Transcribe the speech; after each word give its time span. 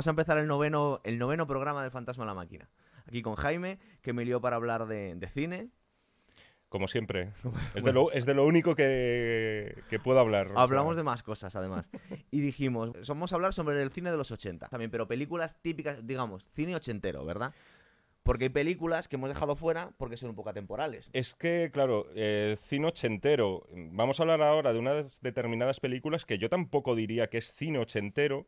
vamos 0.00 0.06
a 0.06 0.10
empezar 0.12 0.38
el 0.38 0.46
noveno, 0.46 1.02
el 1.04 1.18
noveno 1.18 1.46
programa 1.46 1.82
del 1.82 1.90
Fantasma 1.90 2.24
la 2.24 2.32
Máquina. 2.32 2.70
Aquí 3.06 3.20
con 3.20 3.34
Jaime, 3.34 3.78
que 4.00 4.14
me 4.14 4.24
lió 4.24 4.40
para 4.40 4.56
hablar 4.56 4.86
de, 4.86 5.14
de 5.14 5.28
cine. 5.28 5.68
Como 6.70 6.88
siempre. 6.88 7.34
Es, 7.74 7.84
de, 7.84 7.92
lo, 7.92 8.10
es 8.10 8.24
de 8.24 8.32
lo 8.32 8.46
único 8.46 8.74
que, 8.74 9.82
que 9.90 9.98
puedo 9.98 10.18
hablar. 10.18 10.52
o 10.52 10.58
Hablamos 10.58 10.94
sea, 10.94 10.96
de 10.96 11.02
más 11.02 11.22
cosas, 11.22 11.54
además. 11.54 11.90
Y 12.30 12.40
dijimos, 12.40 12.92
vamos 13.08 13.30
a 13.30 13.34
hablar 13.34 13.52
sobre 13.52 13.82
el 13.82 13.90
cine 13.90 14.10
de 14.10 14.16
los 14.16 14.30
80. 14.30 14.68
También, 14.68 14.90
pero 14.90 15.06
películas 15.06 15.60
típicas, 15.60 16.06
digamos, 16.06 16.46
cine 16.54 16.74
ochentero, 16.74 17.26
¿verdad? 17.26 17.52
Porque 18.22 18.44
hay 18.44 18.50
películas 18.50 19.06
que 19.06 19.16
hemos 19.16 19.28
dejado 19.28 19.54
fuera 19.54 19.90
porque 19.98 20.16
son 20.16 20.30
un 20.30 20.36
poco 20.36 20.48
atemporales. 20.48 21.10
Es 21.12 21.34
que, 21.34 21.68
claro, 21.74 22.06
eh, 22.14 22.56
cine 22.58 22.86
ochentero. 22.86 23.66
Vamos 23.92 24.18
a 24.18 24.22
hablar 24.22 24.40
ahora 24.40 24.72
de 24.72 24.78
unas 24.78 25.20
determinadas 25.20 25.78
películas 25.78 26.24
que 26.24 26.38
yo 26.38 26.48
tampoco 26.48 26.94
diría 26.94 27.28
que 27.28 27.36
es 27.36 27.52
cine 27.52 27.78
ochentero, 27.78 28.46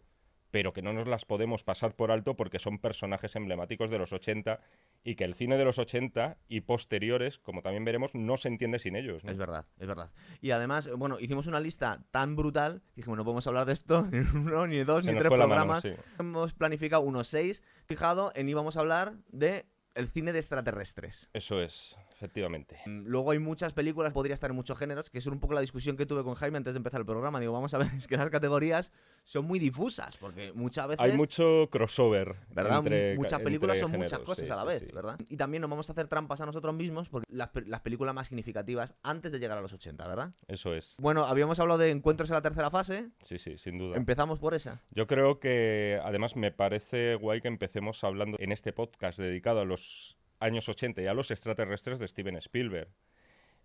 pero 0.52 0.72
que 0.72 0.82
no 0.82 0.92
nos 0.92 1.08
las 1.08 1.24
podemos 1.24 1.64
pasar 1.64 1.96
por 1.96 2.12
alto 2.12 2.36
porque 2.36 2.60
son 2.60 2.78
personajes 2.78 3.34
emblemáticos 3.34 3.90
de 3.90 3.98
los 3.98 4.12
80 4.12 4.60
y 5.02 5.16
que 5.16 5.24
el 5.24 5.34
cine 5.34 5.56
de 5.56 5.64
los 5.64 5.78
80 5.78 6.36
y 6.46 6.60
posteriores, 6.60 7.38
como 7.38 7.62
también 7.62 7.84
veremos, 7.84 8.14
no 8.14 8.36
se 8.36 8.48
entiende 8.48 8.78
sin 8.78 8.94
ellos. 8.94 9.24
¿no? 9.24 9.32
Es 9.32 9.38
verdad, 9.38 9.64
es 9.78 9.88
verdad. 9.88 10.12
Y 10.42 10.50
además, 10.50 10.90
bueno, 10.96 11.18
hicimos 11.18 11.46
una 11.46 11.58
lista 11.58 12.04
tan 12.10 12.36
brutal, 12.36 12.82
que 12.94 12.96
dijimos, 12.96 13.16
no 13.16 13.24
podemos 13.24 13.46
hablar 13.46 13.64
de 13.64 13.72
esto 13.72 14.06
ni 14.12 14.18
uno, 14.18 14.66
ni 14.66 14.84
dos, 14.84 15.06
Se 15.06 15.12
ni 15.12 15.18
tres 15.18 15.30
mano, 15.30 15.46
programas. 15.46 15.82
sí. 15.82 15.94
Hemos 16.18 16.52
planificado 16.52 17.02
unos 17.02 17.28
seis, 17.28 17.62
fijado 17.86 18.30
en 18.34 18.48
íbamos 18.48 18.76
a 18.76 18.80
hablar 18.80 19.14
de 19.28 19.64
el 19.94 20.08
cine 20.08 20.32
de 20.32 20.38
extraterrestres. 20.38 21.30
Eso 21.32 21.62
es, 21.62 21.96
efectivamente. 22.22 22.80
Mm, 22.86 23.06
Luego 23.06 23.32
hay 23.32 23.38
muchas 23.40 23.72
películas, 23.72 24.12
podría 24.12 24.34
estar 24.34 24.50
en 24.50 24.56
muchos 24.56 24.78
géneros, 24.78 25.10
que 25.10 25.18
es 25.18 25.26
un 25.26 25.40
poco 25.40 25.54
la 25.54 25.60
discusión 25.60 25.96
que 25.96 26.06
tuve 26.06 26.22
con 26.22 26.34
Jaime 26.34 26.58
antes 26.58 26.74
de 26.74 26.78
empezar 26.78 27.00
el 27.00 27.06
programa. 27.06 27.40
Digo, 27.40 27.52
vamos 27.52 27.74
a 27.74 27.78
ver, 27.78 27.88
es 27.96 28.06
que 28.06 28.16
las 28.16 28.30
categorías 28.30 28.92
son 29.24 29.44
muy 29.44 29.58
difusas, 29.58 30.16
porque 30.16 30.52
muchas 30.52 30.88
veces... 30.88 31.00
Hay 31.04 31.12
mucho 31.16 31.68
crossover. 31.70 32.36
¿Verdad? 32.50 32.78
entre- 32.78 33.16
muchas 33.16 33.32
entre 33.32 33.44
películas 33.44 33.78
son 33.78 33.90
muchas 33.90 34.20
cosas 34.20 34.46
sí, 34.46 34.50
a 34.52 34.56
la 34.56 34.64
vez, 34.64 34.80
sí. 34.80 34.88
¿verdad? 34.92 35.18
Y 35.28 35.36
también 35.36 35.60
nos 35.60 35.70
vamos 35.70 35.88
a 35.88 35.92
hacer 35.92 36.06
trampas 36.08 36.40
a 36.40 36.46
nosotros 36.46 36.74
mismos 36.74 37.08
porque 37.08 37.26
las, 37.30 37.50
las 37.66 37.80
películas 37.80 38.14
más 38.14 38.28
significativas 38.28 38.94
antes 39.02 39.32
de 39.32 39.38
llegar 39.38 39.58
a 39.58 39.60
los 39.60 39.72
80, 39.72 40.06
¿verdad? 40.06 40.32
Eso 40.48 40.74
es. 40.74 40.96
Bueno, 40.98 41.24
habíamos 41.24 41.58
hablado 41.60 41.78
de 41.78 41.90
encuentros 41.90 42.30
en 42.30 42.34
la 42.34 42.42
tercera 42.42 42.70
fase. 42.70 43.10
Sí, 43.20 43.38
sí, 43.38 43.58
sin 43.58 43.78
duda. 43.78 43.96
Empezamos 43.96 44.38
por 44.38 44.54
esa. 44.54 44.80
Yo 44.90 45.06
creo 45.06 45.40
que 45.40 46.00
además 46.04 46.36
me 46.36 46.50
parece 46.52 47.14
guay 47.16 47.40
que 47.40 47.48
empecemos 47.48 48.02
hablando 48.04 48.36
en 48.40 48.52
este 48.52 48.72
podcast 48.72 49.18
dedicado 49.18 49.60
a 49.60 49.64
los 49.64 50.16
años 50.42 50.68
80 50.68 51.02
y 51.02 51.06
a 51.06 51.14
los 51.14 51.30
extraterrestres 51.30 51.98
de 51.98 52.08
Steven 52.08 52.36
Spielberg. 52.36 52.88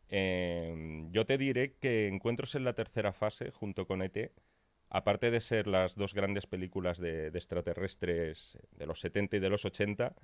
Eh, 0.10 1.06
yo 1.12 1.26
te 1.26 1.38
diré 1.38 1.74
que 1.74 2.08
Encuentros 2.08 2.56
en 2.56 2.64
la 2.64 2.74
tercera 2.74 3.14
fase, 3.14 3.52
junto 3.52 3.86
con 3.86 4.02
ET, 4.02 4.32
aparte 4.90 5.32
de 5.32 5.42
ser 5.42 5.68
las 5.68 5.96
dos 5.96 6.14
grandes 6.14 6.48
películas 6.48 6.98
de, 6.98 7.28
extraterrestres 7.28 8.58
de 8.72 8.86
los 8.86 9.02
70 9.02 9.38
y 9.38 9.40
de 9.40 9.50
los 9.50 9.66
80, 9.66 10.16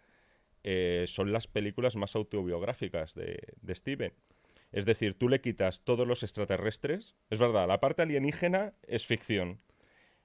eh, 0.64 1.06
son 1.08 1.34
las 1.34 1.48
películas 1.48 1.96
más 1.96 2.16
autobiográficas 2.16 3.14
de 3.14 3.76
Steven. 3.76 4.14
Es 4.74 4.86
decir, 4.86 5.14
tú 5.18 5.30
le 5.30 5.40
quitas 5.40 5.84
todos 5.84 6.08
los 6.08 6.24
extraterrestres. 6.24 7.16
Es 7.30 7.38
verdad, 7.38 7.68
la 7.68 7.80
parte 7.80 8.02
alienígena 8.02 8.74
es 8.88 9.06
ficción. 9.06 9.60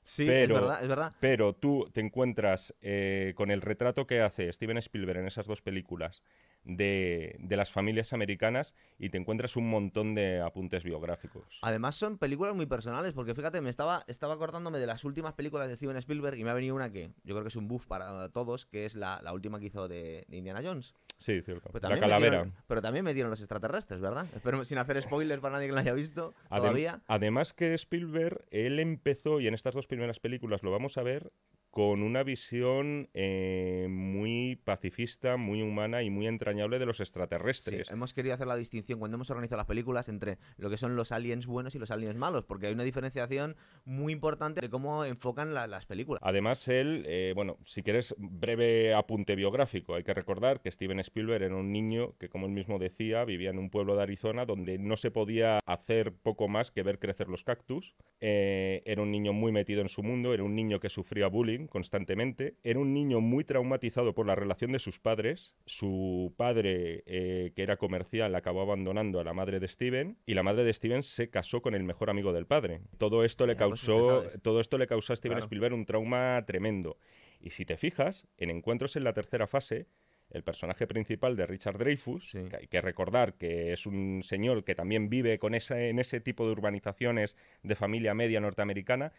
Sí, 0.08 0.24
Pero- 0.26 0.54
es 0.54 0.60
verdad, 0.62 0.82
es 0.82 0.88
verdad. 0.88 1.12
Pero 1.20 1.52
tú 1.52 1.90
te 1.92 2.00
encuentras 2.00 2.74
eh, 2.80 3.34
con 3.36 3.50
el 3.50 3.60
retrato 3.60 4.06
que 4.06 4.22
hace 4.22 4.50
Steven 4.50 4.78
Spielberg 4.78 5.18
en 5.20 5.26
esas 5.26 5.46
dos 5.46 5.60
películas 5.60 6.22
de, 6.64 7.36
de 7.38 7.56
las 7.56 7.72
familias 7.72 8.12
americanas 8.12 8.74
y 8.98 9.10
te 9.10 9.18
encuentras 9.18 9.56
un 9.56 9.70
montón 9.70 10.14
de 10.14 10.40
apuntes 10.40 10.84
biográficos. 10.84 11.58
Además 11.62 11.96
son 11.96 12.18
películas 12.18 12.54
muy 12.54 12.66
personales, 12.66 13.12
porque 13.14 13.34
fíjate, 13.34 13.60
me 13.60 13.70
estaba, 13.70 14.04
estaba 14.06 14.34
acordándome 14.34 14.78
de 14.78 14.86
las 14.86 15.04
últimas 15.04 15.32
películas 15.34 15.68
de 15.68 15.76
Steven 15.76 15.96
Spielberg 15.96 16.36
y 16.38 16.44
me 16.44 16.50
ha 16.50 16.54
venido 16.54 16.74
una 16.74 16.90
que 16.92 17.10
yo 17.24 17.34
creo 17.34 17.42
que 17.42 17.48
es 17.48 17.56
un 17.56 17.68
buff 17.68 17.86
para 17.86 18.28
todos, 18.30 18.66
que 18.66 18.84
es 18.84 18.94
la, 18.94 19.20
la 19.22 19.32
última 19.32 19.58
que 19.58 19.66
hizo 19.66 19.88
de, 19.88 20.24
de 20.28 20.36
Indiana 20.36 20.60
Jones. 20.62 20.94
Sí, 21.18 21.40
cierto. 21.42 21.70
Pues 21.70 21.82
la 21.82 21.98
calavera. 21.98 22.46
pero 22.68 22.80
también 22.80 23.04
metieron 23.04 23.30
los 23.30 23.40
extraterrestres, 23.40 24.00
¿verdad? 24.00 24.26
Espero 24.36 24.64
sin 24.64 24.78
hacer 24.78 25.02
spoilers 25.02 25.40
para 25.40 25.54
nadie 25.54 25.66
que 25.66 25.72
la 25.72 25.80
haya 25.80 25.92
visto 25.92 26.32
Adem- 26.48 26.56
todavía. 26.58 27.00
Además 27.08 27.54
que 27.54 27.74
Spielberg, 27.74 28.44
él 28.52 28.78
empezó, 28.78 29.40
y 29.40 29.48
en 29.48 29.54
estas 29.54 29.74
dos 29.74 29.88
primeras 29.88 30.20
películas 30.20 30.62
lo 30.62 30.70
vamos 30.70 30.96
a 30.96 31.02
ver, 31.02 31.32
con 31.70 32.02
una 32.02 32.22
visión 32.22 33.08
eh, 33.14 33.86
muy 33.90 34.56
pacifista, 34.64 35.36
muy 35.36 35.62
humana 35.62 36.02
y 36.02 36.10
muy 36.10 36.26
entrañable 36.26 36.78
de 36.78 36.86
los 36.86 36.96
Sí, 36.96 37.02
extraterrestres. 37.02 37.90
hemos 37.90 38.14
querido 38.14 38.34
hacer 38.34 38.46
la 38.46 38.56
distinción 38.56 38.98
cuando 38.98 39.16
hemos 39.16 39.30
organizado 39.30 39.58
las 39.58 39.66
películas 39.66 40.08
entre 40.08 40.38
lo 40.56 40.70
que 40.70 40.76
son 40.78 40.96
los 40.96 41.12
aliens 41.12 41.46
buenos 41.46 41.74
y 41.74 41.78
los 41.78 41.90
aliens 41.90 42.16
malos, 42.16 42.44
porque 42.44 42.66
hay 42.68 42.72
una 42.72 42.84
diferenciación 42.84 43.56
muy 43.84 44.12
importante 44.12 44.60
de 44.60 44.70
cómo 44.70 45.04
enfocan 45.04 45.54
la- 45.54 45.66
las 45.66 45.86
películas. 45.86 46.20
Además, 46.24 46.66
él, 46.68 47.04
eh, 47.06 47.32
bueno, 47.36 47.58
si 47.64 47.82
quieres, 47.82 48.14
breve 48.18 48.94
apunte 48.94 49.36
biográfico. 49.36 49.94
Hay 49.94 50.04
que 50.04 50.14
recordar 50.14 50.60
que 50.60 50.70
Steven 50.70 50.98
Spielberg 51.00 51.42
era 51.44 51.54
un 51.56 51.70
niño 51.72 52.14
que, 52.18 52.28
como 52.28 52.46
él 52.46 52.52
mismo 52.52 52.78
decía, 52.78 53.24
vivía 53.24 53.50
en 53.50 53.58
un 53.58 53.70
pueblo 53.70 53.94
de 53.94 54.02
Arizona 54.02 54.46
donde 54.46 54.78
no 54.78 54.96
se 54.96 55.10
podía 55.10 55.58
hacer 55.66 56.12
poco 56.14 56.48
más 56.48 56.70
que 56.70 56.82
ver 56.82 56.98
crecer 56.98 57.28
los 57.28 57.44
cactus. 57.44 57.94
Eh, 58.20 58.82
era 58.86 59.02
un 59.02 59.10
niño 59.10 59.32
muy 59.32 59.52
metido 59.52 59.80
en 59.82 59.88
su 59.88 60.02
mundo, 60.02 60.32
era 60.34 60.42
un 60.44 60.54
niño 60.54 60.80
que 60.80 60.88
sufría 60.88 61.28
bullying 61.28 61.57
constantemente, 61.66 62.56
era 62.62 62.78
un 62.78 62.94
niño 62.94 63.20
muy 63.20 63.44
traumatizado 63.44 64.14
por 64.14 64.26
la 64.26 64.34
relación 64.34 64.72
de 64.72 64.78
sus 64.78 65.00
padres. 65.00 65.54
Su 65.66 66.32
padre, 66.36 67.02
eh, 67.06 67.52
que 67.56 67.62
era 67.62 67.76
comercial, 67.76 68.34
acabó 68.34 68.62
abandonando 68.62 69.20
a 69.20 69.24
la 69.24 69.34
madre 69.34 69.58
de 69.60 69.68
Steven 69.68 70.16
y 70.26 70.34
la 70.34 70.42
madre 70.42 70.64
de 70.64 70.72
Steven 70.72 71.02
se 71.02 71.30
casó 71.30 71.60
con 71.62 71.74
el 71.74 71.82
mejor 71.84 72.10
amigo 72.10 72.32
del 72.32 72.46
padre. 72.46 72.80
Todo 72.98 73.24
esto 73.24 73.46
le 73.46 73.54
que 73.54 73.58
causó, 73.58 74.24
todo 74.42 74.60
esto 74.60 74.78
le 74.78 74.86
causó 74.86 75.12
a 75.12 75.16
Steven 75.16 75.36
Claro. 75.36 75.44
Spielberg 75.46 75.74
un 75.74 75.86
trauma 75.86 76.44
tremendo. 76.46 76.98
Y 77.40 77.50
si 77.50 77.64
te 77.64 77.76
fijas, 77.76 78.26
en 78.36 78.50
Encuentros 78.50 78.96
en 78.96 79.04
la 79.04 79.12
tercera 79.12 79.46
fase, 79.46 79.86
el 80.30 80.42
personaje 80.42 80.86
principal 80.86 81.36
de 81.36 81.46
Richard 81.46 81.78
Dreyfus, 81.78 82.30
Sí. 82.32 82.40
que 82.50 82.56
hay 82.56 82.66
que 82.66 82.82
recordar 82.82 83.34
que 83.38 83.72
es 83.72 83.86
un 83.86 84.20
señor 84.22 84.62
que 84.62 84.74
también 84.74 85.08
vive 85.08 85.38
con 85.38 85.54
ese, 85.54 85.88
en 85.88 85.98
ese 85.98 86.20
tipo 86.20 86.44
de 86.44 86.52
urbanizaciones 86.52 87.36
de 87.62 87.74
familia 87.76 88.12
media 88.12 88.38
norteamericana, 88.40 89.12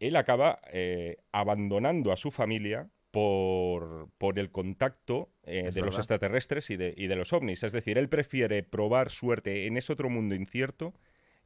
él 0.00 0.16
acaba 0.16 0.60
eh, 0.72 1.18
abandonando 1.32 2.12
a 2.12 2.16
su 2.16 2.30
familia 2.30 2.90
por, 3.10 4.10
por 4.18 4.38
el 4.38 4.50
contacto 4.50 5.30
eh, 5.42 5.70
de 5.72 5.80
los 5.80 5.96
extraterrestres 5.96 6.68
y 6.70 6.76
de, 6.76 6.92
y 6.96 7.06
de 7.06 7.16
los 7.16 7.32
ovnis. 7.32 7.62
Es 7.62 7.72
decir, 7.72 7.96
él 7.98 8.08
prefiere 8.08 8.62
probar 8.62 9.10
suerte 9.10 9.66
en 9.66 9.76
ese 9.76 9.92
otro 9.92 10.10
mundo 10.10 10.34
incierto 10.34 10.92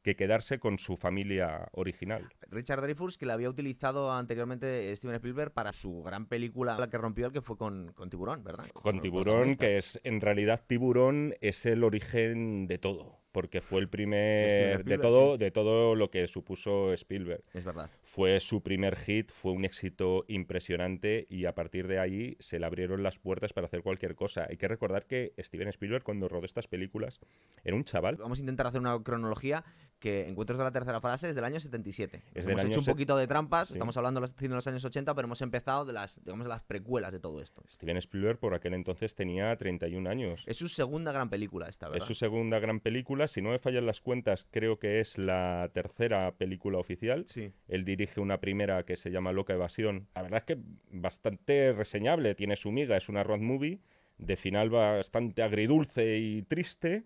que 0.01 0.15
quedarse 0.15 0.59
con 0.59 0.79
su 0.79 0.97
familia 0.97 1.69
original. 1.73 2.27
Richard 2.49 2.81
Dreyfuss, 2.81 3.17
que 3.17 3.25
la 3.25 3.33
había 3.33 3.49
utilizado 3.49 4.11
anteriormente 4.11 4.95
Steven 4.95 5.15
Spielberg 5.15 5.53
para 5.53 5.73
su 5.73 6.01
gran 6.01 6.25
película, 6.25 6.77
la 6.77 6.89
que 6.89 6.97
rompió 6.97 7.27
el 7.27 7.31
que 7.31 7.41
fue 7.41 7.57
con, 7.57 7.93
con 7.93 8.09
Tiburón, 8.09 8.43
¿verdad? 8.43 8.65
Con 8.73 8.95
el 8.95 9.01
Tiburón, 9.01 9.55
que 9.55 9.77
es 9.77 9.99
en 10.03 10.19
realidad 10.21 10.63
Tiburón 10.65 11.35
es 11.39 11.65
el 11.65 11.83
origen 11.83 12.67
de 12.67 12.79
todo, 12.79 13.20
porque 13.31 13.61
fue 13.61 13.79
el 13.79 13.87
Steven 13.87 13.91
primer 13.91 14.83
de 14.85 14.97
todo 14.97 15.37
de 15.37 15.51
todo 15.51 15.95
lo 15.95 16.11
que 16.11 16.27
supuso 16.27 16.93
Spielberg. 16.93 17.43
Es 17.53 17.65
verdad. 17.65 17.89
Fue 18.01 18.39
su 18.39 18.61
primer 18.61 18.95
hit, 18.97 19.31
fue 19.31 19.51
un 19.51 19.65
éxito 19.65 20.25
impresionante 20.27 21.27
y 21.29 21.45
a 21.45 21.55
partir 21.55 21.87
de 21.87 21.99
ahí 21.99 22.35
se 22.39 22.59
le 22.59 22.65
abrieron 22.65 23.03
las 23.03 23.19
puertas 23.19 23.53
para 23.53 23.67
hacer 23.67 23.81
cualquier 23.81 24.15
cosa. 24.15 24.47
Hay 24.49 24.57
que 24.57 24.67
recordar 24.67 25.05
que 25.05 25.33
Steven 25.39 25.67
Spielberg 25.69 26.03
cuando 26.03 26.27
rodó 26.27 26.45
estas 26.45 26.67
películas 26.67 27.19
era 27.63 27.75
un 27.75 27.83
chaval. 27.83 28.17
Vamos 28.17 28.39
a 28.39 28.41
intentar 28.41 28.67
hacer 28.67 28.81
una 28.81 29.01
cronología 29.01 29.63
que 29.99 30.27
Encuentros 30.27 30.57
de 30.57 30.63
la 30.65 30.71
tercera 30.71 30.99
fase 30.99 31.29
es 31.29 31.35
del 31.35 31.43
año 31.43 31.59
77. 31.59 32.23
Es 32.33 32.45
hemos 32.45 32.65
hecho 32.65 32.79
un 32.79 32.85
poquito 32.85 33.15
de 33.17 33.27
trampas, 33.27 33.67
Sí. 33.67 33.73
estamos 33.75 33.95
hablando 33.97 34.19
de 34.19 34.47
los 34.49 34.67
años 34.67 34.83
80, 34.83 35.13
pero 35.13 35.27
hemos 35.27 35.41
empezado 35.41 35.85
de 35.85 35.93
las, 35.93 36.19
digamos, 36.23 36.47
las 36.47 36.63
precuelas 36.63 37.11
de 37.11 37.19
todo 37.19 37.39
esto. 37.39 37.63
Steven 37.69 37.97
Spielberg 37.97 38.39
por 38.39 38.55
aquel 38.55 38.73
entonces 38.73 39.13
tenía 39.13 39.55
31 39.55 40.07
años. 40.07 40.43
Es 40.47 40.57
su 40.57 40.67
segunda 40.67 41.11
gran 41.11 41.29
película 41.29 41.69
esta, 41.69 41.87
¿verdad? 41.87 41.99
Es 41.99 42.05
su 42.05 42.15
segunda 42.15 42.59
gran 42.59 42.79
película. 42.79 43.20
Si 43.27 43.41
no 43.41 43.49
me 43.49 43.59
fallan 43.59 43.85
las 43.85 44.01
cuentas, 44.01 44.47
creo 44.49 44.79
que 44.79 44.99
es 44.99 45.17
la 45.17 45.69
tercera 45.73 46.31
película 46.37 46.77
oficial. 46.77 47.25
Sí. 47.27 47.51
Él 47.67 47.85
dirige 47.85 48.21
una 48.21 48.39
primera 48.39 48.83
que 48.83 48.95
se 48.95 49.11
llama 49.11 49.31
Loca 49.31 49.53
Evasión. 49.53 50.07
La 50.15 50.23
verdad 50.23 50.43
es 50.47 50.55
que 50.55 50.61
bastante 50.91 51.73
reseñable. 51.73 52.35
Tiene 52.35 52.55
su 52.55 52.71
miga, 52.71 52.97
es 52.97 53.09
una 53.09 53.23
road 53.23 53.39
movie 53.39 53.79
de 54.17 54.35
final 54.35 54.69
bastante 54.69 55.41
agridulce 55.41 56.17
y 56.17 56.43
triste, 56.43 57.03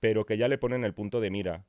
pero 0.00 0.26
que 0.26 0.36
ya 0.36 0.48
le 0.48 0.58
ponen 0.58 0.84
el 0.84 0.94
punto 0.94 1.20
de 1.20 1.30
mira. 1.30 1.64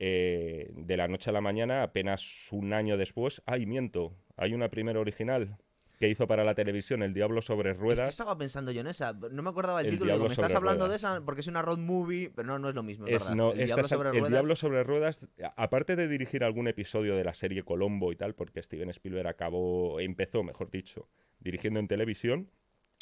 Eh, 0.00 0.70
de 0.74 0.96
la 0.96 1.06
noche 1.06 1.30
a 1.30 1.32
la 1.32 1.40
mañana, 1.40 1.82
apenas 1.82 2.48
un 2.50 2.72
año 2.72 2.96
después, 2.96 3.42
¡ay, 3.46 3.64
miento! 3.64 4.12
Hay 4.36 4.52
una 4.52 4.68
primera 4.68 4.98
original 4.98 5.56
que 6.04 6.10
hizo 6.10 6.26
para 6.26 6.44
la 6.44 6.54
televisión 6.54 7.02
El 7.02 7.14
Diablo 7.14 7.40
sobre 7.40 7.70
Es 7.70 7.76
que 7.76 7.82
Ruedas. 7.82 8.08
estaba 8.10 8.36
pensando 8.36 8.70
yo 8.72 8.82
en 8.82 8.88
esa, 8.88 9.14
no 9.14 9.42
me 9.42 9.48
acordaba 9.48 9.80
el, 9.80 9.86
El 9.86 9.92
título. 9.94 10.12
Digo, 10.12 10.26
me 10.26 10.32
estás 10.34 10.54
hablando 10.54 10.84
ruedas. 10.84 11.00
de 11.02 11.08
esa 11.08 11.24
porque 11.24 11.40
es 11.40 11.46
una 11.46 11.62
road 11.62 11.78
movie, 11.78 12.30
pero 12.34 12.46
no, 12.46 12.58
no 12.58 12.68
es 12.68 12.74
lo 12.74 12.82
mismo. 12.82 13.06
Es 13.06 13.14
Es, 13.14 13.22
verdad. 13.22 13.36
no, 13.36 13.52
el, 13.52 13.64
Diablo 13.66 13.84
es- 13.84 13.88
sobre 13.88 14.08
el 14.10 14.14
ruedas. 14.16 14.30
Diablo 14.30 14.56
sobre 14.56 14.82
Ruedas, 14.84 15.28
aparte 15.56 15.96
de 15.96 16.06
dirigir 16.08 16.44
algún 16.44 16.68
episodio 16.68 17.16
de 17.16 17.24
la 17.24 17.32
serie 17.32 17.62
Colombo 17.62 18.12
y 18.12 18.16
tal, 18.16 18.34
porque 18.34 18.62
Steven 18.62 18.90
Spielberg 18.90 19.28
acabó, 19.28 19.98
empezó, 19.98 20.42
mejor 20.42 20.70
dicho, 20.70 21.08
dirigiendo 21.40 21.80
en 21.80 21.88
televisión, 21.88 22.50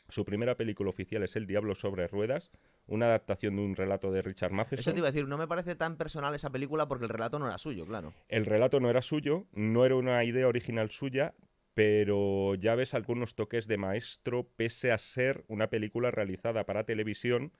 su 0.08 0.24
primera 0.24 0.56
película 0.56 0.90
oficial 0.90 1.24
es 1.24 1.34
El 1.34 1.46
Diablo 1.48 1.74
sobre 1.74 2.06
Ruedas, 2.06 2.50
una 2.86 3.06
adaptación 3.06 3.56
de 3.56 3.62
un 3.62 3.74
relato 3.74 4.12
de 4.12 4.22
Richard 4.22 4.50
Eso 4.50 4.56
Matheson. 4.56 4.92
te 4.94 4.98
iba 5.00 5.08
a 5.08 5.10
decir, 5.10 5.26
no 5.26 5.38
me 5.38 5.48
parece 5.48 5.74
tan 5.74 5.96
personal 5.96 6.34
esa 6.34 6.50
película 6.50 6.86
porque 6.86 7.04
el 7.06 7.08
relato 7.10 7.38
no 7.40 7.46
era 7.46 7.58
suyo, 7.58 7.84
claro. 7.84 8.12
El 8.28 8.46
relato 8.46 8.78
no 8.78 8.90
era 8.90 9.02
suyo, 9.02 9.46
no 9.52 9.84
era 9.84 9.96
una 9.96 10.22
idea 10.24 10.46
original 10.46 10.90
suya, 10.90 11.34
pero 11.74 12.54
ya 12.54 12.74
ves 12.74 12.94
algunos 12.94 13.34
toques 13.34 13.66
de 13.66 13.76
maestro 13.78 14.48
pese 14.56 14.92
a 14.92 14.98
ser 14.98 15.44
una 15.48 15.68
película 15.70 16.10
realizada 16.10 16.64
para 16.64 16.84
televisión 16.84 17.52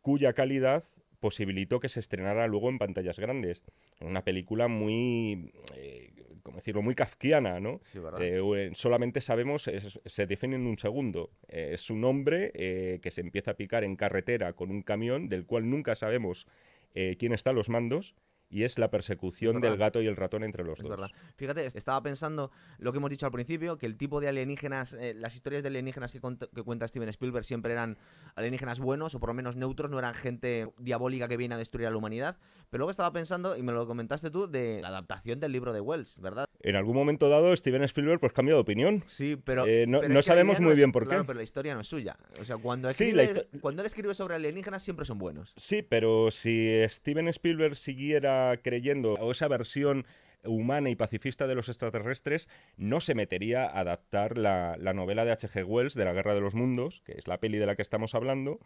cuya 0.00 0.32
calidad 0.32 0.84
posibilitó 1.20 1.80
que 1.80 1.88
se 1.88 2.00
estrenara 2.00 2.46
luego 2.48 2.68
en 2.68 2.78
pantallas 2.78 3.18
grandes. 3.18 3.62
Una 4.00 4.24
película 4.24 4.68
muy, 4.68 5.52
eh, 5.74 6.12
¿cómo 6.42 6.56
decirlo?, 6.58 6.82
muy 6.82 6.94
kafkiana, 6.94 7.60
¿no? 7.60 7.80
Sí, 7.84 7.98
¿verdad? 7.98 8.20
Eh, 8.22 8.70
solamente 8.74 9.22
sabemos, 9.22 9.66
es- 9.68 9.98
se 10.04 10.26
define 10.26 10.56
en 10.56 10.66
un 10.66 10.76
segundo. 10.78 11.30
Eh, 11.48 11.70
es 11.72 11.88
un 11.88 12.04
hombre 12.04 12.50
eh, 12.54 12.98
que 13.00 13.10
se 13.10 13.22
empieza 13.22 13.52
a 13.52 13.54
picar 13.54 13.84
en 13.84 13.96
carretera 13.96 14.52
con 14.52 14.70
un 14.70 14.82
camión, 14.82 15.30
del 15.30 15.46
cual 15.46 15.70
nunca 15.70 15.94
sabemos 15.94 16.46
eh, 16.94 17.16
quién 17.18 17.32
está 17.32 17.50
a 17.50 17.54
los 17.54 17.70
mandos, 17.70 18.14
y 18.54 18.62
es 18.62 18.78
la 18.78 18.88
persecución 18.88 19.56
Es 19.56 19.62
del 19.62 19.76
gato 19.76 20.00
y 20.00 20.06
el 20.06 20.14
ratón 20.14 20.44
entre 20.44 20.62
los 20.62 20.78
Es 20.78 20.84
dos. 20.84 20.90
verdad. 20.90 21.10
Fíjate, 21.34 21.66
estaba 21.66 22.00
pensando 22.04 22.52
lo 22.78 22.92
que 22.92 22.98
hemos 22.98 23.10
dicho 23.10 23.26
al 23.26 23.32
principio, 23.32 23.78
que 23.78 23.86
el 23.86 23.96
tipo 23.96 24.20
de 24.20 24.28
alienígenas, 24.28 24.92
eh, 24.92 25.12
las 25.12 25.34
historias 25.34 25.64
de 25.64 25.70
alienígenas 25.70 26.12
que, 26.12 26.20
que 26.20 26.62
cuenta 26.62 26.86
Steven 26.86 27.08
Spielberg 27.08 27.44
siempre 27.44 27.72
eran 27.72 27.98
alienígenas 28.36 28.78
buenos 28.78 29.16
o 29.16 29.18
por 29.18 29.30
lo 29.30 29.34
menos 29.34 29.56
neutros, 29.56 29.90
no 29.90 29.98
eran 29.98 30.14
gente 30.14 30.68
diabólica 30.78 31.26
que 31.26 31.36
viene 31.36 31.56
a 31.56 31.58
destruir 31.58 31.88
a 31.88 31.90
la 31.90 31.96
humanidad. 31.96 32.36
Pero 32.74 32.80
luego 32.80 32.90
estaba 32.90 33.12
pensando, 33.12 33.56
y 33.56 33.62
me 33.62 33.70
lo 33.70 33.86
comentaste 33.86 34.32
tú, 34.32 34.48
de 34.50 34.80
la 34.82 34.88
adaptación 34.88 35.38
del 35.38 35.52
libro 35.52 35.72
de 35.72 35.80
Wells, 35.80 36.18
¿verdad? 36.20 36.48
En 36.60 36.74
algún 36.74 36.96
momento 36.96 37.28
dado, 37.28 37.56
Steven 37.56 37.84
Spielberg 37.84 38.18
pues 38.18 38.32
cambia 38.32 38.54
de 38.56 38.60
opinión. 38.60 39.04
Sí, 39.06 39.36
pero. 39.36 39.64
Eh, 39.64 39.86
no- 39.86 40.00
pero 40.00 40.12
no 40.12 40.22
sabemos 40.22 40.58
muy 40.58 40.72
es- 40.72 40.78
bien 40.78 40.90
por 40.90 41.04
qué. 41.04 41.10
claro, 41.10 41.24
pero 41.24 41.36
la 41.36 41.44
historia 41.44 41.72
no 41.74 41.82
es 41.82 41.86
suya. 41.86 42.16
O 42.40 42.44
sea, 42.44 42.56
cuando, 42.56 42.88
escribe- 42.88 43.46
cuando 43.60 43.82
él 43.82 43.86
escribe 43.86 44.12
sobre 44.12 44.34
alienígenas 44.34 44.82
siempre 44.82 45.06
son 45.06 45.18
buenos. 45.20 45.54
Sí, 45.56 45.82
pero 45.82 46.32
si 46.32 46.68
Steven 46.88 47.28
Spielberg 47.28 47.76
siguiera 47.76 48.58
creyendo 48.60 49.12
o 49.20 49.30
esa 49.30 49.46
versión 49.46 50.04
humana 50.42 50.90
y 50.90 50.96
pacifista 50.96 51.46
de 51.46 51.54
los 51.54 51.68
extraterrestres, 51.68 52.48
no 52.76 53.00
se 53.00 53.14
metería 53.14 53.66
a 53.66 53.78
adaptar 53.78 54.36
la, 54.36 54.76
la 54.80 54.92
novela 54.94 55.24
de 55.24 55.30
H.G. 55.30 55.64
Wells 55.64 55.94
de 55.94 56.04
la 56.04 56.12
Guerra 56.12 56.34
de 56.34 56.40
los 56.40 56.56
Mundos, 56.56 57.02
que 57.06 57.12
es 57.12 57.28
la 57.28 57.38
peli 57.38 57.56
de 57.58 57.66
la 57.66 57.76
que 57.76 57.82
estamos 57.82 58.16
hablando, 58.16 58.58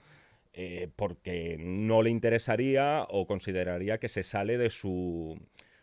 eh, 0.61 0.89
porque 0.97 1.57
no 1.61 2.03
le 2.03 2.11
interesaría 2.11 3.07
o 3.11 3.27
consideraría 3.29 3.99
que 3.99 4.09
se 4.09 4.25
sale 4.25 4.59
de 4.59 4.71
su 4.71 5.39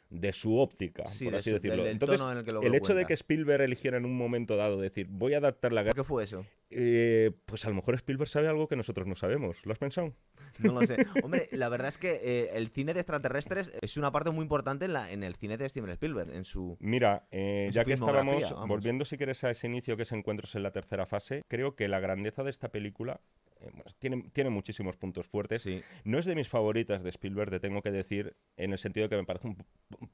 de 0.10 0.31
su 0.33 0.60
óptica, 0.60 1.07
Sí, 1.10 1.25
por 1.25 1.33
de 1.33 1.39
así 1.39 1.50
su- 1.50 1.56
decirlo. 1.56 1.83
del 1.83 1.94
Entonces, 1.94 2.19
tono 2.19 2.31
en 2.31 2.38
el 2.39 2.45
que 2.45 2.51
lo 2.51 2.62
el 2.62 2.75
hecho 2.75 2.94
de 2.94 3.06
que 3.06 3.13
Spielberg 3.13 3.63
eligiera 3.63 3.98
en 3.98 4.06
un 4.06 4.16
momento 4.16 4.56
dado 4.56 4.80
decir, 4.80 5.07
voy 5.10 5.33
a 5.33 5.38
adaptar 5.39 5.74
la 5.74 5.81
¿Por 5.81 5.86
guerra, 5.86 5.95
qué 5.95 6.04
fue 6.04 6.24
eso? 6.24 6.45
eh, 6.69 7.31
pues 7.45 7.66
a 7.66 7.69
lo 7.69 7.75
mejor 7.75 7.95
Spielberg 7.95 8.30
sabe 8.30 8.48
algo 8.48 8.68
que 8.68 8.75
nosotros 8.75 9.07
no 9.07 9.16
sabemos. 9.16 9.57
¿Lo 9.66 9.72
has 9.74 9.80
pensado? 9.80 10.13
No 10.60 10.74
lo 10.74 10.86
sé. 10.86 10.95
Hombre, 11.24 11.50
la 11.51 11.69
verdad 11.69 11.88
es 11.88 11.98
que 11.98 12.19
eh, 12.22 12.50
el 12.54 12.69
cine 12.69 12.94
de 12.94 13.00
extraterrestres 13.00 13.72
es 13.81 13.98
una 13.98 14.12
parte 14.12 14.30
muy 14.30 14.44
importante 14.44 14.86
en, 14.86 14.94
la, 14.94 15.12
en 15.12 15.24
el 15.24 15.36
cine 15.36 15.57
de 15.57 15.68
Steven 15.68 15.89
Spielberg, 15.89 16.31
en 16.33 16.45
su... 16.45 16.77
Mira, 16.80 17.27
eh, 17.31 17.66
En 17.68 17.74
su 17.74 17.75
ya 17.75 17.83
que 17.86 17.94
estábamos 17.94 18.51
vamos. 18.51 18.68
volviendo, 18.69 19.06
si 19.06 19.18
quieres, 19.18 19.44
a 19.44 19.50
ese 19.50 19.68
inicio 19.68 19.98
que 19.98 20.04
es 20.04 20.12
Encuentros 20.12 20.54
en 20.56 20.63
la 20.63 20.72
tercera 20.72 21.06
fase, 21.07 21.42
creo 21.48 21.75
que 21.75 21.88
la 21.88 22.00
grandeza 22.00 22.44
de 22.44 22.51
esta 22.51 22.69
película 22.69 23.19
tiene, 23.99 24.23
tiene 24.33 24.49
muchísimos 24.49 24.97
puntos 24.97 25.27
fuertes. 25.27 25.61
Sí. 25.61 25.81
No 26.03 26.17
es 26.19 26.25
de 26.25 26.35
mis 26.35 26.49
favoritas 26.49 27.03
de 27.03 27.09
Spielberg, 27.09 27.49
te 27.51 27.59
tengo 27.59 27.81
que 27.81 27.91
decir, 27.91 28.35
en 28.57 28.71
el 28.71 28.77
sentido 28.77 29.05
de 29.05 29.09
que 29.09 29.17
me 29.17 29.25
parece 29.25 29.47
un, 29.47 29.57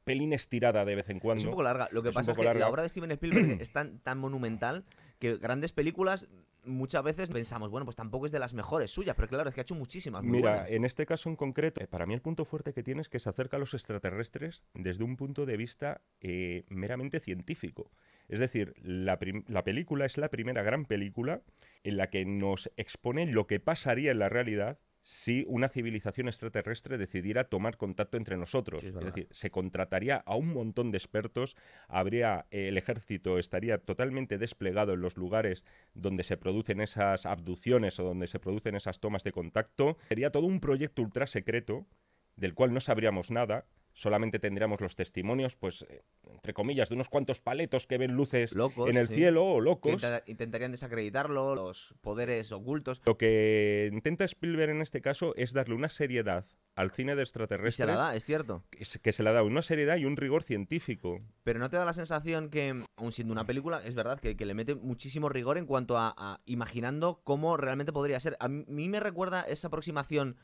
pelín 0.03 0.33
estirada 0.33 0.85
de 0.85 0.95
vez 0.95 1.09
en 1.09 1.19
cuando. 1.19 1.39
Es 1.39 1.45
un 1.45 1.51
poco 1.51 1.63
larga. 1.63 1.89
Lo 1.91 2.03
que 2.03 2.09
Es 2.09 2.15
pasa 2.15 2.31
es 2.31 2.37
que 2.37 2.43
larga. 2.43 2.61
la 2.61 2.69
obra 2.69 2.83
de 2.83 2.89
Steven 2.89 3.11
Spielberg 3.11 3.57
es 3.61 3.71
tan, 3.71 3.99
tan 3.99 4.17
monumental 4.17 4.85
que 5.19 5.37
grandes 5.37 5.71
películas 5.71 6.27
muchas 6.63 7.03
veces 7.03 7.29
pensamos, 7.29 7.69
bueno, 7.69 7.85
pues 7.85 7.95
tampoco 7.95 8.25
es 8.25 8.31
de 8.31 8.39
las 8.39 8.53
mejores 8.53 8.91
suyas, 8.91 9.15
pero 9.15 9.27
claro, 9.27 9.49
es 9.49 9.55
que 9.55 9.61
ha 9.61 9.63
hecho 9.63 9.75
muchísimas 9.75 10.23
muy 10.23 10.37
Mira, 10.37 10.51
buenas. 10.51 10.69
en 10.71 10.85
este 10.85 11.05
caso 11.05 11.29
en 11.29 11.35
concreto, 11.35 11.81
eh, 11.83 11.87
para 11.87 12.05
mí 12.05 12.13
el 12.13 12.21
punto 12.21 12.45
fuerte 12.45 12.73
que 12.73 12.83
tiene 12.83 13.01
es 13.01 13.09
que 13.09 13.19
se 13.19 13.29
acerca 13.29 13.57
a 13.57 13.59
los 13.59 13.73
extraterrestres 13.73 14.63
desde 14.73 15.03
un 15.03 15.17
punto 15.17 15.45
de 15.45 15.57
vista 15.57 16.01
eh, 16.19 16.63
meramente 16.69 17.19
científico. 17.19 17.89
Es 18.27 18.39
decir, 18.39 18.73
la, 18.81 19.19
película 19.19 20.05
es 20.05 20.17
la 20.17 20.29
primera 20.29 20.63
gran 20.63 20.85
película 20.85 21.41
en 21.83 21.97
la 21.97 22.09
que 22.09 22.25
nos 22.25 22.71
expone 22.77 23.25
lo 23.27 23.47
que 23.47 23.59
pasaría 23.59 24.11
en 24.11 24.19
la 24.19 24.29
realidad 24.29 24.79
si 25.01 25.45
una 25.47 25.67
civilización 25.67 26.27
extraterrestre 26.27 26.99
decidiera 26.99 27.45
tomar 27.45 27.77
contacto 27.77 28.17
entre 28.17 28.37
nosotros. 28.37 28.81
Sí, 28.81 28.89
es 28.89 28.93
decir, 28.93 29.27
se 29.31 29.49
contrataría 29.49 30.17
a 30.17 30.35
un 30.35 30.53
montón 30.53 30.91
de 30.91 30.99
expertos, 30.99 31.57
habría 31.87 32.45
eh, 32.51 32.67
el 32.67 32.77
ejército 32.77 33.39
estaría 33.39 33.79
totalmente 33.79 34.37
desplegado 34.37 34.93
en 34.93 35.01
los 35.01 35.17
lugares 35.17 35.65
donde 35.95 36.23
se 36.23 36.37
producen 36.37 36.81
esas 36.81 37.25
abducciones 37.25 37.99
o 37.99 38.03
donde 38.03 38.27
se 38.27 38.39
producen 38.39 38.75
esas 38.75 38.99
tomas 38.99 39.23
de 39.23 39.31
contacto. 39.31 39.97
Sería 40.09 40.31
todo 40.31 40.45
un 40.45 40.59
proyecto 40.59 41.01
ultra 41.01 41.25
secreto 41.25 41.87
del 42.35 42.53
cual 42.53 42.73
no 42.73 42.79
sabríamos 42.79 43.31
nada. 43.31 43.65
Solamente 43.93 44.39
tendríamos 44.39 44.79
los 44.81 44.95
testimonios, 44.95 45.55
pues, 45.57 45.83
eh, 45.89 46.03
entre 46.31 46.53
comillas, 46.53 46.89
de 46.89 46.95
unos 46.95 47.09
cuantos 47.09 47.41
paletos 47.41 47.87
que 47.87 47.97
ven 47.97 48.13
luces 48.13 48.53
Locos, 48.53 48.89
en 48.89 48.97
el 48.97 49.07
sí. 49.07 49.15
cielo 49.15 49.45
o 49.45 49.57
Que 49.57 49.61
locos. 49.65 49.91
intenta- 49.93 50.23
intentarían 50.27 50.71
desacreditarlo, 50.71 51.55
los 51.55 51.93
poderes 52.01 52.51
ocultos. 52.51 53.01
Lo 53.05 53.17
que 53.17 53.89
intenta 53.91 54.23
Spielberg 54.25 54.71
en 54.71 54.81
este 54.81 55.01
caso 55.01 55.35
es 55.35 55.51
darle 55.53 55.75
una 55.75 55.89
seriedad 55.89 56.45
al 56.75 56.91
cine 56.91 57.15
de 57.15 57.21
Y 57.21 57.25
se 57.25 57.29
extraterrestres 57.29 57.87
la 57.87 57.95
da, 57.95 58.15
es 58.15 58.23
cierto. 58.23 58.63
que 58.71 58.85
se- 58.85 58.99
que 58.99 59.11
se 59.11 59.23
le 59.23 59.31
da 59.33 59.43
una 59.43 59.61
seriedad 59.61 59.97
y 59.97 60.05
un 60.05 60.15
rigor 60.15 60.43
científico. 60.43 61.19
Pero 61.43 61.59
no 61.59 61.69
te 61.69 61.75
da 61.75 61.83
la 61.83 61.91
sensación 61.93 62.49
que, 62.49 62.85
aun 62.95 63.11
siendo 63.11 63.33
una 63.33 63.45
película, 63.45 63.81
es 63.85 63.93
verdad 63.93 64.19
que, 64.21 64.37
que 64.37 64.45
le 64.45 64.53
mete 64.53 64.75
muchísimo 64.75 65.27
rigor 65.27 65.57
en 65.57 65.65
cuanto 65.65 65.97
a, 65.97 66.13
a 66.17 66.39
imaginando 66.45 67.21
cómo 67.25 67.57
realmente 67.57 67.91
podría 67.91 68.19
ser. 68.21 68.37
A 68.39 68.47
mí 68.47 68.87
me 68.87 69.01
recuerda 69.01 69.41
esa 69.41 69.67
aproximación 69.67 70.37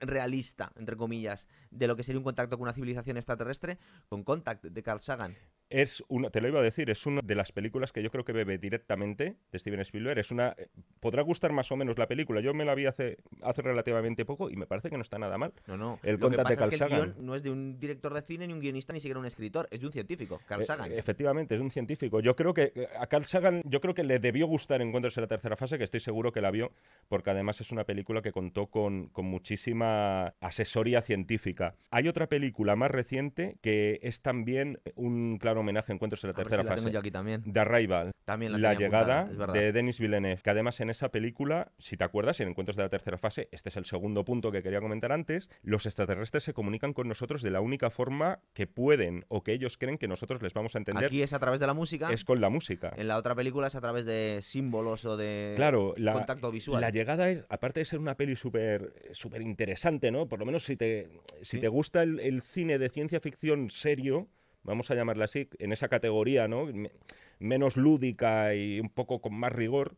realista, 0.00 0.72
entre 0.76 0.96
comillas, 0.96 1.46
de 1.70 1.86
lo 1.86 1.96
que 1.96 2.02
sería 2.02 2.18
un 2.18 2.24
contacto 2.24 2.56
con 2.56 2.64
una 2.64 2.74
civilización 2.74 3.16
extraterrestre 3.16 3.78
con 4.08 4.24
Contact 4.24 4.64
de 4.64 4.82
Carl 4.82 5.00
Sagan. 5.00 5.36
Es 5.70 6.02
una, 6.08 6.30
te 6.30 6.40
lo 6.40 6.48
iba 6.48 6.58
a 6.58 6.62
decir, 6.62 6.90
es 6.90 7.06
una 7.06 7.20
de 7.22 7.34
las 7.36 7.52
películas 7.52 7.92
que 7.92 8.02
yo 8.02 8.10
creo 8.10 8.24
que 8.24 8.32
bebe 8.32 8.58
directamente 8.58 9.36
de 9.52 9.58
Steven 9.58 9.80
Spielberg. 9.80 10.18
Es 10.18 10.32
una, 10.32 10.54
eh, 10.58 10.66
podrá 10.98 11.22
gustar 11.22 11.52
más 11.52 11.70
o 11.70 11.76
menos 11.76 11.96
la 11.96 12.08
película. 12.08 12.40
Yo 12.40 12.52
me 12.54 12.64
la 12.64 12.74
vi 12.74 12.86
hace, 12.86 13.18
hace 13.42 13.62
relativamente 13.62 14.24
poco 14.24 14.50
y 14.50 14.56
me 14.56 14.66
parece 14.66 14.90
que 14.90 14.96
no 14.96 15.02
está 15.02 15.18
nada 15.18 15.38
mal. 15.38 15.52
No, 15.68 15.76
no. 15.76 16.00
El 16.02 16.16
lo 16.18 16.28
que 16.28 16.36
es 16.36 16.42
que 16.48 16.56
Carl 16.56 16.72
el 16.72 16.78
Sagan. 16.78 16.98
guion 17.12 17.24
no 17.24 17.34
es 17.36 17.42
de 17.44 17.50
un 17.50 17.78
director 17.78 18.12
de 18.12 18.22
cine, 18.22 18.46
ni 18.48 18.52
un 18.52 18.58
guionista, 18.60 18.92
ni 18.92 19.00
siquiera 19.00 19.20
un 19.20 19.26
escritor, 19.26 19.68
es 19.70 19.80
de 19.80 19.86
un 19.86 19.92
científico, 19.92 20.40
Carl 20.46 20.62
Eh, 20.62 20.64
Sagan. 20.64 20.92
efectivamente, 20.92 21.54
es 21.54 21.60
un 21.60 21.70
científico. 21.70 22.18
Yo 22.20 22.34
creo 22.34 22.52
que 22.52 22.72
eh, 22.74 22.88
a 22.98 23.06
Carl 23.06 23.24
Sagan, 23.24 23.62
yo 23.64 23.80
creo 23.80 23.94
que 23.94 24.02
le 24.02 24.18
debió 24.18 24.46
gustar 24.48 24.82
Encuentros 24.82 25.16
en 25.18 25.22
la 25.22 25.28
tercera 25.28 25.56
fase, 25.56 25.78
que 25.78 25.84
estoy 25.84 26.00
seguro 26.00 26.32
que 26.32 26.40
la 26.40 26.50
vio, 26.50 26.72
porque 27.08 27.30
además 27.30 27.60
es 27.60 27.70
una 27.70 27.84
película 27.84 28.22
que 28.22 28.32
contó 28.32 28.66
con, 28.66 29.08
con 29.10 29.26
muchísima 29.26 30.34
asesoría 30.40 31.02
científica. 31.02 31.74
Hay 31.90 32.08
otra 32.08 32.26
película 32.28 32.74
más 32.74 32.90
reciente 32.90 33.56
que 33.60 34.00
es 34.02 34.20
también 34.20 34.80
un 34.96 35.38
claro 35.38 35.59
homenaje 35.60 35.92
a 35.92 35.94
Encuentros 35.94 36.22
en 36.24 36.28
la 36.28 36.32
A 36.32 36.36
tercera 36.36 36.62
si 36.62 36.68
la 36.68 36.76
fase. 36.76 36.90
yo 36.92 36.98
aquí 36.98 37.10
también. 37.10 37.42
The 37.52 37.60
Arrival, 37.60 38.12
También 38.24 38.52
la, 38.52 38.58
la, 38.58 38.74
llegada 38.74 39.20
apuntada, 39.20 39.52
de 39.52 39.72
Denis 39.72 39.98
Villeneuve, 40.00 40.40
que 40.42 40.50
además 40.50 40.80
en 40.80 40.90
esa 40.90 41.10
película, 41.10 41.72
si 41.78 41.96
te 41.96 42.04
acuerdas, 42.04 42.40
en 42.40 42.48
Encuentros 42.48 42.76
de 42.76 42.82
la 42.82 42.88
tercera 42.88 43.18
fase, 43.18 43.48
este 43.52 43.68
es 43.68 43.76
el 43.76 43.84
segundo 43.84 44.24
punto 44.24 44.50
que 44.52 44.62
quería 44.62 44.80
comentar 44.80 45.12
antes, 45.12 45.50
los 45.62 45.86
extraterrestres 45.86 46.44
se 46.44 46.52
comunican 46.52 46.92
con 46.92 47.08
nosotros 47.08 47.42
de 47.42 47.50
la 47.50 47.60
única 47.60 47.90
forma 47.90 48.40
que 48.52 48.66
pueden 48.66 49.24
o 49.28 49.42
que 49.42 49.52
ellos 49.52 49.76
creen 49.78 49.98
que 49.98 50.08
nosotros 50.08 50.42
les 50.42 50.52
vamos 50.54 50.74
a 50.74 50.78
entender, 50.78 51.04
Aquí 51.06 51.22
es 51.22 51.32
a 51.32 51.38
través 51.38 51.60
de 51.60 51.66
la 51.66 51.74
música, 51.74 52.12
es 52.12 52.24
con 52.24 52.40
la 52.40 52.48
música. 52.50 52.92
en 52.96 53.08
la 53.08 53.16
otra 53.16 53.34
película 53.34 53.66
es 53.66 53.74
a 53.74 53.80
través 53.80 54.04
de 54.04 54.40
símbolos 54.42 55.04
o 55.04 55.16
de 55.16 55.52
Claro, 55.56 55.94
la, 55.96 56.12
contacto 56.12 56.50
visual. 56.50 56.80
la 56.80 56.90
llegada 56.90 57.28
es, 57.30 57.44
aparte 57.48 57.80
de 57.80 57.84
ser 57.84 57.98
una 57.98 58.16
peli 58.16 58.36
súper 58.36 58.92
súper 59.12 59.42
interesante, 59.42 60.10
¿no? 60.10 60.26
Por 60.28 60.38
lo 60.38 60.46
menos 60.46 60.64
si 60.64 60.76
te, 60.76 61.08
si 61.42 61.56
Sí. 61.56 61.60
te 61.60 61.68
gusta 61.68 62.02
el, 62.02 62.20
el 62.20 62.42
cine 62.42 62.78
de 62.78 62.88
ciencia 62.88 63.20
ficción 63.20 63.70
serio, 63.70 64.28
vamos 64.62 64.90
a 64.90 64.94
llamarla 64.94 65.24
así, 65.26 65.48
en 65.58 65.72
esa 65.72 65.88
categoría, 65.88 66.48
¿no? 66.48 66.66
Me- 66.66 66.90
menos 67.38 67.76
lúdica 67.76 68.54
y 68.54 68.80
un 68.80 68.90
poco 68.90 69.20
con 69.20 69.34
más 69.34 69.52
rigor, 69.52 69.96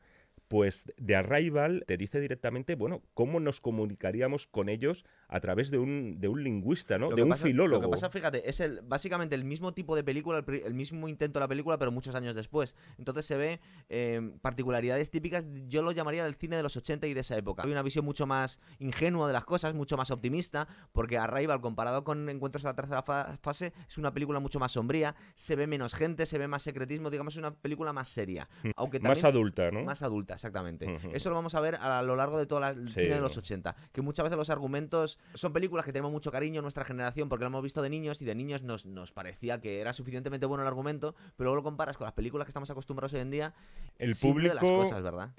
pues 0.53 0.85
de 0.99 1.17
Arrival 1.17 1.83
te 1.87 1.97
dice 1.97 2.21
directamente, 2.21 2.75
bueno, 2.75 3.01
cómo 3.15 3.41
nos 3.41 3.63
comunicaríamos 3.63 4.47
con 4.47 4.69
ellos 4.69 5.07
a 5.29 5.41
través 5.41 5.71
de 5.71 5.79
un, 5.79 6.21
de 6.21 6.29
un 6.29 6.45
lingüista, 6.45 6.99
¿no? 6.99 7.09
Lo 7.09 7.17
de 7.17 7.23
un 7.23 7.31
pasa- 7.31 7.47
filólogo. 7.47 7.81
Lo 7.81 7.89
que 7.89 7.93
pasa, 7.93 8.11
fíjate, 8.11 8.47
es 8.47 8.61
el, 8.61 8.83
básicamente 8.83 9.35
el 9.35 9.45
mismo 9.45 9.73
tipo 9.73 9.97
de 9.97 10.05
película, 10.05 10.45
el, 10.47 10.75
mismo 10.75 11.09
intento 11.09 11.39
de 11.39 11.45
la 11.45 11.49
película, 11.49 11.79
pero 11.79 11.91
muchos 11.91 12.15
años 12.15 12.35
después. 12.35 12.75
Entonces 12.99 13.25
se 13.25 13.39
ve 13.39 13.61
eh, 13.89 14.31
particularidades 14.43 15.09
típicas, 15.11 15.47
yo 15.69 15.81
lo 15.81 15.91
llamaría 15.93 16.23
del 16.23 16.35
cine 16.35 16.57
de 16.57 16.63
los 16.63 16.77
80 16.77 17.07
y 17.07 17.15
de 17.15 17.21
esa 17.21 17.35
época. 17.39 17.63
Hay 17.65 17.73
una 17.73 17.83
visión 17.83 18.05
mucho 18.05 18.27
más 18.27 18.61
ingenua 18.79 19.27
de 19.29 19.33
las 19.33 19.47
cosas, 19.47 19.73
mucho 19.73 19.97
más 19.97 20.11
optimista, 20.11 20.69
porque 20.93 21.17
Arrival, 21.17 21.63
comparado 21.63 22.05
con 22.05 22.29
Encuentros 22.29 22.63
en 22.65 22.69
la 22.69 22.77
tercera 22.77 23.03
fa- 23.03 23.39
fase, 23.41 23.73
es 23.89 23.97
una 23.97 24.13
película 24.13 24.39
mucho 24.39 24.59
más 24.59 24.73
sombría, 24.73 25.15
se 25.35 25.57
ve 25.57 25.67
menos 25.67 25.95
gente, 25.95 26.27
se 26.27 26.37
ve 26.37 26.47
más 26.47 26.63
secretismo, 26.63 27.09
digamos, 27.11 27.33
es 27.33 27.39
una 27.39 27.55
película 27.55 27.95
más 27.95 28.11
seria. 28.11 28.51
Aunque 28.77 28.99
Mm. 29.01 29.05
más 29.05 29.21
también 29.21 29.27
adulta, 29.35 29.71
¿no? 29.71 29.85
más 29.85 30.03
adulta, 30.03 30.37
exactamente. 30.43 30.99
Eso 31.13 31.29
lo 31.31 31.37
vamos 31.37 31.55
a 31.55 31.61
ver 31.61 31.77
a 31.77 32.03
lo 32.03 32.17
largo 32.17 32.37
de 32.39 32.47
todo 32.47 32.59
la- 32.61 32.73
Sí. 32.75 32.89
cine 32.89 33.15
de 33.15 33.21
los 33.21 33.37
80. 33.37 33.77
Que 33.93 34.03
muchas 34.03 34.25
veces 34.25 34.37
los 34.37 34.51
argumentos 34.51 35.19
son 35.35 35.53
películas 35.53 35.85
que 35.87 35.93
tenemos 35.93 36.11
mucho 36.11 36.33
cariño 36.33 36.59
en 36.59 36.63
nuestra 36.63 36.85
generación 36.85 37.29
porque 37.29 37.45
lo 37.45 37.47
hemos 37.49 37.63
visto 37.63 37.81
de 37.83 37.91
niños 37.91 38.21
y 38.21 38.25
de 38.25 38.35
niños 38.35 38.63
nos, 38.63 38.85
nos 38.87 39.13
parecía 39.13 39.61
que 39.61 39.81
era 39.81 39.93
suficientemente 39.93 40.47
bueno 40.47 40.63
el 40.63 40.69
argumento, 40.69 41.15
pero 41.37 41.47
luego 41.51 41.57
lo 41.57 41.63
comparas 41.63 41.97
con 41.97 42.05
las 42.07 42.15
películas 42.15 42.47
que 42.47 42.51
estamos 42.51 42.71
acostumbrados 42.71 43.13
hoy 43.15 43.21
en 43.21 43.31
día. 43.31 43.55
El 43.99 44.15
simple 44.15 44.49
de 44.49 44.55
público 44.57 44.79
las 44.79 44.87
cosas, 44.89 45.03
¿verdad? 45.03 45.31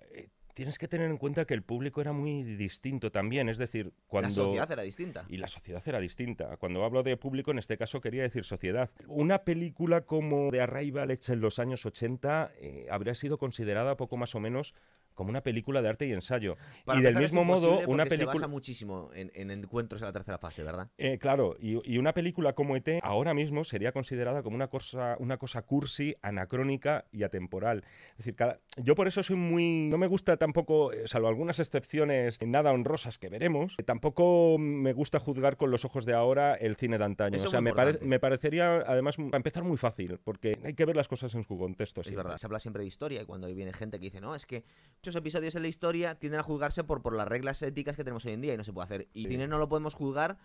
Tienes 0.53 0.77
que 0.77 0.87
tener 0.87 1.09
en 1.09 1.17
cuenta 1.17 1.45
que 1.45 1.53
el 1.53 1.63
público 1.63 2.01
era 2.01 2.13
muy 2.13 2.43
distinto 2.43 3.11
también, 3.11 3.49
es 3.49 3.57
decir, 3.57 3.93
cuando... 4.07 4.27
La 4.29 4.33
sociedad 4.35 4.71
era 4.71 4.81
distinta. 4.83 5.25
Y 5.27 5.37
la 5.37 5.47
sociedad 5.47 5.81
era 5.85 5.99
distinta. 5.99 6.57
Cuando 6.57 6.83
hablo 6.83 7.03
de 7.03 7.17
público, 7.17 7.51
en 7.51 7.59
este 7.59 7.77
caso 7.77 8.01
quería 8.01 8.23
decir 8.23 8.43
sociedad. 8.45 8.89
Una 9.07 9.39
película 9.43 10.01
como 10.01 10.49
The 10.51 10.61
Arrival 10.61 11.11
hecha 11.11 11.33
en 11.33 11.41
los 11.41 11.59
años 11.59 11.85
80 11.85 12.51
eh, 12.59 12.87
habría 12.89 13.15
sido 13.15 13.37
considerada 13.37 13.97
poco 13.97 14.17
más 14.17 14.35
o 14.35 14.39
menos 14.39 14.73
como 15.15 15.29
una 15.29 15.43
película 15.43 15.83
de 15.83 15.89
arte 15.89 16.07
y 16.07 16.11
ensayo. 16.11 16.57
Para 16.85 16.99
y 16.99 17.03
del 17.03 17.15
mismo 17.15 17.43
modo, 17.45 17.73
una 17.81 17.85
porque 17.85 18.01
Se 18.01 18.09
película... 18.09 18.33
basa 18.33 18.47
muchísimo 18.47 19.11
en, 19.13 19.31
en 19.35 19.51
encuentros 19.51 20.01
en 20.01 20.07
la 20.07 20.11
tercera 20.13 20.39
fase, 20.39 20.63
¿verdad? 20.63 20.89
Eh, 20.97 21.19
claro, 21.19 21.55
y, 21.59 21.79
y 21.87 21.99
una 21.99 22.15
película 22.15 22.53
como 22.53 22.75
ET 22.75 22.97
ahora 23.03 23.35
mismo 23.35 23.63
sería 23.63 23.91
considerada 23.91 24.41
como 24.41 24.55
una 24.55 24.69
cosa, 24.69 25.15
una 25.19 25.37
cosa 25.37 25.61
cursi, 25.61 26.15
anacrónica 26.23 27.05
y 27.11 27.21
atemporal. 27.21 27.83
Es 28.13 28.17
decir, 28.17 28.33
cada- 28.35 28.59
yo 28.77 28.95
por 28.95 29.07
eso 29.07 29.21
soy 29.21 29.35
muy... 29.35 29.87
No 29.87 29.99
me 29.99 30.07
gusta 30.07 30.35
tampoco, 30.43 30.91
eh, 30.91 31.07
salvo 31.07 31.29
algunas 31.29 31.59
excepciones 31.59 32.37
nada 32.45 32.71
honrosas 32.73 33.17
que 33.17 33.29
veremos, 33.29 33.75
eh, 33.77 33.83
tampoco 33.83 34.57
me 34.59 34.91
gusta 34.93 35.19
juzgar 35.19 35.55
con 35.57 35.71
los 35.71 35.85
ojos 35.85 36.05
de 36.05 36.13
ahora 36.13 36.55
el 36.55 36.75
cine 36.75 36.97
de 36.97 37.05
antaño. 37.05 37.37
Eso 37.37 37.47
o 37.47 37.51
sea, 37.51 37.61
me, 37.61 37.73
pare- 37.73 37.99
me 38.01 38.19
parecería, 38.19 38.83
además, 38.85 39.15
para 39.15 39.37
empezar 39.37 39.63
muy 39.63 39.77
fácil, 39.77 40.19
porque 40.23 40.59
hay 40.63 40.73
que 40.73 40.85
ver 40.85 40.95
las 40.97 41.07
cosas 41.07 41.33
en 41.35 41.43
su 41.43 41.57
contexto. 41.57 42.01
Es 42.01 42.07
siempre. 42.07 42.23
verdad, 42.23 42.37
se 42.37 42.45
habla 42.47 42.59
siempre 42.59 42.81
de 42.81 42.87
historia 42.87 43.21
y 43.21 43.25
cuando 43.25 43.47
viene 43.47 43.71
gente 43.73 43.97
que 43.99 44.05
dice, 44.05 44.19
no, 44.21 44.35
es 44.35 44.45
que 44.45 44.63
muchos 44.97 45.15
episodios 45.15 45.55
en 45.55 45.61
la 45.61 45.67
historia 45.69 46.15
tienden 46.15 46.41
a 46.41 46.43
juzgarse 46.43 46.83
por, 46.83 47.01
por 47.01 47.15
las 47.15 47.27
reglas 47.27 47.61
éticas 47.61 47.95
que 47.95 48.03
tenemos 48.03 48.25
hoy 48.25 48.33
en 48.33 48.41
día 48.41 48.53
y 48.53 48.57
no 48.57 48.63
se 48.63 48.73
puede 48.73 48.85
hacer. 48.85 49.07
Y 49.13 49.23
Sí. 49.23 49.29
cine 49.29 49.47
no 49.47 49.57
lo 49.57 49.69
podemos 49.69 49.95
juzgar 49.95 50.37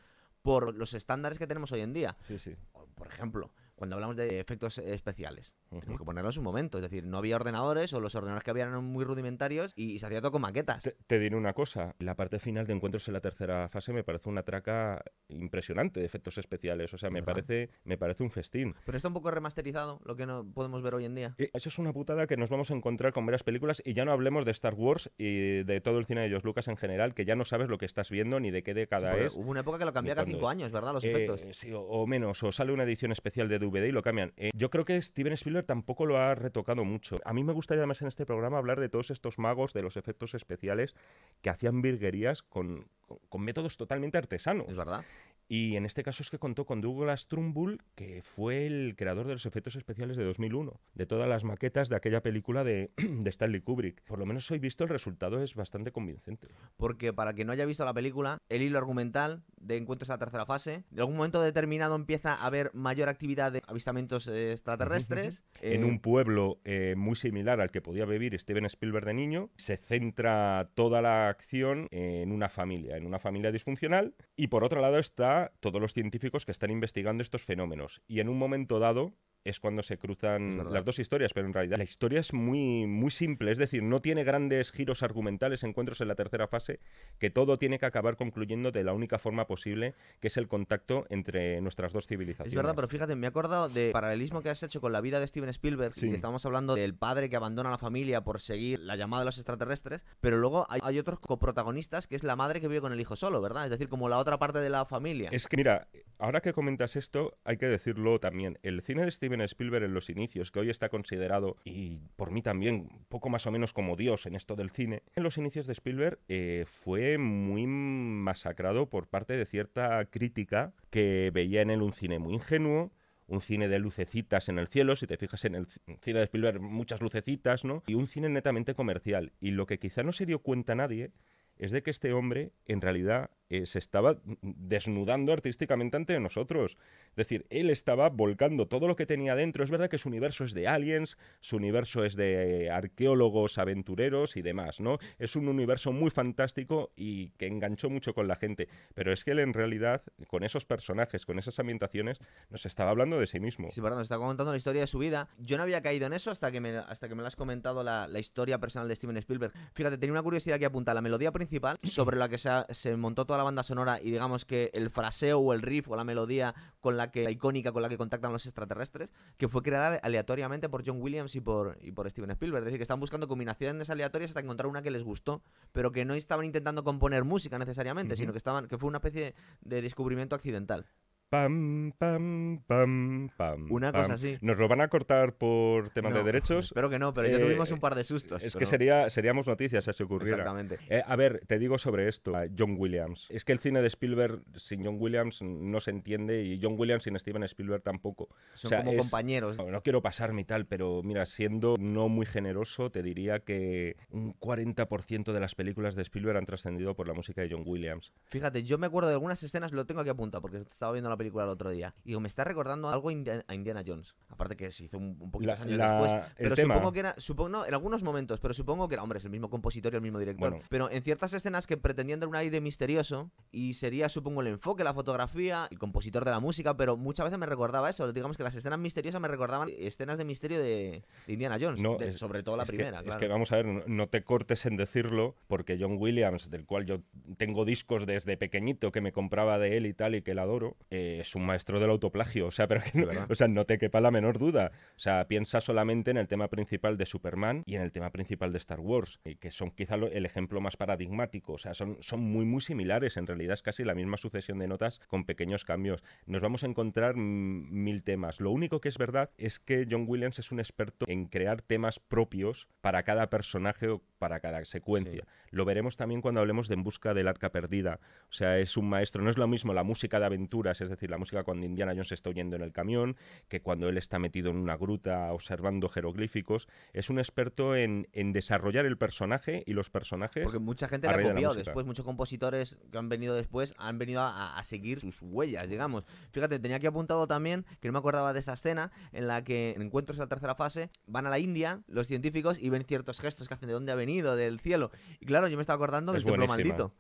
por 0.43 0.75
los 0.75 0.95
estándares 0.95 1.38
que 1.38 1.47
tenemos 1.49 1.73
hoy 1.73 1.81
en 1.81 1.93
día. 1.93 2.17
Sí, 2.23 2.38
sí. 2.38 2.55
Por 2.95 3.09
ejemplo, 3.09 3.50
cuando 3.78 3.94
hablamos 3.97 4.16
de 4.16 4.40
efectos 4.40 4.78
eh, 4.78 4.92
especiales, 4.94 5.54
tenemos 5.70 5.99
que 5.99 6.04
ponerlo 6.04 6.28
en 6.30 6.32
su 6.35 6.42
momento. 6.42 6.78
Es 6.78 6.82
decir, 6.82 7.06
no 7.06 7.18
había 7.18 7.37
ordenadores 7.37 7.92
o 7.92 8.00
los 8.00 8.14
ordenadores 8.14 8.42
que 8.44 8.50
había 8.50 8.64
eran 8.66 8.85
muy 8.85 9.04
rudimentarios 9.04 9.73
y, 9.76 9.99
se 9.99 10.06
hacía 10.06 10.20
todo 10.20 10.32
con 10.32 10.42
maquetas. 10.42 10.82
Te, 10.82 10.97
te 11.06 11.18
diré 11.18 11.37
una 11.37 11.52
cosa, 11.52 11.94
la 11.99 12.14
parte 12.16 12.38
final 12.38 12.66
de 12.66 12.75
Encuentros 12.75 13.06
en 13.08 13.14
la 13.14 13.20
tercera 13.20 13.68
fase 13.68 13.92
me 13.92 14.04
parece 14.04 14.28
una 14.28 14.42
traca 14.42 15.02
impresionante 15.28 16.00
de 16.00 16.06
efectos 16.06 16.38
especiales, 16.38 16.92
o 16.94 16.99
sea, 16.99 17.11
me 17.11 17.20
¿Verdad? 17.20 17.35
parece, 17.44 17.70
me 17.85 17.99
parece 17.99 18.23
un 18.23 18.30
festín. 18.30 18.75
Pero 18.85 18.97
está 18.97 19.08
un 19.08 19.14
poco 19.14 19.30
remasterizado 19.30 20.00
lo 20.04 20.16
que 20.16 20.26
no 20.26 20.44
podemos 20.52 20.82
ver 20.82 20.94
hoy 20.94 21.04
en 21.04 21.14
día. 21.14 21.35
Eh, 21.38 21.50
Eso 21.54 21.68
es 21.68 21.78
una 21.78 21.92
putada 21.92 22.26
que 22.26 22.37
nos 22.37 22.50
vamos 22.50 22.70
a 22.70 22.75
encontrar 22.75 23.12
con 23.12 23.26
varias 23.26 23.42
películas 23.42 23.82
y 23.85 23.92
ya 23.94 24.04
no 24.04 24.12
hablemos 24.12 24.44
de 24.44 24.50
Star 24.52 24.75
Wars 24.75 25.11
y 25.18 25.62
de 25.64 25.80
todo 25.80 25.99
el 25.99 26.06
cine 26.06 26.23
de 26.23 26.28
George 26.28 26.47
Lucas 26.47 26.68
en 26.68 26.76
general, 26.76 27.14
que 27.14 27.25
ya 27.25 27.37
no 27.37 27.44
sabes 27.44 27.68
lo 27.68 27.78
que 27.78 27.87
estás 27.87 28.11
viendo 28.11 28.40
ni 28.40 28.50
de 28.50 28.62
qué 28.62 28.75
década 28.75 29.16
es. 29.16 29.37
Hubo 29.37 29.50
una 29.50 29.61
época 29.61 29.78
que 29.78 29.85
lo 29.85 29.92
cambiaba 29.92 30.16
cada 30.23 30.30
cinco 30.30 30.47
es. 30.47 30.50
años, 30.50 30.73
¿verdad? 30.73 30.92
Los 30.94 31.04
Eh, 31.04 31.11
efectos. 31.11 31.40
sí, 31.56 31.73
o, 31.73 31.80
o 31.82 32.06
menos, 32.06 32.42
o 32.42 32.52
sale 32.52 32.73
una 32.73 32.85
edición 32.85 33.12
especial 33.12 33.49
de 33.49 33.58
Y 33.76 33.92
lo 33.92 34.02
cambian. 34.02 34.32
Eh, 34.37 34.50
yo 34.54 34.70
creo 34.70 34.84
que 34.84 35.00
Steven 35.00 35.32
Spielberg 35.34 35.66
tampoco 35.66 36.06
lo 36.06 36.18
ha 36.18 36.34
retocado 36.34 36.84
mucho. 36.84 37.18
A 37.25 37.32
mí 37.32 37.44
me 37.44 37.52
gustaría 37.52 37.80
además 37.80 38.02
en 38.02 38.08
este 38.08 38.26
programa 38.26 38.58
hablar 38.58 38.80
de 38.80 38.88
todos 38.88 39.10
estos 39.10 39.38
magos 39.38 39.72
de 39.72 39.82
los 39.82 39.96
efectos 39.96 40.34
especiales 40.34 40.94
que 41.42 41.50
hacían 41.50 41.82
virguerías 41.82 42.42
con- 42.42 42.88
con 43.28 43.42
métodos 43.42 43.76
totalmente 43.76 44.18
artesanos. 44.18 44.68
Es 44.68 44.76
verdad. 44.76 45.04
Y 45.49 45.76
en 45.76 45.87
este 45.87 46.02
caso 46.02 46.23
es 46.23 46.31
que 46.31 46.38
contó 46.38 46.67
con 46.67 46.83
Douglas 46.83 47.26
Trumbull, 47.26 47.81
que 47.95 48.23
fue 48.23 48.67
el 48.67 48.95
creador 48.97 49.26
de 49.26 49.33
los 49.33 49.47
efectos 49.47 49.76
especiales 49.76 50.19
de 50.19 50.25
2001, 50.25 50.78
de 50.95 51.07
todas 51.07 51.26
las 51.26 51.43
maquetas 51.43 51.88
de 51.88 51.97
aquella 51.97 52.23
película 52.23 52.64
de, 52.64 52.90
de 52.97 53.31
Stanley 53.31 53.62
Kubrick. 53.62 54.02
Por 54.05 54.19
lo 54.19 54.26
menos 54.26 54.50
hoy 54.50 54.59
visto 54.59 54.85
el 54.85 54.90
resultado 54.90 55.43
es 55.43 55.55
bastante 55.55 55.90
convincente. 55.90 56.49
Porque 56.76 57.14
para 57.14 57.33
quien 57.33 57.47
no 57.47 57.55
haya 57.55 57.64
visto 57.64 57.85
la 57.87 57.95
película, 57.95 58.38
el 58.50 58.61
hilo 58.61 58.76
argumental 58.76 59.43
de 59.57 59.76
encuentros 59.76 60.09
en 60.11 60.14
la 60.14 60.19
tercera 60.19 60.45
fase, 60.45 60.85
de 60.90 61.00
algún 61.00 61.17
momento 61.17 61.40
determinado 61.40 61.95
empieza 61.95 62.35
a 62.35 62.47
haber 62.47 62.71
mayor 62.75 63.09
actividad 63.09 63.50
de 63.50 63.62
avistamientos 63.67 64.28
eh, 64.28 64.52
extraterrestres. 64.52 65.43
en 65.62 65.83
eh, 65.83 65.87
un 65.87 66.00
pueblo 66.00 66.61
eh, 66.64 66.95
muy 66.97 67.17
similar 67.17 67.61
al 67.61 67.71
que 67.71 67.81
podía 67.81 68.05
vivir 68.05 68.38
Steven 68.38 68.67
Spielberg 68.67 69.07
de 69.07 69.14
niño, 69.14 69.50
se 69.57 69.78
centra 69.78 70.71
toda 70.75 71.00
la 71.00 71.28
acción 71.28 71.88
en 71.90 72.33
una 72.33 72.49
familia, 72.49 72.97
en 72.97 73.07
una 73.07 73.19
familia 73.19 73.50
disfuncional, 73.50 74.14
y 74.37 74.49
por 74.49 74.62
otro 74.62 74.81
lado 74.81 74.99
está 74.99 75.38
todos 75.61 75.80
los 75.80 75.95
científicos 75.95 76.45
que 76.45 76.52
están 76.52 76.71
investigando 76.71 77.23
estos 77.23 77.45
fenómenos. 77.45 78.02
Y 78.07 78.21
en 78.21 78.28
un 78.28 78.38
momento 78.38 78.78
dado 78.78 79.14
es 79.45 79.61
cuando 79.61 79.83
se 79.83 79.99
cruzan 79.99 80.73
las 80.73 80.85
dos 80.85 80.99
historias, 80.99 81.33
pero 81.33 81.47
en 81.47 81.54
realidad 81.54 81.78
la 81.78 81.85
historia 81.85 82.21
es 82.21 82.33
muy, 82.33 82.87
muy 82.87 83.11
simple, 83.11 83.52
es 83.52 83.59
decir, 83.59 83.83
no 83.83 84.00
tiene 84.00 84.25
grandes 84.25 84.73
giros 84.73 85.02
argumentales, 85.02 85.64
encuentros 85.64 86.00
en 86.00 86.09
la 86.09 86.14
tercera 86.14 86.49
fase, 86.49 86.80
que 87.18 87.30
todo 87.30 87.59
tiene 87.59 87.78
que 87.78 87.87
acabar 87.87 88.16
concluyendo 88.16 88.73
de 88.73 88.85
la 88.85 88.92
única 88.92 89.18
forma 89.18 89.47
posible, 89.47 89.95
que 90.21 90.28
es 90.28 90.37
el 90.37 90.49
contacto 90.49 91.07
entre 91.09 91.61
nuestras 91.61 91.92
dos 91.92 92.07
civilizaciones. 92.07 92.52
Es 92.52 92.57
verdad, 92.57 92.75
pero 92.75 92.88
fíjate, 92.88 93.14
me 93.16 93.26
he 93.26 93.28
acordado 93.28 93.68
de 93.68 93.90
paralelismo 93.92 94.42
que 94.42 94.50
has 94.50 94.62
hecho 94.62 94.80
con 94.80 94.92
la 94.92 95.00
vida 95.00 95.21
de 95.21 95.26
Steven 95.26 95.49
Spielberg. 95.49 95.95
Sí. 95.95 96.07
Y 96.07 96.11
que 96.11 96.16
estamos 96.16 96.45
hablando 96.45 96.75
del 96.75 96.95
padre 96.95 97.30
que 97.30 97.37
abandona 97.37 97.71
a 97.71 97.73
la 97.73 97.78
familia 97.78 98.23
por 98.23 98.40
seguir 98.40 98.80
la 98.80 98.97
llamada 98.97 99.23
de 99.23 99.26
los 99.26 99.38
extraterrestres. 99.38 100.04
Pero 100.21 100.37
luego 100.37 100.66
hay, 100.68 100.80
hay 100.83 100.99
otros 100.99 101.21
coprotagonistas 101.21 102.07
que 102.07 102.16
es 102.16 102.25
la 102.25 102.37
madre 102.37 102.61
que 102.61 102.68
vive 102.68 102.80
con 102.80 102.92
el 102.92 103.00
hijo 103.00 103.16
solo, 103.16 103.40
¿verdad? 103.40 103.64
Es 103.64 103.71
decir, 103.71 103.88
como 103.88 104.09
la 104.09 104.18
otra 104.18 104.38
parte 104.38 104.59
de 104.59 104.71
la 104.71 104.85
familia. 104.85 105.30
Es 105.33 105.47
que, 105.47 105.57
mira, 105.57 105.88
ahora 106.18 106.40
que 106.40 106.52
comentas 106.52 106.97
esto, 106.97 107.38
hay 107.45 107.57
que 107.57 107.66
decirlo 107.66 108.18
también. 108.21 108.59
El 108.62 108.83
cine 108.83 109.04
de 109.04 109.11
Steven 109.11 109.27
Spielberg 109.44 109.85
en 109.85 109.94
los 109.94 110.11
inicios, 110.11 110.50
que 110.50 110.61
hoy 110.61 110.70
está 110.70 110.88
considerado, 110.88 111.56
y 111.64 112.00
por 112.16 112.30
mí 112.30 112.42
también, 112.42 112.88
poco 113.08 113.28
más 113.28 113.47
o 113.47 113.50
menos 113.50 113.73
como 113.73 113.97
Dios 113.97 114.26
en 114.26 114.35
esto 114.35 114.56
del 114.56 114.70
cine, 114.70 115.02
en 115.14 115.23
los 115.23 115.38
inicios 115.38 115.66
de 115.66 115.73
Spielberg 115.73 116.18
eh, 116.28 116.64
fue 116.66 117.18
muy 117.18 117.66
masacrado 117.66 118.88
por 118.88 119.08
parte 119.08 119.37
de 119.37 119.47
cierta 119.47 120.04
crítica 120.06 120.73
que 120.90 121.30
veía 121.32 121.62
en 121.62 121.70
él 121.70 121.82
un 121.82 121.92
cine 121.92 122.18
muy 122.18 122.35
ingenuo, 122.35 122.92
un 123.26 123.40
cine 123.40 123.68
de 123.68 123.78
lucecitas 123.78 124.49
en 124.49 124.58
el 124.58 124.68
cielo, 124.68 124.97
si 124.97 125.06
te 125.06 125.18
fijas 125.18 125.44
en 125.44 125.54
el 125.54 125.66
cine 126.00 126.18
de 126.18 126.25
Spielberg, 126.25 126.61
muchas 126.61 127.02
lucecitas, 127.02 127.64
¿no? 127.64 127.82
Y 127.87 127.94
un 127.94 128.06
cine 128.06 128.28
netamente 128.30 128.75
comercial. 128.75 129.32
Y 129.38 129.50
lo 129.50 129.66
que 129.66 129.78
quizá 129.78 130.02
no 130.02 130.12
se 130.12 130.25
dio 130.25 130.40
cuenta 130.40 130.75
nadie 130.75 131.12
es 131.58 131.70
de 131.70 131.82
que 131.82 131.90
este 131.90 132.12
hombre 132.12 132.52
en 132.64 132.80
realidad 132.80 133.30
eh, 133.50 133.67
se 133.67 133.78
estaba 133.78 134.19
desnudando 134.43 135.33
artísticamente 135.33 135.97
ante 135.97 136.19
nosotros. 136.21 136.76
Es 137.11 137.17
decir, 137.17 137.47
él 137.50 137.71
estaba 137.71 138.11
volcando 138.11 138.69
todo 138.69 138.87
lo 138.87 138.97
que 138.97 139.07
tenía 139.07 139.35
dentro. 139.35 139.64
Es 139.64 139.71
verdad 139.71 139.88
que 139.88 139.99
su 139.99 140.09
universo 140.09 140.45
es 140.45 140.52
de 140.55 140.69
aliens, 140.69 141.17
su 141.40 141.57
universo 141.57 142.05
es 142.05 142.14
de 142.14 142.71
arqueólogos, 142.71 143.59
aventureros 143.59 144.37
y 144.37 144.43
demás, 144.43 144.81
¿no? 144.81 144.99
Es 145.19 145.35
un 145.35 145.49
universo 145.49 145.93
muy 145.93 146.11
fantástico 146.11 146.93
y 146.95 147.31
que 147.31 147.47
enganchó 147.47 147.90
mucho 147.90 148.14
con 148.14 148.28
la 148.28 148.37
gente. 148.37 148.69
Pero 148.95 149.12
es 149.12 149.25
que 149.25 149.33
él 149.33 149.38
en 149.38 149.55
realidad, 149.55 150.02
con 150.28 150.45
esos 150.45 150.67
personajes, 150.67 151.25
con 151.25 151.38
esas 151.38 151.59
ambientaciones, 151.59 152.19
nos 152.50 152.67
estaba 152.67 152.90
hablando 152.90 153.19
de 153.19 153.26
sí 153.26 153.40
mismo. 153.40 153.71
Sí, 153.71 153.81
perdón, 153.81 153.99
nos 153.99 154.07
está 154.07 154.19
contando 154.19 154.52
la 154.52 154.59
historia 154.59 154.83
de 154.83 154.87
su 154.87 154.99
vida. 154.99 155.28
Yo 155.38 155.57
no 155.57 155.62
había 155.62 155.81
caído 155.81 156.07
en 156.07 156.12
eso 156.12 156.31
hasta 156.31 156.52
que 156.52 156.61
me, 156.61 156.76
hasta 156.76 157.09
que 157.09 157.14
me 157.14 157.23
lo 157.23 157.28
has 157.28 157.37
comentado 157.37 157.83
la, 157.83 158.09
historia 158.19 158.59
personal 158.59 158.88
de 158.88 158.97
Steven 158.97 159.17
Spielberg. 159.17 159.52
Fíjate, 159.73 159.97
tenía 159.97 160.12
una 160.12 160.23
curiosidad 160.23 160.59
que 160.59 160.67
apunta 160.67 160.93
la 160.93 161.00
melodía 161.00 161.31
principal 161.31 161.78
sobre 161.85 162.17
la 162.17 162.28
que 162.28 162.37
se, 162.37 162.50
se 162.71 162.97
montó 162.97 163.25
toda 163.25 163.38
la 163.38 163.45
banda 163.45 163.62
sonora 163.62 164.00
y 164.02 164.11
digamos 164.11 164.45
que 164.45 164.71
el 164.75 164.90
fraseo 164.90 165.38
o 165.38 165.52
el 165.54 165.62
riff 165.62 165.88
o 165.88 165.97
la 165.97 166.04
melodía 166.04 166.54
con 166.80 166.97
la 166.97 167.11
que 167.11 167.25
la 167.25 167.30
icónica 167.30 167.73
con 167.73 167.83
la 167.83 167.88
que 167.88 167.97
contactan 167.97 168.33
los 168.33 168.45
extraterrestres, 168.47 169.09
que 169.37 169.49
fue 169.49 169.62
creada 169.62 169.99
aleatoriamente 170.02 170.68
por 170.68 170.87
John 170.87 171.00
Williams 171.00 171.35
y 171.35 171.40
por, 171.40 171.78
y 171.80 171.92
por 171.92 172.11
Steven 172.11 172.30
Spielberg. 172.30 172.62
Es 172.62 172.66
decir, 172.66 172.78
que 172.78 172.83
estaban 172.83 173.00
buscando 173.00 173.28
combinaciones 173.28 173.88
aleatorias 173.90 174.30
hasta 174.30 174.40
encontrar 174.40 174.66
una 174.66 174.83
que 174.83 174.90
les 174.90 175.02
gustó, 175.02 175.42
pero 175.73 175.92
que 175.92 176.04
no 176.04 176.14
estaban 176.14 176.45
intentando 176.45 176.85
componer 176.85 177.25
música 177.25 177.59
necesariamente, 177.59 178.16
sino 178.16 178.33
que 178.33 178.38
estaban 178.38 178.68
que 178.68 178.78
fue 178.78 178.88
una 178.88 178.99
especie 178.99 179.35
de 179.61 179.83
descubrimiento 179.83 180.37
accidental. 180.37 180.87
Pam, 181.30 181.92
pam, 181.99 182.62
pam, 182.66 183.28
pam. 183.37 183.66
Una 183.70 183.92
pam. 183.92 184.00
cosa 184.02 184.14
así. 184.14 184.38
¿Nos 184.40 184.56
lo 184.56 184.66
van 184.66 184.80
a 184.80 184.88
cortar 184.88 185.35
por 185.35 185.90
temas 185.90 186.14
de 186.14 186.23
derechos? 186.23 186.64
Espero 186.73 186.88
que 186.88 186.99
no, 186.99 187.12
pero 187.12 187.28
ya 187.28 187.37
Eh, 187.37 187.38
tuvimos 187.40 187.70
un 187.70 187.80
par 187.80 187.94
de 187.94 188.02
sustos. 188.02 188.42
Es 188.42 188.56
que 188.56 188.64
sería, 188.64 189.11
seríamos 189.11 189.47
noticias 189.47 189.85
si 189.85 190.02
ocurriera. 190.02 190.38
Exactamente. 190.38 190.78
Eh, 190.88 191.02
a 191.04 191.16
ver, 191.16 191.40
te 191.47 191.58
digo 191.58 191.76
sobre 191.76 192.08
esto, 192.08 192.32
John 192.58 192.76
Williams. 192.78 193.26
Es 193.28 193.44
que 193.44 193.52
el 193.52 193.58
cine 193.58 193.82
de 193.82 193.88
Spielberg 193.88 194.40
sin 194.56 194.82
John 194.87 194.97
Williams 194.99 195.42
no 195.42 195.80
se 195.80 195.90
entiende 195.90 196.42
y 196.44 196.58
John 196.62 196.76
Williams 196.78 197.04
sin 197.04 197.18
Steven 197.18 197.42
Spielberg 197.42 197.82
tampoco. 197.82 198.30
Son 198.54 198.68
o 198.68 198.70
sea, 198.70 198.78
como 198.78 198.92
es- 198.92 198.99
compañeros. 198.99 199.58
No, 199.58 199.70
no 199.70 199.82
quiero 199.82 200.00
pasarme 200.00 200.40
y 200.40 200.44
tal, 200.47 200.64
pero 200.64 201.02
mira, 201.02 201.26
siendo 201.26 201.75
no 201.78 202.08
muy 202.08 202.25
generoso, 202.25 202.90
te 202.90 203.02
diría 203.02 203.40
que 203.40 203.97
un 204.11 204.32
40% 204.40 205.35
de 205.35 205.40
las 205.40 205.54
películas 205.54 205.94
de 205.94 206.00
Spielberg 206.02 206.38
han 206.38 206.47
trascendido 206.47 206.94
por 206.94 207.06
la 207.06 207.12
música 207.12 207.42
de 207.42 207.50
John 207.50 207.64
Williams. 207.66 208.14
Fíjate, 208.28 208.64
yo 208.64 208.78
me 208.78 208.87
acuerdo 208.87 209.08
de 209.11 209.14
algunas 209.16 209.42
escenas, 209.42 209.73
lo 209.73 209.85
tengo 209.85 210.00
aquí 210.00 210.08
apuntado 210.08 210.40
porque 210.40 210.56
estaba 210.58 210.92
viendo 210.92 211.11
la 211.11 211.17
película 211.18 211.44
el 211.44 211.50
otro 211.50 211.70
día. 211.70 211.94
Y 212.04 212.08
digo, 212.10 212.20
me 212.20 212.28
está 212.28 212.44
recordando 212.44 212.88
algo 212.88 213.10
a 213.10 213.12
Indiana 213.54 213.82
Jones. 213.87 214.14
Aparte 214.30 214.56
que 214.56 214.70
se 214.70 214.84
hizo 214.84 214.96
un, 214.96 215.16
un 215.20 215.30
poquito 215.30 215.52
La- 215.54 215.60
años 215.62 215.76
la- 215.76 216.00
después. 216.00 216.32
Pero 216.38 216.54
tema- 216.54 216.75
supongo 216.76 216.92
que 216.92 217.00
era, 217.00 217.14
supongo, 217.18 217.48
no, 217.50 217.66
en 217.66 217.75
algunos 217.75 218.02
momentos, 218.02 218.40
pero 218.40 218.54
supongo 218.54 218.88
que 218.88 218.94
era, 218.94 219.02
hombre, 219.02 219.18
es 219.18 219.25
el 219.25 219.30
mismo 219.30 219.50
compositor 219.50 219.92
y 219.92 219.96
el 219.96 220.02
mismo 220.02 220.18
director. 220.18 220.50
Bueno. 220.50 220.64
Pero 220.70 220.90
en 220.90 221.02
ciertas 221.02 221.32
escenas 221.34 221.66
que 221.66 221.76
pretendían 221.76 222.20
dar 222.20 222.28
un 222.28 222.37
aire 222.37 222.60
misterioso 222.60 223.30
y 223.50 223.75
sería, 223.75 224.08
supongo, 224.08 224.40
el 224.40 224.46
enfoque, 224.48 224.84
la 224.84 224.94
fotografía, 224.94 225.68
el 225.70 225.78
compositor 225.78 226.25
de 226.25 226.30
la 226.30 226.40
música, 226.40 226.76
pero 226.76 226.96
muchas 226.96 227.25
veces 227.25 227.38
me 227.38 227.46
recordaba 227.46 227.90
eso. 227.90 228.10
Digamos 228.12 228.37
que 228.37 228.42
las 228.44 228.54
escenas 228.54 228.78
misteriosas 228.78 229.20
me 229.20 229.28
recordaban 229.28 229.68
escenas 229.78 230.18
de 230.18 230.25
misterio 230.25 230.58
de, 230.58 231.02
de 231.26 231.32
Indiana 231.32 231.56
Jones. 231.60 231.80
No, 231.80 231.96
de- 231.96 232.10
es- 232.10 232.16
sobre 232.18 232.42
todo 232.42 232.56
la 232.56 232.62
es 232.62 232.70
que- 232.70 232.76
primera, 232.76 233.00
Es 233.00 233.16
que 233.16 233.26
vamos 233.28 233.50
a 233.52 233.56
ver, 233.56 233.88
no, 233.88 234.06
te 234.08 234.22
cortes 234.22 234.66
en 234.66 234.76
decirlo, 234.76 235.34
porque 235.48 235.76
John 235.80 235.96
Williams, 235.98 236.50
del 236.50 236.64
cual 236.66 236.84
yo 236.87 237.00
tengo 237.37 237.64
discos 237.64 238.06
desde 238.06 238.37
pequeñito 238.37 238.92
que 238.92 239.00
me 239.00 239.12
compraba 239.12 239.58
de 239.58 239.76
él 239.76 239.87
y 239.87 239.94
tal 239.94 240.14
y 240.14 240.22
que 240.22 240.32
el 240.32 240.38
adoro, 240.38 240.76
eh, 240.90 241.07
eh, 241.16 241.20
es 241.20 241.34
un 241.34 241.44
maestro 241.46 241.80
del 241.80 241.90
autoplagio, 241.90 242.46
o 242.46 242.50
sea, 242.50 242.66
pero 242.68 242.80
que 242.82 242.98
no, 243.00 243.08
o 243.28 243.34
sea, 243.34 243.48
no 243.48 243.64
te 243.64 243.78
quepa 243.78 244.00
la 244.00 244.10
menor 244.10 244.38
duda. 244.38 244.72
O 244.96 244.98
sea, 244.98 245.26
piensa 245.28 245.60
solamente 245.60 246.10
en 246.10 246.16
el 246.16 246.28
tema 246.28 246.48
principal 246.48 246.96
de 246.96 247.06
Superman 247.06 247.62
y 247.66 247.74
en 247.76 247.82
el 247.82 247.92
tema 247.92 248.10
principal 248.10 248.52
de 248.52 248.58
Star 248.58 248.80
Wars, 248.80 249.20
que 249.40 249.50
son 249.50 249.70
quizá 249.70 249.96
lo- 249.96 250.08
el 250.08 250.26
ejemplo 250.26 250.60
más 250.60 250.76
paradigmático. 250.76 251.52
O 251.54 251.58
sea, 251.58 251.74
son, 251.74 251.96
son 252.00 252.20
muy, 252.20 252.44
muy 252.44 252.60
similares. 252.60 253.16
En 253.16 253.26
realidad 253.26 253.54
es 253.54 253.62
casi 253.62 253.84
la 253.84 253.94
misma 253.94 254.16
sucesión 254.16 254.58
de 254.58 254.68
notas 254.68 255.00
con 255.08 255.24
pequeños 255.24 255.64
cambios. 255.64 256.02
Nos 256.26 256.42
vamos 256.42 256.64
a 256.64 256.66
encontrar 256.66 257.14
mil 257.16 258.02
temas. 258.02 258.40
Lo 258.40 258.50
único 258.50 258.80
que 258.80 258.88
es 258.88 258.98
verdad 258.98 259.30
es 259.36 259.58
que 259.60 259.86
John 259.90 260.04
Williams 260.08 260.38
es 260.38 260.50
un 260.52 260.58
experto 260.60 261.06
en 261.08 261.26
crear 261.26 261.62
temas 261.62 262.00
propios 262.00 262.68
para 262.80 263.02
cada 263.02 263.30
personaje 263.30 263.88
o 263.88 264.02
para 264.18 264.40
cada 264.40 264.64
secuencia. 264.64 265.24
Lo 265.50 265.64
veremos 265.64 265.96
también 265.96 266.20
cuando 266.20 266.40
hablemos 266.40 266.68
de 266.68 266.74
En 266.74 266.82
busca 266.84 267.14
del 267.14 267.28
arca 267.28 267.50
perdida. 267.50 268.00
O 268.30 268.32
sea, 268.32 268.58
es 268.58 268.76
un 268.76 268.88
maestro. 268.88 269.22
No 269.22 269.30
es 269.30 269.36
lo 269.38 269.46
mismo 269.48 269.72
la 269.74 269.82
música 269.82 270.20
de 270.20 270.26
aventuras, 270.26 270.80
es 270.80 270.90
decir, 270.90 270.98
la 271.07 271.19
música 271.19 271.45
cuando 271.45 271.67
Indiana 271.67 271.93
Jones 271.93 272.12
está 272.12 272.31
huyendo 272.31 272.57
en 272.57 272.62
el 272.62 272.73
camión, 272.73 273.17
que 273.49 273.61
cuando 273.61 273.88
él 273.88 273.97
está 273.99 274.19
metido 274.19 274.50
en 274.50 274.57
una 274.57 274.76
gruta 274.76 275.33
observando 275.33 275.88
jeroglíficos. 275.88 276.67
Es 276.93 277.11
un 277.11 277.19
experto 277.19 277.76
en, 277.76 278.09
en 278.12 278.33
desarrollar 278.33 278.87
el 278.87 278.99
personaje 278.99 279.62
y 279.67 279.75
los 279.75 279.90
personajes. 279.90 280.43
Porque 280.45 280.59
mucha 280.59 280.88
gente 280.88 281.07
a 281.07 281.11
le 281.11 281.14
ha 281.14 281.19
de 281.19 281.25
la 281.25 281.31
copiado 281.35 281.55
después, 281.55 281.87
muchos 281.87 282.05
compositores 282.05 282.78
que 282.90 282.99
han 282.99 283.09
venido 283.09 283.35
después 283.35 283.75
han 283.78 283.99
venido 283.99 284.23
a, 284.23 284.59
a 284.59 284.64
seguir 284.64 285.00
sus 285.00 285.23
huellas, 285.23 285.69
digamos. 285.69 286.05
Fíjate, 286.33 286.59
tenía 286.59 286.78
aquí 286.78 286.87
apuntado 286.87 287.26
también, 287.26 287.64
que 287.81 287.88
no 287.88 287.93
me 287.93 287.99
acordaba 287.99 288.33
de 288.33 288.40
esa 288.40 288.55
escena, 288.55 288.90
en 289.12 289.26
la 289.26 289.45
que 289.45 289.75
en 289.76 289.83
encuentros 289.83 290.17
en 290.19 290.23
la 290.23 290.28
tercera 290.28 290.55
fase 290.55 290.90
van 291.07 291.26
a 291.26 291.31
la 291.31 291.38
India 291.38 291.83
los 291.87 292.07
científicos 292.07 292.59
y 292.59 292.71
ven 292.71 292.85
ciertos 292.85 293.21
gestos 293.21 293.49
que 293.49 293.55
hacen 293.55 293.69
de 293.69 293.75
dónde 293.75 293.93
ha 293.93 293.95
venido, 293.95 294.37
del 294.37 294.61
cielo. 294.61 294.90
Y 295.21 295.26
claro, 295.26 295.49
yo 295.49 295.57
me 295.57 295.61
estaba 295.61 295.76
acordando 295.76 296.12
del 296.12 296.21
Es 296.21 296.25
templo 296.25 296.47
buenísima. 296.47 296.76
maldito. 296.78 296.95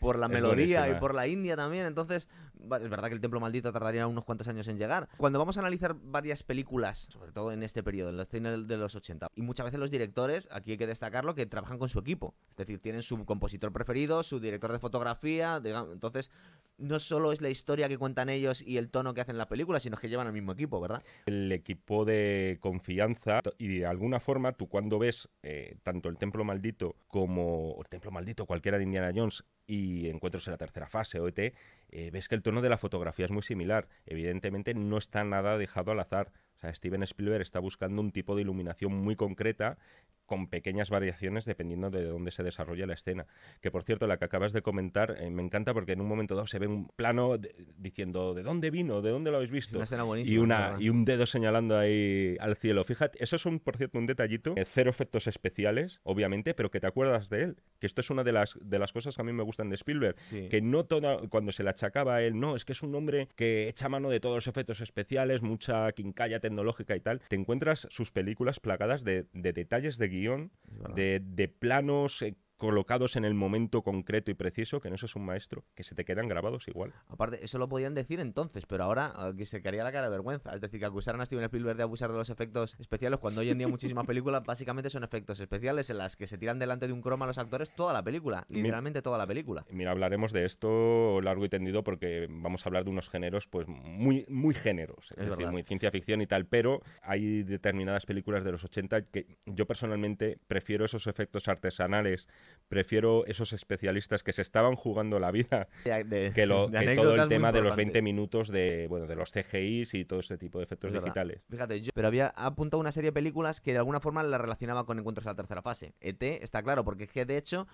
Por 0.00 0.18
la 0.18 0.28
melodía 0.28 0.88
y 0.90 0.94
por 1.00 1.14
la 1.14 1.28
India 1.28 1.56
también. 1.56 1.86
Entonces, 1.86 2.28
es 2.60 2.88
verdad 2.88 3.08
que 3.08 3.14
el 3.14 3.20
templo 3.20 3.40
maldito 3.40 3.72
tardaría 3.72 4.06
unos 4.06 4.24
cuantos 4.24 4.48
años 4.48 4.68
en 4.68 4.78
llegar. 4.78 5.08
Cuando 5.16 5.38
vamos 5.38 5.56
a 5.56 5.60
analizar 5.60 5.94
varias 5.94 6.42
películas, 6.42 7.06
sobre 7.10 7.32
todo 7.32 7.52
en 7.52 7.62
este 7.62 7.82
periodo, 7.82 8.10
en 8.10 8.16
los 8.16 8.28
de 8.28 8.76
los 8.76 8.94
80, 8.94 9.28
y 9.34 9.42
muchas 9.42 9.64
veces 9.64 9.80
los 9.80 9.90
directores, 9.90 10.48
aquí 10.50 10.72
hay 10.72 10.76
que 10.76 10.86
destacarlo, 10.86 11.34
que 11.34 11.46
trabajan 11.46 11.78
con 11.78 11.88
su 11.88 11.98
equipo. 11.98 12.34
Es 12.50 12.56
decir, 12.56 12.80
tienen 12.80 13.02
su 13.02 13.24
compositor 13.24 13.72
preferido, 13.72 14.22
su 14.22 14.40
director 14.40 14.72
de 14.72 14.78
fotografía. 14.78 15.60
entonces, 15.92 16.30
no 16.78 16.98
solo 16.98 17.32
es 17.32 17.40
la 17.40 17.50
historia 17.50 17.88
que 17.88 17.98
cuentan 17.98 18.28
ellos 18.28 18.62
y 18.62 18.78
el 18.78 18.90
tono 18.90 19.14
que 19.14 19.20
hacen 19.20 19.38
la 19.38 19.48
película, 19.48 19.78
sino 19.78 19.96
que 19.96 20.08
llevan 20.08 20.26
al 20.26 20.32
mismo 20.32 20.52
equipo, 20.52 20.80
¿verdad? 20.80 21.02
el 21.26 21.52
equipo 21.52 22.04
de 22.04 22.58
confianza 22.60 23.40
y 23.58 23.78
de 23.78 23.86
alguna 23.86 24.20
forma 24.20 24.52
tú 24.52 24.68
cuando 24.68 24.98
ves 24.98 25.28
eh, 25.42 25.76
tanto 25.82 26.08
el 26.08 26.16
Templo 26.16 26.44
Maldito 26.44 26.96
como 27.08 27.76
el 27.80 27.88
Templo 27.88 28.10
Maldito 28.10 28.46
cualquiera 28.46 28.78
de 28.78 28.84
Indiana 28.84 29.12
Jones 29.14 29.44
y 29.66 30.08
Encuentros 30.08 30.46
en 30.46 30.52
la 30.52 30.58
tercera 30.58 30.88
fase 30.88 31.20
o 31.20 31.28
ET, 31.28 31.54
eh, 31.94 32.10
ves 32.10 32.28
que 32.28 32.34
el 32.34 32.42
tono 32.42 32.60
de 32.60 32.68
la 32.68 32.76
fotografía 32.76 33.24
es 33.24 33.30
muy 33.30 33.42
similar. 33.42 33.88
Evidentemente 34.04 34.74
no 34.74 34.98
está 34.98 35.22
nada 35.22 35.56
dejado 35.56 35.92
al 35.92 36.00
azar. 36.00 36.32
O 36.56 36.60
sea, 36.60 36.74
Steven 36.74 37.04
Spielberg 37.04 37.42
está 37.42 37.60
buscando 37.60 38.02
un 38.02 38.10
tipo 38.10 38.34
de 38.34 38.42
iluminación 38.42 38.92
muy 38.92 39.14
concreta 39.14 39.78
con 40.26 40.48
pequeñas 40.48 40.90
variaciones 40.90 41.44
dependiendo 41.44 41.90
de 41.90 42.04
dónde 42.04 42.30
se 42.30 42.42
desarrolla 42.42 42.86
la 42.86 42.94
escena. 42.94 43.26
Que 43.60 43.70
por 43.70 43.82
cierto, 43.82 44.06
la 44.06 44.16
que 44.18 44.24
acabas 44.24 44.52
de 44.52 44.62
comentar 44.62 45.16
eh, 45.20 45.30
me 45.30 45.42
encanta 45.42 45.74
porque 45.74 45.92
en 45.92 46.00
un 46.00 46.08
momento 46.08 46.34
dado 46.34 46.46
se 46.46 46.58
ve 46.58 46.66
un 46.66 46.88
plano 46.88 47.38
de- 47.38 47.54
diciendo 47.76 48.34
¿de 48.34 48.42
dónde 48.42 48.70
vino? 48.70 49.02
¿De 49.02 49.10
dónde 49.10 49.30
lo 49.30 49.36
habéis 49.36 49.50
visto? 49.52 49.78
una 49.78 49.84
escena 49.84 50.02
buenísima. 50.04 50.34
y, 50.34 50.38
una, 50.38 50.76
y 50.78 50.88
un 50.88 51.04
dedo 51.04 51.26
señalando 51.26 51.78
ahí 51.78 52.36
al 52.40 52.56
cielo. 52.56 52.84
Fíjate, 52.84 53.22
eso 53.22 53.36
es 53.36 53.46
un, 53.46 53.60
por 53.60 53.76
cierto, 53.76 53.98
un 53.98 54.06
detallito. 54.06 54.54
eh, 54.56 54.64
cero 54.64 54.90
efectos 54.90 55.26
especiales, 55.26 56.00
obviamente, 56.04 56.54
pero 56.54 56.70
que 56.70 56.80
te 56.80 56.86
acuerdas 56.86 57.28
de 57.28 57.42
él. 57.42 57.56
Que 57.80 57.86
esto 57.86 58.00
es 58.00 58.10
una 58.10 58.24
de 58.24 58.32
las, 58.32 58.58
de 58.60 58.78
las 58.78 58.92
cosas 58.92 59.14
que 59.16 59.22
a 59.22 59.24
mí 59.24 59.32
me 59.32 59.42
gustan 59.42 59.68
de 59.68 59.74
Spielberg. 59.76 60.18
Sí. 60.18 60.48
Que 60.48 60.60
no 60.62 60.84
toda, 60.84 61.18
cuando 61.28 61.52
se 61.52 61.62
le 61.62 61.70
achacaba 61.70 62.16
a 62.16 62.22
él, 62.22 62.38
no, 62.38 62.56
es 62.56 62.64
que 62.64 62.72
es 62.72 62.82
un 62.82 62.94
hombre 62.94 63.28
que 63.36 63.68
echa 63.68 63.88
mano 63.88 64.10
de 64.10 64.20
todos 64.20 64.36
los 64.36 64.46
efectos 64.48 64.80
especiales, 64.80 65.42
mucha 65.42 65.90
quincalla 65.92 66.40
tecnológica 66.40 66.96
y 66.96 67.00
tal. 67.00 67.20
Te 67.28 67.36
encuentras 67.36 67.86
sus 67.90 68.10
películas 68.12 68.60
plagadas 68.60 69.04
de, 69.04 69.26
de 69.32 69.52
detalles 69.52 69.98
de 69.98 70.08
guion, 70.14 70.50
de, 70.94 71.20
de 71.20 71.48
planos 71.48 72.22
eh, 72.22 72.36
colocados 72.64 73.16
en 73.16 73.26
el 73.26 73.34
momento 73.34 73.82
concreto 73.82 74.30
y 74.30 74.34
preciso, 74.34 74.80
que 74.80 74.88
no 74.88 74.94
eso 74.94 75.04
es 75.04 75.16
un 75.16 75.26
maestro, 75.26 75.64
que 75.74 75.84
se 75.84 75.94
te 75.94 76.06
quedan 76.06 76.28
grabados 76.28 76.66
igual. 76.66 76.94
Aparte, 77.08 77.44
eso 77.44 77.58
lo 77.58 77.68
podían 77.68 77.94
decir 77.94 78.20
entonces, 78.20 78.64
pero 78.64 78.84
ahora 78.84 79.12
eh, 79.18 79.34
que 79.36 79.44
se 79.44 79.60
caería 79.60 79.84
la 79.84 79.92
cara 79.92 80.06
de 80.06 80.10
vergüenza. 80.10 80.54
Es 80.54 80.62
decir, 80.62 80.80
que 80.80 80.86
acusaran 80.86 81.20
a 81.20 81.26
Steven 81.26 81.44
Spielberg 81.44 81.76
de 81.76 81.82
abusar 81.82 82.10
de 82.10 82.16
los 82.16 82.30
efectos 82.30 82.74
especiales, 82.80 83.20
cuando 83.20 83.42
hoy 83.42 83.50
en 83.50 83.58
día 83.58 83.68
muchísimas 83.68 84.06
películas 84.06 84.42
básicamente 84.46 84.88
son 84.88 85.04
efectos 85.04 85.40
especiales 85.40 85.90
en 85.90 85.98
las 85.98 86.16
que 86.16 86.26
se 86.26 86.38
tiran 86.38 86.58
delante 86.58 86.86
de 86.86 86.94
un 86.94 87.02
croma 87.02 87.26
los 87.26 87.36
actores 87.36 87.68
toda 87.74 87.92
la 87.92 88.02
película, 88.02 88.46
literalmente 88.48 89.02
toda 89.02 89.18
la 89.18 89.26
película. 89.26 89.66
Mira, 89.70 89.90
hablaremos 89.90 90.32
de 90.32 90.46
esto 90.46 91.20
largo 91.20 91.44
y 91.44 91.50
tendido 91.50 91.84
porque 91.84 92.28
vamos 92.30 92.64
a 92.64 92.68
hablar 92.70 92.84
de 92.84 92.90
unos 92.90 93.10
géneros 93.10 93.46
pues 93.46 93.68
muy, 93.68 94.24
muy 94.28 94.54
géneros, 94.54 95.12
es, 95.12 95.24
Es 95.24 95.30
decir, 95.30 95.48
muy 95.48 95.64
ciencia 95.64 95.90
ficción 95.90 96.22
y 96.22 96.26
tal, 96.26 96.46
pero 96.46 96.80
hay 97.02 97.42
determinadas 97.42 98.06
películas 98.06 98.42
de 98.42 98.52
los 98.52 98.64
80 98.64 99.02
que 99.02 99.26
yo 99.44 99.66
personalmente 99.66 100.38
prefiero 100.46 100.84
esos 100.84 101.06
efectos 101.06 101.48
artesanales, 101.48 102.28
prefiero 102.68 103.24
esos 103.26 103.52
especialistas 103.52 104.22
que 104.22 104.32
se 104.32 104.42
estaban 104.42 104.74
jugando 104.76 105.18
la 105.20 105.30
vida 105.30 105.68
De- 105.84 106.04
de- 106.04 106.32
que, 106.34 106.46
lo, 106.46 106.68
de 106.68 106.80
que 106.80 106.94
todo 106.96 107.14
el 107.14 107.28
tema 107.28 107.52
de 107.52 107.58
los 107.58 107.66
importantes. 107.72 107.76
20 107.76 108.02
minutos 108.02 108.48
de, 108.48 108.86
bueno, 108.88 109.06
de 109.06 109.16
los 109.16 109.30
CGIs 109.32 109.94
y 109.94 110.04
todo 110.04 110.20
ese 110.20 110.38
tipo 110.38 110.58
de 110.58 110.64
efectos 110.64 110.92
digitales. 110.92 111.42
Fíjate, 111.50 111.80
yo, 111.80 111.90
pero 111.94 112.08
había 112.08 112.28
apuntado 112.28 112.80
una 112.80 112.92
serie 112.92 113.08
de 113.08 113.12
películas 113.12 113.60
que 113.60 113.72
de 113.72 113.78
alguna 113.78 114.00
forma 114.00 114.22
la 114.22 114.38
relacionaba 114.38 114.86
con 114.86 114.98
encuentros 114.98 115.24
en 115.26 115.30
la 115.30 115.36
tercera 115.36 115.62
fase. 115.62 115.94
ET 116.00 116.22
está 116.22 116.62
claro, 116.62 116.84
porque 116.84 117.04
es 117.04 117.10
que 117.10 117.24
de 117.24 117.36
hecho, 117.36 117.66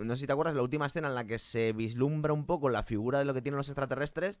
no 0.00 0.14
sé 0.16 0.20
si 0.22 0.26
te 0.26 0.32
acuerdas, 0.32 0.54
la 0.54 0.62
última 0.62 0.86
escena 0.86 1.08
en 1.08 1.14
la 1.14 1.26
que 1.26 1.38
se 1.38 1.72
vislumbra 1.72 2.32
un 2.32 2.46
poco 2.46 2.68
la 2.70 2.82
figura 2.82 3.18
de 3.18 3.24
lo 3.24 3.34
que 3.34 3.42
tienen 3.42 3.56
los 3.56 3.68
extraterrestres 3.68 4.38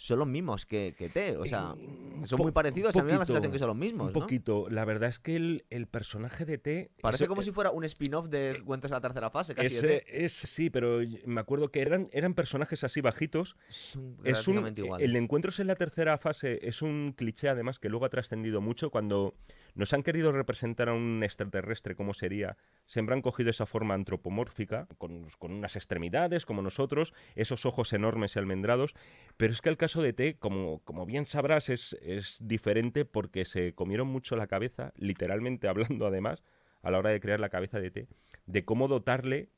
son 0.00 0.20
los 0.20 0.28
mismos 0.28 0.64
que, 0.64 0.94
que 0.96 1.06
ET. 1.06 1.36
O 1.38 1.44
sea, 1.44 1.74
Eh, 1.76 2.26
son 2.26 2.36
po- 2.36 2.44
muy 2.44 2.52
parecidos. 2.52 2.94
A 2.96 3.00
mí 3.00 3.06
me 3.06 3.12
da 3.12 3.18
la 3.18 3.18
poquito, 3.24 3.32
sensación 3.34 3.52
que 3.52 3.58
son 3.58 3.68
los 3.68 3.76
mismos. 3.76 4.06
Un 4.06 4.12
¿no? 4.12 4.20
poquito. 4.20 4.66
La 4.70 4.84
verdad 4.84 5.08
es 5.08 5.18
que 5.18 5.34
el, 5.34 5.64
el 5.70 5.88
personaje 5.88 6.44
de 6.44 6.56
T... 6.58 6.90
Parece 7.02 7.24
eso- 7.24 7.28
como 7.28 7.42
si 7.42 7.50
fuera 7.50 7.70
un 7.72 7.82
spin-off 7.84 8.28
de 8.28 8.50
Encuentros 8.50 8.90
en 8.92 8.94
la 8.94 9.00
tercera 9.00 9.28
fase, 9.30 9.54
casi. 9.56 9.66
Ese 9.76 10.04
es, 10.06 10.32
sí, 10.32 10.70
pero 10.70 11.00
me 11.26 11.40
acuerdo 11.40 11.70
que 11.72 11.80
eran, 11.82 12.08
eran 12.12 12.34
personajes 12.34 12.84
así 12.84 13.00
bajitos. 13.00 13.56
Son 13.68 14.16
Es 14.24 14.46
un, 14.46 14.72
iguales. 14.76 15.04
el 15.04 15.12
de 15.14 15.18
encuentros 15.18 15.58
en 15.58 15.66
la 15.66 15.74
tercera 15.74 16.16
fase 16.16 16.60
es 16.62 16.80
un 16.80 17.12
cliché, 17.16 17.48
además, 17.48 17.80
que 17.80 17.88
luego 17.88 18.06
ha 18.06 18.08
trascendido 18.10 18.60
mucho. 18.60 18.90
Cuando 18.90 19.34
nos 19.78 19.92
han 19.92 20.02
querido 20.02 20.32
representar 20.32 20.88
a 20.88 20.92
un 20.92 21.22
extraterrestre 21.22 21.94
como 21.94 22.12
sería, 22.12 22.56
siempre 22.84 23.14
han 23.14 23.22
cogido 23.22 23.50
esa 23.50 23.64
forma 23.64 23.94
antropomórfica, 23.94 24.88
con, 24.98 25.24
unas 25.40 25.76
extremidades 25.76 26.44
como 26.44 26.62
nosotros, 26.62 27.14
esos 27.36 27.64
ojos 27.64 27.92
enormes 27.92 28.34
y 28.34 28.40
almendrados. 28.40 28.96
Pero 29.36 29.52
es 29.52 29.60
que 29.62 29.68
el 29.68 29.76
caso 29.76 30.02
de 30.02 30.12
T, 30.12 30.36
como, 30.36 30.80
como 30.80 31.06
bien 31.06 31.26
sabrás, 31.26 31.68
es, 31.68 31.96
es 32.02 32.38
diferente 32.40 33.04
porque 33.04 33.44
se 33.44 33.72
comieron 33.72 34.08
mucho 34.08 34.34
la 34.34 34.48
cabeza, 34.48 34.92
literalmente 34.96 35.68
hablando 35.68 36.08
además, 36.08 36.42
a 36.82 36.90
la 36.90 36.98
hora 36.98 37.10
de 37.10 37.20
crear 37.20 37.38
la 37.38 37.48
cabeza 37.48 37.78
de 37.78 37.92
T, 37.92 38.08
de 38.46 38.64
cómo 38.64 38.88
dotarle 38.88 39.48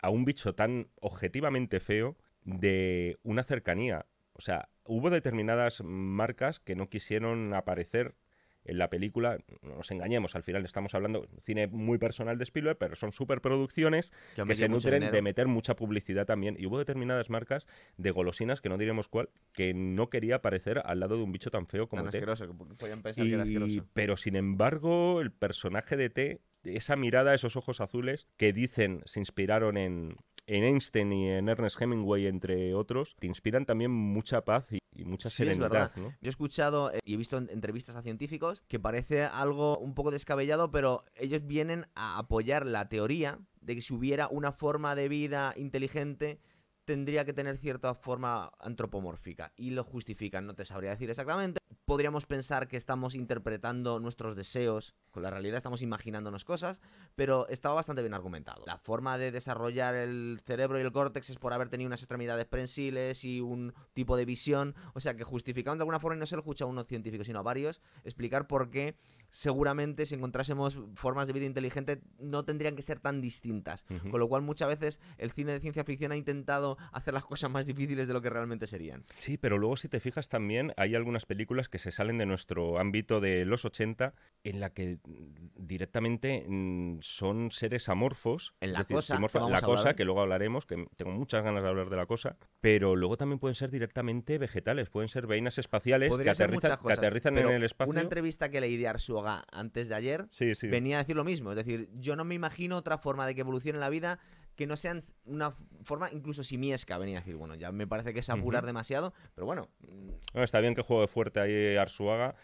a 0.00 0.10
un 0.10 0.24
bicho 0.24 0.56
tan 0.56 0.88
objetivamente 1.00 1.78
feo 1.78 2.16
de 2.44 3.16
una 3.22 3.44
cercanía. 3.44 4.06
O 4.32 4.40
sea, 4.40 4.70
hubo 4.82 5.08
determinadas 5.08 5.82
marcas 5.84 6.58
que 6.58 6.74
no 6.74 6.88
quisieron 6.88 7.54
aparecer 7.54 8.16
en 8.64 8.78
la 8.78 8.88
película. 8.90 9.38
No 9.62 9.76
nos 9.76 9.90
engañemos, 9.90 10.34
al 10.36 10.42
final 10.42 10.64
estamos 10.64 10.94
hablando 10.94 11.22
de 11.30 11.40
cine 11.40 11.66
muy 11.66 11.98
personal 11.98 12.38
de 12.38 12.44
Spielberg, 12.44 12.78
pero 12.78 12.94
son 12.96 13.12
superproducciones 13.12 14.12
han 14.38 14.46
que 14.48 14.54
se 14.54 14.68
nutren 14.68 15.10
de 15.10 15.22
meter 15.22 15.46
mucha 15.48 15.74
publicidad 15.76 16.26
también. 16.26 16.56
Y 16.58 16.66
hubo 16.66 16.78
determinadas 16.78 17.30
marcas 17.30 17.66
de 17.96 18.10
golosinas, 18.10 18.60
que 18.60 18.68
no 18.68 18.78
diremos 18.78 19.08
cuál, 19.08 19.30
que 19.52 19.74
no 19.74 20.10
quería 20.10 20.36
aparecer 20.36 20.80
al 20.84 21.00
lado 21.00 21.16
de 21.16 21.22
un 21.22 21.32
bicho 21.32 21.50
tan 21.50 21.66
feo 21.66 21.88
como 21.88 22.02
Tan 22.02 22.10
T. 22.12 22.18
asqueroso, 22.18 22.46
que 22.46 22.54
podían 22.76 23.02
pensar 23.02 23.24
que 23.24 23.32
era 23.32 23.44
Y- 23.46 23.56
asqueroso. 23.56 23.88
pero 23.94 24.16
sin 24.16 24.36
embargo, 24.36 25.20
el 25.20 25.32
personaje 25.32 25.96
de 25.96 26.10
T, 26.10 26.40
esa 26.64 26.94
mirada, 26.96 27.34
esos 27.34 27.56
ojos 27.56 27.80
azules, 27.80 28.28
que 28.36 28.52
dicen 28.52 29.02
se 29.04 29.18
inspiraron 29.20 29.76
en, 29.76 30.16
en 30.46 30.64
Einstein 30.64 31.12
y 31.12 31.28
en 31.30 31.48
Ernest 31.48 31.80
Hemingway, 31.80 32.26
entre 32.26 32.74
otros, 32.74 33.14
te 33.18 33.26
inspiran 33.26 33.64
también 33.64 33.90
mucha 33.90 34.44
paz 34.44 34.70
y, 34.72 34.78
y 34.94 35.04
mucha 35.04 35.30
Sí, 35.30 35.42
es 35.44 35.48
serenidad. 35.48 35.70
verdad. 35.70 35.92
¿no? 35.96 36.08
Yo 36.20 36.26
he 36.26 36.30
escuchado 36.30 36.92
eh, 36.92 36.98
y 37.04 37.14
he 37.14 37.16
visto 37.16 37.36
en- 37.38 37.48
entrevistas 37.50 37.94
a 37.96 38.02
científicos 38.02 38.62
que 38.68 38.80
parece 38.80 39.22
algo 39.22 39.78
un 39.78 39.94
poco 39.94 40.10
descabellado, 40.10 40.70
pero 40.70 41.04
ellos 41.14 41.46
vienen 41.46 41.86
a 41.94 42.18
apoyar 42.18 42.66
la 42.66 42.88
teoría 42.88 43.38
de 43.60 43.74
que 43.76 43.80
si 43.80 43.94
hubiera 43.94 44.28
una 44.28 44.50
forma 44.52 44.94
de 44.94 45.08
vida 45.08 45.54
inteligente 45.56 46.40
tendría 46.84 47.24
que 47.24 47.32
tener 47.32 47.58
cierta 47.58 47.94
forma 47.94 48.50
antropomórfica 48.58 49.52
y 49.56 49.70
lo 49.70 49.84
justifican, 49.84 50.46
no 50.46 50.54
te 50.54 50.64
sabría 50.64 50.90
decir 50.90 51.08
exactamente. 51.10 51.60
podríamos 51.84 52.26
pensar 52.26 52.66
que 52.66 52.76
estamos 52.76 53.14
interpretando 53.14 54.00
nuestros 54.00 54.34
deseos, 54.34 54.94
con 55.12 55.22
la 55.22 55.30
realidad 55.30 55.58
estamos 55.58 55.82
imaginándonos 55.82 56.44
cosas, 56.44 56.80
pero 57.14 57.46
estaba 57.48 57.76
bastante 57.76 58.02
bien 58.02 58.14
argumentado. 58.14 58.64
La 58.66 58.78
forma 58.78 59.18
de 59.18 59.30
desarrollar 59.30 59.94
el 59.94 60.40
cerebro 60.44 60.78
y 60.78 60.82
el 60.82 60.90
córtex 60.90 61.30
es 61.30 61.38
por 61.38 61.52
haber 61.52 61.68
tenido 61.68 61.86
unas 61.86 62.00
extremidades 62.00 62.46
prensiles 62.46 63.24
y 63.24 63.40
un 63.40 63.74
tipo 63.92 64.16
de 64.16 64.24
visión, 64.24 64.74
o 64.94 65.00
sea 65.00 65.14
que 65.14 65.24
justificando 65.24 65.78
de 65.78 65.82
alguna 65.82 66.00
forma, 66.00 66.16
y 66.16 66.18
no 66.18 66.26
se 66.26 66.34
lo 66.34 66.40
escucha 66.40 66.64
a 66.64 66.68
unos 66.68 66.86
científicos, 66.86 67.26
sino 67.26 67.38
a 67.38 67.42
varios, 67.42 67.80
explicar 68.04 68.46
por 68.46 68.70
qué 68.70 68.96
seguramente 69.32 70.06
si 70.06 70.14
encontrásemos 70.14 70.78
formas 70.94 71.26
de 71.26 71.32
vida 71.32 71.46
inteligente 71.46 72.00
no 72.18 72.44
tendrían 72.44 72.76
que 72.76 72.82
ser 72.82 73.00
tan 73.00 73.20
distintas. 73.20 73.84
Con 74.10 74.20
lo 74.20 74.28
cual 74.28 74.42
muchas 74.42 74.68
veces 74.68 75.00
el 75.18 75.32
cine 75.32 75.52
de 75.52 75.60
ciencia 75.60 75.84
ficción 75.84 76.12
ha 76.12 76.16
intentado 76.16 76.76
hacer 76.92 77.14
las 77.14 77.24
cosas 77.24 77.50
más 77.50 77.66
difíciles 77.66 78.06
de 78.06 78.12
lo 78.12 78.20
que 78.20 78.30
realmente 78.30 78.66
serían. 78.66 79.04
Sí, 79.16 79.38
pero 79.38 79.58
luego 79.58 79.76
si 79.76 79.88
te 79.88 80.00
fijas 80.00 80.28
también 80.28 80.72
hay 80.76 80.94
algunas 80.94 81.24
películas 81.24 81.68
que 81.68 81.78
se 81.78 81.92
salen 81.92 82.18
de 82.18 82.26
nuestro 82.26 82.78
ámbito 82.78 83.20
de 83.20 83.44
los 83.46 83.64
80 83.64 84.14
en 84.44 84.60
la 84.60 84.70
que 84.70 84.98
directamente 85.04 86.44
mm, 86.46 86.98
son 87.00 87.50
seres 87.50 87.88
amorfos. 87.88 88.54
En 88.60 88.72
La 88.72 88.80
decir, 88.80 88.96
Cosa, 88.96 89.16
que 89.16 89.38
la 89.50 89.60
cosa, 89.60 89.94
que 89.94 90.04
luego 90.04 90.20
hablaremos, 90.20 90.66
que 90.66 90.86
tengo 90.96 91.12
muchas 91.12 91.42
ganas 91.42 91.62
de 91.62 91.68
hablar 91.68 91.90
de 91.90 91.96
la 91.96 92.06
cosa, 92.06 92.36
pero 92.60 92.94
luego 92.96 93.16
también 93.16 93.38
pueden 93.38 93.54
ser 93.54 93.70
directamente 93.70 94.38
vegetales, 94.38 94.90
pueden 94.90 95.08
ser 95.08 95.26
veinas 95.26 95.58
espaciales 95.58 96.16
que 96.16 96.30
aterrizan, 96.30 97.34
que 97.34 97.40
en 97.40 97.48
el 97.50 97.64
espacio. 97.64 97.90
Una 97.90 98.00
entrevista 98.00 98.50
que 98.50 98.60
leí 98.60 98.76
de 98.76 98.88
Arsuaga 98.88 99.44
antes 99.50 99.88
de 99.88 99.94
ayer 99.94 100.26
Sí, 100.30 100.54
sí. 100.54 100.68
venía 100.68 100.96
a 100.96 101.00
decir 101.00 101.16
lo 101.16 101.24
mismo. 101.24 101.50
Es 101.50 101.56
decir, 101.56 101.88
yo 101.94 102.16
no 102.16 102.24
me 102.24 102.34
imagino 102.34 102.76
otra 102.76 102.98
forma 102.98 103.26
de 103.26 103.34
que 103.34 103.40
evolucione 103.40 103.78
la 103.78 103.88
vida 103.88 104.18
que 104.56 104.66
no 104.66 104.76
sean 104.76 105.02
una 105.24 105.52
forma 105.82 106.10
incluso 106.12 106.44
simiesca. 106.44 106.98
Venía 106.98 107.18
a 107.18 107.20
decir, 107.20 107.36
bueno, 107.36 107.54
ya 107.54 107.72
me 107.72 107.86
parece 107.86 108.12
que 108.12 108.20
es 108.20 108.30
apurar 108.30 108.66
demasiado, 108.66 109.14
pero 109.34 109.46
bueno, 109.46 109.68
mm, 109.80 110.10
No, 110.34 110.42
está 110.42 110.60
bien 110.60 110.74
que 110.74 110.82
juegue 110.82 111.08
fuerte 111.08 111.40
ahí 111.40 111.76
Arsuaga, 111.76 112.34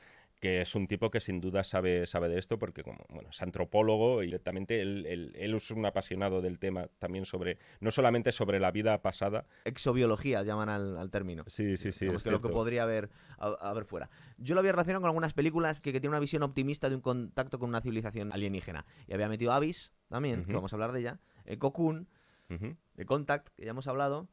que 0.40 0.61
es 0.61 0.74
un 0.74 0.87
tipo 0.87 1.11
que 1.11 1.18
sin 1.20 1.40
duda 1.40 1.64
sabe, 1.64 2.07
sabe 2.07 2.29
de 2.29 2.38
esto, 2.38 2.59
porque 2.59 2.83
como 2.85 3.05
bueno, 3.09 3.31
es 3.31 3.42
antropólogo 3.42 4.22
y 4.22 4.27
directamente 4.27 4.81
él, 4.81 5.05
él- 5.07 5.33
él 5.37 5.55
es 5.55 5.70
un 5.70 5.85
apasionado 5.85 6.40
del 6.40 6.59
tema 6.61 6.88
también 6.98 7.24
sobre, 7.24 7.59
no 7.81 7.90
solamente 7.90 8.31
sobre 8.31 8.61
la 8.61 8.70
vida 8.70 9.03
pasada. 9.03 9.46
exobiología 9.64 10.42
llaman 10.42 10.68
al, 10.68 10.96
al 10.96 11.11
término. 11.11 11.44
Sí, 11.48 11.77
sí, 11.77 11.90
sí. 11.92 12.07
Es 12.07 12.22
que 12.22 12.31
lo 12.31 12.40
que 12.40 12.48
podría 12.51 12.85
haber, 12.85 13.11
a- 13.38 13.57
haber 13.70 13.85
fuera. 13.85 14.11
Yo 14.37 14.55
lo 14.55 14.61
había 14.61 14.72
relacionado 14.72 15.01
con 15.01 15.09
algunas 15.09 15.33
películas 15.35 15.81
que, 15.81 15.92
que 15.92 16.01
tienen 16.01 16.12
una 16.12 16.20
visión 16.20 16.42
optimista 16.42 16.88
de 16.88 16.94
un 16.96 17.01
contacto 17.03 17.59
con 17.59 17.68
una 17.68 17.81
civilización 17.81 18.33
alienígena. 18.33 18.87
Y 19.07 19.14
había 19.14 19.29
metido 19.29 19.53
Abyss 19.53 19.92
también, 20.09 20.40
que 20.44 20.51
Ujú. 20.51 20.59
vamos 20.59 20.72
a 20.72 20.77
hablar 20.77 20.92
de 20.92 21.01
ella, 21.01 21.18
eh, 21.46 21.59
Cocoon, 21.59 22.09
Ujú. 22.51 22.77
de 22.94 23.05
Contact, 23.07 23.48
que 23.57 23.64
ya 23.64 23.70
hemos 23.70 23.88
hablado. 23.88 24.29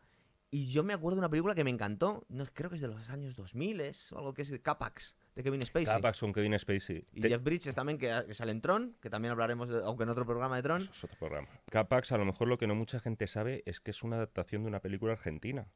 Y 0.51 0.67
yo 0.67 0.83
me 0.83 0.93
acuerdo 0.93 1.15
de 1.15 1.19
una 1.19 1.29
película 1.29 1.55
que 1.55 1.63
me 1.63 1.71
encantó, 1.71 2.25
no, 2.29 2.45
creo 2.53 2.69
que 2.69 2.75
es 2.75 2.81
de 2.81 2.87
los 2.87 3.09
años 3.09 3.35
2000 3.35 3.81
es, 3.81 4.11
o 4.13 4.19
algo 4.19 4.33
que 4.33 4.43
es 4.43 4.49
de 4.49 4.61
Capax, 4.61 5.17
de 5.35 5.43
Kevin 5.43 5.61
Spacey. 5.61 5.85
Capax 5.95 6.19
con 6.21 6.33
Kevin 6.33 6.57
Spacey. 6.57 7.05
Y 7.13 7.21
Te- 7.21 7.29
Jeff 7.29 7.43
Bridges 7.43 7.75
también, 7.75 7.97
que, 7.97 8.11
que 8.25 8.33
sale 8.33 8.51
en 8.51 8.61
Tron, 8.61 8.95
que 9.01 9.09
también 9.09 9.31
hablaremos, 9.33 9.69
de- 9.69 9.83
aunque 9.83 10.03
en 10.03 10.09
otro 10.09 10.25
programa 10.25 10.55
de 10.55 10.63
Tron. 10.63 10.81
Eso 10.81 10.91
es 10.91 11.03
otro 11.03 11.17
programa. 11.19 11.47
Capax, 11.69 12.11
a 12.13 12.17
lo 12.17 12.25
mejor 12.25 12.47
lo 12.47 12.57
que 12.57 12.67
no 12.67 12.75
mucha 12.75 12.99
gente 12.99 13.27
sabe 13.27 13.61
es 13.65 13.79
que 13.81 13.91
es 13.91 14.01
una 14.03 14.15
adaptación 14.15 14.63
de 14.63 14.69
una 14.69 14.79
película 14.79 15.13
argentina 15.13 15.67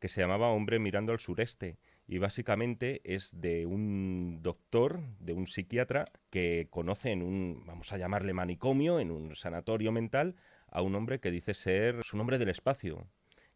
que 0.00 0.08
se 0.08 0.20
llamaba 0.20 0.48
Hombre 0.50 0.78
mirando 0.78 1.12
al 1.12 1.20
sureste 1.20 1.78
y 2.06 2.18
básicamente 2.18 3.00
es 3.04 3.30
de 3.40 3.64
un 3.64 4.40
doctor, 4.42 5.00
de 5.20 5.32
un 5.32 5.46
psiquiatra 5.46 6.04
que 6.30 6.66
conoce 6.70 7.12
en 7.12 7.22
un, 7.22 7.62
vamos 7.64 7.92
a 7.92 7.96
llamarle 7.98 8.34
manicomio, 8.34 9.00
en 9.00 9.10
un 9.10 9.34
sanatorio 9.34 9.92
mental, 9.92 10.36
a 10.70 10.82
un 10.82 10.94
hombre 10.96 11.18
que 11.20 11.30
dice 11.30 11.54
ser 11.54 12.02
su 12.04 12.16
nombre 12.18 12.38
del 12.38 12.50
espacio, 12.50 13.06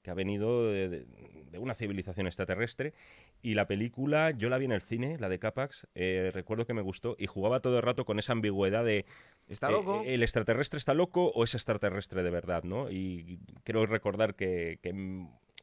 que 0.03 0.11
ha 0.11 0.15
venido 0.15 0.71
de, 0.71 0.89
de- 0.89 1.07
de 1.51 1.59
una 1.59 1.75
civilización 1.75 2.27
extraterrestre. 2.29 2.95
Y 3.43 3.55
la 3.55 3.67
película, 3.67 4.31
yo 4.31 4.49
la 4.51 4.59
vi 4.59 4.67
en 4.67 4.73
el 4.73 4.83
cine, 4.83 5.17
la 5.19 5.29
de 5.29 5.39
Capax, 5.41 5.89
eh, 5.97 6.31
recuerdo 6.33 6.65
que 6.65 6.75
me 6.75 6.81
gustó 6.83 7.17
y 7.19 7.27
jugaba 7.27 7.59
todo 7.61 7.77
el 7.77 7.83
rato 7.83 8.05
con 8.05 8.19
esa 8.21 8.33
ambigüedad 8.33 8.85
de 8.85 9.05
Está 9.49 9.69
eh, 9.69 9.73
loco. 9.73 10.03
¿El 10.07 10.23
extraterrestre 10.23 10.79
está 10.79 10.95
loco 10.95 11.33
o 11.35 11.43
es 11.43 11.55
extraterrestre 11.55 12.23
de 12.23 12.31
verdad? 12.31 12.63
¿no? 12.63 12.89
Y 12.91 13.41
creo 13.65 13.85
recordar 13.87 14.37
que, 14.37 14.79
que, 14.81 14.93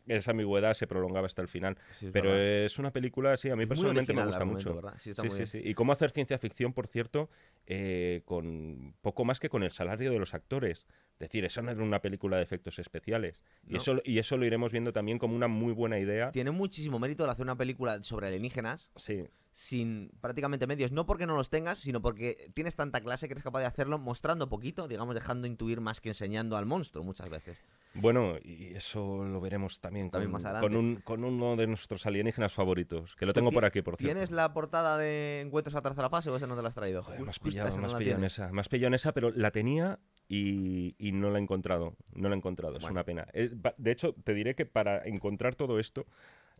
esa 0.07 0.31
ambigüedad 0.31 0.73
se 0.73 0.87
prolongaba 0.87 1.25
hasta 1.27 1.41
el 1.41 1.47
final. 1.47 1.77
Sí, 1.91 2.07
es 2.07 2.11
Pero 2.11 2.29
verdad. 2.29 2.45
es 2.65 2.79
una 2.79 2.91
película, 2.91 3.37
sí, 3.37 3.49
a 3.49 3.55
mí 3.55 3.63
Es 3.63 3.69
personalmente 3.69 4.13
me 4.13 4.25
gusta 4.25 4.45
mucho. 4.45 4.81
Sí, 4.97 5.13
Sí, 5.13 5.45
sí. 5.45 5.61
Y 5.63 5.73
cómo 5.73 5.91
hacer 5.91 6.11
ciencia 6.11 6.37
ficción, 6.37 6.73
por 6.73 6.87
cierto, 6.87 7.29
eh, 7.65 8.21
con 8.25 8.93
poco 9.01 9.25
más 9.25 9.39
que 9.39 9.49
con 9.49 9.63
el 9.63 9.71
salario 9.71 10.11
de 10.11 10.19
los 10.19 10.33
actores. 10.33 10.87
Es 11.13 11.19
decir, 11.19 11.45
eso 11.45 11.61
no 11.61 11.71
era 11.71 11.81
una 11.83 12.01
película 12.01 12.37
de 12.37 12.43
efectos 12.43 12.79
especiales. 12.79 13.43
Y, 13.67 13.77
eso, 13.77 14.01
y 14.03 14.19
eso 14.19 14.37
lo 14.37 14.45
iremos 14.45 14.71
viendo 14.71 14.93
también 14.93 15.17
como 15.19 15.35
una 15.35 15.47
muy 15.47 15.73
buena 15.73 15.99
idea. 15.99 16.31
Tiene 16.31 16.51
muchísimo 16.51 16.99
mérito 16.99 17.23
el 17.23 17.29
hacer 17.29 17.43
una 17.43 17.57
película 17.57 18.01
sobre 18.03 18.27
alienígenas 18.27 18.91
Sí, 18.95 19.25
sin 19.51 20.11
prácticamente 20.21 20.67
medios, 20.67 20.91
no 20.91 21.07
porque 21.07 21.25
no 21.25 21.35
los 21.35 21.49
tengas, 21.49 21.79
sino 21.79 21.99
porque 21.99 22.51
tienes 22.53 22.75
tanta 22.75 23.01
clase 23.01 23.27
que 23.27 23.33
eres 23.33 23.43
capaz 23.43 23.61
de 23.61 23.65
hacerlo 23.65 23.97
mostrando 23.97 24.49
poquito, 24.49 24.87
digamos, 24.87 25.15
dejando 25.15 25.47
intuir 25.47 25.81
más 25.81 25.99
que 25.99 26.09
enseñando 26.09 26.57
al 26.57 26.67
monstruo 26.67 27.03
muchas 27.03 27.27
veces. 27.29 27.57
Bueno, 28.01 28.35
y 28.43 28.73
eso 28.75 29.23
lo 29.25 29.39
veremos 29.41 29.79
también, 29.79 30.09
También 30.09 30.29
con, 30.31 30.33
más 30.33 30.45
adelante. 30.45 30.67
con, 30.67 30.75
un- 30.77 30.95
con 31.01 31.23
uno 31.23 31.55
de 31.55 31.67
nuestros 31.67 32.05
alienígenas 32.05 32.53
favoritos, 32.53 33.15
que 33.15 33.25
lo 33.25 33.33
¿Tú 33.33 33.39
tengo 33.39 33.51
por 33.51 33.65
aquí, 33.65 33.81
por 33.81 33.95
cierto. 33.97 34.13
¿Tienes 34.13 34.31
la 34.31 34.53
portada 34.53 34.97
de 34.97 35.41
Encuentros 35.41 35.75
a 35.75 35.81
tercera 35.81 36.09
fase 36.09 36.29
o 36.29 36.35
esa 36.35 36.47
no 36.47 36.55
te 36.55 36.61
la 36.61 36.69
has 36.69 36.75
traído? 36.75 37.03
Joder, 37.03 37.21
más 37.21 37.39
pillado, 37.39 37.69
esa 37.69 37.77
no 37.77 37.83
más 37.83 37.91
la 37.93 37.97
pillado 37.97 38.15
en 38.15 38.19
tienes. 38.21 38.33
esa, 38.33 38.51
más 38.51 38.69
pillado 38.69 38.87
en 38.87 38.93
esa, 38.93 39.13
pero 39.13 39.31
la 39.31 39.51
tenía 39.51 39.99
y, 40.29 40.95
y 40.97 41.11
no 41.11 41.29
la 41.31 41.39
he 41.39 41.41
encontrado. 41.41 41.95
No 42.13 42.29
la 42.29 42.35
he 42.35 42.37
encontrado, 42.37 42.77
es 42.77 42.83
una 42.89 43.03
pena. 43.03 43.27
Eh, 43.33 43.49
de 43.77 43.91
hecho, 43.91 44.13
te 44.23 44.33
diré 44.33 44.55
que 44.55 44.65
para 44.65 45.03
encontrar 45.05 45.55
todo 45.55 45.79
esto, 45.79 46.05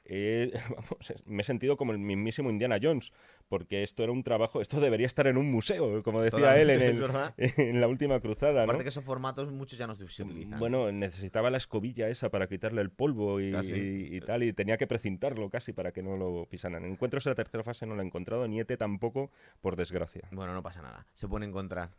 eh, 0.10 0.52
vamos, 0.70 1.14
me 1.26 1.42
he 1.42 1.44
sentido 1.46 1.78
como 1.78 1.92
el 1.92 1.98
mismísimo 2.00 2.50
Indiana 2.50 2.78
Jones, 2.82 3.12
porque 3.50 3.84
esto 3.84 4.04
era 4.04 4.12
un 4.12 4.24
trabajo, 4.24 4.62
esto 4.62 4.80
debería 4.80 5.08
estar 5.08 5.28
en 5.28 5.38
un 5.38 5.52
museo, 5.52 6.02
como 6.04 6.22
decía 6.22 6.60
él 6.60 6.70
en, 6.70 6.82
el- 7.38 7.80
la 7.82 7.88
última 7.88 8.20
cruzada, 8.20 8.54
¿no? 8.60 8.64
Aparte 8.64 8.84
que 8.84 8.90
esos 8.90 9.04
formatos 9.04 9.52
muchos 9.52 9.78
ya 9.78 9.88
no 9.88 9.96
se 9.96 10.04
utilizan. 10.04 10.60
Bueno, 10.60 10.92
necesitaba 10.92 11.50
la 11.50 11.58
escobilla 11.58 12.10
esa 12.10 12.30
para 12.30 12.48
quitarle 12.48 12.82
el 12.82 12.90
polvo 12.90 13.40
y, 13.40 13.52
Casi. 13.52 13.76
y- 13.76 14.16
y 14.18 14.22
tal, 14.22 14.44
y 14.44 14.54
tenía 14.54 14.78
que 14.78 14.88
precintarlo 14.88 15.50
casi 15.50 15.74
para 15.74 15.92
que 15.92 16.02
no 16.04 16.18
lo 16.18 16.46
pisaran. 16.50 16.86
Encuentros 16.86 17.26
en 17.26 17.32
la 17.32 17.36
tercera 17.36 17.64
fase 17.64 17.86
no 17.86 17.96
lo 17.96 18.02
he 18.02 18.06
encontrado, 18.06 18.48
ni 18.48 18.60
ET 18.60 18.78
tampoco, 18.78 19.32
por 19.62 19.76
desgracia. 19.76 20.24
Bueno, 20.32 20.54
no 20.54 20.64
pasa 20.64 20.82
nada. 20.82 21.06
Se 21.16 21.28
pueden 21.28 21.50
encontrar. 21.50 21.90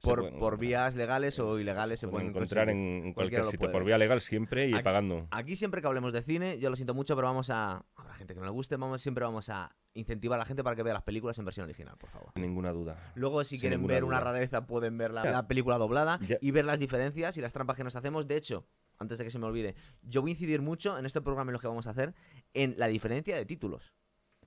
Por, 0.00 0.20
pueden 0.20 0.38
por 0.38 0.58
vías 0.58 0.94
legales 0.94 1.38
o 1.40 1.58
ilegales 1.58 1.98
se, 1.98 2.06
Se 2.06 2.10
pueden 2.10 2.28
encontrar 2.28 2.66
conseguir. 2.66 3.04
en, 3.06 3.12
cualquier 3.14 3.44
sitio, 3.46 3.72
por 3.72 3.84
vía 3.84 3.98
legal 3.98 4.20
siempre 4.20 4.68
y 4.68 4.74
Aquí- 4.74 4.84
pagando. 4.84 5.26
Aquí 5.30 5.56
siempre 5.56 5.80
que 5.80 5.88
hablemos 5.88 6.12
de 6.12 6.22
cine, 6.22 6.58
yo 6.60 6.70
lo 6.70 6.76
siento 6.76 6.94
mucho, 6.94 7.16
pero 7.16 7.26
vamos 7.26 7.50
a... 7.50 7.84
Habrá 7.96 8.14
gente 8.14 8.32
que 8.34 8.40
no 8.40 8.46
le 8.46 8.52
guste, 8.52 8.76
vamos, 8.76 9.02
siempre 9.02 9.24
vamos 9.24 9.48
a 9.48 9.74
incentivar 9.94 10.36
a 10.36 10.40
la 10.40 10.44
gente 10.46 10.62
para 10.62 10.76
que 10.76 10.84
vea 10.84 10.94
las 10.94 11.02
películas 11.02 11.36
en 11.40 11.44
versión 11.44 11.64
original, 11.64 11.96
por 11.98 12.10
favor. 12.10 12.30
Ninguna 12.36 12.70
duda. 12.72 13.12
Luego, 13.16 13.42
si 13.42 13.50
Sin 13.56 13.60
quieren 13.60 13.86
ver 13.88 14.04
una 14.04 14.20
rareza, 14.20 14.66
pueden 14.66 14.96
ver 14.98 15.12
la, 15.12 15.48
película 15.48 15.78
doblada 15.78 16.20
Ya. 16.28 16.38
y 16.40 16.52
ver 16.52 16.64
las 16.64 16.78
diferencias 16.78 17.36
y 17.36 17.40
las 17.40 17.52
trampas 17.52 17.76
que 17.76 17.82
nos 17.82 17.96
hacemos. 17.96 18.28
De 18.28 18.36
hecho, 18.36 18.68
antes 18.98 19.18
de 19.18 19.24
que 19.24 19.30
se 19.30 19.40
me 19.40 19.46
olvide, 19.46 19.74
yo 20.02 20.20
voy 20.22 20.30
a 20.30 20.34
incidir 20.34 20.62
mucho 20.62 20.96
en 20.96 21.06
este 21.06 21.20
programa 21.20 21.50
en 21.50 21.54
lo 21.54 21.58
que 21.58 21.66
vamos 21.66 21.88
a 21.88 21.90
hacer 21.90 22.14
en 22.54 22.74
la 22.78 22.86
diferencia 22.86 23.34
de 23.34 23.44
títulos. 23.46 23.92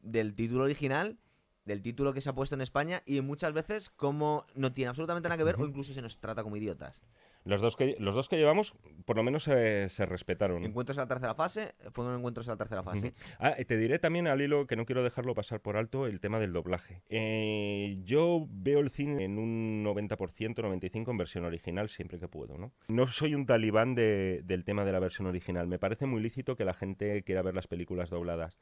Del 0.01 0.33
título 0.33 0.63
original, 0.63 1.19
del 1.65 1.82
título 1.82 2.13
que 2.13 2.21
se 2.21 2.30
ha 2.30 2.34
puesto 2.34 2.56
en 2.56 2.62
España 2.62 3.04
y 3.06 3.21
muchas 3.21 3.54
veces 3.54 3.89
como 3.89 4.45
no 4.56 4.71
tiene 4.71 4.89
absolutamente 4.89 5.30
nada 5.30 5.38
que 5.38 5.43
ver 5.43 5.56
o 5.56 5.60
Ujú. 5.60 5.67
incluso 5.67 5.93
se 5.93 6.02
nos 6.02 6.17
trata 6.19 6.43
como 6.43 6.58
idiotas. 6.58 7.02
Los 7.43 7.60
dos 7.60 7.76
que, 7.76 7.95
los 7.97 8.13
dos 8.13 8.30
que 8.30 8.38
llevamos, 8.38 8.76
por 9.04 9.15
lo 9.17 9.24
menos 9.24 9.47
eh, 9.47 9.89
se 9.89 10.06
respetaron. 10.06 10.63
Encuentros 10.63 10.95
en 10.97 11.02
la 11.02 11.08
tercera 11.08 11.34
fase, 11.34 11.74
fueron 11.91 12.15
encuentros 12.19 12.45
en 12.47 12.52
la 12.52 12.58
tercera 12.58 12.84
fase. 12.84 13.08
Ujú. 13.08 13.15
Ah, 13.39 13.56
y 13.58 13.65
te 13.65 13.78
diré 13.78 13.97
también 13.97 14.28
al 14.28 14.39
hilo 14.43 14.67
que 14.67 14.76
no 14.76 14.86
quiero 14.86 15.02
dejarlo 15.02 15.34
pasar 15.34 15.60
por 15.60 15.76
alto 15.76 16.06
el 16.06 16.19
tema 16.19 16.39
del 16.39 16.54
doblaje. 16.54 17.02
Eh, 17.10 17.97
yo 18.04 18.45
veo 18.47 18.80
el 18.80 18.91
cine 18.91 19.24
en 19.26 19.39
un 19.39 19.84
90%, 19.84 20.62
95% 20.62 21.10
en 21.10 21.17
versión 21.17 21.43
original 21.45 21.89
siempre 21.89 22.19
que 22.19 22.28
puedo. 22.28 22.60
No, 22.60 22.74
no 22.89 23.08
soy 23.08 23.34
un 23.34 23.47
talibán 23.47 23.95
de- 23.95 24.41
del 24.43 24.63
tema 24.63 24.86
de 24.86 24.91
la 24.91 25.00
versión 25.00 25.26
original. 25.28 25.67
Me 25.67 25.80
parece 25.80 26.06
muy 26.06 26.21
lícito 26.21 26.56
que 26.56 26.63
la 26.65 26.76
gente 26.76 27.24
quiera 27.24 27.41
ver 27.41 27.56
las 27.56 27.65
películas 27.65 28.12
dobladas. 28.12 28.60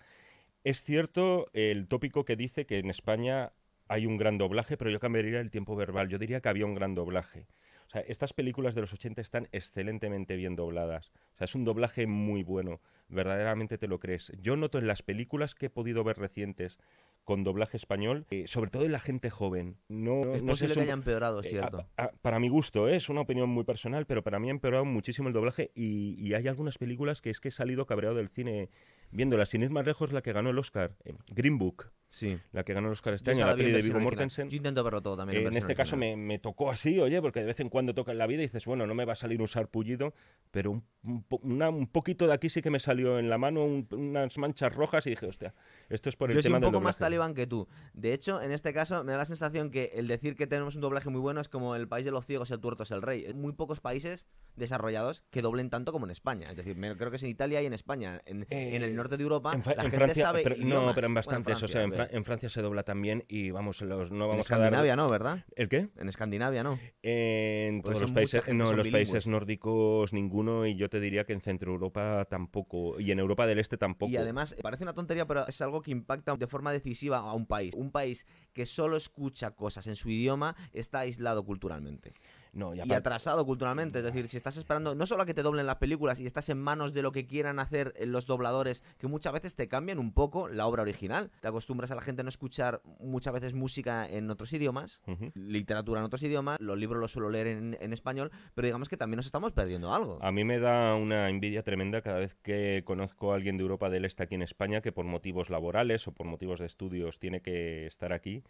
Es 0.63 0.82
cierto 0.84 1.45
el 1.54 1.88
tópico 1.88 2.26
que 2.26 2.36
dice 2.36 2.65
que 2.65 2.80
en 2.80 2.89
España 2.89 3.54
hay 3.88 4.06
un 4.06 4.17
gran 4.17 4.38
doblaje, 4.38 4.78
pero 4.78 4.91
yo 4.91 5.00
cambiaría 5.00 5.39
el 5.39 5.50
tiempo 5.52 5.76
verbal. 5.76 6.10
Yo 6.10 6.17
diría 6.19 6.41
que 6.41 6.50
había 6.50 6.65
un 6.65 6.76
gran 6.76 6.95
doblaje. 6.95 7.48
O 7.88 7.91
sea, 7.91 8.02
estas 8.02 8.34
películas 8.34 8.76
de 8.76 8.82
los 8.82 8.93
80 8.93 9.19
están 9.19 9.48
excelentemente 9.52 10.36
bien 10.36 10.56
dobladas. 10.56 11.12
O 11.34 11.38
sea, 11.39 11.45
es 11.45 11.56
un 11.56 11.63
doblaje 11.63 12.06
muy 12.06 12.43
bueno. 12.43 12.82
Verdaderamente 13.08 13.80
te 13.80 13.88
lo 13.88 14.00
crees. 14.00 14.32
Yo 14.41 14.56
noto 14.58 14.78
en 14.78 14.86
las 14.86 15.02
películas 15.02 15.56
que 15.56 15.67
he 15.67 15.69
podido 15.72 16.04
ver 16.04 16.17
recientes 16.19 16.78
con 17.24 17.43
doblaje 17.43 17.78
español, 17.78 18.26
eh, 18.30 18.45
sobre 18.48 18.69
todo 18.69 18.86
en 18.86 18.91
la 18.91 19.00
gente 19.00 19.32
joven. 19.32 19.78
No, 19.88 20.36
Es 20.36 20.43
no 20.43 20.52
posible 20.52 20.76
que 20.76 20.82
haya 20.82 20.93
empeorado, 20.93 21.41
eh, 21.41 21.50
¿cierto? 21.50 21.88
a- 21.98 22.04
a- 22.06 22.12
para 22.22 22.39
mi 22.39 22.50
gusto, 22.50 22.88
¿eh? 22.88 22.95
es 22.95 23.10
una 23.10 23.22
opinión 23.22 23.50
muy 23.50 23.63
personal, 23.63 24.06
pero 24.06 24.24
para 24.24 24.39
mí 24.39 24.50
ha 24.50 24.52
empeorado 24.52 24.86
muchísimo 24.86 25.28
el 25.28 25.34
doblaje 25.34 25.72
y, 25.74 26.15
y 26.19 26.34
hay 26.36 26.48
algunas 26.48 26.78
películas 26.78 27.22
que 27.22 27.30
es 27.32 27.39
que 27.39 27.48
he 27.48 27.52
salido 27.52 27.86
cabreado 27.88 28.15
del 28.15 28.30
cine 28.30 28.69
viéndolas. 29.12 29.50
Sin 29.50 29.63
ir 29.63 29.69
más 29.69 29.86
lejos, 29.86 30.12
la 30.12 30.22
que 30.22 30.34
ganó 30.34 30.50
el 30.50 30.60
Oscar, 30.60 30.95
Green 31.28 31.58
Book. 31.58 31.91
Sí. 32.12 32.39
la 32.54 32.63
que 32.63 32.74
ganó 32.74 32.88
el 32.88 32.93
Oscar 32.93 33.13
este 33.13 33.32
año, 33.32 33.45
la 33.45 33.56
peli 33.56 33.69
de 33.72 33.76
original. 33.78 34.02
Mortensen. 34.02 34.50
Yo 34.50 34.58
intento 34.58 34.84
verlo 34.84 35.02
todo 35.02 35.15
también. 35.17 35.43
Eh, 35.43 35.48
en 35.48 35.56
este 35.56 35.76
caso 35.76 35.95
me, 35.95 36.15
me 36.17 36.39
tocó 36.39 36.72
así, 36.72 37.00
oye, 37.00 37.22
porque 37.22 37.41
de 37.41 37.45
vez 37.45 37.60
en 37.60 37.69
cuando 37.69 37.93
toca 37.93 38.12
en 38.12 38.17
la 38.17 38.26
vida 38.26 38.39
y 38.41 38.48
dices, 38.48 38.65
bueno, 38.65 38.88
no 38.88 38.95
me 38.95 39.06
va 39.06 39.13
a 39.13 39.15
salir 39.15 39.39
un 39.41 39.48
sarpullido, 39.48 40.13
pero 40.52 40.72
un, 40.72 40.84
un 41.04 41.24
una- 41.43 41.69
un 41.69 41.86
poquito 41.88 42.26
de 42.26 42.34
aquí 42.34 42.50
sí 42.50 42.62
que 42.63 42.72
me 42.72 42.80
salió 42.80 43.19
en 43.19 43.30
la 43.30 43.38
mano 43.38 43.63
un- 43.63 43.88
unas 43.91 44.38
manchas 44.39 44.74
rojas 44.74 45.06
y 45.06 45.12
dije, 45.12 45.28
hostia, 45.28 45.54
esto 45.89 46.10
es 46.10 46.15
por 46.15 46.30
el 46.32 46.36
Yo 46.36 46.41
soy 46.41 46.50
tema 46.50 46.58
un 46.58 46.62
del 46.62 46.72
poco 46.72 46.82
más 46.84 46.95
doblaje". 46.95 47.06
talibán 47.12 47.34
que 47.36 47.45
tú. 47.45 47.67
De 47.93 48.13
hecho, 48.13 48.41
en 48.41 48.52
este 48.52 48.74
caso 48.74 49.04
me 49.04 49.12
da 49.12 49.19
la 49.19 49.26
sensación 49.26 49.69
que 49.69 49.91
el 49.93 50.08
decir 50.08 50.36
que 50.36 50.48
tenemos 50.48 50.74
un 50.76 50.82
doblaje 50.82 51.10
muy 51.10 51.22
bueno 51.22 51.41
es 51.41 51.48
como 51.50 51.76
el 51.76 51.88
país 51.88 52.06
de 52.06 52.12
los 52.12 52.26
ciegos, 52.26 52.50
el 52.52 52.60
tuerto 52.60 52.84
es 52.84 52.91
el 52.91 53.02
rey. 53.04 53.32
Muy 53.36 53.54
pocos 53.54 53.80
países 53.82 54.26
desarrollados 54.56 55.24
que 55.30 55.41
doblen 55.41 55.69
tanto 55.69 55.91
como 55.91 56.06
en 56.06 56.12
España. 56.12 56.48
Es 56.50 56.58
decir, 56.58 56.76
creo 56.98 57.10
que 57.12 57.15
es 57.15 57.24
en 57.24 57.30
Italia 57.30 57.62
y 57.62 57.65
en 57.65 57.74
España. 57.74 58.22
En, 58.26 58.43
Eh, 58.50 58.76
en 58.76 58.84
el 58.84 58.95
norte 58.95 59.15
de 59.15 59.24
Europa 59.24 59.54
En, 59.54 59.62
la 59.65 59.72
en 59.74 59.80
gente 59.82 59.95
Francia, 59.95 60.24
sabe 60.26 60.41
pero- 60.43 60.56
no, 60.58 60.91
pero 60.93 61.08
en 61.08 61.13
Bueno, 61.13 61.13
bastantes, 61.13 61.63
o 61.63 61.67
sea, 61.67 61.84
en, 61.84 61.91
Fra- 62.06 62.16
en 62.18 62.24
Francia 62.26 62.50
se 62.50 62.62
dobla 62.62 62.84
también 62.84 63.26
y 63.28 63.52
vamos, 63.52 63.82
los, 63.82 64.12
no 64.12 64.26
En 64.26 64.30
vamos 64.32 64.52
a 64.52 64.58
dar... 64.58 64.68
Escandinavia 64.68 64.96
no, 64.96 65.10
¿verdad? 65.10 65.46
¿El 65.56 65.70
qué? 65.70 65.90
En 65.98 66.10
Escandinavia 66.10 66.64
no. 66.64 66.80
En 67.04 67.82
todos 67.82 68.02
los 68.02 68.12
países, 68.12 68.48
no, 68.50 68.74
los 68.74 68.88
bilingües. 68.88 68.92
países 68.92 69.28
nórdicos 69.28 70.14
ninguno 70.14 70.66
y 70.66 70.76
yo 70.76 70.90
te 70.90 71.00
diría 71.00 71.24
que 71.26 71.34
en 71.34 71.42
Centro 71.42 71.72
Europa 71.72 72.26
tampoco 72.30 73.00
y 73.00 73.12
en 73.12 73.20
Europa 73.20 73.48
del 73.48 73.60
Este 73.60 73.78
tampoco. 73.78 74.12
Y 74.12 74.18
además, 74.18 74.56
parece 74.62 74.84
una 74.84 74.94
tontería, 74.94 75.26
pero 75.26 75.48
es 75.48 75.62
algo 75.62 75.82
que 75.82 75.92
impacta 75.92 76.36
de 76.36 76.48
forma 76.48 76.72
decisiva 76.72 77.18
a 77.20 77.34
un 77.34 77.46
país. 77.46 77.74
Un 77.76 77.92
país 77.92 78.26
que 78.54 78.66
solo 78.66 78.98
escucha 78.98 79.52
cosas 79.52 79.88
en 79.88 79.96
su 79.96 80.10
idioma 80.10 80.56
está 80.74 81.00
aislado 81.00 81.44
culturalmente. 81.46 82.14
No, 82.54 82.74
y 82.74 82.92
atrasado 82.92 83.46
culturalmente. 83.46 84.00
Es 84.00 84.04
decir, 84.04 84.28
si 84.28 84.38
estás 84.38 84.58
esperando 84.58 84.96
no 84.96 85.06
solo 85.06 85.24
a 85.24 85.26
que 85.26 85.34
te 85.34 85.44
doblen 85.44 85.66
las 85.66 85.78
películas 85.78 86.20
y 86.20 86.26
estás 86.26 86.50
en 86.50 86.60
manos 86.60 86.94
de 86.94 87.02
lo 87.02 87.12
que 87.12 87.26
quieran 87.26 87.60
hacer 87.60 87.94
eh, 87.96 88.06
los 88.06 88.26
dobladores, 88.26 88.84
que 88.98 89.08
muchas 89.08 89.34
veces 89.34 89.56
te 89.56 89.68
cambian 89.68 90.00
un 90.00 90.14
poco 90.14 90.48
la 90.48 90.68
obra 90.68 90.82
original. 90.82 91.32
Te 91.42 91.48
acostumbras 91.48 91.92
a 91.92 91.96
la 91.96 92.02
gente 92.02 92.22
a 92.22 92.24
no 92.24 92.30
escuchar 92.30 92.82
muchas 93.00 93.34
veces 93.34 93.54
música 93.54 94.08
en 94.08 94.30
otros 94.30 94.52
idiomas, 94.54 95.02
literatura 95.34 96.00
en 96.00 96.06
otros 96.06 96.24
idiomas, 96.24 96.60
los 96.60 96.78
libros 96.78 97.00
los 97.00 97.12
suelo 97.12 97.30
leer 97.30 97.48
en, 97.48 97.78
en 97.80 97.94
español, 97.94 98.32
pero 98.56 98.66
digamos 98.66 98.90
que 98.90 98.98
también 98.98 99.18
nos 99.18 99.26
estamos 99.26 99.52
perdiendo 99.52 99.94
algo. 99.94 100.20
A 100.22 100.32
mí 100.32 100.44
me 100.44 100.60
da 100.60 100.96
una 100.96 101.30
envidia 101.30 101.64
tremenda 101.64 102.02
cada 102.02 102.20
vez 102.20 102.36
que 102.36 102.84
conozco 102.86 103.32
a 103.32 103.36
alguien 103.36 103.58
de 103.58 103.64
Europa 103.64 103.90
del 103.90 104.06
Este 104.06 104.24
aquí 104.24 104.36
en 104.36 104.42
España 104.42 104.82
que 104.82 104.92
por 104.92 105.06
motivos 105.06 105.50
laborales 105.50 106.08
o 106.08 106.12
por 106.12 106.28
motivos 106.28 106.60
de 106.60 106.66
estudios 106.66 107.20
tiene 107.20 107.42
que 107.42 107.86
estar 107.86 108.14
aquí 108.14 108.44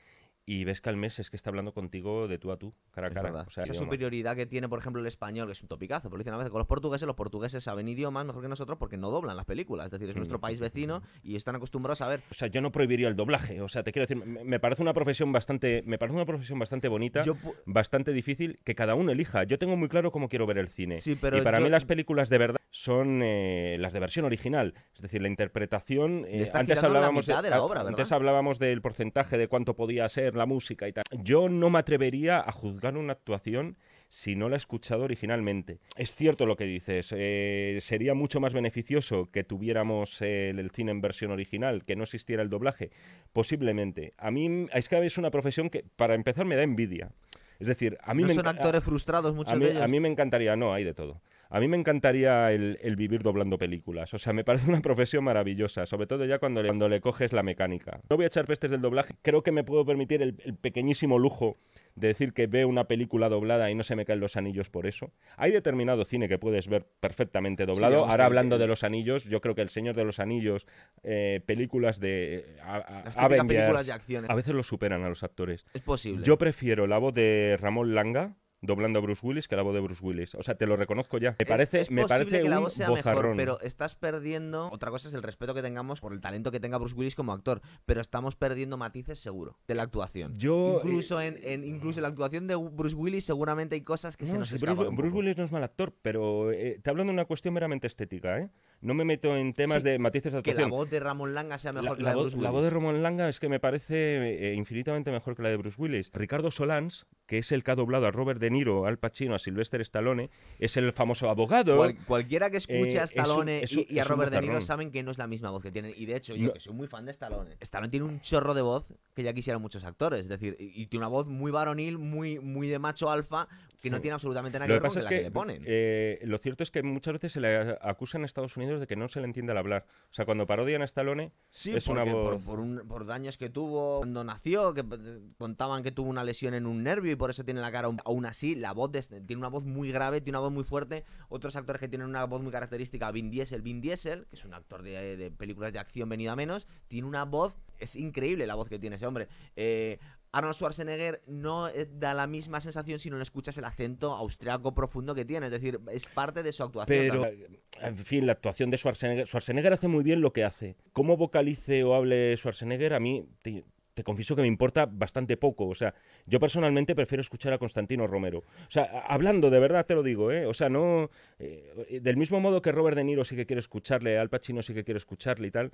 y 0.52 0.64
ves 0.64 0.82
que 0.82 0.90
al 0.90 0.98
mes 0.98 1.20
es 1.20 1.30
que 1.30 1.36
está 1.36 1.52
hablando 1.52 1.74
contigo 1.76 2.28
de 2.28 2.40
tú 2.40 2.52
a 2.52 2.58
tú, 2.58 2.74
cara 2.90 3.06
a 3.08 3.12
cara. 3.12 3.30
O 3.46 3.50
sea, 3.52 3.62
Esa 3.64 3.74
idioma. 3.74 3.86
superioridad 3.86 4.36
que 4.36 4.48
tiene, 4.48 4.68
por 4.68 4.80
ejemplo, 4.80 5.00
el 5.00 5.06
español, 5.06 5.46
que 5.46 5.52
es 5.52 5.62
un 5.62 5.68
topicazo, 5.68 6.10
pero 6.10 6.18
lo 6.18 6.24
dicen 6.24 6.34
a 6.34 6.38
veces 6.38 6.50
con 6.50 6.58
los 6.58 6.68
portugueses, 6.68 7.06
los 7.06 7.16
portugueses 7.16 7.64
saben 7.64 7.88
idiomas 7.88 8.26
mejor 8.26 8.42
que 8.42 8.48
nosotros 8.48 8.80
porque 8.80 8.98
no 8.98 9.12
doblan 9.12 9.38
las 9.38 9.46
películas, 9.46 9.86
es 9.86 9.92
decir, 9.92 10.10
es 10.10 10.16
nuestro 10.16 10.40
Mm. 10.40 10.42
país 10.42 10.60
vecino 10.60 11.04
y 11.24 11.36
están 11.36 11.56
acostumbrados 11.56 12.02
a 12.02 12.08
ver 12.08 12.24
O 12.32 12.34
sea, 12.34 12.48
yo 12.48 12.62
no 12.62 12.72
prohibiría 12.72 13.08
el 13.10 13.16
doblaje. 13.16 13.62
O 13.62 13.68
sea, 13.68 13.84
te 13.84 13.92
quiero 13.92 14.08
decir, 14.08 14.26
me, 14.26 14.44
me 14.44 14.60
parece 14.60 14.82
una 14.82 14.94
profesión 14.94 15.32
bastante, 15.32 15.84
me 15.86 16.00
parece 16.00 16.16
una 16.16 16.26
profesión 16.26 16.58
bastante 16.58 16.88
bonita, 16.88 17.22
Yo 17.22 17.36
bastante 17.68 18.12
difícil, 18.12 18.58
que 18.64 18.74
cada 18.74 18.96
uno 18.96 19.12
elija. 19.12 19.44
Yo 19.44 19.60
tengo 19.60 19.78
muy 19.78 19.88
claro 19.88 20.12
cómo 20.12 20.30
quiero 20.30 20.48
ver 20.48 20.58
el 20.58 20.70
cine. 20.70 21.00
Sí, 21.00 21.16
pero 21.16 21.38
y 21.38 21.42
para 21.42 21.60
yo- 21.60 21.66
mí 21.66 21.70
las 21.70 21.86
películas 21.86 22.30
de 22.30 22.38
verdad 22.40 22.60
son 22.72 23.22
eh, 23.24 23.78
las 23.80 23.94
de 23.94 24.00
versión 24.00 24.26
original. 24.26 24.74
Es 24.96 25.02
decir, 25.02 25.22
la 25.22 25.28
interpretación. 25.28 26.26
eh, 26.28 26.50
antes 26.54 26.82
la 26.82 26.88
hablábamos 26.88 27.28
mitad 27.28 27.44
de 27.44 27.50
la 27.50 27.58
a- 27.58 27.62
obra, 27.62 27.82
antes 27.82 27.96
¿verdad? 27.98 28.14
hablábamos 28.14 28.60
del 28.60 28.82
porcentaje 28.82 29.38
de 29.38 29.48
cuánto 29.48 29.76
podía 29.76 30.08
ser 30.10 30.36
la 30.40 30.48
música 30.48 30.88
y 30.88 30.94
tal. 30.94 31.04
Yo 31.24 31.50
no 31.50 31.70
me 31.70 31.78
atrevería 31.78 32.40
a 32.40 32.52
juzgar 32.52 32.98
una 32.98 33.14
actuación 33.14 33.78
si 34.10 34.36
no 34.36 34.50
la 34.50 34.56
he 34.56 34.58
escuchado 34.58 35.04
originalmente. 35.04 35.80
Es 35.96 36.16
cierto 36.16 36.48
lo 36.48 36.56
que 36.58 36.66
dices, 36.66 37.14
eh, 37.16 37.78
sería 37.80 38.16
mucho 38.16 38.40
más 38.40 38.54
beneficioso 38.54 39.30
que 39.32 39.44
tuviéramos 39.44 40.22
eh, 40.22 40.50
el, 40.50 40.72
cine 40.72 40.92
en 40.92 41.02
versión 41.02 41.32
original, 41.32 41.86
que 41.86 41.96
no 41.96 42.04
existiera 42.04 42.42
el 42.42 42.50
doblaje. 42.50 42.90
Posiblemente. 43.32 44.14
A 44.18 44.32
mí 44.32 44.66
es 44.74 44.90
que 44.90 45.06
es 45.06 45.18
una 45.20 45.30
profesión 45.30 45.70
que, 45.70 45.86
para 45.96 46.16
empezar, 46.16 46.46
me 46.46 46.56
da 46.56 46.64
envidia. 46.64 47.12
Es 47.60 47.68
decir, 47.68 47.98
a 48.02 48.14
mí 48.14 48.24
no 48.24 48.30
me 48.30 48.34
son 48.34 48.48
actores 48.48 48.84
frustrados 48.84 49.36
muchos 49.36 49.54
a 49.54 49.58
mí, 49.58 49.66
de 49.66 49.72
ellos. 49.72 49.84
a 49.84 49.88
mí 49.88 50.00
me 50.00 50.10
encantaría, 50.10 50.56
no, 50.56 50.74
hay 50.74 50.84
de 50.84 50.94
todo. 50.94 51.22
A 51.52 51.60
mí 51.60 51.68
me 51.68 51.78
encantaría 51.78 52.52
el, 52.52 52.78
el 52.82 52.96
vivir 52.96 53.24
doblando 53.24 53.58
películas. 53.58 54.14
O 54.14 54.20
sea, 54.20 54.34
me 54.34 54.44
parece 54.44 54.70
una 54.70 54.82
profesión 54.82 55.24
maravillosa, 55.24 55.86
sobre 55.88 56.06
todo 56.06 56.24
ya 56.26 56.38
cuando 56.38 56.62
le, 56.62 56.70
cuando 56.70 56.88
le 56.88 57.02
coges 57.02 57.34
la 57.34 57.42
mecánica. 57.42 58.00
No 58.10 58.18
voy 58.18 58.26
a 58.26 58.28
echar 58.28 58.46
pestes 58.46 58.70
del 58.70 58.82
doblaje. 58.82 59.16
Creo 59.24 59.42
que 59.42 59.52
me 59.52 59.64
puedo 59.64 59.84
permitir 59.84 60.22
el, 60.22 60.36
el 60.46 60.56
pequeñísimo 60.56 61.18
lujo 61.18 61.58
de 61.96 62.10
decir 62.10 62.34
que 62.34 62.46
veo 62.46 62.68
una 62.68 62.84
película 62.84 63.30
doblada 63.30 63.72
y 63.72 63.76
no 63.76 63.82
se 63.84 63.96
me 63.96 64.06
caen 64.06 64.20
los 64.20 64.38
anillos 64.38 64.70
por 64.70 64.86
eso. 64.86 65.12
Hay 65.38 65.52
determinado 65.52 66.06
cine 66.06 66.30
que 66.30 66.38
puedes 66.38 66.68
ver 66.68 66.86
perfectamente 67.00 67.66
doblado. 67.66 68.06
Ahora 68.06 68.26
hablando 68.26 68.58
de 68.60 68.68
los 68.68 68.84
anillos, 68.84 69.24
yo 69.24 69.42
creo 69.42 69.56
que 69.56 69.64
El 69.64 69.70
Señor 69.70 69.96
de 69.96 70.06
los 70.06 70.20
Anillos, 70.20 70.68
eh, 71.04 71.42
películas 71.48 72.00
de 72.00 72.58
a- 72.64 72.76
a- 72.76 72.78
Las 72.78 73.04
típicas 73.06 73.18
Avengers, 73.18 73.48
películas 73.62 73.86
de 73.88 73.92
acción. 73.94 74.26
a 74.30 74.36
veces 74.36 74.54
lo 74.54 74.62
superan 74.64 75.04
a 75.04 75.10
los 75.10 75.24
actores. 75.24 75.66
Es 75.74 75.82
posible. 75.82 76.24
Yo 76.26 76.38
prefiero 76.38 76.86
la 76.86 77.00
voz 77.00 77.14
de 77.16 77.58
Ramón 77.60 77.96
Langa 77.96 78.36
doblando 78.62 79.00
a 79.00 79.02
Bruce 79.02 79.26
Willis 79.26 79.48
que 79.48 79.56
la 79.56 79.62
voz 79.62 79.74
de 79.74 79.80
Bruce 79.80 80.04
Willis. 80.04 80.36
O 80.36 80.44
sea, 80.44 80.56
te 80.56 80.66
lo 80.68 80.76
reconozco 80.76 81.18
ya. 81.18 81.36
Me 81.40 81.46
parece, 81.46 81.82
es 81.82 81.92
me 81.92 82.06
parece 82.06 82.42
que 82.42 82.50
la 82.50 82.60
voz 82.60 82.74
sea 82.74 82.90
mejor, 82.90 83.34
pero 83.38 83.60
estás 83.62 83.96
perdiendo. 83.96 84.70
Otra 84.72 84.92
cosa 84.92 85.08
es 85.08 85.14
el 85.14 85.24
respeto 85.24 85.54
que 85.54 85.62
tengamos 85.62 86.02
por 86.02 86.14
el 86.14 86.20
talento 86.22 86.52
que 86.52 86.60
tenga 86.60 86.78
Bruce 86.78 86.96
Willis 86.96 87.16
como 87.16 87.32
actor, 87.34 87.62
pero 87.86 88.02
estamos 88.02 88.36
perdiendo 88.36 88.78
matices 88.78 89.20
seguro 89.20 89.58
de 89.68 89.76
la 89.76 89.84
actuación. 89.84 90.34
Yo, 90.36 90.82
incluso 90.84 91.22
en, 91.22 91.38
en- 91.44 91.64
incluso 91.64 92.00
en 92.00 92.04
la 92.04 92.10
actuación 92.10 92.48
de 92.48 92.56
Bruce 92.56 92.96
Willis 92.96 93.24
seguramente 93.26 93.76
hay 93.76 93.82
cosas 93.82 94.18
que 94.18 94.26
se 94.26 94.34
No, 94.34 94.40
nos 94.40 94.50
sí, 94.50 94.56
escapan 94.56 94.96
Bruce. 94.96 95.16
Willis 95.16 95.38
no 95.38 95.44
es 95.44 95.52
mal 95.52 95.64
actor, 95.64 95.94
pero 96.02 96.52
eh, 96.52 96.80
te 96.82 96.90
hablo 96.90 97.04
de 97.04 97.10
una 97.12 97.26
cuestión 97.26 97.54
meramente 97.54 97.88
estética, 97.88 98.40
¿eh? 98.40 98.50
No 98.82 98.94
me 98.94 99.04
meto 99.04 99.36
en 99.36 99.54
temas 99.54 99.80
Sí, 99.80 99.84
de 99.90 100.00
matices 100.00 100.32
de 100.32 100.42
Que 100.42 100.52
la 100.52 100.62
actuación. 100.62 100.70
voz 100.70 100.90
de 100.90 101.00
Ramón 101.02 101.34
Langa 101.34 101.58
sea 101.58 101.74
La, 101.74 101.82
mejor 101.82 101.98
que 101.98 102.04
la 102.04 102.10
la, 102.10 102.12
de 102.12 102.16
voz, 102.16 102.24
Bruce 102.34 102.38
la 102.38 102.50
Willis. 102.50 102.54
voz 102.54 102.64
de 102.64 102.70
Ramón 102.70 103.04
Langa 103.04 103.28
es 103.28 103.40
que 103.40 103.50
me 103.50 103.60
parece 103.60 104.52
eh, 104.52 104.54
infinitamente 104.56 105.12
mejor 105.12 105.36
que 105.36 105.42
la 105.44 105.50
de 105.50 105.58
Bruce 105.58 105.82
Willis. 105.82 106.12
Ricardo 106.14 106.50
Solans, 106.50 107.06
que 107.26 107.40
es 107.40 107.52
el 107.52 107.64
que 107.64 107.72
ha 107.72 107.76
doblado 107.76 108.08
a 108.08 108.12
Robert 108.12 108.40
De 108.40 108.50
Niro, 108.50 108.86
Al 108.86 108.98
Pacino, 108.98 109.36
a 109.36 109.40
Sylvester 109.40 109.82
Stallone, 109.82 110.30
es 110.60 110.78
el 110.78 110.94
famoso 110.94 111.30
abogado. 111.30 111.76
Cual- 111.76 111.98
cualquiera 112.06 112.50
que 112.50 112.58
escuche 112.58 112.96
Eh, 112.96 113.00
a 113.00 113.04
es 113.04 113.12
un- 113.12 113.18
Stallone 113.20 113.64
es 113.64 113.74
y, 113.74 113.78
un- 113.80 113.86
y 113.90 114.00
a 114.00 114.04
Robert 114.06 114.32
De 114.32 114.42
Niro 114.42 114.62
saben 114.62 114.92
que 114.92 115.04
no 115.04 115.12
es 115.12 115.18
la 115.18 115.28
misma 115.28 115.50
voz 115.52 115.62
que 115.62 115.72
tienen. 115.72 115.94
Y 115.98 116.06
de 116.06 116.16
hecho, 116.16 116.36
yo 116.36 116.48
No. 116.48 116.54
que 116.54 116.60
soy 116.62 116.74
muy 116.74 116.88
fan 116.88 117.06
de 117.06 117.12
Stallone, 117.12 117.58
Stallone 117.60 117.90
tiene 117.90 118.06
un 118.06 118.22
chorro 118.22 118.54
de 118.54 118.62
voz 118.62 118.86
que 119.14 119.24
ya 119.24 119.34
quisieran 119.34 119.62
muchos 119.62 119.84
actores. 119.84 120.22
Es 120.22 120.30
decir, 120.30 120.56
y, 120.58 120.84
y 120.84 120.88
tiene 120.88 121.06
una 121.06 121.10
voz 121.10 121.28
muy 121.28 121.52
varonil, 121.52 121.98
muy, 121.98 122.40
muy 122.40 122.70
de 122.70 122.80
macho 122.80 123.10
alfa, 123.10 123.50
que 123.82 123.90
no 123.90 124.00
tiene 124.02 124.14
absolutamente 124.14 124.58
nada 124.60 124.68
Lo 124.68 124.76
que 124.76 124.80
ver 124.82 124.92
con 124.92 125.04
la 125.04 125.10
que, 125.10 125.16
que 125.18 125.24
le 125.24 125.32
ponen. 125.32 125.64
eh, 125.66 126.20
lo 126.24 126.38
cierto 126.38 126.64
es 126.64 126.72
que 126.72 126.84
muchas 126.84 127.14
veces 127.14 127.32
se 127.34 127.42
le 127.42 127.78
acusa 127.82 128.18
en 128.18 128.26
Estados 128.26 128.56
Unidos 128.58 128.69
de 128.78 128.88
que 128.88 128.96
no 128.96 129.08
se 129.08 129.20
le 129.22 129.26
entiende 129.26 129.52
al 129.54 129.58
hablar. 129.58 129.86
O 130.12 130.14
sea, 130.14 130.26
cuando 130.26 130.46
parodian 130.46 130.82
a 130.82 130.86
Stallone, 130.86 131.32
Sí, 131.50 131.76
es 131.76 131.88
una 131.88 132.02
porque 132.04 132.12
por, 132.12 132.34
voz- 132.36 132.44
por, 132.46 132.60
un- 132.60 132.84
por 132.88 133.06
daños 133.06 133.38
que 133.38 133.50
tuvo 133.50 134.00
cuando 134.00 134.24
nació, 134.24 134.74
que 134.74 134.82
eh, 134.82 135.20
contaban 135.38 135.82
que 135.84 135.92
tuvo 135.92 136.10
una 136.10 136.24
lesión 136.24 136.54
en 136.54 136.66
un 136.66 136.84
nervio 136.84 137.12
y 137.12 137.16
por 137.16 137.30
eso 137.30 137.46
tiene 137.46 137.62
la 137.62 137.72
cara 137.72 137.90
aún- 138.06 138.26
así. 138.26 138.56
La 138.56 138.74
voz 138.74 138.92
de 138.92 139.00
tiene 139.02 139.38
una 139.38 139.48
voz 139.50 139.64
muy 139.64 139.92
grave, 139.92 140.20
tiene 140.20 140.38
una 140.38 140.44
voz 140.46 140.52
muy 140.54 140.64
fuerte. 140.66 141.06
Otros 141.30 141.56
actores 141.56 141.80
que 141.80 141.88
tienen 141.88 142.08
una 142.10 142.26
voz 142.26 142.42
muy 142.42 142.52
característica, 142.52 143.10
Vin 143.12 143.32
Diesel, 143.32 143.62
Vin 143.62 143.80
Diesel, 143.82 144.26
que 144.30 144.36
es 144.36 144.44
un 144.46 144.54
actor 144.54 144.84
de, 144.84 145.16
de 145.16 145.32
películas 145.32 145.72
de 145.72 145.80
acción 145.80 146.10
venido 146.10 146.32
a 146.34 146.36
menos, 146.36 146.68
tiene 146.90 147.08
una 147.08 147.24
voz, 147.24 147.56
es 147.80 147.96
increíble 147.96 148.46
la 148.46 148.56
voz 148.56 148.68
que 148.68 148.78
tiene 148.80 148.98
ese 148.98 149.06
hombre. 149.08 149.28
Eh, 149.56 150.00
Arnold 150.32 150.56
Schwarzenegger 150.56 151.22
no 151.28 151.70
eh, 151.70 151.88
da 151.92 152.14
la 152.14 152.28
misma 152.28 152.62
sensación 152.62 153.00
si 153.00 153.10
no 153.10 153.18
le 153.18 153.24
escuchas 153.24 153.58
el 153.58 153.66
acento 153.66 154.14
austriaco 154.14 154.74
profundo 154.74 155.16
que 155.16 155.26
tiene, 155.26 155.48
es 155.48 155.52
decir, 155.52 155.80
es 155.92 156.06
parte 156.06 156.44
de 156.44 156.52
su 156.52 156.64
actuación. 156.64 156.98
Pero, 157.00 157.22
también. 157.22 157.60
en 157.82 157.98
fin, 157.98 158.26
la 158.26 158.34
actuación 158.34 158.70
de 158.70 158.78
Schwarzenegger. 158.78 159.28
Schwarzenegger 159.28 159.74
hace 159.74 159.88
muy 159.88 160.04
bien 160.04 160.22
lo 160.22 160.34
que 160.34 160.44
hace. 160.44 160.76
Cómo 160.94 161.18
vocalice 161.18 161.84
o 161.84 161.96
hable 161.96 162.36
Schwarzenegger, 162.38 162.94
a 162.94 163.00
mí 163.00 163.26
te, 163.42 163.64
te 164.00 164.04
confieso 164.04 164.36
que 164.36 164.42
me 164.42 164.48
importa 164.48 164.86
bastante 164.86 165.36
poco. 165.36 165.68
O 165.68 165.76
sea, 165.76 165.94
yo 166.26 166.40
personalmente 166.40 166.96
prefiero 166.96 167.22
escuchar 167.22 167.52
a 167.52 167.58
Constantino 167.58 168.08
Romero. 168.08 168.40
O 168.40 168.72
sea, 168.72 168.84
hablando 169.08 169.50
de 169.50 169.60
verdad 169.60 169.86
te 169.86 169.96
lo 169.96 170.04
digo, 170.04 170.32
¿eh? 170.32 170.46
O 170.46 170.54
sea, 170.54 170.70
no. 170.70 171.10
eh, 171.40 172.00
del 172.02 172.18
mismo 172.18 172.40
modo 172.40 172.62
que 172.62 172.72
Robert 172.72 172.96
De 172.96 173.04
Niro 173.04 173.26
sí 173.26 173.36
que 173.36 173.46
quiero 173.46 173.60
escucharle, 173.60 174.18
Al 174.18 174.30
Pacino 174.30 174.62
sí 174.62 174.74
que 174.74 174.84
quiero 174.84 174.98
escucharle 175.00 175.48
y 175.48 175.52
tal. 175.52 175.72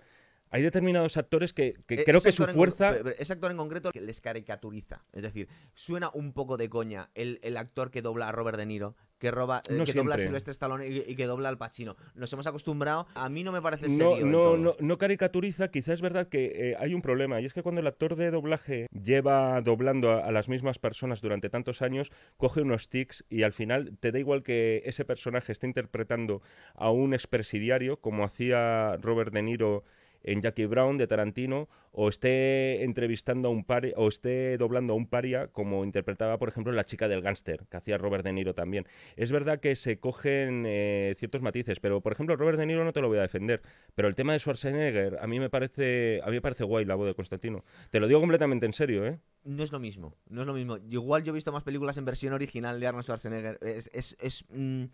Hay 0.52 0.62
determinados 0.62 1.18
actores 1.18 1.54
que, 1.54 1.74
que 1.88 1.96
E- 1.96 2.06
creo 2.06 2.22
que 2.22 2.32
su 2.32 2.44
en- 2.44 2.50
fuerza. 2.54 2.96
ese 3.18 3.34
actor 3.34 3.52
en 3.52 3.58
concreto 3.58 3.92
que 3.92 4.02
les 4.02 4.22
caricaturiza. 4.22 5.04
Es 5.12 5.24
decir, 5.24 5.48
suena 5.74 6.10
un 6.14 6.34
poco 6.34 6.56
de 6.58 6.70
coña 6.70 7.10
el, 7.16 7.40
el 7.44 7.58
actor 7.58 7.92
que 7.92 8.02
dobla 8.02 8.30
a 8.30 8.32
Robert 8.32 8.58
De 8.58 8.66
Niro, 8.66 8.96
que, 9.18 9.32
roba, 9.32 9.62
eh, 9.70 9.74
No 9.74 9.86
que 9.86 9.94
dobla 9.94 10.16
a. 10.16 10.18
Silvestre 10.18 10.52
Stallone 10.52 10.88
y, 10.88 11.04
y 11.08 11.16
que 11.16 11.26
dobla 11.26 11.50
al 11.50 11.58
Pacino. 11.58 11.96
Nos 12.14 12.32
hemos 12.32 12.46
acostumbrado. 12.48 13.08
A 13.16 13.28
mí 13.30 13.44
no 13.44 13.52
me 13.52 13.62
parece 13.62 13.88
No, 13.90 14.12
serio. 14.12 14.26
no, 14.26 14.38
todo. 14.44 14.58
no, 14.58 14.76
no 14.80 14.98
caricaturiza, 14.98 15.70
quizás 15.70 15.96
es 15.96 16.02
verdad 16.02 16.28
que 16.30 16.46
eh, 16.72 16.76
hay 16.80 16.94
un 16.94 17.02
problema, 17.02 17.42
y 17.42 17.46
es 17.46 17.54
que 17.54 17.64
cuando 17.64 17.82
el 17.82 17.88
actor 17.88 18.16
de 18.16 18.30
doblaje 18.32 18.88
lleva 18.92 19.60
doblando 19.62 20.12
a, 20.12 20.20
a 20.20 20.32
las 20.32 20.48
mismas 20.48 20.80
personas 20.80 21.22
durante 21.22 21.50
tantos 21.50 21.82
años, 21.82 22.12
coge 22.38 22.62
unos 22.62 22.88
tics 22.90 23.26
y 23.30 23.44
al 23.44 23.54
final 23.54 23.98
te 24.00 24.12
da 24.12 24.20
igual 24.20 24.44
que 24.44 24.84
ese 24.86 25.06
personaje 25.06 25.52
esté 25.52 25.66
interpretando 25.68 26.42
a 26.76 26.92
un 26.92 27.14
expresidiario, 27.14 28.00
como 28.00 28.24
hacía 28.26 28.98
Robert 29.02 29.34
De 29.34 29.42
Niro 29.42 29.84
en 30.26 30.42
Jackie 30.42 30.66
Brown 30.66 30.98
de 30.98 31.08
Tarantino 31.08 31.70
o 31.92 32.10
esté 32.10 32.84
entrevistando 32.84 33.48
a 33.48 33.52
un 33.52 33.64
paria 33.64 33.94
o 33.96 34.10
esté 34.10 34.58
doblando 34.58 34.94
a 34.94 34.96
un 34.96 35.08
paria 35.08 35.48
como 35.48 35.86
interpretaba, 35.86 36.38
por 36.38 36.50
ejemplo, 36.50 36.74
la 36.74 36.84
chica 36.84 37.08
del 37.08 37.22
gángster, 37.22 37.66
que 37.70 37.78
hacía 37.78 37.98
Robert 37.98 38.26
De 38.26 38.34
Niro 38.34 38.54
también. 38.54 38.86
Es 39.16 39.32
verdad 39.32 39.60
que 39.60 39.76
se 39.76 40.00
cogen 40.00 40.66
eh, 40.68 41.16
ciertos 41.18 41.42
matices, 41.42 41.80
pero 41.80 42.02
por 42.02 42.12
ejemplo, 42.12 42.36
Robert 42.36 42.60
De 42.60 42.66
Niro 42.66 42.84
no 42.84 42.92
te 42.92 43.02
lo 43.02 43.08
voy 43.08 43.20
a 43.20 43.22
defender, 43.22 43.62
pero 43.94 44.08
el 44.08 44.16
tema 44.16 44.34
de 44.34 44.40
Schwarzenegger 44.40 45.20
a 45.22 45.28
mí 45.28 45.40
me 45.40 45.50
parece 45.50 46.22
a 46.24 46.28
mí 46.28 46.34
me 46.34 46.42
parece 46.42 46.64
guay 46.64 46.86
la 46.86 46.96
voz 46.96 47.08
de 47.08 47.14
Constantino. 47.14 47.64
Te 47.92 48.00
lo 48.00 48.08
digo 48.08 48.20
completamente 48.20 48.66
en 48.66 48.74
serio, 48.74 49.06
¿eh? 49.06 49.20
No 49.44 49.64
es 49.64 49.72
lo 49.72 49.80
mismo, 49.80 50.16
no 50.28 50.42
es 50.42 50.48
lo 50.48 50.54
mismo. 50.54 50.78
Igual 50.90 51.24
yo 51.24 51.32
he 51.32 51.34
visto 51.36 51.52
más 51.52 51.64
películas 51.64 51.98
en 51.98 52.06
versión 52.06 52.34
original 52.34 52.80
de 52.80 52.88
Arnold 52.88 53.06
Schwarzenegger. 53.06 53.60
Es, 53.62 53.92
es, 53.94 54.18
es, 54.20 54.44
mm, 54.50 54.86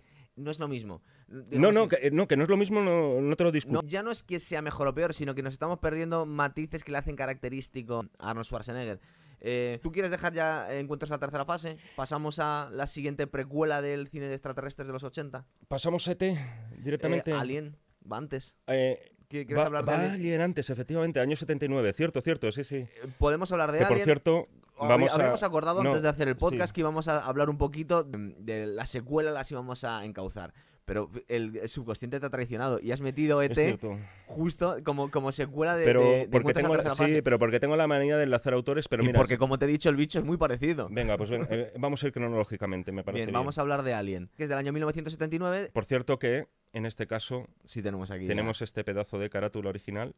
no 0.41 0.51
es 0.51 0.59
lo 0.59 0.67
mismo. 0.67 1.01
No, 1.27 1.71
no, 1.71 1.87
que- 1.87 2.11
no, 2.11 2.27
que 2.27 2.35
no 2.37 2.43
es 2.43 2.49
lo 2.49 2.57
mismo, 2.57 2.81
no, 2.81 3.21
no 3.21 3.35
te 3.35 3.43
lo 3.43 3.51
discuto. 3.51 3.81
no, 3.81 3.87
ya 3.87 4.03
no 4.03 4.11
es 4.11 4.21
que 4.23 4.39
sea 4.39 4.61
mejor 4.61 4.87
o 4.87 4.93
peor, 4.93 5.13
sino 5.13 5.33
que 5.35 5.41
nos 5.43 5.53
estamos 5.53 5.79
perdiendo 5.79 6.25
matices 6.25 6.83
que 6.83 6.91
le 6.91 6.97
hacen 6.97 7.15
característico 7.15 8.05
a 8.19 8.29
Arnold 8.31 8.45
Schwarzenegger. 8.47 8.99
Eh, 9.43 9.79
¿Tú 9.81 9.91
quieres 9.91 10.11
dejar 10.11 10.33
ya 10.33 10.71
Encuentros 10.77 11.09
a 11.09 11.15
la 11.15 11.19
tercera 11.19 11.45
fase? 11.45 11.77
Pasamos 11.95 12.37
a 12.39 12.69
la 12.71 12.85
siguiente 12.85 13.25
precuela 13.25 13.81
del 13.81 14.07
cine 14.07 14.27
de 14.27 14.33
extraterrestres 14.35 14.85
de 14.87 14.93
los 14.93 15.03
80. 15.03 15.45
Pasamos 15.67 16.07
a 16.07 16.11
ET 16.11 16.37
directamente. 16.77 17.31
Eh, 17.31 17.35
Alien, 17.35 17.75
va 18.09 18.17
antes. 18.17 18.55
Eh, 18.67 18.99
¿Qui- 19.29 19.45
¿Quieres 19.47 19.57
va- 19.57 19.65
hablar 19.67 19.85
de 19.85 19.91
va 19.91 20.11
Alien? 20.13 20.41
Antes, 20.41 20.69
efectivamente, 20.69 21.19
año 21.19 21.35
79, 21.35 21.93
cierto, 21.93 22.21
cierto, 22.21 22.51
sí, 22.51 22.63
sí. 22.63 22.75
Eh, 22.75 22.89
Podemos 23.17 23.51
hablar 23.51 23.71
de 23.71 23.79
Que 23.79 23.85
por 23.85 23.97
cierto, 23.99 24.47
A... 24.81 24.93
Habríamos 24.93 25.43
acordado 25.43 25.83
no, 25.83 25.89
antes 25.89 26.01
de 26.01 26.09
hacer 26.09 26.27
el 26.27 26.35
podcast 26.35 26.69
sí. 26.69 26.75
que 26.75 26.81
íbamos 26.81 27.07
a 27.07 27.25
hablar 27.25 27.49
un 27.49 27.57
poquito 27.57 28.03
de, 28.03 28.65
la 28.65 28.85
secuela, 28.85 29.31
las 29.31 29.51
íbamos 29.51 29.83
a 29.83 30.03
encauzar. 30.05 30.53
Pero 30.85 31.11
el, 31.27 31.69
subconsciente 31.69 32.19
te 32.19 32.25
ha 32.25 32.29
traicionado 32.31 32.79
y 32.81 32.91
has 32.91 33.01
metido 33.01 33.41
ET 33.41 33.53
cierto. 33.53 33.97
justo 34.25 34.77
como, 34.83 35.11
como 35.11 35.31
secuela 35.31 35.77
de, 35.77 35.85
Pero 35.85 36.01
de, 36.01 36.27
porque 36.31 36.53
tengo, 36.53 36.75
la 36.75 36.95
sí, 36.95 37.21
pero 37.21 37.37
porque 37.37 37.59
tengo 37.59 37.75
la 37.75 37.87
manía 37.87 38.17
de 38.17 38.23
enlazar 38.23 38.53
autores, 38.53 38.87
pero 38.87 39.03
y 39.03 39.07
mira, 39.07 39.19
porque, 39.19 39.37
como 39.37 39.59
te 39.59 39.65
he 39.65 39.67
dicho, 39.67 39.89
el 39.89 39.95
bicho 39.95 40.17
es 40.19 40.25
muy 40.25 40.37
parecido. 40.37 40.89
venga, 40.89 41.17
pues 41.17 41.29
eh, 41.31 41.71
vamos 41.77 42.03
a 42.03 42.07
ir 42.07 42.13
cronológicamente, 42.13 42.91
me 42.91 43.03
parece 43.03 43.25
Bien, 43.25 43.33
vamos 43.33 43.59
a 43.59 43.61
hablar 43.61 43.83
de 43.83 43.93
Alien, 43.93 44.31
que 44.35 44.43
es 44.43 44.49
del 44.49 44.57
año 44.57 44.73
1979. 44.73 45.69
Por 45.71 45.85
cierto 45.85 46.17
que, 46.17 46.47
en 46.73 46.87
este 46.87 47.05
caso, 47.05 47.47
Sí, 47.63 47.83
tenemos 47.83 48.09
aquí. 48.09 48.23
ya. 48.23 48.29
tenemos 48.29 48.61
este 48.63 48.83
pedazo 48.83 49.19
de 49.19 49.29
carátula 49.29 49.69
original 49.69 50.15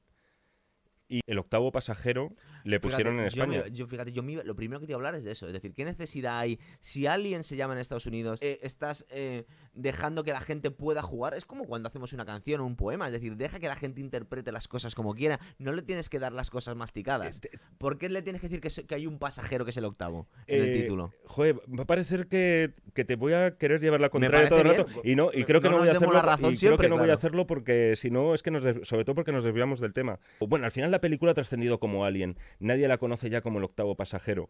y 1.13 1.21
el 1.27 1.37
octavo 1.37 1.71
pasajero 1.71 2.33
le 2.63 2.79
pusieron 2.79 3.13
Fíjate, 3.17 3.21
en 3.21 3.27
España. 3.59 3.67
Yo, 3.71 3.85
fíjate, 3.87 4.11
yo 4.13 4.23
me 4.23 4.43
lo 4.43 4.55
primero 4.55 4.79
que 4.79 4.87
te 4.87 4.93
iba 4.93 4.97
a 4.97 4.99
hablar 4.99 5.15
es 5.15 5.23
de 5.23 5.31
eso. 5.31 5.45
Es 5.47 5.53
decir, 5.53 5.73
¿qué 5.73 5.85
necesidad 5.85 6.39
hay? 6.39 6.59
Si 6.79 7.05
Alien 7.05 7.43
se 7.43 7.55
llama 7.55 7.73
en 7.73 7.79
Estados 7.79 8.05
Unidos, 8.07 8.39
eh, 8.41 8.59
estás 8.63 9.05
eh, 9.09 9.45
dejando 9.73 10.23
que 10.23 10.31
la 10.31 10.41
gente 10.41 10.71
pueda 10.71 11.01
jugar. 11.03 11.35
Es 11.35 11.45
como 11.45 11.65
cuando 11.65 11.87
hacemos 11.87 12.13
una 12.13 12.25
canción 12.25 12.61
o 12.61 12.65
un 12.65 12.75
poema. 12.75 13.05
Es 13.07 13.13
decir, 13.13 13.35
deja 13.35 13.59
que 13.59 13.67
la 13.67 13.75
gente 13.75 14.01
interprete 14.01 14.51
las 14.51 14.67
cosas 14.67 14.95
como 14.95 15.13
quiera. 15.13 15.39
No 15.59 15.71
le 15.71 15.81
tienes 15.83 16.09
que 16.09 16.17
dar 16.19 16.31
las 16.33 16.49
cosas 16.49 16.75
masticadas. 16.75 17.37
Eh, 17.37 17.39
te- 17.41 17.59
¿Por 17.77 17.97
qué 17.97 18.09
le 18.09 18.21
tienes 18.21 18.41
que 18.41 18.49
decir 18.49 18.85
que, 18.87 18.95
hay 18.95 19.05
un 19.05 19.19
pasajero 19.19 19.65
que 19.65 19.71
es 19.71 19.77
el 19.77 19.85
octavo 19.85 20.27
en 20.47 20.61
el 20.63 20.73
título? 20.73 21.13
Joder, 21.25 21.57
va 21.77 21.83
a 21.83 21.87
parecer 21.87 22.27
que, 22.27 22.73
que 22.93 23.05
te 23.05 23.15
voy 23.15 23.33
a 23.33 23.57
querer 23.57 23.81
llevar 23.81 24.01
la 24.01 24.09
contraria 24.09 24.49
todo 24.49 24.61
el 24.61 24.67
rato. 24.69 24.87
Y 25.03 25.15
no, 25.15 25.29
y 25.33 25.43
creo 25.43 25.61
que 25.61 25.67
No 25.69 25.73
no, 25.73 25.79
voy 25.79 25.89
a 25.89 25.91
hacerlo. 25.91 26.21
razón 26.21 26.53
y 26.53 26.55
siempre, 26.57 26.77
creo 26.77 26.89
que 26.89 26.95
no 26.95 27.01
voy 27.01 27.09
a 27.11 27.13
hacerlo 27.15 27.45
porque 27.45 27.95
si 27.95 28.09
no, 28.09 28.33
es 28.33 28.41
que 28.41 28.49
nos. 28.51 28.63
Sobre 28.87 29.03
todo 29.05 29.15
porque 29.15 29.31
nos 29.31 29.43
desviamos 29.43 29.79
del 29.79 29.93
tema. 29.93 30.19
Bueno, 30.39 30.65
al 30.65 30.71
final 30.71 30.89
la 30.91 30.99
película 31.03 31.31
ha 31.31 31.35
trascendido 31.35 31.79
como 31.79 32.05
Alien. 32.05 32.37
Nadie 32.59 32.87
la 32.87 32.97
conoce 32.97 33.29
ya 33.29 33.41
como 33.41 33.57
el 33.59 33.65
octavo 33.65 33.95
pasajero. 33.95 34.49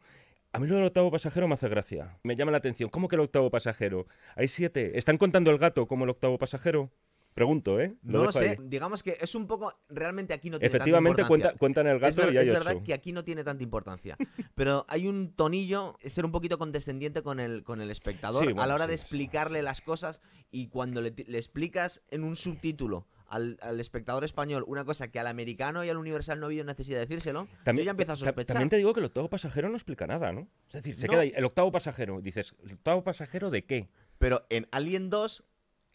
A 0.53 0.59
mí 0.59 0.67
lo 0.67 0.75
del 0.75 0.85
octavo 0.85 1.09
pasajero 1.09 1.47
me 1.47 1.55
hace 1.55 1.67
gracia. 1.67 2.19
Me 2.21 2.35
llama 2.35 2.51
la 2.51 2.59
atención. 2.59 2.89
¿Cómo 2.89 3.07
que 3.07 3.15
el 3.15 3.21
octavo 3.21 3.49
pasajero? 3.49 4.05
Hay 4.35 4.47
siete. 4.47 4.97
¿Están 4.99 5.17
contando 5.17 5.49
el 5.49 5.57
gato 5.57 5.87
como 5.87 6.03
el 6.03 6.11
octavo 6.11 6.37
pasajero? 6.37 6.91
Pregunto, 7.33 7.79
¿eh? 7.81 7.95
No 8.03 8.25
lo 8.25 8.31
sé. 8.31 8.49
ahí. 8.49 8.55
Digamos 8.65 9.01
que 9.01 9.17
es 9.19 9.33
un 9.33 9.47
poco. 9.47 9.73
Realmente 9.89 10.35
aquí 10.35 10.51
no 10.51 10.59
tiene 10.59 10.67
Efectivamente 10.67 11.23
tanta 11.23 11.27
cuenta, 11.27 11.47
importancia. 11.47 11.59
cuentan 11.59 11.87
el 11.87 11.95
Es, 11.95 12.01
gato 12.15 12.27
ver- 12.27 12.35
y 12.35 12.37
hay 12.37 12.43
es 12.43 12.49
ocho. 12.55 12.63
verdad 12.65 12.83
que 12.83 12.93
aquí 12.93 13.11
no 13.11 13.23
tiene 13.23 13.43
tanta 13.43 13.63
importancia. 13.63 14.15
Pero 14.53 14.85
hay 14.87 15.07
un 15.07 15.33
tonillo, 15.33 15.97
es 16.01 16.13
ser 16.13 16.25
un 16.25 16.31
poquito 16.31 16.59
condescendiente 16.59 17.23
con 17.23 17.39
el, 17.39 17.63
con 17.63 17.81
el 17.81 17.89
espectador 17.89 18.45
Sí, 18.45 18.53
a 18.55 18.67
la 18.67 18.75
hora 18.75 18.83
sí, 18.83 18.89
de 18.89 18.95
explicarle 18.95 19.59
sí. 19.59 19.65
las 19.65 19.81
cosas 19.81 20.21
y 20.51 20.67
cuando 20.67 21.01
le 21.01 21.11
explicas 21.39 22.03
en 22.11 22.23
un 22.23 22.35
subtítulo 22.35 23.07
al, 23.33 23.57
al 23.61 23.79
espectador 23.79 24.23
español 24.23 24.63
una 24.67 24.85
cosa 24.85 25.09
que 25.09 25.19
al 25.19 25.27
americano 25.27 25.83
y 25.83 25.89
al 25.89 25.97
universal 25.97 26.39
no 26.39 26.45
ha 26.45 26.47
habido 26.47 26.63
necesidad 26.63 26.97
de 26.99 27.05
decírselo, 27.05 27.47
yo 27.65 27.73
ya 27.73 27.91
empiezo 27.91 28.13
a 28.13 28.15
sospechar. 28.15 28.53
También 28.55 28.69
te 28.69 28.77
digo 28.77 28.93
que 28.93 28.99
el 28.99 29.05
octavo 29.07 29.29
pasajero 29.29 29.69
no 29.69 29.75
explica 29.75 30.07
nada, 30.07 30.31
¿no? 30.31 30.47
Es 30.67 30.73
decir, 30.75 30.99
se 30.99 31.07
No. 31.07 31.11
queda 31.11 31.21
ahí, 31.21 31.33
el 31.35 31.45
octavo 31.45 31.71
pasajero. 31.71 32.21
Dices, 32.21 32.55
¿el 32.63 32.73
octavo 32.73 33.03
pasajero 33.03 33.49
de 33.49 33.65
qué? 33.65 33.89
Pero 34.19 34.45
en 34.49 34.67
Alien 34.71 35.09
2 35.09 35.43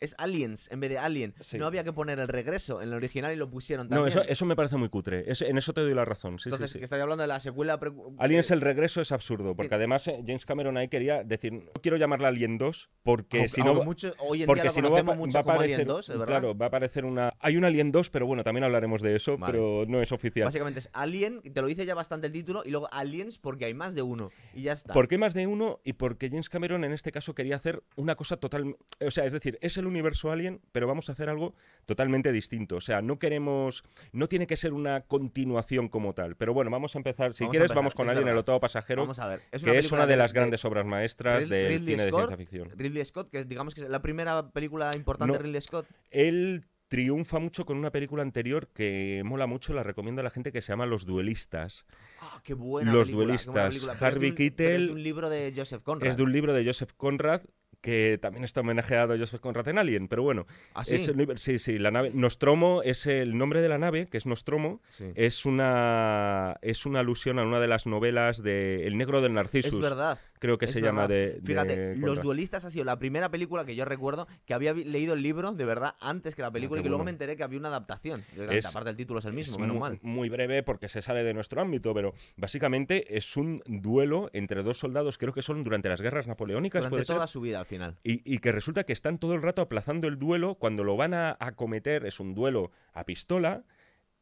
es 0.00 0.14
Aliens 0.18 0.68
en 0.70 0.80
vez 0.80 0.90
de 0.90 0.98
Alien. 0.98 1.34
Sí. 1.40 1.58
No 1.58 1.66
había 1.66 1.84
que 1.84 1.92
poner 1.92 2.18
el 2.18 2.28
regreso 2.28 2.80
en 2.82 2.88
el 2.88 2.94
original 2.94 3.32
y 3.32 3.36
lo 3.36 3.50
pusieron 3.50 3.88
No, 3.88 3.96
también. 3.96 4.18
eso, 4.18 4.28
eso 4.28 4.46
me 4.46 4.56
parece 4.56 4.76
muy 4.76 4.88
cutre. 4.88 5.30
Es- 5.30 5.42
en 5.42 5.58
eso 5.58 5.72
te 5.72 5.80
doy 5.80 5.94
la 5.94 6.04
razón. 6.04 6.38
Sí, 6.38 6.48
Entonces, 6.48 6.70
sí, 6.72 6.78
que 6.78 6.84
estoy 6.84 7.00
hablando 7.00 7.22
de 7.22 7.28
la 7.28 7.40
secuela. 7.40 7.78
Aliens 8.18 8.50
eh, 8.50 8.54
el 8.54 8.60
regreso 8.60 9.00
es 9.00 9.12
absurdo, 9.12 9.54
porque 9.54 9.68
Mira. 9.68 9.76
además 9.76 10.06
eh, 10.08 10.22
James 10.26 10.46
Cameron 10.46 10.76
ahí 10.76 10.88
quería 10.88 11.24
decir, 11.24 11.52
no 11.52 11.70
quiero 11.82 11.96
llamarla 11.96 12.28
Alien 12.28 12.58
2, 12.58 12.90
porque 13.02 13.38
aunque- 13.38 13.48
si 13.48 13.62
no... 13.62 13.74
mucho- 13.82 14.14
hoy 14.18 14.42
en 14.42 14.46
Porque 14.46 14.62
día 14.62 14.70
si 14.70 14.80
lo 14.80 14.90
no 14.90 14.94
va, 15.04 15.14
mucho 15.14 15.34
va 15.34 15.40
a 15.40 15.42
aparecer, 15.54 15.74
Alien 15.74 15.88
2, 15.88 16.08
¿es 16.08 16.18
verdad? 16.18 16.26
claro, 16.26 16.56
va 16.56 16.66
a 16.66 16.68
aparecer 16.68 17.04
una... 17.04 17.32
Hay 17.40 17.56
un 17.56 17.64
Alien 17.64 17.92
2, 17.92 18.10
pero 18.10 18.26
bueno, 18.26 18.44
también 18.44 18.64
hablaremos 18.64 19.02
de 19.02 19.16
eso, 19.16 19.36
Vale. 19.38 19.52
pero 19.52 19.84
no 19.86 20.00
es 20.02 20.12
oficial. 20.12 20.44
Básicamente 20.46 20.80
es 20.80 20.90
Alien, 20.92 21.42
te 21.42 21.60
lo 21.60 21.66
dice 21.66 21.84
ya 21.86 21.94
bastante 21.94 22.26
el 22.28 22.32
título, 22.32 22.62
y 22.64 22.70
luego 22.70 22.88
Aliens 22.92 23.38
porque 23.38 23.64
hay 23.64 23.74
más 23.74 23.94
de 23.94 24.02
uno. 24.02 24.30
Y 24.54 24.62
ya 24.62 24.72
está. 24.72 24.92
¿Por 24.92 25.08
qué 25.08 25.18
más 25.18 25.34
de 25.34 25.46
uno? 25.46 25.80
Y 25.84 25.94
porque 25.94 26.28
James 26.28 26.48
Cameron 26.48 26.84
en 26.84 26.92
este 26.92 27.10
caso 27.12 27.34
quería 27.34 27.56
hacer 27.56 27.82
una 27.96 28.14
cosa 28.14 28.36
total... 28.36 28.76
O 29.04 29.10
sea, 29.10 29.24
es 29.24 29.32
decir, 29.32 29.58
es 29.60 29.76
el 29.76 29.86
universo 29.88 30.30
Alien, 30.30 30.60
pero 30.72 30.86
vamos 30.86 31.08
a 31.08 31.12
hacer 31.12 31.28
algo 31.28 31.54
totalmente 31.86 32.30
distinto. 32.32 32.76
O 32.76 32.80
sea, 32.80 33.02
no 33.02 33.18
queremos... 33.18 33.82
No 34.12 34.28
tiene 34.28 34.46
que 34.46 34.56
ser 34.56 34.72
una 34.72 35.00
continuación 35.02 35.88
como 35.88 36.14
tal. 36.14 36.36
Pero 36.36 36.54
bueno, 36.54 36.70
vamos 36.70 36.94
a 36.94 36.98
empezar. 36.98 37.34
Si 37.34 37.44
Vamos 37.44 37.52
quieres, 37.52 37.64
empezar, 37.70 37.76
vamos 37.76 37.94
con 37.94 38.06
es 38.06 38.10
Alien, 38.12 38.28
el 38.28 38.38
octavo 38.38 38.60
pasajero, 38.60 39.02
Vamos 39.02 39.18
a 39.18 39.26
ver. 39.28 39.40
Es 39.50 39.64
que 39.64 39.76
es 39.78 39.90
una 39.92 40.06
de 40.06 40.16
las 40.16 40.32
de- 40.32 40.38
grandes 40.40 40.64
obras 40.64 40.86
maestras 40.86 41.48
del 41.48 41.84
cine 41.84 42.02
de 42.04 42.08
Scott. 42.08 42.20
ciencia 42.28 42.36
ficción. 42.36 42.70
Ridley 42.76 43.04
Scott, 43.04 43.30
que 43.30 43.44
digamos 43.44 43.74
que 43.74 43.80
es 43.82 43.88
la 43.88 44.02
primera 44.02 44.50
película 44.50 44.90
importante 44.94 45.32
No. 45.32 45.38
de 45.38 45.44
Ridley 45.44 45.60
Scott. 45.60 45.86
Él 46.10 46.64
triunfa 46.88 47.38
mucho 47.38 47.66
con 47.66 47.76
una 47.76 47.90
película 47.92 48.22
anterior 48.22 48.66
que 48.68 49.20
mola 49.22 49.46
mucho, 49.46 49.74
la 49.74 49.82
recomiendo 49.82 50.20
a 50.20 50.24
la 50.24 50.30
gente, 50.30 50.52
que 50.52 50.62
se 50.62 50.72
llama 50.72 50.86
Los 50.86 51.04
Duelistas. 51.04 51.84
Ah, 52.20 52.40
qué 52.42 52.54
buena 52.54 52.90
Los 52.92 53.08
película, 53.08 53.26
buena 53.36 53.38
duelistas. 53.68 54.00
de 54.00 54.06
Harvey 54.06 54.32
Keitel- 54.32 54.70
Es 54.76 54.86
de 54.86 54.92
un 54.92 55.02
libro 55.02 55.28
de 55.28 55.52
Joseph 55.54 55.82
Conrad. 55.82 56.08
Es 56.10 56.16
de 56.16 56.22
un 56.22 56.32
libro 56.32 56.54
de 56.54 56.64
Joseph 56.64 56.92
Conrad 56.96 57.42
que 57.80 58.18
también 58.20 58.44
está 58.44 58.60
homenajeado 58.60 59.14
a 59.14 59.18
Joseph 59.18 59.40
Conrad 59.40 59.68
en 59.68 59.78
Alien, 59.78 60.08
pero 60.08 60.22
bueno, 60.24 60.46
¿Ah, 60.74 60.84
sí? 60.84 60.96
es 60.96 61.08
el 61.08 61.38
sí, 61.38 61.58
sí, 61.58 61.78
la 61.78 61.90
nave 61.90 62.10
Nostromo 62.12 62.82
es 62.82 63.06
el 63.06 63.38
nombre 63.38 63.62
de 63.62 63.68
la 63.68 63.78
nave, 63.78 64.06
que 64.06 64.16
es 64.18 64.26
Nostromo, 64.26 64.80
Sí. 64.90 65.04
es 65.14 65.46
una 65.46 66.56
es 66.62 66.86
una 66.86 67.00
alusión 67.00 67.38
a 67.38 67.44
una 67.44 67.60
de 67.60 67.68
las 67.68 67.86
novelas 67.86 68.42
de 68.42 68.86
El 68.86 68.96
negro 68.98 69.20
del 69.20 69.34
Narcissus, 69.34 69.74
Es 69.74 69.78
verdad. 69.80 70.18
creo 70.40 70.58
que 70.58 70.64
es 70.64 70.72
se 70.72 70.80
llama 70.80 71.02
verdad. 71.06 71.14
de, 71.14 71.32
de 71.34 71.40
Fíjate, 71.46 71.94
Los 71.96 72.08
Conrad. 72.10 72.22
Duelistas 72.24 72.64
ha 72.64 72.70
sido 72.70 72.84
la 72.84 72.98
primera 72.98 73.30
película 73.30 73.64
que 73.64 73.76
yo 73.76 73.84
recuerdo 73.84 74.26
que 74.44 74.54
había 74.54 74.72
leído 74.74 75.14
el 75.14 75.22
libro 75.22 75.52
de 75.52 75.64
verdad 75.64 75.94
antes 76.00 76.34
que 76.34 76.42
la 76.42 76.50
película 76.50 76.78
qué 76.78 76.80
y 76.80 76.82
que 76.84 76.88
luego 76.88 77.04
bueno. 77.04 77.06
me 77.06 77.10
enteré 77.12 77.36
que 77.36 77.44
había 77.44 77.58
una 77.58 77.68
adaptación. 77.68 78.24
Es- 78.50 78.66
Aparte 78.66 78.90
el 78.90 78.96
título 78.96 79.20
es 79.20 79.24
el 79.24 79.32
mismo, 79.32 79.54
Es 79.54 79.60
menos 79.60 79.74
mu- 79.74 79.80
mal. 79.80 79.98
Muy 80.02 80.28
breve 80.28 80.62
porque 80.64 80.88
se 80.88 81.00
sale 81.00 81.22
de 81.22 81.32
nuestro 81.34 81.60
ámbito, 81.60 81.94
pero 81.94 82.12
básicamente 82.36 83.16
es 83.16 83.36
un 83.36 83.62
duelo 83.66 84.30
entre 84.32 84.62
dos 84.62 84.78
soldados, 84.78 85.16
creo 85.18 85.32
que 85.32 85.42
son 85.42 85.62
durante 85.64 85.88
las 85.88 86.00
guerras 86.00 86.26
napoleónicas, 86.26 86.80
Durante 86.82 86.90
puede 86.94 87.04
ser? 87.06 87.16
toda 87.16 87.26
su 87.26 87.40
vida 87.40 87.64
final. 87.68 87.96
Y, 88.02 88.22
y 88.24 88.38
que 88.38 88.50
resulta 88.50 88.82
que 88.84 88.92
están 88.92 89.18
todo 89.18 89.34
el 89.34 89.42
rato 89.42 89.62
aplazando 89.62 90.08
el 90.08 90.18
duelo 90.18 90.56
cuando 90.56 90.82
lo 90.82 90.96
van 90.96 91.14
a 91.14 91.36
acometer, 91.38 92.04
es 92.06 92.18
un 92.20 92.34
duelo 92.34 92.72
a 92.92 93.04
pistola. 93.04 93.62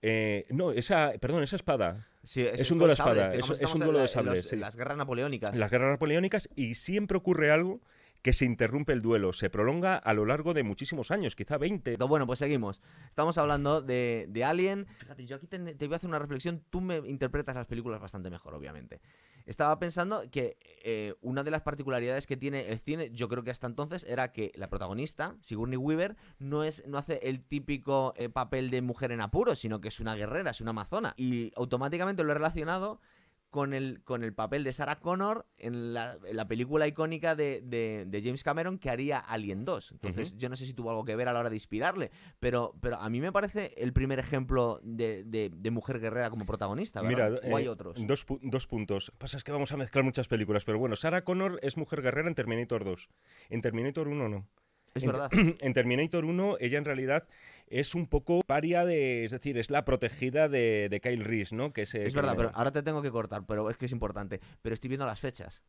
eh, 0.03 0.45
no, 0.51 0.73
esa, 0.73 1.13
perdón, 1.21 1.43
esa 1.43 1.57
espada. 1.57 2.07
Sí, 2.23 2.43
Es 2.43 2.71
un 2.71 2.79
duelo 2.79 2.91
de 2.93 2.97
sables, 2.97 3.23
espada, 3.29 3.39
es- 3.39 3.61
un 3.75 3.81
en 3.81 3.87
duelo 3.87 3.93
la- 3.93 3.99
de 4.01 4.05
en 4.05 4.13
sables, 4.13 4.35
los- 4.37 4.47
sí. 4.49 4.55
en 4.57 4.61
las 4.61 4.77
guerras 4.77 4.99
napoleónicas. 4.99 5.57
Las 5.57 5.71
guerras 5.71 5.91
napoleónicas 5.91 6.49
y 6.55 6.75
siempre 6.75 7.17
ocurre 7.17 7.51
algo 7.51 7.81
que 8.23 8.33
se 8.33 8.45
interrumpe 8.45 8.93
el 8.93 9.01
duelo, 9.03 9.33
se 9.33 9.51
prolonga 9.51 9.97
a 9.97 10.13
lo 10.13 10.27
largo 10.27 10.53
de 10.53 10.65
muchísimos 10.65 11.13
años, 11.13 11.37
quizá 11.37 11.59
20. 11.59 11.93
Entonces, 11.93 12.09
Bueno, 12.11 12.27
pues 12.27 12.41
seguimos. 12.41 12.83
Estamos 13.09 13.39
hablando 13.39 13.81
de, 13.81 14.27
de 14.29 14.45
Alien. 14.45 14.87
Fíjate, 14.99 15.25
yo 15.27 15.37
aquí 15.37 15.47
te, 15.47 15.59
te 15.61 15.87
voy 15.87 15.95
a 15.95 15.97
hacer 15.99 16.09
una 16.09 16.19
reflexión. 16.19 16.63
Tú 16.71 16.81
me 16.81 16.97
interpretas 17.09 17.55
las 17.55 17.67
películas 17.67 18.01
bastante 18.01 18.29
mejor, 18.29 18.55
obviamente. 18.55 19.01
Estaba 19.47 19.79
pensando 19.79 20.25
que 20.31 20.59
eh, 20.83 21.15
una 21.21 21.45
de 21.45 21.53
las 21.53 21.63
particularidades 21.63 22.27
que 22.27 22.37
tiene 22.37 22.69
el 22.69 22.81
cine, 22.81 23.11
yo 23.13 23.29
creo 23.29 23.45
que 23.45 23.53
hasta 23.53 23.69
entonces, 23.69 24.05
era 24.09 24.33
que 24.33 24.53
la 24.57 24.69
protagonista, 24.69 25.37
Sigourney 25.41 25.77
Weaver, 25.77 26.17
no, 26.39 26.65
es, 26.65 26.85
no 26.87 26.99
hace 26.99 27.21
el 27.23 27.43
típico 27.45 28.13
eh, 28.17 28.29
papel 28.29 28.71
de 28.71 28.83
mujer 28.83 29.13
en 29.13 29.21
apuros, 29.21 29.61
sino 29.61 29.81
que 29.81 29.89
es 29.89 30.01
una 30.01 30.17
guerrera, 30.17 30.51
es 30.51 30.61
una 30.61 30.71
amazona. 30.71 31.15
Y 31.17 31.53
automáticamente 31.57 32.25
lo 32.25 32.33
he 32.33 32.35
relacionado 32.35 33.01
con 33.57 33.73
el, 33.73 34.03
con 34.05 34.23
el 34.23 34.35
papel 34.35 34.65
de 34.65 34.75
Sarah 34.75 35.01
Connor 35.01 35.47
en 35.57 35.95
la, 35.95 36.19
en 36.27 36.37
la 36.37 36.47
película 36.47 36.87
icónica 36.87 37.35
de, 37.35 37.63
de- 37.63 38.05
de 38.07 38.23
James 38.23 38.45
Cameron 38.45 38.79
que 38.79 38.91
haría 38.91 39.19
Alien 39.19 39.65
2. 39.65 39.93
Entonces, 39.93 40.37
yo 40.37 40.51
no 40.51 40.57
sé 40.57 40.67
si 40.67 40.75
tuvo 40.75 40.91
algo 40.91 41.07
que 41.07 41.17
ver 41.17 41.27
a 41.29 41.33
la 41.33 41.41
hora 41.41 41.49
de 41.49 41.57
inspirarle, 41.57 42.11
pero, 42.39 42.75
pero 42.83 42.97
a 42.99 43.09
mí 43.09 43.19
me 43.23 43.33
parece 43.33 43.73
el 43.79 43.95
primer 43.95 44.19
ejemplo 44.19 44.79
de, 44.83 45.25
de- 45.25 45.71
mujer 45.71 45.99
guerrera 46.01 46.29
como 46.29 46.45
protagonista. 46.45 47.03
Mira, 47.03 47.31
o 47.51 47.57
hay 47.57 47.65
eh, 47.65 47.69
otros. 47.71 47.97
Dos, 48.07 48.27
dos 48.43 48.67
puntos. 48.67 49.11
Pasa 49.17 49.39
es 49.39 49.45
que 49.45 49.53
vamos 49.53 49.73
a 49.73 49.79
mezclar 49.79 50.05
muchas 50.05 50.29
películas, 50.29 50.67
pero 50.67 50.79
bueno, 50.79 50.95
Sarah 50.95 51.25
Connor 51.25 51.59
es 51.63 51.79
mujer 51.79 52.03
guerrera 52.03 52.29
en 52.29 52.35
Terminator 52.35 52.85
2. 52.85 53.09
En 53.49 53.63
Terminator 53.63 54.07
1 54.09 54.29
no. 54.29 54.47
Es 54.97 55.03
en, 55.03 55.11
verdad. 55.11 55.31
en 55.61 55.75
Terminator 55.75 56.25
1 56.25 56.57
ella 56.61 56.79
en 56.79 56.85
realidad 56.85 57.27
es 57.69 57.95
un 57.95 58.07
poco 58.07 58.43
paria 58.47 58.85
de, 58.85 59.25
es 59.25 59.33
decir, 59.33 59.59
es 59.59 59.71
la 59.71 59.85
protegida 59.85 60.49
de, 60.49 60.89
de 60.91 61.01
Kyle 61.01 61.25
Reese, 61.25 61.55
¿no? 61.55 61.73
Que 61.73 61.83
ese 61.83 62.07
Es 62.07 62.15
verdad, 62.15 62.35
pero 62.37 62.51
ahora 62.55 62.71
te 62.71 62.83
tengo 62.83 63.03
que 63.03 63.11
cortar, 63.11 63.45
pero 63.47 63.69
es 63.71 63.77
que 63.77 63.87
es 63.87 63.93
importante. 63.93 64.41
Pero 64.63 64.75
estoy 64.75 64.89
viendo 64.89 65.07
las 65.07 65.21
fechas. 65.21 65.63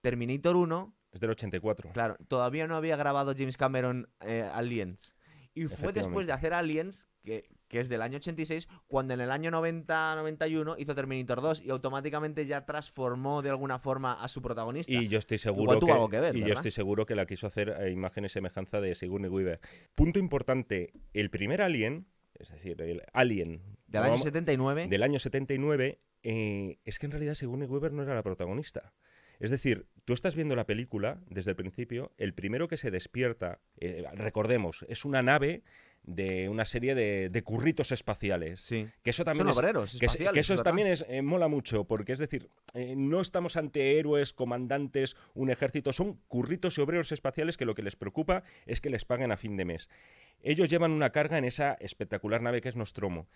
Terminator 0.00 0.56
1, 0.56 0.94
es 1.12 1.20
del 1.20 1.30
84. 1.30 1.90
claro, 1.92 2.16
todavía 2.28 2.66
no 2.66 2.76
había 2.76 2.96
grabado 2.96 3.34
James 3.36 3.56
Cameron 3.56 4.08
eh, 4.20 4.48
Aliens. 4.52 5.14
Y 5.54 5.64
fue 5.64 5.92
después 5.92 6.26
de 6.26 6.32
hacer 6.32 6.54
Aliens, 6.54 7.08
que, 7.24 7.44
que 7.72 7.80
es 7.80 7.88
del 7.88 8.02
año 8.02 8.18
86, 8.18 8.68
cuando 8.86 9.14
en 9.14 9.22
el 9.22 9.30
año 9.30 9.50
90-91 9.50 10.76
hizo 10.78 10.94
Terminator 10.94 11.40
2 11.40 11.62
y 11.62 11.70
automáticamente 11.70 12.44
ya 12.44 12.66
transformó 12.66 13.40
de 13.40 13.48
alguna 13.48 13.78
forma 13.78 14.12
a 14.12 14.28
su 14.28 14.42
protagonista. 14.42 14.92
Y 14.92 15.08
yo 15.08 15.18
estoy 15.18 15.38
seguro 15.38 15.80
que, 15.80 16.10
que 16.10 16.20
ver, 16.20 16.36
y 16.36 16.40
yo 16.40 16.52
estoy 16.52 16.70
seguro 16.70 17.06
que 17.06 17.14
la 17.14 17.24
quiso 17.24 17.46
hacer 17.46 17.70
a 17.70 17.88
imagen 17.88 18.26
y 18.26 18.28
semejanza 18.28 18.82
de 18.82 18.94
Sigourney 18.94 19.30
Weaver. 19.30 19.58
Punto 19.94 20.18
importante, 20.18 20.92
el 21.14 21.30
primer 21.30 21.62
Alien, 21.62 22.06
es 22.34 22.50
decir, 22.50 22.80
el 22.82 23.02
Alien 23.14 23.62
del 23.86 24.02
año 24.02 24.10
vamos- 24.12 24.24
79. 24.24 24.88
del 24.88 25.02
año 25.02 25.18
79, 25.18 25.98
eh, 26.24 26.78
es 26.84 26.98
que 26.98 27.06
en 27.06 27.12
realidad 27.12 27.32
Sigourney 27.34 27.66
Weaver 27.66 27.92
no 27.94 28.02
era 28.02 28.14
la 28.14 28.22
protagonista. 28.22 28.92
Es 29.40 29.50
decir, 29.50 29.86
tú 30.04 30.12
estás 30.12 30.36
viendo 30.36 30.54
la 30.54 30.66
película 30.66 31.22
desde 31.26 31.50
el 31.50 31.56
principio, 31.56 32.12
el 32.18 32.34
primero 32.34 32.68
que 32.68 32.76
se 32.76 32.90
despierta, 32.90 33.60
eh, 33.78 34.04
recordemos, 34.12 34.84
es 34.88 35.06
una 35.06 35.22
nave 35.22 35.64
de 36.04 36.48
una 36.48 36.64
serie 36.64 36.94
de, 36.94 37.28
de 37.28 37.42
curritos 37.42 37.92
espaciales. 37.92 38.60
Sí. 38.60 38.86
Que 39.02 39.10
eso 39.10 39.24
también 39.24 39.44
Son 39.46 39.50
es, 39.52 39.56
obreros 39.58 39.90
que, 39.98 40.06
es- 40.06 40.12
espaciales, 40.12 40.34
que 40.34 40.40
eso 40.40 40.62
también 40.62 40.88
es, 40.88 41.04
eh, 41.08 41.22
mola 41.22 41.48
mucho, 41.48 41.84
porque 41.84 42.12
es 42.12 42.18
decir, 42.18 42.48
eh, 42.74 42.94
no 42.96 43.20
estamos 43.20 43.56
ante 43.56 43.98
héroes, 43.98 44.32
comandantes, 44.32 45.16
un 45.34 45.50
ejército, 45.50 45.92
son 45.92 46.14
curritos 46.28 46.78
y 46.78 46.80
obreros 46.80 47.12
espaciales 47.12 47.56
que 47.56 47.64
lo 47.66 47.74
que 47.74 47.82
les 47.82 47.96
preocupa 47.96 48.42
es 48.66 48.80
que 48.80 48.90
les 48.90 49.04
paguen 49.04 49.32
a 49.32 49.36
fin 49.36 49.56
de 49.56 49.64
mes. 49.64 49.88
Ellos 50.44 50.68
llevan 50.68 50.90
una 50.90 51.10
carga 51.10 51.38
en 51.38 51.44
esa 51.44 51.74
espectacular 51.74 52.42
nave 52.42 52.60
que 52.60 52.68
es 52.68 52.74
Nostromo. 52.74 53.28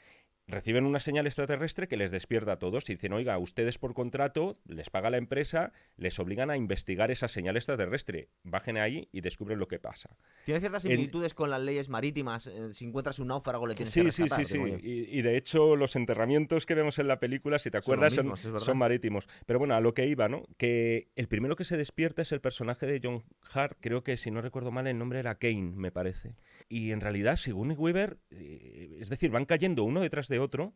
Reciben 0.49 0.87
una 0.87 1.01
señal 1.01 1.27
extraterrestre 1.27 1.89
que 1.89 1.97
les 1.97 2.13
despierta 2.13 2.53
a 2.53 2.59
todos 2.59 2.89
y 2.89 2.95
dicen, 2.95 3.13
oiga, 3.13 3.37
ustedes 3.39 3.79
por 3.79 3.95
contrato, 3.95 4.59
les 4.67 4.91
paga 4.91 5.11
la 5.11 5.17
empresa, 5.17 5.73
les 5.97 6.19
obligan 6.21 6.51
a 6.51 6.57
investigar 6.57 7.11
esa 7.11 7.27
señal 7.29 7.57
extraterrestre. 7.57 8.29
Bajen 8.45 8.77
ahí 8.77 9.09
y 9.13 9.23
descubren 9.23 9.59
lo 9.59 9.67
que 9.67 9.79
pasa. 9.81 10.17
Tiene 10.45 10.61
ciertas 10.61 10.85
En- 10.85 10.93
similitudes 10.93 11.35
con 11.35 11.51
las 11.51 11.61
leyes 11.61 11.89
marítimas. 11.89 12.47
Eh, 12.57 12.75
si 12.75 12.87
encuentras 12.87 13.19
un 13.19 13.29
náufrago 13.29 13.67
le 13.67 13.75
tienes 13.75 13.93
Sí, 13.93 14.03
que 14.03 14.13
sí, 14.13 14.23
rescatar. 14.23 14.47
sí, 14.47 14.53
sí. 14.53 14.59
yo. 14.59 14.67
Y, 14.79 15.19
y 15.19 15.23
de 15.23 15.37
hecho 15.37 15.77
los 15.77 15.95
enterramientos 15.97 16.67
que 16.67 16.75
vemos 16.75 16.99
en 16.99 17.09
la 17.09 17.21
película, 17.21 17.59
si 17.59 17.71
te 17.71 17.79
acuerdas, 17.79 18.15
son, 18.15 18.31
mismos, 18.31 18.63
son 18.65 18.79
marítimos. 18.79 19.29
Pero 19.47 19.59
bueno, 19.59 19.75
a 19.75 19.81
lo 19.81 19.95
que 19.95 20.07
iba, 20.07 20.29
¿no? 20.29 20.43
Que 20.57 21.09
el 21.17 21.29
primero 21.29 21.57
que 21.57 21.65
se 21.65 21.77
despierta 21.77 22.23
es 22.23 22.33
el 22.33 22.41
personaje 22.41 22.87
de 22.87 23.01
John 23.03 23.23
Hart, 23.53 23.77
creo 23.81 24.03
que 24.03 24.17
si 24.17 24.31
no 24.31 24.41
recuerdo 24.41 24.71
mal 24.71 24.87
el 24.87 24.99
nombre 24.99 25.19
era 25.19 25.35
Kane, 25.37 25.73
me 25.77 25.91
parece. 25.93 26.35
Y 26.69 26.93
en 26.93 27.01
realidad 27.01 27.37
Sigourney 27.37 27.77
Weaver, 27.77 28.19
eh, 28.31 28.99
es 29.01 29.09
decir, 29.09 29.31
van 29.31 29.45
cayendo 29.45 29.85
uno 29.85 30.01
detrás 30.01 30.29
de 30.29 30.39
otro. 30.39 30.75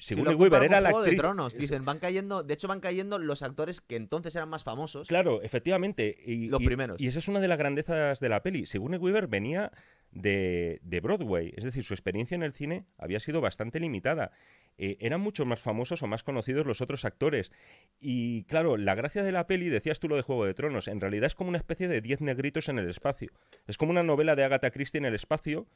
Sigourney 0.00 0.32
lo 0.34 0.38
Weaver 0.38 0.64
era 0.64 0.80
la 0.80 0.88
actriz. 0.90 1.10
de 1.12 1.16
Tronos. 1.16 1.54
Dicen, 1.54 1.84
van 1.84 1.98
cayendo, 1.98 2.42
de 2.42 2.54
hecho 2.54 2.66
van 2.68 2.80
cayendo 2.80 3.18
los 3.18 3.42
actores 3.42 3.80
que 3.80 3.96
entonces 3.96 4.34
eran 4.34 4.48
más 4.48 4.64
famosos. 4.64 5.08
Claro, 5.08 5.42
efectivamente. 5.42 6.16
Y, 6.24 6.48
Los 6.48 6.60
y- 6.60 6.66
primeros. 6.66 7.00
Y 7.00 7.06
esa 7.06 7.18
es 7.20 7.28
una 7.28 7.40
de 7.40 7.48
las 7.48 7.58
grandezas 7.58 8.18
de 8.20 8.28
la 8.28 8.42
peli. 8.42 8.66
Sigourney 8.66 8.98
Weaver 8.98 9.26
venía 9.28 9.70
de, 10.10 10.80
de 10.82 11.00
Broadway, 11.00 11.52
es 11.56 11.62
decir, 11.64 11.84
su 11.84 11.94
experiencia 11.94 12.34
en 12.34 12.42
el 12.42 12.52
cine 12.52 12.84
había 12.98 13.20
sido 13.20 13.40
bastante 13.40 13.78
limitada. 13.78 14.32
Eh, 14.78 14.96
eran 15.00 15.20
mucho 15.20 15.44
más 15.44 15.60
famosos 15.60 16.02
o 16.02 16.06
más 16.06 16.22
conocidos 16.22 16.66
los 16.66 16.80
otros 16.80 17.04
actores. 17.04 17.52
Y 18.00 18.44
claro, 18.44 18.76
la 18.78 18.94
gracia 18.94 19.22
de 19.22 19.30
la 19.30 19.46
peli, 19.46 19.68
decías 19.68 20.00
tú 20.00 20.08
lo 20.08 20.16
de 20.16 20.22
Juego 20.22 20.46
de 20.46 20.54
Tronos, 20.54 20.88
en 20.88 21.00
realidad 21.00 21.26
es 21.26 21.34
como 21.34 21.50
una 21.50 21.58
especie 21.58 21.86
de 21.86 22.00
diez 22.00 22.20
negritos 22.22 22.68
en 22.70 22.78
el 22.78 22.88
espacio. 22.88 23.30
Es 23.66 23.76
como 23.76 23.90
una 23.90 24.02
novela 24.02 24.36
de 24.36 24.44
Agatha 24.44 24.70
Christie 24.70 24.98
en 24.98 25.04
el 25.04 25.14
espacio 25.14 25.66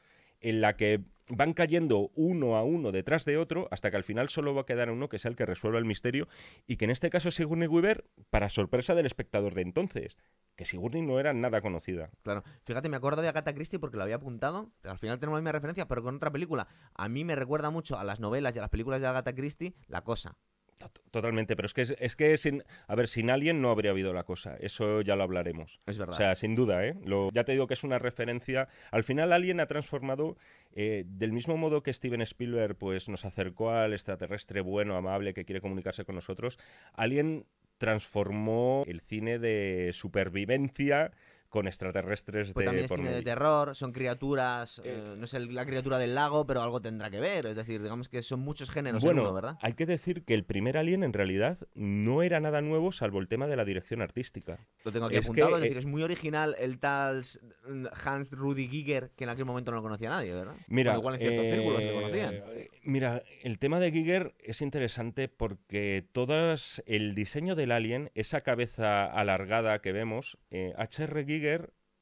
en 0.41 0.61
la 0.61 0.75
que 0.75 1.03
van 1.29 1.53
cayendo 1.53 2.11
uno 2.15 2.55
a 2.55 2.63
uno 2.63 2.91
detrás 2.91 3.25
de 3.25 3.37
otro 3.37 3.67
hasta 3.71 3.89
que 3.89 3.97
al 3.97 4.03
final 4.03 4.29
solo 4.29 4.53
va 4.53 4.61
a 4.61 4.65
quedar 4.65 4.91
uno 4.91 5.09
que 5.09 5.17
sea 5.17 5.29
el 5.29 5.35
que 5.35 5.45
resuelva 5.45 5.79
el 5.79 5.85
misterio 5.85 6.27
y 6.67 6.77
que 6.77 6.85
en 6.85 6.91
este 6.91 7.09
caso 7.09 7.31
Sigourney 7.31 7.67
Weaver 7.67 8.05
para 8.29 8.49
sorpresa 8.49 8.93
del 8.95 9.05
espectador 9.05 9.55
de 9.55 9.61
entonces, 9.61 10.17
que 10.55 10.65
Sigourney 10.65 11.01
no 11.01 11.19
era 11.19 11.33
nada 11.33 11.61
conocida. 11.61 12.09
Claro. 12.21 12.43
Fíjate, 12.63 12.89
me 12.89 12.97
acuerdo 12.97 13.21
de 13.21 13.29
Agatha 13.29 13.53
Christie 13.53 13.79
porque 13.79 13.97
lo 13.97 14.03
había 14.03 14.15
apuntado. 14.15 14.71
Al 14.83 14.99
final 14.99 15.19
tenemos 15.19 15.37
la 15.37 15.41
misma 15.41 15.51
referencia, 15.51 15.87
pero 15.87 16.03
con 16.03 16.15
otra 16.15 16.31
película. 16.31 16.67
A 16.93 17.09
mí 17.09 17.23
me 17.23 17.35
recuerda 17.35 17.69
mucho 17.69 17.97
a 17.97 18.03
las 18.03 18.19
novelas 18.19 18.55
y 18.55 18.59
a 18.59 18.61
las 18.61 18.69
películas 18.69 19.01
de 19.01 19.07
Agatha 19.07 19.33
Christie, 19.33 19.75
La 19.87 20.03
Cosa. 20.03 20.37
Tot- 20.77 20.99
Totalmente, 21.11 21.55
pero 21.55 21.67
es 21.67 21.73
que, 21.73 21.81
es, 21.83 21.95
es 21.99 22.15
que 22.17 22.35
sin, 22.35 22.61
a 22.87 22.95
ver, 22.95 23.07
sin 23.07 23.29
Alien 23.29 23.61
no 23.61 23.69
habría 23.71 23.91
habido 23.91 24.13
la 24.13 24.23
cosa, 24.25 24.57
eso 24.59 25.01
ya 25.01 25.15
lo 25.15 25.23
hablaremos. 25.23 25.79
Es 25.85 25.97
verdad. 25.97 26.13
O 26.15 26.17
sea, 26.17 26.35
sin 26.35 26.55
duda, 26.55 26.85
¿eh? 26.85 26.95
Lo- 27.05 27.29
ya 27.31 27.45
te 27.45 27.53
digo 27.53 27.67
que 27.67 27.75
es 27.75 27.83
una 27.85 27.97
referencia. 27.99 28.67
Al 28.91 29.05
final, 29.05 29.31
Alien 29.31 29.61
ha 29.61 29.67
transformado, 29.67 30.35
eh, 30.73 31.05
del 31.07 31.31
mismo 31.31 31.55
modo 31.55 31.81
que 31.81 31.93
Steven 31.93 32.21
Spielberg 32.21 32.75
pues, 32.75 33.07
nos 33.07 33.23
acercó 33.23 33.71
al 33.71 33.93
extraterrestre 33.93 34.59
bueno, 34.59 34.97
amable, 34.97 35.33
que 35.33 35.45
quiere 35.45 35.61
comunicarse 35.61 36.03
con 36.03 36.15
nosotros, 36.15 36.57
Alien 36.93 37.45
transformó 37.77 38.83
el 38.87 38.99
cine 39.01 39.39
de 39.39 39.91
supervivencia 39.93 41.11
con 41.49 41.67
extraterrestres 41.67 42.53
pues 42.53 42.63
de 42.63 42.65
también 42.65 42.85
es 42.85 42.89
por 42.89 42.99
cine 42.99 43.11
de 43.13 43.21
terror, 43.21 43.75
son 43.75 43.91
criaturas, 43.91 44.79
Eh, 44.83 44.83
eh, 44.85 45.15
no 45.17 45.27
sé 45.27 45.39
la 45.39 45.65
criatura 45.65 45.97
del 45.97 46.15
lago, 46.15 46.45
pero 46.45 46.61
algo 46.61 46.81
tendrá 46.81 47.09
que 47.09 47.19
ver. 47.19 47.45
Es 47.45 47.55
decir, 47.55 47.81
digamos 47.81 48.09
que 48.09 48.21
son 48.23 48.39
muchos 48.41 48.69
géneros 48.69 49.01
Bueno, 49.01 49.21
en 49.21 49.27
uno, 49.27 49.33
¿verdad? 49.35 49.57
hay 49.61 49.73
que 49.73 49.85
decir 49.85 50.23
que 50.25 50.33
el 50.33 50.43
primer 50.43 50.77
Alien 50.77 51.03
en 51.03 51.13
realidad 51.13 51.57
no 51.73 52.23
era 52.23 52.39
nada 52.39 52.61
nuevo 52.61 52.91
salvo 52.91 53.19
el 53.19 53.27
tema 53.27 53.47
de 53.47 53.55
la 53.55 53.65
dirección 53.65 54.01
artística. 54.01 54.57
Lo 54.83 54.91
tengo 54.91 55.05
aquí 55.07 55.15
es 55.17 55.25
apuntado, 55.25 55.49
que, 55.51 55.55
es 55.55 55.61
decir, 55.61 55.77
eh, 55.77 55.79
es 55.79 55.85
muy 55.85 56.03
original 56.03 56.55
el 56.59 56.79
tal 56.79 57.21
s- 57.21 57.39
Hans 58.03 58.31
Rudy 58.31 58.67
Giger, 58.67 59.11
que 59.15 59.23
en 59.23 59.29
aquel 59.29 59.45
momento 59.45 59.71
no 59.71 59.77
lo 59.77 59.83
conocía 59.83 60.09
nadie, 60.09 60.33
¿verdad? 60.33 60.55
Mira, 60.67 60.91
Bueno, 60.91 60.99
igual 61.01 61.15
en 61.15 61.21
ciertos 61.21 61.47
círculos 61.47 61.83
se 61.83 61.89
eh, 61.89 61.93
conocían. 61.93 62.43
Mira, 62.83 63.23
el 63.43 63.59
tema 63.59 63.79
de 63.79 63.91
Giger 63.91 64.35
es 64.39 64.61
interesante 64.61 65.27
porque 65.27 66.05
todas 66.11 66.83
el 66.85 67.15
diseño 67.15 67.55
del 67.55 67.71
alien, 67.71 68.11
esa 68.15 68.41
cabeza 68.41 69.05
alargada 69.05 69.79
que 69.79 69.91
vemos, 69.91 70.37
H.R. 70.77 71.25
Giger, 71.25 71.34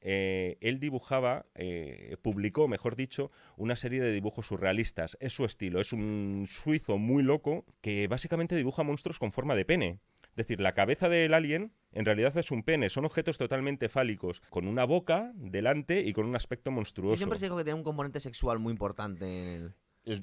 eh, 0.06 0.58
él 0.60 0.80
dibujaba, 0.80 1.46
eh, 1.54 2.16
publicó, 2.20 2.68
mejor 2.68 2.94
dicho, 2.94 3.30
una 3.56 3.74
serie 3.74 4.02
de 4.02 4.12
dibujos 4.12 4.46
surrealistas. 4.46 5.16
Es 5.18 5.32
su 5.32 5.46
estilo, 5.46 5.80
es 5.80 5.94
un 5.94 6.46
suizo 6.48 6.98
muy 6.98 7.22
loco 7.22 7.64
que 7.80 8.06
básicamente 8.06 8.54
dibuja 8.54 8.82
monstruos 8.82 9.18
con 9.18 9.32
forma 9.32 9.56
de 9.56 9.64
pene. 9.64 10.00
Es 10.34 10.36
decir, 10.36 10.60
la 10.60 10.74
cabeza 10.74 11.08
del 11.08 11.32
alien 11.32 11.72
en 11.92 12.04
realidad 12.04 12.36
es 12.36 12.50
un 12.50 12.64
pene, 12.64 12.90
son 12.90 13.04
objetos 13.04 13.38
totalmente 13.38 13.88
fálicos, 13.88 14.42
con 14.50 14.66
una 14.66 14.84
boca 14.84 15.32
delante 15.36 16.00
y 16.00 16.12
con 16.12 16.26
un 16.26 16.34
aspecto 16.36 16.70
monstruoso. 16.70 17.16
siempre 17.16 17.38
se 17.38 17.46
dijo 17.46 17.56
que 17.56 17.62
tenía 17.62 17.76
un 17.76 17.84
componente 17.84 18.20
sexual 18.20 18.58
muy 18.58 18.72
importante 18.72 19.24
en 19.26 19.48
el... 19.48 19.74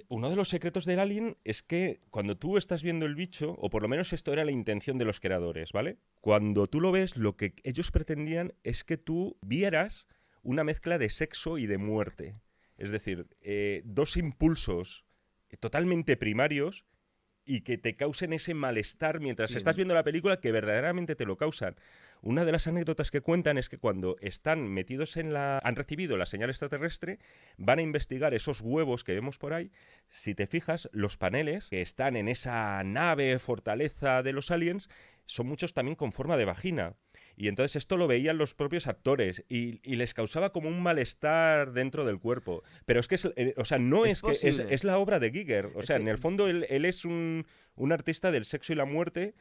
Uno 0.10 0.30
de 0.30 0.36
los 0.36 0.50
secretos 0.50 0.86
del 0.86 1.00
alien 1.00 1.38
es 1.44 1.64
que 1.64 2.02
cuando 2.12 2.38
tú 2.38 2.58
estás 2.58 2.84
viendo 2.84 3.06
el 3.08 3.16
bicho, 3.16 3.56
o 3.58 3.70
por 3.70 3.82
lo 3.82 3.90
menos 3.90 4.14
esto 4.14 4.32
era 4.32 4.46
la 4.46 4.52
intención 4.52 4.98
de 5.00 5.06
los 5.06 5.20
creadores, 5.20 5.72
¿vale? 5.72 5.98
Cuando 6.20 6.68
tú 6.68 6.80
lo 6.80 6.92
ves, 6.92 7.18
lo 7.18 7.36
que 7.36 7.56
ellos 7.64 7.90
pretendían 7.90 8.54
es 8.64 8.84
que 8.84 8.98
tú 8.98 9.38
vieras 9.42 10.08
una 10.44 10.64
mezcla 10.64 11.00
de 11.00 11.10
sexo 11.10 11.58
y 11.58 11.66
de 11.66 11.80
muerte. 11.80 12.36
Es 12.78 12.92
decir, 12.92 13.28
eh, 13.42 13.82
dos 13.86 14.18
impulsos 14.18 15.06
totalmente 15.60 16.16
primarios 16.16 16.86
y 17.46 17.62
que 17.62 17.78
te 17.78 17.96
causen 17.96 18.34
ese 18.34 18.54
malestar 18.54 19.20
mientras 19.20 19.52
Sí. 19.52 19.58
estás 19.58 19.76
viendo 19.76 19.94
la 19.94 20.04
película 20.04 20.40
que 20.40 20.52
verdaderamente 20.52 21.16
te 21.16 21.26
lo 21.26 21.38
causan. 21.38 21.76
Una 22.22 22.46
de 22.46 22.52
las 22.52 22.68
anécdotas 22.68 23.10
que 23.10 23.22
cuentan 23.22 23.58
es 23.58 23.68
que 23.68 23.80
cuando 23.80 24.16
están 24.22 24.68
metidos 24.68 25.18
en 25.18 25.34
la... 25.34 25.60
han 25.64 25.76
recibido 25.76 26.18
la 26.18 26.28
señal 26.28 26.52
extraterrestre, 26.52 27.18
van 27.58 27.80
a 27.80 27.82
investigar 27.82 28.34
esos 28.36 28.62
huevos 28.62 29.04
que 29.04 29.16
vemos 29.16 29.40
por 29.40 29.54
ahí. 29.54 29.72
Si 30.10 30.36
te 30.36 30.46
fijas, 30.46 30.88
los 30.94 31.18
paneles 31.18 31.70
que 31.70 31.82
están 31.82 32.16
en 32.16 32.28
esa 32.28 32.84
nave 32.84 33.38
fortaleza 33.40 34.22
de 34.22 34.34
los 34.34 34.52
aliens 34.52 34.88
son 35.26 35.48
muchos 35.48 35.74
también 35.74 35.96
con 35.96 36.12
forma 36.12 36.38
de 36.38 36.46
vagina. 36.46 36.94
Y 37.36 37.48
entonces 37.48 37.76
esto 37.76 37.98
lo 37.98 38.08
veían 38.08 38.38
los 38.38 38.54
propios 38.54 38.88
actores 38.88 39.44
y, 39.50 39.80
y 39.90 39.96
les 39.96 40.14
causaba 40.14 40.52
como 40.52 40.70
un 40.70 40.82
malestar 40.82 41.74
dentro 41.74 42.06
del 42.06 42.20
cuerpo. 42.20 42.64
Pero 42.86 43.00
es 43.00 43.08
que, 43.08 43.16
es, 43.16 43.26
eh, 43.36 43.54
o 43.58 43.66
sea, 43.66 43.78
no 43.78 44.06
Es 44.06 44.22
es, 44.24 44.42
que 44.42 44.74
es, 44.74 44.84
la 44.84 44.98
obra 44.98 45.20
de 45.20 45.32
Giger. 45.32 45.72
O 45.76 45.82
sea, 45.82 45.98
que- 45.98 46.02
en 46.04 46.08
el 46.08 46.18
fondo 46.18 46.48
él, 46.48 46.66
él 46.70 46.86
es 46.86 47.06
un, 47.06 47.46
un 47.76 47.92
artista 47.92 48.32
del 48.32 48.46
sexo 48.46 48.74
y 48.74 48.76
la 48.76 48.86
muerte 48.86 49.34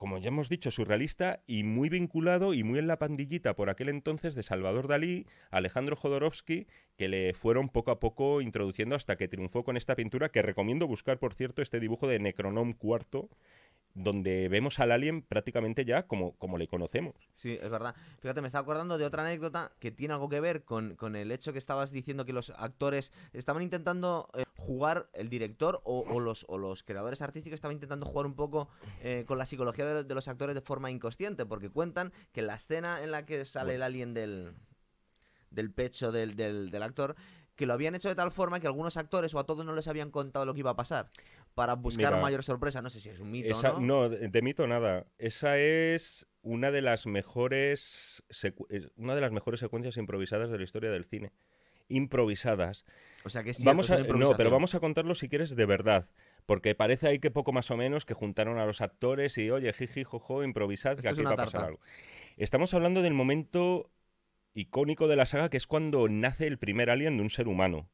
como 0.00 0.16
ya 0.16 0.28
hemos 0.28 0.48
dicho, 0.48 0.70
surrealista 0.70 1.42
y 1.46 1.62
muy 1.62 1.90
vinculado 1.90 2.54
y 2.54 2.64
muy 2.64 2.78
en 2.78 2.86
la 2.86 2.98
pandillita 2.98 3.54
por 3.54 3.68
aquel 3.68 3.90
entonces 3.90 4.34
de 4.34 4.42
Salvador 4.42 4.88
Dalí, 4.88 5.26
Alejandro 5.50 5.94
Jodorowsky, 5.94 6.66
que 6.96 7.08
le 7.08 7.34
fueron 7.34 7.68
poco 7.68 7.90
a 7.90 8.00
poco 8.00 8.40
introduciendo 8.40 8.96
hasta 8.96 9.16
que 9.16 9.28
triunfó 9.28 9.62
con 9.62 9.76
esta 9.76 9.96
pintura, 9.96 10.30
que 10.30 10.40
recomiendo 10.40 10.86
buscar, 10.86 11.18
por 11.18 11.34
cierto, 11.34 11.60
este 11.60 11.80
dibujo 11.80 12.08
de 12.08 12.18
Necronom 12.18 12.76
IV, 12.82 13.28
donde 13.94 14.48
vemos 14.48 14.78
al 14.78 14.92
alien 14.92 15.22
prácticamente 15.22 15.84
ya 15.84 16.04
como, 16.06 16.36
como 16.36 16.58
le 16.58 16.68
conocemos. 16.68 17.14
Sí, 17.34 17.58
es 17.60 17.70
verdad. 17.70 17.94
Fíjate, 18.20 18.40
me 18.40 18.46
estaba 18.46 18.62
acordando 18.62 18.98
de 18.98 19.04
otra 19.04 19.22
anécdota 19.22 19.72
que 19.80 19.90
tiene 19.90 20.14
algo 20.14 20.28
que 20.28 20.40
ver 20.40 20.64
con, 20.64 20.94
con 20.96 21.16
el 21.16 21.32
hecho 21.32 21.52
que 21.52 21.58
estabas 21.58 21.90
diciendo 21.90 22.24
que 22.24 22.32
los 22.32 22.50
actores 22.50 23.12
estaban 23.32 23.62
intentando 23.62 24.30
eh, 24.34 24.44
jugar, 24.56 25.08
el 25.12 25.28
director 25.28 25.80
o, 25.84 26.00
o 26.00 26.20
los, 26.20 26.44
o 26.48 26.58
los 26.58 26.82
creadores 26.82 27.22
artísticos 27.22 27.56
estaban 27.56 27.74
intentando 27.74 28.06
jugar 28.06 28.26
un 28.26 28.34
poco 28.34 28.68
eh, 29.02 29.24
con 29.26 29.38
la 29.38 29.46
psicología 29.46 29.84
de, 29.84 30.04
de 30.04 30.14
los 30.14 30.28
actores 30.28 30.54
de 30.54 30.60
forma 30.60 30.90
inconsciente, 30.90 31.44
porque 31.46 31.70
cuentan 31.70 32.12
que 32.32 32.40
en 32.40 32.46
la 32.46 32.54
escena 32.54 33.02
en 33.02 33.10
la 33.10 33.26
que 33.26 33.44
sale 33.44 33.74
el 33.74 33.82
alien 33.82 34.14
del, 34.14 34.54
del 35.50 35.72
pecho 35.72 36.12
del, 36.12 36.36
del, 36.36 36.70
del 36.70 36.82
actor, 36.82 37.16
que 37.60 37.66
lo 37.66 37.74
habían 37.74 37.94
hecho 37.94 38.08
de 38.08 38.14
tal 38.14 38.32
forma 38.32 38.58
que 38.58 38.66
algunos 38.66 38.96
actores 38.96 39.34
o 39.34 39.38
a 39.38 39.44
todos 39.44 39.66
no 39.66 39.74
les 39.74 39.86
habían 39.86 40.10
contado 40.10 40.46
lo 40.46 40.54
que 40.54 40.60
iba 40.60 40.70
a 40.70 40.76
pasar 40.76 41.10
para 41.54 41.74
buscar 41.74 42.12
Mira, 42.12 42.22
mayor 42.22 42.42
sorpresa. 42.42 42.80
No 42.80 42.88
sé 42.88 43.00
si 43.00 43.10
es 43.10 43.20
un 43.20 43.30
mito 43.30 43.50
Esa- 43.50 43.74
o 43.74 43.80
no. 43.80 44.08
no, 44.08 44.08
de 44.08 44.42
mito 44.42 44.66
nada. 44.66 45.04
Esa 45.18 45.58
es 45.58 46.26
una 46.40 46.70
de 46.70 46.80
las 46.80 47.06
mejores 47.06 48.22
una 48.96 49.14
de 49.14 49.20
las 49.20 49.30
mejores 49.30 49.60
secuencias 49.60 49.98
improvisadas 49.98 50.50
de 50.50 50.56
la 50.56 50.64
historia 50.64 50.90
del 50.90 51.04
cine. 51.04 51.32
Improvisadas. 51.90 52.86
O 53.24 53.28
sea 53.28 53.42
que 53.44 53.50
es 53.50 53.58
cierto, 53.58 53.68
Vamos 53.70 53.90
a, 53.90 53.96
una 53.96 54.16
no, 54.16 54.36
pero 54.38 54.50
vamos 54.50 54.74
a 54.74 54.80
contarlo 54.80 55.14
si 55.14 55.28
quieres 55.28 55.54
de 55.54 55.66
verdad. 55.66 56.08
Porque 56.46 56.74
parece 56.74 57.08
ahí 57.08 57.18
que 57.18 57.30
poco 57.30 57.52
más 57.52 57.70
o 57.70 57.76
menos 57.76 58.06
que 58.06 58.14
juntaron 58.14 58.58
a 58.58 58.64
los 58.64 58.80
actores 58.80 59.36
y, 59.36 59.50
oye, 59.50 59.70
jiji, 59.74 60.02
jojo, 60.02 60.42
improvisad, 60.44 60.94
que 60.98 61.08
Esto 61.08 61.20
aquí 61.20 61.22
va 61.24 61.32
a 61.32 61.36
pasar 61.36 61.64
algo. 61.66 61.80
Estamos 62.38 62.72
hablando 62.72 63.02
del 63.02 63.12
momento 63.12 63.90
icónico 64.54 65.08
de 65.08 65.16
la 65.16 65.26
saga, 65.26 65.48
que 65.48 65.56
es 65.56 65.66
cuando 65.66 66.08
nace 66.08 66.46
el 66.46 66.58
primer 66.58 66.90
alien 66.90 67.16
de 67.16 67.22
un 67.22 67.30
ser 67.30 67.48
humano. 67.48 67.88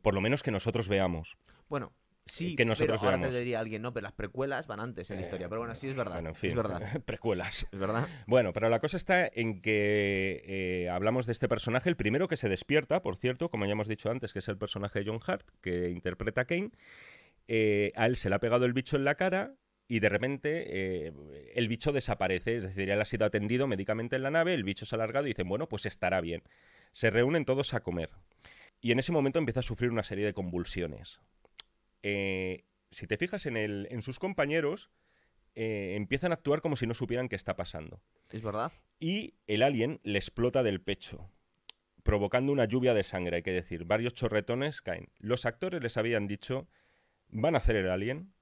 Por 0.00 0.14
lo 0.14 0.20
menos 0.20 0.42
que 0.42 0.50
nosotros 0.50 0.88
veamos. 0.88 1.36
Bueno, 1.68 1.92
sí, 2.24 2.56
que 2.56 2.64
nosotros 2.64 3.00
pero 3.00 3.10
ahora 3.10 3.18
veamos. 3.18 3.34
te 3.34 3.40
diría 3.40 3.60
alguien, 3.60 3.82
no, 3.82 3.92
pero 3.92 4.04
las 4.04 4.12
precuelas 4.12 4.66
van 4.66 4.80
antes 4.80 5.10
en 5.10 5.16
la 5.16 5.22
historia. 5.22 5.48
Pero 5.48 5.60
bueno, 5.60 5.74
sí 5.74 5.88
es 5.88 5.94
verdad. 5.94 6.14
Bueno, 6.14 6.30
en 6.30 6.34
fin, 6.34 6.50
Es 6.50 6.56
verdad. 6.56 7.02
precuelas. 7.04 7.66
Es 7.70 7.78
verdad. 7.78 8.08
Bueno, 8.26 8.52
pero 8.52 8.68
la 8.68 8.80
cosa 8.80 8.96
está 8.96 9.26
en 9.26 9.60
que 9.60 10.42
eh, 10.46 10.88
hablamos 10.88 11.26
de 11.26 11.32
este 11.32 11.48
personaje, 11.48 11.88
el 11.88 11.96
primero 11.96 12.28
que 12.28 12.36
se 12.36 12.48
despierta, 12.48 13.02
por 13.02 13.16
cierto, 13.16 13.50
como 13.50 13.66
ya 13.66 13.72
hemos 13.72 13.88
dicho 13.88 14.10
antes, 14.10 14.32
que 14.32 14.38
es 14.38 14.48
el 14.48 14.56
personaje 14.56 15.00
de 15.00 15.10
John 15.10 15.20
Hart, 15.26 15.46
que 15.60 15.90
interpreta 15.90 16.42
a 16.42 16.44
Kane. 16.46 16.70
Eh, 17.48 17.92
a 17.96 18.06
él 18.06 18.16
se 18.16 18.28
le 18.28 18.36
ha 18.36 18.38
pegado 18.38 18.64
el 18.64 18.72
bicho 18.72 18.96
en 18.96 19.04
la 19.04 19.16
cara 19.16 19.54
y 19.88 20.00
de 20.00 20.08
repente 20.08 21.06
eh, 21.06 21.12
el 21.54 21.68
bicho 21.68 21.92
desaparece, 21.92 22.56
es 22.56 22.62
decir, 22.64 22.88
él 22.90 23.00
ha 23.00 23.04
sido 23.04 23.26
atendido 23.26 23.66
médicamente 23.66 24.16
en 24.16 24.22
la 24.22 24.30
nave, 24.30 24.54
el 24.54 24.64
bicho 24.64 24.86
se 24.86 24.94
ha 24.94 24.98
alargado 24.98 25.26
y 25.26 25.30
dicen, 25.30 25.48
bueno, 25.48 25.68
pues 25.68 25.86
estará 25.86 26.20
bien. 26.20 26.42
Se 26.92 27.10
reúnen 27.10 27.44
todos 27.44 27.74
a 27.74 27.80
comer. 27.80 28.10
Y 28.80 28.92
en 28.92 28.98
ese 28.98 29.12
momento 29.12 29.38
empieza 29.38 29.60
a 29.60 29.64
sufrir 29.64 29.90
una 29.90 30.02
serie 30.02 30.24
de 30.24 30.34
convulsiones. 30.34 31.20
Eh, 32.02 32.64
si 32.90 33.06
te 33.06 33.16
fijas 33.16 33.46
en, 33.46 33.56
el, 33.56 33.86
en 33.90 34.02
sus 34.02 34.18
compañeros, 34.18 34.90
eh, 35.54 35.94
empiezan 35.96 36.32
a 36.32 36.34
actuar 36.34 36.62
como 36.62 36.76
si 36.76 36.86
no 36.86 36.94
supieran 36.94 37.28
qué 37.28 37.36
está 37.36 37.56
pasando 37.56 38.00
Es 38.30 38.42
verdad. 38.42 38.72
y 38.98 39.34
el 39.46 39.62
alien 39.62 40.00
le 40.02 40.18
explota 40.18 40.62
del 40.62 40.80
pecho, 40.80 41.30
provocando 42.02 42.50
una 42.52 42.64
lluvia 42.64 42.94
de 42.94 43.04
sangre, 43.04 43.36
hay 43.36 43.42
que 43.42 43.52
decir. 43.52 43.84
Varios 43.84 44.14
chorretones 44.14 44.80
caen. 44.82 45.10
Los 45.18 45.44
actores 45.46 45.82
les 45.82 45.96
habían 45.96 46.26
dicho, 46.26 46.66
van 47.28 47.54
a 47.54 47.58
hacer 47.58 47.76
el 47.76 47.90
alien, 47.90 48.32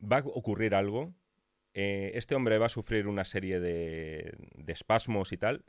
va 0.00 0.18
a 0.18 0.24
ocurrir 0.24 0.74
algo, 0.74 1.14
eh, 1.74 2.12
este 2.14 2.34
hombre 2.34 2.58
va 2.58 2.66
a 2.66 2.70
sufrir 2.70 3.06
una 3.06 3.24
serie 3.24 3.60
de, 3.60 4.34
de 4.54 4.72
espasmos 4.72 5.32
y 5.32 5.36
tal, 5.36 5.64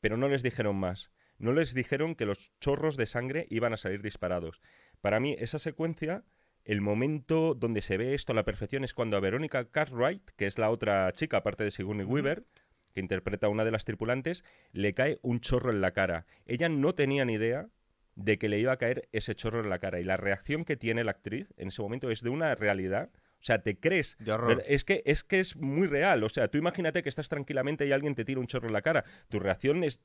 pero 0.00 0.16
no 0.16 0.28
les 0.28 0.42
dijeron 0.42 0.76
más. 0.76 1.10
No 1.38 1.52
les 1.52 1.72
dijeron 1.72 2.14
que 2.14 2.26
los 2.26 2.52
chorros 2.60 2.96
de 2.98 3.06
sangre 3.06 3.46
iban 3.48 3.72
a 3.72 3.78
salir 3.78 4.02
disparados. 4.02 4.60
Para 5.00 5.20
mí, 5.20 5.36
esa 5.38 5.58
secuencia, 5.58 6.24
el 6.64 6.82
momento 6.82 7.54
donde 7.54 7.80
se 7.80 7.96
ve 7.96 8.12
esto 8.12 8.32
a 8.32 8.34
la 8.34 8.44
perfección 8.44 8.84
es 8.84 8.92
cuando 8.92 9.16
a 9.16 9.20
Verónica 9.20 9.70
Cartwright, 9.70 10.30
que 10.36 10.46
es 10.46 10.58
la 10.58 10.70
otra 10.70 11.10
chica, 11.12 11.38
aparte 11.38 11.64
de 11.64 11.70
Sigourney. 11.70 12.04
Weaver, 12.04 12.44
que 12.92 13.00
interpreta 13.00 13.46
a 13.46 13.50
una 13.50 13.64
de 13.64 13.70
las 13.70 13.84
tripulantes, 13.84 14.44
le 14.72 14.92
cae 14.94 15.18
un 15.22 15.40
chorro 15.40 15.70
en 15.70 15.80
la 15.80 15.92
cara. 15.92 16.26
Ella 16.44 16.68
no 16.68 16.94
tenía 16.94 17.24
ni 17.24 17.34
idea 17.34 17.68
de 18.16 18.38
que 18.38 18.48
le 18.48 18.58
iba 18.58 18.72
a 18.72 18.76
caer 18.76 19.08
ese 19.12 19.34
chorro 19.34 19.60
en 19.60 19.70
la 19.70 19.78
cara. 19.78 20.00
Y 20.00 20.04
la 20.04 20.16
reacción 20.16 20.64
que 20.64 20.76
tiene 20.76 21.04
la 21.04 21.12
actriz 21.12 21.54
en 21.56 21.68
ese 21.68 21.80
momento 21.82 22.10
es 22.10 22.22
de 22.22 22.30
una 22.30 22.54
realidad. 22.54 23.10
O 23.40 23.44
sea, 23.44 23.62
te 23.62 23.78
crees. 23.78 24.16
Es 24.66 24.84
que, 24.84 25.02
es 25.06 25.24
que 25.24 25.40
es 25.40 25.56
muy 25.56 25.86
real. 25.86 26.22
O 26.24 26.28
sea, 26.28 26.48
tú 26.48 26.58
imagínate 26.58 27.02
que 27.02 27.08
estás 27.08 27.28
tranquilamente 27.28 27.86
y 27.86 27.92
alguien 27.92 28.14
te 28.14 28.24
tira 28.24 28.38
un 28.40 28.46
chorro 28.46 28.66
en 28.66 28.74
la 28.74 28.82
cara. 28.82 29.04
Tu 29.28 29.38
reacción 29.40 29.82
es 29.82 30.00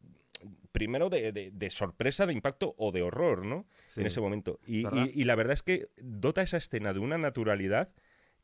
primero 0.72 1.10
de, 1.10 1.32
de- 1.32 1.52
de 1.52 1.70
sorpresa, 1.70 2.26
de 2.26 2.34
impacto 2.34 2.76
o 2.78 2.92
de 2.92 3.02
horror, 3.02 3.46
¿no? 3.46 3.66
Sí. 3.88 4.02
En 4.02 4.08
ese 4.08 4.22
momento. 4.22 4.60
Y, 4.66 4.84
¿Verdad? 4.84 5.06
y- 5.14 5.22
y 5.22 5.24
la 5.26 5.36
verdad 5.36 5.54
es 5.54 5.64
que 5.64 5.90
dota 6.02 6.42
esa 6.42 6.58
escena 6.58 6.94
de 6.94 7.00
una 7.00 7.18
naturalidad 7.18 7.90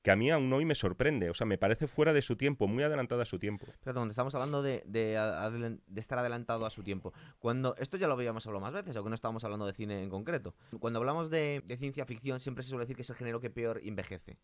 que 0.01 0.09
a 0.09 0.15
mí 0.15 0.31
aún 0.31 0.51
hoy 0.51 0.65
me 0.65 0.73
sorprende. 0.73 1.29
O 1.29 1.33
sea, 1.35 1.45
me 1.45 1.57
parece 1.59 1.85
fuera 1.87 2.11
de 2.11 2.21
su 2.23 2.35
tiempo, 2.35 2.67
muy 2.67 2.83
adelantada 2.83 3.21
a 3.21 3.25
su 3.25 3.37
tiempo. 3.37 3.67
Donde 3.85 4.11
estamos 4.13 4.33
hablando 4.33 4.63
de, 4.63 4.81
de 4.87 5.15
adelen- 5.17 5.79
de 5.85 6.01
estar 6.01 6.17
adelantado 6.17 6.65
a 6.65 6.69
su 6.71 6.81
tiempo. 6.83 7.13
Cuando 7.39 7.75
Esto 7.77 7.97
ya 7.97 8.07
lo 8.07 8.13
habíamos 8.15 8.47
hablado 8.47 8.61
más 8.61 8.73
veces, 8.73 8.95
aunque 8.95 9.09
no 9.09 9.15
estábamos 9.15 9.43
hablando 9.43 9.67
de 9.67 9.73
cine 9.73 10.01
en 10.01 10.09
concreto. 10.09 10.55
Cuando 10.79 10.99
hablamos 10.99 11.29
de, 11.29 11.61
de 11.65 11.77
ciencia 11.77 12.05
ficción, 12.05 12.39
siempre 12.39 12.63
se 12.63 12.69
suele 12.71 12.83
decir 12.85 12.95
que 12.95 13.03
es 13.03 13.09
el 13.11 13.15
género 13.15 13.39
que 13.41 13.49
peor 13.51 13.79
envejece. 13.83 14.37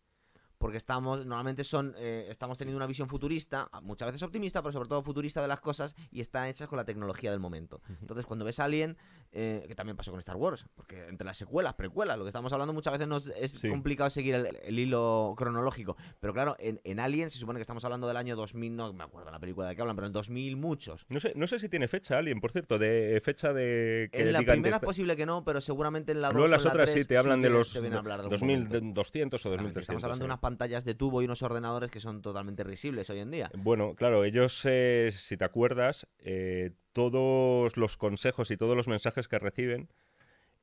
Porque 0.58 0.76
estamos, 0.76 1.24
normalmente 1.24 1.62
son, 1.64 1.94
eh, 1.96 2.26
estamos 2.28 2.58
teniendo 2.58 2.76
una 2.76 2.86
visión 2.86 3.08
futurista, 3.08 3.70
muchas 3.82 4.06
veces 4.08 4.22
optimista, 4.22 4.60
pero 4.60 4.72
sobre 4.72 4.88
todo 4.88 5.02
futurista 5.02 5.40
de 5.40 5.48
las 5.48 5.60
cosas 5.60 5.94
y 6.10 6.20
están 6.20 6.48
hechas 6.48 6.68
con 6.68 6.76
la 6.76 6.84
tecnología 6.84 7.30
del 7.30 7.40
momento. 7.40 7.80
Entonces, 8.00 8.26
cuando 8.26 8.44
ves 8.44 8.58
a 8.58 8.64
Alien, 8.64 8.96
eh, 9.32 9.64
que 9.68 9.74
también 9.74 9.96
pasó 9.96 10.10
con 10.10 10.18
Star 10.20 10.36
Wars, 10.36 10.64
porque 10.74 11.06
entre 11.08 11.24
las 11.26 11.36
secuelas, 11.36 11.74
precuelas, 11.74 12.16
lo 12.18 12.24
que 12.24 12.28
estamos 12.28 12.52
hablando 12.52 12.72
muchas 12.72 12.92
veces 12.92 13.08
nos 13.08 13.26
es 13.28 13.52
Sí. 13.52 13.68
complicado 13.68 14.08
seguir 14.10 14.34
el, 14.34 14.58
el 14.62 14.78
hilo 14.78 15.34
cronológico. 15.36 15.96
Pero 16.20 16.32
claro, 16.32 16.56
en, 16.58 16.80
en 16.84 17.00
Alien 17.00 17.30
se 17.30 17.38
supone 17.38 17.58
que 17.58 17.62
estamos 17.62 17.84
hablando 17.84 18.06
del 18.08 18.16
año 18.16 18.36
2000, 18.36 18.74
no 18.76 18.92
me 18.92 19.04
acuerdo 19.04 19.30
la 19.30 19.38
película 19.38 19.68
de 19.68 19.74
que 19.76 19.80
hablan, 19.82 19.96
pero 19.96 20.06
en 20.06 20.12
2000 20.12 20.56
muchos. 20.56 21.04
No 21.08 21.20
sé, 21.20 21.32
no 21.36 21.46
sé 21.46 21.58
si 21.58 21.68
tiene 21.68 21.88
fecha, 21.88 22.18
alguien, 22.18 22.40
por 22.40 22.52
cierto, 22.52 22.78
de 22.78 23.20
fecha 23.24 23.52
de 23.52 24.08
que 24.12 24.22
en 24.22 24.32
la 24.32 24.42
primera 24.42 24.76
es 24.76 24.82
posible 24.82 25.16
que 25.16 25.26
no, 25.26 25.44
pero 25.44 25.60
seguramente 25.60 26.12
en 26.12 26.20
la 26.22 26.28
2 26.28 26.34
Luego 26.36 26.48
las 26.48 26.60
en 26.62 26.64
la 26.66 26.70
otras 26.72 26.90
3 26.92 27.02
sí 27.02 27.08
te 27.08 27.18
hablan 27.18 27.42
de 27.42 27.50
los 27.50 27.72
de 27.72 27.78
algún 27.78 28.02
2200 28.30 28.42
momento. 28.42 28.78
o 28.78 28.78
Exactamente, 28.98 29.58
2300. 29.58 29.82
Estamos 29.82 30.04
hablando 30.04 30.22
de 30.24 30.26
unas 30.26 30.38
pantallas 30.40 30.84
de 30.84 30.94
tubo 30.94 31.22
y 31.22 31.24
unos 31.26 31.42
ordenadores 31.42 31.90
que 31.90 32.00
son 32.00 32.22
totalmente 32.22 32.64
risibles 32.64 33.10
hoy 33.10 33.18
en 33.20 33.30
día. 33.30 33.50
Bueno, 33.56 33.94
claro, 33.94 34.24
ellos, 34.24 34.62
eh, 34.64 35.10
si 35.12 35.36
te 35.36 35.44
acuerdas, 35.44 36.06
eh, 36.18 36.72
todos 36.92 37.76
los 37.76 37.96
consejos 37.96 38.50
y 38.50 38.56
todos 38.56 38.76
los 38.76 38.88
mensajes 38.88 39.28
que 39.28 39.38
reciben 39.38 39.88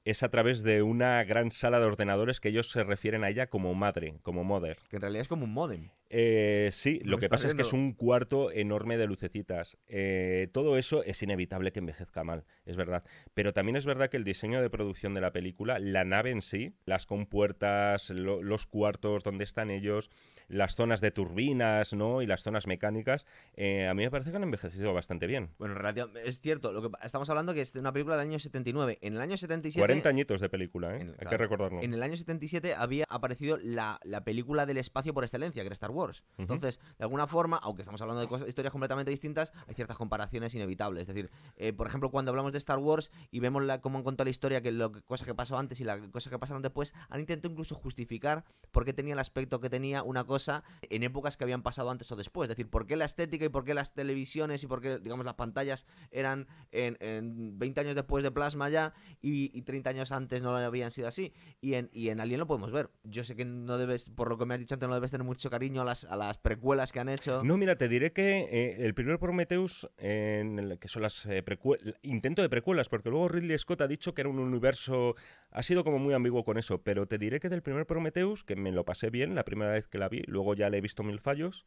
es 0.06 0.24
a 0.24 0.30
través 0.30 0.64
de 0.64 0.82
una 0.84 1.24
gran 1.26 1.51
sala 1.51 1.80
de 1.80 1.86
ordenadores 1.86 2.39
que 2.39 2.49
ellos 2.49 2.70
se 2.72 2.84
refieren 2.84 3.24
a 3.24 3.30
ella 3.30 3.47
como 3.47 3.74
madre, 3.74 4.20
como 4.22 4.43
mother. 4.43 4.78
Que 4.89 4.95
en 4.95 5.01
realidad 5.01 5.22
es 5.24 5.28
como 5.28 5.43
un 5.45 5.51
modem. 5.53 5.89
Eh, 6.12 6.70
sí, 6.72 6.99
Lo 7.03 7.12
lo 7.14 7.18
que 7.18 7.28
pasa 7.28 7.47
es 7.47 7.56
que 7.56 7.64
es 7.64 7.74
un 7.74 7.91
cuarto 7.93 8.51
enorme 8.51 8.95
de 8.97 9.08
lucecitas. 9.08 9.78
Eh, 9.88 10.47
todo 10.53 10.78
eso 10.78 11.03
es 11.03 11.22
inevitable 11.24 11.72
que 11.72 11.80
envejezca 11.80 12.24
mal, 12.24 12.45
es 12.66 12.78
verdad. 12.78 13.03
Pero 13.34 13.51
también 13.53 13.76
es 13.76 13.86
verdad 13.86 14.10
que 14.10 14.18
el 14.18 14.24
diseño 14.24 14.62
de 14.62 14.70
producción 14.70 15.14
de 15.16 15.22
la 15.22 15.32
película, 15.34 15.80
la 15.80 16.06
nave 16.06 16.30
en 16.30 16.41
sí, 16.43 16.76
las 16.86 17.06
compuertas, 17.08 18.12
lo- 18.12 18.43
los 18.43 18.68
cuartos 18.68 19.24
donde 19.24 19.43
están 19.43 19.70
ellos, 19.72 20.10
las 20.47 20.76
zonas 20.76 21.01
de 21.01 21.10
turbinas, 21.10 21.93
¿no? 21.93 22.22
Y 22.22 22.28
las 22.28 22.43
zonas 22.43 22.68
mecánicas, 22.68 23.26
eh, 23.56 23.88
a 23.88 23.93
mí 23.95 24.03
me 24.03 24.12
parece 24.12 24.30
que 24.30 24.38
han 24.38 24.43
envejecido 24.43 24.93
bastante 24.93 25.26
bien. 25.26 25.49
Bueno, 25.58 25.74
en 25.76 25.82
realidad 25.82 26.10
es 26.24 26.39
cierto, 26.39 26.72
lo 26.72 26.84
que 26.84 26.89
estamos 27.03 27.28
hablando 27.32 27.53
que 27.56 27.62
es 27.62 27.74
de 27.74 27.80
una 27.80 27.91
película 27.91 28.16
del 28.18 28.28
año 28.28 28.38
79. 28.39 28.99
En 29.01 29.16
el 29.16 29.22
año 29.22 29.38
77 29.38 29.95
40 29.96 30.10
añitos 30.10 30.41
de 30.41 30.50
película, 30.50 30.96
¿eh? 30.96 31.02
en- 31.02 31.10
Hay 31.10 31.16
que 31.16 31.26
claro, 31.26 31.38
recordarlo. 31.38 31.82
En 31.82 31.93
el 31.93 32.02
año 32.04 32.16
77 32.18 32.76
había 32.76 33.06
aparecido 33.10 33.58
la, 33.62 34.00
la 34.04 34.24
película 34.24 34.66
del 34.66 34.78
espacio 34.78 35.14
por 35.14 35.24
excelencia, 35.24 35.62
que 35.64 35.68
era 35.68 35.74
Star 35.74 35.91
Wars. 35.91 36.24
Entonces, 36.38 36.80
de 36.98 37.04
alguna 37.04 37.28
forma, 37.28 37.58
aunque 37.58 37.82
estamos 37.82 38.02
hablando 38.02 38.22
de 38.22 38.28
cosas- 38.28 38.48
historias 38.48 38.72
completamente 38.72 39.12
distintas, 39.12 39.52
hay 39.68 39.76
ciertas 39.76 39.98
comparaciones 39.98 40.54
inevitables. 40.56 41.02
Es 41.02 41.08
decir, 41.08 41.30
eh, 41.58 41.74
por 41.74 41.88
ejemplo, 41.88 42.12
cuando 42.12 42.32
hablamos 42.32 42.52
de 42.52 42.58
Star 42.58 42.80
Wars 42.80 43.12
y 43.32 43.39
vemos 43.39 43.64
la, 43.64 43.82
cómo 43.82 43.98
han 43.98 44.04
contado 44.04 44.26
la 44.26 44.32
historia, 44.32 44.62
que 44.62 44.72
lo 44.72 44.91
que, 44.91 45.02
cosas 45.02 45.28
que 45.28 45.36
pasó 45.36 45.58
antes 45.58 45.80
y 45.80 45.84
las 45.84 46.00
cosas 46.10 46.32
que 46.32 46.39
pasaron 46.39 46.62
después, 46.62 46.93
han 47.10 47.20
intentado 47.20 47.52
incluso 47.52 47.76
justificar 47.76 48.43
por 48.72 48.86
qué 48.86 48.93
tenía 48.93 49.14
el 49.14 49.20
aspecto 49.20 49.60
que 49.60 49.70
tenía 49.70 50.04
una 50.04 50.24
cosa 50.26 50.64
en 50.82 51.04
épocas 51.04 51.38
que 51.38 51.43
habían 51.43 51.62
pasado 51.64 51.89
antes 51.89 52.12
o 52.12 52.16
después. 52.16 52.50
Es 52.50 52.56
decir, 52.56 52.70
por 52.70 52.86
qué 52.88 52.96
la 52.96 53.06
estética 53.06 53.46
y 53.46 53.50
por 53.50 53.64
qué 53.66 53.74
las 53.74 53.93
televisiones 53.93 54.64
y 54.64 54.68
por 54.68 54.82
qué, 54.82 55.00
digamos, 55.00 55.26
las 55.26 55.36
pantallas 55.36 55.86
eran 56.12 56.48
en, 56.72 56.98
en 57.00 57.58
20 57.60 57.80
años 57.82 57.96
después 57.96 58.24
de 58.24 58.32
plasma 58.32 58.70
ya 58.70 58.93
y, 59.22 59.52
y 59.58 59.62
30 59.62 59.84
años 59.89 60.11
antes 60.11 60.41
no 60.41 60.55
habían 60.55 60.91
sido 60.91 61.07
así. 61.07 61.33
Y 61.61 61.75
en, 61.75 61.89
y 61.93 62.09
en 62.09 62.19
Alien 62.19 62.39
lo 62.39 62.47
podemos 62.47 62.71
ver. 62.71 62.89
Yo 63.03 63.23
sé 63.23 63.36
que 63.36 63.45
no 63.45 63.77
debes, 63.77 64.09
por 64.09 64.29
lo 64.29 64.38
que 64.38 64.45
me 64.45 64.53
has 64.55 64.59
dicho 64.59 64.75
antes, 64.75 64.88
no 64.89 64.95
debes 64.95 65.11
tener 65.11 65.25
mucho 65.25 65.49
cariño 65.49 65.81
a 65.81 65.86
las, 65.86 66.03
a 66.05 66.15
las 66.15 66.38
precuelas 66.38 66.91
que 66.91 66.99
han 66.99 67.09
hecho. 67.09 67.43
No, 67.43 67.57
mira, 67.57 67.75
te 67.77 67.88
diré 67.89 68.11
que 68.13 68.39
eh, 68.51 68.77
el 68.86 68.93
primer 68.93 69.19
Prometheus, 69.19 69.88
en 69.97 70.59
el- 70.59 70.79
que 70.79 70.88
son 70.88 71.01
las 71.01 71.25
eh, 71.25 71.43
precue- 71.43 71.95
intento 72.01 72.41
de 72.41 72.49
precuelas, 72.49 72.89
porque 72.89 73.09
luego 73.09 73.27
Ridley 73.27 73.57
Scott 73.57 73.81
ha 73.81 73.88
dicho 73.88 74.13
que 74.13 74.21
era 74.21 74.29
un 74.29 74.39
universo, 74.39 75.15
ha 75.51 75.63
sido 75.63 75.83
como 75.83 75.99
muy 75.99 76.13
ambiguo 76.13 76.43
con 76.43 76.57
eso, 76.57 76.81
pero 76.81 77.07
te 77.07 77.17
diré 77.17 77.39
que 77.39 77.49
del 77.49 77.61
primer 77.61 77.86
Prometheus, 77.86 78.43
que 78.43 78.55
me 78.55 78.71
lo 78.71 78.86
pasé 78.86 79.09
bien 79.09 79.36
la 79.36 79.45
primera 79.45 79.71
vez 79.71 79.88
que 79.88 79.97
la 79.97 80.09
vi, 80.09 80.23
luego 80.27 80.53
ya 80.55 80.69
le 80.69 80.77
he 80.77 80.81
visto 80.81 81.03
mil 81.03 81.19
fallos, 81.19 81.65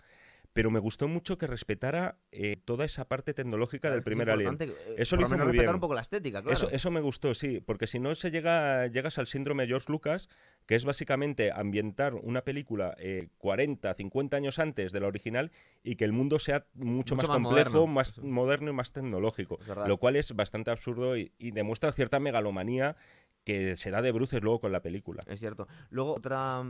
pero 0.59 0.72
me 0.72 0.80
gustó 0.80 1.06
mucho 1.06 1.38
que 1.38 1.46
respetara 1.46 2.18
eh, 2.32 2.56
toda 2.64 2.84
esa 2.84 3.04
parte 3.06 3.32
tecnológica 3.32 3.82
Claro, 3.82 3.92
del 3.94 4.00
es 4.00 4.02
es 4.02 4.04
primer 4.06 4.28
Alien. 4.28 4.54
importante, 4.54 4.74
eh, 4.90 4.94
Eso 4.98 5.14
lo 5.14 5.22
hizo 5.22 5.38
muy 5.38 5.52
bien. 5.52 5.72
un 5.72 5.78
poco 5.78 5.94
la 5.94 6.00
estética, 6.00 6.42
claro. 6.42 6.52
Eso, 6.52 6.68
eso 6.68 6.90
me 6.90 7.00
gustó, 7.00 7.32
sí, 7.34 7.61
porque 7.61 7.86
si 7.86 8.00
no 8.00 8.12
se 8.16 8.32
llega, 8.32 8.88
llegas 8.88 9.18
al 9.20 9.28
síndrome 9.28 9.62
de 9.62 9.68
George 9.68 9.86
Lucas, 9.92 10.28
que 10.66 10.74
es 10.74 10.84
básicamente 10.84 11.52
ambientar 11.52 12.16
una 12.16 12.42
película 12.42 12.96
eh, 12.98 13.28
40, 13.38 13.94
50 13.94 14.36
años 14.36 14.59
antes 14.59 14.90
de 14.90 14.98
la 14.98 15.06
original 15.06 15.52
y 15.84 15.94
que 15.94 16.04
el 16.04 16.12
mundo 16.12 16.40
sea 16.40 16.66
mucho, 16.74 17.14
Mucho 17.14 17.16
más, 17.18 17.28
más 17.28 17.36
complejo, 17.36 17.70
moderno. 17.70 17.86
más 17.86 18.09
Eso. 18.09 18.22
moderno 18.24 18.70
y 18.70 18.74
más 18.74 18.90
tecnológico. 18.92 19.61
Es. 19.61 19.86
Lo 19.86 19.98
cual 19.98 20.16
es 20.16 20.34
bastante 20.34 20.72
absurdo 20.72 21.16
y, 21.16 21.30
y 21.38 21.52
demuestra 21.52 21.92
cierta 21.92 22.18
megalomanía 22.18 22.96
que 23.44 23.76
se 23.76 23.92
da 23.92 24.02
de 24.02 24.11
bruces 24.11 24.42
luego 24.42 24.59
con 24.59 24.72
la 24.72 24.82
película. 24.82 25.22
Es 25.28 25.38
cierto. 25.38 25.68
Luego, 25.90 26.16
otra 26.16 26.64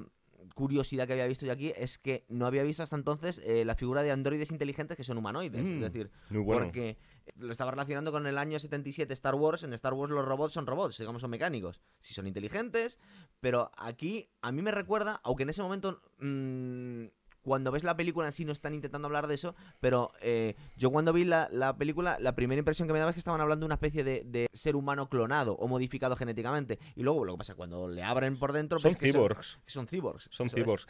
curiosidad 0.55 1.07
que 1.07 1.13
había 1.15 1.27
visto 1.27 1.47
yo 1.47 1.53
aquí 1.53 1.73
es 1.77 1.99
que 1.99 2.25
no 2.29 2.47
había 2.47 2.63
visto 2.63 2.83
hasta 2.83 2.97
entonces 2.97 3.41
eh, 3.45 3.65
la 3.65 3.75
figura 3.75 4.03
de 4.03 4.11
androides 4.11 4.51
inteligentes 4.51 4.97
que 4.97 5.05
son 5.05 5.19
humanoides. 5.19 5.63
Mm, 5.63 5.75
Es 5.77 5.81
decir, 5.93 6.11
Muy 6.31 6.43
bueno. 6.43 6.65
porque 6.67 6.97
Lo 7.37 7.53
estaba 7.53 7.71
relacionando 7.71 8.11
con 8.13 8.27
el 8.27 8.39
año 8.39 8.59
77 8.59 9.13
Star 9.13 9.35
Wars. 9.35 9.63
En 9.63 9.73
Star 9.75 9.95
Wars 9.95 10.11
los 10.13 10.25
robots 10.25 10.55
son 10.55 10.67
robots, 10.67 10.99
digamos, 10.99 11.21
son 11.21 11.31
mecánicos. 11.31 11.81
Sí 12.01 12.15
son 12.15 12.27
inteligentes, 12.27 12.99
pero 13.41 13.71
aquí 13.77 14.31
a 14.41 14.51
mí 14.53 14.63
me 14.63 14.71
recuerda, 14.71 15.21
aunque 15.25 15.43
en 15.43 15.51
ese 15.51 15.63
momento... 15.63 16.01
mm, 16.19 17.07
cuando 17.43 17.71
ves 17.71 17.85
la 17.85 17.97
película 17.97 18.27
en 18.27 18.33
sí 18.33 18.45
no 18.45 18.53
están 18.53 18.75
intentando 18.75 19.07
hablar 19.07 19.27
de 19.27 19.35
eso, 19.35 19.55
pero 19.81 20.13
eh, 20.21 20.55
yo 20.77 20.91
cuando 20.91 21.13
vi 21.13 21.25
la, 21.25 21.49
la 21.53 21.77
película, 21.77 22.19
la 22.21 22.35
primera 22.35 22.59
impresión 22.59 22.87
que 22.89 22.93
me 22.93 22.99
daba 22.99 23.11
es 23.11 23.15
que 23.15 23.21
estaban 23.21 23.41
hablando 23.41 23.65
de 23.65 23.67
una 23.67 23.75
especie 23.77 24.05
de, 24.05 24.23
de 24.25 24.49
ser 24.53 24.77
humano 24.77 25.09
clonado 25.09 25.55
o 25.55 25.69
modificado 25.69 26.15
genéticamente. 26.17 26.79
Y 26.97 27.03
luego 27.03 27.25
lo 27.25 27.33
que 27.35 27.39
pasa, 27.39 27.55
cuando 27.55 27.89
le 27.89 28.03
abren 28.03 28.39
por 28.39 28.53
dentro, 28.53 28.79
Son 28.79 28.93
cyborgs. 28.95 29.59
son 29.67 29.87
cyborgs. 29.87 30.29
Son 30.31 30.51
cyborgs. 30.51 30.87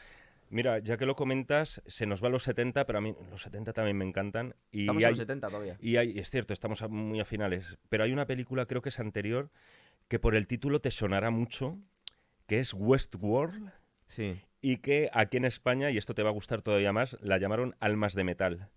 Mira, 0.50 0.78
ya 0.78 0.96
que 0.96 1.04
lo 1.04 1.14
comentas, 1.14 1.82
se 1.86 2.06
nos 2.06 2.22
va 2.24 2.28
a 2.28 2.30
los 2.30 2.42
70, 2.42 2.86
pero 2.86 2.98
a 2.98 3.02
mí 3.02 3.14
los 3.30 3.42
70 3.42 3.74
también 3.74 3.98
me 3.98 4.06
encantan. 4.06 4.54
Y 4.72 4.80
Estamos 4.80 5.02
en 5.02 5.06
hay, 5.06 5.12
los 5.12 5.18
70 5.18 5.48
todavía. 5.48 5.76
y 5.78 5.96
hay- 5.96 6.18
es 6.18 6.30
cierto, 6.30 6.54
estamos 6.54 6.80
a- 6.80 6.88
muy 6.88 7.20
a 7.20 7.26
finales, 7.26 7.76
pero 7.90 8.04
hay 8.04 8.12
una 8.12 8.26
película, 8.26 8.64
creo 8.64 8.80
que 8.80 8.88
es 8.88 8.98
anterior, 8.98 9.50
que 10.08 10.18
por 10.18 10.34
el 10.34 10.46
título 10.46 10.80
te 10.80 10.90
sonará 10.90 11.28
mucho, 11.30 11.76
que 12.46 12.60
es 12.60 12.72
Westworld, 12.72 13.70
Sí. 14.08 14.40
Y 14.60 14.78
que 14.78 15.10
aquí 15.12 15.36
en 15.36 15.44
España, 15.44 15.90
y 15.90 15.98
esto 15.98 16.14
te 16.14 16.22
va 16.22 16.30
a 16.30 16.32
gustar 16.32 16.62
todavía 16.62 16.92
más, 16.92 17.16
la 17.20 17.38
llamaron 17.38 17.74
Almas 17.80 18.14
de 18.14 18.24
Metal. 18.24 18.68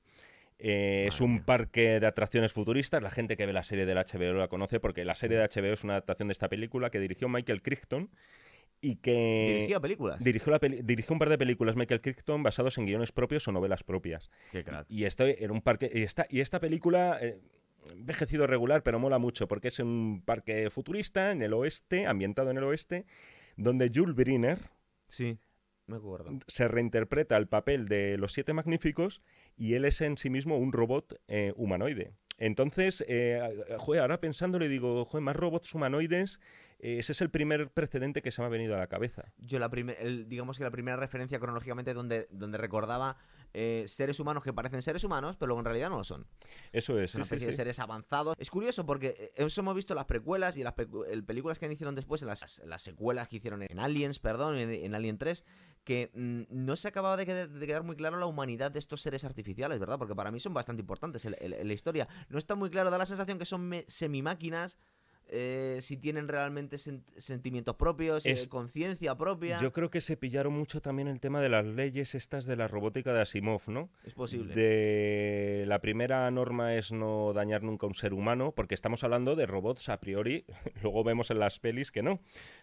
Eh, 0.59 1.05
es 1.07 1.21
un 1.21 1.41
parque 1.43 1.99
de 1.99 2.05
atracciones 2.05 2.53
futuristas. 2.53 3.01
La 3.01 3.09
gente 3.09 3.35
que 3.35 3.45
ve 3.47 3.53
la 3.53 3.63
serie 3.63 3.85
del 3.87 3.97
HBO 3.97 4.33
la 4.33 4.47
conoce 4.47 4.79
porque 4.79 5.03
la 5.05 5.15
serie 5.15 5.37
de 5.37 5.43
HBO 5.43 5.73
es 5.73 5.83
una 5.83 5.93
adaptación 5.93 6.27
de 6.27 6.33
esta 6.33 6.49
película 6.49 6.91
que 6.91 6.99
dirigió 6.99 7.27
Michael 7.29 7.63
Crichton 7.63 8.11
y 8.79 8.97
que 8.97 9.45
Dirigió 9.55 9.81
películas. 9.81 10.23
dirigió, 10.23 10.51
la 10.51 10.59
peli- 10.59 10.81
dirigió 10.83 11.13
un 11.13 11.19
par 11.19 11.29
de 11.29 11.37
películas 11.39 11.75
Michael 11.75 12.01
Crichton 12.01 12.43
basados 12.43 12.77
en 12.77 12.85
guiones 12.85 13.11
propios 13.11 13.47
o 13.47 13.51
novelas 13.51 13.83
propias. 13.83 14.29
Qué 14.51 14.63
crack. 14.63 14.85
Y 14.89 15.05
esto 15.05 15.25
era 15.25 15.51
un 15.51 15.61
parque. 15.61 15.89
Y 15.93 16.03
esta, 16.03 16.25
y 16.29 16.41
esta 16.41 16.59
película. 16.59 17.17
eh, 17.21 17.39
envejecido 17.93 18.45
regular, 18.45 18.83
pero 18.83 18.99
mola 18.99 19.17
mucho 19.17 19.47
porque 19.47 19.69
es 19.69 19.79
un 19.79 20.21
parque 20.23 20.69
futurista 20.69 21.31
en 21.31 21.41
el 21.41 21.51
oeste, 21.53 22.05
ambientado 22.05 22.51
en 22.51 22.57
el 22.59 22.63
oeste, 22.63 23.05
donde 23.57 23.89
Jules 23.91 24.15
Briner 24.15 24.59
Sí. 25.07 25.39
Me 25.91 25.97
acuerdo. 25.97 26.39
se 26.47 26.67
reinterpreta 26.67 27.37
el 27.37 27.47
papel 27.47 27.87
de 27.87 28.17
los 28.17 28.33
siete 28.33 28.53
magníficos 28.53 29.21
y 29.57 29.73
él 29.75 29.85
es 29.85 30.01
en 30.01 30.17
sí 30.17 30.29
mismo 30.29 30.57
un 30.57 30.71
robot 30.71 31.19
eh, 31.27 31.53
humanoide. 31.55 32.13
Entonces, 32.37 33.03
eh, 33.07 33.39
joder, 33.77 34.01
ahora 34.01 34.19
pensándolo 34.19 34.65
y 34.65 34.67
digo, 34.67 35.05
joder, 35.05 35.21
más 35.23 35.35
robots 35.35 35.75
humanoides, 35.75 36.39
eh, 36.79 36.97
ese 36.97 37.11
es 37.11 37.21
el 37.21 37.29
primer 37.29 37.69
precedente 37.69 38.23
que 38.23 38.31
se 38.31 38.41
me 38.41 38.47
ha 38.47 38.49
venido 38.49 38.73
a 38.73 38.79
la 38.79 38.87
cabeza. 38.87 39.31
Yo 39.37 39.59
la 39.59 39.69
el- 39.99 40.27
digamos 40.27 40.57
que 40.57 40.63
la 40.63 40.71
primera 40.71 40.97
referencia 40.97 41.37
cronológicamente 41.39 41.93
donde, 41.93 42.27
donde 42.31 42.57
recordaba 42.57 43.17
eh, 43.53 43.83
seres 43.87 44.19
humanos 44.19 44.41
que 44.43 44.53
parecen 44.53 44.81
seres 44.81 45.03
humanos, 45.03 45.35
pero 45.37 45.47
luego 45.49 45.59
en 45.59 45.65
realidad 45.65 45.91
no 45.91 45.97
lo 45.97 46.03
son. 46.03 46.25
Eso 46.71 46.97
es, 46.99 47.11
Es 47.11 47.15
una 47.15 47.25
sí, 47.25 47.29
sí, 47.29 47.35
especie 47.35 47.47
de 47.47 47.53
sí. 47.53 47.57
seres 47.57 47.77
avanzados. 47.79 48.35
Es 48.39 48.49
curioso 48.49 48.87
porque 48.87 49.31
eso 49.35 49.61
hemos 49.61 49.75
visto 49.75 49.93
en 49.93 49.97
las 49.97 50.05
precuelas 50.05 50.57
y 50.57 50.61
en 50.61 50.63
las 50.63 50.73
películas 50.73 51.59
que 51.59 51.71
hicieron 51.71 51.93
después, 51.93 52.23
en 52.23 52.29
las, 52.29 52.57
en 52.57 52.69
las 52.71 52.81
secuelas 52.81 53.27
que 53.27 53.35
hicieron 53.35 53.61
en 53.61 53.77
Aliens, 53.77 54.17
perdón, 54.17 54.57
en, 54.57 54.71
en 54.71 54.95
Alien 54.95 55.19
3, 55.19 55.45
que 55.83 56.11
mm, 56.13 56.43
no 56.49 56.75
se 56.75 56.87
acababa 56.87 57.17
de, 57.17 57.47
de 57.47 57.67
quedar 57.67 57.83
muy 57.83 57.95
claro 57.95 58.17
la 58.17 58.25
humanidad 58.25 58.71
de 58.71 58.79
estos 58.79 59.01
seres 59.01 59.23
artificiales, 59.25 59.79
¿verdad? 59.79 59.97
Porque 59.97 60.15
para 60.15 60.31
mí 60.31 60.39
son 60.39 60.53
bastante 60.53 60.81
importantes 60.81 61.25
en, 61.25 61.35
la 61.67 61.73
historia. 61.73 62.07
No 62.29 62.37
está 62.37 62.55
muy 62.55 62.69
claro, 62.69 62.91
da 62.91 62.97
la 62.97 63.05
sensación 63.05 63.39
que 63.39 63.45
son 63.45 63.71
semimáquinas. 63.87 64.77
Eh, 65.33 65.77
si 65.79 65.95
tienen 65.95 66.27
realmente 66.27 66.75
sen- 66.75 67.03
sentimientos 67.15 67.75
propios, 67.77 68.25
eh, 68.25 68.31
Es- 68.31 68.49
conciencia 68.49 69.15
propia. 69.15 69.61
Yo 69.61 69.71
creo 69.71 69.89
que 69.89 70.01
se 70.01 70.17
pillaron 70.17 70.51
mucho 70.53 70.81
también 70.81 71.07
el 71.07 71.21
tema 71.21 71.41
de 71.41 71.47
las 71.47 71.65
leyes 71.65 72.15
estas 72.15 72.45
de 72.45 72.57
la 72.57 72.67
robótica 72.67 73.13
de 73.13 73.21
Asimov, 73.21 73.61
¿no? 73.69 73.89
es 74.03 74.13
posible. 74.13 74.53
De 74.53 75.63
la 75.67 75.79
primera 75.79 76.29
norma 76.31 76.75
es 76.75 76.91
no 76.91 77.31
dañar 77.33 77.63
nunca 77.63 77.85
a 77.85 77.87
un 77.87 77.93
ser 77.95 78.13
humano, 78.13 78.51
porque 78.55 78.75
estamos 78.75 79.03
hablando 79.05 79.35
de 79.37 79.45
robots 79.45 79.87
a 79.89 79.99
priori, 80.01 80.45
luego 80.83 81.03
vemos 81.05 81.31
en 81.31 81.39
las 81.39 81.59
pelis 81.59 81.91
que 81.91 82.03
no, 82.03 82.19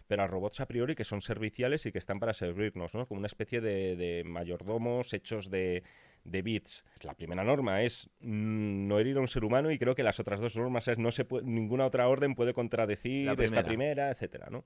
pero 0.07 0.23
a 0.23 0.27
robots 0.27 0.59
a 0.59 0.67
priori 0.67 0.93
que 0.95 1.03
son 1.03 1.21
serviciales 1.21 1.85
y 1.87 1.91
que 1.91 1.97
están 1.97 2.19
para 2.19 2.33
servirnos, 2.33 2.93
¿no? 2.93 3.07
Como 3.07 3.17
una 3.17 3.27
especie 3.27 3.61
de, 3.61 3.95
de 3.95 4.23
mayordomos 4.25 5.11
hechos 5.13 5.49
de, 5.49 5.83
de 6.23 6.41
bits. 6.41 6.83
La 7.03 7.13
primera 7.15 7.43
norma 7.43 7.81
es 7.83 8.09
mm, 8.19 8.87
no 8.87 8.99
herir 8.99 9.17
a 9.17 9.21
un 9.21 9.27
ser 9.27 9.43
humano 9.45 9.71
y 9.71 9.77
creo 9.79 9.95
que 9.95 10.03
las 10.03 10.19
otras 10.19 10.41
dos 10.41 10.55
normas 10.57 10.87
es 10.87 10.97
no 10.97 11.11
se 11.11 11.25
puede, 11.25 11.45
ninguna 11.45 11.85
otra 11.85 12.07
orden 12.07 12.35
puede 12.35 12.53
contradecir 12.53 13.29
esta 13.39 13.63
primera. 13.63 14.09
etcétera, 14.11 14.47
¿no? 14.49 14.65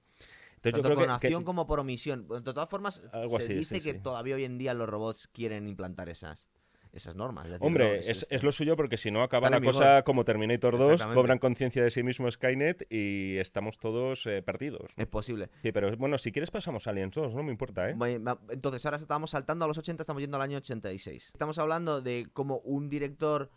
Entonces 0.55 0.81
Tanto 0.81 0.89
yo 0.89 0.95
con 0.95 1.03
creo 1.05 1.19
que- 1.19 1.27
acción 1.27 1.41
que, 1.41 1.45
como 1.45 1.67
por 1.67 1.79
omisión. 1.79 2.27
De 2.27 2.41
todas 2.41 2.69
formas, 2.69 3.03
Algo 3.11 3.37
se 3.37 3.43
así, 3.43 3.53
dice 3.53 3.75
sí, 3.75 3.81
que 3.81 3.93
sí. 3.97 3.99
todavía 4.01 4.35
hoy 4.35 4.45
en 4.45 4.57
día 4.57 4.73
los 4.73 4.87
robots 4.87 5.27
quieren 5.27 5.67
implantar 5.67 6.07
esas, 6.07 6.47
esas 6.93 7.15
normas. 7.15 7.45
decir, 7.49 7.59
Hombre, 7.65 7.97
es- 7.97 8.07
es, 8.07 8.17
es- 8.23 8.27
es 8.29 8.43
lo 8.43 8.51
suyo 8.51 8.75
porque 8.75 8.97
si 8.97 9.11
no 9.11 9.23
acaba 9.23 9.49
la 9.49 9.59
cosa 9.59 10.03
como 10.03 10.23
Terminator 10.23 10.77
2, 10.77 10.93
Exactamente. 10.93 11.19
cobran 11.19 11.39
conciencia 11.39 11.83
de 11.83 11.91
sí 11.91 12.03
mismo 12.03 12.29
Skynet 12.29 12.85
y 12.89 13.37
estamos 13.37 13.79
todos 13.79 14.25
eh, 14.27 14.41
perdidos. 14.41 14.91
es 14.95 15.07
posible. 15.07 15.49
Sí, 15.61 15.71
pero 15.71 15.95
bueno, 15.97 16.17
si 16.17 16.31
quieres 16.31 16.51
pasamos 16.51 16.87
a 16.87 16.91
Aliens 16.91 17.13
2, 17.15 17.33
no 17.33 17.43
me 17.43 17.51
importa, 17.51 17.89
¿eh? 17.89 17.93
Bueno, 17.95 18.39
Entonces, 18.49 18.85
ahora 18.85 18.97
estamos 18.97 19.31
saltando 19.31 19.65
a 19.65 19.67
los 19.67 19.77
80, 19.77 20.03
estamos 20.03 20.21
yendo 20.21 20.37
al 20.37 20.43
año 20.43 20.57
86. 20.57 21.29
Estamos 21.33 21.57
hablando 21.57 22.01
de 22.01 22.27
cómo 22.33 22.57
un 22.59 22.89
director. 22.89 23.49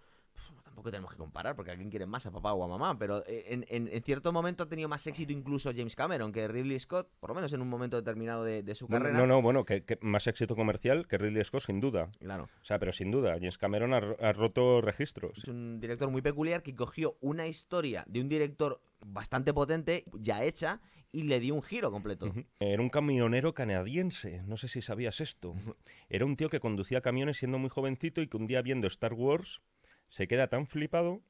Tampoco 0.76 0.90
tenemos 0.90 1.10
que 1.10 1.16
comparar, 1.16 1.56
porque 1.56 1.70
a 1.70 1.74
quién 1.74 1.88
quiere 1.88 2.04
más, 2.04 2.26
a 2.26 2.30
papá 2.30 2.52
o 2.52 2.62
a 2.62 2.68
mamá, 2.68 2.98
pero 2.98 3.24
eh, 3.26 3.46
en, 3.48 3.64
en- 3.70 3.88
en 3.90 4.02
cierto 4.02 4.30
momento 4.30 4.64
ha 4.64 4.68
tenido 4.68 4.90
más 4.90 5.06
éxito 5.06 5.32
incluso 5.32 5.72
James 5.74 5.96
Cameron 5.96 6.32
que 6.32 6.46
Ridley 6.48 6.78
Scott, 6.78 7.08
por 7.18 7.30
lo 7.30 7.34
menos 7.34 7.50
en 7.54 7.62
un 7.62 7.68
momento 7.70 7.96
determinado 7.96 8.44
de, 8.44 8.62
de 8.62 8.74
su 8.74 8.84
No, 8.86 8.98
carrera. 8.98 9.16
no, 9.16 9.26
no, 9.26 9.40
bueno, 9.40 9.64
que, 9.64 9.84
que 9.84 9.96
más 10.02 10.26
éxito 10.26 10.54
comercial 10.54 11.06
que 11.08 11.16
Ridley 11.16 11.42
Scott, 11.44 11.62
sin 11.62 11.80
duda. 11.80 12.10
Claro. 12.18 12.50
O 12.60 12.64
sea, 12.66 12.78
pero 12.78 12.92
sin 12.92 13.10
duda, 13.10 13.32
James 13.36 13.56
Cameron 13.56 13.94
ha, 13.94 14.00
ro- 14.00 14.16
ha 14.20 14.34
roto 14.34 14.82
registros. 14.82 15.38
Es 15.38 15.48
un 15.48 15.80
director 15.80 16.10
muy 16.10 16.20
peculiar 16.20 16.62
que 16.62 16.74
cogió 16.74 17.16
una 17.22 17.46
historia 17.46 18.04
de 18.06 18.20
un 18.20 18.28
director 18.28 18.78
bastante 19.00 19.54
potente, 19.54 20.04
ya 20.12 20.44
hecha, 20.44 20.82
y 21.10 21.22
le 21.22 21.40
dio 21.40 21.54
un 21.54 21.62
giro 21.62 21.90
completo. 21.90 22.30
Era 22.60 22.82
un 22.82 22.90
camionero 22.90 23.54
canadiense, 23.54 24.42
no 24.44 24.58
sé 24.58 24.68
si 24.68 24.82
sabías 24.82 25.22
esto. 25.22 25.54
Era 26.10 26.26
un 26.26 26.36
tío 26.36 26.50
que 26.50 26.60
conducía 26.60 27.00
camiones 27.00 27.38
siendo 27.38 27.58
muy 27.58 27.70
jovencito 27.70 28.20
y 28.20 28.26
que 28.26 28.36
un 28.36 28.46
día 28.46 28.60
viendo 28.60 28.86
Star 28.88 29.14
Wars 29.14 29.62
se 30.08 30.28
queda 30.28 30.48
tan 30.48 30.66
flipado 30.66 31.22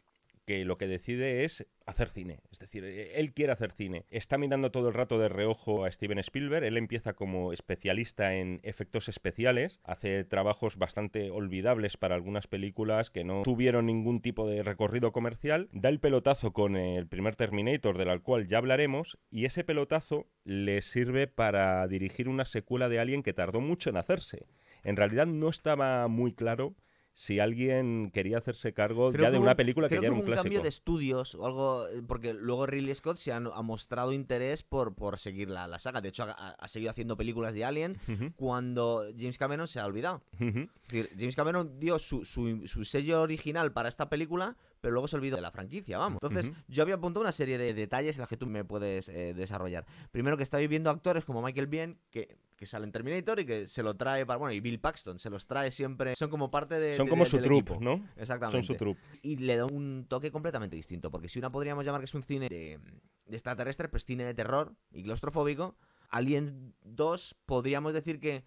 que 0.46 0.64
lo 0.64 0.78
que 0.78 0.86
decide 0.86 1.44
es 1.44 1.66
hacer 1.86 2.08
cine. 2.08 2.40
Es 2.50 2.60
decir, 2.60 2.84
eh, 2.84 3.18
él 3.18 3.32
quiere 3.34 3.52
hacer 3.52 3.72
cine. 3.72 4.06
Está 4.10 4.38
mirando 4.38 4.70
todo 4.70 4.88
el 4.88 4.94
rato 4.94 5.18
de 5.18 5.28
reojo 5.28 5.84
a 5.84 5.90
Steven 5.90 6.18
Spielberg. 6.18 6.64
Él 6.64 6.76
empieza 6.76 7.14
como 7.14 7.52
especialista 7.52 8.34
en 8.34 8.60
efectos 8.62 9.08
especiales. 9.08 9.80
Hace 9.82 10.24
trabajos 10.24 10.78
bastante 10.78 11.30
olvidables 11.30 11.96
para 11.96 12.14
algunas 12.14 12.46
películas 12.46 13.10
que 13.10 13.24
no 13.24 13.42
tuvieron 13.42 13.86
ningún 13.86 14.20
tipo 14.20 14.48
de 14.48 14.62
recorrido 14.62 15.12
comercial. 15.12 15.68
Da 15.72 15.88
el 15.88 16.00
pelotazo 16.00 16.52
con 16.52 16.76
el 16.76 17.08
primer 17.08 17.34
Terminator, 17.34 17.98
del 17.98 18.22
cual 18.22 18.46
ya 18.46 18.58
hablaremos. 18.58 19.18
Y 19.30 19.44
ese 19.44 19.64
pelotazo 19.64 20.28
le 20.44 20.80
sirve 20.80 21.26
para 21.26 21.86
dirigir 21.88 22.28
una 22.28 22.44
secuela 22.44 22.88
de 22.88 23.00
Alien 23.00 23.24
que 23.24 23.32
tardó 23.32 23.60
mucho 23.60 23.90
en 23.90 23.96
hacerse. 23.96 24.46
En 24.84 24.96
realidad 24.96 25.26
no 25.26 25.48
estaba 25.48 26.06
muy 26.06 26.32
claro 26.32 26.76
si 27.18 27.40
alguien 27.40 28.10
quería 28.12 28.36
hacerse 28.36 28.74
cargo 28.74 29.10
Creo 29.10 29.24
ya 29.24 29.30
de 29.30 29.38
una 29.38 29.52
un- 29.52 29.56
película 29.56 29.88
que 29.88 29.94
ya 29.94 30.00
era 30.02 30.12
un 30.12 30.18
un 30.18 30.26
clásico. 30.26 30.42
cambio 30.42 30.60
de 30.60 30.68
estudios 30.68 31.34
o 31.34 31.46
algo, 31.46 31.88
eh, 31.88 32.02
porque 32.06 32.34
luego 32.34 32.66
Ridley 32.66 32.94
Scott 32.94 33.16
se 33.16 33.32
ha, 33.32 33.36
ha 33.38 33.62
mostrado 33.62 34.12
interés 34.12 34.62
por, 34.62 34.94
por 34.94 35.18
seguir 35.18 35.48
la, 35.48 35.66
la 35.66 35.78
saga. 35.78 36.02
De 36.02 36.10
hecho, 36.10 36.24
ha, 36.28 36.68
seguido 36.68 36.90
haciendo 36.90 37.16
películas 37.16 37.54
de 37.54 37.64
Alien 37.64 37.98
cuando 38.36 39.04
James 39.18 39.38
Cameron 39.38 39.66
se 39.66 39.80
ha 39.80 39.86
olvidado. 39.86 40.22
Es 40.38 40.54
decir, 40.88 41.10
James 41.18 41.36
Cameron 41.36 41.80
dio 41.80 41.98
su, 41.98 42.24
su- 42.26 42.66
su 42.66 42.84
sello 42.84 43.22
original 43.22 43.72
para 43.72 43.88
esta 43.88 44.10
película, 44.10 44.56
pero 44.86 44.94
luego 44.94 45.08
se 45.08 45.16
olvidó 45.16 45.34
de 45.34 45.42
la 45.42 45.50
franquicia, 45.50 45.98
vamos. 45.98 46.20
Entonces, 46.22 46.52
yo 46.68 46.84
había 46.84 46.94
apuntado 46.94 47.22
una 47.22 47.32
serie 47.32 47.58
de 47.58 47.74
detalles 47.74 48.14
en 48.14 48.20
las 48.20 48.28
que 48.28 48.36
tú 48.36 48.46
me 48.46 48.64
puedes 48.64 49.08
eh, 49.08 49.34
desarrollar. 49.34 49.84
Primero 50.12 50.36
que 50.36 50.44
estáis 50.44 50.68
viendo 50.68 50.90
actores 50.90 51.24
como 51.24 51.42
Michael 51.42 51.66
Biehn, 51.66 51.98
que, 52.08 52.38
que 52.54 52.66
sale 52.66 52.84
en 52.84 52.92
Terminator 52.92 53.40
y 53.40 53.46
que 53.46 53.66
se 53.66 53.82
lo 53.82 53.96
trae 53.96 54.24
para... 54.24 54.36
Bueno, 54.38 54.52
y 54.52 54.60
Bill 54.60 54.78
Paxton, 54.78 55.18
se 55.18 55.28
los 55.28 55.48
trae 55.48 55.72
siempre... 55.72 56.14
Son 56.14 56.30
como 56.30 56.52
parte 56.52 56.78
de... 56.78 56.94
Son 56.96 57.06
de- 57.06 57.10
como 57.10 57.24
de- 57.24 57.30
su 57.30 57.38
equipo. 57.38 57.78
¿no? 57.80 58.08
Exactamente. 58.14 58.52
Son 58.52 58.62
su 58.62 58.76
troupe. 58.76 59.00
Y 59.22 59.38
le 59.38 59.56
da 59.56 59.66
un 59.66 60.06
toque 60.08 60.30
completamente 60.30 60.76
distinto, 60.76 61.10
porque 61.10 61.28
si 61.28 61.40
una 61.40 61.50
podríamos 61.50 61.84
llamar 61.84 62.00
que 62.00 62.04
es 62.04 62.14
un 62.14 62.22
cine 62.22 62.48
de, 62.48 62.78
de 63.26 63.36
extraterrestres, 63.36 63.90
pues 63.90 64.04
cine 64.04 64.22
de 64.24 64.34
terror 64.34 64.72
y 64.92 65.02
claustrofóbico, 65.02 65.76
Alien 66.10 66.76
2 66.84 67.34
podríamos 67.44 67.92
decir 67.92 68.20
que 68.20 68.44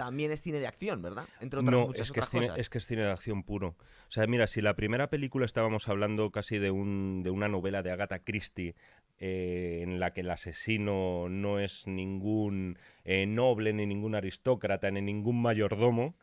también 0.00 0.32
es 0.32 0.40
cine 0.40 0.60
de 0.60 0.66
acción, 0.66 1.02
¿verdad? 1.02 1.28
Entre 1.40 1.60
otras 1.60 1.70
No, 1.70 1.88
muchas 1.88 2.06
es 2.06 2.12
que 2.12 2.20
es, 2.20 2.26
otras 2.26 2.30
cine, 2.30 2.46
cosas. 2.46 2.58
es 2.58 2.70
que 2.70 2.78
es 2.78 2.86
cine 2.86 3.02
de 3.02 3.10
acción 3.10 3.42
puro. 3.42 3.76
O 3.78 4.10
sea, 4.10 4.26
mira, 4.26 4.46
si 4.46 4.62
la 4.62 4.74
primera 4.74 5.10
película 5.10 5.44
estábamos 5.44 5.88
hablando 5.90 6.30
casi 6.30 6.58
de, 6.58 6.70
un, 6.70 7.22
de 7.22 7.28
una 7.28 7.48
novela 7.48 7.82
de 7.82 7.90
Agatha 7.90 8.20
Christie 8.20 8.76
eh, 9.18 9.80
en 9.82 10.00
la 10.00 10.14
que 10.14 10.22
el 10.22 10.30
asesino 10.30 11.28
no 11.28 11.60
es 11.60 11.86
ningún 11.86 12.78
eh, 13.04 13.26
noble, 13.26 13.74
ni 13.74 13.84
ningún 13.84 14.14
aristócrata, 14.14 14.90
ni 14.90 15.02
ningún 15.02 15.42
mayordomo, 15.42 16.16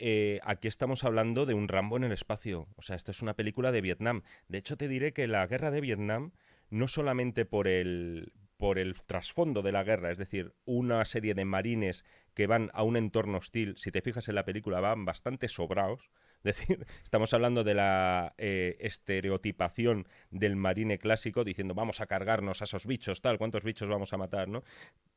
eh, 0.00 0.40
aquí 0.42 0.66
estamos 0.66 1.04
hablando 1.04 1.46
de 1.46 1.54
un 1.54 1.68
Rambo 1.68 1.96
en 1.96 2.02
el 2.02 2.10
espacio. 2.10 2.66
O 2.74 2.82
sea, 2.82 2.96
esto 2.96 3.12
es 3.12 3.22
una 3.22 3.34
película 3.34 3.70
de 3.70 3.82
Vietnam. 3.82 4.22
De 4.48 4.58
hecho, 4.58 4.76
te 4.76 4.88
diré 4.88 5.12
que 5.12 5.28
la 5.28 5.46
guerra 5.46 5.70
de 5.70 5.80
Vietnam, 5.80 6.32
no 6.70 6.88
solamente 6.88 7.44
por 7.44 7.68
el, 7.68 8.32
por 8.62 8.78
el 8.78 8.94
trasfondo 8.94 9.60
de 9.62 9.72
la 9.72 9.82
guerra, 9.82 10.12
es 10.12 10.18
decir, 10.18 10.54
una 10.64 11.04
serie 11.04 11.34
de 11.34 11.44
marines 11.44 12.04
que 12.32 12.46
van 12.46 12.70
a 12.74 12.84
un 12.84 12.96
entorno 12.96 13.38
hostil, 13.38 13.74
si 13.76 13.90
te 13.90 14.02
fijas 14.02 14.28
en 14.28 14.36
la 14.36 14.44
película, 14.44 14.78
van 14.78 15.04
bastante 15.04 15.48
sobrados. 15.48 16.10
Es 16.44 16.58
decir, 16.58 16.86
estamos 17.02 17.34
hablando 17.34 17.64
de 17.64 17.74
la 17.74 18.34
eh, 18.38 18.76
estereotipación 18.78 20.06
del 20.30 20.54
marine 20.54 20.98
clásico, 20.98 21.42
diciendo 21.42 21.74
vamos 21.74 22.00
a 22.00 22.06
cargarnos 22.06 22.60
a 22.60 22.64
esos 22.66 22.86
bichos, 22.86 23.20
tal, 23.20 23.36
cuántos 23.36 23.64
bichos 23.64 23.88
vamos 23.88 24.12
a 24.12 24.16
matar, 24.16 24.46
¿no? 24.46 24.62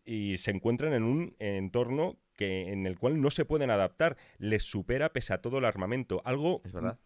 Y 0.05 0.37
se 0.37 0.49
encuentran 0.49 0.93
en 0.93 1.03
un 1.03 1.35
entorno 1.37 2.17
que, 2.35 2.71
en 2.71 2.87
el 2.87 2.97
cual 2.97 3.21
no 3.21 3.29
se 3.29 3.45
pueden 3.45 3.69
adaptar, 3.69 4.17
les 4.39 4.63
supera 4.63 5.13
pese 5.13 5.35
a 5.35 5.41
todo 5.41 5.59
el 5.59 5.65
armamento. 5.65 6.23
Algo 6.25 6.61
Es 6.65 6.73
verdad. 6.73 6.97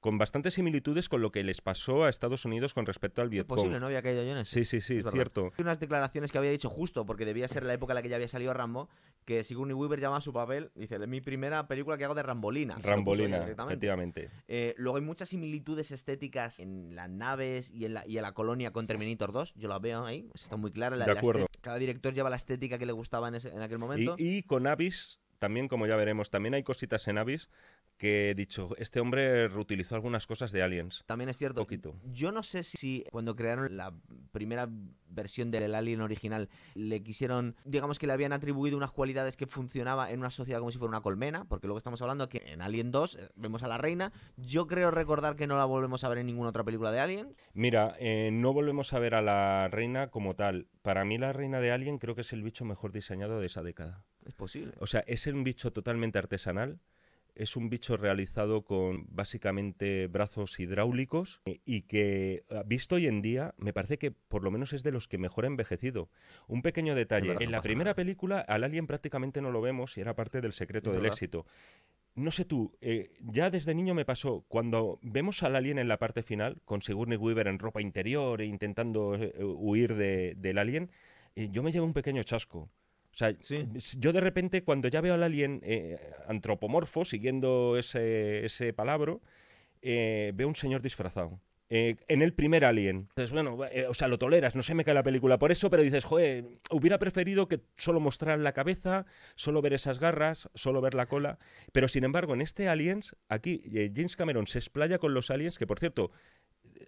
Con 0.00 0.16
bastantes 0.18 0.54
similitudes 0.54 1.08
con 1.08 1.20
lo 1.20 1.30
que 1.32 1.42
les 1.44 1.60
pasó 1.60 2.04
a 2.04 2.08
Estados 2.08 2.44
Unidos 2.44 2.72
con 2.74 2.86
respecto 2.86 3.20
al 3.22 3.28
Vietcong. 3.28 3.56
posible, 3.56 3.80
¿no? 3.80 3.86
Había 3.86 4.02
caído 4.02 4.22
yo 4.24 4.30
en 4.32 4.38
eso. 4.38 4.52
Sí, 4.52 4.64
sí, 4.64 4.80
sí, 4.80 4.98
Es 4.98 5.10
cierto. 5.10 5.52
Unas 5.58 5.78
declaraciones 5.80 6.30
que 6.32 6.38
había 6.38 6.50
dicho 6.50 6.70
justo, 6.70 7.04
porque 7.04 7.24
debía 7.24 7.48
ser 7.48 7.64
la 7.64 7.72
época 7.74 7.92
en 7.92 7.96
la 7.96 8.02
que 8.02 8.08
ya 8.08 8.16
había 8.16 8.28
salido 8.28 8.54
Rambo, 8.54 8.88
que 9.24 9.44
Sigourney 9.44 9.74
Weaver 9.74 10.00
llama 10.00 10.16
a 10.18 10.20
su 10.20 10.32
papel, 10.32 10.70
dice, 10.74 10.96
es 10.96 11.08
mi 11.08 11.20
primera 11.20 11.66
película 11.68 11.98
que 11.98 12.04
hago 12.04 12.14
de 12.14 12.22
Rambolina. 12.22 12.78
Rambolina, 12.78 13.38
efectivamente. 13.48 14.30
Eh, 14.46 14.74
luego 14.78 14.96
hay 14.98 15.02
muchas 15.04 15.28
similitudes 15.28 15.90
estéticas 15.90 16.60
en 16.60 16.94
las 16.94 17.10
naves 17.10 17.70
y 17.70 17.84
en 17.84 17.94
la, 17.94 18.06
y 18.06 18.16
en 18.16 18.22
la 18.22 18.32
colonia 18.32 18.72
con 18.72 18.86
Terminator 18.86 19.32
2. 19.32 19.54
Yo 19.56 19.68
las 19.68 19.80
veo 19.80 20.04
ahí, 20.04 20.30
está 20.34 20.56
muy 20.56 20.70
clara. 20.70 20.96
La, 20.96 21.04
De 21.04 21.12
acuerdo. 21.12 21.40
estética- 21.44 21.60
cada 21.62 21.78
director 21.78 22.14
lleva 22.14 22.30
la 22.30 22.36
estética 22.36 22.78
que 22.78 22.86
le 22.86 22.92
gustaba 22.92 23.28
en, 23.28 23.34
ese- 23.34 23.50
en 23.50 23.60
aquel 23.60 23.76
Y, 23.78 23.80
momento. 23.80 24.14
y 24.16 24.42
con 24.44 24.66
Avis, 24.66 25.20
también 25.38 25.68
como 25.68 25.86
ya 25.86 25.96
veremos, 25.96 26.30
también 26.30 26.54
hay 26.54 26.62
cositas 26.62 27.06
en 27.08 27.18
Avis 27.18 27.48
que 27.98 28.30
he 28.30 28.34
dicho, 28.34 28.70
este 28.78 29.00
hombre 29.00 29.48
reutilizó 29.48 29.96
algunas 29.96 30.26
cosas 30.26 30.52
de 30.52 30.62
Aliens. 30.62 31.02
También 31.06 31.28
es 31.28 31.36
cierto. 31.36 31.60
Poquito. 31.60 31.96
Yo 32.04 32.30
no 32.30 32.42
sé 32.42 32.62
si 32.62 33.04
cuando 33.10 33.34
crearon 33.34 33.76
la 33.76 33.92
primera 34.30 34.68
versión 35.08 35.50
del 35.50 35.74
Alien 35.74 36.00
original 36.00 36.48
le 36.74 37.02
quisieron, 37.02 37.56
digamos 37.64 37.98
que 37.98 38.06
le 38.06 38.12
habían 38.12 38.32
atribuido 38.32 38.76
unas 38.76 38.92
cualidades 38.92 39.36
que 39.36 39.46
funcionaba 39.46 40.12
en 40.12 40.20
una 40.20 40.30
sociedad 40.30 40.60
como 40.60 40.70
si 40.70 40.78
fuera 40.78 40.90
una 40.90 41.00
colmena, 41.00 41.44
porque 41.46 41.66
luego 41.66 41.78
estamos 41.78 42.00
hablando 42.00 42.28
que 42.28 42.42
en 42.46 42.62
Alien 42.62 42.92
2 42.92 43.14
eh, 43.14 43.28
vemos 43.34 43.64
a 43.64 43.68
la 43.68 43.78
reina. 43.78 44.12
Yo 44.36 44.68
creo 44.68 44.92
recordar 44.92 45.34
que 45.34 45.48
no 45.48 45.56
la 45.58 45.64
volvemos 45.64 46.04
a 46.04 46.08
ver 46.08 46.18
en 46.18 46.26
ninguna 46.26 46.50
otra 46.50 46.64
película 46.64 46.92
de 46.92 47.00
Alien. 47.00 47.34
Mira, 47.52 47.96
eh, 47.98 48.30
no 48.32 48.52
volvemos 48.52 48.92
a 48.92 49.00
ver 49.00 49.14
a 49.14 49.22
la 49.22 49.68
reina 49.68 50.08
como 50.08 50.36
tal. 50.36 50.68
Para 50.82 51.04
mí 51.04 51.18
la 51.18 51.32
reina 51.32 51.60
de 51.60 51.72
Alien 51.72 51.98
creo 51.98 52.14
que 52.14 52.20
es 52.20 52.32
el 52.32 52.44
bicho 52.44 52.64
mejor 52.64 52.92
diseñado 52.92 53.40
de 53.40 53.46
esa 53.46 53.62
década. 53.64 54.04
Es 54.28 54.34
posible. 54.34 54.72
O 54.78 54.86
sea, 54.86 55.02
es 55.06 55.26
un 55.26 55.42
bicho 55.42 55.72
totalmente 55.72 56.18
artesanal. 56.18 56.78
Es 57.34 57.54
un 57.56 57.70
bicho 57.70 57.96
realizado 57.96 58.62
con 58.62 59.06
básicamente 59.14 60.08
brazos 60.08 60.58
hidráulicos 60.58 61.40
eh, 61.46 61.60
y 61.64 61.82
que, 61.82 62.44
eh, 62.50 62.62
visto 62.66 62.96
hoy 62.96 63.06
en 63.06 63.22
día, 63.22 63.54
me 63.58 63.72
parece 63.72 63.96
que 63.96 64.10
por 64.10 64.42
lo 64.42 64.50
menos 64.50 64.72
es 64.72 64.82
de 64.82 64.90
los 64.90 65.06
que 65.06 65.18
mejor 65.18 65.44
ha 65.44 65.46
envejecido. 65.46 66.08
Un 66.48 66.62
pequeño 66.62 66.96
detalle. 66.96 67.28
verdad, 67.28 67.42
en 67.42 67.50
no 67.50 67.56
la 67.58 67.62
primera 67.62 67.84
nada. 67.90 67.94
película, 67.94 68.40
al 68.40 68.64
alien 68.64 68.88
prácticamente 68.88 69.40
no 69.40 69.52
lo 69.52 69.60
vemos 69.60 69.96
y 69.96 70.00
era 70.00 70.14
parte 70.16 70.40
del 70.40 70.52
secreto 70.52 70.90
del 70.92 71.06
éxito. 71.06 71.46
No 72.16 72.32
sé 72.32 72.44
tú, 72.44 72.76
eh, 72.80 73.12
ya 73.20 73.50
desde 73.50 73.72
niño 73.76 73.94
me 73.94 74.04
pasó, 74.04 74.44
cuando 74.48 74.98
vemos 75.02 75.44
al 75.44 75.54
alien 75.54 75.78
en 75.78 75.86
la 75.86 75.98
parte 76.00 76.24
final, 76.24 76.60
con 76.64 76.82
Sigourney 76.82 77.16
Weaver 77.16 77.46
en 77.46 77.60
ropa 77.60 77.80
interior 77.80 78.40
e 78.42 78.46
intentando 78.46 79.14
eh, 79.14 79.32
huir 79.44 79.94
de- 79.94 80.34
del 80.36 80.58
alien, 80.58 80.90
eh, 81.36 81.48
yo 81.52 81.62
me 81.62 81.70
llevo 81.70 81.86
un 81.86 81.92
pequeño 81.92 82.24
chasco. 82.24 82.68
O 83.18 83.24
sea, 83.24 83.34
Sí. 83.40 83.66
yo 83.98 84.12
de 84.12 84.20
repente 84.20 84.62
cuando 84.62 84.86
ya 84.86 85.00
veo 85.00 85.14
al 85.14 85.24
alien 85.24 85.60
eh, 85.64 85.98
antropomorfo, 86.28 87.04
siguiendo 87.04 87.76
ese, 87.76 88.44
ese 88.44 88.72
palabra, 88.72 89.16
eh, 89.82 90.30
veo 90.36 90.46
un 90.46 90.54
señor 90.54 90.82
disfrazado. 90.82 91.40
Eh, 91.70 91.96
en 92.06 92.22
el 92.22 92.32
primer 92.32 92.64
Alien. 92.64 93.08
Entonces, 93.10 93.30
bueno, 93.30 93.58
eh, 93.66 93.86
o 93.88 93.92
sea, 93.92 94.08
lo 94.08 94.18
toleras, 94.18 94.56
no 94.56 94.62
se 94.62 94.74
me 94.74 94.84
cae 94.84 94.94
la 94.94 95.02
película 95.02 95.38
por 95.38 95.52
eso, 95.52 95.68
pero 95.68 95.82
dices, 95.82 96.02
joder, 96.04 96.46
hubiera 96.70 96.98
preferido 96.98 97.46
que 97.46 97.60
solo 97.76 98.00
mostraran 98.00 98.42
la 98.42 98.52
cabeza, 98.54 99.04
solo 99.34 99.60
ver 99.60 99.74
esas 99.74 99.98
garras, 99.98 100.48
solo 100.54 100.80
ver 100.80 100.94
la 100.94 101.04
cola. 101.06 101.38
Pero 101.72 101.88
sin 101.88 102.04
embargo, 102.04 102.32
en 102.32 102.40
este 102.40 102.68
Aliens, 102.68 103.16
aquí 103.28 103.60
eh, 103.74 103.92
James 103.94 104.16
Cameron 104.16 104.46
se 104.46 104.58
explaya 104.60 104.98
con 104.98 105.12
los 105.12 105.30
aliens, 105.30 105.58
que 105.58 105.66
por 105.66 105.78
cierto, 105.78 106.10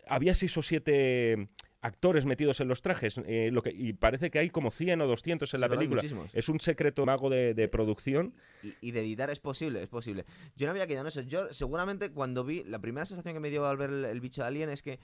había 0.06 0.32
seis 0.32 0.56
o 0.56 0.62
siete 0.62 1.48
actores 1.82 2.26
metidos 2.26 2.60
en 2.60 2.68
los 2.68 2.82
trajes, 2.82 3.18
eh, 3.26 3.50
lo 3.52 3.62
que, 3.62 3.70
y 3.70 3.92
parece 3.94 4.30
que 4.30 4.38
hay 4.38 4.50
como 4.50 4.70
100 4.70 5.00
o 5.00 5.06
200 5.06 5.52
en 5.54 5.58
Sí, 5.58 5.60
la 5.62 5.68
película. 5.68 6.02
Es 6.32 6.48
un 6.48 6.60
secreto 6.60 7.06
mago 7.06 7.30
de, 7.30 7.54
de 7.54 7.68
producción. 7.68 8.34
Y, 8.62 8.74
y 8.80 8.90
de 8.90 9.00
editar 9.00 9.30
es 9.30 9.40
posible, 9.40 9.82
es 9.82 9.88
posible. 9.88 10.26
Yo 10.56 10.66
no 10.66 10.72
había 10.72 10.86
quedado 10.86 11.06
en 11.06 11.08
eso. 11.08 11.22
Yo 11.22 11.52
seguramente 11.52 12.10
cuando 12.10 12.44
vi, 12.44 12.64
la 12.64 12.78
primera 12.78 13.06
sensación 13.06 13.34
que 13.34 13.40
me 13.40 13.48
dio 13.50 13.64
al 13.66 13.76
ver 13.78 13.90
el, 13.90 14.04
el 14.04 14.20
bicho 14.20 14.42
de 14.42 14.48
Alien 14.48 14.68
es 14.70 14.82
que 14.82 14.98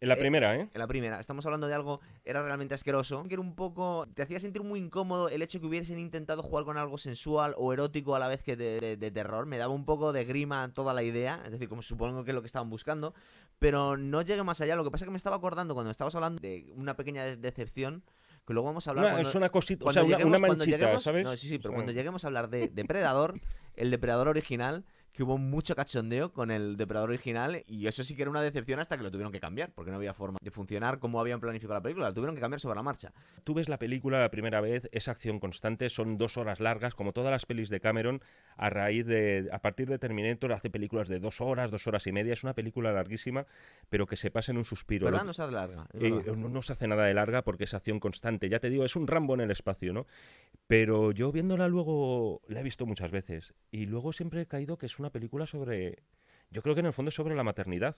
En 0.00 0.08
la 0.08 0.14
Eh, 0.14 0.18
primera, 0.18 0.56
¿eh? 0.56 0.68
En 0.72 0.78
la 0.78 0.86
primera, 0.86 1.18
estamos 1.20 1.44
hablando 1.46 1.66
de 1.66 1.74
algo, 1.74 2.00
era 2.24 2.42
realmente 2.42 2.74
asqueroso, 2.74 3.24
que 3.24 3.34
era 3.34 3.40
un 3.42 3.54
poco, 3.56 4.06
te 4.14 4.22
hacía 4.22 4.38
sentir 4.38 4.62
muy 4.62 4.78
incómodo 4.80 5.28
el 5.28 5.42
hecho 5.42 5.60
que 5.60 5.66
hubiesen 5.66 5.98
intentado 5.98 6.42
jugar 6.42 6.64
con 6.64 6.78
algo 6.78 6.96
sensual 6.96 7.54
o 7.58 7.72
erótico 7.72 8.14
a 8.14 8.18
la 8.18 8.28
vez 8.28 8.42
que 8.44 8.56
de, 8.56 8.78
de- 8.80 8.96
de 8.96 9.10
terror, 9.10 9.46
me 9.46 9.58
daba 9.58 9.74
un 9.74 9.84
poco 9.84 10.12
de 10.12 10.24
grima 10.24 10.72
toda 10.72 10.94
la 10.94 11.02
idea, 11.02 11.42
es 11.44 11.50
decir, 11.52 11.68
como 11.68 11.82
supongo 11.82 12.24
que 12.24 12.30
es 12.30 12.34
lo 12.34 12.40
que 12.40 12.46
estaban 12.46 12.70
buscando, 12.70 13.14
pero 13.60 13.96
no 13.96 14.22
llegué 14.22 14.42
más 14.42 14.60
allá, 14.60 14.74
lo 14.74 14.82
que 14.82 14.90
pasa 14.90 15.04
es 15.04 15.06
que 15.06 15.12
me 15.12 15.16
estaba 15.18 15.36
acordando 15.36 15.74
cuando 15.74 15.90
estabas 15.92 16.14
hablando 16.16 16.40
de 16.40 16.72
una 16.74 16.96
pequeña 16.96 17.22
de- 17.24 17.36
decepción, 17.36 18.02
que 18.46 18.54
luego 18.54 18.66
vamos 18.66 18.88
a 18.88 18.90
hablar 18.90 19.04
Una- 19.04 19.12
cuando- 19.14 19.28
es 19.28 19.34
una 19.36 19.50
cosita, 19.50 19.84
o 19.84 19.92
sea, 19.92 20.02
lleguemos- 20.02 20.24
una 20.26 20.38
manchita, 20.48 20.76
lleguemos- 20.78 21.02
¿sabes? 21.04 21.24
No, 21.24 21.36
sí, 21.36 21.46
sí, 21.46 21.58
pero 21.58 21.68
O 21.68 21.72
sea, 21.72 21.76
cuando 21.76 21.92
lleguemos 21.92 22.24
a 22.24 22.26
hablar 22.26 22.48
de 22.48 22.68
Depredador, 22.68 23.38
el 23.76 23.90
Depredador 23.90 24.28
original, 24.28 24.84
que 25.12 25.22
hubo 25.22 25.38
mucho 25.38 25.74
cachondeo 25.74 26.32
con 26.32 26.50
el 26.50 26.76
Depredador 26.76 27.10
original, 27.10 27.62
y 27.66 27.86
eso 27.86 28.04
sí 28.04 28.14
que 28.14 28.22
era 28.22 28.30
una 28.30 28.42
decepción 28.42 28.78
hasta 28.80 28.96
que 28.96 29.02
lo 29.02 29.10
tuvieron 29.10 29.32
que 29.32 29.40
cambiar, 29.40 29.72
porque 29.74 29.90
no 29.90 29.96
había 29.96 30.14
forma 30.14 30.38
de 30.40 30.50
funcionar 30.50 30.98
como 30.98 31.20
habían 31.20 31.40
planificado 31.40 31.74
la 31.74 31.82
película, 31.82 32.08
lo 32.08 32.14
tuvieron 32.14 32.34
que 32.34 32.40
cambiar 32.40 32.60
sobre 32.60 32.76
la 32.76 32.82
marcha. 32.82 33.12
Tú 33.44 33.54
ves 33.54 33.68
la 33.68 33.78
película 33.78 34.20
la 34.20 34.30
primera 34.30 34.60
vez, 34.60 34.88
es 34.92 35.08
acción 35.08 35.40
constante, 35.40 35.88
son 35.88 36.16
dos 36.18 36.36
horas 36.36 36.60
largas, 36.60 36.94
como 36.94 37.12
todas 37.12 37.30
las 37.30 37.44
pelis 37.46 37.68
de 37.70 37.80
Cameron, 37.80 38.22
a 38.56 38.70
raíz 38.70 39.06
de, 39.06 39.48
a 39.52 39.58
partir 39.60 39.88
de 39.88 39.98
Terminator 39.98 40.52
hace 40.52 40.70
películas 40.70 41.08
de 41.08 41.18
dos 41.18 41.40
horas, 41.40 41.70
dos 41.70 41.86
horas 41.86 42.06
y 42.06 42.12
media, 42.12 42.32
es 42.32 42.44
una 42.44 42.54
película 42.54 42.92
larguísima, 42.92 43.46
pero 43.88 44.06
que 44.06 44.16
se 44.16 44.30
pasa 44.30 44.52
en 44.52 44.58
un 44.58 44.64
suspiro. 44.64 45.06
¿Verdad? 45.06 45.20
Lo- 45.20 45.26
No 45.26 45.32
se 45.32 45.42
hace 45.42 45.52
larga. 45.52 45.86
Eh, 45.94 46.10
no, 46.36 46.48
no 46.48 46.62
se 46.62 46.72
hace 46.72 46.86
nada 46.86 47.04
de 47.06 47.14
larga 47.14 47.42
porque 47.42 47.64
es 47.64 47.74
acción 47.74 48.00
constante. 48.00 48.48
Ya 48.48 48.60
te 48.60 48.68
digo, 48.70 48.84
es 48.84 48.96
un 48.96 49.06
Rambo 49.06 49.34
en 49.34 49.40
el 49.40 49.50
espacio, 49.50 49.92
¿no? 49.92 50.06
Pero 50.66 51.10
yo 51.12 51.32
viéndola 51.32 51.66
luego, 51.68 52.42
la 52.48 52.60
he 52.60 52.62
visto 52.62 52.86
muchas 52.86 53.10
veces. 53.10 53.54
Y 53.72 53.86
luego 53.86 54.12
siempre 54.12 54.42
he 54.42 54.46
caído 54.46 54.78
que 54.78 54.86
es 54.86 54.98
una 55.00 55.10
película 55.10 55.46
sobre. 55.46 56.02
Yo 56.50 56.62
creo 56.62 56.74
que 56.74 56.80
en 56.80 56.86
el 56.86 56.92
fondo 56.92 57.08
es 57.08 57.14
sobre 57.14 57.34
la 57.34 57.44
maternidad. 57.44 57.96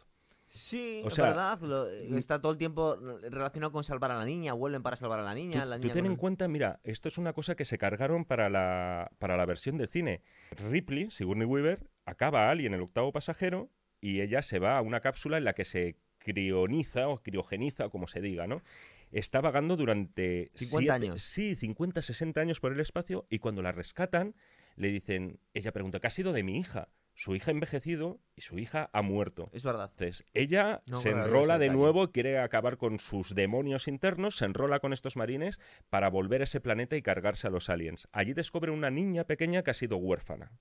Sí, 0.48 1.00
o 1.03 1.09
es 1.09 1.14
sea, 1.14 1.28
verdad. 1.28 1.61
lo- 1.62 1.88
está 1.88 2.38
todo 2.42 2.53
el 2.53 2.59
tiempo 2.59 2.96
relacionado 3.22 3.72
con 3.72 3.84
salvar 3.84 4.11
a 4.11 4.18
la 4.18 4.26
niña, 4.26 4.53
vuelven 4.53 4.82
para 4.82 4.96
salvar 4.96 5.18
a 5.18 5.22
la 5.22 5.34
niña. 5.34 5.62
Tú, 5.62 5.68
la 5.70 5.76
tú 5.76 5.82
niña 5.84 5.94
ten 5.94 6.05
en 6.07 6.16
cuenta, 6.16 6.46
mira, 6.46 6.78
esto 6.84 7.09
es 7.09 7.16
una 7.16 7.32
cosa 7.32 7.55
que 7.55 7.64
se 7.64 7.78
cargaron 7.78 8.26
para 8.26 8.50
la, 8.50 9.11
para 9.18 9.38
la 9.38 9.46
versión 9.46 9.78
del 9.78 9.88
cine. 9.88 10.20
Ripley, 10.50 11.11
Sigourney 11.11 11.46
Weaver, 11.46 11.88
acaba 12.05 12.50
a 12.50 12.53
en 12.53 12.74
el 12.74 12.82
octavo 12.82 13.12
pasajero 13.12 13.70
y 14.03 14.20
ella 14.20 14.42
se 14.42 14.59
va 14.59 14.76
a 14.76 14.82
una 14.82 15.00
cápsula 15.00 15.38
en 15.38 15.44
la 15.44 15.55
que 15.55 15.64
se 15.64 15.96
crioniza 16.18 17.09
o 17.09 17.22
criogeniza, 17.22 17.86
o 17.86 17.90
como 17.90 18.07
se 18.07 18.20
diga, 18.20 18.46
¿no? 18.46 18.62
Está 19.11 19.40
vagando 19.40 19.76
durante 19.76 20.50
50 20.55 20.80
siete- 20.80 20.90
años. 20.92 21.22
Sí, 21.22 21.57
50, 21.57 22.03
60 22.03 22.40
años 22.42 22.61
por 22.61 22.72
el 22.72 22.80
espacio 22.80 23.26
y 23.30 23.38
cuando 23.38 23.62
la 23.62 23.72
rescatan 23.72 24.34
le 24.77 24.89
dicen, 24.89 25.41
ella 25.55 25.73
pregunta, 25.73 26.01
¿qué 26.01 26.07
ha 26.07 26.11
sido 26.11 26.33
de 26.33 26.43
mi 26.43 26.59
hija? 26.59 26.89
Su 27.14 27.35
hija 27.35 27.51
ha 27.51 27.55
envejecido 27.55 28.20
y 28.37 28.41
su 28.41 28.59
hija 28.59 28.89
ha 28.93 29.03
muerto. 29.03 29.51
Es 29.53 29.62
verdad. 29.62 29.91
Entonces, 29.93 30.25
ella 30.33 30.83
No 30.87 30.99
se 30.99 31.11
enrola 31.11 31.59
de 31.59 31.68
nuevo, 31.68 32.11
quiere 32.11 32.39
acabar 32.39 32.79
con 32.79 32.99
sus 32.99 33.35
demonios 33.35 33.87
internos, 33.87 34.37
se 34.37 34.47
enrola 34.47 34.81
con 34.81 34.93
estos 34.93 35.16
marines 35.16 35.61
para 35.91 36.09
volver 36.09 36.41
a 36.41 36.45
ese 36.45 36.61
planeta 36.61 36.97
y 36.97 37.03
cargarse 37.03 37.47
a 37.47 37.51
los 37.51 37.68
aliens. 37.68 38.09
Allí 38.12 38.33
descubre 38.33 38.70
una 38.70 38.91
niña 38.91 39.25
pequeña 39.25 39.62
que 39.62 39.70
ha 39.70 39.75
sido 39.75 39.99
huérfana, 39.99 40.53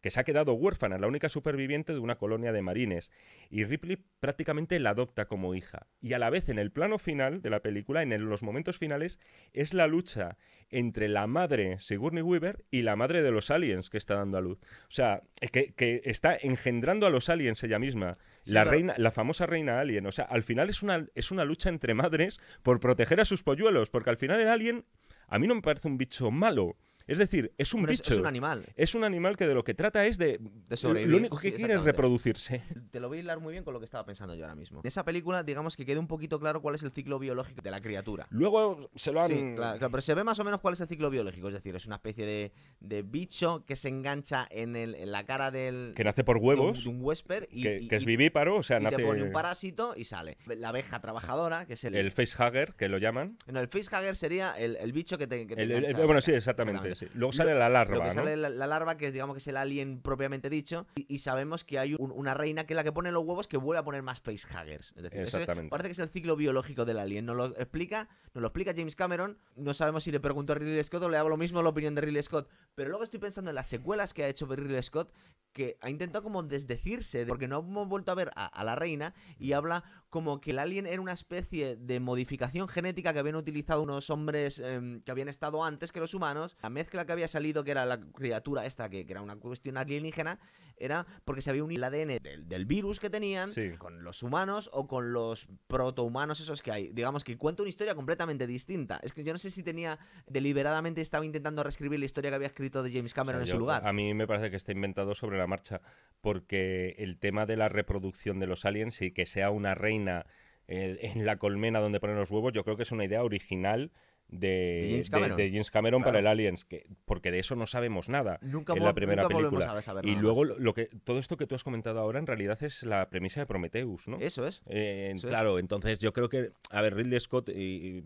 que 0.00 0.10
se 0.10 0.18
ha 0.20 0.24
quedado 0.24 0.54
huérfana, 0.54 0.98
la 0.98 1.06
única 1.06 1.28
superviviente 1.28 1.92
de 1.92 1.98
una 1.98 2.16
colonia 2.16 2.52
de 2.52 2.62
marines. 2.62 3.10
Y 3.50 3.64
Ripley 3.64 3.98
prácticamente 4.20 4.78
la 4.80 4.90
adopta 4.90 5.26
como 5.26 5.54
hija. 5.54 5.86
Y 6.00 6.14
a 6.14 6.18
la 6.18 6.30
vez, 6.30 6.48
en 6.48 6.58
el 6.58 6.70
plano 6.72 6.98
final 6.98 7.42
de 7.42 7.50
la 7.50 7.60
película, 7.60 8.02
en 8.02 8.12
el- 8.12 8.22
los 8.22 8.42
momentos 8.42 8.78
finales, 8.78 9.18
es 9.52 9.74
la 9.74 9.86
lucha 9.86 10.36
entre 10.70 11.08
la 11.08 11.26
madre 11.26 11.78
Sigourney 11.80 12.22
Weaver 12.22 12.64
y 12.70 12.82
la 12.82 12.94
madre 12.96 13.22
de 13.22 13.32
los 13.32 13.50
aliens 13.50 13.90
que 13.90 13.98
está 13.98 14.14
dando 14.14 14.38
a 14.38 14.40
luz. 14.40 14.58
O 14.62 14.90
sea, 14.92 15.22
que, 15.52 15.72
que 15.74 16.00
está 16.04 16.36
engendrando 16.36 17.06
a 17.06 17.10
los 17.10 17.28
aliens 17.28 17.62
ella 17.64 17.78
misma. 17.80 18.18
Sí, 18.44 18.52
la, 18.52 18.64
reina, 18.64 18.94
la 18.96 19.10
famosa 19.10 19.46
reina 19.46 19.80
alien. 19.80 20.06
O 20.06 20.12
sea, 20.12 20.24
al 20.26 20.44
final 20.44 20.70
es 20.70 20.82
una, 20.82 21.06
es 21.14 21.30
una 21.32 21.44
lucha 21.44 21.68
entre 21.68 21.92
madres 21.94 22.38
por 22.62 22.78
proteger 22.80 23.20
a 23.20 23.24
sus 23.24 23.42
polluelos. 23.42 23.90
Porque 23.90 24.10
al 24.10 24.16
final 24.16 24.40
el 24.40 24.48
alien 24.48 24.84
a 25.26 25.38
mí 25.38 25.46
no 25.48 25.56
me 25.56 25.62
parece 25.62 25.88
un 25.88 25.98
bicho 25.98 26.30
malo. 26.30 26.76
Es 27.10 27.18
decir, 27.18 27.52
es 27.58 27.74
un 27.74 27.80
Hombre, 27.80 27.92
bicho. 27.92 28.12
es 28.12 28.18
un 28.20 28.26
animal. 28.26 28.64
Es 28.76 28.94
un 28.94 29.02
animal 29.02 29.36
que 29.36 29.46
de 29.48 29.54
lo 29.54 29.64
que 29.64 29.74
trata 29.74 30.06
es 30.06 30.16
de... 30.16 30.38
De 30.68 30.76
sobrevivir, 30.76 31.10
Lo 31.10 31.16
único 31.18 31.38
que 31.38 31.50
sí, 31.50 31.56
quiere 31.56 31.74
es 31.74 31.82
reproducirse. 31.82 32.62
Te 32.92 33.00
lo 33.00 33.08
voy 33.08 33.18
a 33.18 33.20
hilar 33.22 33.40
muy 33.40 33.52
bien 33.52 33.64
con 33.64 33.74
lo 33.74 33.80
que 33.80 33.84
estaba 33.84 34.04
pensando 34.06 34.34
yo 34.36 34.44
ahora 34.44 34.54
mismo. 34.54 34.80
En 34.82 34.86
esa 34.86 35.04
película, 35.04 35.42
digamos 35.42 35.76
que 35.76 35.84
quede 35.84 35.98
un 35.98 36.06
poquito 36.06 36.38
claro 36.38 36.62
cuál 36.62 36.76
es 36.76 36.84
el 36.84 36.92
ciclo 36.92 37.18
biológico 37.18 37.62
de 37.62 37.70
la 37.72 37.80
criatura. 37.80 38.28
Luego 38.30 38.90
se 38.94 39.10
lo 39.10 39.20
han... 39.22 39.28
Sí, 39.28 39.34
claro, 39.56 39.78
claro, 39.78 39.90
pero 39.90 40.00
se 40.02 40.14
ve 40.14 40.22
más 40.22 40.38
o 40.38 40.44
menos 40.44 40.60
cuál 40.60 40.74
es 40.74 40.80
el 40.82 40.86
ciclo 40.86 41.10
biológico. 41.10 41.48
Es 41.48 41.54
decir, 41.54 41.74
es 41.74 41.84
una 41.86 41.96
especie 41.96 42.24
de, 42.24 42.52
de 42.78 43.02
bicho 43.02 43.64
que 43.66 43.74
se 43.74 43.88
engancha 43.88 44.46
en, 44.48 44.76
el, 44.76 44.94
en 44.94 45.10
la 45.10 45.24
cara 45.26 45.50
del, 45.50 45.94
Que 45.96 46.04
nace 46.04 46.22
por 46.22 46.36
de 46.36 46.42
un- 46.42 46.48
huevos, 46.48 46.84
de 46.84 46.90
un, 46.90 46.98
huésped 47.02 47.48
y, 47.50 47.62
que, 47.62 47.78
y- 47.80 47.88
que 47.88 47.96
es 47.96 48.04
vivíparo, 48.04 48.56
o 48.58 48.62
sea, 48.62 48.78
y 48.78 48.84
nace... 48.84 48.96
te 48.96 49.04
pone 49.04 49.24
un 49.24 49.32
parásito 49.32 49.94
y 49.96 50.04
sale. 50.04 50.38
La 50.46 50.68
abeja 50.68 51.00
trabajadora, 51.00 51.66
que 51.66 51.72
es 51.74 51.82
el... 51.82 51.96
El 51.96 52.12
facehugger, 52.12 52.74
que 52.74 52.88
lo 52.88 52.98
llaman. 52.98 53.36
No, 53.50 53.58
el 53.58 53.66
facehugger 53.66 54.14
sería 54.14 54.52
el, 54.56 54.76
el 54.76 54.92
bicho 54.92 55.18
que 55.18 55.26
te, 55.26 55.46
que 55.48 55.56
te 55.56 55.62
El- 55.64 55.72
el- 55.72 55.84
engancha. 55.86 56.06
bueno, 56.06 56.20
sí, 56.20 56.30
exactamente, 56.32 56.94
sí. 57.00 57.08
Luego 57.14 57.32
sale 57.32 57.54
la 57.54 57.68
larva, 57.68 57.96
Lo 57.96 58.02
que 58.02 58.08
¿no? 58.08 58.14
sale 58.14 58.36
la, 58.36 58.48
la 58.48 58.66
larva, 58.66 58.96
que 58.96 59.08
es 59.08 59.12
digamos 59.12 59.34
que 59.34 59.38
es 59.38 59.48
el 59.48 59.56
alien 59.56 60.00
propiamente 60.00 60.48
dicho, 60.50 60.86
y, 60.94 61.06
y 61.12 61.18
sabemos 61.18 61.64
que 61.64 61.78
hay 61.78 61.94
un- 61.98 62.12
una 62.12 62.34
reina 62.34 62.64
que 62.64 62.74
es 62.74 62.76
la 62.76 62.84
que 62.84 62.92
pone 62.92 63.10
los 63.12 63.24
huevos 63.24 63.48
que 63.48 63.56
vuelve 63.56 63.80
a 63.80 63.84
poner 63.84 64.02
más 64.02 64.20
facehuggers. 64.20 64.92
Es 64.96 65.02
decir, 65.02 65.20
ese 65.20 65.36
Exactamente. 65.38 65.70
parece 65.70 65.88
que 65.88 65.92
es 65.92 65.98
el 65.98 66.08
ciclo 66.10 66.36
biológico 66.36 66.84
del 66.84 66.98
alien. 66.98 67.26
Nos 67.26 67.36
lo 67.36 67.46
explica, 67.56 68.08
nos 68.34 68.42
lo 68.42 68.48
explica 68.48 68.72
James 68.76 68.94
Cameron. 68.96 69.38
No 69.56 69.74
sabemos 69.74 70.04
si 70.04 70.12
le 70.12 70.20
preguntó 70.20 70.52
a 70.52 70.56
Ridley 70.56 70.82
Scott 70.84 71.02
o 71.02 71.08
le 71.08 71.16
hago 71.16 71.28
lo 71.28 71.36
mismo 71.36 71.62
la 71.62 71.68
opinión 71.70 71.94
de 71.94 72.02
Ridley 72.02 72.22
Scott. 72.22 72.48
Pero 72.74 72.90
luego 72.90 73.04
estoy 73.04 73.20
pensando 73.20 73.50
en 73.50 73.54
las 73.54 73.66
secuelas 73.66 74.14
que 74.14 74.24
ha 74.24 74.28
hecho 74.28 74.46
Ridley 74.46 74.82
Scott, 74.82 75.12
que 75.52 75.76
ha 75.80 75.90
intentado 75.90 76.22
como 76.22 76.42
desdecirse, 76.44 77.18
de- 77.20 77.26
porque 77.26 77.48
no 77.48 77.58
hemos 77.58 77.88
vuelto 77.88 78.12
a 78.12 78.14
ver 78.14 78.30
a, 78.36 78.46
a 78.46 78.62
la 78.64 78.76
reina, 78.76 79.14
y 79.38 79.52
habla 79.52 79.82
como 80.10 80.40
que 80.40 80.50
el 80.50 80.58
alien 80.58 80.86
era 80.86 81.00
una 81.00 81.12
especie 81.12 81.76
de 81.76 82.00
modificación 82.00 82.68
genética 82.68 83.12
que 83.12 83.20
habían 83.20 83.36
utilizado 83.36 83.82
unos 83.82 84.10
hombres 84.10 84.58
em, 84.58 85.00
que 85.02 85.10
habían 85.10 85.28
estado 85.28 85.64
antes 85.64 85.92
que 85.92 86.00
los 86.00 86.14
humanos. 86.14 86.56
La 86.62 86.68
mezcla 86.70 87.06
que 87.06 87.12
había 87.12 87.28
salido, 87.28 87.64
que 87.64 87.70
era 87.70 87.86
la 87.86 88.00
criatura 88.00 88.66
esta, 88.66 88.90
que, 88.90 89.06
que 89.06 89.12
era 89.12 89.22
una 89.22 89.36
cuestión 89.36 89.76
alienígena, 89.76 90.38
era 90.80 91.06
porque 91.24 91.42
se 91.42 91.50
había 91.50 91.62
unido 91.62 91.78
el 91.78 91.84
ADN 91.84 92.18
del, 92.22 92.48
del 92.48 92.66
virus 92.66 92.98
que 92.98 93.10
tenían 93.10 93.50
Sí. 93.50 93.70
con 93.78 94.02
los 94.02 94.22
humanos 94.22 94.68
o 94.72 94.88
con 94.88 95.12
los 95.12 95.46
protohumanos 95.68 96.40
esos 96.40 96.62
que 96.62 96.72
hay. 96.72 96.88
Digamos 96.92 97.22
que 97.22 97.36
cuenta 97.36 97.62
una 97.62 97.68
historia 97.70 97.94
completamente 97.94 98.46
distinta. 98.46 98.98
Es 99.02 99.12
que 99.12 99.22
yo 99.22 99.32
no 99.32 99.38
sé 99.38 99.50
si 99.50 99.62
tenía 99.62 99.98
deliberadamente 100.26 101.00
estaba 101.00 101.24
intentando 101.24 101.62
reescribir 101.62 101.98
la 101.98 102.06
historia 102.06 102.30
que 102.30 102.34
había 102.36 102.48
escrito 102.48 102.82
de 102.82 102.90
James 102.92 103.12
O 103.12 103.14
Cameron 103.14 103.40
sea, 103.40 103.44
en 103.44 103.48
yo- 103.48 103.54
su 103.54 103.60
lugar. 103.60 103.86
A 103.86 103.92
mí 103.92 104.14
me 104.14 104.26
parece 104.26 104.50
que 104.50 104.56
está 104.56 104.72
inventado 104.72 105.14
sobre 105.14 105.38
la 105.38 105.46
marcha, 105.46 105.80
porque 106.20 106.94
el 106.98 107.18
tema 107.18 107.46
de 107.46 107.56
la 107.56 107.68
reproducción 107.68 108.38
de 108.40 108.46
los 108.46 108.64
aliens 108.64 109.00
y 109.02 109.12
que 109.12 109.26
sea 109.26 109.50
una 109.50 109.74
reina 109.74 110.26
eh, 110.68 110.98
en 111.14 111.26
la 111.26 111.36
colmena 111.36 111.80
donde 111.80 111.98
ponen 112.00 112.16
los 112.16 112.30
huevos, 112.30 112.52
yo 112.52 112.62
creo 112.64 112.76
que 112.76 112.84
es 112.84 112.92
una 112.92 113.04
idea 113.04 113.22
original 113.24 113.90
de, 114.30 114.48
De 114.48 114.88
James 114.90 115.10
Cameron. 115.10 115.36
de 115.36 115.50
James 115.50 115.70
Cameron 115.70 116.02
para 116.02 116.18
el 116.20 116.26
Aliens, 116.26 116.64
que, 116.64 116.86
porque 117.04 117.30
de 117.30 117.38
eso 117.40 117.56
no 117.56 117.66
sabemos 117.66 118.08
nada 118.08 118.38
Nunca, 118.42 118.72
en 118.74 118.82
la 118.82 118.94
primera 118.94 119.22
nunca 119.22 119.36
película. 119.36 119.72
a 119.72 119.82
saber 119.82 120.06
Y 120.06 120.16
luego 120.16 120.44
lo, 120.44 120.58
lo 120.58 120.74
que 120.74 120.86
todo 121.04 121.18
esto 121.18 121.36
que 121.36 121.46
tú 121.46 121.54
has 121.54 121.64
comentado 121.64 121.98
ahora 122.00 122.18
en 122.18 122.26
realidad 122.26 122.62
es 122.62 122.82
la 122.82 123.08
premisa 123.10 123.40
de 123.40 123.46
Prometheus, 123.46 124.08
¿no? 124.08 124.18
Eso 124.20 124.46
es. 124.46 124.62
Eh, 124.66 125.12
Eso 125.14 125.26
es. 125.26 125.30
claro, 125.30 125.58
entonces 125.58 125.98
yo 125.98 126.12
creo 126.12 126.28
que, 126.28 126.52
a 126.70 126.80
ver, 126.82 126.94
Ridley 126.94 127.18
Scott, 127.20 127.48
y, 127.50 127.52
y 127.52 128.04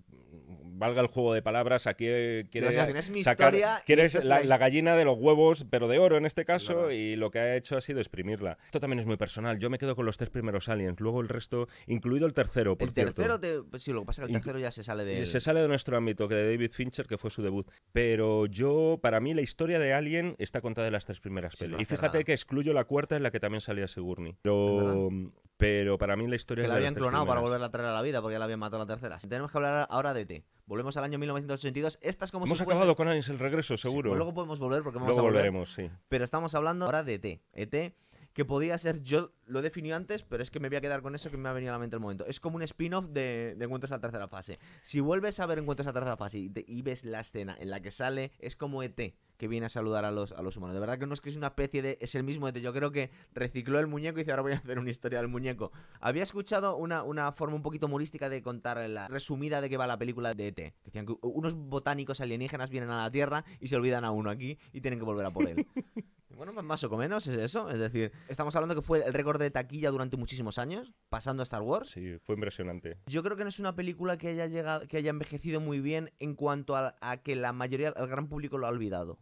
valga 0.87 1.01
el 1.03 1.09
juego 1.09 1.35
de 1.35 1.43
palabras, 1.43 1.87
aquí 1.87 2.05
eh, 2.09 2.47
quiere 2.51 2.68
Pero, 2.68 2.82
o 2.82 2.87
sea, 2.87 2.99
es 2.99 3.11
mi 3.11 3.22
sacar, 3.22 3.55
historia 3.55 3.80
y 3.82 3.87
quiere 3.87 4.05
esta 4.05 4.18
es 4.18 4.24
la, 4.24 4.57
gallina 4.59 4.97
de 4.97 5.05
los 5.05 5.18
huevos, 5.18 5.66
pero 5.70 5.89
de 5.89 5.99
oro 5.99 6.16
en 6.16 6.26
este 6.26 6.45
caso, 6.45 6.91
y 6.91 7.16
lo 7.16 7.30
que 7.30 7.39
ha 7.39 7.57
hecho 7.57 7.76
ha 7.76 7.80
sido 7.80 8.01
exprimirla. 8.01 8.59
Esto 8.66 8.80
también 8.80 9.01
es 9.01 9.07
muy 9.07 9.16
personal. 9.16 9.59
Yo 9.59 9.70
me 9.70 9.78
quedo 9.78 9.97
con 9.97 10.07
los 10.07 10.16
tres 10.16 10.30
primeros 10.30 10.68
aliens, 10.68 11.01
luego 11.01 11.20
el 11.20 11.28
resto, 11.28 11.68
incluido 11.87 12.26
el 12.26 12.32
tercero, 12.32 12.76
por 12.76 12.89
el 12.89 12.95
cierto. 12.95 13.14
tercero, 13.14 13.41
te... 13.41 13.62
pues 13.62 13.82
sí, 13.82 13.93
lo 13.93 14.01
que 14.01 14.07
pasa 14.07 14.22
es 14.22 14.28
que 14.28 14.32
el 14.35 14.39
Inclu- 14.41 14.45
tercero 14.45 14.59
ya 14.61 14.70
se 14.70 14.82
sale 14.82 15.05
de. 15.05 15.26
Se- 15.26 15.41
sale 15.41 15.61
de 15.61 15.68
nuestro 15.68 15.97
ámbito, 15.97 16.28
que 16.28 16.35
de 16.35 16.51
David 16.53 16.70
Fincher, 16.72 17.07
que 17.07 17.18
fue 17.18 17.30
su 17.30 17.43
debut. 17.43 17.68
Pero 17.93 18.47
yo, 18.47 18.99
para 19.03 19.20
mí, 19.20 19.35
la 19.35 19.43
historia 19.43 19.78
de 19.78 19.93
Alien 19.95 20.35
está 20.39 20.61
contada 20.61 20.87
en 20.87 20.93
las 20.93 21.07
tres 21.07 21.20
primeras 21.20 21.55
Sí, 21.55 21.64
pelis. 21.64 21.80
Y 21.80 21.85
fíjate 21.85 22.18
nada. 22.18 22.24
que 22.24 22.32
excluyo 22.32 22.72
la 22.72 22.85
cuarta, 22.85 23.16
en 23.16 23.22
la 23.22 23.30
que 23.30 23.41
también 23.41 23.61
salía 23.61 23.89
Sigourney. 23.89 24.37
Pero, 24.43 25.09
pero 25.57 25.99
para 25.99 26.17
mí 26.17 26.27
la 26.27 26.37
historia 26.37 26.65
Que 26.65 26.69
la 26.69 26.77
habían 26.77 26.95
clonado 26.95 27.27
para 27.27 27.41
volverla 27.41 27.67
a 27.67 27.71
traer 27.71 27.89
a 27.89 27.93
la 27.95 28.03
vida 28.03 28.21
porque 28.21 28.35
ya 28.35 28.39
la 28.39 28.45
habían 28.47 28.59
matado 28.61 28.83
en 28.83 28.89
la 28.89 28.95
tercera. 28.95 29.19
Tenemos 29.29 29.51
que 29.51 29.59
hablar 29.59 29.87
ahora 29.91 30.13
de 30.15 30.23
E.T. 30.23 30.45
Volvemos 30.67 30.97
al 30.97 31.05
año 31.05 31.19
1982. 31.19 31.99
Esta 32.01 32.25
es 32.25 32.33
como 32.33 32.47
Hemos 32.47 32.59
si 32.59 32.65
fuese- 32.65 32.73
acabado 32.77 32.97
con 32.97 33.07
Aliens 33.09 33.29
el 33.29 33.39
regreso, 33.39 33.77
Sí, 33.77 33.83
seguro. 33.83 34.11
pues 34.11 34.19
luego 34.19 34.35
podemos 34.35 34.59
volver 34.59 34.83
porque 34.83 34.99
vamos 34.99 35.09
Luego 35.15 35.21
a 35.21 35.23
volver. 35.31 35.51
volveremos, 35.51 35.73
sí. 35.73 35.91
Pero 36.09 36.25
estamos 36.25 36.55
hablando 36.55 36.87
ahora 36.87 37.05
de 37.05 37.15
ET. 37.15 37.41
ET, 37.53 37.95
que 38.35 38.45
podía 38.45 38.76
ser, 38.78 39.03
yo 39.03 39.32
lo 39.47 39.62
definií 39.62 39.93
antes, 39.93 40.22
pero 40.24 40.43
es 40.43 40.51
que 40.51 40.59
me 40.61 40.68
voy 40.68 40.76
a 40.76 40.80
quedar 40.80 41.03
con 41.03 41.14
eso 41.14 41.30
que 41.30 41.37
me 41.37 41.49
ha 41.49 41.53
venido 41.53 41.72
a 41.72 41.76
la 41.76 41.78
mente 41.78 41.97
el 41.97 42.01
momento. 42.01 42.26
Es 42.26 42.41
como 42.41 42.57
un 42.57 42.62
spin-off 42.62 43.07
de, 43.09 43.55
de 43.57 43.64
Encuentros 43.64 43.93
a 43.93 43.97
la 43.97 44.01
tercera 44.01 44.28
fase. 44.28 44.59
Si 44.82 45.01
vuelves 45.01 45.39
a 45.41 45.47
ver 45.47 45.59
Encuentros 45.59 45.87
a 45.87 45.91
la 45.91 45.95
tercera 45.95 46.16
fase 46.16 46.39
y, 46.39 46.51
te- 46.51 46.64
y 46.66 46.82
ves 46.82 47.05
la 47.05 47.20
escena 47.20 47.57
en 47.59 47.70
la 47.70 47.80
que 47.80 47.91
sale, 47.91 48.32
es 48.41 48.57
como 48.57 48.82
ET 48.82 49.14
que 49.37 49.49
viene 49.49 49.66
a 49.66 49.68
saludar 49.68 50.05
a 50.05 50.11
los, 50.12 50.32
a 50.32 50.43
los 50.43 50.57
humanos. 50.57 50.74
De 50.74 50.80
verdad 50.80 50.99
que 50.99 51.07
no 51.07 51.14
es 51.14 51.20
que 51.20 51.28
es 51.28 51.37
una 51.37 51.49
especie 51.49 51.82
de. 51.82 51.99
Es 52.01 52.14
el 52.14 52.22
mismo 52.24 52.47
ET. 52.49 52.57
Yo 52.59 52.72
creo 52.72 52.91
que 52.93 53.11
recicló 53.32 53.78
el 53.80 53.87
muñeco 53.89 54.18
y 54.18 54.22
dice 54.22 54.30
ahora 54.30 54.43
voy 54.43 54.53
a 54.53 54.57
hacer 54.57 54.78
una 54.78 54.91
historia 54.91 55.18
del 55.18 55.28
muñeco. 55.28 55.72
Había 56.01 56.22
escuchado 56.22 56.76
una, 56.76 57.03
una 57.03 57.30
forma 57.32 57.57
un 57.57 57.62
poquito 57.62 57.87
humorística 57.87 58.28
de 58.28 58.43
contar 58.43 58.78
la 58.89 59.09
resumida 59.09 59.61
de 59.61 59.68
que 59.70 59.76
va 59.76 59.87
la 59.87 59.99
película 59.99 60.35
de 60.35 60.49
ET. 60.49 60.74
Decían 60.85 61.07
que 61.07 61.14
unos 61.22 61.55
botánicos 61.55 62.20
alienígenas 62.20 62.70
vienen 62.70 62.91
a 62.91 63.03
la 63.03 63.11
Tierra 63.11 63.45
y 63.61 63.68
se 63.68 63.76
olvidan 63.76 64.05
a 64.05 64.11
uno 64.12 64.30
aquí 64.30 64.59
y 64.72 64.80
tienen 64.80 64.99
que 64.99 65.05
volver 65.05 65.26
a 65.26 65.30
por 65.30 65.49
él. 65.49 65.66
Bueno, 66.37 66.53
más 66.62 66.82
o 66.85 66.97
menos 66.97 67.26
es 67.26 67.37
eso. 67.39 67.70
Es 67.70 67.78
decir, 67.78 68.12
estamos 68.28 68.55
hablando 68.57 68.74
que 68.74 68.82
fue 68.82 69.05
el 69.05 69.12
récord 69.12 69.41
de 69.41 69.51
taquilla 69.51 69.91
durante 69.91 70.16
muchísimos 70.16 70.59
años, 70.59 70.93
pasando 71.09 71.43
a 71.43 71.45
Star 71.45 71.62
Wars. 71.62 71.91
Sí, 71.91 72.18
fue 72.22 72.35
impresionante. 72.35 72.99
Yo 73.07 73.22
creo 73.22 73.37
que 73.37 73.45
no 73.45 73.49
es 73.49 73.59
una 73.59 73.74
película 73.74 74.18
que 74.18 74.28
haya 74.28 74.47
llegado, 74.47 74.87
que 74.89 74.97
haya 74.97 75.11
envejecido 75.11 75.61
muy 75.61 75.80
bien 75.80 76.11
en 76.18 76.35
cuanto 76.35 76.76
a, 76.76 76.97
a 77.01 77.16
que 77.18 77.37
la 77.37 77.53
mayoría, 77.53 77.93
el 77.97 78.07
gran 78.07 78.28
público 78.28 78.59
lo 78.59 78.66
ha 78.66 78.70
olvidado. 78.70 79.18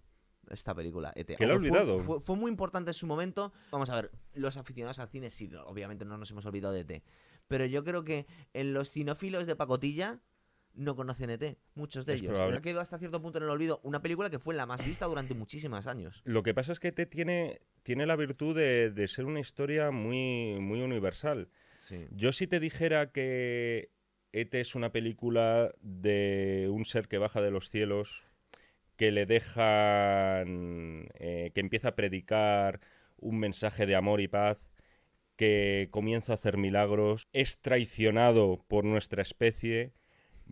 Esta 0.50 0.74
película, 0.74 1.12
ET. 1.14 1.36
¿Que 1.36 1.46
lo 1.46 1.54
ha 1.54 1.56
fue- 1.58 1.68
olvidado? 1.68 2.00
Fue, 2.00 2.20
fue 2.20 2.36
muy 2.36 2.50
importante 2.50 2.90
en 2.90 2.94
su 2.94 3.06
momento. 3.06 3.52
Vamos 3.70 3.88
a 3.90 3.94
ver, 3.94 4.10
los 4.34 4.56
aficionados 4.56 4.98
al 4.98 5.08
cine 5.08 5.30
sí, 5.30 5.48
obviamente 5.66 6.04
no 6.04 6.18
nos 6.18 6.30
hemos 6.30 6.44
olvidado 6.46 6.74
de 6.74 6.80
ET. 6.80 7.02
Pero 7.48 7.64
yo 7.66 7.84
creo 7.84 8.02
que 8.04 8.26
en 8.52 8.74
los 8.74 8.90
cinófilos 8.90 9.46
de 9.46 9.56
pacotilla 9.56 10.20
no 10.74 10.96
conocen 10.96 11.30
ET, 11.30 11.56
muchos 11.74 12.06
de 12.06 12.14
Es 12.14 12.20
ellos. 12.20 12.32
probable. 12.32 12.56
Ha 12.58 12.62
quedado 12.62 12.80
hasta 12.80 12.98
cierto 12.98 13.20
punto 13.20 13.38
en 13.38 13.44
el 13.44 13.50
olvido 13.50 13.80
una 13.82 14.00
película 14.00 14.30
que 14.30 14.38
fue 14.38 14.54
la 14.54 14.66
más 14.66 14.84
vista 14.84 15.06
durante 15.06 15.34
muchísimos 15.34 15.86
años. 15.86 16.22
Lo 16.24 16.42
que 16.42 16.54
pasa 16.54 16.72
es 16.72 16.80
que 16.80 16.92
te 16.92 17.06
tiene, 17.06 17.60
tiene 17.82 18.06
la 18.06 18.16
virtud 18.16 18.56
de, 18.56 18.90
de 18.90 19.08
ser 19.08 19.24
una 19.26 19.40
historia 19.40 19.90
muy, 19.90 20.58
muy 20.60 20.80
universal. 20.80 21.48
Sí. 21.80 22.06
Yo 22.10 22.32
si 22.32 22.46
te 22.46 22.60
dijera 22.60 23.10
que 23.12 23.90
ET 24.32 24.54
es 24.54 24.74
una 24.74 24.92
película 24.92 25.74
de 25.80 26.68
un 26.70 26.84
ser 26.84 27.08
que 27.08 27.18
baja 27.18 27.42
de 27.42 27.50
los 27.50 27.68
cielos, 27.68 28.22
que 28.96 29.10
le 29.10 29.26
dejan, 29.26 31.08
eh, 31.14 31.50
que 31.54 31.60
empieza 31.60 31.88
a 31.88 31.96
predicar 31.96 32.80
un 33.18 33.38
mensaje 33.38 33.86
de 33.86 33.94
amor 33.96 34.20
y 34.20 34.28
paz, 34.28 34.58
que 35.36 35.88
comienza 35.90 36.32
a 36.32 36.34
hacer 36.36 36.56
milagros, 36.56 37.26
es 37.32 37.58
traicionado 37.60 38.64
por 38.68 38.84
nuestra 38.84 39.22
especie, 39.22 39.92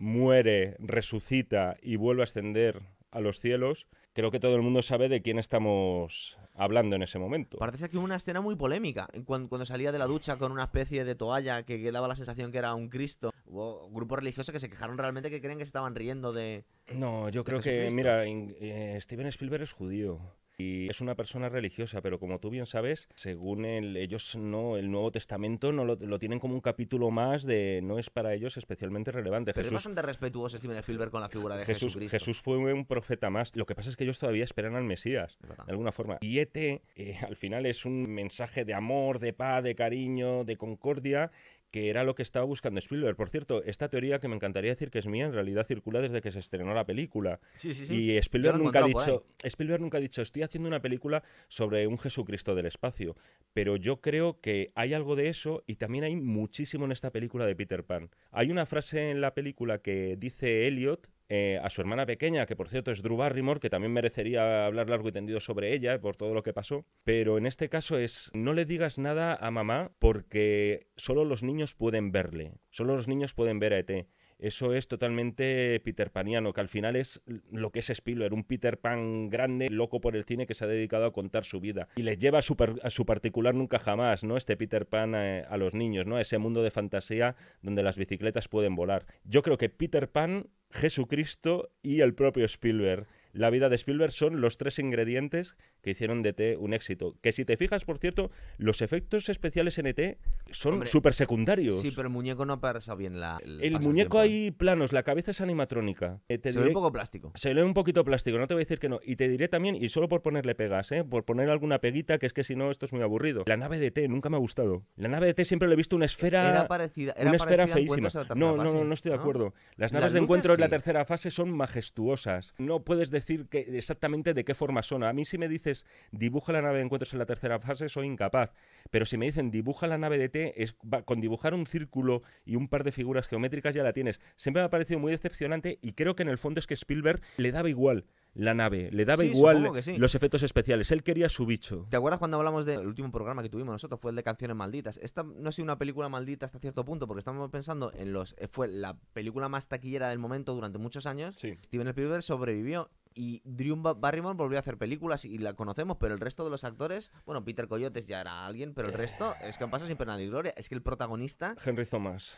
muere, 0.01 0.75
resucita 0.79 1.77
y 1.81 1.95
vuelve 1.95 2.23
a 2.23 2.25
ascender 2.25 2.81
a 3.11 3.19
los 3.21 3.39
cielos, 3.39 3.87
creo 4.13 4.31
que 4.31 4.39
todo 4.39 4.55
el 4.55 4.61
mundo 4.61 4.81
sabe 4.81 5.09
de 5.09 5.21
quién 5.21 5.37
estamos 5.37 6.37
hablando 6.55 6.95
en 6.95 7.03
ese 7.03 7.19
momento. 7.19 7.57
Parece 7.59 7.87
que 7.89 7.97
hubo 7.97 8.05
una 8.05 8.15
escena 8.15 8.41
muy 8.41 8.55
polémica 8.55 9.07
en 9.13 9.23
cuan- 9.25 9.47
cuando, 9.47 9.65
salía 9.65 9.91
de 9.91 9.99
la 9.99 10.07
ducha 10.07 10.37
con 10.37 10.51
una 10.51 10.63
especie 10.63 11.05
de 11.05 11.15
toalla 11.15 11.63
que, 11.63 11.79
que 11.81 11.91
daba 11.91 12.07
la 12.07 12.15
sensación 12.15 12.51
que 12.51 12.57
era 12.57 12.73
un 12.73 12.89
Cristo. 12.89 13.31
Hubo 13.45 13.89
grupos 13.91 14.19
religiosos 14.19 14.51
que 14.51 14.59
se 14.59 14.69
quejaron 14.69 14.97
realmente 14.97 15.29
que 15.29 15.39
creen 15.41 15.57
que 15.59 15.65
se 15.65 15.69
estaban 15.69 15.93
riendo 15.95 16.33
de... 16.33 16.65
No, 16.93 17.29
yo 17.29 17.43
creo 17.43 17.59
que, 17.61 17.89
mira, 17.91 18.25
eh, 18.25 18.97
Steven 19.01 19.27
Spielberg 19.27 19.63
es 19.63 19.71
judío 19.73 20.19
y 20.61 20.89
es 20.89 21.01
una 21.01 21.15
persona 21.15 21.49
religiosa, 21.49 22.01
pero 22.01 22.19
como 22.19 22.39
tú 22.39 22.49
bien 22.49 22.65
sabes, 22.65 23.07
según 23.15 23.65
el- 23.65 23.97
ellos 23.97 24.35
no, 24.35 24.77
el 24.77 24.91
Nuevo 24.91 25.11
Testamento 25.11 25.71
no 25.71 25.85
lo, 25.85 25.95
lo 25.95 26.19
tienen 26.19 26.39
como 26.39 26.53
un 26.53 26.61
capítulo 26.61 27.09
más 27.11 27.43
de 27.43 27.81
no 27.83 27.97
es 27.99 28.09
para 28.09 28.33
ellos 28.33 28.57
especialmente 28.57 29.11
relevante. 29.11 29.51
Pero 29.53 29.61
es 29.61 29.67
Jesús, 29.67 29.73
bastante 29.75 30.01
respetuoso 30.01 30.57
Steven 30.57 30.77
Spielberg 30.77 31.11
con 31.11 31.21
la 31.21 31.29
figura 31.29 31.55
de 31.57 31.65
Jesús, 31.65 31.93
Jesucristo. 31.93 32.17
Jesús 32.19 32.41
fue 32.41 32.57
un 32.73 32.85
profeta 32.85 33.29
más. 33.29 33.55
Lo 33.55 33.65
que 33.65 33.75
pasa 33.75 33.89
es 33.89 33.95
que 33.97 34.03
ellos 34.03 34.19
todavía 34.19 34.43
esperan 34.43 34.75
al 34.75 34.83
Mesías. 34.83 35.37
Es. 35.41 35.65
De 35.65 35.71
alguna 35.71 35.91
forma. 35.91 36.17
Y 36.21 36.39
ET, 36.39 36.55
eh, 36.57 37.17
al 37.27 37.35
final, 37.35 37.65
es 37.65 37.85
un 37.85 38.09
mensaje 38.09 38.65
de 38.65 38.73
amor, 38.73 39.19
de 39.19 39.33
paz, 39.33 39.63
de 39.63 39.75
cariño, 39.75 40.43
de 40.43 40.57
concordia, 40.57 41.31
que 41.71 41.89
era 41.89 42.03
lo 42.03 42.15
que 42.15 42.21
estaba 42.21 42.45
buscando 42.45 42.79
Spielberg. 42.79 43.15
Por 43.15 43.29
cierto, 43.29 43.63
esta 43.63 43.89
teoría 43.89 44.19
que 44.19 44.27
me 44.27 44.35
encantaría 44.35 44.71
decir 44.71 44.91
que 44.91 44.99
es 44.99 45.07
mía, 45.07 45.25
en 45.25 45.33
realidad 45.33 45.65
circula 45.65 46.01
desde 46.01 46.21
que 46.21 46.31
se 46.31 46.39
estrenó 46.39 46.73
la 46.73 46.85
película. 46.85 47.39
Sí, 47.55 47.73
sí, 47.73 47.85
sí. 47.87 47.95
Y 47.95 48.17
Spielberg 48.17 48.57
nunca, 48.57 48.83
ha 48.83 48.87
dicho, 48.87 49.25
Spielberg 49.43 49.81
nunca 49.81 49.97
ha 49.97 50.01
dicho, 50.01 50.21
estoy 50.21 50.43
haciendo 50.43 50.67
una 50.67 50.81
película 50.81 51.23
sobre 51.47 51.87
un 51.87 51.97
Jesucristo 51.97 52.55
del 52.55 52.65
espacio. 52.65 53.15
Pero 53.53 53.77
yo 53.77 54.01
creo 54.01 54.39
que 54.41 54.71
hay 54.75 54.93
algo 54.93 55.15
de 55.15 55.29
eso 55.29 55.63
y 55.65 55.75
también 55.75 56.03
hay 56.03 56.15
muchísimo 56.15 56.85
en 56.85 56.91
esta 56.91 57.11
película 57.11 57.45
de 57.45 57.55
Peter 57.55 57.83
Pan. 57.83 58.09
Hay 58.31 58.51
una 58.51 58.65
frase 58.65 59.09
en 59.09 59.21
la 59.21 59.33
película 59.33 59.79
que 59.79 60.17
dice 60.17 60.67
Elliot 60.67 61.09
eh, 61.33 61.61
a 61.63 61.69
su 61.69 61.79
hermana 61.79 62.05
pequeña, 62.05 62.45
que 62.45 62.57
por 62.57 62.67
cierto 62.67 62.91
es 62.91 63.01
Drew 63.01 63.15
Barrymore, 63.15 63.61
que 63.61 63.69
también 63.69 63.93
merecería 63.93 64.65
hablar 64.65 64.89
largo 64.89 65.07
y 65.07 65.13
tendido 65.13 65.39
sobre 65.39 65.73
ella 65.73 66.01
por 66.01 66.17
todo 66.17 66.33
lo 66.33 66.43
que 66.43 66.51
pasó. 66.51 66.85
Pero 67.05 67.37
en 67.37 67.45
este 67.45 67.69
caso 67.69 67.97
es, 67.97 68.29
no 68.33 68.51
le 68.51 68.65
digas 68.65 68.97
nada 68.97 69.37
a 69.39 69.49
mamá 69.49 69.93
porque 69.97 70.87
solo 70.97 71.23
los 71.23 71.41
niños 71.41 71.73
pueden 71.73 72.11
verle, 72.11 72.59
solo 72.69 72.97
los 72.97 73.07
niños 73.07 73.33
pueden 73.33 73.59
ver 73.59 73.71
a 73.71 73.79
ET. 73.79 74.07
Eso 74.41 74.73
es 74.73 74.87
totalmente 74.87 75.79
Peter 75.85 76.11
Paniano, 76.11 76.51
que 76.51 76.61
al 76.61 76.67
final 76.67 76.95
es 76.95 77.21
lo 77.51 77.69
que 77.69 77.79
es 77.79 77.91
Spielberg, 77.91 78.33
un 78.33 78.43
Peter 78.43 78.79
Pan 78.79 79.29
grande, 79.29 79.69
loco 79.69 80.01
por 80.01 80.15
el 80.15 80.25
cine 80.25 80.47
que 80.47 80.55
se 80.55 80.65
ha 80.65 80.67
dedicado 80.67 81.05
a 81.05 81.13
contar 81.13 81.45
su 81.45 81.59
vida. 81.59 81.87
Y 81.95 82.01
les 82.01 82.17
lleva 82.17 82.39
a 82.39 82.41
su, 82.41 82.53
a 82.55 83.05
particular 83.05 83.53
nunca 83.53 83.77
jamás, 83.77 84.23
¿no? 84.23 84.37
Este 84.37 84.57
Peter 84.57 84.87
Pan 84.87 85.13
eh, 85.13 85.45
a 85.47 85.57
los 85.57 85.75
niños, 85.75 86.07
¿no? 86.07 86.19
Ese 86.19 86.39
mundo 86.39 86.63
de 86.63 86.71
fantasía 86.71 87.35
donde 87.61 87.83
las 87.83 87.97
bicicletas 87.97 88.47
pueden 88.47 88.75
volar. 88.75 89.05
Yo 89.25 89.43
creo 89.43 89.59
que 89.59 89.69
Peter 89.69 90.09
Pan, 90.09 90.47
Jesucristo 90.71 91.69
y 91.83 91.99
el 91.99 92.15
propio 92.15 92.45
Spielberg. 92.45 93.05
La 93.33 93.49
vida 93.49 93.69
de 93.69 93.75
Spielberg 93.75 94.11
son 94.11 94.41
los 94.41 94.57
tres 94.57 94.79
ingredientes 94.79 95.55
que 95.81 95.91
hicieron 95.91 96.21
de 96.21 96.29
ET 96.37 96.57
un 96.59 96.73
éxito. 96.73 97.15
Que 97.21 97.31
si 97.31 97.45
te 97.45 97.57
fijas, 97.57 97.85
por 97.85 97.97
cierto, 97.97 98.31
los 98.57 98.81
efectos 98.81 99.29
especiales 99.29 99.77
en 99.77 99.87
ET 99.87 100.17
son 100.51 100.85
súper 100.85 101.13
secundarios. 101.13 101.81
Sí, 101.81 101.91
pero 101.95 102.07
el 102.07 102.13
muñeco 102.13 102.45
no 102.45 102.53
ha 102.53 102.59
pasado 102.61 102.97
bien 102.97 103.19
la. 103.19 103.39
el 103.43 103.71
paso 103.73 103.87
muñeco 103.87 104.17
tiempo, 104.17 104.19
¿eh? 104.19 104.21
hay 104.45 104.51
planos, 104.51 104.91
la 104.93 105.03
cabeza 105.03 105.31
es 105.31 105.41
animatrónica. 105.41 106.21
Eh, 106.27 106.37
te 106.37 106.51
Se 106.51 106.59
ve 106.59 106.65
diré- 106.65 106.69
un 106.69 106.73
poco 106.73 106.91
plástico. 106.91 107.31
se 107.35 107.53
ve 107.53 107.63
un 107.63 107.73
poquito 107.73 108.03
plástico, 108.03 108.37
no 108.37 108.47
te 108.47 108.53
voy 108.53 108.61
a 108.61 108.65
decir 108.65 108.79
que 108.79 108.89
no. 108.89 108.99
Y 109.03 109.15
te 109.15 109.27
diré 109.29 109.47
también, 109.47 109.75
y 109.75 109.89
solo 109.89 110.07
por 110.09 110.21
ponerle 110.21 110.55
pegas, 110.55 110.91
¿eh? 110.91 111.03
por 111.03 111.23
poner 111.25 111.49
alguna 111.49 111.79
peguita, 111.79 112.17
que 112.17 112.25
es 112.25 112.33
que 112.33 112.43
si 112.43 112.55
no, 112.55 112.69
esto 112.71 112.85
es 112.85 112.93
muy 112.93 113.01
aburrido. 113.01 113.43
La 113.47 113.57
nave 113.57 113.79
de 113.79 113.91
T 113.91 114.07
nunca 114.07 114.29
me 114.29 114.35
ha 114.37 114.39
gustado. 114.39 114.83
La 114.95 115.07
nave 115.07 115.27
de 115.27 115.33
T 115.33 115.45
siempre 115.45 115.67
le 115.67 115.73
he 115.75 115.77
visto 115.77 115.95
una 115.95 116.05
esfera. 116.05 116.49
Era 116.49 116.67
parecida. 116.67 117.13
Era 117.17 117.29
una 117.29 117.37
esfera 117.37 117.65
parecida 117.67 117.95
a 117.95 118.11
feísima. 118.11 118.35
No, 118.35 118.57
no, 118.57 118.73
no, 118.73 118.83
no 118.83 118.93
estoy 118.93 119.11
de 119.11 119.17
acuerdo. 119.17 119.53
Las 119.77 119.91
Las 119.91 119.93
naves 119.93 120.13
de 120.13 120.19
encuentro 120.19 120.53
en 120.53 120.59
la 120.59 120.69
tercera 120.69 121.05
fase 121.05 121.31
son 121.31 121.49
majestuosas. 121.51 122.53
No 122.57 122.83
puedes 122.83 123.09
decir 123.09 123.20
que 123.49 123.59
exactamente 123.77 124.33
de 124.33 124.43
qué 124.43 124.53
forma 124.53 124.83
son. 124.83 125.03
A 125.03 125.13
mí 125.13 125.25
si 125.25 125.37
me 125.37 125.47
dices 125.47 125.85
dibuja 126.11 126.51
la 126.53 126.61
nave 126.61 126.77
de 126.77 126.83
encuentros 126.85 127.13
en 127.13 127.19
la 127.19 127.25
tercera 127.25 127.59
fase, 127.59 127.89
soy 127.89 128.07
incapaz. 128.07 128.53
Pero 128.89 129.05
si 129.05 129.17
me 129.17 129.25
dicen 129.25 129.51
dibuja 129.51 129.87
la 129.87 129.97
nave 129.97 130.17
de 130.17 130.29
T, 130.29 130.63
es, 130.63 130.75
va- 130.81 131.03
con 131.03 131.21
dibujar 131.21 131.53
un 131.53 131.65
círculo 131.67 132.23
y 132.45 132.55
un 132.55 132.67
par 132.67 132.83
de 132.83 132.91
figuras 132.91 133.27
geométricas 133.27 133.75
ya 133.75 133.83
la 133.83 133.93
tienes. 133.93 134.19
Siempre 134.35 134.61
me 134.61 134.65
ha 134.67 134.69
parecido 134.69 134.99
muy 134.99 135.11
decepcionante 135.11 135.79
y 135.81 135.93
creo 135.93 136.15
que 136.15 136.23
en 136.23 136.29
el 136.29 136.37
fondo 136.37 136.59
es 136.59 136.67
que 136.67 136.73
Spielberg 136.73 137.21
le 137.37 137.51
daba 137.51 137.69
igual 137.69 138.05
la 138.33 138.53
nave, 138.53 138.89
le 138.91 139.03
daba 139.05 139.23
Sí, 139.23 139.29
igual 139.29 139.83
sí. 139.83 139.97
los 139.97 140.15
efectos 140.15 140.41
especiales. 140.43 140.89
Él 140.91 141.03
quería 141.03 141.27
su 141.29 141.45
bicho. 141.45 141.85
¿Te 141.89 141.97
acuerdas 141.97 142.19
cuando 142.19 142.37
hablamos 142.37 142.65
del 142.65 142.87
último 142.87 143.11
programa 143.11 143.43
que 143.43 143.49
tuvimos 143.49 143.73
nosotros? 143.73 143.99
Fue 143.99 144.11
el 144.11 144.15
de 144.15 144.23
canciones 144.23 144.55
malditas. 144.55 144.97
Esta 145.01 145.23
no 145.23 145.49
ha 145.49 145.51
sido 145.51 145.65
una 145.65 145.77
película 145.77 146.07
maldita 146.09 146.45
hasta 146.45 146.59
cierto 146.59 146.85
punto, 146.85 147.07
porque 147.07 147.19
estamos 147.19 147.49
pensando 147.51 147.91
en 147.93 148.13
los. 148.13 148.33
eh, 148.37 148.47
Fue 148.47 148.67
la 148.67 148.97
película 149.13 149.49
más 149.49 149.67
taquillera 149.67 150.09
del 150.09 150.19
momento 150.19 150.53
durante 150.53 150.77
muchos 150.77 151.05
años. 151.05 151.35
Sí. 151.37 151.57
Steven 151.63 151.87
Spielberg 151.89 152.23
sobrevivió. 152.23 152.89
Y 153.13 153.41
Drew 153.43 153.75
Ba- 153.75 153.93
Barrymore 153.93 154.37
volvió 154.37 154.57
a 154.57 154.61
hacer 154.61 154.77
películas 154.77 155.25
y 155.25 155.37
la 155.37 155.53
conocemos, 155.53 155.97
pero 155.99 156.13
el 156.13 156.21
resto 156.21 156.45
de 156.45 156.49
los 156.49 156.63
actores, 156.63 157.11
bueno, 157.25 157.43
Peter 157.43 157.67
Coyotes 157.67 158.05
ya 158.05 158.21
era 158.21 158.45
alguien, 158.45 158.73
pero 158.73 158.87
el 158.87 158.93
resto 158.93 159.35
es 159.41 159.57
que 159.57 159.65
han 159.65 159.69
pasado 159.69 159.89
sin 159.89 159.97
pena 159.97 160.15
ni 160.15 160.27
gloria. 160.27 160.53
Es 160.55 160.69
que 160.69 160.75
el 160.75 160.81
protagonista, 160.81 161.57
Henry 161.65 161.85
Thomas. 161.85 162.37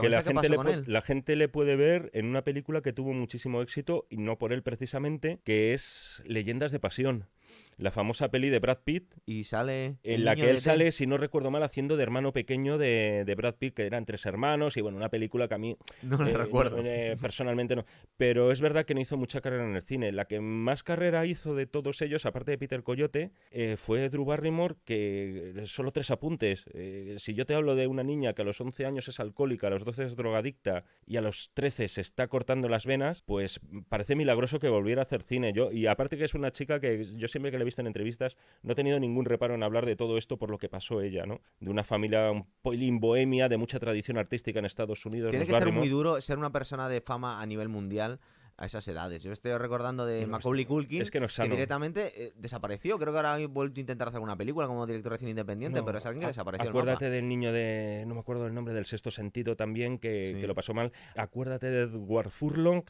Que 0.00 0.08
la 0.08 0.22
¿qué 0.22 0.28
gente, 0.28 0.48
le 0.48 0.82
la 0.86 1.00
gente 1.00 1.36
le 1.36 1.48
puede 1.48 1.76
ver 1.76 2.10
en 2.14 2.26
una 2.26 2.42
película 2.42 2.82
que 2.82 2.92
tuvo 2.92 3.12
muchísimo 3.12 3.62
éxito, 3.62 4.06
y 4.10 4.16
no 4.18 4.38
por 4.38 4.52
él 4.52 4.62
precisamente, 4.62 5.40
que 5.44 5.72
es 5.72 6.22
Leyendas 6.26 6.72
de 6.72 6.80
Pasión. 6.80 7.26
La 7.78 7.90
famosa 7.90 8.30
peli 8.30 8.48
de 8.50 8.58
Brad 8.58 8.78
Pitt, 8.84 9.14
Y 9.26 9.44
sale. 9.44 9.96
en 10.02 10.24
la 10.24 10.36
que 10.36 10.50
él 10.50 10.58
sale, 10.58 10.92
si 10.92 11.06
no 11.06 11.16
recuerdo 11.18 11.50
mal, 11.50 11.62
haciendo 11.62 11.96
de 11.96 12.02
hermano 12.02 12.32
pequeño 12.32 12.78
de, 12.78 13.24
de 13.26 13.34
Brad 13.34 13.54
Pitt, 13.56 13.74
que 13.74 13.86
eran 13.86 14.04
tres 14.04 14.24
hermanos, 14.26 14.76
y 14.76 14.80
bueno, 14.80 14.96
una 14.96 15.08
película 15.08 15.48
que 15.48 15.54
a 15.54 15.58
mí 15.58 15.76
No 16.02 16.26
eh, 16.26 16.32
recuerdo. 16.36 16.78
eh, 16.84 17.16
personalmente 17.20 17.74
no. 17.76 17.84
Pero 18.16 18.52
es 18.52 18.60
verdad 18.60 18.84
que 18.84 18.94
no 18.94 19.00
hizo 19.00 19.16
mucha 19.16 19.40
carrera 19.40 19.64
en 19.64 19.74
el 19.74 19.82
cine. 19.82 20.12
La 20.12 20.26
que 20.26 20.40
más 20.40 20.82
carrera 20.82 21.26
hizo 21.26 21.54
de 21.54 21.66
todos 21.66 22.00
ellos, 22.02 22.26
aparte 22.26 22.50
de 22.52 22.58
Peter 22.58 22.82
Coyote, 22.82 23.32
eh, 23.50 23.76
fue 23.76 24.08
Drew 24.08 24.24
Barrymore, 24.24 24.76
que 24.84 25.52
eh, 25.56 25.66
solo 25.66 25.92
tres 25.92 26.10
apuntes. 26.10 26.64
Eh, 26.74 27.16
si 27.18 27.34
yo 27.34 27.46
te 27.46 27.54
hablo 27.54 27.74
de 27.74 27.86
una 27.86 28.02
niña 28.02 28.32
que 28.34 28.42
a 28.42 28.44
los 28.44 28.60
11 28.60 28.86
años 28.86 29.08
es 29.08 29.18
alcohólica, 29.20 29.66
a 29.66 29.70
los 29.70 29.84
12 29.84 30.04
es 30.04 30.16
drogadicta 30.16 30.84
y 31.06 31.16
a 31.16 31.20
los 31.20 31.50
13 31.54 31.88
se 31.88 32.00
está 32.00 32.28
cortando 32.28 32.68
las 32.68 32.86
venas, 32.86 33.22
pues 33.22 33.60
parece 33.88 34.14
milagroso 34.16 34.58
que 34.58 34.68
volviera 34.68 35.02
a 35.02 35.04
hacer 35.04 35.22
cine. 35.22 35.52
Yo, 35.52 35.72
y 35.72 35.86
aparte 35.86 36.16
que 36.16 36.24
es 36.24 36.34
una 36.34 36.50
chica 36.52 36.80
que 36.80 37.04
yo 37.16 37.28
siempre 37.28 37.50
que 37.50 37.61
la 37.62 37.64
he 37.64 37.66
visto 37.66 37.80
en 37.80 37.86
entrevistas 37.86 38.36
no 38.62 38.72
he 38.72 38.74
tenido 38.74 38.98
ningún 38.98 39.24
reparo 39.24 39.54
en 39.54 39.62
hablar 39.62 39.86
de 39.86 39.96
todo 39.96 40.18
esto 40.18 40.36
por 40.36 40.50
lo 40.50 40.58
que 40.58 40.68
pasó 40.68 41.00
ella, 41.00 41.24
¿no? 41.26 41.40
De 41.60 41.70
una 41.70 41.84
familia 41.84 42.30
un 42.30 42.46
pelín 42.62 43.00
bohemia, 43.00 43.48
de 43.48 43.56
mucha 43.56 43.78
tradición 43.78 44.18
artística 44.18 44.58
en 44.58 44.64
Estados 44.64 45.06
Unidos. 45.06 45.30
Tiene 45.30 45.46
que 45.46 45.52
ser 45.52 45.72
muy 45.72 45.88
duro 45.88 46.20
ser 46.20 46.38
una 46.38 46.50
persona 46.50 46.88
de 46.88 47.00
fama 47.00 47.40
a 47.40 47.46
nivel 47.46 47.68
mundial 47.68 48.20
a 48.56 48.66
esas 48.66 48.86
edades. 48.88 49.22
Yo 49.22 49.32
estoy 49.32 49.56
recordando 49.56 50.04
de 50.04 50.22
No, 50.22 50.32
Macaulay 50.32 50.64
Culkin, 50.64 51.02
es 51.02 51.10
que 51.10 51.20
no 51.20 51.26
que 51.26 51.48
directamente 51.48 52.26
eh, 52.26 52.32
desapareció. 52.36 52.98
Creo 52.98 53.12
que 53.12 53.18
ahora 53.18 53.34
ha 53.34 53.46
vuelto 53.46 53.78
a 53.78 53.80
intentar 53.80 54.08
hacer 54.08 54.20
una 54.20 54.36
película 54.36 54.66
como 54.66 54.86
director 54.86 55.12
de 55.12 55.18
cine 55.18 55.30
independiente, 55.30 55.80
No, 55.80 55.86
pero 55.86 55.98
es 55.98 56.06
alguien 56.06 56.22
que 56.22 56.26
desapareció. 56.28 56.68
Acuérdate 56.68 57.10
del 57.10 57.28
niño 57.28 57.52
de. 57.52 58.04
No 58.06 58.14
me 58.14 58.20
acuerdo 58.20 58.46
el 58.46 58.54
nombre 58.54 58.74
del 58.74 58.86
sexto 58.86 59.10
sentido 59.10 59.56
también, 59.56 59.98
que, 59.98 60.32
Sí. 60.34 60.40
que 60.40 60.46
lo 60.46 60.54
pasó 60.54 60.74
mal. 60.74 60.92
Acuérdate 61.16 61.70
de 61.70 61.82
Edward 61.82 62.30
Furlong, 62.30 62.84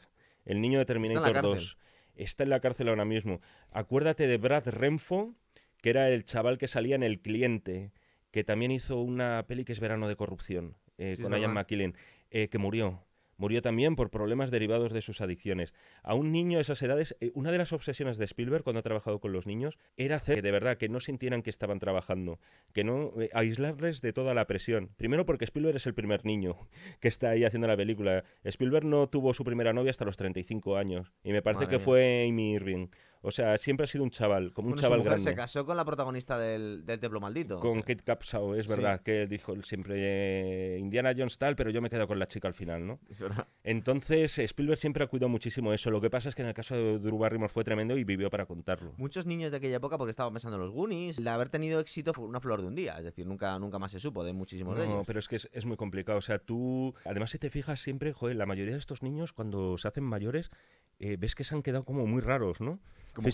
el 0.45 0.61
niño 0.61 0.79
de 0.79 0.85
Terminator 0.85 1.31
cárcel. 1.31 1.53
2. 1.53 1.77
Está 2.15 2.43
en 2.43 2.49
la 2.49 2.59
cárcel 2.59 2.89
ahora 2.89 3.05
mismo. 3.05 3.41
Acuérdate 3.71 4.27
de 4.27 4.37
Brad 4.37 4.67
Renfro, 4.67 5.35
que 5.81 5.89
era 5.89 6.09
el 6.09 6.23
chaval 6.23 6.57
que 6.57 6.67
salía 6.67 6.95
en 6.95 7.03
El 7.03 7.19
Cliente, 7.19 7.91
que 8.31 8.43
también 8.43 8.71
hizo 8.71 9.01
una 9.01 9.45
peli 9.47 9.65
que 9.65 9.73
es 9.73 9.79
Verano 9.79 10.07
de 10.07 10.15
Corrupción, 10.15 10.77
eh, 10.97 11.15
Sí, 11.17 11.21
con 11.21 11.31
Ian 11.33 11.41
verdad. 11.41 11.53
McKellen, 11.53 11.95
eh, 12.31 12.49
que 12.49 12.57
murió. 12.57 13.03
Murió 13.43 13.61
también 13.61 13.97
por 13.97 14.09
problemas 14.09 14.51
derivados 14.51 14.93
de 14.93 15.01
sus 15.01 15.19
adicciones. 15.19 15.73
A 16.01 16.15
un 16.15 16.31
niño 16.31 16.59
a 16.59 16.61
esas 16.61 16.81
edades, 16.81 17.17
eh, 17.19 17.31
una 17.33 17.51
de 17.51 17.57
las 17.57 17.73
obsesiones 17.73 18.17
de 18.17 18.23
Spielberg 18.23 18.63
cuando 18.63 18.79
ha 18.79 18.83
trabajado 18.83 19.19
con 19.19 19.33
los 19.33 19.47
niños 19.47 19.77
era 19.97 20.15
hacer 20.15 20.35
que 20.35 20.41
de 20.41 20.51
verdad 20.51 20.77
que 20.77 20.87
no 20.87 21.01
sintieran 21.01 21.41
que 21.41 21.49
estaban 21.49 21.77
trabajando, 21.79 22.39
que 22.71 22.85
no 22.85 23.11
eh, 23.19 23.29
aislarles 23.33 23.99
de 23.99 24.13
toda 24.13 24.33
la 24.33 24.47
presión. 24.47 24.91
Primero 24.95 25.25
porque 25.25 25.43
Spielberg 25.43 25.75
es 25.75 25.85
el 25.87 25.93
primer 25.93 26.23
niño 26.23 26.55
que 27.01 27.09
está 27.09 27.31
ahí 27.31 27.43
haciendo 27.43 27.67
la 27.67 27.75
película. 27.75 28.23
Spielberg 28.45 28.85
no 28.85 29.09
tuvo 29.09 29.33
su 29.33 29.43
primera 29.43 29.73
novia 29.73 29.89
hasta 29.89 30.05
los 30.05 30.15
35 30.15 30.77
años 30.77 31.11
y 31.21 31.33
me 31.33 31.41
parece 31.41 31.65
Madre 31.65 31.71
que 31.71 31.79
mía. 31.79 31.83
fue 31.83 32.25
Amy 32.29 32.53
Irving. 32.53 32.87
O 33.25 33.31
sea, 33.31 33.55
siempre 33.57 33.85
ha 33.85 33.87
sido 33.87 34.03
un 34.03 34.09
chaval, 34.09 34.51
como 34.53 34.67
un 34.67 34.71
Bueno, 34.73 34.79
su 34.79 34.83
chaval 34.83 34.99
mujer 34.99 35.11
grande. 35.13 35.31
se 35.31 35.35
casó 35.35 35.65
con 35.65 35.77
la 35.77 35.85
protagonista 35.85 36.37
del, 36.37 36.85
del 36.85 36.99
Templo 36.99 37.19
Maldito. 37.21 37.57
o 37.57 37.59
Con 37.61 37.75
sea, 37.75 37.83
Kate 37.83 38.03
Capshaw, 38.03 38.53
es 38.55 38.65
Sí. 38.65 38.69
verdad, 38.69 39.01
que 39.01 39.27
dijo 39.27 39.55
siempre 39.63 39.95
eh, 39.97 40.77
Indiana 40.79 41.13
Jones 41.17 41.37
tal, 41.37 41.55
pero 41.55 41.69
yo 41.69 41.81
me 41.81 41.89
quedo 41.89 42.05
con 42.05 42.19
la 42.19 42.27
chica 42.27 42.47
al 42.47 42.53
final, 42.53 42.85
¿no? 42.85 42.99
es 43.09 43.19
verdad. 43.21 43.47
Entonces, 43.63 44.37
Spielberg 44.39 44.77
siempre 44.77 45.03
ha 45.03 45.07
cuidado 45.07 45.29
muchísimo 45.29 45.73
eso. 45.73 45.89
Lo 45.89 46.01
que 46.01 46.09
pasa 46.09 46.29
es 46.29 46.35
que 46.35 46.41
en 46.41 46.49
el 46.49 46.53
caso 46.53 46.75
de 46.75 46.99
Drew 46.99 47.17
Barrymore 47.17 47.49
fue 47.51 47.63
tremendo 47.63 47.97
y 47.97 48.03
vivió 48.03 48.29
para 48.29 48.45
contarlo. 48.45 48.93
Muchos 48.97 49.25
niños 49.25 49.51
de 49.51 49.57
aquella 49.57 49.77
época, 49.77 49.97
porque 49.97 50.11
estaba 50.11 50.29
pensando 50.31 50.57
en 50.57 50.63
los 50.63 50.71
Goonies, 50.71 51.17
el 51.17 51.27
haber 51.29 51.49
tenido 51.49 51.79
éxito 51.79 52.13
fue 52.13 52.25
una 52.25 52.39
flor 52.41 52.61
de 52.61 52.67
un 52.67 52.75
día. 52.75 52.97
Es 52.97 53.03
decir, 53.05 53.25
nunca, 53.25 53.57
nunca 53.57 53.79
más 53.79 53.91
se 53.93 53.99
supo 54.01 54.23
de 54.23 54.33
muchísimos 54.33 54.77
de 54.77 54.85
No, 54.85 54.93
ellos. 54.95 55.03
pero 55.07 55.19
es 55.19 55.27
que 55.29 55.37
es, 55.37 55.49
es 55.53 55.65
muy 55.65 55.77
complicado. 55.77 56.17
O 56.17 56.21
sea, 56.21 56.39
tú. 56.39 56.93
Además, 57.05 57.31
si 57.31 57.39
te 57.39 57.49
fijas 57.49 57.79
siempre, 57.79 58.11
joder, 58.11 58.35
la 58.35 58.45
mayoría 58.45 58.73
de 58.73 58.79
estos 58.79 59.01
niños, 59.01 59.31
cuando 59.33 59.77
se 59.77 59.87
hacen 59.87 60.03
mayores, 60.03 60.51
eh, 60.99 61.17
ves 61.19 61.35
que 61.35 61.43
se 61.43 61.55
han 61.55 61.61
quedado 61.63 61.83
como 61.83 62.05
muy 62.05 62.21
raros, 62.21 62.61
¿no? 62.61 62.79
Como 63.13 63.27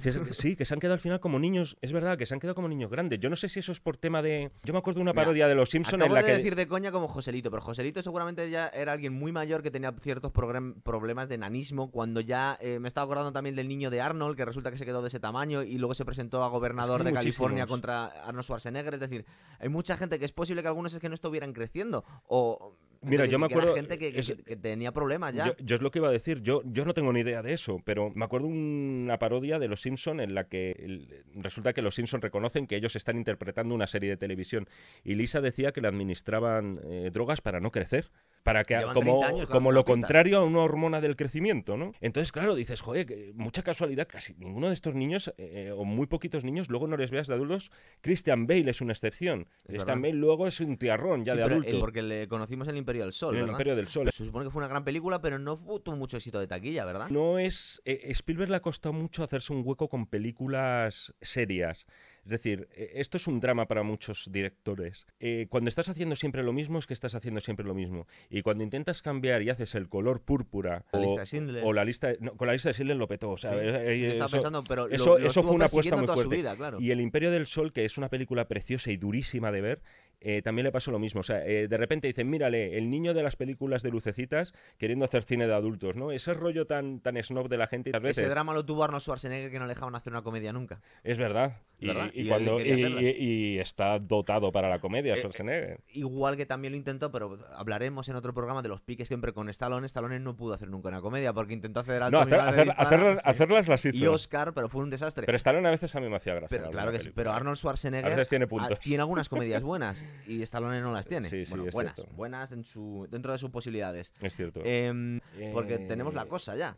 que 0.00 0.12
se- 0.12 0.32
sí, 0.34 0.54
que 0.54 0.64
se 0.64 0.72
han 0.72 0.78
quedado 0.78 0.94
al 0.94 1.00
final 1.00 1.18
como 1.18 1.40
niños. 1.40 1.76
Es 1.80 1.90
verdad, 1.92 2.16
que 2.16 2.26
se 2.26 2.34
han 2.34 2.38
quedado 2.38 2.54
como 2.54 2.68
niños 2.68 2.92
grandes. 2.92 3.18
Yo 3.18 3.28
no 3.28 3.34
sé 3.34 3.48
si 3.48 3.58
eso 3.58 3.72
es 3.72 3.80
por 3.80 3.96
tema 3.96 4.22
de. 4.22 4.52
Yo 4.62 4.72
me 4.72 4.78
acuerdo 4.78 4.98
de 4.98 5.02
una 5.02 5.10
Mira, 5.10 5.22
parodia 5.24 5.48
de 5.48 5.56
Los 5.56 5.70
Simpsons 5.70 6.00
en 6.04 6.12
la 6.12 6.20
de 6.20 6.26
que. 6.26 6.36
decir 6.36 6.54
de 6.54 6.68
coña 6.68 6.92
como 6.92 7.08
Joselito, 7.08 7.50
pero 7.50 7.60
Joselito 7.60 8.00
seguramente 8.02 8.48
ya 8.50 8.68
era 8.68 8.92
alguien 8.92 9.12
muy 9.14 9.32
mayor 9.32 9.64
que 9.64 9.72
tenía 9.72 9.92
ciertos 10.00 10.30
problemas 10.30 11.28
de 11.28 11.38
nanismo. 11.38 11.90
Cuando 11.90 12.20
ya 12.20 12.56
eh, 12.60 12.78
me 12.78 12.86
estaba 12.86 13.04
acordando 13.06 13.32
también 13.32 13.56
del 13.56 13.66
niño 13.66 13.90
de 13.90 14.00
Arnold, 14.00 14.36
que 14.36 14.44
resulta 14.44 14.70
que 14.70 14.78
se 14.78 14.84
quedó 14.84 15.02
de 15.02 15.08
ese 15.08 15.18
tamaño 15.18 15.64
y 15.64 15.76
luego 15.78 15.94
se 15.94 16.04
presentó 16.04 16.44
a 16.44 16.48
gobernador 16.48 17.02
de 17.02 17.12
California 17.12 17.66
contra 17.66 18.04
Arnold 18.06 18.44
Schwarzenegger. 18.44 18.94
Es 18.94 19.00
decir, 19.00 19.24
hay 19.58 19.68
mucha 19.68 19.96
gente 19.96 20.20
que 20.20 20.24
es 20.24 20.32
posible 20.32 20.62
que 20.62 20.68
algunos 20.68 20.94
es 20.94 21.00
que 21.00 21.08
no 21.08 21.16
estuvieran 21.16 21.52
creciendo. 21.52 22.04
O. 22.28 22.76
Mira, 23.10 23.24
yo 23.26 23.38
me 23.38 23.46
decir, 23.46 23.48
que 23.48 23.54
era 23.64 23.72
acuerdo, 23.72 23.74
gente 23.76 23.98
que, 23.98 24.18
es- 24.18 24.36
que 24.44 24.56
tenía 24.56 24.92
problemas 24.92 25.34
ya. 25.34 25.46
Yo, 25.46 25.54
yo 25.58 25.76
es 25.76 25.82
lo 25.82 25.90
que 25.90 25.98
iba 25.98 26.08
a 26.08 26.12
decir, 26.12 26.40
yo, 26.42 26.62
yo 26.64 26.84
no 26.84 26.94
tengo 26.94 27.12
ni 27.12 27.20
idea 27.20 27.42
de 27.42 27.52
eso, 27.52 27.80
pero 27.84 28.10
me 28.14 28.24
acuerdo 28.24 28.46
una 28.48 29.18
parodia 29.18 29.58
de 29.58 29.68
Los 29.68 29.80
Simpson 29.80 30.20
en 30.20 30.34
la 30.34 30.48
que 30.48 30.72
el- 30.78 31.24
resulta 31.34 31.72
que 31.72 31.82
los 31.82 31.94
Simpson 31.94 32.20
reconocen 32.20 32.66
que 32.66 32.76
ellos 32.76 32.96
están 32.96 33.16
interpretando 33.16 33.74
una 33.74 33.86
serie 33.86 34.10
de 34.10 34.16
televisión 34.16 34.68
y 35.04 35.14
Lisa 35.14 35.40
decía 35.40 35.72
que 35.72 35.80
le 35.80 35.88
administraban 35.88 36.80
eh, 36.84 37.10
drogas 37.12 37.40
para 37.40 37.60
no 37.60 37.70
crecer. 37.70 38.10
Para 38.46 38.64
que, 38.64 38.74
Llevan 38.78 38.94
como, 38.94 39.18
30 39.18 39.26
años 39.26 39.46
con 39.46 39.52
como 39.54 39.72
lo 39.72 39.84
contrario 39.84 40.38
a 40.38 40.44
una 40.44 40.60
hormona 40.60 41.00
del 41.00 41.16
crecimiento, 41.16 41.76
¿no? 41.76 41.92
Entonces, 42.00 42.30
claro, 42.30 42.54
dices, 42.54 42.80
joder, 42.80 43.04
que 43.04 43.32
mucha 43.34 43.62
casualidad, 43.62 44.06
casi 44.08 44.34
ninguno 44.36 44.68
de 44.68 44.72
estos 44.72 44.94
niños, 44.94 45.34
eh, 45.36 45.72
o 45.76 45.84
muy 45.84 46.06
poquitos 46.06 46.44
niños, 46.44 46.70
luego 46.70 46.86
no 46.86 46.96
les 46.96 47.10
veas 47.10 47.26
de 47.26 47.34
adultos. 47.34 47.72
Christian 48.00 48.46
Bale 48.46 48.70
es 48.70 48.80
una 48.80 48.92
excepción. 48.92 49.48
Es 49.64 49.64
Christian 49.66 50.00
verdad. 50.00 50.10
Bale 50.12 50.20
luego 50.20 50.46
es 50.46 50.60
un 50.60 50.78
tiarrón 50.78 51.24
ya 51.24 51.32
Sí, 51.32 51.38
de 51.38 51.44
pero, 51.44 51.56
eh, 51.56 51.58
adulto. 51.58 51.80
porque 51.80 52.02
le 52.02 52.28
conocimos 52.28 52.68
el 52.68 52.76
Imperio 52.76 53.02
del 53.02 53.12
Sol, 53.12 53.36
el. 53.36 53.48
Imperio 53.48 53.74
del 53.74 53.88
Sol. 53.88 54.08
Se 54.12 54.24
supone 54.24 54.44
que 54.44 54.50
fue 54.52 54.60
una 54.60 54.68
gran 54.68 54.84
película, 54.84 55.20
pero 55.20 55.38
no 55.40 55.56
tuvo 55.56 55.96
mucho 55.96 56.16
éxito 56.16 56.38
de 56.38 56.46
taquilla, 56.46 56.84
¿verdad? 56.84 57.08
No 57.10 57.40
es. 57.40 57.82
eh, 57.84 58.00
Spielberg 58.10 58.50
le 58.50 58.56
ha 58.56 58.60
costado 58.62 58.92
mucho 58.92 59.24
hacerse 59.24 59.52
un 59.52 59.62
hueco 59.64 59.88
con 59.88 60.06
películas 60.06 61.12
serias. 61.20 61.84
Es 62.26 62.30
decir, 62.30 62.66
eh, 62.74 62.90
esto 62.96 63.18
es 63.18 63.28
un 63.28 63.38
drama 63.38 63.68
para 63.68 63.84
muchos 63.84 64.28
directores. 64.32 65.06
Eh, 65.20 65.46
cuando 65.48 65.68
estás 65.68 65.88
haciendo 65.88 66.16
siempre 66.16 66.42
lo 66.42 66.52
mismo, 66.52 66.80
es 66.80 66.86
que 66.88 66.92
estás 66.92 67.14
haciendo 67.14 67.38
siempre 67.40 67.64
lo 67.64 67.72
mismo. 67.72 68.08
Y 68.28 68.42
cuando 68.42 68.64
intentas 68.64 69.00
cambiar 69.00 69.42
y 69.42 69.50
haces 69.50 69.76
el 69.76 69.88
color 69.88 70.22
púrpura 70.22 70.84
La 70.90 70.98
o, 70.98 71.02
lista 71.02 71.20
de 71.20 71.26
Schindler. 71.26 71.62
o 71.64 71.72
la 71.72 71.84
lista. 71.84 72.08
no, 72.18 72.36
con 72.36 72.48
la 72.48 72.54
lista 72.54 72.70
de 72.70 72.74
Schindler 72.74 72.96
lo 72.96 73.06
petó. 73.06 73.30
O 73.30 73.36
sea, 73.36 73.52
Sí, 73.52 73.58
eh, 73.60 73.70
eh, 74.08 74.12
eso- 74.16 74.28
pensando, 74.28 74.64
pero 74.64 74.88
eso- 74.88 75.18
lo 75.18 75.24
eso 75.24 75.42
fue 75.44 75.52
una 75.52 75.66
apuesta 75.66 75.96
muy 75.96 76.08
fuerte. 76.08 76.34
vida, 76.36 76.56
claro. 76.56 76.80
Y 76.80 76.90
El 76.90 77.00
Imperio 77.00 77.30
del 77.30 77.46
Sol, 77.46 77.72
que 77.72 77.84
es 77.84 77.96
una 77.96 78.08
película 78.08 78.48
preciosa 78.48 78.90
y 78.90 78.96
durísima 78.96 79.52
de 79.52 79.60
ver, 79.60 79.82
eh, 80.20 80.42
también 80.42 80.64
le 80.64 80.72
pasó 80.72 80.90
lo 80.90 80.98
mismo. 80.98 81.20
O 81.20 81.24
sea, 81.24 81.44
eh, 81.46 81.68
de 81.68 81.76
repente 81.76 82.06
dicen, 82.08 82.28
mírale, 82.30 82.76
el 82.78 82.90
niño 82.90 83.14
de 83.14 83.22
las 83.22 83.36
películas 83.36 83.82
de 83.82 83.90
lucecitas 83.90 84.54
queriendo 84.78 85.04
hacer 85.04 85.22
cine 85.24 85.46
de 85.46 85.54
adultos, 85.54 85.94
¿no? 85.96 86.10
Ese 86.12 86.34
rollo 86.34 86.66
tan, 86.66 87.00
tan 87.00 87.22
snob 87.22 87.48
de 87.48 87.58
la 87.58 87.66
gente. 87.66 87.90
a 87.94 87.98
veces, 87.98 88.18
Ese 88.18 88.28
drama 88.28 88.52
lo 88.54 88.64
tuvo 88.64 88.84
Arnold 88.84 89.02
Schwarzenegger 89.02 89.50
que 89.50 89.58
no 89.58 89.66
le 89.66 89.74
dejaban 89.74 89.94
hacer 89.94 90.12
una 90.12 90.22
comedia 90.22 90.52
nunca. 90.52 90.80
es 91.04 91.18
verdad. 91.18 91.52
Y, 91.78 93.58
está 93.58 93.98
dotado 93.98 94.52
para 94.52 94.68
la 94.68 94.78
comedia, 94.78 95.14
Eh, 95.14 95.16
Schwarzenegger. 95.18 95.80
Igual 95.88 96.36
que 96.36 96.46
también 96.46 96.72
lo 96.72 96.76
intentó, 96.78 97.10
pero 97.12 97.38
hablaremos 97.54 98.08
en 98.08 98.16
otro 98.16 98.32
programa 98.34 98.62
de 98.62 98.68
los 98.68 98.80
piques 98.80 99.08
siempre 99.08 99.32
con 99.32 99.48
Stallone. 99.48 99.86
Stallone 99.86 100.18
no 100.20 100.36
pudo 100.36 100.54
hacer 100.54 100.68
nunca 100.68 100.88
una 100.88 101.00
comedia 101.00 101.32
porque 101.32 101.54
intentó 101.54 101.80
hacer 101.80 102.00
no, 102.00 102.06
Alto 102.06 102.20
hacer- 102.20 102.40
hacer- 102.40 102.74
hacerlas, 102.76 103.14
sí. 103.16 103.20
hacerlas 103.24 103.68
las 103.68 103.84
hizo. 103.84 103.96
y 103.96 104.06
Oscar, 104.06 104.52
pero 104.54 104.68
fue 104.68 104.82
un 104.82 104.90
desastre. 104.90 105.26
Pero 105.26 105.36
Stallone 105.36 105.68
a 105.68 105.70
veces 105.70 105.94
a 105.94 106.00
mí 106.00 106.08
me 106.08 106.16
hacía 106.16 106.34
gracia. 106.34 106.58
Pero 106.58 106.70
claro 106.70 106.92
que 106.92 107.00
sí, 107.00 107.10
pero 107.14 107.32
Arnold 107.32 107.56
Schwarzenegger 107.56 108.06
A 108.06 108.16
veces 108.16 108.28
tiene 108.28 108.46
puntos. 108.46 108.78
tiene 108.80 109.00
algunas 109.02 109.28
comedias 109.28 109.62
buenas 109.62 110.04
y 110.26 110.42
Stallone 110.42 110.80
no 110.80 110.92
las 110.92 111.06
tiene. 111.06 111.28
Sí, 111.28 111.44
sí, 111.46 111.50
Bueno, 111.52 111.68
es 111.68 111.74
buenas, 111.74 111.94
cierto. 111.94 112.12
buenas 112.14 112.52
en 112.52 112.64
su, 112.64 113.06
dentro 113.10 113.32
de 113.32 113.38
sus 113.38 113.50
posibilidades. 113.50 114.12
Es 114.20 114.34
cierto. 114.36 114.60
Em, 114.64 115.20
porque 115.52 115.74
Eh, 115.74 115.86
tenemos 115.88 116.14
la 116.14 116.26
cosa 116.26 116.56
ya. 116.56 116.76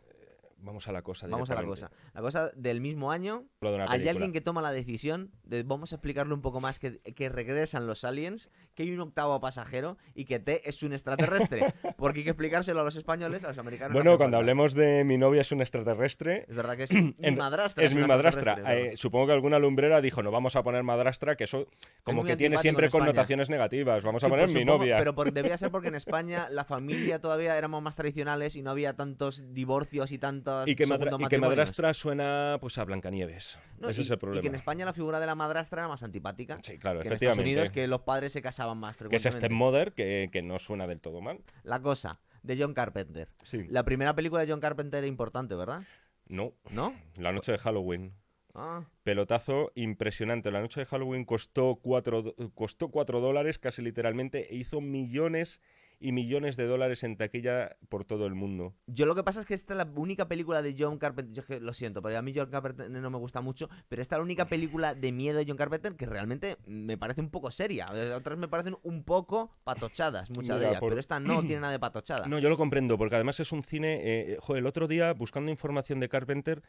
Vamos 0.61 0.87
a 0.87 0.91
la 0.91 1.01
cosa. 1.01 1.27
Vamos 1.27 1.49
a 1.49 1.55
la 1.55 1.63
cosa. 1.63 1.89
La 2.13 2.21
cosa 2.21 2.51
del 2.55 2.81
mismo 2.81 3.11
año. 3.11 3.45
De 3.61 3.67
Hay 3.69 3.73
película. 3.87 4.11
alguien 4.11 4.31
que 4.33 4.41
toma 4.41 4.61
la 4.61 4.71
decisión 4.71 5.31
de, 5.43 5.63
vamos 5.63 5.91
a 5.93 5.95
explicarle 5.95 6.33
un 6.33 6.41
poco 6.41 6.59
más, 6.59 6.79
que, 6.79 6.99
que 6.99 7.29
regresan 7.29 7.87
los 7.87 8.03
aliens, 8.03 8.49
que 8.75 8.83
hay 8.83 8.91
un 8.91 8.99
octavo 8.99 9.39
pasajero 9.39 9.97
y 10.15 10.25
que 10.25 10.39
T 10.39 10.67
es 10.69 10.83
un 10.83 10.93
extraterrestre. 10.93 11.73
Porque 11.97 12.19
hay 12.19 12.23
que 12.25 12.29
explicárselo 12.31 12.81
a 12.81 12.83
los 12.83 12.95
españoles, 12.95 13.43
a 13.43 13.49
los 13.49 13.57
americanos. 13.57 13.89
no 13.91 13.93
Bueno, 13.95 14.17
cuando 14.17 14.35
falta. 14.35 14.37
hablemos 14.39 14.73
de 14.73 15.03
mi 15.03 15.17
novia 15.17 15.41
es 15.41 15.51
un 15.51 15.61
extraterrestre, 15.61 16.45
Es 16.47 16.55
verdad 16.55 16.75
que 16.77 16.83
es 16.83 16.91
mi 16.93 17.13
madrastra. 17.35 17.83
es 17.85 17.95
mi 17.95 18.05
madrastra. 18.05 18.57
Eh, 18.75 18.97
supongo 18.97 19.27
que 19.27 19.33
alguna 19.33 19.59
lumbrera 19.59 20.01
dijo, 20.01 20.21
no 20.23 20.31
vamos 20.31 20.55
a 20.55 20.63
poner 20.63 20.83
madrastra, 20.83 21.35
que 21.35 21.45
eso 21.45 21.67
como 22.03 22.23
que 22.23 22.35
tiene 22.35 22.57
siempre 22.57 22.89
connotaciones 22.89 23.49
negativas. 23.49 24.03
Vamos 24.03 24.23
a 24.23 24.29
poner 24.29 24.45
pues 24.45 24.55
mi 24.55 24.61
supongo, 24.61 24.79
novia. 24.79 24.97
Pero 24.97 25.15
por- 25.15 25.31
debía 25.31 25.57
ser 25.57 25.71
porque 25.71 25.87
en 25.87 25.95
España 26.09 26.47
la 26.49 26.65
familia 26.65 27.19
todavía 27.21 27.57
éramos 27.57 27.81
más 27.81 27.95
tradicionales 27.95 28.55
y 28.55 28.61
no 28.61 28.71
había 28.71 28.95
tantos 28.95 29.53
divorcios 29.53 30.11
y 30.11 30.17
tantos 30.17 30.48
Y 30.65 30.75
que, 30.75 30.85
madra- 30.87 31.11
y 31.31 31.37
madrastra 31.37 31.93
suena 31.93 32.57
pues 32.61 32.77
a 32.77 32.85
Blancanieves. 32.85 33.57
No, 33.79 33.89
Ese 33.89 34.01
y, 34.01 34.03
es 34.03 34.09
el 34.09 34.15
y 34.15 34.19
problema. 34.19 34.41
que 34.41 34.47
en 34.47 34.55
España 34.55 34.85
la 34.85 34.93
figura 34.93 35.19
de 35.19 35.25
la 35.25 35.35
madrastra 35.35 35.81
era 35.81 35.87
más 35.87 36.03
antipática. 36.03 36.59
Sí, 36.61 36.77
claro, 36.77 36.99
que 37.01 37.07
en 37.07 37.13
Estados 37.13 37.21
efectivamente. 37.37 37.41
Unidos 37.51 37.69
que 37.71 37.87
los 37.87 38.01
padres 38.01 38.33
se 38.33 38.41
casaban 38.41 38.77
más 38.77 38.95
que 38.95 39.03
es 39.03 39.09
frecuentemente. 39.23 39.39
Stepmother, 39.39 39.93
que, 39.93 40.29
que 40.31 40.41
no 40.41 40.59
suena 40.59 40.87
del 40.87 40.99
todo 41.01 41.21
mal. 41.21 41.39
La 41.63 41.81
cosa 41.81 42.19
de 42.43 42.57
John 42.61 42.73
Carpenter. 42.73 43.27
Sí. 43.43 43.65
La 43.69 43.83
primera 43.83 44.13
película 44.15 44.41
de 44.45 44.51
John 44.51 44.59
Carpenter 44.61 45.03
es 45.03 45.09
importante, 45.09 45.55
¿verdad? 45.55 45.83
No, 46.27 46.53
¿No? 46.69 46.93
La 47.15 47.31
Noche 47.31 47.51
de 47.51 47.57
Halloween. 47.57 48.13
Ah, 48.55 48.83
Pelotazo 49.03 49.71
impresionante. 49.75 50.51
La 50.51 50.59
Noche 50.61 50.79
de 50.81 50.85
Halloween 50.85 51.25
costó 51.25 51.75
cuatro, 51.81 52.21
do- 52.23 52.35
costó 52.53 52.89
cuatro 52.89 53.19
dólares, 53.19 53.59
casi 53.59 53.81
literalmente, 53.81 54.51
e 54.53 54.55
hizo 54.57 54.81
millones 54.81 55.61
y 55.99 56.11
millones 56.13 56.55
de 56.57 56.65
dólares 56.65 57.03
en 57.03 57.17
taquilla 57.17 57.75
por 57.89 58.05
todo 58.05 58.25
el 58.25 58.33
mundo. 58.35 58.73
Yo 58.87 59.05
lo 59.05 59.15
que 59.15 59.23
pasa 59.23 59.41
es 59.41 59.45
que 59.45 59.53
esta 59.53 59.73
es 59.73 59.77
la 59.77 59.91
única 59.95 60.27
película 60.27 60.61
de 60.61 60.75
John 60.77 60.97
Carpenter. 60.97 61.33
Yo 61.33 61.41
es 61.41 61.47
que 61.47 61.59
lo 61.59 61.73
siento, 61.73 62.01
pero 62.01 62.17
a 62.17 62.21
mí 62.21 62.33
John 62.35 62.49
Carpenter 62.49 62.89
no 62.89 63.09
me 63.09 63.17
gusta 63.17 63.41
mucho. 63.41 63.69
Pero 63.89 64.01
esta 64.01 64.15
es 64.15 64.19
la 64.19 64.23
única 64.23 64.45
película 64.47 64.95
de 64.95 65.11
miedo 65.11 65.37
de 65.37 65.45
John 65.47 65.57
Carpenter 65.57 65.95
que 65.95 66.05
realmente 66.05 66.57
me 66.65 66.97
parece 66.97 67.19
un 67.21 67.29
poco 67.29 67.51
seria. 67.51 67.87
Otras 68.15 68.37
me 68.37 68.47
parecen 68.47 68.77
un 68.83 69.03
poco 69.03 69.51
patochadas, 69.63 70.29
muchas 70.31 70.59
de 70.59 70.67
ellas. 70.67 70.79
por- 70.79 70.89
Pero 70.89 70.99
esta 70.99 71.19
no 71.19 71.41
tiene 71.41 71.59
nada 71.61 71.73
de 71.73 71.79
patochada. 71.79 72.25
No, 72.29 72.39
yo 72.39 72.49
lo 72.49 72.57
comprendo, 72.57 72.97
porque 72.97 73.15
además 73.15 73.39
es 73.39 73.51
un 73.51 73.63
cine. 73.63 73.99
eh, 74.03 74.37
joder, 74.39 74.61
el 74.61 74.67
otro 74.67 74.87
día, 74.87 75.13
buscando 75.13 75.51
información 75.51 75.99
de 75.99 76.09
Carpenter, 76.09 76.61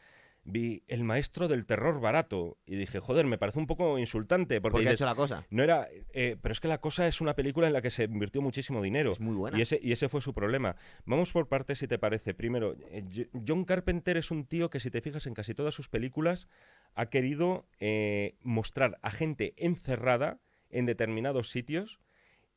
vi 0.43 0.83
El 0.87 1.03
maestro 1.03 1.47
del 1.47 1.65
terror 1.65 2.01
barato. 2.01 2.57
Y 2.65 2.75
dije, 2.75 2.99
joder, 2.99 3.25
me 3.25 3.37
parece 3.37 3.59
un 3.59 3.67
poco 3.67 3.99
insultante. 3.99 4.59
Porque, 4.59 4.73
porque 4.77 4.89
ha 4.89 4.93
hecho 4.93 5.05
la 5.05 5.15
cosa. 5.15 5.45
no 5.49 5.61
era. 5.63 5.87
eh, 6.13 6.35
pero 6.41 6.51
es 6.53 6.59
que 6.59 6.67
la 6.67 6.79
cosa 6.79 7.07
es 7.07 7.21
una 7.21 7.35
película 7.35 7.67
en 7.67 7.73
la 7.73 7.81
que 7.81 7.89
se 7.91 8.05
invirtió 8.05 8.41
muchísimo 8.41 8.81
dinero. 8.81 9.11
Es 9.11 9.19
muy 9.19 9.35
buena. 9.35 9.57
Y 9.57 9.61
ese, 9.61 9.79
y 9.81 9.91
ese 9.91 10.09
fue 10.09 10.21
su 10.21 10.33
problema. 10.33 10.75
Vamos 11.05 11.31
por 11.31 11.47
partes, 11.47 11.79
si 11.79 11.87
te 11.87 11.99
parece. 11.99 12.33
Primero, 12.33 12.75
eh, 12.89 13.03
Jo- 13.13 13.39
John 13.47 13.65
Carpenter 13.65 14.17
es 14.17 14.31
un 14.31 14.45
tío 14.45 14.69
que, 14.69 14.79
si 14.79 14.89
te 14.89 15.01
fijas 15.01 15.27
en 15.27 15.33
casi 15.33 15.53
todas 15.53 15.75
sus 15.75 15.89
películas, 15.89 16.47
ha 16.95 17.05
querido 17.07 17.67
eh, 17.79 18.35
mostrar 18.41 18.97
a 19.01 19.11
gente 19.11 19.53
encerrada 19.57 20.39
en 20.69 20.85
determinados 20.85 21.51
sitios 21.51 21.99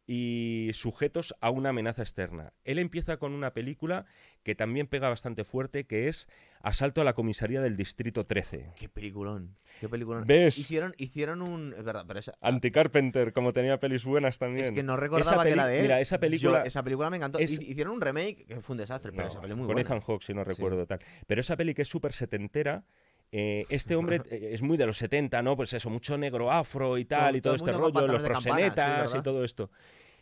y 0.07 0.71
sujetos 0.75 1.35
a 1.41 1.51
una 1.51 1.71
amenaza 1.71 2.03
externa. 2.03 2.53
Él 2.65 2.79
empieza 2.79 3.17
con 3.17 3.33
una 3.33 3.55
película 3.55 4.05
que 4.45 4.55
también 4.55 4.87
pega 4.87 5.09
bastante 5.09 5.43
fuerte, 5.45 5.85
que 5.85 6.07
es 6.07 6.29
Asalto 6.61 7.01
a 7.01 7.05
la 7.05 7.13
comisaría 7.15 7.61
del 7.61 7.77
Distrito 7.77 8.25
13. 8.25 8.71
Qué 8.77 8.89
peliculón. 8.89 9.55
Qué 9.81 9.89
peliculón. 9.89 10.27
¿Ves? 10.27 10.57
Hicieron, 10.57 10.95
hicieron 10.97 11.43
un. 11.43 11.75
Es 11.77 11.83
verdad, 11.85 12.05
pero 12.07 12.19
esa. 12.21 12.35
Anti-Carpenter, 12.41 13.33
como 13.35 13.53
tenía 13.53 13.79
pelis 13.81 14.05
buenas 14.05 14.39
también. 14.39 14.65
Es 14.67 14.73
que 14.73 14.83
no 14.83 14.97
recordaba 14.97 15.43
que 15.45 15.51
era 15.51 15.67
de 15.67 15.77
él. 15.79 15.83
Mira, 15.83 16.01
esa 16.01 16.17
Yo- 16.17 16.21
película... 16.21 16.63
esa 16.63 16.83
película 16.83 17.11
me 17.11 17.17
encantó. 17.19 17.39
es- 17.39 17.61
Hicieron 17.61 17.95
un 17.95 18.01
remake 18.01 18.47
que 18.47 18.61
fue 18.61 18.75
un 18.75 18.79
desastre, 18.79 19.11
pero 19.13 19.25
No, 19.25 19.29
esa 19.31 19.41
peli 19.41 19.55
muy 19.55 19.63
con 19.67 19.75
buena. 19.75 19.81
Ethan 19.83 20.01
Hawke, 20.01 20.23
si 20.23 20.33
no 20.33 20.43
Sí. 20.45 20.49
recuerdo 20.51 20.87
tal. 20.87 21.01
Pero 21.27 21.41
esa 21.41 21.57
peli 21.57 21.75
que 21.75 21.83
es 21.83 21.89
súper 21.89 22.13
setentera, 22.15 22.85
eh, 23.33 23.67
este 23.69 23.95
hombre 23.97 24.23
eh, 24.31 24.51
es 24.53 24.63
muy 24.63 24.77
de 24.79 24.87
los 24.87 24.97
70, 24.97 25.43
¿no? 25.43 25.57
Pues 25.57 25.73
eso, 25.75 25.91
mucho 25.91 26.17
negro 26.17 26.51
afro 26.51 26.97
y 26.99 27.05
tal, 27.05 27.37
y 27.37 27.41
todo, 27.43 27.57
este 27.57 27.73
rollo, 27.73 28.07
los 28.07 28.23
campana, 28.23 28.41
sí, 28.41 28.49
prosenetas 28.49 29.15
y 29.15 29.23
todo 29.23 29.45
esto. 29.45 29.71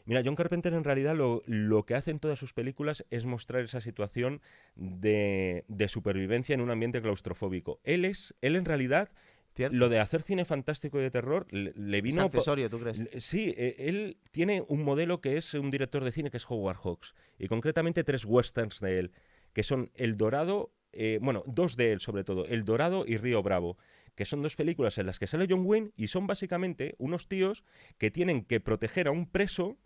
Mira, 0.05 0.23
John 0.25 0.37
Carpenter 0.37 0.73
en 0.75 0.85
realidad 0.85 1.15
lo, 1.17 1.43
lo 1.47 1.85
que 1.85 1.95
hace 1.95 2.11
en 2.11 2.19
todas 2.19 2.39
sus 2.39 2.53
películas 2.53 3.05
es 3.11 3.25
mostrar 3.27 3.63
esa 3.63 3.81
situación 3.81 4.41
de, 4.75 5.65
de 5.69 5.89
supervivencia 5.89 6.55
en 6.55 6.61
un 6.61 6.71
ambiente 6.71 7.01
claustrofóbico. 7.03 7.81
Él 7.85 8.05
es, 8.05 8.35
él 8.41 8.57
en 8.57 8.65
realidad, 8.65 9.11
¿Cierto? 9.55 9.77
lo 9.77 9.89
de 9.89 9.99
hacer 10.01 10.23
cine 10.23 10.45
fantástico 10.45 10.99
y 10.99 11.03
de 11.03 11.11
terror 11.11 11.47
le, 11.51 11.73
le 11.77 11.99
Es 11.99 12.03
vino... 12.03 12.17
po- 12.23 12.39
accesorio, 12.39 12.71
¿tú 12.71 12.79
crees? 12.79 13.01
Sí, 13.25 13.55
eh, 13.57 13.77
él 13.79 14.17
tiene 14.31 14.65
un 14.67 14.83
modelo 14.83 15.21
que 15.21 15.37
es 15.37 15.55
un 15.55 15.71
director 15.71 16.03
de 16.05 16.13
cine 16.13 16.31
que 16.31 16.39
es 16.39 16.47
Howard 16.49 16.79
Hawks. 16.83 17.15
Y 17.39 17.49
concretamente 17.49 18.03
tres 18.03 18.25
westerns 18.25 18.81
de 18.81 18.99
él, 18.99 19.13
que 19.53 19.63
son 19.63 19.91
El 19.95 20.17
Dorado, 20.17 20.73
eh, 20.93 21.19
bueno, 21.21 21.45
dos 21.47 21.77
de 21.77 21.93
él 21.93 22.01
sobre 22.01 22.25
todo, 22.25 22.47
El 22.47 22.65
Dorado 22.65 23.05
y 23.07 23.19
Río 23.19 23.43
Bravo, 23.43 23.77
que 24.15 24.25
son 24.25 24.43
dos 24.43 24.57
películas 24.57 24.99
en 24.99 25.07
las 25.07 25.19
que 25.19 25.27
sale 25.27 25.47
John 25.49 25.63
Wayne 25.65 25.91
y 25.97 26.09
son 26.09 26.27
básicamente 26.27 26.95
unos 26.99 27.29
tíos 27.29 27.65
que 27.99 28.11
tienen 28.11 28.45
que 28.45 28.61
proteger 28.61 29.07
a 29.09 29.11
un 29.11 29.27
preso 29.27 29.79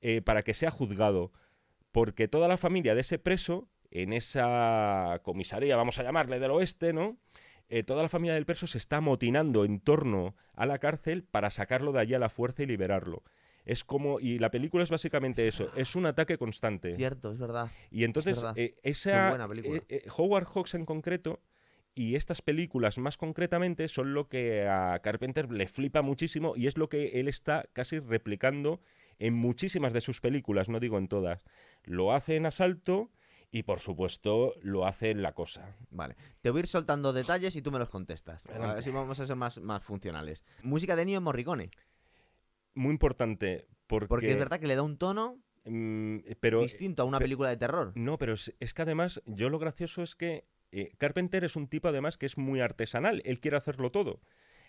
eh, 0.00 0.22
para 0.22 0.42
que 0.42 0.54
sea 0.54 0.70
juzgado. 0.70 1.32
Porque 1.92 2.28
toda 2.28 2.48
la 2.48 2.56
familia 2.56 2.94
de 2.94 3.00
ese 3.00 3.18
preso, 3.18 3.68
en 3.90 4.12
esa 4.12 5.20
comisaría, 5.22 5.76
vamos 5.76 5.98
a 5.98 6.02
llamarle 6.02 6.38
del 6.38 6.50
oeste, 6.50 6.92
¿no? 6.92 7.16
Eh, 7.70 7.82
toda 7.82 8.02
la 8.02 8.08
familia 8.08 8.34
del 8.34 8.46
preso 8.46 8.66
se 8.66 8.78
está 8.78 8.96
amotinando 8.96 9.64
en 9.64 9.80
torno 9.80 10.34
a 10.54 10.64
la 10.64 10.78
cárcel 10.78 11.22
para 11.22 11.50
sacarlo 11.50 11.92
de 11.92 12.00
allí 12.00 12.14
a 12.14 12.18
la 12.18 12.28
fuerza 12.30 12.62
y 12.62 12.66
liberarlo. 12.66 13.22
Es 13.66 13.84
como, 13.84 14.18
y 14.18 14.38
la 14.38 14.50
película 14.50 14.82
es 14.82 14.90
básicamente 14.90 15.46
eso, 15.46 15.70
es 15.76 15.94
un 15.94 16.06
ataque 16.06 16.38
constante. 16.38 16.94
Cierto, 16.94 17.32
es 17.32 17.38
verdad. 17.38 17.70
Y 17.90 18.04
entonces, 18.04 18.36
verdad. 18.36 18.56
eh, 18.56 18.76
esa, 18.82 19.28
buena 19.28 19.46
película. 19.46 19.82
eh, 19.88 20.02
Howard 20.16 20.46
Hawks 20.46 20.72
en 20.74 20.86
concreto 20.86 21.42
y 21.94 22.14
estas 22.14 22.40
películas 22.40 22.96
más 22.96 23.18
concretamente 23.18 23.88
son 23.88 24.14
lo 24.14 24.28
que 24.28 24.66
a 24.66 24.98
Carpenter 25.02 25.52
le 25.52 25.66
flipa 25.66 26.00
muchísimo 26.00 26.54
y 26.56 26.68
es 26.68 26.78
lo 26.78 26.88
que 26.88 27.20
él 27.20 27.28
está 27.28 27.68
casi 27.74 27.98
replicando 27.98 28.80
en 29.18 29.34
muchísimas 29.34 29.92
de 29.92 30.00
sus 30.00 30.20
películas, 30.20 30.68
no 30.68 30.80
digo 30.80 30.98
en 30.98 31.08
todas. 31.08 31.44
Lo 31.84 32.12
hace 32.12 32.36
en 32.36 32.46
Asalto 32.46 33.10
y 33.50 33.62
por 33.62 33.80
supuesto 33.80 34.54
lo 34.62 34.86
hace 34.86 35.10
en 35.10 35.22
La 35.22 35.32
Cosa. 35.32 35.74
Vale. 35.90 36.16
Te 36.42 36.50
voy 36.50 36.58
a 36.58 36.62
ir 36.62 36.66
soltando 36.66 37.12
detalles 37.12 37.56
y 37.56 37.62
tú 37.62 37.70
me 37.72 37.78
los 37.78 37.88
contestas. 37.88 38.44
A 38.46 38.50
Adelante. 38.50 38.74
ver 38.74 38.84
si 38.84 38.90
vamos 38.90 39.18
a 39.20 39.26
ser 39.26 39.36
más, 39.36 39.58
más 39.58 39.82
funcionales. 39.82 40.44
Música 40.62 40.94
de 40.96 41.02
Ennio 41.02 41.20
Morricone. 41.20 41.70
Muy 42.74 42.90
importante 42.92 43.66
porque... 43.86 44.06
Porque 44.08 44.30
es 44.32 44.38
verdad 44.38 44.60
que 44.60 44.66
le 44.66 44.76
da 44.76 44.82
un 44.82 44.98
tono 44.98 45.38
mm, 45.64 46.18
pero, 46.40 46.60
distinto 46.60 47.02
a 47.02 47.06
una 47.06 47.18
pe- 47.18 47.24
película 47.24 47.48
de 47.48 47.56
terror. 47.56 47.92
No, 47.94 48.18
pero 48.18 48.34
es, 48.34 48.54
es 48.60 48.74
que 48.74 48.82
además, 48.82 49.22
yo 49.26 49.48
lo 49.50 49.58
gracioso 49.58 50.02
es 50.02 50.14
que 50.14 50.44
eh, 50.70 50.92
Carpenter 50.98 51.42
es 51.44 51.56
un 51.56 51.66
tipo 51.68 51.88
además 51.88 52.18
que 52.18 52.26
es 52.26 52.36
muy 52.36 52.60
artesanal, 52.60 53.22
él 53.24 53.40
quiere 53.40 53.56
hacerlo 53.56 53.90
todo. 53.90 54.20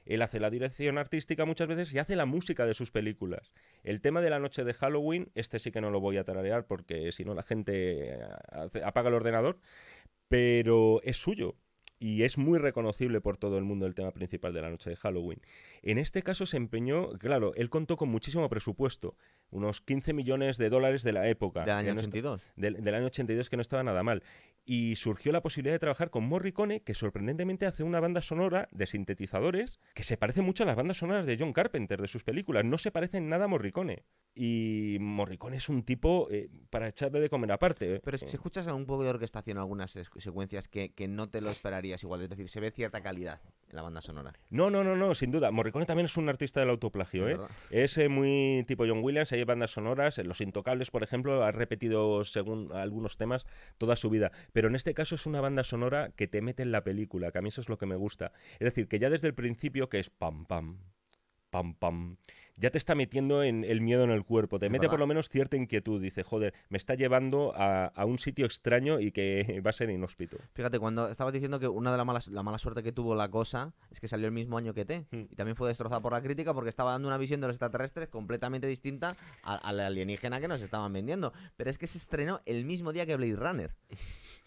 Él 0.06 0.22
hace 0.22 0.40
la 0.40 0.50
dirección 0.50 0.98
artística 0.98 1.46
muchas 1.46 1.68
veces 1.68 1.94
y 1.94 2.00
hace 2.00 2.16
la 2.16 2.26
música 2.26 2.66
de 2.66 2.74
sus 2.74 2.92
películas. 2.92 3.52
El 3.84 4.02
tema 4.02 4.22
de 4.22 4.30
la 4.30 4.40
noche 4.40 4.64
de 4.64 4.74
Halloween, 4.74 5.30
este 5.36 5.60
sí 5.60 5.72
que 5.72 5.82
no 5.82 5.92
lo 5.92 6.00
voy 6.00 6.18
a 6.18 6.24
tararear 6.24 6.66
porque 6.66 7.12
si 7.12 7.26
no 7.26 7.34
la 7.34 7.44
gente 7.44 8.14
eh, 8.16 8.20
hace- 8.52 8.84
apaga 8.84 9.10
el 9.10 9.16
ordenador, 9.16 9.60
pero 10.28 11.02
es 11.04 11.18
suyo. 11.18 11.56
Y 12.02 12.24
es 12.24 12.38
muy 12.38 12.60
reconocible 12.60 13.20
por 13.20 13.36
todo 13.36 13.58
el 13.58 13.66
mundo 13.66 13.86
el 13.86 13.94
tema 13.94 14.12
principal 14.12 14.54
de 14.54 14.62
la 14.62 14.70
noche 14.70 14.90
de 14.90 14.96
Halloween. 14.96 15.42
En 15.82 15.98
este 15.98 16.24
caso 16.24 16.46
se 16.46 16.56
empeñó, 16.56 17.10
claro, 17.20 17.52
él 17.56 17.70
contó 17.70 17.98
con 17.98 18.08
muchísimo 18.08 18.48
presupuesto, 18.48 19.18
unos 19.50 19.82
15 19.82 20.14
millones 20.14 20.58
de 20.58 20.70
dólares 20.70 21.04
de 21.04 21.12
la 21.12 21.28
época. 21.28 21.66
Del 21.66 21.76
año 21.76 21.96
no 21.96 22.00
está- 22.00 22.08
82. 22.18 22.42
del, 22.56 22.82
del 22.82 22.96
año 22.96 23.08
82 23.08 23.50
que 23.50 23.58
no 23.58 23.62
estaba 23.62 23.84
nada 23.84 24.02
mal. 24.02 24.24
Y 24.72 24.98
surgió 24.98 25.32
la 25.32 25.42
posibilidad 25.42 25.74
de 25.74 25.80
trabajar 25.80 26.12
con 26.12 26.26
Morricone, 26.26 26.84
que 26.84 26.94
sorprendentemente 26.94 27.66
hace 27.66 27.82
una 27.82 28.00
banda 28.00 28.22
sonora 28.22 28.68
de 28.72 28.86
sintetizadores 28.86 29.80
que 29.96 30.04
se 30.04 30.16
parece 30.16 30.44
mucho 30.44 30.62
a 30.62 30.68
las 30.68 30.76
bandas 30.76 30.98
sonoras 30.98 31.26
de 31.26 31.38
John 31.40 31.54
Carpenter, 31.54 32.00
de 32.00 32.08
sus 32.08 32.24
películas. 32.24 32.64
No 32.66 32.78
se 32.78 32.92
parecen 32.92 33.30
nada 33.30 33.46
a 33.46 33.48
Morricone. 33.48 34.04
Y 34.36 34.98
Morricone 35.00 35.58
es 35.58 35.70
un 35.70 35.82
tipo 35.82 36.28
eh, 36.30 36.52
para 36.70 36.88
echarle 36.88 37.20
de 37.20 37.32
comer 37.32 37.52
aparte. 37.52 37.96
¿eh? 37.96 38.02
Pero 38.06 38.20
si 38.20 38.28
escuchas 38.28 38.68
un 38.68 38.86
poco 38.86 39.04
de 39.04 39.10
orquestación 39.10 39.58
algunas 39.58 39.90
secuencias 39.90 40.68
que, 40.68 40.94
que 40.94 41.08
no 41.08 41.32
te 41.32 41.42
lo 41.42 41.50
esperarías 41.50 42.04
igual, 42.04 42.22
es 42.22 42.30
decir, 42.30 42.48
se 42.48 42.60
ve 42.60 42.70
cierta 42.70 43.02
calidad. 43.02 43.42
En 43.70 43.76
la 43.76 43.82
banda 43.82 44.02
sonora. 44.02 44.34
No, 44.50 44.70
no, 44.70 44.84
no, 44.84 44.96
no, 44.96 45.14
sin 45.14 45.32
duda. 45.32 45.52
Morricone 45.52 45.86
también 45.86 46.06
es 46.06 46.18
un 46.18 46.30
artista 46.30 46.60
del 46.60 46.70
autoplagio, 46.70 47.28
Es 47.28 47.38
¿eh? 47.38 47.42
Es 47.70 47.98
eh, 47.98 48.10
muy 48.10 48.64
tipo 48.68 48.86
John 48.88 49.04
Williams, 49.04 49.32
hay 49.32 49.44
bandas 49.44 49.72
sonoras, 49.72 50.18
en 50.18 50.28
Los 50.28 50.42
Intocables, 50.42 50.92
por 50.92 51.04
ejemplo, 51.04 51.44
ha 51.44 51.52
repetido 51.52 52.24
según 52.24 52.72
algunos 52.74 53.18
temas 53.18 53.46
toda 53.78 53.96
su 53.96 54.10
vida. 54.10 54.32
Pero 54.54 54.68
en 54.68 54.76
este 54.76 54.94
caso 54.94 55.16
es 55.16 55.26
una 55.26 55.42
banda 55.42 55.64
sonora 55.64 56.12
que 56.16 56.28
te 56.28 56.42
mete 56.42 56.64
en 56.64 56.72
la 56.72 56.84
película, 56.84 57.32
que 57.32 57.38
a 57.38 57.42
mí 57.42 57.50
eso 57.50 57.62
es 57.62 57.70
lo 57.70 57.78
que 57.78 57.86
me 57.86 57.96
gusta. 57.96 58.32
Es 58.54 58.66
decir, 58.66 58.88
que 58.88 59.00
ya 59.00 59.10
desde 59.10 59.28
el 59.28 59.36
principio, 59.36 59.90
que 59.90 60.00
es 60.00 60.10
pam, 60.10 60.46
pam, 60.46 60.80
pam, 61.50 61.74
pam, 61.74 62.18
ya 62.58 62.72
te 62.72 62.78
está 62.78 62.94
metiendo 62.94 63.42
en 63.42 63.64
el 63.64 63.80
miedo 63.80 64.04
en 64.04 64.10
el 64.12 64.26
cuerpo, 64.26 64.60
te 64.60 64.66
Es 64.66 64.72
mete 64.72 64.82
verdad. 64.82 64.92
por 64.92 65.00
lo 65.00 65.08
menos 65.08 65.30
cierta 65.30 65.56
inquietud. 65.56 66.02
Dice, 66.02 66.24
joder, 66.24 66.54
me 66.68 66.78
está 66.78 66.96
llevando 66.96 67.54
a, 67.56 67.86
a 67.86 68.04
un 68.06 68.20
sitio 68.20 68.46
extraño 68.46 69.00
y 69.00 69.12
que 69.12 69.62
va 69.66 69.70
a 69.70 69.74
ser 69.74 69.90
inhóspito. 69.90 70.38
Fíjate, 70.54 70.78
cuando 70.78 71.08
estabas 71.10 71.34
diciendo 71.34 71.60
que 71.60 71.70
una 71.70 71.92
de 71.92 71.98
las 71.98 72.06
malas, 72.06 72.28
la 72.28 72.44
mala 72.44 72.58
suerte 72.58 72.84
que 72.84 72.92
tuvo 72.92 73.16
la 73.16 73.30
cosa 73.32 73.74
es 73.92 74.00
que 74.02 74.10
salió 74.10 74.28
el 74.28 74.34
mismo 74.34 74.58
año 74.58 74.74
que 74.74 74.84
T. 74.84 75.06
Hmm. 75.12 75.22
Y 75.32 75.36
también 75.36 75.56
fue 75.56 75.70
destrozada 75.70 76.02
por 76.02 76.12
la 76.12 76.22
crítica 76.22 76.54
porque 76.54 76.70
estaba 76.70 76.92
dando 76.92 77.08
una 77.08 77.18
visión 77.18 77.40
de 77.40 77.48
los 77.48 77.56
extraterrestres 77.56 78.10
completamente 78.10 78.68
distinta 78.68 79.16
a- 79.44 79.56
al 79.56 79.80
alienígena 79.80 80.42
que 80.42 80.50
nos 80.50 80.62
estaban 80.62 80.92
vendiendo. 80.92 81.32
Pero 81.56 81.70
es 81.70 81.78
que 81.78 81.88
se 81.88 81.98
estrenó 81.98 82.42
el 82.46 82.66
mismo 82.66 82.92
día 82.92 83.06
que 83.06 83.16
Blade 83.16 83.36
Runner. 83.38 83.72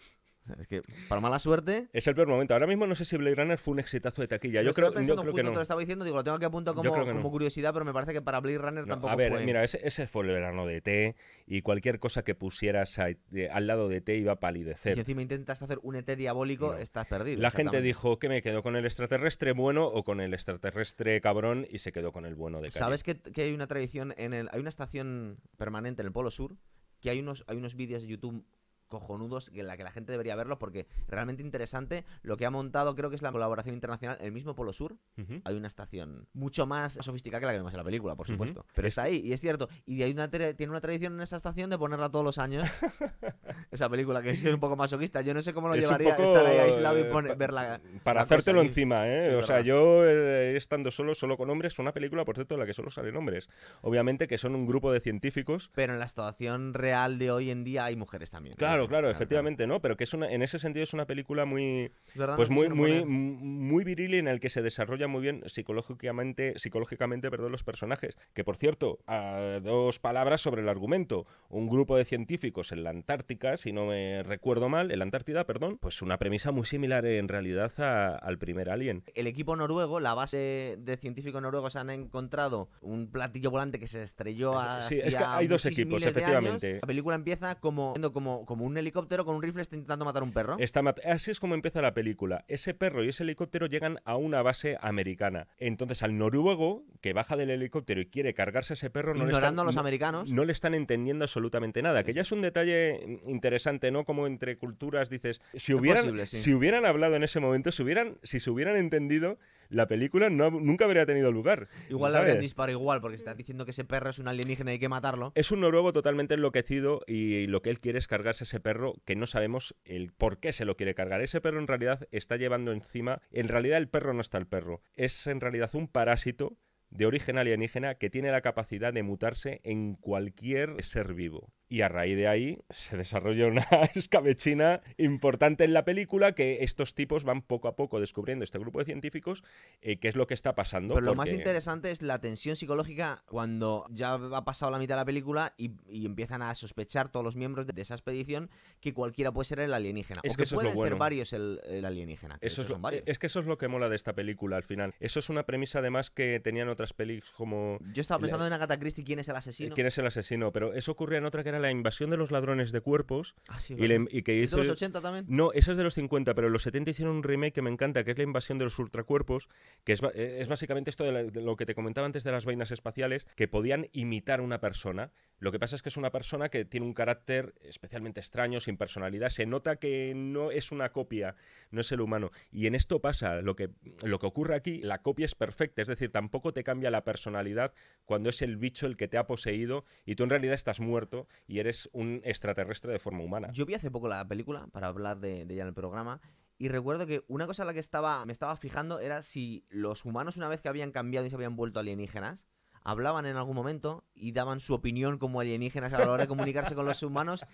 O 0.45 0.47
sea, 0.47 0.57
Es 0.61 0.67
que, 0.67 0.83
para 1.09 1.21
mala 1.21 1.39
suerte. 1.39 1.89
Es 1.93 2.07
el 2.09 2.15
peor 2.17 2.27
momento. 2.27 2.53
Ahora 2.55 2.67
mismo 2.67 2.87
no 2.87 2.95
sé 2.95 3.05
si 3.05 3.17
Blade 3.17 3.37
Runner 3.37 3.59
fue 3.59 3.73
un 3.73 3.79
exitazo 3.81 4.23
de 4.23 4.29
taquilla. 4.29 4.61
Yo 4.63 4.71
estaba 4.71 4.89
creo, 4.89 4.91
yo 4.91 4.95
pensando 4.97 5.23
creo 5.23 5.33
que 5.35 5.41
justo 5.41 5.43
no. 5.45 5.51
te 5.53 5.57
lo 5.57 5.63
estaba 5.63 5.81
diciendo, 5.81 6.05
digo, 6.05 6.17
lo 6.17 6.25
tengo 6.25 6.37
aquí 6.37 6.45
a 6.45 6.51
punto 6.51 6.75
como, 6.75 6.91
creo 6.91 7.05
que 7.05 7.11
como 7.13 7.23
no. 7.25 7.31
curiosidad, 7.31 7.73
pero 7.73 7.85
me 7.85 7.93
parece 7.93 8.13
que 8.13 8.23
para 8.23 8.41
Blade 8.41 8.59
Runner 8.59 8.87
No, 8.87 8.95
tampoco 8.95 9.13
a 9.13 9.17
ver, 9.17 9.33
fue. 9.33 9.45
mira, 9.45 9.63
ese, 9.63 9.81
ese 9.87 10.07
fue 10.09 10.25
el 10.25 10.31
verano 10.33 10.67
de 10.67 10.81
T 10.81 11.15
y 11.47 11.63
cualquier 11.63 12.01
cosa 12.01 12.25
que 12.25 12.35
pusieras 12.35 12.99
a- 12.99 13.09
al 13.53 13.67
lado 13.67 13.89
de 13.89 14.01
T 14.01 14.17
iba 14.17 14.33
a 14.33 14.41
palidecer. 14.41 14.95
si 14.95 15.01
encima 15.01 15.23
intentas 15.23 15.63
hacer 15.63 15.79
un 15.83 15.95
ET 15.97 16.17
diabólico, 16.17 16.73
No. 16.73 16.79
estás 16.79 17.07
perdido. 17.07 17.41
La 17.41 17.51
gente 17.53 17.81
dijo 17.81 18.19
que 18.19 18.29
me 18.29 18.43
quedo 18.43 18.63
con 18.63 18.75
el 18.77 18.85
extraterrestre 18.85 19.53
bueno 19.53 19.87
o 19.87 20.03
con 20.03 20.21
el 20.21 20.35
extraterrestre 20.35 21.21
cabrón 21.21 21.67
y 21.71 21.79
se 21.79 21.93
quedó 21.93 22.11
con 22.13 22.27
el 22.27 22.35
bueno 22.35 22.59
de 22.61 22.69
calle. 22.69 22.79
¿Sabes 22.79 23.03
que, 23.05 23.15
que 23.17 23.43
hay 23.43 23.53
una 23.55 23.67
tradición 23.69 24.13
en 24.17 24.33
el. 24.33 24.49
Hay 24.53 24.59
una 24.61 24.69
estación 24.71 25.39
permanente 25.57 26.03
en 26.03 26.07
el 26.07 26.13
Polo 26.13 26.31
Sur 26.31 26.57
que 27.01 27.11
hay 27.11 27.19
unos, 27.21 27.45
hay 27.49 27.57
unos 27.57 27.75
vídeos 27.75 28.03
de 28.03 28.09
YouTube 28.09 28.45
cojonudos 28.93 29.51
en 29.55 29.67
la 29.67 29.77
que 29.77 29.83
la 29.85 29.91
gente 29.91 30.13
debería 30.13 30.37
verlos 30.37 30.59
porque 30.59 30.87
realmente 31.09 31.43
interesante 31.43 32.05
lo 32.23 32.37
que 32.37 32.47
ha 32.47 32.51
montado 32.51 32.95
creo 32.95 33.11
que 33.11 33.17
es 33.17 33.23
la 33.23 33.33
colaboración 33.33 33.75
internacional 33.75 34.17
el 34.21 34.31
mismo 34.33 34.55
Polo 34.55 34.73
Sur. 34.73 34.97
Hay 35.45 35.57
una 35.57 35.67
estación 35.69 36.29
mucho 36.33 36.67
más 36.67 36.95
sofisticada 37.01 37.41
que 37.41 37.47
la 37.47 37.53
que 37.53 37.59
vemos 37.59 37.73
en 37.73 37.79
la 37.79 37.85
película 37.85 38.15
por 38.15 38.27
supuesto 38.27 38.65
pero 38.75 38.87
está 38.89 39.03
ahí 39.05 39.21
y 39.25 39.33
es 39.33 39.41
cierto 39.41 39.69
y 39.87 40.03
hay 40.03 40.13
una 40.13 40.31
tiene 40.31 40.71
una 40.71 40.81
tradición 40.81 41.15
en 41.15 41.21
esa 41.23 41.37
estación 41.37 41.71
de 41.71 41.79
ponerla 41.79 42.09
todos 42.11 42.25
los 42.25 42.39
años. 42.39 42.63
Esa 43.71 43.89
película 43.89 44.23
que 44.23 44.31
es 44.31 44.45
un 44.45 44.61
poco 44.61 44.77
masoquista 44.77 45.21
yo 45.23 45.33
no 45.35 45.41
sé 45.43 45.55
cómo 45.55 45.69
lo 45.69 45.75
Es 45.75 45.81
llevaría 45.81 46.11
poco, 46.17 46.23
estar 46.29 46.47
ahí 46.47 46.59
aislado 46.59 46.99
y 47.01 47.05
pone- 47.05 47.31
pa- 47.31 47.35
verla 47.35 47.81
Para 48.03 48.21
la 48.21 48.25
hacértelo 48.25 48.61
encima, 48.63 49.09
¿eh? 49.09 49.29
Sí, 49.31 49.35
o 49.35 49.43
sea, 49.43 49.61
yo 49.61 50.05
eh, 50.07 50.57
estando 50.57 50.91
solo, 50.91 51.15
solo 51.15 51.37
con 51.37 51.49
hombres, 51.51 51.79
una 51.79 51.93
película, 51.93 52.25
por 52.25 52.35
cierto, 52.35 52.55
en 52.55 52.61
la 52.61 52.67
que 52.67 52.75
solo 52.75 52.91
salen 52.91 53.17
hombres. 53.17 53.47
Obviamente 53.81 54.27
que 54.29 54.37
son 54.39 54.55
un 54.55 54.67
grupo 54.67 54.93
de 54.93 55.01
científicos. 55.01 55.71
pero 55.75 55.93
en 55.95 55.99
la 55.99 56.09
situación 56.09 56.75
real 56.75 57.19
de 57.19 57.31
hoy 57.31 57.51
en 57.51 57.65
día 57.65 57.85
hay 57.87 57.97
mujeres 57.97 58.31
también. 58.31 58.57
Claro, 58.57 58.82
claro, 58.89 59.11
efectivamente, 59.11 59.67
¿no? 59.67 59.81
Pero 59.81 59.97
que 59.97 60.05
es 60.05 60.15
una, 60.15 60.31
en 60.31 60.43
ese 60.43 60.59
sentido 60.59 60.83
es 60.85 60.93
una 60.95 61.07
película 61.07 61.45
muy, 61.45 61.93
verdad, 62.15 62.37
pues 62.37 62.51
muy, 62.51 62.69
muy, 62.69 63.05
muy 63.05 63.85
viril 63.85 64.15
en 64.15 64.29
el 64.29 64.41
que 64.41 64.51
se 64.51 64.63
desarrolla 64.63 65.09
muy 65.09 65.23
bien 65.23 65.43
psicológicamente, 65.47 66.55
psicológicamente, 66.59 67.31
perdón, 67.31 67.53
los 67.53 67.65
personajes. 67.65 68.17
Que 68.35 68.45
por 68.45 68.57
cierto, 68.57 68.99
a 69.07 69.61
dos 69.63 69.99
palabras 69.99 70.41
sobre 70.41 70.63
el 70.63 70.69
argumento. 70.69 71.27
Un 71.49 71.69
grupo 71.69 71.97
de 71.97 72.05
científicos 72.05 72.73
en 72.73 72.85
la 72.85 72.91
Antártica, 72.91 73.57
si 73.57 73.73
no 73.73 73.87
me 73.87 74.23
recuerdo 74.23 74.69
mal, 74.69 74.91
en 74.91 74.99
la 74.99 75.05
Antártida, 75.05 75.45
perdón, 75.45 75.79
pues 75.79 76.03
una 76.03 76.19
premisa 76.19 76.51
muy 76.53 76.65
similar 76.67 77.05
en 77.07 77.29
realidad 77.29 77.73
a- 77.79 78.17
al 78.17 78.39
primer 78.39 78.71
Alien. 78.71 79.03
el 79.15 79.27
equipo 79.27 79.57
noruego, 79.57 80.01
la 80.01 80.15
base 80.15 80.77
de 80.79 80.97
científicos 80.97 81.41
noruegos 81.43 81.77
han 81.77 81.91
encontrado 81.91 82.69
un 82.81 83.11
platillo 83.11 83.51
volante 83.51 83.79
que 83.79 83.87
se 83.87 84.03
estrelló 84.03 84.59
a 84.59 84.83
Sí, 84.83 84.99
es 85.03 85.15
que 85.17 85.25
hay 85.25 85.47
dos 85.47 85.65
equipos, 85.67 86.03
efectivamente. 86.05 86.75
La 86.81 86.87
película 86.87 87.17
empieza 87.17 87.55
como, 87.57 87.95
como, 88.13 88.45
como 88.47 88.65
un 88.65 88.72
helicóptero 88.77 89.25
con 89.25 89.37
un 89.37 89.43
rifle 89.43 89.63
está 89.63 89.77
intentando 89.77 90.05
matar 90.05 90.23
a 90.23 90.25
un 90.25 90.33
perro. 90.33 90.57
Está 90.59 90.83
mat- 90.83 91.01
Así 91.05 91.31
es 91.31 91.41
como 91.41 91.55
empieza 91.55 91.83
la 91.83 91.95
película. 91.95 92.45
Ese 92.49 92.75
perro 92.75 93.03
y 93.05 93.09
ese 93.09 93.23
helicóptero 93.23 93.67
llegan 93.67 93.99
a 94.05 94.17
una 94.17 94.43
base 94.43 94.77
americana. 94.81 95.49
Entonces 95.59 96.03
al 96.03 96.17
noruego, 96.19 96.85
que 97.01 97.13
baja 97.13 97.37
del 97.37 97.51
helicóptero 97.51 98.01
y 98.01 98.07
quiere 98.07 98.35
cargarse 98.35 98.73
a 98.73 98.75
ese 98.75 98.91
perro, 98.91 99.15
no 99.15 99.27
le, 99.27 99.33
están, 99.33 99.59
a 99.59 99.65
los 99.65 99.75
no- 99.75 99.81
americanos. 99.81 100.31
no 100.31 100.45
le 100.45 100.53
están 100.53 100.75
entendiendo 100.75 101.25
absolutamente 101.25 101.83
nada. 101.83 102.05
Que 102.05 102.15
ya 102.15 102.23
es 102.23 102.33
un 102.33 102.43
detalle 102.43 103.21
interesante, 103.27 103.91
¿no? 103.91 104.05
Como 104.05 104.27
entre 104.27 104.57
culturas 104.57 105.11
dices, 105.11 105.41
si 105.55 105.75
hubieran, 105.75 106.03
posible, 106.03 106.27
sí. 106.27 106.39
si 106.39 106.55
hubieran 106.55 106.87
hablado 106.87 107.17
en 107.17 107.23
ese 107.25 107.41
momento, 107.41 107.73
si, 107.73 107.83
hubieran, 107.83 108.17
si 108.23 108.41
se 108.41 108.51
hubieran 108.51 108.77
entendido, 108.77 109.39
la 109.69 109.87
película 109.87 110.29
no, 110.29 110.51
nunca 110.51 110.85
habría 110.85 111.07
tenido 111.07 111.33
lugar. 111.33 111.69
Igual 111.89 112.13
¿sabes? 112.13 112.23
habrían 112.27 112.41
disparado 112.43 112.79
igual, 112.79 113.01
porque 113.01 113.17
estás 113.17 113.37
diciendo 113.39 113.65
que 113.65 113.71
ese 113.71 113.85
perro 113.85 114.11
es 114.11 114.19
un 114.19 114.29
alienígena 114.29 114.71
y 114.71 114.75
hay 114.75 114.79
que 114.79 114.89
matarlo. 114.91 115.33
Es 115.35 115.51
un 115.51 115.61
noruego 115.61 115.95
totalmente 115.95 116.35
enloquecido 116.35 117.01
y 117.07 117.47
lo 117.47 117.63
que 117.63 117.71
él 117.71 117.81
quiere 117.81 117.99
es 117.99 118.07
cargarse 118.07 118.45
a 118.45 118.47
ese 118.47 118.61
perro 118.63 118.95
que 119.05 119.17
no 119.17 119.27
sabemos 119.27 119.77
el 119.85 120.13
por 120.13 120.39
qué 120.39 120.53
se 120.53 120.65
lo 120.65 120.77
quiere 120.77 120.95
cargar. 120.95 121.21
Ese 121.21 121.41
perro 121.41 121.61
en 121.61 121.67
realidad 121.67 122.09
está 122.11 122.37
llevando 122.37 122.73
encima, 122.73 123.21
en 123.31 123.49
realidad 123.49 123.79
el 123.79 123.89
perro 123.89 124.15
no 124.15 124.21
está 124.21 124.39
el 124.39 124.47
perro, 124.47 124.83
es 124.95 125.27
en 125.27 125.41
realidad 125.41 125.71
un 125.75 125.89
parásito 125.89 126.57
de 126.93 127.07
origen 127.07 127.39
alienígena 127.39 127.95
que 127.97 128.11
tiene 128.11 128.31
la 128.31 128.41
capacidad 128.43 128.93
de 128.93 129.03
mutarse 129.03 129.61
en 129.65 129.95
cualquier 129.95 130.83
ser 130.85 131.15
vivo. 131.15 131.51
Y 131.69 131.81
a 131.81 131.89
raíz 131.89 132.17
de 132.19 132.29
ahí 132.29 132.59
se 132.69 132.99
desarrolla 132.99 133.47
una 133.47 133.63
escabechina 133.95 134.83
importante 134.99 135.65
en 135.65 135.73
la 135.73 135.87
película 135.87 136.33
que 136.35 136.59
estos 136.65 136.95
tipos 136.95 137.25
van 137.25 137.41
poco 137.41 137.67
a 137.67 137.77
poco 137.77 137.99
descubriendo 137.99 138.45
este 138.45 138.59
grupo 138.59 138.79
de 138.79 138.85
científicos 138.85 139.43
eh, 139.81 139.97
qué 139.99 140.09
es 140.09 140.17
lo 140.17 140.27
que 140.27 140.35
está 140.35 140.55
pasando. 140.55 140.95
Pero 140.95 141.07
lo 141.07 141.15
más 141.15 141.31
interesante 141.33 141.91
es 141.91 142.03
la 142.03 142.21
tensión 142.21 142.57
psicológica 142.57 143.23
cuando 143.27 143.87
ya 143.91 144.13
ha 144.15 144.45
pasado 144.45 144.71
la 144.71 144.79
mitad 144.79 144.97
de 144.97 145.01
la 145.01 145.05
película 145.07 145.55
y, 145.57 145.71
y 145.89 146.05
empiezan 146.05 146.43
a 146.43 146.55
sospechar 146.55 147.09
todos 147.09 147.25
los 147.25 147.37
miembros 147.37 147.67
de, 147.67 147.81
esa 147.81 147.95
expedición 147.95 148.51
que 148.81 148.93
cualquiera 148.93 149.33
puede 149.33 149.47
ser 149.47 149.61
el 149.61 149.73
alienígena. 149.73 150.21
Es 150.25 150.35
o 150.35 150.37
que 150.37 150.45
pueden 150.55 150.77
ser 150.77 150.97
varios 150.97 151.33
el, 151.33 151.59
el 151.65 151.87
alienígena. 151.87 152.39
que 152.39 152.47
Eso 152.49 152.61
es, 152.61 152.69
lo- 152.69 152.75
son 152.75 152.83
varios. 152.83 153.03
es 153.07 153.19
que 153.19 153.29
eso 153.29 153.41
es 153.41 153.47
lo 153.47 153.57
que 153.57 153.69
mola 153.69 153.89
de 153.89 153.97
esta 153.97 154.13
película 154.13 154.57
al 154.59 154.63
final. 154.63 154.93
Eso 155.01 155.21
es 155.21 155.31
una 155.31 155.47
premisa 155.47 155.79
además 155.79 156.11
que 156.11 156.39
tenían 156.39 156.69
otras 156.69 156.82
pelis 156.93 157.31
como 157.37 157.79
Yo 157.95 158.01
estaba 158.01 158.19
la- 158.19 158.23
pensando 158.23 158.47
en 158.49 158.53
Agatha 158.53 158.79
Christie, 158.81 159.05
¿quién 159.05 159.21
es 159.21 159.29
el 159.29 159.37
asesino? 159.37 159.75
¿Quién 159.77 159.87
es 159.87 159.97
el 159.99 160.07
asesino? 160.07 160.51
Pero 160.53 160.75
eso 160.75 160.91
ocurría 160.91 161.19
en 161.19 161.25
otra 161.25 161.45
que 161.45 161.51
era 161.51 161.61
la 161.61 161.71
invasión 161.71 162.11
de 162.11 162.17
los 162.17 162.33
ladrones 162.33 162.73
de 162.73 162.81
cuerpos 162.81 163.37
Ah, 163.49 163.61
sí, 163.61 163.75
y, 163.79 163.87
le- 163.87 164.07
y 164.11 164.23
que 164.23 164.43
¿Es 164.43 164.51
de 164.51 164.57
hizo... 164.57 164.65
los 164.65 164.69
80 164.71 165.01
también? 165.01 165.25
No, 165.29 165.53
eso 165.53 165.71
es 165.71 165.77
de 165.79 165.85
los 165.85 165.95
50, 165.95 166.35
pero 166.35 166.49
en 166.49 166.53
los 166.53 166.63
70 166.65 166.91
hicieron 166.91 167.15
un 167.15 167.23
remake 167.23 167.53
que 167.55 167.63
me 167.63 167.71
encanta, 167.71 168.03
que 168.03 168.11
es 168.11 168.17
la 168.19 168.25
invasión 168.25 168.59
de 168.59 168.65
los 168.65 168.77
ultracuerpos, 168.81 169.49
que 169.85 169.93
es, 169.93 170.03
eh, 170.15 170.39
es 170.41 170.49
básicamente 170.49 170.91
esto 170.91 171.05
de, 171.05 171.13
la- 171.13 171.23
de 171.23 171.41
lo 171.43 171.55
que 171.57 171.67
te 171.67 171.75
comentaba 171.77 172.07
antes 172.07 172.25
de 172.25 172.33
las 172.33 172.45
vainas 172.45 172.73
espaciales, 172.73 173.27
que 173.37 173.47
podían 173.47 173.89
imitar 173.93 174.41
una 174.41 174.61
persona. 174.61 175.13
Lo 175.39 175.51
que 175.53 175.59
pasa 175.59 175.77
es 175.77 175.83
que 175.83 175.89
es 175.89 175.97
una 175.97 176.11
persona 176.11 176.49
que 176.49 176.65
tiene 176.65 176.87
un 176.87 176.95
carácter 176.95 177.55
especialmente 177.63 178.21
extraño, 178.21 178.61
sin 178.61 178.77
personalidad. 178.77 179.29
Se 179.29 179.45
nota 179.45 179.77
que 179.77 180.13
no 180.15 180.51
es 180.51 180.71
una 180.73 180.91
copia, 180.93 181.35
no 181.71 181.81
es 181.81 181.91
el 181.93 182.01
humano. 182.01 182.31
Y 182.51 182.67
en 182.69 182.75
esto 182.75 183.01
pasa, 183.01 183.41
lo 183.43 183.57
que, 183.57 183.71
lo 184.05 184.19
que 184.21 184.27
ocurre 184.27 184.55
aquí, 184.55 184.79
la 184.83 185.03
copia 185.03 185.27
es 185.27 185.35
perfecta, 185.35 185.83
es 185.83 185.89
decir, 185.89 186.11
tampoco 186.13 186.53
te 186.53 186.63
cambia 186.63 186.72
la 186.81 187.05
personalidad 187.05 187.73
cuando 188.05 188.31
es 188.31 188.43
el 188.43 188.57
bicho 188.57 188.87
el 188.87 188.97
que 188.97 189.09
te 189.09 189.19
ha 189.19 189.27
poseído 189.27 189.85
y 190.05 190.17
tú 190.17 190.25
en 190.25 190.31
realidad 190.31 190.55
estás 190.55 190.81
muerto 190.81 191.27
y 191.47 191.59
eres 191.59 191.89
un 191.93 192.21
extraterrestre 192.25 192.93
de 192.93 192.99
forma 192.99 193.23
humana. 193.23 193.51
Yo 193.53 193.67
vi 193.67 193.75
hace 193.75 193.91
poco 193.91 194.09
la 194.09 194.27
película 194.27 194.67
para 194.73 194.89
hablar 194.89 195.21
de, 195.21 195.45
de 195.45 195.55
ella 195.55 195.63
en 195.63 195.69
el 195.69 195.75
programa 195.75 196.21
y 196.59 196.69
recuerdo 196.69 197.07
que 197.07 197.25
una 197.29 197.47
cosa 197.47 197.65
a 197.65 197.67
la 197.67 197.75
que 197.75 197.81
estaba, 197.81 198.25
me 198.25 198.33
estaba 198.33 198.57
fijando 198.57 199.01
era 199.01 199.23
si 199.23 199.65
los 199.69 200.05
humanos 200.05 200.37
una 200.37 200.49
vez 200.49 200.61
que 200.61 200.69
habían 200.69 200.93
cambiado 200.93 201.27
y 201.27 201.31
se 201.31 201.37
habían 201.37 201.57
vuelto 201.57 201.81
alienígenas, 201.81 202.47
hablaban 202.85 203.27
en 203.27 203.37
algún 203.37 203.57
momento 203.57 204.05
y 204.15 204.33
daban 204.33 204.61
su 204.61 204.75
opinión 204.75 205.19
como 205.19 205.41
alienígenas 205.41 205.93
a 205.93 205.99
la 205.99 206.11
hora 206.11 206.25
de 206.25 206.29
comunicarse 206.29 206.75
con 206.75 206.87
los 206.87 207.03
humanos 207.03 207.45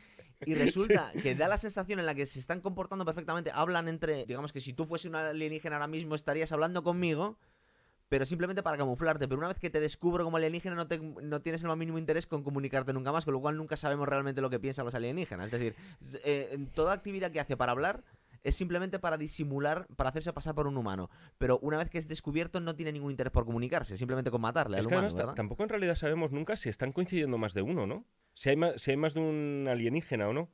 y 0.44 0.54
resulta 0.54 1.12
que 1.22 1.34
da 1.34 1.48
la 1.48 1.58
sensación 1.58 2.00
en 2.00 2.06
la 2.06 2.14
que 2.14 2.26
se 2.26 2.38
están 2.38 2.60
comportando 2.60 3.04
perfectamente, 3.04 3.50
hablan 3.52 3.88
entre, 3.88 4.26
digamos 4.26 4.52
que 4.52 4.60
si 4.60 4.72
tú 4.72 4.86
fuese 4.86 5.08
un 5.08 5.14
alienígena 5.14 5.76
ahora 5.76 5.88
mismo 5.88 6.14
estarías 6.14 6.52
hablando 6.52 6.82
conmigo, 6.82 7.38
pero 8.08 8.24
simplemente 8.26 8.62
para 8.62 8.76
camuflarte. 8.76 9.28
Pero 9.28 9.38
una 9.38 9.48
vez 9.48 9.58
que 9.58 9.70
te 9.70 9.80
descubro 9.80 10.24
como 10.24 10.36
alienígena, 10.36 10.74
no, 10.74 10.86
te- 10.86 10.98
no 10.98 11.40
tienes 11.42 11.62
el 11.62 11.68
más 11.68 11.76
mínimo 11.76 11.98
interés 11.98 12.26
con 12.26 12.42
comunicarte 12.42 12.92
nunca 12.92 13.12
más, 13.12 13.24
con 13.24 13.34
lo 13.34 13.40
cual 13.40 13.56
nunca 13.56 13.76
sabemos 13.76 14.08
realmente 14.08 14.40
lo 14.40 14.50
que 14.50 14.58
piensan 14.60 14.84
los 14.84 14.94
alienígenas. 14.94 15.46
Es 15.46 15.52
decir, 15.52 15.74
eh, 16.24 16.66
toda 16.74 16.92
actividad 16.94 17.30
que 17.30 17.40
hace 17.40 17.56
para 17.56 17.72
hablar 17.72 18.02
es 18.44 18.54
simplemente 18.54 18.98
para 18.98 19.18
disimular, 19.18 19.86
para 19.96 20.10
hacerse 20.10 20.32
pasar 20.32 20.54
por 20.54 20.66
un 20.68 20.76
humano. 20.76 21.10
Pero 21.38 21.58
una 21.60 21.76
vez 21.76 21.90
que 21.90 21.98
es 21.98 22.06
descubierto, 22.08 22.60
no 22.60 22.74
tiene 22.76 22.92
ningún 22.92 23.10
interés 23.10 23.32
por 23.32 23.44
comunicarse, 23.44 23.96
simplemente 23.96 24.30
con 24.30 24.40
matarle 24.40 24.78
Es 24.78 24.84
al 24.84 24.88
que 24.88 24.94
humano, 24.94 24.98
además 25.08 25.14
ta- 25.14 25.18
¿verdad? 25.22 25.34
tampoco 25.34 25.62
en 25.64 25.68
realidad 25.68 25.94
sabemos 25.96 26.30
nunca 26.30 26.54
si 26.56 26.68
están 26.68 26.92
coincidiendo 26.92 27.36
más 27.36 27.52
de 27.52 27.62
uno, 27.62 27.86
¿no? 27.86 28.06
Si 28.34 28.48
hay 28.50 28.56
más, 28.56 28.80
si 28.80 28.92
hay 28.92 28.96
más 28.96 29.14
de 29.14 29.20
un 29.20 29.66
alienígena 29.68 30.28
o 30.28 30.32
no. 30.32 30.48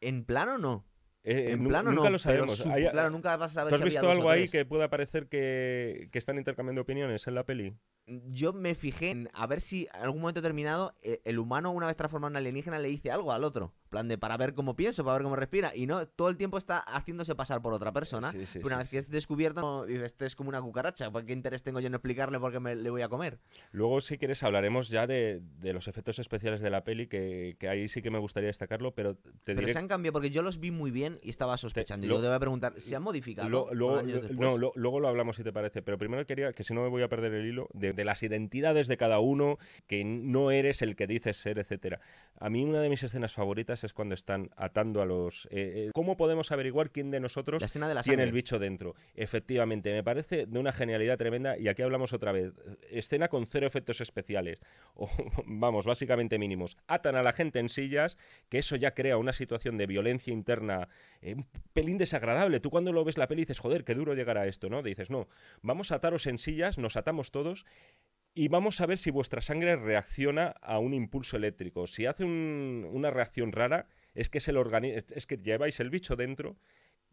En 0.00 0.24
plano 0.24 0.58
no. 0.58 0.84
Eh, 1.30 1.50
En 1.52 1.68
plano 1.68 1.90
nunca 1.92 2.04
no. 2.04 2.16
lo 2.16 2.18
pero 2.24 2.46
sabemos. 2.48 2.56
su- 2.56 2.70
claro, 2.90 3.10
nunca 3.10 3.36
vas 3.36 3.50
a 3.52 3.54
saber 3.54 3.68
¿Tú 3.70 3.74
has 3.74 3.80
si 3.80 3.84
visto 3.84 4.10
algo 4.10 4.30
ahí 4.30 4.48
que 4.48 4.64
pueda 4.64 4.88
parecer 4.88 5.28
que, 5.28 6.08
que 6.10 6.18
están 6.18 6.38
intercambiando 6.38 6.80
opiniones 6.80 7.26
en 7.26 7.34
la 7.34 7.44
peli? 7.44 7.74
Yo 8.28 8.52
me 8.52 8.74
fijé 8.74 9.10
en 9.10 9.28
a 9.32 9.46
ver 9.46 9.60
si 9.60 9.88
en 9.94 10.02
algún 10.02 10.20
momento 10.20 10.40
determinado 10.40 10.94
eh, 11.02 11.20
el 11.24 11.38
humano, 11.38 11.70
una 11.72 11.86
vez 11.86 11.96
transformado 11.96 12.30
en 12.32 12.36
alienígena, 12.36 12.78
le 12.78 12.88
dice 12.88 13.10
algo 13.10 13.32
al 13.32 13.44
otro. 13.44 13.72
En 13.84 13.90
plan 13.90 14.08
de 14.08 14.18
para 14.18 14.36
ver 14.36 14.52
cómo 14.54 14.76
piensa, 14.76 15.02
para 15.02 15.14
ver 15.14 15.22
cómo 15.22 15.36
respira. 15.36 15.74
Y 15.74 15.86
no, 15.86 16.06
todo 16.06 16.28
el 16.28 16.36
tiempo 16.36 16.58
está 16.58 16.78
haciéndose 16.78 17.34
pasar 17.34 17.62
por 17.62 17.72
otra 17.72 17.92
persona. 17.92 18.32
Sí, 18.32 18.44
sí, 18.44 18.58
pero 18.58 18.66
una 18.68 18.76
sí, 18.76 18.80
vez 18.82 18.90
que 18.90 18.98
es 18.98 19.10
descubierto, 19.10 19.86
dices, 19.86 20.02
este 20.04 20.26
es 20.26 20.36
como 20.36 20.48
una 20.50 20.60
cucaracha. 20.60 21.10
¿Por 21.10 21.24
qué 21.24 21.32
interés 21.32 21.62
tengo 21.62 21.80
yo 21.80 21.86
en 21.86 21.94
explicarle 21.94 22.38
por 22.38 22.52
qué 22.52 22.60
me, 22.60 22.74
le 22.76 22.90
voy 22.90 23.00
a 23.02 23.08
comer? 23.08 23.38
Luego, 23.72 24.00
si 24.02 24.18
quieres, 24.18 24.42
hablaremos 24.42 24.88
ya 24.88 25.06
de, 25.06 25.40
de 25.60 25.72
los 25.72 25.88
efectos 25.88 26.18
especiales 26.18 26.60
de 26.60 26.68
la 26.70 26.84
peli, 26.84 27.06
que, 27.06 27.56
que 27.58 27.68
ahí 27.68 27.88
sí 27.88 28.02
que 28.02 28.10
me 28.10 28.18
gustaría 28.18 28.48
destacarlo, 28.48 28.94
pero 28.94 29.14
te 29.16 29.22
Pero 29.44 29.60
diré 29.60 29.72
se 29.72 29.78
han 29.78 29.88
cambiado 29.88 30.12
porque 30.12 30.30
yo 30.30 30.42
los 30.42 30.60
vi 30.60 30.70
muy 30.70 30.90
bien 30.90 31.18
y 31.22 31.30
estaba 31.30 31.56
sospechando. 31.56 32.04
y 32.06 32.08
lo- 32.08 32.14
luego 32.16 32.22
te 32.24 32.28
voy 32.28 32.36
a 32.36 32.40
preguntar, 32.40 32.80
¿se 32.80 32.94
han 32.94 33.02
modificado? 33.02 33.48
Lo- 33.48 33.72
luego, 33.72 34.02
lo- 34.02 34.58
no, 34.58 34.72
luego 34.74 35.00
lo 35.00 35.08
hablamos 35.08 35.36
si 35.36 35.44
te 35.44 35.52
parece, 35.52 35.80
pero 35.80 35.96
primero 35.96 36.26
quería, 36.26 36.52
que 36.52 36.62
si 36.62 36.74
no 36.74 36.82
me 36.82 36.88
voy 36.88 37.02
a 37.02 37.08
perder 37.08 37.32
el 37.34 37.46
hilo, 37.46 37.68
de, 37.72 37.92
de 37.98 38.04
las 38.04 38.22
identidades 38.22 38.86
de 38.86 38.96
cada 38.96 39.18
uno, 39.18 39.58
que 39.88 40.04
no 40.04 40.52
eres 40.52 40.82
el 40.82 40.94
que 40.94 41.08
dices 41.08 41.36
ser, 41.36 41.58
etcétera. 41.58 42.00
A 42.38 42.48
mí 42.48 42.62
una 42.62 42.80
de 42.80 42.88
mis 42.88 43.02
escenas 43.02 43.32
favoritas 43.34 43.82
es 43.82 43.92
cuando 43.92 44.14
están 44.14 44.50
atando 44.56 45.02
a 45.02 45.04
los... 45.04 45.46
eh, 45.46 45.88
eh, 45.88 45.90
¿Cómo 45.92 46.16
podemos 46.16 46.52
averiguar 46.52 46.90
quién 46.90 47.10
de 47.10 47.18
nosotros 47.18 47.60
La 47.60 47.66
escena 47.66 47.88
de 47.88 47.94
la 47.94 48.02
tiene 48.02 48.22
el 48.22 48.30
bicho 48.30 48.60
dentro? 48.60 48.94
Efectivamente, 49.16 49.92
me 49.92 50.04
parece 50.04 50.46
de 50.46 50.58
una 50.58 50.70
genialidad 50.70 51.18
tremenda 51.18 51.58
y 51.58 51.66
aquí 51.66 51.82
hablamos 51.82 52.12
otra 52.12 52.30
vez. 52.30 52.52
Escena 52.88 53.26
con 53.26 53.46
cero 53.46 53.66
efectos 53.66 54.00
especiales, 54.00 54.60
o 54.94 55.10
vamos, 55.44 55.84
básicamente 55.84 56.38
mínimos. 56.38 56.76
Atan 56.86 57.16
a 57.16 57.22
la 57.24 57.32
gente 57.32 57.58
en 57.58 57.68
sillas, 57.68 58.16
que 58.48 58.58
eso 58.58 58.76
ya 58.76 58.94
crea 58.94 59.16
una 59.16 59.32
situación 59.32 59.76
de 59.76 59.88
violencia 59.88 60.32
interna 60.32 60.88
eh, 61.20 61.34
un 61.34 61.46
pelín 61.72 61.98
desagradable. 61.98 62.60
Tú 62.60 62.70
cuando 62.70 62.92
lo 62.92 63.04
ves 63.04 63.18
la 63.18 63.26
peli 63.26 63.42
dices, 63.42 63.58
joder, 63.58 63.82
qué 63.84 63.94
duro 63.94 64.14
llegar 64.14 64.38
a 64.38 64.46
esto, 64.46 64.70
¿no? 64.70 64.84
Dices, 64.84 65.10
no, 65.10 65.26
vamos 65.62 65.90
a 65.90 65.96
ataros 65.96 66.28
en 66.28 66.38
sillas, 66.38 66.78
nos 66.78 66.96
atamos 66.96 67.32
todos 67.32 67.66
y 68.34 68.48
vamos 68.48 68.80
a 68.80 68.86
ver 68.86 68.98
si 68.98 69.10
vuestra 69.10 69.40
sangre 69.40 69.76
reacciona 69.76 70.54
a 70.62 70.78
un 70.78 70.94
impulso 70.94 71.36
eléctrico. 71.36 71.86
Si 71.86 72.06
hace 72.06 72.24
un- 72.24 72.88
una 72.92 73.10
reacción 73.10 73.52
rara, 73.52 73.86
es 74.14 74.28
que, 74.30 74.38
es, 74.38 74.48
el 74.48 74.56
es- 74.84 75.26
que 75.26 75.38
lleváis 75.38 75.80
el 75.80 75.90
bicho 75.90 76.14
dentro 76.16 76.56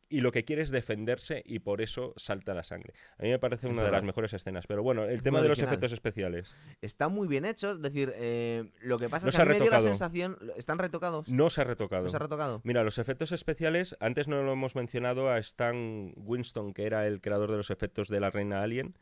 y 0.07 0.19
lo 0.21 0.31
que 0.31 0.45
quiere 0.45 0.61
es 0.61 0.69
defenderse 0.69 1.41
y 1.43 1.57
por 1.59 1.81
eso 1.81 2.13
salta 2.15 2.53
la 2.53 2.63
sangre. 2.63 2.93
A 3.17 3.23
mí 3.23 3.29
me 3.29 3.39
parece 3.39 3.65
Es 3.65 3.73
una 3.73 3.83
de 3.83 3.89
las 3.91 4.03
mejores 4.03 4.33
escenas. 4.33 4.67
Pero 4.67 4.83
bueno, 4.83 5.03
el 5.05 5.23
tema 5.23 5.41
de 5.41 5.47
los 5.47 5.59
efectos 5.63 5.91
especiales. 5.93 6.55
Está 6.83 7.07
muy 7.09 7.27
bien 7.27 7.43
hecho, 7.43 7.71
es 7.71 7.81
decir, 7.81 8.13
eh, 8.15 8.69
lo 8.81 8.99
que 8.99 9.09
pasa 9.09 9.25
No 9.25 9.29
es 9.31 9.35
que 9.35 9.41
a 9.41 9.45
mí 9.45 9.53
me 9.53 9.61
dio 9.61 9.71
la 9.71 9.79
sensación... 9.79 10.37
¿Están 10.57 10.77
retocados? 10.77 11.27
No 11.27 11.49
se 11.49 11.61
ha 11.61 11.63
retocado. 11.63 12.03
¿No 12.03 12.09
se 12.11 12.17
ha 12.17 12.19
retocado? 12.19 12.61
Mira, 12.63 12.83
los 12.83 12.99
efectos 12.99 13.31
especiales, 13.31 13.97
antes 13.99 14.27
no 14.27 14.43
lo 14.43 14.53
hemos 14.53 14.75
mencionado 14.75 15.31
a 15.31 15.39
Stan 15.39 16.13
Winston, 16.17 16.73
que 16.75 16.85
era 16.85 17.07
el 17.07 17.19
creador 17.19 17.49
de 17.49 17.57
los 17.57 17.71
efectos 17.71 18.07
de 18.07 18.19
la 18.19 18.29
Reina 18.29 18.61
Alien. 18.61 18.95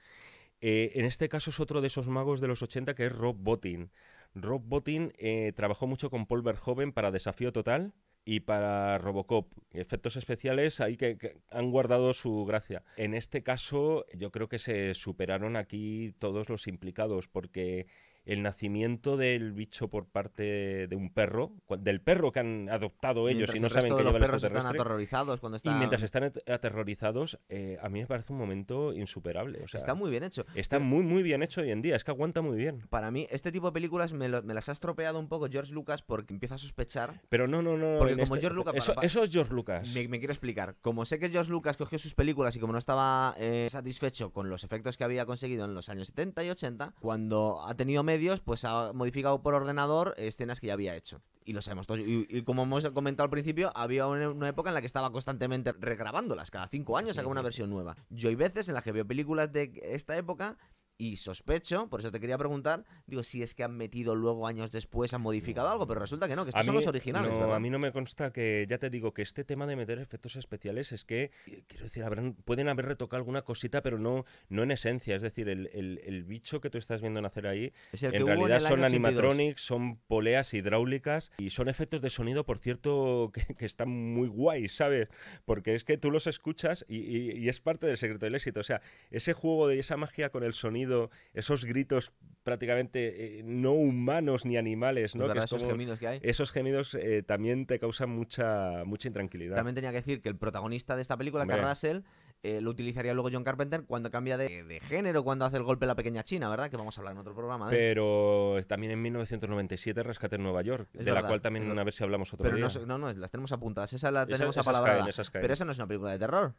Eh, 0.65 0.98
en 0.98 1.03
este 1.03 1.27
caso 1.27 1.49
es 1.49 1.60
otro 1.60 1.81
de 1.81 1.88
esos 1.88 2.07
magos 2.07 2.40
de 2.40 2.48
los 2.48 2.61
80 2.61 2.95
que 2.95 3.07
es 3.07 3.11
Rob 3.11 3.35
Bottin. 3.38 3.91
Rob 4.34 4.61
Bottin 4.64 5.11
eh, 5.18 5.52
trabajó 5.57 5.88
mucho 5.88 6.10
con 6.10 6.26
Paul 6.26 6.41
Verhoeven 6.41 6.94
para 6.94 7.11
Desafío 7.11 7.52
Total 7.52 7.91
y 8.23 8.40
para 8.40 8.98
Robocop. 8.98 9.52
Efectos 9.72 10.15
especiales 10.15 10.80
ahí 10.80 10.95
que, 10.95 11.18
que 11.18 11.35
han 11.52 11.69
guardado 11.69 12.14
su 12.14 12.45
gracia. 12.45 12.81
En 12.95 13.14
este 13.14 13.44
caso 13.44 14.06
yo 14.14 14.31
creo 14.31 14.48
que 14.48 14.57
se 14.57 14.94
superaron 14.94 15.57
aquí 15.57 16.15
todos 16.18 16.48
los 16.48 16.65
implicados 16.68 17.27
porque 17.27 17.88
el 18.25 18.41
nacimiento 18.41 19.17
del 19.17 19.51
bicho 19.51 19.89
por 19.89 20.05
parte 20.07 20.87
de 20.87 20.95
un 20.95 21.09
perro, 21.13 21.51
del 21.79 21.99
perro 22.01 22.31
que 22.31 22.39
han 22.39 22.69
adoptado 22.69 23.27
ellos 23.27 23.51
Mientras 23.53 23.57
y 23.57 23.59
no 23.59 23.67
el 23.67 23.73
saben 23.73 23.91
que 23.91 23.97
de 23.97 24.03
los 24.03 24.13
lleva 24.13 24.17
el 24.25 24.31
perros 24.31 24.43
están 24.43 24.65
aterrorizados 24.65 25.39
cuando 25.39 25.55
Y 25.55 25.57
están... 25.57 25.77
mientras 25.77 26.03
están 26.03 26.23
at- 26.23 26.37
aterrorizados, 26.49 27.39
eh, 27.49 27.77
a 27.81 27.89
mí 27.89 27.99
me 27.99 28.07
parece 28.07 28.31
un 28.33 28.39
momento 28.39 28.93
insuperable. 28.93 29.61
O 29.63 29.67
sea, 29.67 29.79
Está 29.79 29.93
muy 29.93 30.09
bien 30.09 30.23
hecho. 30.23 30.45
está 30.55 30.79
muy, 30.79 31.03
muy 31.03 31.21
bien 31.23 31.43
hecho 31.43 31.61
hoy 31.61 31.71
en 31.71 31.81
día. 31.81 31.95
Es 31.95 32.03
que 32.03 32.11
aguanta 32.11 32.41
muy 32.41 32.57
bien. 32.57 32.87
Para 32.89 33.11
mí, 33.11 33.27
este 33.29 33.51
tipo 33.51 33.67
de 33.67 33.73
películas 33.73 34.13
me, 34.13 34.29
lo- 34.29 34.41
me 34.43 34.53
las 34.53 34.69
ha 34.69 34.71
estropeado 34.71 35.19
un 35.19 35.27
poco 35.27 35.47
George 35.51 35.73
Lucas 35.73 36.01
porque 36.01 36.33
empiezo 36.33 36.55
a 36.55 36.57
sospechar. 36.57 37.21
Pero 37.29 37.47
no, 37.47 37.61
no, 37.61 37.77
no. 37.77 37.97
Porque 37.99 38.13
como 38.13 38.23
este- 38.35 38.39
George 38.41 38.55
Lucas- 38.55 38.75
Eso, 38.75 38.93
para- 38.95 39.05
eso 39.05 39.23
es 39.23 39.31
George 39.31 39.53
Lucas. 39.53 39.93
Me, 39.93 40.07
me 40.07 40.19
quiero 40.19 40.31
explicar. 40.33 40.75
Como 40.81 41.05
sé 41.05 41.19
que 41.19 41.29
George 41.29 41.51
Lucas 41.51 41.77
cogió 41.77 41.99
sus 41.99 42.13
películas 42.15 42.55
y 42.55 42.59
como 42.59 42.73
no 42.73 42.79
estaba 42.79 43.35
eh, 43.37 43.67
satisfecho 43.69 44.31
con 44.31 44.49
los 44.49 44.63
efectos 44.63 44.97
que 44.97 45.03
había 45.03 45.25
conseguido 45.25 45.65
en 45.65 45.73
los 45.73 45.89
años 45.89 46.07
70 46.07 46.43
y 46.45 46.49
80, 46.49 46.93
cuando 47.01 47.61
ha 47.65 47.75
tenido 47.75 48.03
medios, 48.14 48.40
pues 48.40 48.65
ha 48.65 48.94
modificado 48.94 49.41
por 49.41 49.53
ordenador 49.53 50.14
escenas 50.18 50.60
que 50.60 50.68
ya 50.68 50.73
había 50.73 50.95
hecho. 50.95 51.22
Y 51.45 51.53
lo 51.53 51.61
sabemos 51.61 51.88
todos. 51.88 51.99
Y, 51.99 52.26
y 52.30 52.44
como 52.44 52.64
hemos 52.64 52.85
comentado 52.91 53.26
al 53.26 53.30
principio, 53.30 53.72
había 53.76 54.07
una, 54.07 54.30
una 54.30 54.48
época 54.48 54.69
en 54.69 54.76
la 54.76 54.81
que 54.81 54.88
estaba 54.88 55.11
constantemente 55.11 55.73
regrabándolas. 55.73 56.52
Cada 56.52 56.68
cinco 56.68 56.98
años 56.98 57.15
sacaba 57.15 57.31
una 57.31 57.41
versión 57.41 57.69
nueva. 57.69 57.98
Yo 58.10 58.30
hay 58.30 58.35
veces 58.35 58.68
en 58.68 58.76
las 58.76 58.84
que 58.84 58.91
veo 58.91 59.06
películas 59.06 59.52
de 59.52 59.72
esta 59.84 60.15
época 60.15 60.57
y 61.03 61.17
sospecho, 61.17 61.89
por 61.89 61.99
eso 61.99 62.11
te 62.11 62.19
quería 62.19 62.38
preguntar, 62.38 62.85
digo, 63.07 63.23
si 63.23 63.43
es 63.43 63.53
que 63.55 63.63
han 63.63 63.75
metido 63.75 64.15
luego 64.15 64.47
años 64.47 64.71
después, 64.71 65.13
han 65.13 65.21
modificado 65.21 65.69
algo, 65.69 65.85
pero 65.85 65.99
resulta 65.99 66.27
que 66.30 66.35
no, 66.35 66.45
que 66.45 66.49
estos 66.51 66.65
son 66.65 66.75
los 66.75 66.88
originales, 66.88 67.30
no, 67.30 67.39
¿verdad? 67.39 67.55
a 67.55 67.59
mí 67.59 67.69
no 67.69 67.77
me 67.80 67.91
consta 67.91 68.31
que, 68.31 68.65
ya 68.69 68.77
te 68.77 68.89
digo, 68.89 69.13
que 69.13 69.21
este 69.21 69.43
tema 69.43 69.65
de 69.67 69.75
meter 69.75 69.99
efectos 69.99 70.35
especiales 70.38 70.91
es 70.93 71.03
que, 71.03 71.31
eh, 71.47 71.63
quiero 71.67 71.84
decir, 71.84 72.03
habrán- 72.03 72.35
pueden 72.45 72.69
haber 72.69 72.85
retocado 72.85 73.17
alguna 73.17 73.41
cosita, 73.41 73.81
pero 73.81 73.99
no, 73.99 74.23
no 74.49 74.63
en 74.63 74.71
esencia. 74.71 75.15
Es 75.15 75.21
decir, 75.21 75.49
el, 75.49 75.69
el- 75.73 75.99
el 76.05 76.23
bicho 76.23 76.61
que 76.61 76.69
tú 76.69 76.77
estás 76.77 77.01
viendo 77.01 77.21
nacer 77.21 77.47
ahí, 77.47 77.73
Es 77.91 78.03
el 78.03 78.11
que 78.11 78.17
en 78.17 78.27
realidad 78.27 78.59
son 78.59 78.80
año 78.80 78.85
82. 78.85 79.09
animatronics, 79.09 79.61
son 79.61 79.97
poleas 80.07 80.53
hidráulicas 80.53 81.31
y 81.38 81.49
son 81.49 81.67
efectos 81.69 82.01
de 82.01 82.09
sonido, 82.09 82.45
por 82.45 82.59
cierto, 82.59 83.31
que, 83.49 83.55
que 83.55 83.65
están 83.65 83.89
muy 83.89 84.27
guays, 84.30 84.75
¿sabes? 84.75 85.09
Porque 85.45 85.73
es 85.73 85.84
que 85.84 85.97
tú 85.97 86.11
los 86.11 86.27
escuchas 86.27 86.85
y, 86.88 86.97
y- 86.97 87.31
y 87.43 87.49
es 87.49 87.59
parte 87.59 87.88
del 87.88 87.97
secreto 87.97 88.25
del 88.25 88.35
éxito. 88.35 88.59
O 88.59 88.63
sea, 88.63 88.81
ese 89.11 89.34
juego 89.34 89.67
de 89.67 89.80
esa 89.80 89.97
magia 89.97 90.30
con 90.30 90.43
el 90.43 90.53
sonido, 90.53 90.93
esos 91.34 91.65
gritos 91.65 92.11
prácticamente 92.44 93.40
eh, 93.40 93.44
no 93.44 93.72
humanos 93.72 94.45
ni 94.45 94.57
animales, 94.57 95.15
¿no? 95.15 95.26
Es 95.28 95.32
Que 95.34 95.40
es 95.40 95.45
esos 95.45 95.60
como- 95.61 95.72
gemidos 95.72 95.98
que 95.99 96.07
hay. 96.07 96.20
esos 96.24 96.52
gemidos 96.52 96.94
eh, 96.95 97.24
también 97.24 97.65
te 97.65 97.80
causan 97.80 98.10
mucha, 98.10 98.84
mucha 98.86 99.07
intranquilidad. 99.07 99.56
También 99.56 99.76
tenía 99.76 99.91
que 99.91 99.98
decir 99.98 100.22
que 100.22 100.30
el 100.30 100.36
protagonista 100.38 100.95
de 100.95 101.02
esta 101.02 101.15
película, 101.18 101.44
Hombre. 101.44 101.61
Russell, 101.61 101.99
eh, 102.45 102.60
lo 102.60 102.72
utilizaría 102.72 103.14
luego 103.14 103.30
John 103.32 103.45
Carpenter 103.45 103.86
cuando 103.86 104.11
cambia 104.11 104.38
de, 104.38 104.64
de 104.65 104.80
género, 104.82 105.24
cuando 105.24 105.45
hace 105.45 105.56
el 105.56 105.64
golpe 105.64 105.86
a 105.86 105.88
la 105.88 105.95
pequeña 105.95 106.24
China, 106.24 106.49
¿verdad? 106.49 106.70
Que 106.70 106.76
vamos 106.76 106.98
a 106.98 106.99
hablar 107.02 107.14
en 107.14 107.20
otro 107.20 107.34
programa. 107.34 107.70
de- 107.70 107.78
Pero 107.78 108.57
también 108.68 108.91
en 108.91 109.02
1997 109.02 110.03
Rescate 110.03 110.36
en 110.36 110.44
Nueva 110.44 110.61
York, 110.61 110.90
Es 110.94 110.99
de 110.99 111.06
la 111.06 111.14
verdad, 111.14 111.30
cual 111.30 111.41
también 111.41 111.72
es 111.72 111.78
a 111.78 111.84
ver 111.86 111.94
si 111.94 112.03
hablamos 112.03 112.34
otro 112.34 112.44
Pero 112.44 112.57
día. 112.57 112.68
no, 112.82 112.86
no, 112.86 112.98
no, 112.98 113.14
las 113.14 113.32
tenemos 113.32 113.53
apuntadas. 113.53 113.94
Esa 113.94 114.11
la 114.11 114.24
Esa- 114.24 114.32
tenemos 114.34 114.56
esas 114.57 114.68
apalabrada. 114.68 114.99
caen, 114.99 115.10
esas 115.10 115.30
caen. 115.30 115.41
Pero 115.44 115.53
esa 115.53 115.64
no 115.64 115.72
es 115.72 115.78
una 115.78 115.88
película 115.88 116.11
de 116.11 116.20
terror. 116.20 116.53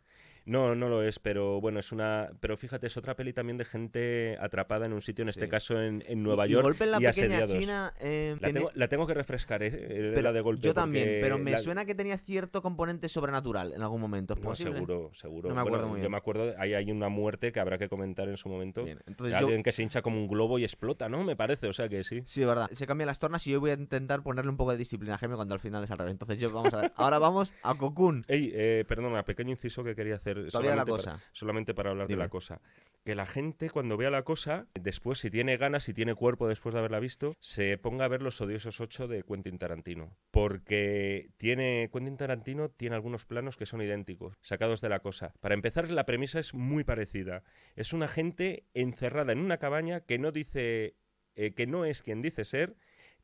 No, 0.47 0.75
no 0.75 0.89
lo 0.89 1.03
es, 1.03 1.19
pero 1.19 1.61
bueno, 1.61 1.81
es 1.81 1.91
una. 1.93 2.31
Pero 2.41 2.57
fíjate, 2.57 2.87
es 2.87 2.97
otra 2.97 3.17
peli 3.17 3.33
también 3.33 3.57
de 3.57 3.65
gente 3.65 4.37
atrapada 4.41 4.87
en 4.87 4.93
un 4.93 5.01
sitio, 5.03 5.23
en 5.23 5.29
este 5.31 5.49
caso 5.49 5.81
en, 5.81 6.03
en 6.07 6.23
Nueva 6.23 6.47
Y- 6.47 6.51
York. 6.51 6.65
Golpe 6.65 6.85
en 6.85 6.91
la 6.91 6.97
y 6.99 7.05
pequeña 7.07 7.37
asediados. 7.39 7.51
China. 7.59 7.93
eh, 8.01 8.37
La 8.41 8.53
tengo, 8.53 8.71
la 8.75 8.89
tengo 8.89 9.07
que 9.07 9.15
refrescar, 9.15 9.63
¿eh? 9.63 9.71
eh, 9.73 10.11
pero 10.15 10.23
la 10.23 10.33
de 10.33 10.41
golpe. 10.41 10.63
yo 10.67 10.75
también, 10.75 11.19
pero 11.21 11.39
me 11.39 11.53
la- 11.53 11.59
suena 11.59 11.85
que 11.85 11.95
tenía 11.95 12.19
cierto 12.19 12.63
componente 12.63 13.09
sobrenatural 13.09 13.73
en 13.73 13.83
algún 13.83 14.01
momento. 14.01 14.35
¿Es 14.35 14.41
No, 14.41 14.45
posible? 14.51 14.75
seguro, 14.75 15.11
seguro. 15.15 15.49
No 15.49 15.55
me 15.55 15.61
acuerdo 15.63 15.79
Bueno, 15.79 15.89
muy 15.93 15.99
Yo 15.99 16.03
bien. 16.03 16.13
me 16.13 16.17
acuerdo, 16.19 16.55
ahí 16.59 16.75
hay 16.75 16.91
una 16.91 17.09
muerte 17.09 17.51
que 17.51 17.61
habrá 17.61 17.79
que 17.79 17.89
comentar 17.89 18.29
en 18.29 18.37
su 18.37 18.49
momento. 18.49 18.85
Bien, 18.85 18.99
entonces 19.07 19.33
yo- 19.41 19.47
Alguien 19.47 19.63
que 19.63 19.73
se 19.73 19.83
hincha 19.83 20.03
como 20.03 20.19
un 20.19 20.29
globo 20.29 20.59
y 20.59 20.65
explota, 20.65 21.09
¿no? 21.09 21.25
Me 21.25 21.37
parece, 21.37 21.69
o 21.69 21.73
sea 21.73 21.89
que 21.89 22.05
sí. 22.05 22.23
Sí, 22.27 22.45
verdad. 22.45 22.69
Se 22.73 22.87
cambian 22.87 23.07
las 23.07 23.19
tornas 23.19 23.47
y 23.47 23.51
yo 23.51 23.61
voy 23.61 23.71
a 23.71 23.75
intentar 23.75 24.23
ponerle 24.23 24.51
un 24.51 24.57
poco 24.57 24.73
de 24.73 24.79
disciplina 24.79 25.15
a 25.15 25.19
cuando 25.19 25.55
al 25.55 25.61
final 25.61 25.83
es 25.85 25.91
al 25.91 25.99
revés. 25.99 26.13
Entonces 26.13 26.39
yo 26.39 26.53
vamos 26.53 26.75
a 26.75 26.83
ver. 26.83 26.93
Ahora 26.97 27.19
vamos 27.19 27.55
a 27.63 27.75
Cocoon. 27.77 28.25
Ey, 28.29 28.51
eh, 28.55 28.85
perdona, 28.87 29.25
pequeño 29.25 29.51
inciso 29.51 29.83
que 29.83 29.95
quería 29.95 30.17
hacer. 30.17 30.34
La 30.35 30.51
solamente 30.51 30.91
cosa. 30.91 31.11
Para, 31.13 31.25
solamente 31.33 31.75
para 31.75 31.91
hablar 31.91 32.09
de 32.09 32.17
la 32.17 32.29
cosa. 32.29 32.61
Que 33.05 33.15
la 33.15 33.27
gente 33.27 33.69
cuando 33.69 33.99
vea 33.99 34.11
la 34.11 34.23
cosa, 34.23 34.67
después 34.75 35.19
si 35.19 35.31
tiene 35.31 35.59
ganas, 35.59 35.85
si 35.85 35.93
tiene 35.93 36.15
cuerpo 36.15 36.49
después 36.49 36.73
de 36.73 36.79
haberla 36.79 37.01
visto, 37.01 37.37
se 37.39 37.77
ponga 37.77 38.07
a 38.07 38.09
ver 38.09 38.23
los 38.23 38.41
odiosos 38.41 38.81
8 38.81 39.09
de 39.09 39.23
Quentin 39.23 39.59
Tarantino. 39.59 40.17
Porque 40.31 41.29
tiene 41.37 41.91
Quentin 41.93 42.17
Tarantino 42.17 42.71
tiene 42.71 42.97
algunos 42.97 43.27
planos 43.27 43.59
que 43.59 43.67
son 43.67 43.83
idénticos, 43.83 44.39
sacados 44.41 44.81
de 44.81 44.89
la 44.89 45.01
cosa. 45.01 45.35
Para 45.41 45.55
empezar, 45.55 45.91
la 45.91 46.07
premisa 46.07 46.39
es 46.39 46.55
muy 46.55 46.83
parecida. 46.83 47.43
Es 47.77 47.93
una 47.93 48.09
gente 48.09 48.65
encerrada 48.73 49.33
en 49.33 49.41
una 49.41 49.59
cabaña 49.59 50.01
que 50.01 50.19
no 50.19 50.33
dice, 50.33 50.97
eh, 51.35 51.53
que 51.53 51.67
no 51.67 51.85
es 51.85 52.01
quien 52.01 52.23
dice 52.23 52.47
ser, 52.47 52.75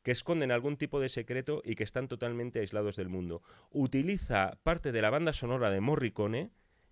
que 0.03 0.11
esconden 0.11 0.51
algún 0.51 0.77
tipo 0.77 0.99
de 0.99 1.09
secreto 1.09 1.61
y 1.63 1.75
que 1.75 1.83
están 1.83 2.07
totalmente 2.07 2.59
aislados 2.59 2.95
del 2.95 3.09
mundo. 3.09 3.41
Utiliza 3.69 4.57
parte 4.63 4.91
de 4.91 5.01
la 5.01 5.09
banda 5.09 5.33
sonora 5.33 5.69
de 5.69 5.81
Morricone, 5.81 6.51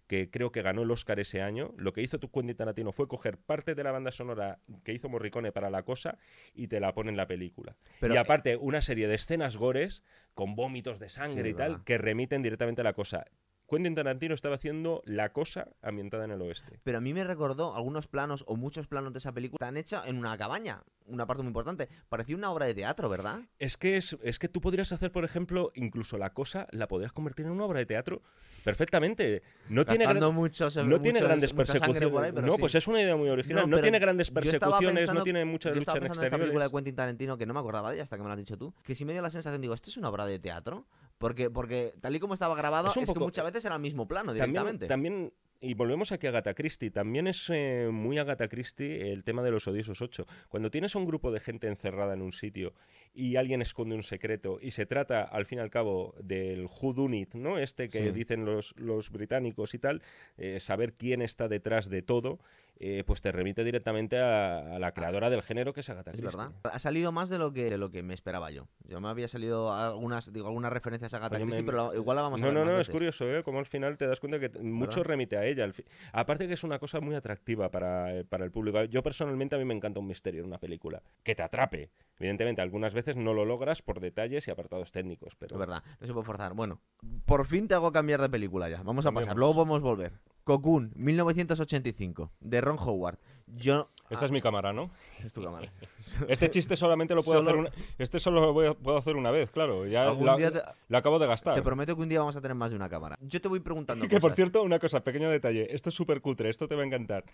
que 0.09 0.31
creo 0.31 0.51
que 0.51 0.63
ganó 0.63 0.81
el 0.81 0.89
Oscar 0.91 1.19
ese 1.19 1.41
año. 1.43 1.71
Lo 1.77 1.93
que 1.93 2.01
hizo 2.01 2.19
tu 2.19 2.31
Quentin 2.31 2.57
Tarantino 2.57 2.91
fue 2.91 3.07
coger 3.07 3.37
parte 3.37 3.75
de 3.75 3.83
la 3.83 3.91
banda 3.91 4.09
sonora 4.11 4.59
que 4.83 4.91
hizo 4.91 5.07
Morricone 5.07 5.51
para 5.51 5.69
la 5.69 5.83
cosa 5.83 6.17
y 6.55 6.67
te 6.67 6.79
la 6.79 6.93
pone 6.95 7.11
en 7.11 7.15
la 7.17 7.27
película. 7.27 7.77
Pero, 7.99 8.15
y 8.15 8.17
aparte, 8.17 8.57
una 8.57 8.81
serie 8.81 9.07
de 9.07 9.13
escenas 9.13 9.55
gores 9.55 10.03
con 10.33 10.55
vómitos 10.55 10.99
de 10.99 11.09
sangre 11.09 11.43
Sí, 11.43 11.49
y 11.51 11.53
tal 11.53 11.71
verdad. 11.73 11.83
que 11.85 11.97
remiten 11.99 12.41
directamente 12.41 12.81
a 12.81 12.85
la 12.85 12.93
cosa. 12.93 13.23
Quentin 13.69 13.93
Tarantino 13.95 14.33
estaba 14.33 14.55
haciendo 14.55 15.01
La 15.05 15.31
Cosa 15.31 15.67
ambientada 15.81 16.25
en 16.25 16.31
el 16.31 16.41
oeste. 16.41 16.79
Pero 16.83 16.97
a 16.97 17.01
mí 17.01 17.13
me 17.13 17.23
recordó 17.23 17.75
algunos 17.75 18.07
planos 18.07 18.43
o 18.47 18.55
muchos 18.55 18.87
planos 18.87 19.13
de 19.13 19.19
esa 19.19 19.31
película 19.31 19.57
están 19.61 19.77
hechos 19.77 20.01
en 20.05 20.17
una 20.17 20.37
cabaña, 20.37 20.81
una 21.05 21.25
parte 21.27 21.43
muy 21.43 21.49
importante. 21.49 21.87
Parecía 22.09 22.35
una 22.35 22.51
obra 22.51 22.65
de 22.65 22.73
teatro, 22.73 23.09
¿verdad? 23.09 23.41
Es 23.59 23.77
que, 23.77 23.97
es, 23.97 24.17
es 24.23 24.39
que 24.39 24.47
tú 24.49 24.59
podrías 24.61 24.91
hacer, 24.91 25.11
por 25.11 25.23
ejemplo, 25.25 25.71
incluso 25.75 26.17
La 26.17 26.33
Cosa, 26.33 26.67
la 26.71 26.87
podrías 26.87 27.13
convertir 27.13 27.45
en 27.45 27.51
una 27.51 27.65
obra 27.65 27.79
de 27.79 27.85
teatro 27.85 28.21
perfectamente. 28.63 29.41
No 29.69 29.85
tiene, 29.85 30.05
gran- 30.05 30.33
muchos, 30.33 30.75
no 30.77 31.01
tiene 31.01 31.19
grandes 31.21 31.53
persecuciones. 31.53 32.01
ahí, 32.23 32.31
no, 32.33 32.53
sí. 32.53 32.59
pues 32.59 32.75
es 32.75 32.87
una 32.87 33.01
idea 33.01 33.15
muy 33.15 33.29
original. 33.29 33.69
No, 33.69 33.79
tiene 33.81 33.99
grandes 33.99 34.31
persecuciones, 34.31 34.95
pensando- 34.95 35.19
no 35.19 35.23
tiene 35.23 35.45
mucha 35.45 35.69
Yo 35.69 35.75
lucha 35.75 35.81
estaba 35.81 35.97
en 35.97 36.03
pensando 36.03 36.21
en 36.21 36.25
esta 36.27 36.37
película 36.37 36.63
de 36.63 36.67
exteriores. 36.67 36.83
Quentin 36.85 36.95
Tarantino 36.95 37.37
que 37.37 37.45
no 37.45 37.53
me 37.53 37.59
acordaba 37.59 37.89
de 37.89 37.95
ella 37.97 38.03
hasta 38.03 38.15
que 38.17 38.23
me 38.23 38.27
lo 38.29 38.33
has 38.33 38.39
dicho 38.39 38.57
tú. 38.57 38.73
Que 38.83 38.95
sí 38.95 39.05
me 39.05 39.13
dio 39.13 39.21
la 39.21 39.29
sensación, 39.29 39.61
digo, 39.61 39.73
¿esto 39.73 39.89
es 39.89 39.97
una 39.97 40.09
obra 40.09 40.25
de 40.25 40.39
teatro? 40.39 40.85
Porque, 41.19 41.49
porque 41.51 41.93
tal 42.01 42.15
y 42.15 42.19
como 42.19 42.33
estaba 42.33 42.55
grabado, 42.55 42.87
Es 42.89 43.11
que 43.11 43.19
muchas 43.19 43.45
veces 43.45 43.65
era 43.65 43.75
el 43.75 43.81
mismo 43.81 44.07
plano 44.07 44.33
directamente. 44.33 44.87
también, 44.87 45.33
y 45.59 45.73
volvemos 45.73 46.13
aquí 46.13 46.25
a 46.27 46.29
Agatha 46.29 46.53
Christie, 46.53 46.89
también 46.91 47.27
es 47.27 47.49
eh, 47.53 47.89
muy 47.91 48.17
Agatha 48.17 48.47
Christie 48.47 49.11
el 49.11 49.25
tema 49.25 49.43
de 49.43 49.51
los 49.51 49.67
odiosos 49.67 50.01
8. 50.01 50.25
Cuando 50.47 50.71
tienes 50.71 50.95
a 50.95 50.99
un 50.99 51.05
grupo 51.05 51.31
de 51.33 51.41
gente 51.41 51.67
encerrada 51.67 52.13
en 52.13 52.21
un 52.21 52.31
sitio 52.31 52.73
y 53.13 53.35
alguien 53.35 53.61
esconde 53.61 53.95
un 53.95 54.03
secreto 54.03 54.59
y 54.61 54.71
se 54.71 54.85
trata, 54.85 55.23
al 55.23 55.45
fin 55.45 55.59
y 55.59 55.61
al 55.61 55.69
cabo, 55.69 56.15
del 56.23 56.65
whodunit, 56.67 57.35
¿no? 57.35 57.59
Este 57.59 57.89
que 57.89 58.05
Sí. 58.05 58.11
dicen 58.13 58.45
los, 58.45 58.73
los 58.77 59.09
británicos 59.11 59.73
y 59.73 59.79
tal, 59.79 60.01
eh, 60.37 60.61
saber 60.61 60.93
quién 60.93 61.21
está 61.21 61.49
detrás 61.49 61.89
de 61.89 62.01
todo, 62.01 62.39
eh, 62.81 63.03
pues 63.05 63.19
te 63.21 63.31
remite 63.31 63.63
directamente 63.65 64.17
a, 64.19 64.75
a 64.75 64.79
la 64.79 64.93
creadora 64.93 65.29
del 65.29 65.41
género 65.43 65.73
que 65.73 65.81
es 65.81 65.89
Agatha 65.89 66.11
Es 66.11 66.17
Christie. 66.21 66.37
verdad. 66.37 66.55
Ha 66.63 66.79
salido 66.79 67.11
más 67.11 67.27
de 67.29 67.37
lo 67.37 67.51
que 67.51 67.69
de 67.69 67.77
lo 67.77 67.91
que 67.91 68.03
me 68.03 68.13
esperaba 68.13 68.51
yo. 68.51 68.67
Yo 68.85 69.01
me 69.01 69.09
había 69.09 69.27
salido 69.27 69.73
algunas, 69.73 70.31
digo, 70.31 70.47
algunas 70.47 70.71
referencias 70.71 71.13
a 71.13 71.17
Agatha 71.17 71.39
me- 71.39 71.45
Christie, 71.45 71.63
pero 71.63 71.91
la- 71.91 71.95
igual 71.97 72.15
la 72.15 72.21
vamos 72.23 72.41
a 72.41 72.45
No, 72.45 72.47
ver 72.47 72.53
no, 72.59 72.65
más 72.65 72.73
no, 72.73 72.79
es 72.79 72.89
curioso, 72.89 73.25
¿eh? 73.29 73.43
Como 73.43 73.59
al 73.59 73.65
final 73.65 73.97
te 73.97 74.07
das 74.07 74.19
cuenta 74.19 74.39
que 74.39 74.49
mucho 74.59 75.03
remite 75.03 75.37
a 75.37 75.45
ella. 75.45 75.69
Aparte 76.13 76.47
que 76.47 76.53
es 76.53 76.63
una 76.63 76.79
cosa 76.79 76.99
muy 77.01 77.15
atractiva 77.15 77.69
para, 77.69 78.15
eh, 78.15 78.23
para 78.23 78.45
el 78.45 78.51
público. 78.51 78.83
Yo 78.85 79.03
personalmente 79.03 79.55
a 79.55 79.59
mí 79.59 79.65
me 79.65 79.73
encanta 79.75 79.99
un 79.99 80.07
misterio 80.07 80.41
en 80.41 80.47
una 80.47 80.57
película. 80.59 81.01
Que 81.23 81.35
te 81.35 81.43
atrape. 81.43 81.89
Evidentemente, 82.17 82.61
algunas 82.61 82.93
veces 82.93 83.15
no 83.15 83.33
lo 83.33 83.45
logras 83.45 83.81
por 83.81 83.99
detalles 83.99 84.47
y 84.47 84.51
apartados 84.51 84.91
técnicos, 84.91 85.35
pero... 85.37 85.55
Es 85.55 85.59
verdad, 85.59 85.83
no 85.99 86.07
se 86.07 86.13
puede 86.13 86.25
forzar. 86.25 86.53
Bueno, 86.53 86.79
por 87.25 87.45
fin 87.45 87.67
te 87.67 87.73
hago 87.75 87.91
cambiar 87.91 88.21
de 88.21 88.29
película 88.29 88.69
ya. 88.69 88.81
Vamos 88.83 89.05
a 89.05 89.11
pasar, 89.11 89.37
luego 89.37 89.53
podemos 89.55 89.81
volver. 89.81 90.13
Cocoon, 90.49 90.91
1985, 90.95 92.31
de 92.39 92.59
Ron 92.61 92.77
Howard. 92.79 93.19
Yo... 93.45 93.91
Esta 94.09 94.25
es 94.25 94.31
mi 94.31 94.41
cámara, 94.41 94.73
¿no? 94.73 94.89
Es 95.23 95.31
tu 95.31 95.43
cámara. 95.43 95.71
Este 96.27 96.49
chiste 96.49 96.75
solamente 96.75 97.13
lo 97.13 97.21
puedo 97.21 97.37
Solo- 97.37 97.49
hacer 97.51 97.59
una... 97.59 97.71
Este 97.99 98.19
solo 98.19 98.41
lo 98.41 98.51
voy 98.51 98.73
puedo 98.73 98.97
hacer 98.97 99.15
una 99.15 99.29
vez, 99.29 99.51
claro. 99.51 99.85
Ya 99.85 100.05
la- 100.11 100.35
te- 100.37 100.61
lo 100.87 100.97
acabo 100.97 101.19
de 101.19 101.27
gastar. 101.27 101.53
Te 101.53 101.61
prometo 101.61 101.95
que 101.95 102.01
un 102.01 102.09
día 102.09 102.17
vamos 102.17 102.35
a 102.35 102.41
tener 102.41 102.55
más 102.55 102.71
de 102.71 102.77
una 102.77 102.89
cámara. 102.89 103.15
Yo 103.21 103.39
te 103.39 103.47
voy 103.47 103.59
preguntando 103.59 104.07
Que 104.09 104.19
por 104.19 104.33
cierto, 104.33 104.63
una 104.63 104.79
cosa, 104.79 105.03
pequeño 105.03 105.29
detalle. 105.29 105.67
Esto 105.75 105.89
es 105.89 105.95
súper 105.95 106.19
cutre, 106.21 106.49
esto 106.49 106.67
te 106.67 106.73
va 106.73 106.81
a 106.81 106.85
encantar. 106.87 107.25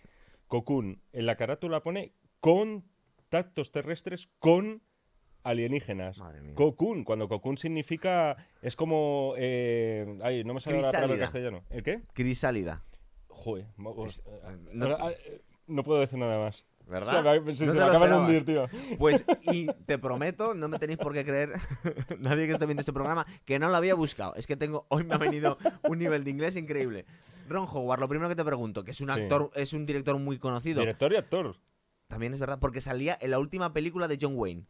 Cocoon, 0.47 1.01
en 1.13 1.25
la 1.25 1.37
carátula 1.37 1.81
pone 1.83 2.11
contactos 2.41 3.71
terrestres 3.71 4.27
con 4.39 4.81
alienígenas. 5.43 6.17
Madre 6.17 6.41
mía. 6.41 6.55
Cocoon, 6.55 7.05
cuando 7.05 7.29
cocoon 7.29 7.57
significa. 7.57 8.35
Es 8.61 8.75
como. 8.75 9.35
eh, 9.37 10.19
ay, 10.21 10.43
no 10.43 10.53
me 10.53 10.59
sale 10.59 10.81
la 10.81 10.91
palabra 10.91 11.17
castellano. 11.17 11.63
¿El 11.69 11.83
qué? 11.83 12.01
Crisálida. 12.13 12.83
Joder. 13.35 13.67
vamos, 13.77 14.05
Es- 14.17 14.23
eh, 14.25 14.57
no- 14.73 14.85
ahora, 14.85 15.11
eh, 15.11 15.41
no 15.67 15.83
puedo 15.83 15.99
decir 15.99 16.17
nada 16.19 16.37
más. 16.39 16.65
¿Verdad? 16.87 17.19
O 17.19 17.23
sea, 17.23 17.41
me- 17.41 17.57
se, 17.57 17.65
No 17.65 17.71
se 17.73 17.77
te 17.79 17.83
me 17.83 17.89
acaban 17.89 18.09
de 18.11 18.17
hundir, 18.17 18.45
tío. 18.45 18.67
Pues, 18.99 19.25
y 19.41 19.65
te 19.87 19.97
prometo, 19.97 20.53
no 20.53 20.67
me 20.67 20.77
tenéis 20.77 20.99
por 20.99 21.13
qué 21.13 21.25
creer, 21.25 21.53
nadie 22.19 22.45
que 22.45 22.53
esté 22.53 22.65
viendo 22.67 22.81
este 22.81 22.93
programa, 22.93 23.25
que 23.43 23.57
no 23.59 23.69
lo 23.69 23.75
había 23.75 23.95
buscado. 23.95 24.35
Es 24.35 24.45
que 24.47 24.55
tengo, 24.55 24.85
hoy 24.89 25.03
me 25.03 25.15
ha 25.15 25.17
venido 25.17 25.57
un 25.89 25.97
nivel 25.97 26.23
de 26.23 26.29
inglés 26.31 26.55
increíble. 26.55 27.05
Ron 27.49 27.67
Howard, 27.71 27.99
lo 27.99 28.07
primero 28.07 28.29
que 28.29 28.35
te 28.35 28.43
pregunto, 28.45 28.83
que 28.83 28.91
es 28.91 29.01
un 29.01 29.07
Sí. 29.13 29.19
actor, 29.19 29.51
es 29.55 29.73
un 29.73 29.85
director 29.87 30.17
muy 30.19 30.37
conocido. 30.39 30.79
Director 30.79 31.11
y 31.13 31.15
actor. 31.15 31.55
También 32.07 32.33
es 32.35 32.39
verdad, 32.39 32.59
porque 32.59 32.81
salía 32.81 33.17
en 33.19 33.31
la 33.31 33.39
última 33.39 33.73
película 33.73 34.07
de 34.07 34.19
John 34.21 34.33
Wayne. 34.35 34.65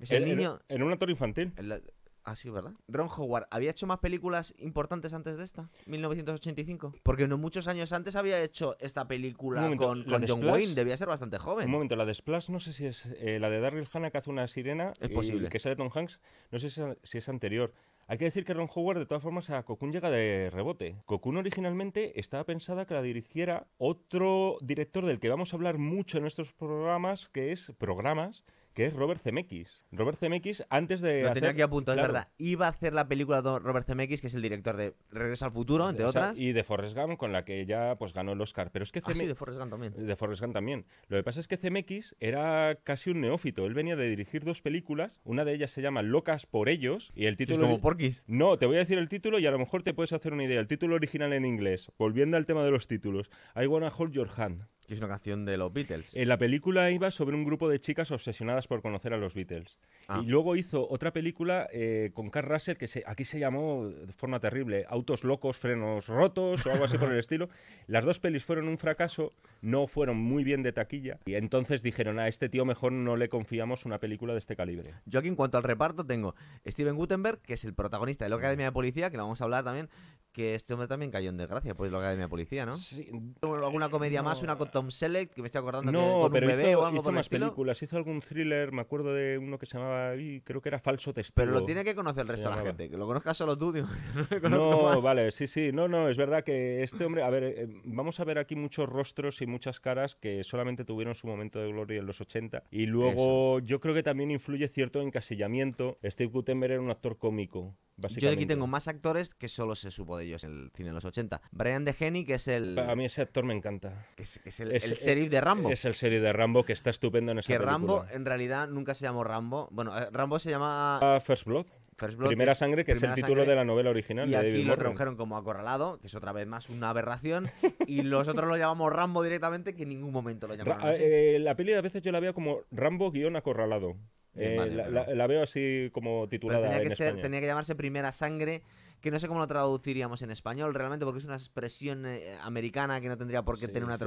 Es 0.00 0.10
el 0.10 0.26
niño- 0.26 0.60
En, 0.68 0.82
un 0.82 0.92
actor 0.92 1.08
infantil. 1.08 1.54
La- 1.56 1.80
Ah, 2.26 2.34
sí, 2.34 2.48
¿verdad? 2.48 2.72
Ron 2.88 3.08
Howard, 3.14 3.46
¿había 3.50 3.70
hecho 3.70 3.86
más 3.86 3.98
películas 3.98 4.54
importantes 4.58 5.12
antes 5.12 5.36
de 5.36 5.44
esta? 5.44 5.68
1985. 5.86 6.94
Porque 7.02 7.26
no 7.28 7.36
muchos 7.38 7.68
años 7.68 7.92
antes 7.92 8.16
había 8.16 8.42
hecho 8.42 8.76
esta 8.80 9.02
Un 9.02 9.08
película 9.08 9.60
momento, 9.60 9.86
con, 9.86 9.98
¿la 10.00 10.12
con 10.12 10.20
de 10.22 10.28
John 10.28 10.38
Splash? 10.40 10.52
Wayne. 10.54 10.74
Debía 10.74 10.96
ser 10.96 11.08
bastante 11.08 11.36
Un 11.36 11.42
joven. 11.42 11.70
momento, 11.70 11.96
la 11.96 12.06
de 12.06 12.14
Splash 12.14 12.48
no 12.50 12.60
sé 12.60 12.72
si 12.72 12.86
es 12.86 13.06
eh, 13.18 13.38
la 13.40 13.50
de 13.50 13.60
Daryl 13.60 13.86
Hannah 13.92 14.10
que 14.10 14.18
hace 14.18 14.30
una 14.30 14.46
sirena 14.48 14.92
Es 15.00 15.10
y 15.10 15.14
posible. 15.14 15.48
que 15.50 15.58
sale 15.58 15.76
Tom 15.76 15.90
Hanks, 15.94 16.18
no 16.50 16.58
sé 16.58 16.70
si 16.70 16.80
es, 16.82 16.96
si 17.02 17.18
es 17.18 17.28
anterior. 17.28 17.72
Hay 18.06 18.18
que 18.18 18.26
decir 18.26 18.44
que 18.44 18.52
Ron 18.52 18.68
Howard 18.74 18.98
de 18.98 19.06
todas 19.06 19.22
formas 19.22 19.48
a 19.50 19.62
Cocoon 19.62 19.90
llega 19.92 20.10
de 20.10 20.50
rebote. 20.50 20.96
Cocoon 21.06 21.38
originalmente 21.38 22.18
estaba 22.20 22.44
pensada 22.44 22.86
que 22.86 22.92
la 22.94 23.00
dirigiera 23.02 23.66
otro 23.78 24.58
director 24.60 25.06
del 25.06 25.20
que 25.20 25.30
vamos 25.30 25.52
a 25.52 25.56
hablar 25.56 25.78
mucho 25.78 26.18
en 26.18 26.22
nuestros 26.22 26.52
programas, 26.52 27.30
que 27.30 27.50
es 27.52 27.72
programas, 27.78 28.44
que 28.74 28.86
es 28.86 28.92
Robert 28.92 29.22
Zemeckis. 29.22 29.84
Robert 29.92 30.18
Zemeckis 30.18 30.64
antes 30.68 31.00
de 31.00 31.20
Lo 31.22 31.26
hacer- 31.28 31.34
tenía 31.34 31.50
aquí 31.50 31.62
apuntado, 31.62 31.96
claro, 31.96 32.08
es 32.08 32.12
verdad. 32.12 32.28
Iba 32.38 32.66
a 32.66 32.70
hacer 32.70 32.92
la 32.92 33.08
película 33.08 33.40
de 33.40 33.58
Robert 33.60 33.86
Zemeckis, 33.86 34.20
que 34.20 34.26
es 34.26 34.34
el 34.34 34.42
director 34.42 34.76
de 34.76 34.94
Regreso 35.10 35.44
al 35.46 35.52
Futuro, 35.52 35.88
entre 35.88 36.04
esa- 36.06 36.10
otras. 36.10 36.38
y 36.38 36.52
de 36.52 36.64
Forrest 36.64 36.96
Gump 36.96 37.16
con 37.16 37.32
la 37.32 37.44
que 37.44 37.64
ya 37.66 37.96
pues 37.98 38.12
ganó 38.12 38.32
el 38.32 38.40
Oscar. 38.40 38.70
Pero 38.72 38.82
es 38.82 38.92
que 38.92 39.00
Ah, 39.04 39.12
sí, 39.14 39.26
de 39.26 39.34
Forrest 39.34 39.58
Gump 39.58 39.70
también. 39.70 39.94
De 40.06 40.16
Forrest 40.16 40.42
Gump 40.42 40.52
también. 40.54 40.86
Lo 41.08 41.16
que 41.16 41.22
pasa 41.22 41.40
es 41.40 41.48
que 41.48 41.56
CMX 41.56 42.16
era 42.20 42.74
casi 42.82 43.10
un 43.10 43.20
neófito. 43.20 43.64
Él 43.66 43.74
venía 43.74 43.96
de 43.96 44.08
dirigir 44.08 44.44
dos 44.44 44.60
películas. 44.60 45.20
Una 45.24 45.44
de 45.44 45.54
ellas 45.54 45.70
se 45.70 45.80
llama 45.82 46.02
Locas 46.02 46.46
por 46.46 46.68
ellos. 46.68 47.12
Y 47.14 47.26
el 47.26 47.32
Es 47.34 47.36
título. 47.36 47.62
como 47.66 47.80
Porky's. 47.80 48.24
No, 48.26 48.58
te 48.58 48.66
voy 48.66 48.76
a 48.76 48.80
decir 48.80 48.98
el 48.98 49.08
título 49.08 49.38
y 49.38 49.46
a 49.46 49.50
lo 49.50 49.58
mejor 49.58 49.82
te 49.82 49.94
puedes 49.94 50.12
hacer 50.12 50.32
una 50.32 50.44
idea. 50.44 50.58
El 50.60 50.66
título 50.66 50.96
original 50.96 51.32
en 51.32 51.44
inglés. 51.44 51.92
Volviendo 51.98 52.36
al 52.36 52.46
tema 52.46 52.64
de 52.64 52.70
los 52.72 52.88
títulos. 52.88 53.30
I 53.54 53.66
Wanna 53.66 53.92
Hold 53.96 54.12
Your 54.12 54.28
Hand. 54.36 54.66
Que 54.86 54.94
es 54.94 55.00
una 55.00 55.08
canción 55.08 55.44
de 55.44 55.56
los 55.56 55.72
Beatles. 55.72 56.10
En 56.14 56.28
la 56.28 56.38
película 56.38 56.90
iba 56.90 57.10
sobre 57.10 57.36
un 57.36 57.44
grupo 57.44 57.68
de 57.68 57.80
chicas 57.80 58.10
obsesionadas 58.10 58.66
por 58.66 58.82
conocer 58.82 59.12
a 59.12 59.16
los 59.16 59.34
Beatles. 59.34 59.78
Ah. 60.08 60.20
Y 60.22 60.26
luego 60.26 60.56
hizo 60.56 60.88
otra 60.88 61.12
película 61.12 61.66
eh, 61.72 62.10
con 62.14 62.30
Carl 62.30 62.48
Russell 62.48 62.76
que 62.76 62.86
se, 62.86 63.02
aquí 63.06 63.24
se 63.24 63.38
llamó 63.38 63.86
de 63.88 64.12
forma 64.12 64.40
terrible 64.40 64.84
Autos 64.88 65.24
locos, 65.24 65.58
frenos 65.58 66.06
rotos 66.06 66.66
o 66.66 66.72
algo 66.72 66.84
así 66.84 66.98
por 66.98 67.12
el 67.12 67.18
estilo. 67.20 67.48
Las 67.86 68.04
dos 68.04 68.20
pelis 68.20 68.44
fueron 68.44 68.68
un 68.68 68.78
fracaso, 68.78 69.32
no 69.62 69.86
fueron 69.86 70.16
muy 70.16 70.44
bien 70.44 70.62
de 70.62 70.72
taquilla. 70.72 71.18
Y 71.24 71.34
entonces 71.34 71.82
dijeron, 71.82 72.18
a 72.18 72.28
este 72.28 72.48
tío 72.48 72.64
mejor 72.64 72.92
no 72.92 73.16
le 73.16 73.28
confiamos 73.28 73.84
una 73.84 73.98
película 73.98 74.32
de 74.32 74.38
este 74.38 74.56
calibre. 74.56 74.94
Yo 75.06 75.18
aquí 75.18 75.28
en 75.28 75.36
cuanto 75.36 75.56
al 75.56 75.64
reparto 75.64 76.04
tengo 76.04 76.34
Steven 76.66 76.96
Gutenberg, 76.96 77.40
que 77.40 77.54
es 77.54 77.64
el 77.64 77.74
protagonista 77.74 78.24
de 78.24 78.30
la 78.30 78.36
Academia 78.36 78.66
de 78.66 78.72
Policía, 78.72 79.10
que 79.10 79.16
lo 79.16 79.24
vamos 79.24 79.40
a 79.40 79.44
hablar 79.44 79.64
también, 79.64 79.88
que 80.34 80.54
este 80.56 80.74
hombre 80.74 80.88
también 80.88 81.10
cayó 81.12 81.30
en 81.30 81.36
desgracia, 81.36 81.74
pues 81.74 81.90
la 81.92 81.98
Academia 81.98 82.24
de 82.26 82.28
Policía, 82.28 82.66
¿no? 82.66 82.76
Sí, 82.76 83.08
Alguna 83.40 83.88
comedia 83.88 84.20
más, 84.22 84.42
una 84.42 84.58
con 84.58 84.68
Tom 84.70 84.90
Selleck, 84.90 85.30
que 85.32 85.40
me 85.42 85.46
estoy 85.46 85.60
acordando 85.60 85.92
que 85.92 85.96
No, 85.96 86.20
con 86.22 86.32
pero 86.32 86.46
un 86.46 86.52
bebé 86.56 86.70
hizo, 86.70 86.80
o 86.80 86.84
algo 86.84 86.96
hizo 86.96 87.02
por 87.04 87.12
el 87.12 87.14
más 87.14 87.26
estilo. 87.26 87.46
películas, 87.46 87.82
hizo 87.82 87.96
algún 87.96 88.20
thriller, 88.20 88.72
me 88.72 88.82
acuerdo 88.82 89.14
de 89.14 89.38
uno 89.38 89.58
que 89.58 89.66
se 89.66 89.78
llamaba, 89.78 90.12
creo 90.44 90.60
que 90.60 90.68
era 90.68 90.80
Falso 90.80 91.14
Testigo. 91.14 91.34
Pero 91.36 91.52
lo 91.52 91.64
tiene 91.64 91.84
que 91.84 91.94
conocer 91.94 92.22
el 92.22 92.28
resto 92.28 92.50
de 92.50 92.56
la 92.56 92.62
gente, 92.62 92.90
que 92.90 92.96
lo 92.96 93.06
conozcas 93.06 93.36
solo 93.36 93.56
tú, 93.56 93.72
tío. 93.72 93.86
No, 94.50 95.00
vale, 95.00 95.30
sí, 95.30 95.46
sí, 95.46 95.70
no, 95.72 95.86
no, 95.88 96.08
es 96.08 96.16
verdad 96.16 96.42
que 96.44 96.82
este 96.82 97.04
hombre, 97.04 97.22
a 97.22 97.30
ver, 97.30 97.44
eh, 97.44 97.68
vamos 97.84 98.18
a 98.20 98.24
ver 98.24 98.38
aquí 98.38 98.56
muchos 98.56 98.88
rostros 98.88 99.40
y 99.40 99.46
muchas 99.46 99.78
caras 99.80 100.14
que 100.16 100.42
solamente 100.44 100.84
tuvieron 100.84 101.14
su 101.14 101.26
momento 101.28 101.60
de 101.60 101.68
gloria 101.68 102.00
en 102.00 102.06
los 102.06 102.20
80 102.20 102.64
y 102.70 102.86
luego 102.86 103.60
yo 103.60 103.80
creo 103.80 103.94
que 103.94 104.02
también 104.02 104.30
influye 104.32 104.66
cierto 104.68 105.00
encasillamiento. 105.00 105.96
Steve 106.04 106.30
Gutenberg 106.32 106.72
era 106.72 106.80
un 106.82 106.90
actor 106.90 107.18
cómico, 107.18 107.76
Yo 107.96 108.02
básicamente. 108.02 108.34
aquí 108.42 108.46
tengo 108.46 108.66
más 108.66 108.88
actores 108.88 109.34
que 109.34 109.48
solo 109.48 109.74
se 109.76 109.90
supo 109.90 110.16
de 110.18 110.23
ellos 110.26 110.44
en 110.44 110.50
el 110.64 110.70
cine 110.74 110.88
de 110.90 110.94
los 110.94 111.04
80. 111.04 111.40
Brian 111.52 111.84
DeHeny, 111.84 112.24
que 112.24 112.34
es 112.34 112.48
el, 112.48 112.78
A 112.78 112.94
mí 112.96 113.04
ese 113.04 113.22
actor 113.22 113.44
me 113.44 113.54
encanta. 113.54 113.92
que 114.16 114.22
es, 114.22 114.38
que 114.38 114.48
es 114.50 114.60
el, 114.60 114.72
es- 114.72 114.84
el 114.84 114.92
eh, 114.92 114.94
sheriff 114.94 115.30
de 115.30 115.40
Rambo. 115.40 115.70
Es 115.70 115.84
el 115.84 115.94
serie 115.94 116.20
de 116.20 116.32
Rambo 116.32 116.64
que 116.64 116.72
está 116.72 116.90
estupendo 116.90 117.32
en 117.32 117.38
esa 117.38 117.46
que 117.46 117.54
película. 117.58 117.72
Rambo 117.72 118.04
en 118.12 118.24
realidad 118.24 118.68
nunca 118.68 118.94
se 118.94 119.04
llamó 119.04 119.24
Rambo. 119.24 119.68
Bueno, 119.72 119.96
eh, 119.98 120.08
Rambo 120.12 120.38
se 120.38 120.50
llama 120.50 121.00
First 121.24 121.44
Blood, 121.46 121.66
First 121.96 122.18
Blood. 122.18 122.28
Primera 122.28 122.52
es 122.52 122.58
Sangre, 122.58 122.84
que 122.84 122.92
es 122.92 123.02
el 123.02 123.14
título 123.14 123.36
Sangre, 123.36 123.50
de 123.50 123.56
la 123.56 123.64
novela 123.64 123.90
original 123.90 124.26
Y 124.28 124.32
de 124.32 124.36
aquí 124.38 124.48
David 124.48 124.66
lo 124.66 124.76
tradujeron 124.76 125.16
como 125.16 125.36
acorralado, 125.36 125.98
que 126.00 126.08
es 126.08 126.14
otra 126.14 126.32
vez 126.32 126.46
más 126.46 126.68
una 126.70 126.90
aberración. 126.90 127.50
y 127.86 128.02
nosotros 128.02 128.48
lo 128.48 128.56
llamamos 128.56 128.92
Rambo 128.92 129.22
directamente, 129.22 129.74
que 129.74 129.84
en 129.84 129.90
ningún 129.90 130.12
momento 130.12 130.46
lo 130.48 130.54
llamaron 130.54 130.82
Ra- 130.82 130.90
así. 130.90 131.02
eh, 131.04 131.38
la 131.40 131.54
peli 131.54 131.72
a 131.74 131.80
veces 131.80 132.02
yo 132.02 132.10
la 132.12 132.20
veo 132.20 132.34
como 132.34 132.60
Rambo 132.72 133.10
guion 133.12 133.36
acorralado. 133.36 133.94
Bien, 134.34 134.50
Eh, 134.52 134.56
vale, 134.56 134.74
la, 134.74 134.82
pero- 134.84 134.94
la- 135.06 135.14
la 135.14 135.26
veo 135.28 135.42
así 135.44 135.90
como 135.92 136.28
titulada 136.28 136.62
tenía 136.62 136.80
que 136.80 136.88
en 136.88 136.96
ser, 136.96 137.20
tenía 137.22 137.40
que 137.40 137.46
llamarse 137.46 137.76
Primera 137.76 138.10
Sangre, 138.10 138.62
que 139.04 139.10
no 139.10 139.20
sé 139.20 139.28
cómo 139.28 139.38
lo 139.40 139.46
traduciríamos 139.46 140.22
en 140.22 140.30
español 140.30 140.72
realmente, 140.72 141.04
porque 141.04 141.18
es 141.18 141.26
una 141.26 141.34
expresión 141.34 142.06
eh, 142.06 142.38
americana 142.42 143.02
que 143.02 143.08
no 143.10 143.18
tendría 143.18 143.42
por 143.42 143.58
qué 143.58 143.66
Sí, 143.66 143.72
tener 143.72 143.84
una 143.84 143.98
sí. 143.98 144.04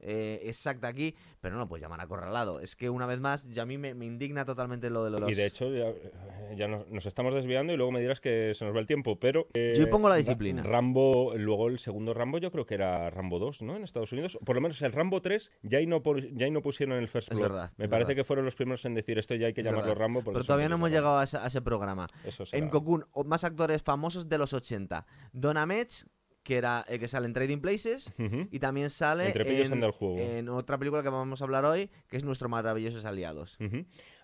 Eh, 0.00 0.40
exacta 0.44 0.88
aquí, 0.88 1.14
pero 1.40 1.54
no 1.54 1.60
lo 1.60 1.68
puedes 1.68 1.82
llamar 1.82 2.00
acorralado. 2.00 2.60
Es 2.60 2.76
que 2.76 2.90
una 2.90 3.06
vez 3.06 3.20
más, 3.20 3.48
ya 3.48 3.62
a 3.62 3.66
mí 3.66 3.78
me, 3.78 3.94
me 3.94 4.06
indigna 4.06 4.44
totalmente 4.44 4.90
lo 4.90 5.04
de 5.04 5.18
los... 5.20 5.30
Y 5.30 5.34
de 5.34 5.46
hecho, 5.46 5.72
ya, 5.74 5.92
ya 6.56 6.68
nos, 6.68 6.88
nos 6.88 7.06
estamos 7.06 7.34
desviando 7.34 7.72
y 7.72 7.76
luego 7.76 7.92
me 7.92 8.00
dirás 8.00 8.20
que 8.20 8.52
se 8.54 8.64
nos 8.64 8.74
va 8.74 8.80
el 8.80 8.86
tiempo, 8.86 9.18
pero... 9.18 9.46
eh, 9.54 9.74
Yo 9.78 9.88
pongo 9.90 10.08
la 10.08 10.16
disciplina. 10.16 10.62
Rambo, 10.62 11.34
luego 11.36 11.68
el 11.68 11.78
segundo 11.78 12.14
Rambo 12.14 12.38
yo 12.38 12.50
creo 12.50 12.66
que 12.66 12.74
era 12.74 13.10
Rambo 13.10 13.38
2, 13.38 13.62
¿no? 13.62 13.76
En 13.76 13.84
Estados 13.84 14.12
Unidos. 14.12 14.38
Por 14.44 14.56
lo 14.56 14.60
menos 14.62 14.80
el 14.82 14.92
Rambo 14.92 15.20
3 15.22 15.50
ya 15.62 15.78
ahí 15.78 15.86
no, 15.86 16.02
ya 16.32 16.48
no 16.50 16.62
pusieron 16.62 16.98
el 16.98 17.08
First 17.08 17.32
Es 17.32 17.38
Blood. 17.38 17.50
verdad, 17.50 17.72
Me 17.76 17.84
es 17.84 17.90
parece 17.90 18.08
verdad. 18.08 18.20
que 18.20 18.24
fueron 18.24 18.44
los 18.44 18.56
primeros 18.56 18.84
en 18.84 18.94
decir 18.94 19.18
esto 19.18 19.34
ya 19.34 19.46
hay 19.48 19.52
que 19.54 19.60
Es 19.60 19.64
llamarlo 19.66 19.88
verdad. 19.90 20.00
Rambo. 20.02 20.22
Pero 20.24 20.42
todavía 20.44 20.68
no 20.68 20.76
hemos 20.76 20.90
llegado 20.90 21.18
a 21.18 21.24
ese, 21.24 21.36
a 21.36 21.46
ese 21.46 21.60
programa. 21.62 22.08
Eso. 22.24 22.44
En 22.52 22.68
Cocoon, 22.68 23.04
más 23.26 23.44
actores 23.44 23.82
famosos 23.82 24.28
de 24.28 24.38
los 24.38 24.52
80. 24.52 25.06
Don 25.32 25.56
Ametz, 25.56 26.06
que 26.50 26.56
era 26.56 26.84
el 26.88 26.98
que 26.98 27.06
sale 27.06 27.26
en 27.26 27.32
Trading 27.32 27.58
Places. 27.58 28.12
Y 28.50 28.58
también 28.58 28.90
sale 28.90 29.28
Entre 29.28 29.44
en, 29.66 29.84
el 29.84 29.92
juego. 29.92 30.18
en 30.18 30.48
otra 30.48 30.78
película 30.78 31.00
que 31.00 31.08
vamos 31.08 31.40
a 31.40 31.44
hablar 31.44 31.64
hoy, 31.64 31.90
que 32.08 32.16
es 32.16 32.24
Nuestros 32.24 32.50
Maravillosos 32.50 33.04
Aliados. 33.04 33.56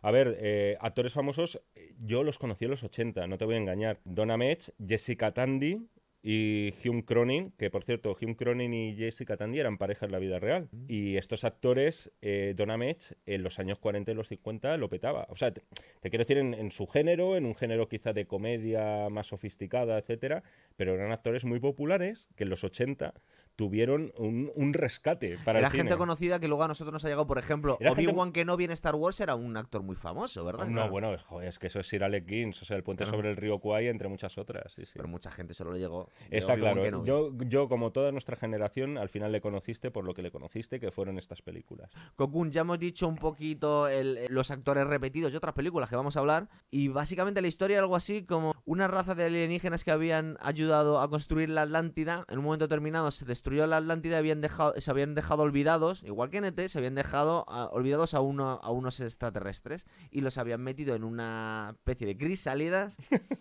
A 0.03 0.11
ver, 0.11 0.37
eh, 0.41 0.77
actores 0.81 1.13
famosos, 1.13 1.63
eh, 1.77 1.95
yo 2.01 2.25
los 2.25 2.41
conocí 2.41 2.65
en 2.65 2.73
los 2.73 2.83
80, 2.83 3.29
no 3.29 3.39
te 3.39 3.45
voy 3.45 3.55
a 3.55 3.59
engañar. 3.59 4.01
Donna 4.05 4.37
Metz, 4.37 4.73
Jessica 4.85 5.33
Tandy 5.35 5.87
y 6.23 6.73
Hume 6.85 7.05
Cronin, 7.05 7.53
que 7.53 7.71
por 7.71 7.85
cierto, 7.85 8.17
Hume 8.21 8.37
Cronin 8.37 8.73
y 8.75 8.97
Jessica 8.97 9.37
Tandy 9.37 9.61
eran 9.61 9.79
pareja 9.79 10.07
en 10.07 10.13
la 10.13 10.19
vida 10.19 10.39
real. 10.39 10.69
Mm. 10.73 10.85
Y 10.89 11.17
estos 11.17 11.45
actores, 11.45 12.11
eh, 12.21 12.55
Donna 12.57 12.77
Metz, 12.77 13.15
en 13.27 13.43
los 13.43 13.59
años 13.59 13.79
40 13.79 14.11
y 14.11 14.15
los 14.15 14.29
50 14.29 14.77
lo 14.77 14.89
petaba. 14.89 15.27
O 15.31 15.37
sea, 15.37 15.53
te, 15.53 15.63
te 16.01 16.11
quiero 16.11 16.23
decir 16.23 16.39
en, 16.39 16.55
en 16.55 16.71
su 16.71 16.87
género, 16.87 17.37
en 17.37 17.47
un 17.47 17.55
género 17.55 17.89
quizá 17.89 18.13
de 18.13 18.27
comedia 18.27 19.09
más 19.09 19.29
sofisticada, 19.29 19.99
etcétera, 19.99 20.43
pero 20.77 20.95
eran 20.95 21.13
actores 21.13 21.45
muy 21.45 21.61
populares 21.61 22.29
que 22.37 22.45
en 22.45 22.51
los 22.51 22.65
80 22.65 23.15
tuvieron 23.57 24.13
un, 24.19 24.53
un 24.55 24.73
rescate 24.75 25.39
para 25.45 25.59
Era 25.59 25.69
el 25.69 25.73
gente 25.73 25.89
cine. 25.89 25.99
conocida 25.99 26.39
que 26.39 26.47
luego 26.49 26.63
a 26.63 26.69
nosotros 26.69 26.93
nos 26.93 27.05
ha 27.05 27.09
llegado, 27.09 27.27
por 27.27 27.39
ejemplo, 27.39 27.79
gente- 27.79 27.91
Obi-Wan 28.09 28.33
Kenobi 28.33 28.65
en 28.65 28.71
Star 28.73 28.95
Wars 28.95 29.19
era 29.21 29.35
un 29.35 29.57
actor 29.57 29.83
muy 29.83 29.97
famoso, 29.97 30.45
¿verdad? 30.45 30.67
No, 30.67 30.73
Claro. 30.75 30.91
bueno, 30.91 31.15
es- 31.15 31.23
joder, 31.23 31.49
es 31.49 31.59
que 31.59 31.67
eso 31.69 31.81
es 31.81 31.89
Sir 31.89 32.05
Alec 32.05 32.27
Guinness, 32.27 32.63
o 32.63 32.65
sea, 32.67 32.77
el 32.77 32.83
puente 32.83 33.05
Claro. 33.05 33.17
sobre 33.17 33.31
el 33.31 33.37
río 33.37 33.59
Kwai, 33.59 33.89
entre 33.89 34.09
muchas 34.09 34.37
otras. 34.39 34.73
Sí, 34.75 34.85
sí. 34.85 34.93
Pero 34.95 35.09
mucha 35.09 35.31
gente 35.31 35.55
solo 35.55 35.73
le 35.73 35.79
llegó. 35.79 36.11
Está 36.31 36.57
claro. 36.57 37.05
Yo, 37.05 37.33
yo, 37.49 37.69
como 37.69 37.93
toda 37.93 38.13
nuestra 38.13 38.37
generación, 38.37 38.99
al 38.99 39.09
final 39.09 39.33
le 39.33 39.41
conociste 39.41 39.91
por 39.91 40.05
lo 40.05 40.13
que 40.15 40.23
le 40.23 40.31
conociste, 40.31 40.79
que 40.79 40.91
fueron 40.91 41.19
estas 41.19 41.41
películas. 41.43 41.93
Cocoon, 42.17 42.51
ya 42.51 42.61
hemos 42.61 42.79
dicho 42.79 43.09
un 43.09 43.17
poquito 43.17 43.89
el- 43.89 44.27
los 44.29 44.51
actores 44.51 44.87
repetidos 44.87 45.33
de 45.33 45.39
otras 45.39 45.55
películas 45.55 45.89
que 45.89 45.97
vamos 45.97 46.17
a 46.17 46.21
hablar. 46.21 46.49
Y 46.71 46.89
básicamente 46.89 47.41
la 47.41 47.49
historia 47.49 47.77
es 47.79 47.81
algo 47.83 47.97
así 47.97 48.25
como 48.27 48.55
una 48.67 48.87
raza 48.89 49.15
de 49.15 49.25
alienígenas 49.25 49.83
que 49.85 49.91
habían 49.91 50.37
ayudado 50.41 51.01
a 51.01 51.09
construir 51.09 51.49
la 51.49 51.63
Atlántida. 51.63 52.25
En 52.29 52.39
un 52.39 52.45
momento 52.45 52.67
determinado 52.67 53.11
se 53.11 53.25
destruyó 53.47 53.67
la 53.69 53.77
Atlántida 53.77 54.19
habían 54.19 54.41
dejado, 54.41 54.75
se 54.77 54.91
habían 54.91 55.15
dejado 55.15 55.45
olvidados, 55.45 56.03
igual 56.03 56.31
que 56.31 56.39
en 56.39 56.47
ET, 56.47 56.67
se 56.67 56.79
habían 56.79 56.97
dejado 56.97 57.45
ah, 57.47 57.69
olvidados 57.71 58.13
a, 58.15 58.21
uno, 58.21 58.59
a 58.61 58.71
unos 58.73 58.99
extraterrestres 58.99 59.87
y 60.11 60.21
los 60.23 60.37
habían 60.37 60.63
metido 60.63 60.97
en 60.97 61.05
una 61.05 61.69
especie 61.77 62.09
de 62.09 62.17
crisálidas 62.17 62.97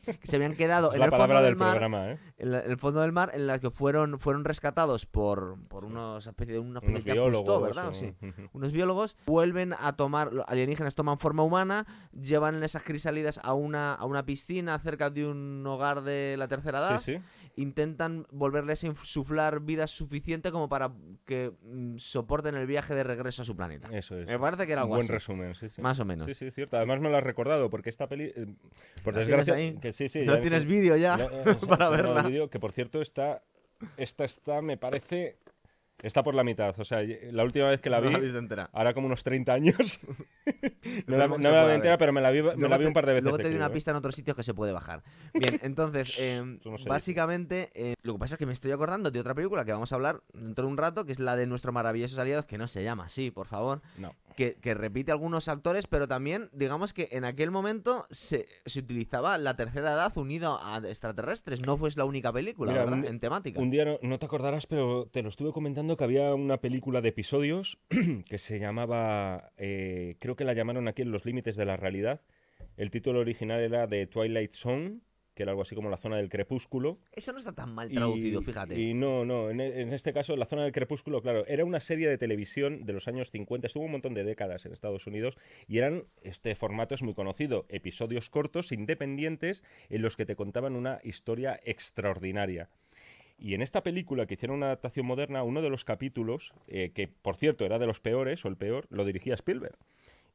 que 0.05 0.19
se 0.27 0.35
habían 0.35 0.53
quedado 0.53 0.93
en 0.93 1.01
el 1.01 1.09
fondo 1.09 1.33
del 1.37 1.43
del 1.45 1.55
mar 1.55 1.71
programa, 1.71 2.11
¿eh? 2.11 2.19
en 2.37 2.51
la- 2.51 2.59
en 2.59 2.69
el 2.71 2.77
fondo 2.77 3.01
del 3.01 3.11
mar 3.13 3.31
en 3.33 3.47
la 3.47 3.57
que 3.57 3.71
fueron 3.71 4.19
fueron 4.19 4.45
rescatados 4.45 5.07
por 5.07 5.57
por 5.69 5.85
unos 5.85 6.27
especie 6.27 6.53
de 6.53 6.59
Unos 6.59 6.83
Cousteau, 6.83 7.13
biólogos. 7.15 7.63
¿verdad? 7.63 7.87
o- 7.89 7.93
Sí. 7.95 8.13
Unos 8.53 8.71
biólogos 8.73 9.17
vuelven 9.25 9.73
a 9.79 9.93
tomar 9.93 10.29
alienígenas 10.47 10.93
toman 10.93 11.17
forma 11.17 11.41
humana, 11.41 11.87
llevan 12.13 12.61
esas 12.63 12.83
crisálidas 12.83 13.39
a 13.43 13.53
una 13.55 13.93
a 13.95 14.05
una 14.05 14.23
piscina 14.23 14.77
cerca 14.77 15.09
de 15.09 15.25
un 15.25 15.65
hogar 15.65 16.03
de 16.03 16.35
la 16.37 16.47
tercera 16.47 16.77
edad, 16.79 16.99
Sí, 16.99 17.13
sí. 17.15 17.21
Intentan 17.57 18.27
volverles 18.31 18.83
a 18.83 18.87
insuflar 18.87 19.61
vida 19.61 19.87
suficiente 19.87 20.51
como 20.51 20.67
para 20.69 20.91
que 21.25 21.51
mm, 21.63 21.97
soporten 21.97 22.55
el 22.55 22.67
viaje 22.67 22.93
de 22.95 23.03
regreso 23.03 23.41
a 23.41 23.45
su 23.45 23.55
planeta. 23.55 23.87
Eso 23.91 24.17
es. 24.19 24.27
Me 24.27 24.37
parece 24.39 24.65
que 24.67 24.73
era 24.73 24.81
Un 24.81 24.85
algo 24.85 24.95
buen 24.95 25.03
así, 25.05 25.13
resumen, 25.13 25.55
sí, 25.55 25.69
sí. 25.69 25.81
más 25.81 25.99
o 25.99 26.05
menos. 26.05 26.25
Sí, 26.27 26.33
sí, 26.33 26.51
cierto. 26.51 26.77
Además 26.77 26.99
me 26.99 27.09
lo 27.09 27.17
has 27.17 27.23
recordado, 27.23 27.69
porque 27.69 27.89
esta 27.89 28.07
peli, 28.07 28.25
eh, 28.35 28.45
por 29.03 29.13
¿La 29.13 29.19
desgracia, 29.19 29.55
tienes 29.55 29.75
ahí? 29.75 29.79
que 29.81 29.93
sí, 29.93 30.09
sí. 30.09 30.19
no 30.25 30.35
ya 30.35 30.41
tienes 30.41 30.63
sí. 30.63 30.67
vídeo 30.67 30.95
ya 30.97 31.17
No, 31.17 31.23
eh, 31.23 31.57
para 31.67 31.89
verla. 31.89 32.49
que 32.49 32.59
por 32.59 32.71
cierto 32.71 33.01
está, 33.01 33.41
esta 33.97 34.25
está, 34.25 34.61
me 34.61 34.77
parece, 34.77 35.37
está 36.07 36.23
por 36.23 36.35
la 36.35 36.43
mitad. 36.43 36.73
O 36.79 36.85
sea, 36.85 37.01
la 37.31 37.43
última 37.43 37.67
vez 37.69 37.81
que 37.81 37.89
la 37.89 37.97
No 37.99 38.07
vi, 38.07 38.11
la 38.11 38.17
has 38.17 38.23
visto 38.23 38.37
entera. 38.39 38.69
ahora 38.73 38.93
como 38.93 39.07
unos 39.07 39.23
30 39.23 39.53
años, 39.53 39.99
no 41.07 41.17
la, 41.17 41.27
no 41.27 41.37
me 41.37 41.49
la 41.49 41.67
vi 41.67 41.73
entera, 41.73 41.97
pero 41.97 42.13
me 42.13 42.21
la 42.21 42.31
vi, 42.31 42.41
me 42.41 42.53
Luego 42.55 42.67
la 42.67 42.77
vi 42.77 42.83
te- 42.83 42.87
un 42.87 42.93
par 42.93 43.05
de 43.05 43.13
veces. 43.13 43.23
Luego 43.23 43.37
te 43.37 43.43
doy 43.45 43.55
una 43.55 43.67
¿eh? 43.67 43.71
pista 43.71 43.91
en 43.91 43.97
otros 43.97 44.15
sitios 44.15 44.35
que 44.37 44.43
se 44.43 44.53
puede 44.53 44.71
bajar. 44.71 45.03
Bien, 45.33 45.59
entonces, 45.63 46.17
eh, 46.19 46.41
no 46.63 46.71
dice. 46.73 46.87
básicamente, 46.89 47.71
eh, 47.73 47.95
lo 48.03 48.13
que 48.13 48.19
pasa 48.19 48.35
es 48.35 48.37
que 48.39 48.45
me 48.45 48.53
estoy 48.53 48.71
acordando 48.71 49.11
de 49.11 49.19
otra 49.19 49.33
película 49.33 49.65
que 49.65 49.71
vamos 49.71 49.91
a 49.91 49.95
hablar 49.95 50.21
dentro 50.33 50.65
de 50.65 50.71
un 50.71 50.77
rato, 50.77 51.05
que 51.05 51.11
es 51.11 51.19
la 51.19 51.35
de 51.35 51.45
Nuestros 51.47 51.73
Maravillosos 51.73 52.17
Aliados, 52.17 52.45
que 52.45 52.57
no 52.57 52.67
se 52.67 52.83
llama 52.83 53.05
así, 53.05 53.31
por 53.31 53.47
favor, 53.47 53.81
No. 53.97 54.13
Que, 54.35 54.55
que 54.55 54.73
repite 54.73 55.11
algunos 55.11 55.47
actores, 55.47 55.87
pero 55.87 56.07
también, 56.07 56.49
digamos 56.53 56.93
que 56.93 57.07
en 57.11 57.23
aquel 57.25 57.51
momento 57.51 58.05
se, 58.09 58.45
se 58.65 58.79
utilizaba 58.79 59.37
la 59.37 59.55
tercera 59.55 59.93
edad 59.93 60.15
unido 60.17 60.59
a 60.61 60.77
extraterrestres, 60.79 61.65
no 61.65 61.77
fue 61.77 61.89
la 61.95 62.05
única 62.05 62.31
película, 62.33 62.71
Mira, 62.71 62.85
¿verdad? 62.85 62.99
un- 62.99 63.05
en 63.07 63.19
temática. 63.19 63.59
Un 63.61 63.69
día 63.69 63.85
no, 63.85 63.99
no 64.01 64.19
te 64.19 64.25
acordarás, 64.25 64.67
pero 64.67 65.07
te 65.07 65.21
lo 65.23 65.29
estuve 65.29 65.51
comentando 65.53 65.95
que 65.97 66.03
había 66.03 66.33
una 66.33 66.57
película 66.57 67.01
de 67.01 67.09
episodios 67.09 67.77
que 68.29 68.37
se 68.37 68.59
llamaba, 68.59 69.51
eh, 69.57 70.17
creo 70.19 70.35
que 70.35 70.43
la 70.45 70.53
llamaron 70.53 70.87
aquí 70.87 71.01
en 71.03 71.11
Los 71.11 71.25
Límites 71.25 71.55
de 71.55 71.65
la 71.65 71.77
Realidad. 71.77 72.21
El 72.77 72.91
título 72.91 73.19
original 73.19 73.61
era 73.61 73.87
The 73.87 74.07
Twilight 74.07 74.51
Zone, 74.53 74.99
que 75.35 75.43
era 75.43 75.51
algo 75.51 75.61
así 75.61 75.75
como 75.75 75.89
la 75.89 75.97
zona 75.97 76.15
del 76.17 76.29
crepúsculo. 76.29 76.97
Eso 77.11 77.33
no 77.33 77.37
está 77.39 77.51
tan 77.53 77.73
mal 77.75 77.89
traducido, 77.89 78.41
Y- 78.41 78.43
fíjate. 78.43 78.79
Y 78.79 78.93
no, 78.93 79.25
no, 79.25 79.49
en, 79.51 79.59
e- 79.59 79.81
en 79.81 79.93
este 79.93 80.13
caso 80.13 80.35
la 80.37 80.45
zona 80.45 80.63
del 80.63 80.71
crepúsculo, 80.71 81.21
claro, 81.21 81.45
era 81.45 81.65
una 81.65 81.79
serie 81.81 82.07
de 82.07 82.17
televisión 82.17 82.85
de 82.85 82.93
los 82.93 83.07
años 83.07 83.29
50, 83.31 83.67
estuvo 83.67 83.83
un 83.83 83.91
montón 83.91 84.13
de 84.13 84.23
décadas 84.23 84.65
en 84.65 84.71
Estados 84.71 85.05
Unidos 85.07 85.37
y 85.67 85.77
eran, 85.77 86.05
este 86.23 86.55
formato 86.55 86.95
es 86.95 87.03
muy 87.03 87.13
conocido, 87.13 87.65
episodios 87.69 88.29
cortos, 88.29 88.71
independientes, 88.71 89.63
en 89.89 90.01
los 90.01 90.15
que 90.15 90.25
te 90.25 90.35
contaban 90.37 90.75
una 90.75 90.99
historia 91.03 91.59
extraordinaria. 91.63 92.69
Y 93.37 93.53
en 93.53 93.61
esta 93.61 93.83
película 93.83 94.25
que 94.27 94.35
hicieron 94.35 94.55
una 94.57 94.67
adaptación 94.67 95.05
moderna, 95.05 95.43
uno 95.43 95.61
de 95.61 95.69
los 95.69 95.83
capítulos, 95.83 96.53
eh, 96.67 96.91
que 96.95 97.09
por 97.09 97.35
cierto 97.35 97.65
era 97.65 97.77
de 97.79 97.85
los 97.87 97.99
peores 97.99 98.45
o 98.45 98.47
el 98.47 98.55
peor, 98.55 98.87
lo 98.89 99.03
dirigía 99.03 99.33
Spielberg. 99.33 99.75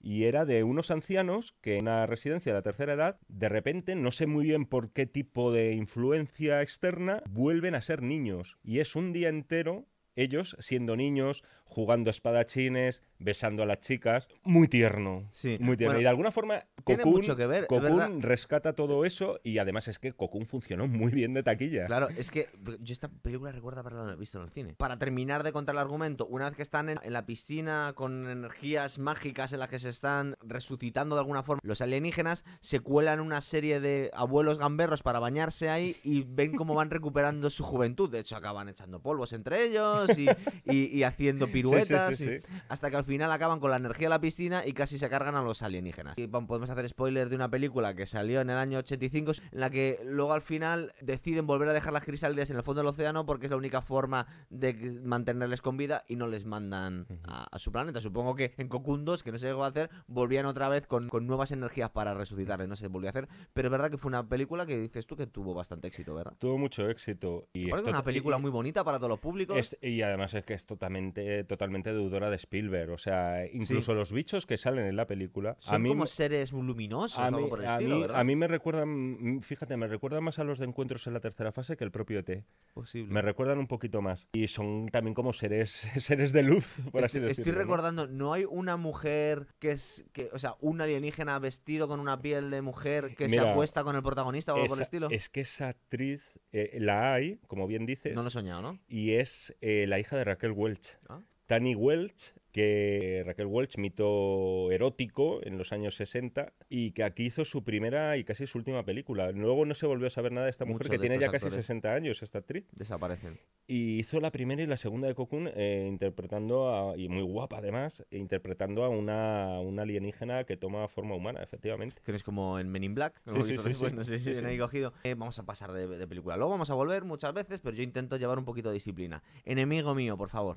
Y 0.01 0.25
era 0.25 0.45
de 0.47 0.65
unos 0.65 0.91
ancianos 0.91 1.55
que 1.61 1.77
en 1.77 1.83
una 1.83 2.07
residencia 2.07 2.53
de 2.53 2.59
la 2.59 2.63
tercera 2.63 2.95
edad, 2.95 3.21
de 3.29 3.49
repente, 3.49 3.95
no 3.95 4.11
sé 4.11 4.27
muy 4.27 4.47
bien 4.47 4.65
por 4.65 4.93
qué 4.93 5.07
tipo 5.07 5.53
de 5.53 5.73
influencia 5.73 6.63
externa, 6.63 7.23
vuelven 7.29 7.75
a 7.75 7.83
ser 7.83 8.03
niños. 8.03 8.57
Y 8.63 8.79
es 8.79 8.97
un 8.97 9.13
día 9.13 9.29
entero, 9.29 9.87
ellos 10.17 10.57
siendo 10.59 10.97
niños, 10.97 11.45
jugando 11.71 12.11
espadachines, 12.11 13.03
besando 13.19 13.63
a 13.63 13.67
las 13.67 13.81
chicas. 13.81 14.29
Muy 14.43 14.69
tierno. 14.69 15.27
Sí. 15.31 15.57
Muy 15.61 15.77
tierno. 15.77 15.93
Bueno, 15.93 16.01
y 16.01 16.03
de 16.03 16.09
alguna 16.09 16.31
forma, 16.31 16.65
tiene 16.85 17.03
Cocoon, 17.03 17.21
mucho 17.21 17.37
que 17.37 17.47
ver, 17.47 17.67
Cocoon 17.67 18.23
rescata 18.23 18.75
todo 18.75 19.05
eso 19.05 19.39
y 19.45 19.59
además 19.59 19.89
es 19.89 19.99
que 19.99 20.13
Cocoon 20.13 20.47
funcionó 20.47 20.87
muy 20.89 21.13
bien 21.13 21.33
de 21.35 21.43
taquilla. 21.43 21.87
Claro, 21.87 22.09
es 22.11 22.31
que 22.31 22.49
yo 22.81 22.93
esta 22.93 23.09
película 23.09 23.53
recuerdo 23.53 23.81
haberla 23.81 24.15
visto 24.17 24.39
en 24.39 24.45
el 24.45 24.51
cine. 24.51 24.75
Para 24.77 24.99
terminar 24.99 25.43
de 25.43 25.53
contar 25.53 25.75
el 25.77 25.81
argumento, 25.81 26.27
una 26.27 26.47
vez 26.47 26.57
que 26.57 26.63
están 26.63 26.89
en, 26.89 26.99
en 27.03 27.13
la 27.13 27.25
piscina 27.27 27.93
con 27.95 28.29
energías 28.29 28.99
mágicas 28.99 29.53
en 29.53 29.61
las 29.61 29.69
que 29.69 29.79
se 29.79 29.89
están 29.91 30.35
resucitando 30.43 31.15
de 31.15 31.21
alguna 31.21 31.43
forma, 31.43 31.61
los 31.63 31.81
alienígenas 31.81 32.45
se 32.61 32.81
cuelan 32.81 33.21
una 33.21 33.41
serie 33.41 33.81
de 33.81 34.11
abuelos 34.15 34.59
gamberros 34.59 35.03
para 35.03 35.19
bañarse 35.21 35.69
ahí 35.69 35.97
y 36.03 36.25
ven 36.27 36.57
cómo 36.57 36.75
van 36.75 36.91
recuperando 36.91 37.49
su 37.51 37.63
juventud. 37.63 38.11
De 38.11 38.19
hecho, 38.19 38.37
acaban 38.37 38.69
echando 38.69 39.01
polvos 39.01 39.33
entre 39.33 39.65
ellos 39.65 40.19
y, 40.19 40.27
y- 40.65 40.87
y 40.99 41.03
haciendo 41.05 41.47
Sí, 41.63 41.69
sí, 41.69 41.71
piruetas. 41.71 42.17
sí, 42.17 42.25
y- 42.25 42.27
sí. 42.27 42.41
hasta 42.69 42.91
que 42.91 42.97
al 42.97 43.05
final 43.05 43.31
acaban 43.33 43.61
con 43.61 43.71
la 43.71 43.77
energía 43.77 44.07
de 44.07 44.11
la 44.11 44.21
piscina 44.21 44.63
y 44.67 44.73
casi 44.73 44.99
se 44.99 45.09
cargan 45.09 45.35
a 45.35 45.43
los 45.43 45.63
alienígenas. 45.63 46.17
Y 46.19 46.27
podemos 46.27 46.71
hacer 46.71 46.89
spoiler 46.89 47.29
de 47.29 47.37
una 47.37 47.49
película 47.51 47.95
que 47.95 48.07
salió 48.07 48.41
en 48.41 48.51
el 48.51 48.57
año 48.57 48.79
85, 48.79 49.33
en 49.53 49.61
la 49.61 49.71
que 49.71 50.01
luego 50.05 50.33
al 50.33 50.43
final 50.43 50.93
deciden 51.01 51.47
volver 51.47 51.69
a 51.69 51.73
dejar 51.73 51.93
las 51.93 52.05
crisálidas 52.05 52.51
en 52.51 52.57
el 52.57 52.63
fondo 52.63 52.81
del 52.81 52.89
océano 52.89 53.27
porque 53.27 53.47
es 53.47 53.51
la 53.51 53.57
única 53.57 53.83
forma 53.83 54.27
de 54.51 55.01
mantenerles 55.05 55.63
con 55.63 55.77
vida 55.77 56.05
y 56.09 56.17
no 56.17 56.27
les 56.27 56.45
mandan 56.45 57.07
a, 57.25 57.45
a 57.51 57.59
su 57.59 57.73
planeta. 57.73 58.01
Supongo 58.01 58.35
que 58.35 58.55
en 58.57 58.69
Cocoon 58.69 59.05
2, 59.05 59.23
que 59.23 59.33
no 59.33 59.39
se 59.39 59.47
llegó 59.47 59.65
a 59.65 59.69
hacer, 59.69 59.91
volvían 60.07 60.47
otra 60.47 60.69
vez 60.69 60.87
con, 60.87 61.09
con 61.09 61.27
nuevas 61.27 61.51
energías 61.53 61.91
para 61.91 62.15
resucitarles. 62.15 62.69
No 62.69 62.77
se 62.77 62.89
volvió 62.89 63.09
a 63.09 63.11
hacer, 63.11 63.29
pero 63.53 63.69
es 63.69 63.73
verdad 63.73 63.91
que 63.91 63.99
fue 63.99 64.09
una 64.09 64.29
película 64.29 64.67
que 64.67 64.79
dices 64.79 65.07
tú 65.07 65.17
que 65.17 65.27
tuvo 65.27 65.55
bastante 65.55 65.89
éxito, 65.89 66.15
¿verdad? 66.15 66.35
Tuvo 66.39 66.59
mucho 66.59 66.89
éxito. 66.89 67.49
Y 67.53 67.71
esto- 67.71 67.89
una 67.91 68.03
película 68.05 68.39
muy 68.39 68.51
bonita 68.51 68.85
para 68.85 68.99
todos 68.99 69.11
los 69.11 69.21
públicos. 69.21 69.57
Es- 69.59 69.77
y 69.83 70.03
además 70.03 70.35
es 70.35 70.45
que 70.45 70.55
es 70.55 70.67
totalmente, 70.67 71.45
totalmente 71.51 71.93
deudora 71.93 72.31
de 72.31 72.37
Spielberg. 72.37 72.91
O 72.93 72.99
sea, 72.99 73.45
incluso 73.53 73.93
los 73.93 74.13
bichos 74.13 74.47
que 74.47 74.57
salen 74.57 74.87
en 74.87 74.95
la 74.97 75.07
película. 75.07 75.57
Son 75.59 75.75
a 75.75 75.79
mí, 75.81 75.89
como 75.89 76.07
seres 76.07 76.53
muy 76.53 76.65
luminosos 76.67 77.19
o 77.19 77.23
a 77.23 77.27
algo 77.27 77.41
mí, 77.41 77.49
por 77.49 77.61
el 77.61 77.67
a 77.67 77.73
estilo, 77.73 77.97
mí- 77.97 78.03
¿verdad? 78.03 78.21
a 78.21 78.25
mí 78.25 78.37
me 78.37 78.47
recuerdan, 78.47 79.41
fíjate, 79.43 79.77
me 79.77 79.89
recuerdan 79.89 80.23
más 80.23 80.39
a 80.39 80.45
los 80.45 80.59
de 80.61 80.67
encuentros 80.67 81.07
en 81.09 81.15
la 81.15 81.21
tercera 81.21 81.51
fase 81.53 81.77
que 81.77 81.83
el 81.85 81.91
propio 81.91 82.21
ET. 82.21 82.45
Posible. 82.73 83.13
Me 83.13 83.21
recuerdan 83.21 83.59
un 83.59 83.67
poquito 83.67 84.01
más. 84.01 84.29
Y 84.33 84.47
son 84.47 84.87
también 84.87 85.15
como 85.15 85.33
seres, 85.33 85.71
seres 85.99 86.33
de 86.33 86.43
luz, 86.45 86.77
por 86.93 87.05
así 87.05 87.19
Estoy, 87.19 87.21
decirlo. 87.29 87.51
estoy 87.51 87.53
recordando, 87.53 88.07
¿no 88.07 88.33
hay 88.33 88.45
una 88.49 88.77
mujer 88.77 89.49
que 89.59 89.73
es, 89.73 90.05
que, 90.13 90.31
o 90.33 90.39
sea, 90.39 90.55
un 90.61 90.81
alienígena 90.81 91.39
vestido 91.41 91.89
con 91.89 91.99
una 92.01 92.21
piel 92.23 92.51
de 92.51 92.63
mujer 92.63 93.15
que 93.17 93.29
se 93.29 93.41
acuesta 93.41 93.83
con 93.83 93.97
el 93.97 94.03
protagonista 94.03 94.53
o 94.53 94.57
algo 94.57 94.69
por 94.69 94.79
el 94.79 94.83
estilo? 94.83 95.09
Es 95.11 95.29
que 95.29 95.41
esa 95.41 95.69
actriz 95.69 96.39
eh, 96.53 96.77
la 96.81 97.13
hay, 97.15 97.39
como 97.49 97.67
bien 97.67 97.87
dices, 97.87 98.15
No 98.15 98.23
lo 98.23 98.29
he 98.29 98.31
soñado, 98.31 98.63
¿no? 98.63 98.79
y 98.89 99.13
es 99.15 99.57
eh, 99.61 99.87
la 99.89 99.99
hija 99.99 100.17
de 100.17 100.25
Raquel 100.25 100.53
Welch. 100.53 100.97
Ah. 101.09 101.21
Tani 101.51 101.75
Welch 101.75 102.33
que 102.53 103.23
Raquel 103.27 103.47
Welch, 103.47 103.77
mito 103.77 104.71
erótico 104.73 105.41
en 105.45 105.57
los 105.59 105.73
años 105.73 105.95
60, 105.97 106.53
y 106.69 106.91
que 106.93 107.03
aquí 107.05 107.27
hizo 107.27 107.45
su 107.45 107.63
primera 107.65 108.17
y 108.17 108.25
casi 108.25 108.47
su 108.47 108.59
última 108.59 108.85
película. 108.85 109.31
Luego 109.33 109.65
no 109.67 109.75
se 109.75 109.87
volvió 109.87 110.07
a 110.09 110.11
saber 110.11 110.31
nada 110.33 110.47
de 110.47 110.51
esta 110.51 110.65
mujer, 110.65 110.89
que 110.89 110.99
tiene 110.99 111.17
ya 111.19 111.27
casi 111.31 111.47
actores. 111.47 111.65
60 111.67 111.93
años, 111.95 112.23
esta 112.25 112.39
actriz. 112.39 112.65
Desaparecen. 112.73 113.39
Y 113.69 113.99
hizo 114.01 114.21
la 114.21 114.31
primera 114.33 114.63
y 114.63 114.67
la 114.67 114.77
segunda 114.77 115.07
de 115.07 115.15
Cocoon 115.15 115.49
eh, 115.55 115.87
interpretando, 115.89 116.75
a- 116.93 116.97
y 116.97 117.09
muy 117.09 117.23
guapa 117.23 117.59
además, 117.59 118.05
interpretando 118.11 118.83
a 118.85 118.89
una, 118.89 119.61
una 119.61 119.83
alienígena 119.83 120.43
que 120.45 120.57
toma 120.57 120.87
forma 120.89 121.15
humana, 121.15 121.41
efectivamente. 121.45 122.03
Que 122.05 122.11
no 122.13 122.17
es 122.17 122.25
como 122.25 122.59
en 122.59 122.69
Men 122.69 122.83
in 122.85 122.95
Black. 122.97 123.21
Sí, 123.27 123.43
sí, 123.45 123.75
sí. 123.75 123.85
No 123.95 124.03
sé 124.05 124.19
si 124.19 124.31
ahí 124.45 124.59
cogido. 124.59 124.93
Eh, 125.05 125.15
vamos 125.15 125.39
a 125.39 125.45
pasar 125.47 125.73
de, 125.73 125.87
de 125.87 126.07
película. 126.09 126.37
Luego 126.37 126.51
vamos 126.51 126.71
a 126.71 126.75
volver 126.75 127.05
muchas 127.05 127.33
veces, 127.33 127.61
pero 127.63 127.77
yo 127.77 127.85
intento 127.85 128.17
llevar 128.17 128.39
un 128.39 128.45
poquito 128.45 128.71
de 128.71 128.75
disciplina. 128.75 129.23
Enemigo 129.45 129.95
mío, 129.95 130.17
por 130.17 130.31
favor. 130.31 130.57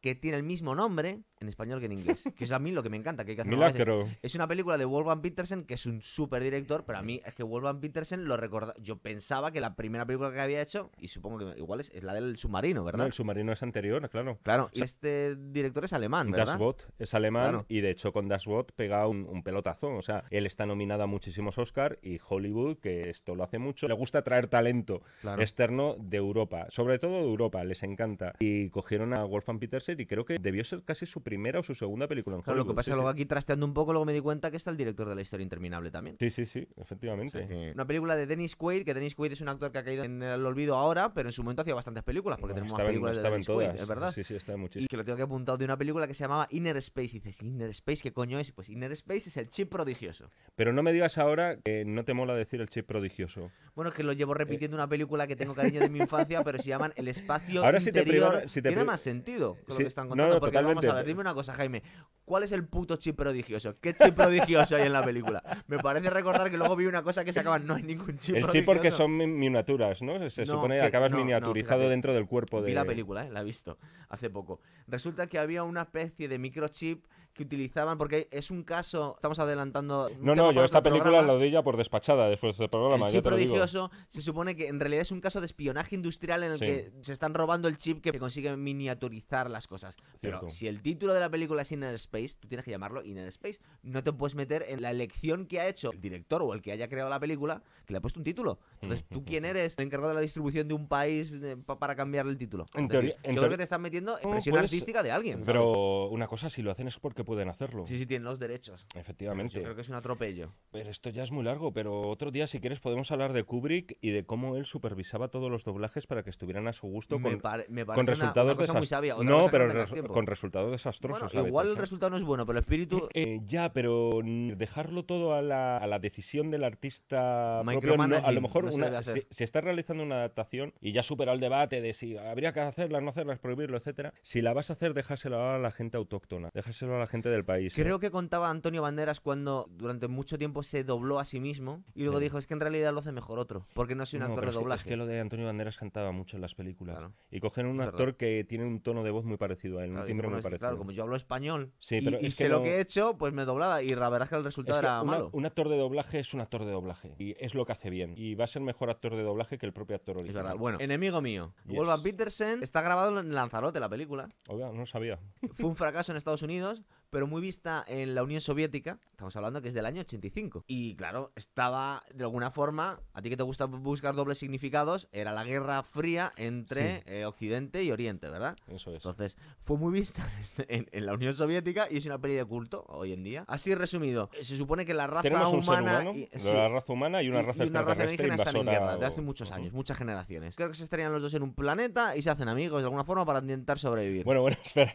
Que 0.00 0.14
tiene 0.14 0.36
el 0.38 0.42
mismo 0.42 0.74
nombre 0.74 1.20
en 1.40 1.48
español 1.48 1.80
que 1.80 1.86
en 1.86 1.92
inglés. 1.92 2.22
Que 2.36 2.44
es 2.44 2.52
a 2.52 2.58
mí 2.58 2.70
lo 2.70 2.82
que 2.82 2.88
me 2.90 2.96
encanta, 2.96 3.24
que 3.24 3.32
hay 3.32 3.36
que. 3.36 3.44
Milagro. 3.44 4.06
Es 4.22 4.34
una 4.34 4.46
película 4.48 4.76
de 4.78 4.84
Wolfgang 4.84 5.20
Petersen, 5.22 5.64
que 5.64 5.74
es 5.74 5.86
un 5.86 6.02
súper 6.02 6.42
director, 6.42 6.84
pero 6.86 6.98
a 6.98 7.02
mí 7.02 7.20
es 7.24 7.34
que 7.34 7.42
Wolfgang 7.42 7.80
Petersen 7.80 8.24
lo 8.26 8.36
recorda. 8.36 8.74
Yo 8.78 8.96
pensaba 8.98 9.50
que 9.50 9.60
la 9.60 9.74
primera 9.76 10.04
película 10.06 10.32
que 10.32 10.40
había 10.40 10.60
hecho, 10.62 10.90
y 10.98 11.08
supongo 11.08 11.38
que 11.52 11.58
igual 11.58 11.80
es, 11.80 11.90
es 11.90 12.02
la 12.02 12.12
del 12.14 12.36
submarino, 12.36 12.80
No, 12.80 12.84
¿verdad? 12.86 13.06
el 13.06 13.12
submarino 13.12 13.52
es 13.52 13.62
anterior, 13.62 14.08
claro. 14.10 14.38
Claro, 14.42 14.70
y 14.72 14.82
este 14.82 15.36
director 15.36 15.84
es 15.84 15.92
alemán, 15.92 16.30
¿verdad? 16.30 16.46
Das 16.46 16.58
Boot 16.58 16.86
es 16.98 17.14
alemán 17.14 17.42
Claro. 17.42 17.66
y 17.68 17.80
de 17.80 17.90
hecho 17.90 18.12
con 18.12 18.28
Das 18.28 18.44
Boot 18.46 18.72
pega 18.72 19.06
un, 19.06 19.26
un 19.26 19.42
pelotazo. 19.42 19.88
O 19.94 20.02
sea, 20.02 20.24
él 20.30 20.46
está 20.46 20.66
nominado 20.66 21.02
a 21.02 21.06
muchísimos 21.06 21.58
Oscar 21.58 21.98
y 22.02 22.18
Hollywood, 22.26 22.78
que 22.78 23.08
esto 23.10 23.34
lo 23.34 23.44
hace 23.44 23.58
mucho, 23.58 23.88
le 23.88 23.94
gusta 23.94 24.22
traer 24.22 24.46
talento 24.48 25.02
Claro. 25.22 25.40
externo 25.42 25.96
de 25.98 26.16
Europa, 26.18 26.66
sobre 26.70 26.98
todo 26.98 27.12
de 27.18 27.24
Europa, 27.24 27.62
les 27.64 27.82
encanta. 27.82 28.34
Y 28.40 28.68
cogieron 28.70 29.14
a 29.14 29.24
Wolfgang 29.24 29.58
Petersen 29.58 29.89
y 29.98 30.06
creo 30.06 30.24
que 30.24 30.36
debió 30.38 30.62
ser 30.64 30.82
casi 30.84 31.06
su 31.06 31.22
primera 31.22 31.60
o 31.60 31.62
su 31.62 31.74
segunda 31.74 32.06
película 32.06 32.36
en 32.36 32.42
Claro, 32.42 32.56
lo 32.58 32.62
Hollywood. 32.62 32.74
que 32.74 32.76
pasa 32.76 32.84
sí, 32.84 32.90
es 32.90 32.94
que 32.94 32.96
luego 32.96 33.10
sí. 33.10 33.14
aquí 33.14 33.26
trasteando 33.26 33.64
un 33.66 33.72
poco, 33.74 33.92
luego 33.92 34.04
me 34.04 34.12
di 34.12 34.20
cuenta 34.20 34.50
que 34.50 34.56
está 34.58 34.70
el 34.70 34.76
director 34.76 35.08
de 35.08 35.14
la 35.14 35.22
historia 35.22 35.42
interminable 35.42 35.90
también. 35.90 36.16
Sí, 36.20 36.30
sí, 36.30 36.44
sí, 36.46 36.68
O 36.76 36.82
efectivamente. 36.82 37.38
sea 37.38 37.48
que- 37.48 37.72
Una 37.74 37.86
película 37.86 38.16
de 38.16 38.26
Dennis 38.26 38.54
Quaid, 38.56 38.84
que 38.84 38.92
Dennis 38.94 39.14
Quaid 39.14 39.32
es 39.32 39.40
un 39.40 39.48
actor 39.48 39.72
que 39.72 39.78
ha 39.78 39.84
caído 39.84 40.04
en 40.04 40.22
el 40.22 40.44
olvido 40.44 40.76
ahora, 40.76 41.14
pero 41.14 41.28
en 41.28 41.32
su 41.32 41.42
momento 41.42 41.62
hacía 41.62 41.74
bastantes 41.74 42.04
películas, 42.04 42.38
porque 42.38 42.54
tenemos 42.54 42.72
más 42.72 42.80
en- 42.82 42.86
películas 42.86 43.16
de 43.16 43.22
Dennis 43.22 43.46
Quaid, 43.46 43.66
todas. 43.68 43.80
es 43.80 43.88
verdad. 43.88 44.12
Sí, 44.12 44.24
sí, 44.24 44.34
estaba 44.34 44.58
en 44.58 44.68
Y 44.74 44.86
que 44.86 44.96
lo 44.96 45.04
tengo 45.04 45.16
que 45.16 45.22
apuntado 45.22 45.56
de 45.58 45.64
una 45.64 45.76
película 45.76 46.06
que 46.06 46.14
se 46.14 46.24
llamaba 46.24 46.46
Inner 46.50 46.76
Space. 46.78 47.16
Y 47.16 47.20
dices, 47.20 47.42
Inner 47.42 47.70
Space, 47.70 48.02
¿qué 48.02 48.12
coño 48.12 48.38
es? 48.38 48.52
Pues 48.52 48.68
Inner 48.68 48.92
Space 48.92 49.28
es 49.28 49.36
el 49.36 49.48
chip 49.48 49.70
prodigioso. 49.70 50.30
Pero 50.56 50.72
no 50.72 50.82
me 50.82 50.92
digas 50.92 51.18
ahora 51.18 51.56
que 51.64 51.84
no 51.84 52.04
te 52.04 52.14
mola 52.14 52.34
decir 52.34 52.60
el 52.60 52.68
chip 52.68 52.86
prodigioso. 52.86 53.50
Bueno, 53.74 53.90
es 53.90 53.94
que 53.96 54.02
lo 54.02 54.12
llevo 54.12 54.34
repitiendo 54.34 54.76
una 54.76 54.88
película 54.88 55.26
que 55.26 55.36
tengo 55.36 55.54
cariño 55.54 55.80
de 55.80 55.88
mi 55.88 56.00
infancia, 56.00 56.42
pero 56.44 56.58
se 56.58 56.68
llaman 56.68 56.92
El 56.96 57.08
Espacio 57.54 57.64
Ahora 57.64 57.80
si 57.80 57.92
te 57.92 58.00
Interior. 58.00 58.42
si 58.48 58.60
te 58.62 58.68
Tiene 58.68 58.84
más 58.84 59.00
sentido 59.00 59.56
que 59.84 59.88
están 59.88 60.04
no, 60.04 60.10
contando. 60.10 60.34
no, 60.34 60.40
porque 60.40 60.60
vamos 60.60 60.84
a 60.84 60.94
ver, 60.94 61.06
dime 61.06 61.20
una 61.20 61.34
cosa, 61.34 61.52
Jaime. 61.54 61.82
¿Cuál 62.24 62.44
es 62.44 62.52
el 62.52 62.64
puto 62.66 62.96
chip 62.96 63.16
prodigioso? 63.16 63.76
¿Qué 63.80 63.94
chip 63.94 64.14
prodigioso 64.14 64.76
hay 64.76 64.86
en 64.86 64.92
la 64.92 65.04
película? 65.04 65.42
Me 65.66 65.78
parece 65.78 66.10
recordar 66.10 66.50
que 66.50 66.56
luego 66.56 66.76
vi 66.76 66.86
una 66.86 67.02
cosa 67.02 67.24
que 67.24 67.32
se 67.32 67.40
acaba, 67.40 67.58
no 67.58 67.74
hay 67.74 67.82
ningún 67.82 68.18
chip 68.18 68.36
el 68.36 68.42
prodigioso. 68.42 68.52
chip 68.52 68.64
porque 68.66 68.90
son 68.90 69.16
mi- 69.16 69.26
miniaturas, 69.26 70.00
¿no? 70.02 70.18
Se, 70.20 70.30
se 70.30 70.44
No, 70.44 70.52
supone 70.52 70.76
que 70.76 70.80
que- 70.82 70.86
acabas 70.86 71.10
no, 71.10 71.18
no, 71.18 71.24
miniaturizado 71.24 71.78
fíjate. 71.80 71.90
dentro 71.90 72.14
del 72.14 72.26
cuerpo 72.26 72.60
de... 72.62 72.68
Vi 72.68 72.74
la 72.74 72.84
película, 72.84 73.26
¿eh? 73.26 73.30
la 73.30 73.40
he 73.40 73.44
visto 73.44 73.78
hace 74.08 74.30
poco. 74.30 74.60
Resulta 74.86 75.26
que 75.26 75.38
había 75.38 75.62
una 75.64 75.82
especie 75.82 76.28
de 76.28 76.38
microchip 76.38 77.04
que 77.40 77.44
utilizaban, 77.46 77.96
porque 77.96 78.28
es 78.30 78.50
un 78.50 78.62
caso, 78.62 79.14
estamos 79.16 79.38
adelantando. 79.38 80.10
No, 80.20 80.34
no, 80.34 80.52
yo 80.52 80.62
esta 80.62 80.82
película 80.82 81.04
programa. 81.10 81.26
la 81.32 81.38
doy 81.38 81.50
ya 81.50 81.62
por 81.62 81.76
despachada 81.78 82.28
después 82.28 82.58
del 82.58 82.68
programa, 82.68 83.06
El 83.06 83.12
ya 83.12 83.18
chip 83.18 83.24
te 83.24 83.30
lo 83.30 83.36
digo. 83.36 83.54
prodigioso 83.54 83.90
se 84.08 84.20
supone 84.20 84.54
que 84.56 84.68
en 84.68 84.78
realidad 84.78 85.00
es 85.02 85.10
un 85.12 85.20
caso 85.20 85.40
de 85.40 85.46
espionaje 85.46 85.94
industrial 85.94 86.42
en 86.44 86.52
el 86.52 86.58
Sí. 86.58 86.66
que 86.66 86.92
se 87.00 87.12
están 87.14 87.32
robando 87.34 87.66
el 87.68 87.78
chip 87.78 88.02
que 88.02 88.12
consigue 88.18 88.54
miniaturizar 88.56 89.50
las 89.50 89.66
cosas. 89.66 89.96
Pero 90.20 90.48
si 90.50 90.66
el 90.68 90.82
título 90.82 91.14
de 91.14 91.20
la 91.20 91.30
película 91.30 91.62
es 91.62 91.72
Inner 91.72 91.94
Space, 91.94 92.34
tú 92.38 92.48
tienes 92.48 92.64
que 92.64 92.70
llamarlo 92.70 93.02
Inner 93.04 93.28
Space. 93.28 93.58
No 93.82 94.02
te 94.04 94.12
puedes 94.12 94.34
meter 94.34 94.64
en 94.68 94.82
la 94.82 94.90
elección 94.90 95.46
que 95.46 95.60
ha 95.60 95.68
hecho 95.68 95.92
el 95.92 96.00
director 96.00 96.42
o 96.42 96.52
el 96.54 96.60
que 96.62 96.72
haya 96.72 96.88
creado 96.88 97.08
la 97.08 97.20
película 97.20 97.62
que 97.86 97.92
le 97.94 97.98
ha 97.98 98.00
puesto 98.00 98.20
un 98.20 98.24
título. 98.24 98.58
Entonces, 98.82 99.06
¿tú 99.10 99.24
quién 99.24 99.44
eres? 99.44 99.74
El 99.78 99.86
encargado 99.86 100.10
de 100.10 100.14
la 100.16 100.20
distribución 100.20 100.68
de 100.68 100.74
un 100.74 100.86
país 100.88 101.32
eh, 101.42 101.56
pa- 101.64 101.78
para 101.78 101.96
cambiarle 101.96 102.32
el 102.32 102.38
título. 102.38 102.66
En 102.74 102.88
teoría- 102.88 103.10
decir, 103.14 103.20
en 103.30 103.34
yo 103.36 103.40
creo 103.40 103.50
que 103.52 103.56
te 103.56 103.62
están 103.62 103.80
metiendo 103.82 104.18
en 104.20 104.30
presión 104.30 104.52
puedes- 104.54 104.64
artística 104.70 105.02
de 105.02 105.12
alguien. 105.12 105.34
¿sabes? 105.36 105.46
Pero 105.46 106.08
una 106.08 106.26
cosa, 106.26 106.50
si 106.50 106.62
lo 106.62 106.70
hacen 106.70 106.88
es 106.88 106.98
porque 106.98 107.24
pueden 107.30 107.48
hacerlo. 107.48 107.86
Sí, 107.86 107.96
sí, 107.96 108.06
tienen 108.06 108.24
los 108.24 108.40
derechos. 108.40 108.84
Efectivamente. 108.96 109.54
Yo 109.54 109.62
creo 109.62 109.76
que 109.76 109.82
es 109.82 109.88
un 109.88 109.94
atropello. 109.94 110.52
Pero 110.72 110.90
esto 110.90 111.10
ya 111.10 111.22
es 111.22 111.30
muy 111.30 111.44
largo, 111.44 111.72
pero 111.72 112.08
otro 112.08 112.32
día, 112.32 112.48
si 112.48 112.58
quieres, 112.58 112.80
podemos 112.80 113.12
hablar 113.12 113.32
de 113.32 113.44
Kubrick 113.44 113.96
y 114.00 114.10
de 114.10 114.24
cómo 114.24 114.56
él 114.56 114.66
supervisaba 114.66 115.28
todos 115.28 115.48
los 115.48 115.62
doblajes 115.62 116.08
para 116.08 116.24
que 116.24 116.30
estuvieran 116.30 116.66
a 116.66 116.72
su 116.72 116.88
gusto 116.88 117.20
me, 117.20 117.30
con, 117.30 117.40
pare- 117.40 117.66
me 117.68 117.86
parece 117.86 117.94
con 117.98 118.04
una- 118.04 118.12
resultados 118.12 118.56
una 118.56 118.66
cosa 118.66 118.78
muy 118.78 118.86
sabia. 118.88 119.14
Otra 119.14 119.30
No, 119.30 119.38
cosa 119.42 119.50
pero 119.52 119.68
res- 119.68 120.02
con 120.08 120.26
resultados 120.26 120.72
desastrosos. 120.72 121.32
Bueno, 121.32 121.46
igual 121.48 121.68
el 121.68 121.76
¿eh? 121.76 121.80
resultado 121.80 122.10
no 122.10 122.16
es 122.16 122.24
bueno, 122.24 122.44
pero 122.46 122.58
el 122.58 122.64
espíritu 122.64 123.08
Eh, 123.14 123.38
ya, 123.44 123.72
pero 123.72 124.20
dejarlo 124.24 125.04
todo 125.04 125.34
a 125.34 125.42
la, 125.42 125.76
a 125.78 125.86
la 125.86 126.00
decisión 126.00 126.50
del 126.50 126.64
artista 126.64 127.60
propio, 127.64 127.96
no, 127.96 128.16
a 128.16 128.32
lo 128.32 128.40
mejor 128.40 128.64
no 128.64 128.74
una- 128.74 129.02
si, 129.02 129.22
si 129.30 129.44
estás 129.44 129.62
realizando 129.64 130.02
una 130.02 130.16
adaptación 130.16 130.72
y 130.80 130.92
ya 130.92 131.02
supera 131.02 131.32
el 131.32 131.40
debate 131.40 131.80
de 131.80 131.92
si 131.92 132.16
habría 132.16 132.52
que 132.52 132.60
hacerla, 132.60 133.00
no 133.00 133.10
hacerla, 133.10 133.36
prohibirlo, 133.36 133.76
etcétera, 133.76 134.12
si 134.22 134.42
la 134.42 134.52
vas 134.52 134.70
a 134.70 134.74
hacer, 134.74 134.94
déjaselo 134.94 135.40
a 135.54 135.58
la 135.58 135.70
gente 135.70 135.96
autóctona, 135.96 136.50
déjaselo 136.54 136.96
a 136.96 136.98
la 136.98 137.06
gente 137.06 137.19
del 137.28 137.44
país. 137.44 137.76
¿eh? 137.76 137.82
Creo 137.82 137.98
que 138.00 138.10
contaba 138.10 138.48
Antonio 138.50 138.82
Banderas 138.82 139.20
cuando 139.20 139.66
durante 139.70 140.08
mucho 140.08 140.38
tiempo 140.38 140.62
se 140.62 140.84
dobló 140.84 141.18
a 141.18 141.24
sí 141.24 141.40
mismo 141.40 141.84
y 141.94 142.02
luego 142.04 142.18
Sí. 142.18 142.24
dijo 142.24 142.38
es 142.38 142.46
que 142.46 142.54
en 142.54 142.60
realidad 142.60 142.92
lo 142.92 143.00
hace 143.00 143.12
mejor 143.12 143.38
otro, 143.38 143.66
porque 143.74 143.94
no 143.94 144.06
soy 144.06 144.18
un 144.18 144.20
No, 144.26 144.28
actor 144.30 144.44
de 144.44 144.50
es 144.50 144.54
doblaje. 144.54 144.80
Es 144.82 144.84
que 144.88 144.96
lo 144.96 145.06
de 145.06 145.20
Antonio 145.20 145.46
Banderas 145.46 145.76
cantaba 145.76 146.12
mucho 146.12 146.36
en 146.36 146.40
las 146.42 146.54
películas. 146.54 146.96
Claro. 146.98 147.12
Y 147.30 147.40
cogen 147.40 147.66
un 147.66 147.80
Es 147.80 147.88
actor 147.88 148.06
verdad. 148.06 148.16
que 148.18 148.44
tiene 148.48 148.64
un 148.64 148.80
tono 148.80 149.02
de 149.02 149.10
voz 149.10 149.24
muy 149.24 149.36
parecido 149.36 149.78
a 149.80 149.84
él, 149.84 149.90
Claro, 149.90 150.02
un 150.02 150.06
timbre 150.08 150.28
muy 150.28 150.38
es 150.38 150.42
parecido. 150.42 150.60
claro, 150.68 150.78
como 150.78 150.92
yo 150.92 151.02
hablo 151.02 151.16
español 151.16 151.72
Sí, 151.78 151.96
y, 151.96 152.04
pero 152.04 152.18
y 152.20 152.26
es 152.26 152.34
sé 152.34 152.48
lo 152.48 152.62
que 152.62 152.76
he 152.76 152.80
hecho, 152.80 153.18
pues 153.18 153.32
me 153.32 153.44
doblaba 153.44 153.82
y 153.82 153.88
la 153.90 154.08
verdad 154.08 154.22
es 154.24 154.28
que 154.30 154.34
el 154.36 154.40
Es 154.40 154.44
resultado 154.46 154.80
que 154.80 154.86
era 154.86 155.02
una- 155.02 155.12
malo. 155.12 155.30
un 155.32 155.44
actor 155.46 155.68
de 155.68 155.76
doblaje 155.76 156.20
es 156.20 156.32
un 156.34 156.40
actor 156.40 156.64
de 156.64 156.70
doblaje 156.72 157.14
y 157.18 157.34
es 157.38 157.54
lo 157.54 157.66
que 157.66 157.72
hace 157.72 157.90
bien. 157.90 158.14
Y 158.16 158.34
va 158.34 158.44
a 158.44 158.46
ser 158.46 158.62
mejor 158.62 158.90
actor 158.90 159.16
de 159.16 159.22
doblaje 159.22 159.58
que 159.58 159.66
el 159.66 159.72
propio 159.72 159.96
actor 159.96 160.16
Es 160.16 160.22
original. 160.22 160.44
verdad. 160.44 160.58
Bueno, 160.58 160.78
enemigo 160.80 161.20
mío. 161.20 161.52
Yes. 161.66 161.76
Wolfgang 161.76 162.02
Petersen 162.02 162.62
está 162.62 162.82
grabado 162.82 163.18
en 163.18 163.34
Lanzarote, 163.34 163.80
la 163.80 163.88
película. 163.88 164.28
Oiga, 164.48 164.70
no 164.72 164.86
sabía. 164.86 165.18
Fue 165.54 165.66
un 165.68 165.76
fracaso 165.76 166.12
en 166.12 166.16
Estados 166.18 166.42
Unidos, 166.42 166.82
pero 167.10 167.26
muy 167.26 167.42
vista 167.42 167.84
en 167.88 168.14
la 168.14 168.22
Unión 168.22 168.40
Soviética. 168.40 168.98
Estamos 169.10 169.34
hablando 169.36 169.60
que 169.60 169.68
es 169.68 169.74
del 169.74 169.84
año 169.84 170.00
85. 170.00 170.64
Y 170.66 170.94
claro, 170.94 171.32
estaba 171.36 172.04
de 172.14 172.24
alguna 172.24 172.50
forma, 172.50 173.00
a 173.12 173.20
ti 173.20 173.28
que 173.28 173.36
te 173.36 173.42
gusta 173.42 173.66
buscar 173.66 174.14
dobles 174.14 174.38
significados, 174.38 175.08
era 175.12 175.32
la 175.32 175.44
guerra 175.44 175.82
fría 175.82 176.32
entre 176.36 177.02
eh, 177.06 177.24
Occidente 177.26 177.82
y 177.82 177.90
Oriente, 177.90 178.30
¿verdad? 178.30 178.56
Eso 178.68 178.90
es. 178.90 178.96
Entonces, 178.96 179.36
fue 179.60 179.76
muy 179.76 179.92
vista 179.92 180.26
en, 180.68 180.88
en 180.92 181.06
la 181.06 181.12
Unión 181.14 181.32
Soviética 181.34 181.88
y 181.90 181.96
es 181.98 182.06
una 182.06 182.18
peli 182.20 182.34
de 182.34 182.44
culto 182.44 182.84
hoy 182.88 183.12
en 183.12 183.22
día. 183.24 183.44
Así 183.48 183.74
resumido, 183.74 184.30
se 184.40 184.56
supone 184.56 184.86
que 184.86 184.94
la 184.94 185.06
raza 185.06 185.22
Tenemos 185.22 185.52
un 185.52 185.62
ser 185.62 185.74
humana. 185.80 186.00
humano, 186.00 186.18
y- 186.18 186.28
sí, 186.38 186.52
la 186.52 186.68
raza 186.68 186.92
humana 186.92 187.22
y 187.22 187.28
una 187.28 187.42
raza 187.42 187.64
están 187.64 187.86
en 188.26 188.30
invasora. 188.30 188.70
guerra 188.72 188.96
de 188.96 189.06
hace 189.06 189.20
muchos 189.20 189.50
años, 189.50 189.72
muchas 189.72 189.98
generaciones. 189.98 190.54
Creo 190.56 190.68
que 190.68 190.74
se 190.76 190.84
estarían 190.84 191.12
los 191.12 191.20
dos 191.22 191.34
en 191.34 191.42
un 191.42 191.54
planeta 191.54 192.16
y 192.16 192.22
se 192.22 192.30
hacen 192.30 192.48
amigos 192.48 192.80
de 192.82 192.86
alguna 192.86 193.04
forma 193.04 193.24
para 193.26 193.40
intentar 193.40 193.78
sobrevivir. 193.78 194.24
Bueno, 194.24 194.42
bueno, 194.42 194.56
espera. 194.64 194.94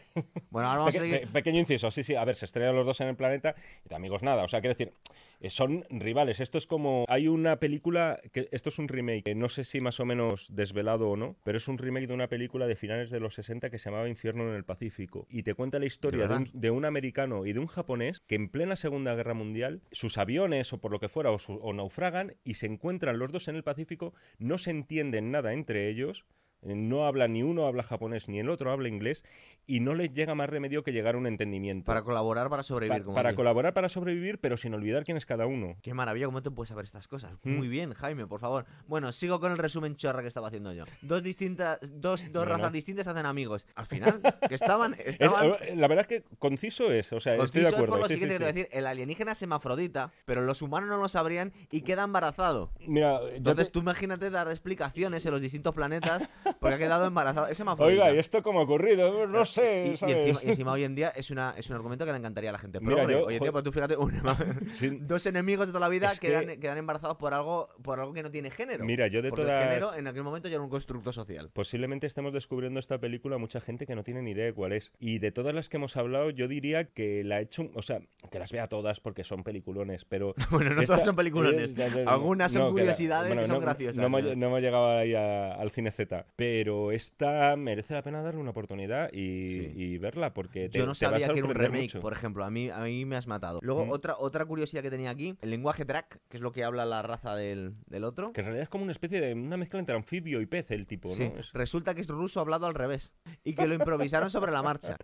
Bueno, 0.50 0.68
ahora 0.68 0.78
vamos 0.80 0.96
a 0.96 0.98
seguir. 0.98 1.20
pe- 1.20 1.26
pequeño 1.26 1.58
inciso, 1.60 1.90
sí, 1.90 2.02
sí. 2.06 2.14
A 2.14 2.24
ver, 2.24 2.36
se 2.36 2.44
estrenan 2.46 2.74
los 2.74 2.86
dos 2.86 3.00
en 3.02 3.08
el 3.08 3.16
planeta 3.16 3.54
y 3.84 3.88
de 3.90 3.94
amigos 3.94 4.22
nada. 4.22 4.44
O 4.44 4.48
sea, 4.48 4.60
quiero 4.60 4.74
decir, 4.74 4.92
eh, 5.40 5.50
son 5.50 5.84
rivales. 5.90 6.40
Esto 6.40 6.56
es 6.58 6.66
como. 6.66 7.04
Hay 7.08 7.28
una 7.28 7.56
película. 7.58 8.20
que 8.32 8.48
Esto 8.52 8.70
es 8.70 8.78
un 8.78 8.88
remake. 8.88 9.34
no 9.34 9.48
sé 9.48 9.64
si 9.64 9.80
más 9.80 10.00
o 10.00 10.04
menos 10.06 10.48
desvelado 10.54 11.10
o 11.10 11.16
no, 11.16 11.36
pero 11.44 11.58
es 11.58 11.68
un 11.68 11.76
remake 11.78 12.06
de 12.06 12.14
una 12.14 12.28
película 12.28 12.66
de 12.66 12.76
finales 12.76 13.10
de 13.10 13.20
los 13.20 13.34
60 13.34 13.68
que 13.70 13.78
se 13.78 13.90
llamaba 13.90 14.08
Infierno 14.08 14.48
en 14.48 14.54
el 14.54 14.64
Pacífico. 14.64 15.26
Y 15.28 15.42
te 15.42 15.54
cuenta 15.54 15.78
la 15.78 15.86
historia 15.86 16.26
de, 16.26 16.34
un, 16.54 16.60
de 16.60 16.70
un 16.70 16.84
americano 16.84 17.44
y 17.46 17.52
de 17.52 17.58
un 17.60 17.66
japonés 17.66 18.20
que 18.26 18.34
en 18.36 18.48
plena 18.48 18.76
Segunda 18.76 19.14
Guerra 19.14 19.34
Mundial, 19.34 19.82
sus 19.92 20.16
aviones 20.18 20.72
o 20.72 20.78
por 20.78 20.90
lo 20.92 21.00
que 21.00 21.08
fuera, 21.08 21.30
o, 21.30 21.38
su- 21.38 21.54
o 21.60 21.72
naufragan 21.72 22.34
y 22.44 22.54
se 22.54 22.66
encuentran 22.66 23.18
los 23.18 23.32
dos 23.32 23.48
en 23.48 23.56
el 23.56 23.62
Pacífico, 23.64 24.14
no 24.38 24.58
se 24.58 24.70
entienden 24.70 25.30
nada 25.30 25.52
entre 25.52 25.88
ellos. 25.90 26.24
Eh, 26.66 26.74
No 26.74 27.06
habla 27.06 27.28
ni 27.28 27.42
uno 27.42 27.66
habla 27.66 27.82
japonés 27.82 28.28
ni 28.28 28.38
el 28.40 28.48
otro 28.50 28.70
habla 28.70 28.88
inglés 28.88 29.24
y 29.68 29.80
no 29.80 29.94
les 29.94 30.12
llega 30.14 30.34
más 30.36 30.48
remedio 30.48 30.84
que 30.84 30.92
llegar 30.92 31.16
a 31.16 31.18
un 31.18 31.26
entendimiento. 31.26 31.86
Para 31.86 32.02
colaborar, 32.02 32.48
para 32.48 32.62
sobrevivir. 32.62 33.00
Pa- 33.00 33.04
como 33.04 33.14
para 33.16 33.30
aquí. 33.30 33.36
colaborar, 33.36 33.74
para 33.74 33.88
sobrevivir, 33.88 34.38
pero 34.38 34.56
sin 34.56 34.74
olvidar 34.74 35.04
quién 35.04 35.16
es 35.16 35.26
cada 35.26 35.46
uno. 35.46 35.76
Qué 35.82 35.92
maravilla, 35.92 36.26
¿cómo 36.26 36.40
te 36.42 36.50
puedes 36.52 36.68
saber 36.68 36.84
estas 36.84 37.08
cosas? 37.08 37.32
Mm. 37.42 37.56
Muy 37.56 37.66
bien, 37.68 37.92
Jaime, 37.94 38.26
por 38.28 38.38
favor. 38.40 38.64
Bueno, 38.86 39.10
sigo 39.12 39.40
con 39.40 39.50
el 39.52 39.58
resumen 39.58 39.96
chorra 39.96 40.22
que 40.22 40.28
estaba 40.28 40.48
haciendo 40.48 40.72
yo. 40.72 40.84
Dos 41.02 41.22
distintas, 41.24 41.78
dos, 41.82 42.22
dos 42.32 42.44
No, 42.44 42.50
no. 42.52 42.56
razas 42.58 42.72
distintas 42.72 43.06
hacen 43.08 43.26
amigos. 43.26 43.66
Al 43.74 43.86
final, 43.86 44.20
que 44.48 44.54
estaban, 44.54 44.94
Es- 44.98 45.18
estaban 45.20 45.54
eh, 45.62 45.74
la 45.74 45.88
verdad 45.88 46.06
es 46.08 46.22
que 46.22 46.36
conciso 46.38 46.92
es, 46.92 47.12
o 47.12 47.18
sea, 47.18 47.34
estoy 47.36 47.62
de 47.62 47.68
acuerdo. 47.68 47.86
por 47.94 47.98
lo 48.02 48.06
sí, 48.08 48.14
siguiente 48.14 48.34
sí, 48.36 48.38
que 48.38 48.44
te 48.44 48.44
voy 48.44 48.50
a 48.50 48.54
sí. 48.54 48.60
decir, 48.62 48.78
el 48.78 48.86
alienígena 48.86 49.32
es 49.32 49.42
hermafrodita, 49.42 50.12
pero 50.26 50.42
los 50.42 50.62
humanos 50.62 50.88
no 50.88 50.96
lo 50.98 51.08
sabrían 51.08 51.52
y 51.72 51.80
queda 51.82 52.04
embarazado. 52.04 52.70
Mira, 52.86 53.18
Entonces 53.34 53.66
te- 53.66 53.72
tú 53.72 53.80
imagínate 53.80 54.30
dar 54.30 54.48
explicaciones 54.48 55.26
en 55.26 55.32
los 55.32 55.40
distintos 55.40 55.74
planetas 55.74 56.28
porque 56.60 56.74
ha 56.74 56.78
quedado 56.78 57.06
embarazada. 57.06 57.50
Es 57.50 57.58
hermafrodita. 57.60 58.04
Oiga, 58.04 58.16
¿y 58.16 58.18
esto 58.18 58.42
cómo 58.42 58.60
ha 58.60 58.62
ocurrido? 58.62 59.26
No 59.26 59.44
sé. 59.44 59.94
Y, 60.00 60.48
encima, 60.48 60.72
hoy 60.72 60.84
en 60.84 60.94
día 60.94 61.08
es, 61.10 61.30
una, 61.30 61.54
es 61.56 61.68
un 61.68 61.76
argumento 61.76 62.04
que 62.04 62.12
le 62.12 62.18
encantaría 62.18 62.50
a 62.50 62.52
la 62.52 62.58
gente. 62.58 62.80
Pero 62.80 63.06
Mira, 63.06 63.18
hoy 63.20 63.34
en 63.34 63.42
día, 63.42 63.52
pues 63.52 63.64
tú 63.64 63.72
fíjate, 63.72 63.96
dos 65.00 65.26
enemigos 65.26 65.66
de 65.66 65.72
toda 65.72 65.86
la 65.86 65.88
vida 65.88 66.12
quedan, 66.20 66.58
quedan, 66.58 66.78
embarazados 66.78 67.16
por 67.16 67.34
algo, 67.34 67.68
por 67.82 68.00
algo 68.00 68.12
que 68.12 68.22
no 68.22 68.30
tiene 68.30 68.50
género. 68.50 68.84
Mira, 68.84 69.06
yo 69.08 69.22
de 69.22 69.30
todas... 69.30 69.62
el 69.62 69.68
género 69.68 69.94
en 69.94 70.06
aquel 70.06 70.22
momento 70.22 70.48
ya 70.48 70.54
era 70.54 70.64
un 70.64 70.70
constructo 70.70 71.12
social. 71.12 71.50
Posiblemente 71.52 72.06
estemos 72.06 72.32
descubriendo 72.32 72.80
esta 72.80 72.98
película 72.98 73.38
mucha 73.38 73.60
gente 73.60 73.86
que 73.86 73.94
no 73.94 74.02
tiene 74.02 74.22
ni 74.22 74.32
idea 74.32 74.46
de 74.46 74.52
cuál 74.52 74.72
es. 74.72 74.92
Y 74.98 75.18
de 75.18 75.32
todas 75.32 75.54
las 75.54 75.68
que 75.68 75.76
hemos 75.76 75.96
hablado, 75.96 76.30
yo 76.30 76.48
diría 76.48 76.84
que 76.84 77.24
la 77.24 77.40
he 77.40 77.42
hecho, 77.42 77.70
o 77.74 77.82
sea, 77.82 78.00
que 78.30 78.38
las 78.38 78.52
vea 78.52 78.66
todas 78.66 79.00
porque 79.00 79.24
son 79.24 79.44
peliculones, 79.44 80.04
pero... 80.04 80.34
bueno, 80.50 80.74
no 80.74 80.82
todas 80.84 81.04
son 81.04 81.16
peliculones. 81.16 81.74
Algunas 82.06 82.52
son 82.52 82.70
curiosidades 82.72 83.34
que, 83.34 83.46
son 83.46 83.60
graciosas. 83.60 83.96
No, 83.96 84.18
hemos 84.18 84.60
llegado 84.60 84.98
ahí 84.98 85.14
al 85.14 85.70
cine 85.70 85.90
Z, 85.90 86.26
pero 86.36 86.92
esta 86.92 87.56
merece 87.56 87.94
la 87.94 88.02
pena 88.02 88.22
darle 88.22 88.40
una 88.40 88.50
oportunidad 88.50 89.10
y, 89.12 89.96
verla 89.98 90.34
porque 90.34 90.68
te, 90.68 90.78
Yo 90.78 90.86
no 90.86 90.94
sabía 90.94 91.28
que 91.28 91.38
era 91.38 91.48
un 91.48 91.54
remake, 91.54 91.98
por 91.98 92.12
ejemplo, 92.12 92.44
a 92.44 92.50
mí, 92.50 92.68
a 92.68 92.80
mí 92.80 93.06
me 93.06 93.16
has 93.16 93.26
matado. 93.26 93.58
Luego, 93.62 93.86
otra, 93.88 94.16
otra 94.18 94.44
curiosidad 94.44 94.82
que 94.82 94.90
tenía 94.90 95.10
aquí, 95.10 95.36
el 95.40 95.50
lenguaje 95.50 95.86
track, 95.86 96.20
que 96.28 96.36
es 96.36 96.42
lo 96.42 96.52
que 96.52 96.62
habla 96.62 96.84
la 96.84 97.02
raza 97.02 97.34
del, 97.34 97.74
del 97.86 98.04
otro. 98.04 98.32
Que 98.34 98.42
en 98.42 98.46
realidad 98.46 98.64
es 98.64 98.68
como 98.68 98.84
una 98.84 98.92
especie 98.92 99.20
de 99.20 99.32
una 99.32 99.56
mezcla 99.56 99.80
entre 99.80 99.96
anfibio 99.96 100.42
y 100.42 100.46
pez 100.46 100.70
el 100.70 100.86
tipo, 100.86 101.08
¿no? 101.16 101.32
Resulta 101.54 101.94
que 101.94 102.02
es 102.02 102.08
ruso 102.08 102.40
hablado 102.40 102.66
al 102.66 102.74
revés 102.74 103.12
y 103.42 103.54
que 103.54 103.66
lo 103.66 103.74
improvisaron 103.74 104.30
sobre 104.30 104.52
la 104.52 104.62
marcha. 104.62 104.98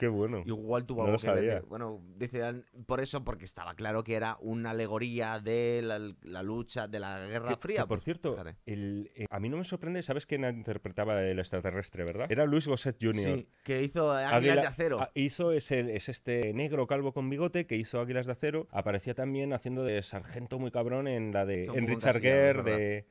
Qué 0.00 0.08
bueno. 0.08 0.42
Igual 0.46 0.86
tuvo 0.86 1.04
algo 1.04 1.18
que 1.18 1.30
ver. 1.30 1.62
Bueno, 1.68 2.00
decían 2.16 2.64
por 2.86 3.02
eso, 3.02 3.22
porque 3.22 3.44
estaba 3.44 3.74
claro 3.74 4.02
que 4.02 4.14
era 4.14 4.38
una 4.40 4.70
alegoría 4.70 5.40
de 5.40 5.82
la, 5.82 6.42
lucha, 6.42 6.88
de 6.88 7.00
la 7.00 7.18
Guerra 7.26 7.58
Fría. 7.58 7.80
por 7.80 7.98
pues, 7.98 8.04
cierto, 8.04 8.42
el, 8.64 9.10
eh, 9.14 9.26
a 9.28 9.38
mí 9.38 9.50
no 9.50 9.58
me 9.58 9.64
sorprende, 9.64 10.02
¿sabes 10.02 10.24
quién 10.24 10.44
interpretaba 10.44 11.22
el 11.22 11.38
extraterrestre, 11.38 12.04
verdad? 12.04 12.32
Era 12.32 12.46
Luis 12.46 12.66
Gosset 12.66 12.96
Jr. 12.98 13.14
Sí, 13.14 13.48
que 13.62 13.82
hizo 13.82 14.10
Águilas 14.10 14.62
de 14.62 14.66
Acero. 14.68 15.00
Ah, 15.02 15.10
hizo, 15.12 15.52
es, 15.52 15.70
es 15.70 16.08
este 16.08 16.54
negro 16.54 16.86
calvo 16.86 17.12
con 17.12 17.28
bigote 17.28 17.66
que 17.66 17.76
hizo 17.76 18.00
Águilas 18.00 18.24
de 18.24 18.32
Acero. 18.32 18.68
Aparecía 18.70 19.12
también 19.12 19.52
haciendo 19.52 19.84
de 19.84 20.00
sargento 20.00 20.58
muy 20.58 20.70
cabrón 20.70 21.08
en 21.08 21.30
la 21.30 21.44
de 21.44 21.64
en 21.64 21.86
Richard 21.86 22.22
Gere, 22.22 22.62
de 22.62 23.06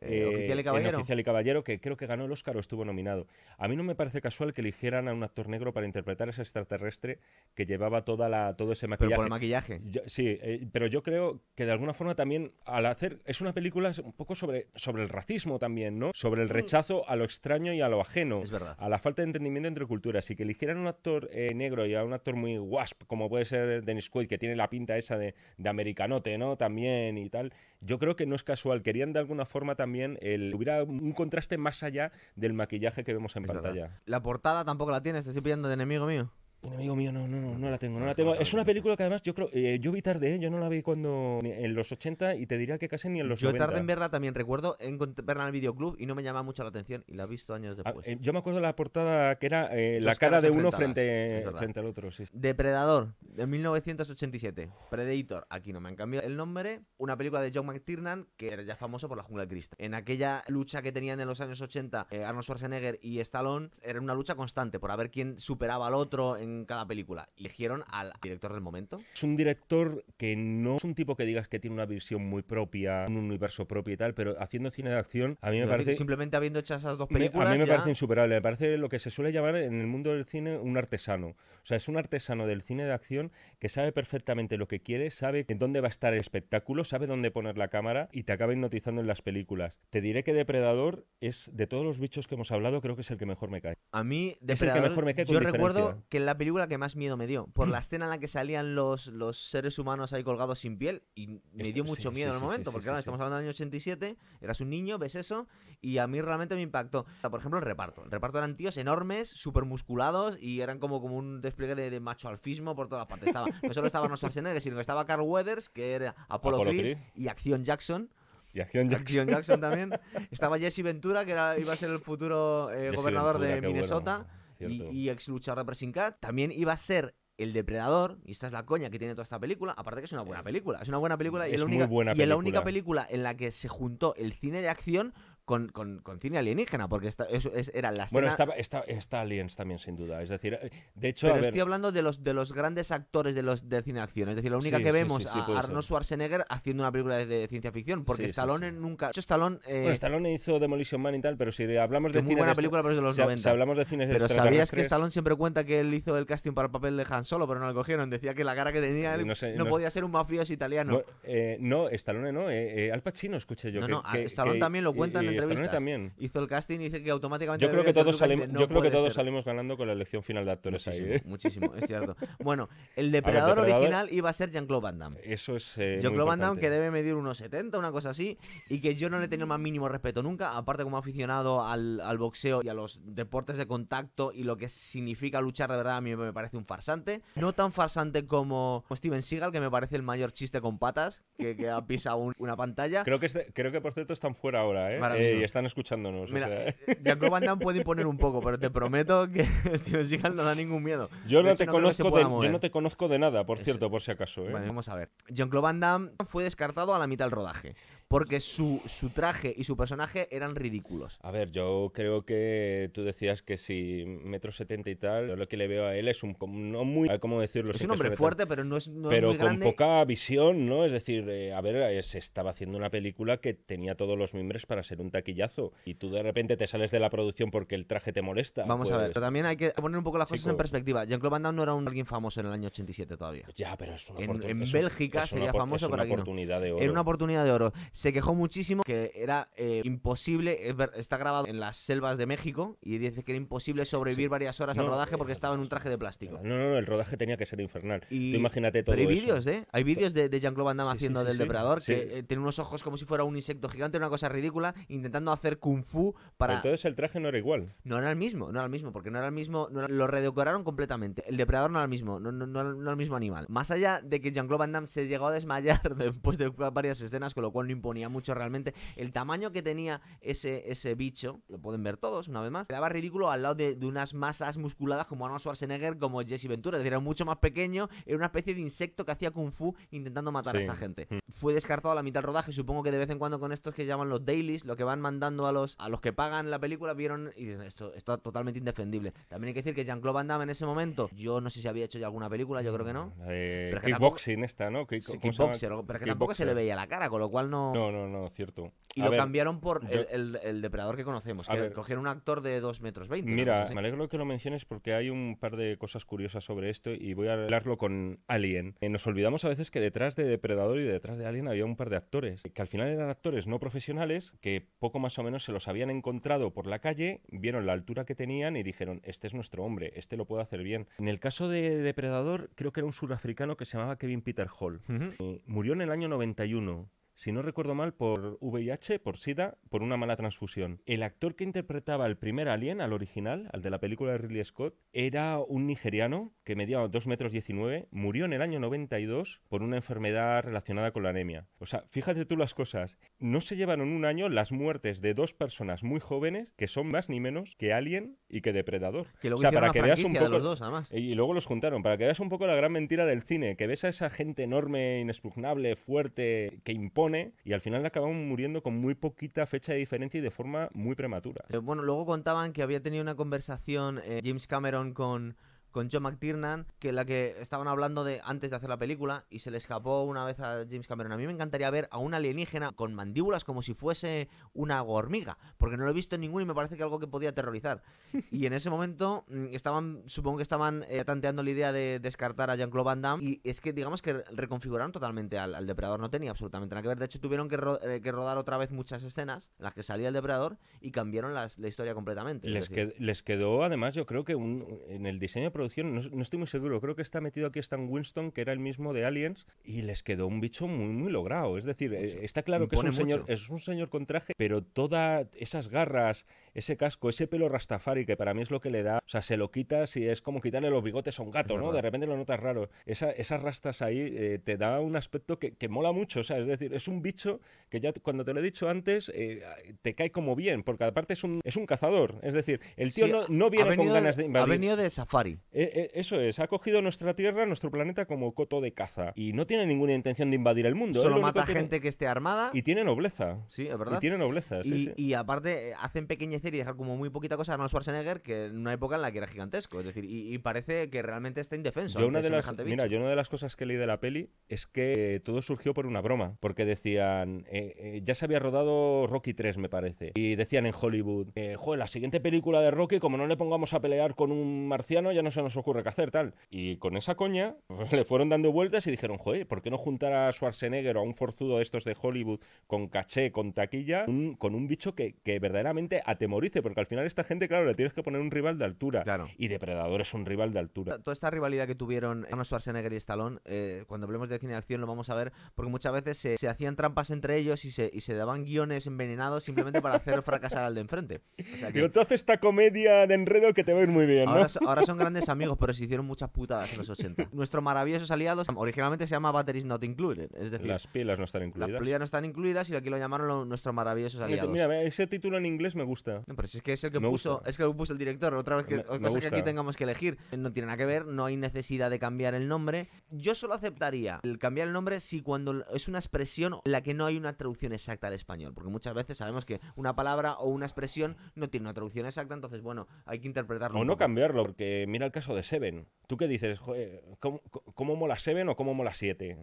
eh, 0.00 0.18
eh, 0.18 0.26
Oficial 0.26 0.60
y 0.60 0.64
Caballero. 0.64 0.98
Oficial 0.98 1.20
y 1.20 1.24
Caballero, 1.24 1.64
que 1.64 1.80
creo 1.80 1.96
que 1.96 2.06
ganó 2.06 2.24
el 2.24 2.32
Oscar 2.32 2.56
o 2.56 2.60
estuvo 2.60 2.84
nominado. 2.84 3.26
A 3.58 3.68
mí 3.68 3.76
no 3.76 3.84
me 3.84 3.94
parece 3.94 4.20
casual 4.20 4.52
que 4.52 4.60
eligieran 4.60 5.08
a 5.08 5.12
un 5.12 5.22
actor 5.22 5.48
negro 5.48 5.72
para 5.72 5.86
interpretar 5.86 6.28
a 6.28 6.30
ese 6.30 6.42
extraterrestre 6.42 7.18
que 7.54 7.66
llevaba 7.66 8.04
toda 8.04 8.28
la, 8.28 8.54
todo 8.56 8.72
ese 8.72 8.86
maquillaje. 8.86 9.08
Pero 9.08 9.16
por 9.16 9.26
el 9.26 9.30
maquillaje. 9.30 9.80
sí, 10.06 10.38
eh, 10.40 10.66
pero 10.72 10.86
yo 10.86 11.02
creo 11.02 11.42
que 11.54 11.66
de 11.66 11.72
alguna 11.72 11.94
forma 11.94 12.14
también 12.14 12.52
al 12.66 12.86
hacer. 12.86 13.18
Es 13.24 13.40
una 13.40 13.52
película 13.52 13.92
un 14.02 14.12
poco 14.12 14.34
sobre, 14.34 14.68
sobre 14.74 15.02
el 15.02 15.08
racismo 15.08 15.58
también, 15.58 15.98
¿no? 15.98 16.10
Sobre 16.14 16.42
el 16.42 16.48
mm. 16.48 16.52
rechazo 16.52 17.08
a 17.08 17.16
lo 17.16 17.24
extraño 17.24 17.72
y 17.72 17.80
a 17.80 17.88
lo 17.88 18.00
ajeno. 18.00 18.42
Es 18.42 18.50
verdad. 18.50 18.76
A 18.78 18.88
la 18.88 18.98
falta 18.98 19.22
de 19.22 19.26
entendimiento 19.26 19.68
entre 19.68 19.86
culturas. 19.86 20.30
Y 20.30 20.36
que 20.36 20.42
eligieran 20.42 20.78
a 20.78 20.80
un 20.80 20.86
actor 20.86 21.30
negro 21.54 21.86
y 21.86 21.94
a 21.94 22.04
un 22.04 22.12
actor 22.12 22.36
muy 22.36 22.58
wasp, 22.58 23.04
como 23.06 23.28
puede 23.28 23.44
ser 23.44 23.84
Dennis 23.84 24.10
Quaid, 24.10 24.28
que 24.28 24.38
tiene 24.38 24.56
la 24.56 24.68
pinta 24.68 24.96
esa 24.96 25.16
de, 25.16 25.34
de 25.56 25.68
americanote, 25.68 26.36
¿no? 26.38 26.56
También 26.56 27.18
y 27.18 27.28
tal. 27.30 27.52
Yo 27.84 27.98
creo 27.98 28.16
que 28.16 28.26
no 28.26 28.34
es 28.34 28.42
casual. 28.42 28.82
Querían 28.82 29.12
de 29.12 29.18
alguna 29.18 29.44
forma 29.44 29.74
también 29.74 30.18
el 30.20 30.54
hubiera 30.54 30.82
un 30.82 31.12
contraste 31.12 31.58
más 31.58 31.82
allá 31.82 32.12
del 32.34 32.52
maquillaje 32.52 33.04
que 33.04 33.12
vemos 33.12 33.36
en 33.36 33.44
pantalla. 33.44 34.00
La 34.06 34.22
portada 34.22 34.64
tampoco 34.64 34.90
la 34.90 35.02
tienes, 35.02 35.24
te 35.24 35.30
estoy 35.30 35.42
pillando 35.42 35.68
de 35.68 35.74
enemigo 35.74 36.06
mío. 36.06 36.30
Un 36.64 36.72
amigo 36.72 36.96
mío, 36.96 37.12
no, 37.12 37.28
no, 37.28 37.40
no, 37.40 37.58
no 37.58 37.70
la 37.70 37.76
tengo, 37.76 38.00
no 38.00 38.06
la 38.06 38.14
tengo. 38.14 38.34
Es 38.34 38.54
una 38.54 38.64
película 38.64 38.96
que 38.96 39.02
además 39.02 39.20
yo 39.20 39.34
creo, 39.34 39.50
eh, 39.52 39.78
yo 39.80 39.92
vi 39.92 40.00
tarde, 40.00 40.34
¿eh? 40.34 40.38
yo 40.38 40.50
no 40.50 40.58
la 40.58 40.70
vi 40.70 40.80
cuando 40.80 41.40
en 41.42 41.74
los 41.74 41.92
80 41.92 42.36
y 42.36 42.46
te 42.46 42.56
diría 42.56 42.78
que 42.78 42.88
casi 42.88 43.10
ni 43.10 43.20
en 43.20 43.28
los 43.28 43.38
yo 43.38 43.48
90. 43.48 43.58
Yo 43.58 43.66
tardé 43.66 43.80
en 43.80 43.86
verla 43.86 44.08
también, 44.08 44.34
recuerdo 44.34 44.76
en 44.80 44.98
verla 44.98 45.42
en 45.42 45.48
el 45.48 45.52
videoclub 45.52 45.96
y 45.98 46.06
no 46.06 46.14
me 46.14 46.22
llama 46.22 46.42
mucho 46.42 46.62
la 46.62 46.70
atención 46.70 47.04
y 47.06 47.14
la 47.14 47.24
he 47.24 47.26
visto 47.26 47.52
años 47.52 47.76
ah, 47.78 47.82
después. 47.84 48.08
Eh, 48.08 48.16
yo 48.20 48.32
me 48.32 48.38
acuerdo 48.38 48.60
de 48.60 48.66
la 48.66 48.74
portada 48.74 49.38
que 49.38 49.46
era 49.46 49.70
la 50.00 50.14
cara 50.14 50.40
de 50.40 50.50
uno 50.50 50.72
frente, 50.72 51.44
frente 51.54 51.80
al 51.80 51.86
otro. 51.86 52.10
Sí. 52.10 52.24
Depredador, 52.32 53.14
de 53.20 53.46
1987. 53.46 54.70
Predator, 54.90 55.46
aquí 55.50 55.72
no 55.72 55.80
me 55.80 55.90
han 55.90 55.96
cambiado 55.96 56.26
el 56.26 56.36
nombre. 56.36 56.80
Una 56.96 57.16
película 57.18 57.42
de 57.42 57.52
John 57.54 57.66
McTiernan 57.66 58.26
que 58.38 58.48
era 58.48 58.62
ya 58.62 58.76
famoso 58.76 59.06
por 59.06 59.18
la 59.18 59.22
jungla 59.22 59.44
de 59.44 59.50
Cristo. 59.50 59.76
En 59.78 59.92
aquella 59.92 60.42
lucha 60.48 60.80
que 60.80 60.92
tenían 60.92 61.20
en 61.20 61.28
los 61.28 61.42
años 61.42 61.60
80 61.60 62.06
Arnold 62.24 62.44
Schwarzenegger 62.44 62.98
y 63.02 63.20
Stallone, 63.20 63.68
era 63.82 64.00
una 64.00 64.14
lucha 64.14 64.34
constante 64.34 64.78
por 64.78 64.90
a 64.90 64.96
ver 64.96 65.10
quién 65.10 65.38
superaba 65.38 65.88
al 65.88 65.94
otro 65.94 66.38
en 66.38 66.53
cada 66.64 66.86
película 66.86 67.28
eligieron 67.36 67.84
al 67.90 68.12
director 68.22 68.52
del 68.52 68.62
momento. 68.62 69.00
Es 69.12 69.22
un 69.22 69.36
director 69.36 70.04
que 70.16 70.36
no 70.36 70.76
es 70.76 70.84
un 70.84 70.94
tipo 70.94 71.16
que 71.16 71.24
digas 71.24 71.48
que 71.48 71.58
tiene 71.58 71.74
una 71.74 71.86
visión 71.86 72.24
muy 72.24 72.42
propia, 72.42 73.06
un 73.08 73.16
universo 73.16 73.66
propio 73.66 73.94
y 73.94 73.96
tal, 73.96 74.14
pero 74.14 74.40
haciendo 74.40 74.70
cine 74.70 74.90
de 74.90 74.98
acción, 74.98 75.38
a 75.40 75.50
mí 75.50 75.60
me 75.60 75.66
parece. 75.66 75.94
Simplemente 75.94 76.36
habiendo 76.36 76.60
hecho 76.60 76.74
esas 76.74 76.96
dos 76.96 77.08
películas. 77.08 77.48
a 77.48 77.52
mí 77.52 77.58
me 77.58 77.66
parece 77.66 77.90
insuperable. 77.90 78.36
Me 78.36 78.42
parece 78.42 78.78
lo 78.78 78.88
que 78.88 78.98
se 78.98 79.10
suele 79.10 79.32
llamar 79.32 79.56
en 79.56 79.80
el 79.80 79.86
mundo 79.86 80.12
del 80.12 80.24
cine 80.24 80.58
un 80.58 80.76
artesano. 80.76 81.28
O 81.28 81.66
sea, 81.66 81.76
es 81.76 81.88
un 81.88 81.96
artesano 81.96 82.46
del 82.46 82.62
cine 82.62 82.84
de 82.84 82.92
acción 82.92 83.32
que 83.58 83.68
sabe 83.68 83.92
perfectamente 83.92 84.58
lo 84.58 84.68
que 84.68 84.80
quiere, 84.80 85.10
sabe 85.10 85.44
en 85.48 85.58
dónde 85.58 85.80
va 85.80 85.88
a 85.88 85.90
estar 85.90 86.12
el 86.12 86.20
espectáculo, 86.20 86.84
sabe 86.84 87.06
dónde 87.06 87.30
poner 87.30 87.56
la 87.56 87.68
cámara 87.68 88.08
y 88.12 88.24
te 88.24 88.32
acaba 88.32 88.52
hipnotizando 88.52 89.00
en 89.00 89.06
las 89.06 89.22
películas. 89.22 89.80
Te 89.90 90.00
diré 90.00 90.24
que 90.24 90.34
Depredador 90.34 91.06
es, 91.20 91.50
de 91.54 91.66
todos 91.66 91.84
los 91.84 91.98
bichos 91.98 92.26
que 92.26 92.34
hemos 92.34 92.52
hablado, 92.52 92.80
creo 92.80 92.94
que 92.94 93.02
es 93.02 93.10
el 93.10 93.18
que 93.18 93.26
mejor 93.26 93.50
me 93.50 93.60
cae. 93.60 93.76
A 93.92 94.04
mí, 94.04 94.36
Depredador, 94.40 94.54
es 94.54 94.62
el 94.62 94.72
que 94.72 94.88
mejor 94.88 95.04
me 95.04 95.14
cae 95.14 95.24
yo 95.24 95.40
recuerdo 95.40 96.04
que 96.08 96.18
es 96.18 96.22
la 96.22 96.36
película 96.36 96.43
que 96.68 96.78
más 96.78 96.96
miedo 96.96 97.16
me 97.16 97.26
dio, 97.26 97.46
por 97.48 97.68
la 97.68 97.78
escena 97.78 98.06
en 98.06 98.10
la 98.10 98.18
que 98.18 98.28
salían 98.28 98.74
los, 98.74 99.08
los 99.08 99.38
seres 99.38 99.78
humanos 99.78 100.12
ahí 100.12 100.22
colgados 100.22 100.58
sin 100.58 100.78
piel, 100.78 101.02
y 101.14 101.26
me 101.26 101.40
este, 101.56 101.72
dio 101.72 101.84
mucho 101.84 102.10
miedo 102.10 102.30
en 102.30 102.36
el 102.36 102.42
momento, 102.42 102.72
porque 102.72 102.88
ahora 102.88 103.00
estamos 103.00 103.18
hablando 103.18 103.36
del 103.36 103.46
año 103.46 103.50
87, 103.50 104.16
eras 104.40 104.60
un 104.60 104.70
niño, 104.70 104.98
ves 104.98 105.14
eso, 105.14 105.46
y 105.80 105.98
a 105.98 106.06
mí 106.06 106.20
realmente 106.20 106.54
me 106.54 106.62
impactó. 106.62 107.06
Por 107.22 107.38
ejemplo, 107.38 107.58
el 107.58 107.64
reparto. 107.64 108.04
El 108.04 108.10
reparto 108.10 108.38
eran 108.38 108.56
tíos 108.56 108.76
enormes, 108.76 109.28
súper 109.28 109.64
musculados, 109.64 110.40
y 110.40 110.60
eran 110.60 110.78
como, 110.78 111.00
como 111.00 111.16
un 111.16 111.40
despliegue 111.40 111.74
de, 111.74 112.00
macho 112.00 112.28
alfismo 112.28 112.74
por 112.74 112.88
todas 112.88 113.06
partes. 113.06 113.28
Estaba, 113.28 113.46
no 113.62 113.74
solo 113.74 113.86
estaba 113.86 114.04
Arnold 114.04 114.18
Schwarzenegger, 114.18 114.60
sino 114.60 114.76
que 114.76 114.80
estaba 114.80 115.04
Carl 115.06 115.22
Weathers, 115.22 115.68
que 115.68 115.94
era 115.94 116.14
Apollo, 116.28 116.64
Creed, 116.64 116.98
y 117.14 117.28
Acción 117.28 117.64
Jackson. 117.64 118.10
Y 118.52 118.60
Acción 118.60 118.88
Jackson. 118.88 119.26
Jackson 119.26 119.60
también. 119.60 119.90
Estaba 120.30 120.58
Jesse 120.58 120.84
Ventura, 120.84 121.24
que 121.24 121.32
era, 121.32 121.58
iba 121.58 121.72
a 121.72 121.76
ser 121.76 121.90
el 121.90 121.98
futuro 121.98 122.72
eh, 122.72 122.94
gobernador 122.94 123.40
de 123.40 123.60
Minnesota 123.60 124.28
y, 124.58 125.08
ex 125.08 125.28
luchador 125.28 125.64
de 125.64 125.92
Cat. 125.92 126.18
También 126.20 126.52
iba 126.52 126.72
a 126.72 126.76
ser 126.76 127.14
el 127.36 127.52
Depredador, 127.52 128.18
y 128.24 128.30
esta 128.30 128.46
es 128.46 128.52
la 128.52 128.64
coña 128.64 128.90
que 128.90 128.98
tiene 128.98 129.14
toda 129.14 129.24
esta 129.24 129.40
película, 129.40 129.72
aparte 129.72 130.00
que 130.00 130.04
es 130.06 130.12
una 130.12 130.22
buena 130.22 130.42
eh, 130.42 130.44
película, 130.44 130.78
es 130.80 130.88
una 130.88 130.98
buena 130.98 131.18
película 131.18 131.48
y 131.48 131.54
es, 131.54 131.60
la 131.60 131.66
única, 131.66 132.14
y 132.14 132.22
es 132.22 132.28
la 132.28 132.36
única 132.36 132.62
película 132.62 133.04
en 133.10 133.24
la 133.24 133.36
que 133.36 133.50
se 133.50 133.68
juntó 133.68 134.14
el 134.14 134.34
cine 134.34 134.60
de 134.60 134.68
acción 134.68 135.14
con, 135.44 135.68
con, 135.68 135.98
con, 135.98 136.20
cine 136.20 136.38
alienígena, 136.38 136.88
porque 136.88 137.08
esta, 137.08 137.24
eso 137.24 137.52
es, 137.54 137.70
era 137.74 137.92
la 137.92 138.06
Bueno, 138.12 138.28
está, 138.28 138.44
está, 138.56 138.80
está, 138.80 139.20
Aliens 139.20 139.56
también, 139.56 139.78
sin 139.78 139.96
duda. 139.96 140.22
Es 140.22 140.30
decir, 140.30 140.58
eh, 140.60 140.70
de 140.94 141.08
hecho. 141.08 141.28
Pero 141.28 141.40
estoy 141.44 141.60
hablando 141.60 141.92
de 141.92 142.02
los, 142.02 142.22
de 142.22 142.32
los 142.32 142.52
grandes 142.52 142.90
actores 142.90 143.34
de 143.34 143.42
los 143.42 143.68
de 143.68 143.82
cine 143.82 144.00
acción. 144.00 144.30
Es 144.30 144.36
decir, 144.36 144.50
la 144.50 144.56
única 144.56 144.78
que 144.78 144.92
vemos 144.92 145.26
a 145.26 145.58
Arnold 145.58 145.84
Schwarzenegger 145.84 146.44
haciendo 146.48 146.82
una 146.82 146.92
película 146.92 147.18
de, 147.18 147.46
ciencia 147.48 147.72
ficción, 147.72 148.04
porque 148.04 148.24
Stallone 148.24 148.72
nunca. 148.72 149.08
Hecho, 149.08 149.20
Stallone, 149.20 149.58
eh... 149.66 149.80
bueno, 149.80 149.92
Stallone 149.92 150.32
hizo 150.32 150.58
Demolition 150.58 151.00
Man 151.00 151.14
y 151.14 151.20
tal, 151.20 151.36
pero 151.36 151.52
si 151.52 151.64
hablamos 151.76 152.12
de. 152.12 152.22
muy 152.22 152.34
buena 152.34 152.54
película, 152.54 152.82
pero 152.82 152.92
es 152.92 152.96
de 152.96 153.02
los 153.02 153.18
90. 153.18 153.42
Si 153.42 153.48
hablamos 153.48 153.76
de 153.76 153.84
cine 153.84 154.06
Pero 154.06 154.28
¿sabías 154.28 154.70
que 154.70 154.80
Stallone 154.80 155.10
siempre 155.10 155.34
cuenta 155.34 155.64
que 155.64 155.80
él 155.80 155.92
hizo 155.92 156.16
el 156.16 156.26
casting 156.26 156.52
para 156.52 156.66
el 156.66 156.72
papel 156.72 156.96
de 156.96 157.04
Han 157.08 157.24
Solo, 157.24 157.46
pero 157.46 157.60
no 157.60 157.66
lo 157.66 157.74
cogieron? 157.74 158.08
Decía 158.08 158.34
que 158.34 158.44
la 158.44 158.54
cara 158.54 158.72
que 158.72 158.80
tenía 158.80 159.14
él 159.14 159.26
no, 159.56 159.66
podía 159.66 159.90
ser 159.90 160.04
un 160.04 160.10
mafioso 160.10 160.52
italiano. 160.52 161.02
Eh, 161.22 161.58
no, 161.60 161.88
Stallone 161.90 162.32
no. 162.32 162.50
Eh, 162.50 162.90
Al 162.92 163.02
Pacino, 163.02 163.36
escuché 163.36 163.70
yo. 163.70 163.80
No, 163.80 163.88
no, 163.88 164.04
Stallone 164.14 164.58
también 164.58 164.84
lo 164.84 164.94
cuenta 164.94 165.20
en 165.20 165.33
entrevistas. 165.42 165.72
También 165.72 166.12
hizo 166.18 166.40
el 166.40 166.48
casting 166.48 166.80
y 166.80 166.84
dice 166.84 167.02
que 167.02 167.10
automáticamente. 167.10 167.64
Yo 167.64 167.70
creo 167.70 167.84
que 167.84 167.92
todos, 167.92 168.16
salimos, 168.16 168.48
yo 168.50 168.68
creo 168.68 168.82
que 168.82 168.90
todos 168.90 169.14
salimos 169.14 169.44
ganando 169.44 169.76
con 169.76 169.86
la 169.86 169.92
elección 169.92 170.22
final 170.22 170.44
de 170.44 170.52
actores 170.52 170.86
muchísimo, 170.86 171.08
ahí. 171.08 171.16
¿eh? 171.16 171.22
Muchísimo, 171.24 171.74
es 171.74 171.86
cierto. 171.86 172.16
Bueno, 172.38 172.68
el 172.96 173.10
depredador, 173.10 173.58
original 173.60 174.08
iba 174.10 174.28
a 174.28 174.32
ser 174.32 174.50
Jean-Claude 174.50 174.82
Van 174.82 174.98
Damme. 174.98 175.20
Eso 175.22 175.56
es. 175.56 175.78
Eh, 175.78 175.98
Jean-Claude 176.00 176.28
Van 176.28 176.40
Damme, 176.40 176.60
que 176.60 176.70
debe 176.70 176.90
medir 176.90 177.14
unos 177.14 177.38
70, 177.38 177.78
una 177.78 177.92
cosa 177.92 178.10
así, 178.10 178.38
y 178.68 178.80
que 178.80 178.96
yo 178.96 179.08
no 179.10 179.18
le 179.18 179.26
he 179.26 179.28
tenido 179.28 179.46
más 179.46 179.60
mínimo 179.60 179.88
respeto 179.88 180.22
nunca, 180.22 180.56
aparte 180.56 180.82
como 180.82 180.98
aficionado 180.98 181.64
al, 181.64 182.00
al 182.00 182.18
boxeo 182.18 182.62
y 182.62 182.68
a 182.68 182.74
los 182.74 183.00
deportes 183.04 183.56
de 183.56 183.66
contacto 183.66 184.32
y 184.32 184.44
lo 184.44 184.56
que 184.56 184.68
significa 184.68 185.40
luchar 185.40 185.70
de 185.70 185.76
verdad, 185.76 185.96
a 185.96 186.00
mí 186.00 186.14
me 186.14 186.32
parece 186.32 186.56
un 186.56 186.64
farsante. 186.64 187.22
No 187.36 187.52
tan 187.52 187.72
farsante 187.72 188.26
como 188.26 188.84
Steven 188.94 189.22
Seagal, 189.22 189.52
que 189.52 189.60
me 189.60 189.70
parece 189.70 189.96
el 189.96 190.02
mayor 190.02 190.32
chiste 190.32 190.60
con 190.60 190.78
patas 190.78 191.22
que, 191.36 191.56
que 191.56 191.68
ha 191.68 191.84
pisado 191.86 192.32
una 192.38 192.56
pantalla. 192.56 193.04
Creo 193.04 193.20
que, 193.20 193.26
este, 193.26 193.52
creo 193.52 193.72
que 193.72 193.80
por 193.80 193.92
cierto 193.92 194.12
están 194.12 194.34
fuera 194.34 194.60
ahora, 194.60 194.90
¿eh? 194.90 194.98
Eh 195.30 195.38
y 195.40 195.44
están 195.44 195.66
escuchándonos. 195.66 196.30
Mira, 196.30 196.74
Jean-Claude 197.02 197.30
Van 197.30 197.44
Damme 197.44 197.62
puede 197.62 197.78
imponer 197.78 198.06
un 198.06 198.16
poco, 198.16 198.40
pero 198.40 198.58
te 198.58 198.70
prometo 198.70 199.28
que 199.30 199.44
Steven 199.74 200.06
Seagal 200.06 200.36
no 200.36 200.44
da 200.44 200.54
ningún 200.54 200.82
miedo. 200.82 201.10
Yo 201.26 201.42
no, 201.42 201.54
te 201.54 201.66
conozco 201.66 202.10
de, 202.10 202.22
yo 202.22 202.50
no 202.50 202.60
te 202.60 202.70
conozco 202.70 203.08
de 203.08 203.18
nada, 203.18 203.44
por 203.44 203.58
cierto, 203.58 203.90
por 203.90 204.02
si 204.02 204.10
acaso. 204.10 204.48
¿eh? 204.48 204.52
vamos 204.52 204.88
a 204.88 204.94
ver. 204.94 205.10
Jean-Claude 205.28 205.62
Van 205.62 205.80
Damme 205.80 206.10
fue 206.26 206.44
descartado 206.44 206.94
a 206.94 206.98
la 206.98 207.06
mitad 207.06 207.26
del 207.26 207.32
rodaje 207.32 207.74
porque 208.14 208.38
su, 208.38 208.80
su 208.86 209.10
traje 209.10 209.52
y 209.56 209.64
su 209.64 209.76
personaje 209.76 210.28
eran 210.30 210.54
ridículos. 210.54 211.18
A 211.20 211.32
ver, 211.32 211.50
yo 211.50 211.90
creo 211.92 212.24
que 212.24 212.88
tú 212.94 213.02
decías 213.02 213.42
que 213.42 213.56
si 213.56 214.04
metro 214.06 214.52
setenta 214.52 214.88
y 214.88 214.94
tal, 214.94 215.26
yo 215.30 215.34
lo 215.34 215.48
que 215.48 215.56
le 215.56 215.66
veo 215.66 215.86
a 215.86 215.96
él 215.96 216.06
es 216.06 216.22
un 216.22 216.36
no 216.70 216.84
muy, 216.84 217.08
cómo 217.18 217.40
decirlo, 217.40 217.72
Es 217.72 217.80
un 217.80 217.90
hombre 217.90 218.16
fuerte, 218.16 218.46
pero 218.46 218.62
no 218.62 218.76
es, 218.76 218.86
no 218.86 219.10
es 219.10 219.16
pero 219.16 219.28
muy 219.30 219.36
con 219.36 219.46
grande. 219.46 219.66
poca 219.66 220.04
visión, 220.04 220.64
¿no? 220.66 220.84
Es 220.84 220.92
decir, 220.92 221.28
eh, 221.28 221.52
a 221.52 221.60
ver, 221.60 221.74
eh, 221.74 222.00
se 222.04 222.18
estaba 222.18 222.50
haciendo 222.50 222.78
una 222.78 222.88
película 222.88 223.38
que 223.38 223.52
tenía 223.54 223.96
todos 223.96 224.16
los 224.16 224.32
miembros 224.32 224.64
para 224.64 224.84
ser 224.84 225.00
un 225.00 225.10
taquillazo 225.10 225.72
y 225.84 225.94
tú 225.94 226.08
de 226.10 226.22
repente 226.22 226.56
te 226.56 226.68
sales 226.68 226.92
de 226.92 227.00
la 227.00 227.10
producción 227.10 227.50
porque 227.50 227.74
el 227.74 227.86
traje 227.86 228.12
te 228.12 228.22
molesta. 228.22 228.64
Vamos 228.64 228.92
a 228.92 228.96
ver, 228.96 229.06
pues- 229.06 229.14
pero 229.14 229.26
también 229.26 229.46
hay 229.46 229.56
que 229.56 229.70
poner 229.70 229.98
un 229.98 230.04
poco 230.04 230.18
las 230.18 230.28
cosas 230.28 230.46
en 230.46 230.56
perspectiva. 230.56 231.04
Jean-Claude 231.04 231.32
Van 231.32 231.42
Damme 231.42 231.56
no 231.56 231.62
era 231.64 231.74
un 231.74 231.88
alguien 231.88 232.06
famoso 232.06 232.38
en 232.38 232.46
el 232.46 232.52
año 232.52 232.68
87 232.68 233.16
todavía. 233.16 233.48
Ya, 233.56 233.76
pero 233.76 233.94
es 233.96 234.08
una 234.08 234.20
En- 234.20 234.42
en 234.44 234.62
es 234.62 234.70
Bélgica 234.70 235.24
es 235.24 235.32
una 235.32 235.38
sería 235.46 235.52
famoso, 235.52 235.86
es 235.86 235.90
pero 235.90 235.94
una 235.94 236.02
aquí 236.04 236.10
no. 236.10 236.14
oportunidad 236.22 236.60
de 236.60 236.70
oro. 236.70 236.80
Era 236.80 236.92
una 236.92 237.00
oportunidad 237.00 237.44
de 237.44 237.50
oro. 237.50 237.72
Se 238.04 238.12
quejó 238.12 238.34
muchísimo 238.34 238.82
que 238.82 239.12
era 239.14 239.48
eh, 239.56 239.80
imposible, 239.82 240.74
está 240.94 241.16
grabado 241.16 241.46
en 241.46 241.58
las 241.58 241.78
selvas 241.78 242.18
de 242.18 242.26
México 242.26 242.76
y 242.82 242.98
dice 242.98 243.22
que 243.24 243.32
era 243.32 243.38
imposible 243.38 243.86
sobrevivir 243.86 244.28
varias 244.28 244.60
horas 244.60 244.76
al 244.76 244.86
rodaje 244.88 245.14
eh, 245.14 245.16
porque 245.16 245.32
estaba 245.32 245.54
en 245.54 245.62
un 245.62 245.70
traje 245.70 245.88
de 245.88 245.96
plástico. 245.96 246.38
No, 246.42 246.58
no, 246.58 246.68
no, 246.72 246.76
el 246.76 246.84
rodaje 246.84 247.16
tenía 247.16 247.38
que 247.38 247.46
ser 247.46 247.62
infernal. 247.62 248.04
Y- 248.10 248.32
Tú 248.32 248.36
imagínate 248.40 248.82
todo 248.82 248.94
Pero 248.94 249.08
hay 249.08 249.14
vídeos, 249.14 249.46
¿eh? 249.46 249.64
Hay 249.72 249.84
vídeos 249.84 250.12
de, 250.12 250.28
de 250.28 250.38
Jean-Claude 250.38 250.66
Van 250.66 250.76
Damme 250.76 250.90
Sí, 250.90 250.96
haciendo 250.96 251.22
sí, 251.22 251.28
del 251.28 251.38
depredador 251.38 251.82
que 251.82 252.18
eh, 252.18 252.22
tiene 252.24 252.42
unos 252.42 252.58
ojos 252.58 252.82
como 252.82 252.98
si 252.98 253.06
fuera 253.06 253.24
un 253.24 253.36
insecto 253.36 253.70
gigante, 253.70 253.96
una 253.96 254.10
cosa 254.10 254.28
ridícula, 254.28 254.74
intentando 254.88 255.32
hacer 255.32 255.58
kung 255.58 255.82
fu 255.82 256.14
para... 256.36 256.56
Entonces 256.56 256.84
el 256.84 256.96
traje 256.96 257.20
no 257.20 257.28
era 257.28 257.38
igual. 257.38 257.74
No 257.84 257.96
era 257.96 258.10
el 258.10 258.18
mismo, 258.18 258.52
no 258.52 258.58
era 258.58 258.64
el 258.66 258.70
mismo, 258.70 258.92
porque 258.92 259.10
no 259.10 259.16
era 259.16 259.28
el 259.28 259.32
mismo, 259.34 259.68
no 259.72 259.78
era- 259.80 259.88
lo 259.88 260.06
redecoraron 260.06 260.62
completamente. 260.62 261.24
El 261.26 261.38
depredador 261.38 261.70
no 261.70 261.78
era 261.78 261.84
el 261.84 261.90
mismo, 261.90 262.20
no, 262.20 262.30
no, 262.32 262.46
no 262.46 262.60
era 262.82 262.90
el 262.90 262.96
mismo 262.98 263.16
animal. 263.16 263.46
Más 263.48 263.70
allá 263.70 264.02
de 264.04 264.20
que 264.20 264.30
Jean-Claude 264.30 264.58
Van 264.58 264.72
Damme 264.72 264.86
se 264.88 265.08
llegó 265.08 265.28
a 265.28 265.32
desmayar 265.32 265.80
después 265.96 266.36
de 266.36 266.50
varias 266.50 267.00
escenas, 267.00 267.32
con 267.32 267.44
lo 267.44 267.50
cual 267.50 267.66
no 267.68 267.72
imponía 267.72 267.93
mucho 268.08 268.34
realmente. 268.34 268.74
El 268.96 269.12
tamaño 269.12 269.52
que 269.52 269.62
tenía 269.62 270.00
ese, 270.20 270.70
ese 270.70 270.94
bicho, 270.94 271.40
lo 271.48 271.58
pueden 271.58 271.82
ver 271.82 271.96
todos 271.96 272.28
una 272.28 272.40
vez 272.40 272.50
más, 272.50 272.66
quedaba 272.66 272.88
ridículo 272.88 273.30
al 273.30 273.42
lado 273.42 273.54
de, 273.54 273.74
de 273.74 273.86
unas 273.86 274.14
masas 274.14 274.56
musculadas 274.56 275.06
como 275.06 275.24
Arnold 275.24 275.40
Schwarzenegger, 275.40 275.98
como 275.98 276.20
Jesse 276.22 276.48
Ventura. 276.48 276.76
Es 276.76 276.80
decir, 276.82 276.92
era 276.92 277.00
mucho 277.00 277.24
más 277.24 277.36
pequeño, 277.38 277.88
era 278.06 278.16
una 278.16 278.26
especie 278.26 278.54
de 278.54 278.60
insecto 278.60 279.04
que 279.04 279.12
hacía 279.12 279.30
kung 279.30 279.50
fu 279.50 279.74
intentando 279.90 280.32
matar 280.32 280.56
a 280.56 280.60
esta 280.60 280.74
gente. 280.76 281.06
Mm. 281.10 281.18
Fue 281.32 281.52
descartado 281.54 281.92
a 281.92 281.94
la 281.94 282.02
mitad 282.02 282.20
del 282.20 282.26
rodaje, 282.26 282.52
supongo 282.52 282.82
que 282.82 282.90
de 282.90 282.98
vez 282.98 283.10
en 283.10 283.18
cuando 283.18 283.38
con 283.38 283.52
estos 283.52 283.74
que 283.74 283.86
llaman 283.86 284.08
los 284.08 284.24
dailies, 284.24 284.64
lo 284.64 284.76
que 284.76 284.84
van 284.84 285.00
mandando 285.00 285.46
a 285.46 285.52
los, 285.52 285.76
a 285.78 285.88
los 285.88 286.00
que 286.00 286.12
pagan 286.12 286.50
la 286.50 286.58
película, 286.58 286.94
vieron 286.94 287.32
y 287.36 287.44
dicen, 287.46 287.62
esto 287.62 287.92
está 287.94 288.18
totalmente 288.18 288.58
indefendible. 288.58 289.12
También 289.28 289.48
hay 289.48 289.54
que 289.54 289.62
decir 289.62 289.74
que 289.74 289.84
Jean-Claude 289.84 290.14
Van 290.14 290.28
Damme 290.28 290.44
en 290.44 290.50
ese 290.50 290.64
momento, 290.66 291.10
yo 291.14 291.40
no 291.40 291.50
sé 291.50 291.60
si 291.60 291.68
había 291.68 291.84
hecho 291.84 291.98
ya 291.98 292.06
alguna 292.06 292.28
película, 292.30 292.62
yo 292.62 292.72
creo 292.72 292.86
que 292.86 292.92
no. 292.92 293.12
De 293.18 293.68
Pero 293.70 293.76
es 293.78 293.82
que 293.84 293.90
tampoco- 293.90 294.16
kickboxing 294.16 294.44
esta, 294.44 294.70
¿no? 294.70 294.86
Kick- 294.86 295.02
Sí, 295.02 295.18
kickboxer, 295.18 295.70
pero 295.86 295.94
es 295.98 296.00
que 296.04 296.10
tampoco 296.10 296.34
se 296.34 296.44
le 296.46 296.54
veía 296.54 296.76
la 296.76 296.86
cara, 296.86 297.08
con 297.10 297.20
lo 297.20 297.28
cual 297.30 297.50
no... 297.50 297.72
No, 297.74 297.92
no, 297.92 298.08
no, 298.08 298.28
cierto. 298.30 298.72
Y 298.94 299.00
A 299.00 299.06
lo 299.06 299.10
ver, 299.10 299.18
cambiaron 299.20 299.60
por 299.60 299.82
el, 299.90 300.06
el- 300.10 300.38
el 300.42 300.62
depredador 300.62 300.94
que 300.96 301.02
conocemos, 301.04 301.48
que 301.48 301.60
ver. 301.60 301.72
cogieron 301.72 302.02
un 302.02 302.08
actor 302.08 302.42
de 302.42 302.60
2 302.60 302.80
metros 302.80 303.08
20. 303.08 303.26
una 303.26 303.36
Mira, 303.36 303.68
me 303.74 303.80
alegro 303.80 304.08
que 304.08 304.16
lo 304.18 304.24
menciones 304.24 304.64
porque 304.64 304.94
hay 304.94 305.10
un 305.10 305.36
par 305.40 305.56
de 305.56 305.76
cosas 305.78 306.04
curiosas 306.04 306.44
sobre 306.44 306.70
esto 306.70 306.92
y 306.92 307.12
voy 307.14 307.26
a 307.28 307.32
hablarlo 307.34 307.76
con 307.76 308.20
Alien. 308.28 308.76
Eh, 308.80 308.88
nos 308.88 309.06
olvidamos 309.08 309.44
a 309.44 309.48
veces 309.48 309.70
que 309.72 309.80
detrás 309.80 310.14
de 310.14 310.24
Depredador 310.24 310.78
y 310.78 310.84
detrás 310.84 311.18
de 311.18 311.26
Alien 311.26 311.48
había 311.48 311.64
un 311.64 311.74
par 311.76 311.90
de 311.90 311.96
actores, 311.96 312.42
que 312.42 312.62
al 312.62 312.68
final 312.68 312.88
eran 312.88 313.10
actores 313.10 313.46
no 313.48 313.58
profesionales, 313.58 314.32
que 314.40 314.64
poco 314.78 315.00
más 315.00 315.18
o 315.18 315.24
menos 315.24 315.44
se 315.44 315.50
los 315.52 315.66
habían 315.66 315.90
encontrado 315.90 316.52
por 316.52 316.66
la 316.68 316.78
calle, 316.78 317.20
vieron 317.28 317.66
la 317.66 317.72
altura 317.72 318.04
que 318.04 318.14
tenían 318.14 318.56
y 318.56 318.62
dijeron, 318.62 319.00
este 319.04 319.26
es 319.26 319.34
nuestro 319.34 319.64
hombre, 319.64 319.92
este 319.96 320.16
lo 320.16 320.26
puede 320.26 320.42
hacer 320.42 320.62
bien. 320.62 320.86
En 320.98 321.08
el 321.08 321.18
caso 321.18 321.48
de 321.48 321.78
Depredador, 321.78 322.50
creo 322.54 322.72
que 322.72 322.78
era 322.80 322.86
un 322.86 322.92
surafricano 322.92 323.56
que 323.56 323.64
se 323.64 323.76
llamaba 323.76 323.98
Kevin 323.98 324.22
Peter 324.22 324.46
Hall. 324.60 324.80
Eh, 325.18 325.42
murió 325.46 325.72
en 325.72 325.80
el 325.80 325.90
año 325.90 326.06
91. 326.08 326.88
Si 327.14 327.30
no 327.30 327.42
recuerdo 327.42 327.74
mal, 327.74 327.94
por 327.94 328.38
VIH, 328.40 328.98
por 328.98 329.16
SIDA, 329.16 329.56
por 329.70 329.82
una 329.82 329.96
mala 329.96 330.16
transfusión. 330.16 330.82
El 330.84 331.02
actor 331.02 331.36
que 331.36 331.44
interpretaba 331.44 332.06
el 332.06 332.16
primer 332.16 332.48
Alien, 332.48 332.80
al 332.80 332.92
original, 332.92 333.48
al 333.52 333.62
de 333.62 333.70
la 333.70 333.78
película 333.78 334.12
de 334.12 334.18
Ridley 334.18 334.44
Scott, 334.44 334.74
era 334.92 335.38
un 335.38 335.66
nigeriano 335.66 336.32
que 336.42 336.56
medía 336.56 336.78
2 336.78 337.06
metros 337.06 337.32
19, 337.32 337.88
murió 337.92 338.24
en 338.24 338.32
el 338.32 338.42
año 338.42 338.58
92 338.58 339.42
por 339.48 339.62
una 339.62 339.76
enfermedad 339.76 340.42
relacionada 340.42 340.90
con 340.90 341.04
la 341.04 341.10
anemia. 341.10 341.46
O 341.58 341.66
sea, 341.66 341.84
fíjate 341.88 342.24
tú 342.24 342.36
las 342.36 342.52
cosas. 342.52 342.98
No 343.20 343.40
se 343.40 343.56
llevaron 343.56 343.92
un 343.92 344.04
año 344.04 344.28
las 344.28 344.50
muertes 344.50 345.00
de 345.00 345.14
dos 345.14 345.34
personas 345.34 345.84
muy 345.84 346.00
jóvenes 346.00 346.52
que 346.56 346.66
son 346.66 346.88
más 346.88 347.08
ni 347.08 347.20
menos 347.20 347.54
que 347.56 347.72
Alien 347.72 348.18
y 348.28 348.40
que 348.40 348.52
Depredador. 348.52 349.06
Que 349.20 349.28
luego 349.28 349.38
o 349.38 349.42
sea, 349.42 349.52
para 349.52 349.70
que 349.70 349.82
veas 349.82 350.02
un 350.02 350.14
poco... 350.14 350.28
los 350.28 350.42
dos, 350.42 350.62
además. 350.62 350.88
Y 350.90 351.14
luego 351.14 351.32
los 351.32 351.46
juntaron, 351.46 351.82
para 351.82 351.96
que 351.96 352.04
veas 352.04 352.20
un 352.20 352.28
poco 352.28 352.46
la 352.46 352.56
gran 352.56 352.72
mentira 352.72 353.06
del 353.06 353.22
cine, 353.22 353.56
que 353.56 353.68
ves 353.68 353.84
a 353.84 353.88
esa 353.88 354.10
gente 354.10 354.42
enorme, 354.42 355.00
inexpugnable, 355.00 355.76
fuerte, 355.76 356.60
que 356.64 356.72
impone, 356.72 357.03
y 357.44 357.52
al 357.52 357.60
final 357.60 357.84
acaban 357.84 358.28
muriendo 358.28 358.62
con 358.62 358.76
muy 358.76 358.94
poquita 358.94 359.46
fecha 359.46 359.72
de 359.72 359.78
diferencia 359.78 360.18
y 360.18 360.22
de 360.22 360.30
forma 360.30 360.68
muy 360.72 360.94
prematura. 360.94 361.44
Eh, 361.50 361.58
bueno, 361.58 361.82
luego 361.82 362.06
contaban 362.06 362.52
que 362.52 362.62
había 362.62 362.80
tenido 362.80 363.02
una 363.02 363.14
conversación 363.14 364.00
eh, 364.04 364.20
James 364.24 364.46
Cameron 364.46 364.94
con, 364.94 365.36
con 365.74 365.88
John 365.90 366.04
McTiernan, 366.04 366.68
que 366.78 366.92
la 366.92 367.04
que 367.04 367.34
estaban 367.40 367.66
hablando 367.66 368.04
de 368.04 368.20
antes 368.24 368.48
de 368.48 368.54
hacer 368.56 368.68
la 368.68 368.78
película, 368.78 369.24
y 369.28 369.40
se 369.40 369.50
le 369.50 369.58
escapó 369.58 370.04
una 370.04 370.24
vez 370.24 370.38
a 370.38 370.64
James 370.70 370.86
Cameron. 370.86 371.10
A 371.10 371.16
mí 371.16 371.26
me 371.26 371.32
encantaría 371.32 371.68
ver 371.68 371.88
a 371.90 371.98
un 371.98 372.14
alienígena 372.14 372.70
con 372.70 372.94
mandíbulas 372.94 373.42
como 373.42 373.60
si 373.60 373.74
fuese 373.74 374.28
una 374.52 374.80
hormiga, 374.84 375.36
porque 375.58 375.76
no 375.76 375.82
lo 375.82 375.90
he 375.90 375.92
visto 375.92 376.14
en 376.14 376.20
ninguno 376.20 376.44
y 376.44 376.46
me 376.46 376.54
parece 376.54 376.76
que 376.76 376.84
algo 376.84 377.00
que 377.00 377.08
podía 377.08 377.30
aterrorizar. 377.30 377.82
Y 378.30 378.46
en 378.46 378.52
ese 378.52 378.70
momento 378.70 379.24
mm, 379.26 379.46
estaban, 379.52 380.04
supongo 380.06 380.36
que 380.36 380.44
estaban 380.44 380.84
eh, 380.88 381.02
tanteando 381.04 381.42
la 381.42 381.50
idea 381.50 381.72
de 381.72 381.98
descartar 382.00 382.50
a 382.50 382.54
Jean-Claude 382.54 382.86
Van 382.86 383.02
Damme, 383.02 383.24
y 383.24 383.40
es 383.42 383.60
que 383.60 383.72
digamos 383.72 384.00
que 384.00 384.12
reconfiguraron 384.30 384.92
totalmente 384.92 385.40
al, 385.40 385.56
al 385.56 385.66
depredador, 385.66 385.98
no 385.98 386.08
tenía 386.08 386.30
absolutamente 386.30 386.72
nada 386.76 386.82
que 386.82 386.88
ver. 386.88 386.98
De 387.00 387.06
hecho, 387.06 387.18
tuvieron 387.18 387.48
que, 387.48 387.56
ro- 387.56 387.80
eh, 387.82 388.00
que 388.00 388.12
rodar 388.12 388.38
otra 388.38 388.58
vez 388.58 388.70
muchas 388.70 389.02
escenas 389.02 389.50
en 389.58 389.64
las 389.64 389.74
que 389.74 389.82
salía 389.82 390.06
el 390.06 390.14
depredador 390.14 390.56
y 390.80 390.92
cambiaron 390.92 391.34
las- 391.34 391.58
la 391.58 391.66
historia 391.66 391.94
completamente. 391.94 392.46
es 392.58 392.70
Les, 393.00 393.22
quedó, 393.24 393.64
además, 393.64 393.94
yo 393.96 394.06
creo 394.06 394.24
que 394.24 394.36
un- 394.36 394.78
en 394.86 395.06
el 395.06 395.18
diseño 395.18 395.46
de 395.46 395.50
producción, 395.64 395.94
no, 395.94 396.02
no 396.02 396.22
estoy 396.22 396.38
muy 396.38 396.46
seguro, 396.46 396.80
creo 396.80 396.94
que 396.94 397.02
está 397.02 397.20
metido 397.20 397.46
aquí 397.46 397.58
Stan 397.58 397.88
Winston, 397.88 398.32
que 398.32 398.42
era 398.42 398.52
el 398.52 398.58
mismo 398.58 398.92
de 398.92 399.04
Aliens, 399.04 399.46
y 399.64 399.82
les 399.82 400.02
quedó 400.02 400.26
un 400.26 400.40
bicho 400.40 400.68
muy, 400.68 400.88
muy 400.88 401.10
logrado. 401.10 401.56
Es 401.56 401.64
decir, 401.64 401.94
eh, 401.94 402.20
está 402.22 402.42
claro 402.42 402.68
que 402.68 402.76
es 402.76 402.84
un, 402.84 402.92
señor, 402.92 403.24
es 403.28 403.48
un 403.48 403.60
señor 403.60 403.88
con 403.88 404.06
traje, 404.06 404.34
pero 404.36 404.62
todas 404.62 405.26
esas 405.34 405.68
garras, 405.68 406.26
ese 406.54 406.76
casco, 406.76 407.08
ese 407.08 407.26
pelo 407.26 407.48
rastafari, 407.48 408.06
que 408.06 408.16
para 408.16 408.32
mí 408.34 408.42
es 408.42 408.50
lo 408.50 408.60
que 408.60 408.70
le 408.70 408.82
da, 408.82 408.98
o 408.98 409.08
sea, 409.08 409.22
se 409.22 409.36
lo 409.36 409.50
quitas 409.50 409.96
y 409.96 410.06
es 410.06 410.20
como 410.22 410.40
quitarle 410.40 410.70
los 410.70 410.82
bigotes 410.82 411.18
a 411.18 411.22
un 411.22 411.30
gato, 411.30 411.58
¿no? 411.58 411.72
De 411.72 411.82
repente 411.82 412.06
lo 412.06 412.16
notas 412.16 412.40
raro. 412.40 412.68
Esa- 412.86 413.10
esas 413.10 413.42
rastas 413.42 413.82
ahí 413.82 413.98
eh, 414.00 414.38
te 414.42 414.56
da 414.56 414.80
un 414.80 414.96
aspecto 414.96 415.38
que, 415.38 415.52
que 415.52 415.68
mola 415.68 415.92
mucho, 415.92 416.20
o 416.20 416.22
sea, 416.22 416.38
es 416.38 416.46
decir, 416.46 416.72
es 416.74 416.88
un 416.88 417.02
bicho 417.02 417.40
que 417.70 417.80
ya 417.80 417.92
cuando 417.92 418.24
te 418.24 418.32
lo 418.32 418.40
he 418.40 418.42
dicho 418.42 418.68
antes, 418.68 419.10
eh, 419.14 419.42
te 419.82 419.94
cae 419.94 420.10
como 420.10 420.36
bien, 420.36 420.62
porque 420.62 420.84
aparte 420.84 421.12
es 421.14 421.24
un, 421.24 421.40
es 421.44 421.56
un 421.56 421.66
cazador, 421.66 422.18
es 422.22 422.34
decir, 422.34 422.60
el 422.76 422.92
tío 422.94 423.06
Sí, 423.06 423.12
no, 423.12 423.26
no 423.28 423.46
ha 423.46 423.50
viene 423.50 423.76
con 423.76 423.88
ganas 423.88 424.16
de 424.16 424.22
Ha 424.22 424.26
invadir. 424.26 424.48
venido 424.50 424.76
de 424.76 424.88
safari. 424.90 425.32
Eh, 425.52 425.70
eh, 425.74 425.90
eso 425.94 426.20
es, 426.20 426.38
ha 426.38 426.46
cogido 426.46 426.82
nuestra 426.82 427.14
tierra, 427.14 427.46
nuestro 427.46 427.70
planeta 427.70 428.06
como 428.06 428.32
coto 428.34 428.60
de 428.60 428.72
caza 428.72 429.12
y 429.16 429.32
no 429.32 429.46
tiene 429.46 429.66
ninguna 429.66 429.94
intención 429.94 430.30
de 430.30 430.36
invadir 430.36 430.66
el 430.66 430.74
mundo. 430.74 431.00
él 431.00 431.04
Solo 431.08 431.20
mata 431.20 431.40
que 431.40 431.46
tiene- 431.46 431.60
gente 431.60 431.80
que 431.80 431.88
esté 431.88 432.06
armada. 432.06 432.50
Y 432.52 432.62
tiene 432.62 432.84
nobleza. 432.84 433.38
Sí, 433.48 433.66
es 433.66 433.74
Y 433.74 433.76
verdad. 433.76 433.98
tiene 434.00 434.18
nobleza, 434.18 434.62
sí, 434.62 434.74
Y, 434.74 434.84
sí. 434.86 434.92
y 434.96 435.14
aparte 435.14 435.70
eh, 435.70 435.74
hacen 435.80 436.06
y 436.52 436.58
dejar 436.58 436.74
como 436.76 436.96
muy 436.96 437.10
poquita 437.10 437.36
cosa 437.36 437.52
a 437.52 437.54
Arnold 437.54 437.70
Schwarzenegger 437.70 438.20
que 438.22 438.46
en 438.46 438.58
una 438.58 438.72
época 438.72 438.96
en 438.96 439.02
la 439.02 439.12
que 439.12 439.18
era 439.18 439.26
gigantesco. 439.28 439.78
Es 439.80 439.86
decir, 439.86 440.04
y, 440.04 440.34
y 440.34 440.38
parece 440.38 440.90
que 440.90 441.00
realmente 441.02 441.40
está 441.40 441.54
indefenso. 441.54 442.00
Yo 442.00 442.08
una 442.08 442.20
de 442.20 442.30
las, 442.30 442.44
mira, 442.64 442.86
yo 442.86 442.98
una 442.98 443.10
de 443.10 443.16
las 443.16 443.28
cosas 443.28 443.54
que 443.56 443.66
leí 443.66 443.76
de 443.76 443.86
la 443.86 444.00
peli 444.00 444.30
es 444.48 444.66
que 444.66 445.14
eh, 445.16 445.20
todo 445.20 445.40
surgió 445.42 445.72
por 445.74 445.86
una 445.86 446.00
broma, 446.00 446.36
porque 446.40 446.64
decían, 446.64 447.44
eh, 447.48 447.74
eh, 447.78 448.00
ya 448.02 448.14
se 448.14 448.24
había 448.24 448.38
rodado 448.40 449.06
Rocky 449.06 449.34
3, 449.34 449.58
me 449.58 449.68
parece, 449.68 450.12
y 450.14 450.34
decían 450.34 450.66
en 450.66 450.74
Hollywood, 450.78 451.28
eh, 451.36 451.54
joder, 451.56 451.78
la 451.78 451.86
siguiente 451.86 452.20
película 452.20 452.60
de 452.60 452.70
Rocky, 452.70 452.98
como 452.98 453.16
no 453.16 453.26
le 453.26 453.36
pongamos 453.36 453.72
a 453.74 453.80
pelear 453.80 454.14
con 454.14 454.32
un 454.32 454.66
marciano, 454.68 455.12
ya 455.12 455.22
no 455.22 455.30
se 455.30 455.42
nos 455.42 455.56
ocurre 455.56 455.82
qué 455.82 455.88
hacer, 455.90 456.10
tal. 456.10 456.34
Y 456.50 456.76
con 456.78 456.96
esa 456.96 457.14
coña 457.14 457.56
pues, 457.66 457.92
le 457.92 458.04
fueron 458.04 458.28
dando 458.28 458.52
vueltas 458.52 458.86
y 458.86 458.90
dijeron, 458.90 459.18
joder, 459.18 459.46
¿por 459.46 459.62
qué 459.62 459.70
no 459.70 459.78
juntar 459.78 460.12
a 460.12 460.32
Schwarzenegger 460.32 460.96
o 460.96 461.00
a 461.00 461.02
un 461.02 461.14
forzudo 461.14 461.56
de 461.56 461.62
estos 461.62 461.84
de 461.84 461.96
Hollywood 462.00 462.40
con 462.66 462.88
caché, 462.88 463.32
con 463.32 463.52
taquilla, 463.52 464.04
un- 464.08 464.34
con 464.34 464.54
un 464.54 464.66
bicho 464.66 464.94
que, 464.94 465.14
que 465.24 465.38
verdaderamente 465.38 466.02
atemorice? 466.34 466.62
Porque 466.62 466.80
al 466.80 466.86
final 466.86 467.06
esta 467.06 467.24
gente, 467.24 467.48
claro, 467.48 467.64
le 467.64 467.74
tienes 467.74 467.92
que 467.92 468.02
poner 468.02 468.20
un 468.20 468.30
rival 468.30 468.58
de 468.58 468.64
altura. 468.64 469.02
Claro. 469.02 469.28
Y 469.38 469.48
Depredador 469.48 470.00
es 470.00 470.12
un 470.14 470.26
rival 470.26 470.52
de 470.52 470.58
altura. 470.58 470.98
Toda 470.98 471.12
esta 471.12 471.30
rivalidad 471.30 471.66
que 471.66 471.74
tuvieron 471.74 472.24
Arnold 472.24 472.44
Schwarzenegger 472.46 472.92
y 472.92 472.96
Stallone, 472.96 473.38
eh, 473.44 473.84
cuando 473.86 474.06
hablemos 474.06 474.28
de 474.28 474.38
cine 474.38 474.52
de 474.52 474.58
acción 474.58 474.80
lo 474.80 474.86
vamos 474.86 475.10
a 475.10 475.14
ver, 475.14 475.32
porque 475.54 475.70
muchas 475.70 475.92
veces 475.92 476.18
se, 476.18 476.36
se 476.38 476.48
hacían 476.48 476.76
trampas 476.76 477.10
entre 477.10 477.36
ellos 477.36 477.64
y 477.64 477.70
se, 477.70 477.90
y 477.92 478.00
se 478.00 478.14
daban 478.14 478.44
guiones 478.44 478.86
envenenados 478.86 479.44
simplemente 479.44 479.80
para 479.80 479.96
hacer 479.96 480.22
fracasar 480.22 480.64
al 480.64 480.74
de 480.74 480.80
enfrente. 480.80 481.20
O 481.54 481.56
sea 481.56 481.68
que 481.68 481.78
Digo, 481.78 481.90
tú 481.90 482.00
haces 482.00 482.20
esta 482.20 482.38
comedia 482.38 483.06
de 483.06 483.14
enredo 483.14 483.52
que 483.54 483.64
te 483.64 483.72
va 483.72 483.80
a 483.80 483.82
ir 483.82 483.88
muy 483.88 484.06
bien, 484.06 484.24
¿no? 484.26 484.32
ahora, 484.32 484.48
so- 484.48 484.60
ahora 484.68 484.82
son 484.82 484.98
grandes 484.98 485.28
amigos, 485.28 485.56
pero 485.58 485.72
se 485.74 485.84
hicieron 485.84 486.06
muchas 486.06 486.30
putadas 486.30 486.72
en 486.72 486.78
los 486.78 486.88
80. 486.88 487.28
Nuestros 487.32 487.62
maravillosos 487.62 488.10
aliados, 488.10 488.48
originalmente 488.54 489.06
se 489.06 489.12
llama 489.14 489.30
Batteries 489.32 489.64
Not 489.64 489.84
Included. 489.84 490.30
Es 490.36 490.50
decir, 490.50 490.66
Las 490.66 490.86
pilas 490.86 491.18
no 491.18 491.24
están 491.24 491.42
las 491.42 491.48
incluidas. 491.48 491.78
pólizas 491.78 491.98
no 491.98 492.04
están 492.04 492.24
incluidas 492.24 492.70
y 492.70 492.76
aquí 492.76 492.90
lo 492.90 492.98
llamaron 492.98 493.26
lo- 493.28 493.44
nuestros 493.44 493.74
maravillosos 493.74 494.20
aliados. 494.20 494.50
Mira, 494.50 494.82
ese 494.82 495.06
título 495.06 495.38
en 495.38 495.46
inglés 495.46 495.74
me 495.76 495.84
gusta. 495.84 496.22
No, 496.26 496.34
pero 496.36 496.48
si 496.48 496.58
es 496.58 496.62
que 496.62 496.72
es 496.72 496.84
el 496.84 496.90
que 496.92 497.00
Me 497.00 497.08
puso, 497.08 497.34
gusta. 497.34 497.50
es 497.50 497.56
que 497.56 497.62
lo 497.62 497.76
puso 497.76 497.92
el 497.92 497.98
director, 497.98 498.34
otra 498.34 498.56
vez 498.56 498.66
que, 498.66 498.76
Me- 498.76 498.84
cosa 498.84 498.98
me 498.98 499.20
que 499.20 499.26
aquí 499.26 499.42
tengamos 499.42 499.76
que 499.76 499.84
elegir, 499.84 500.18
no 500.36 500.52
tiene 500.52 500.66
nada 500.66 500.76
que 500.78 500.86
ver, 500.86 501.06
no 501.06 501.24
hay 501.24 501.36
necesidad 501.36 501.90
de 501.90 501.98
cambiar 501.98 502.34
el 502.34 502.48
nombre. 502.48 502.88
Yo 503.10 503.34
solo 503.34 503.54
aceptaría 503.54 504.20
el 504.22 504.38
cambiar 504.38 504.68
el 504.68 504.72
nombre 504.72 505.00
si 505.00 505.20
cuando 505.22 505.64
es 505.74 505.88
una 505.88 505.98
expresión 505.98 506.56
en 506.64 506.72
la 506.72 506.82
que 506.82 506.94
no 506.94 507.06
hay 507.06 507.16
una 507.16 507.36
traducción 507.36 507.72
exacta 507.72 508.06
al 508.06 508.14
español, 508.14 508.52
porque 508.54 508.70
muchas 508.70 508.94
veces 508.94 509.18
sabemos 509.18 509.44
que 509.44 509.60
una 509.76 509.94
palabra 509.94 510.34
o 510.34 510.48
una 510.48 510.66
expresión 510.66 511.16
no 511.34 511.48
tiene 511.50 511.64
una 511.64 511.74
traducción 511.74 512.06
exacta, 512.06 512.34
entonces 512.34 512.62
bueno, 512.62 512.86
hay 513.06 513.20
que 513.20 513.26
interpretarlo. 513.28 513.78
O 513.80 513.84
no 513.84 513.96
cambiarlo, 513.96 514.44
porque 514.44 514.84
mira 514.88 515.06
el 515.06 515.12
caso 515.12 515.34
de 515.34 515.42
Seven. 515.42 515.86
¿Tú 516.06 516.16
qué 516.16 516.28
dices? 516.28 516.58
Joder, 516.58 517.02
¿cómo, 517.20 517.40
cómo 517.74 517.96
mola 517.96 518.18
Seven 518.18 518.48
o 518.48 518.56
cómo 518.56 518.74
mola 518.74 518.92
7? 518.94 519.38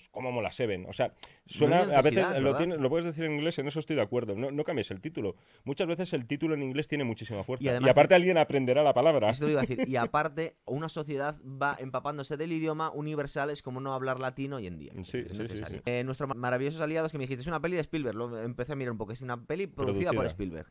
Dices, 0.00 0.08
¿cómo 0.10 0.32
mola 0.32 0.50
Seven? 0.50 0.86
O 0.88 0.92
sea, 0.92 1.12
suena, 1.46 1.80
a 1.80 2.02
veces 2.02 2.40
lo, 2.40 2.56
tienes- 2.56 2.78
lo 2.80 2.88
puedes 2.88 3.04
decir 3.04 3.24
en 3.24 3.32
inglés, 3.32 3.58
en 3.58 3.66
eso 3.68 3.78
estoy 3.80 3.96
de 3.96 4.02
acuerdo. 4.02 4.34
No, 4.34 4.50
no 4.50 4.64
cambies 4.64 4.90
el 4.90 5.00
título. 5.00 5.36
Muchas 5.64 5.86
veces 5.86 6.12
el 6.14 6.26
título 6.26 6.54
en 6.54 6.62
inglés 6.62 6.88
tiene 6.88 7.04
muchísima 7.04 7.44
fuerza. 7.44 7.64
Y 7.80 7.88
aparte 7.88 8.14
alguien 8.14 8.38
aprenderá 8.38 8.82
la 8.82 8.94
palabra. 8.94 9.30
Esto 9.30 9.44
lo 9.44 9.52
iba 9.52 9.60
a 9.60 9.66
decir. 9.66 9.86
Y 9.88 9.96
aparte, 9.96 10.56
una 10.64 10.88
sociedad 10.88 11.36
va 11.44 11.76
empapándose 11.78 12.36
del 12.36 12.52
idioma 12.52 12.90
universal, 12.90 13.50
es 13.50 13.62
como 13.62 13.80
no 13.80 13.92
hablar 13.94 14.18
latino 14.20 14.56
hoy 14.56 14.66
en 14.66 14.78
día. 14.78 14.92
Sí, 15.02 15.18
Es 15.18 15.32
sí, 15.36 15.42
necesario. 15.42 15.78
sí. 15.78 15.82
Eh, 15.90 16.02
nuestros 16.04 16.34
maravillosos 16.34 16.80
aliados 16.80 17.12
que 17.12 17.18
me 17.18 17.24
dijiste, 17.24 17.42
es 17.42 17.46
una 17.46 17.60
peli 17.60 17.76
de 17.76 17.82
Spielberg. 17.82 18.16
Lo 18.16 18.38
empecé 18.42 18.72
a 18.72 18.76
mirar 18.76 18.92
un 18.92 18.98
poco. 18.98 19.12
Es 19.12 19.22
una 19.22 19.36
peli 19.44 19.66
producida, 19.66 20.12
por. 20.12 20.26
Spielberg. 20.26 20.66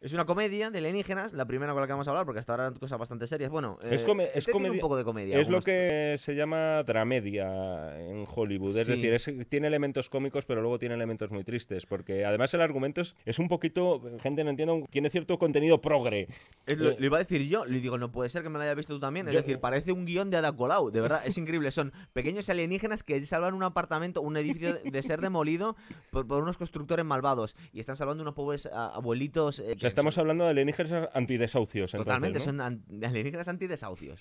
Es 0.00 0.12
una 0.12 0.24
comedia 0.24 0.70
de 0.70 0.78
alienígenas, 0.78 1.32
la 1.32 1.46
primera 1.46 1.72
con 1.72 1.80
la 1.80 1.86
que 1.86 1.92
vamos 1.92 2.08
a 2.08 2.10
hablar, 2.10 2.24
porque 2.26 2.40
hasta 2.40 2.52
ahora 2.52 2.64
eran 2.66 2.78
cosas 2.78 2.98
bastante 2.98 3.26
serias. 3.26 3.50
Bueno, 3.50 3.78
Es 3.82 4.02
eh, 4.02 4.06
come- 4.06 4.28
es 4.34 4.44
tiene 4.44 4.52
comedia- 4.52 4.72
un 4.72 4.80
poco 4.80 4.96
de 4.96 5.04
comedia. 5.04 5.38
Es 5.38 5.48
lo 5.48 5.60
que 5.60 6.14
se 6.16 6.34
llama 6.34 6.82
dramedia 6.82 7.98
en 8.00 8.24
Hollywood. 8.32 8.71
Es 8.76 8.86
Sí. 8.86 8.92
decir, 8.92 9.12
es- 9.14 9.48
tiene 9.48 9.66
elementos 9.68 10.08
cómicos, 10.08 10.44
pero 10.46 10.60
luego 10.60 10.78
tiene 10.78 10.94
elementos 10.94 11.30
muy 11.30 11.44
tristes. 11.44 11.86
Porque 11.86 12.24
además 12.24 12.52
el 12.54 12.60
argumento 12.60 13.00
es, 13.00 13.14
es 13.24 13.38
un 13.38 13.48
poquito. 13.48 14.02
Gente 14.20 14.44
no 14.44 14.50
entiende, 14.50 14.86
tiene 14.90 15.10
cierto 15.10 15.38
contenido 15.38 15.80
progre. 15.80 16.28
Es 16.66 16.78
lo, 16.78 16.90
eh, 16.90 16.96
lo 16.98 17.06
iba 17.06 17.16
a 17.18 17.20
decir 17.20 17.42
yo, 17.48 17.64
le 17.64 17.80
digo, 17.80 17.98
no 17.98 18.10
puede 18.12 18.30
ser 18.30 18.42
que 18.42 18.48
me 18.48 18.58
lo 18.58 18.64
haya 18.64 18.74
visto 18.74 18.94
tú 18.94 19.00
también. 19.00 19.28
Es 19.28 19.34
Yo- 19.34 19.40
decir, 19.40 19.58
parece 19.58 19.92
un 19.92 20.04
guion 20.06 20.30
de 20.30 20.36
Ada 20.36 20.52
Colau, 20.56 20.90
de 20.90 21.00
verdad, 21.00 21.22
es 21.26 21.36
increíble. 21.38 21.70
Son 21.72 21.92
pequeños 22.12 22.48
alienígenas 22.50 23.02
que 23.02 23.24
salvan 23.26 23.54
un 23.54 23.62
apartamento, 23.62 24.20
un 24.22 24.36
edificio 24.36 24.74
de, 24.74 24.90
de 24.90 25.02
ser 25.02 25.20
demolido 25.20 25.76
por, 26.10 26.26
por 26.26 26.42
unos 26.42 26.56
constructores 26.56 27.04
malvados. 27.04 27.54
Y 27.72 27.80
están 27.80 27.96
salvando 27.96 28.22
unos 28.22 28.34
pobres 28.34 28.66
a- 28.66 28.88
abuelitos. 28.94 29.58
eh, 29.58 29.74
O 29.76 29.78
sea, 29.78 29.88
estamos 29.88 30.14
son- 30.14 30.22
hablando 30.22 30.44
de 30.44 30.50
alienígenas 30.50 31.08
antidesahucios. 31.14 31.94
entonces, 31.94 32.04
Totalmente, 32.06 32.38
¿no? 32.38 32.44
son 32.44 32.60
an- 32.60 32.84
alienígenas 33.04 33.48
antidesahucios. 33.48 34.20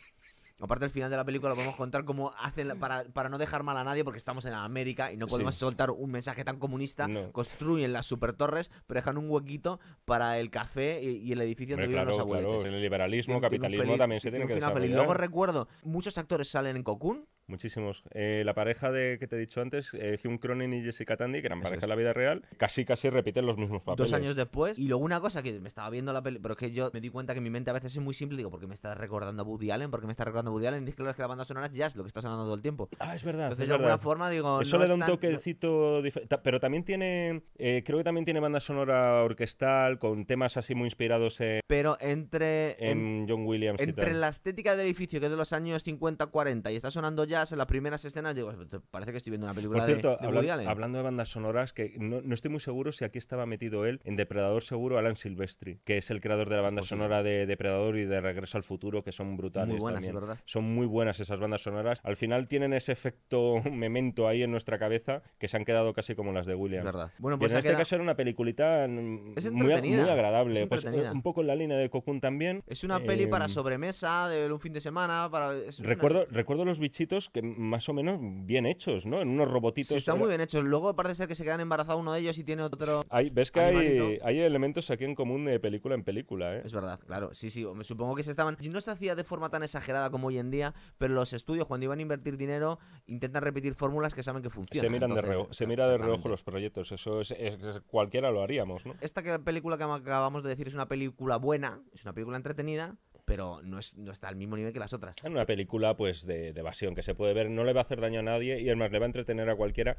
Aparte, 0.62 0.86
al 0.86 0.92
final 0.92 1.10
de 1.10 1.18
la 1.18 1.26
película 1.26 1.54
podemos 1.56 1.76
contar 1.76 2.06
cómo 2.06 2.34
hacen 2.38 2.80
para, 2.80 3.04
para 3.06 3.30
no 3.30 3.38
dejar 3.38 3.64
mal 3.64 3.76
a 3.78 3.84
nadie, 3.84 4.04
porque 4.04 4.18
estamos 4.18 4.46
en 4.46 4.54
América 4.54 5.12
y 5.12 5.18
no 5.18 5.28
podemos 5.28 5.56
Sí. 5.56 5.60
soltar 5.60 5.92
un 5.92 6.12
mensaje 6.12 6.44
tan 6.44 6.58
comunista. 6.60 7.08
No. 7.08 7.32
Construyen 7.32 7.92
las 7.94 8.06
super 8.06 8.34
torres, 8.34 8.70
pero 8.88 9.00
dejan 9.00 9.18
un 9.18 9.30
huequito 9.30 9.80
para 10.06 10.40
el 10.40 10.50
café 10.50 11.02
y, 11.02 11.18
y 11.18 11.32
el 11.32 11.42
edificio 11.42 11.76
donde 11.76 11.88
viven 11.88 12.04
claro, 12.04 12.12
los 12.12 12.20
abuelitos. 12.20 12.56
claro, 12.62 12.76
el 12.76 12.82
liberalismo, 12.82 13.42
capitalismo 13.42 13.86
feliz- 13.86 13.98
también 13.98 14.22
se 14.22 14.30
tiene 14.32 14.46
que 14.48 14.54
final 14.56 14.74
feliz. 14.74 14.90
desarrollar. 14.92 15.08
Luego 15.08 15.14
recuerdo, 15.20 15.68
muchos 15.84 16.18
actores 16.18 16.48
salen 16.50 16.78
en 16.78 16.84
Cocoon. 16.84 17.26
Muchísimos. 17.52 18.04
Eh, 18.12 18.44
la 18.46 18.54
pareja 18.54 18.92
de 18.92 19.18
que 19.20 19.28
te 19.28 19.36
he 19.36 19.40
dicho 19.40 19.62
antes, 19.62 19.94
eh, 19.94 20.18
Hugh 20.24 20.40
Cronin 20.40 20.74
y 20.74 20.82
Jessica 20.84 21.18
Tandy, 21.18 21.42
que 21.42 21.48
eran 21.48 21.60
Eso 21.60 21.64
pareja 21.66 21.80
es. 21.80 21.84
en 21.84 21.90
la 21.90 21.96
vida 21.96 22.14
real, 22.14 22.44
casi 22.58 22.86
casi 22.86 23.10
repiten 23.10 23.46
los 23.46 23.58
mismos 23.58 23.82
papeles. 23.82 24.10
Dos 24.10 24.14
años 24.20 24.36
después. 24.36 24.80
Y 24.80 24.88
luego 24.88 25.04
una 25.04 25.20
cosa 25.20 25.44
que 25.44 25.60
me 25.60 25.68
estaba 25.68 25.90
viendo 25.90 26.14
la 26.14 26.24
peli, 26.24 26.40
pero 26.40 26.54
es 26.54 26.58
que 26.58 26.72
yo 26.72 26.90
me 26.94 27.02
di 27.02 27.10
cuenta 27.10 27.34
que 27.34 27.42
mi 27.42 27.50
mente 27.50 27.70
a 27.70 27.74
veces 27.74 27.94
es 27.96 28.02
muy 28.02 28.14
simple. 28.14 28.38
Digo, 28.38 28.50
¿por 28.50 28.60
qué 28.62 28.68
me 28.68 28.74
está 28.74 28.96
recordando 28.96 29.44
a 29.44 29.46
Woody 29.46 29.70
Allen? 29.72 29.92
¿Por 29.92 30.00
qué 30.00 30.08
me 30.08 30.14
está 30.14 30.24
recordando 30.24 30.52
a 30.52 30.54
Woody 30.54 30.68
Allen? 30.68 30.86
Y 30.88 30.90
es 30.90 30.96
que 30.96 31.04
es 31.08 31.16
que 31.16 31.22
la 31.22 31.28
banda 31.28 31.44
sonora 31.46 31.66
es 31.68 31.74
jazz, 31.74 31.96
lo 31.98 32.04
que 32.04 32.08
está 32.08 32.22
sonando 32.22 32.46
todo 32.46 32.56
el 32.56 32.62
tiempo. 32.62 32.88
Ah, 33.00 33.14
es 33.16 33.24
verdad. 33.26 33.48
Entonces, 33.48 33.64
es 33.64 33.70
de 33.70 33.76
alguna 33.76 33.98
forma, 33.98 34.30
digo. 34.30 34.62
Eso 34.62 34.78
no 34.78 34.84
le 34.84 34.88
da 34.88 34.94
un 34.96 35.00
tan- 35.02 35.10
toquecito 35.10 36.02
diferente. 36.02 36.38
Pero 36.42 36.60
también 36.62 36.84
tiene. 36.86 37.42
eh, 37.58 37.84
creo 37.86 37.98
que 37.98 38.04
también 38.04 38.24
tiene 38.26 38.40
banda 38.40 38.60
sonora 38.62 39.24
orquestal 39.24 40.00
con 40.00 40.26
temas 40.26 40.56
así 40.58 40.74
muy 40.76 40.86
inspirados 40.86 41.42
en, 41.42 41.60
Pero 41.68 41.98
entre. 42.00 42.78
en- 42.80 43.22
en 43.22 43.26
John 43.28 43.46
Williams 43.46 43.80
y 43.82 43.84
entre 43.84 44.06
tal. 44.06 44.22
la 44.22 44.30
estética 44.30 44.76
del 44.76 44.86
edificio, 44.86 45.20
que 45.20 45.26
es 45.26 45.32
de 45.32 45.38
los 45.38 45.52
años 45.54 45.84
50-40, 45.84 46.72
y 46.72 46.76
está 46.76 46.92
sonando 46.92 47.24
jazz 47.26 47.41
en 47.52 47.58
las 47.58 47.68
primeras 47.68 48.04
escenas, 48.06 48.36
digo, 48.36 48.52
parece 48.92 49.12
que 49.12 49.18
estoy 49.18 49.32
viendo 49.32 49.46
una 49.48 49.54
película 49.54 49.80
Por 49.80 49.88
de- 49.88 49.94
cierto, 50.02 50.18
de, 50.22 50.28
Woody 50.28 50.50
hablando 50.68 50.98
de 50.98 51.04
bandas 51.04 51.30
sonoras, 51.30 51.74
que 51.74 51.96
no, 51.98 52.22
no 52.22 52.34
estoy 52.34 52.52
muy 52.52 52.60
seguro 52.60 52.92
si 52.92 53.06
aquí 53.06 53.18
estaba 53.18 53.46
metido 53.46 53.86
él, 53.86 54.02
en 54.04 54.16
Depredador 54.16 54.62
seguro 54.62 54.98
Alan 54.98 55.16
Silvestri, 55.16 55.80
que 55.84 55.98
es 55.98 56.12
el 56.12 56.22
creador 56.22 56.50
de 56.50 56.56
la 56.58 56.62
banda 56.62 56.84
sonora 56.84 57.24
de 57.24 57.46
Depredador 57.46 57.98
y 57.98 58.06
de 58.06 58.22
Regreso 58.22 58.58
al 58.58 58.64
Futuro, 58.64 59.04
que 59.04 59.12
son 59.12 59.38
brutales 59.38 59.70
Muy 59.70 59.80
buenas, 59.80 60.02
también. 60.02 60.16
es 60.16 60.22
verdad. 60.22 60.40
Son 60.46 60.64
muy 60.64 60.86
buenas 60.86 61.20
esas 61.20 61.40
bandas 61.40 61.62
sonoras. 61.64 62.02
Al 62.04 62.16
final 62.18 62.48
tienen 62.48 62.74
ese 62.74 62.92
efecto 62.92 63.62
memento 63.72 64.28
ahí 64.28 64.44
en 64.44 64.52
nuestra 64.52 64.78
cabeza 64.78 65.22
que 65.40 65.48
se 65.48 65.58
han 65.58 65.66
quedado 65.66 65.94
casi 65.94 66.14
como 66.16 66.32
las 66.34 66.46
de 66.46 66.54
Es 66.54 66.60
Williams. 66.60 66.86
verdad. 66.86 67.12
Bueno, 67.18 67.38
Y 67.38 67.40
pues 67.40 67.52
en 67.54 67.60
este 67.60 67.74
caso 67.74 67.96
era 67.96 68.04
una 68.04 68.16
peliculita 68.16 68.86
mm, 68.88 69.34
Es 69.38 69.52
muy, 69.52 69.64
muy 69.66 69.74
agradable. 70.10 70.64
es 70.64 70.68
Pues, 70.68 70.86
eh, 70.86 71.10
un 71.12 71.22
poco 71.22 71.42
en 71.42 71.48
la 71.48 71.56
línea 71.56 71.78
de 71.78 71.90
Cocoon 71.90 72.20
también. 72.20 72.64
Es 72.68 72.84
una 72.84 73.00
peli 73.00 73.28
para 73.28 73.46
Eh, 73.46 73.50
sobremesa 73.50 74.28
de 74.30 74.52
un 74.52 74.60
fin 74.60 74.74
de 74.74 74.82
semana. 74.82 75.30
Para... 75.32 75.56
es 75.56 75.80
una- 75.80 75.90
Recuerdo, 75.90 76.26
recuerdo 76.30 76.66
los 76.66 76.80
bichitos 76.80 77.30
que 77.32 77.42
más 77.42 77.88
o 77.88 77.94
menos 77.94 78.20
bien 78.22 78.66
hechos, 78.66 79.06
¿no? 79.06 79.22
En 79.22 79.30
unos 79.30 79.50
robotitos. 79.50 79.90
Sí, 79.90 79.96
está 79.98 80.12
era- 80.12 80.20
muy 80.20 80.28
bien 80.28 80.42
hecho. 80.42 80.62
Luego 80.62 80.96
parece 80.96 81.16
ser 81.16 81.28
que 81.28 81.36
se 81.36 81.44
quedan 81.44 81.62
embarazados 81.62 82.02
uno 82.02 82.12
de 82.14 82.20
ellos 82.20 82.38
y 82.38 82.44
tiene 82.44 82.62
otro. 82.64 83.04
Hay- 83.10 83.30
¿Ves 83.30 83.52
que 83.52 84.20
hay, 84.24 84.40
elementos 84.42 84.90
aquí 84.92 85.06
en 85.06 85.16
común 85.16 85.46
de 85.46 85.60
película 85.60 85.96
en 85.96 86.04
película, 86.04 86.58
eh? 86.58 86.62
Es 86.66 86.74
verdad, 86.74 87.00
claro. 87.06 87.34
Sí, 87.34 87.50
sí. 87.50 87.66
me 87.66 87.84
Supongo 87.84 88.16
que 88.16 88.24
se 88.24 88.32
estaban. 88.32 88.58
No 88.72 88.82
se 88.82 88.92
hacía 88.92 89.16
de 89.16 89.24
forma 89.24 89.50
tan 89.50 89.64
exagerada 89.64 90.10
como 90.10 90.28
hoy 90.28 90.38
en 90.40 90.52
día, 90.52 90.74
pero 90.98 91.14
los 91.14 91.34
estudios, 91.34 91.68
cuando 91.68 91.86
iban 91.86 92.00
a 92.00 92.02
invertir 92.02 92.38
dinero, 92.38 92.80
intentan 93.08 93.44
repetir 93.44 93.76
fórmulas 93.76 94.14
que 94.14 94.24
saben 94.24 94.42
que 94.42 94.50
funcionan. 94.50 94.88
Se 94.88 94.92
miran 94.92 95.14
de 95.16 95.22
reojo, 95.22 95.54
se 95.54 95.68
mira 95.68 95.88
de 95.88 95.98
reojo 95.98 96.28
los 96.30 96.44
proyectos. 96.44 96.92
Eso 96.92 97.22
es, 97.22 97.32
es- 97.32 97.62
es- 97.62 97.82
cualquiera 97.88 98.32
lo 98.32 98.42
haríamos, 98.42 98.86
¿no? 98.86 98.96
Esta 99.02 99.22
película 99.40 99.78
que 99.78 99.84
acabamos 99.84 100.44
de 100.44 100.50
decir 100.50 100.68
es 100.68 100.74
una 100.74 100.88
película 100.88 101.38
buena, 101.38 101.82
es 101.94 102.04
una 102.04 102.14
película 102.14 102.38
entretenida, 102.38 102.98
pero 103.32 103.62
no, 103.64 103.80
es, 103.80 103.96
no 103.96 104.12
está 104.12 104.28
al 104.28 104.36
mismo 104.36 104.58
nivel 104.58 104.74
que 104.74 104.80
las 104.80 104.92
otras. 104.92 105.16
En 105.24 105.32
una 105.32 105.46
película, 105.46 105.96
pues, 105.96 106.26
de, 106.26 106.52
de 106.52 106.60
evasión 106.60 106.96
que 106.96 107.02
se 107.02 107.16
puede 107.16 107.34
ver, 107.34 107.50
no 107.50 107.64
le 107.64 107.72
va 107.72 107.80
a 107.80 107.84
hacer 107.84 108.02
daño 108.02 108.20
a 108.20 108.24
nadie 108.24 108.60
y 108.60 108.68
además 108.68 108.92
le 108.92 109.00
va 109.00 109.06
a 109.06 109.08
entretener 109.08 109.50
a 109.50 109.56
cualquiera 109.56 109.96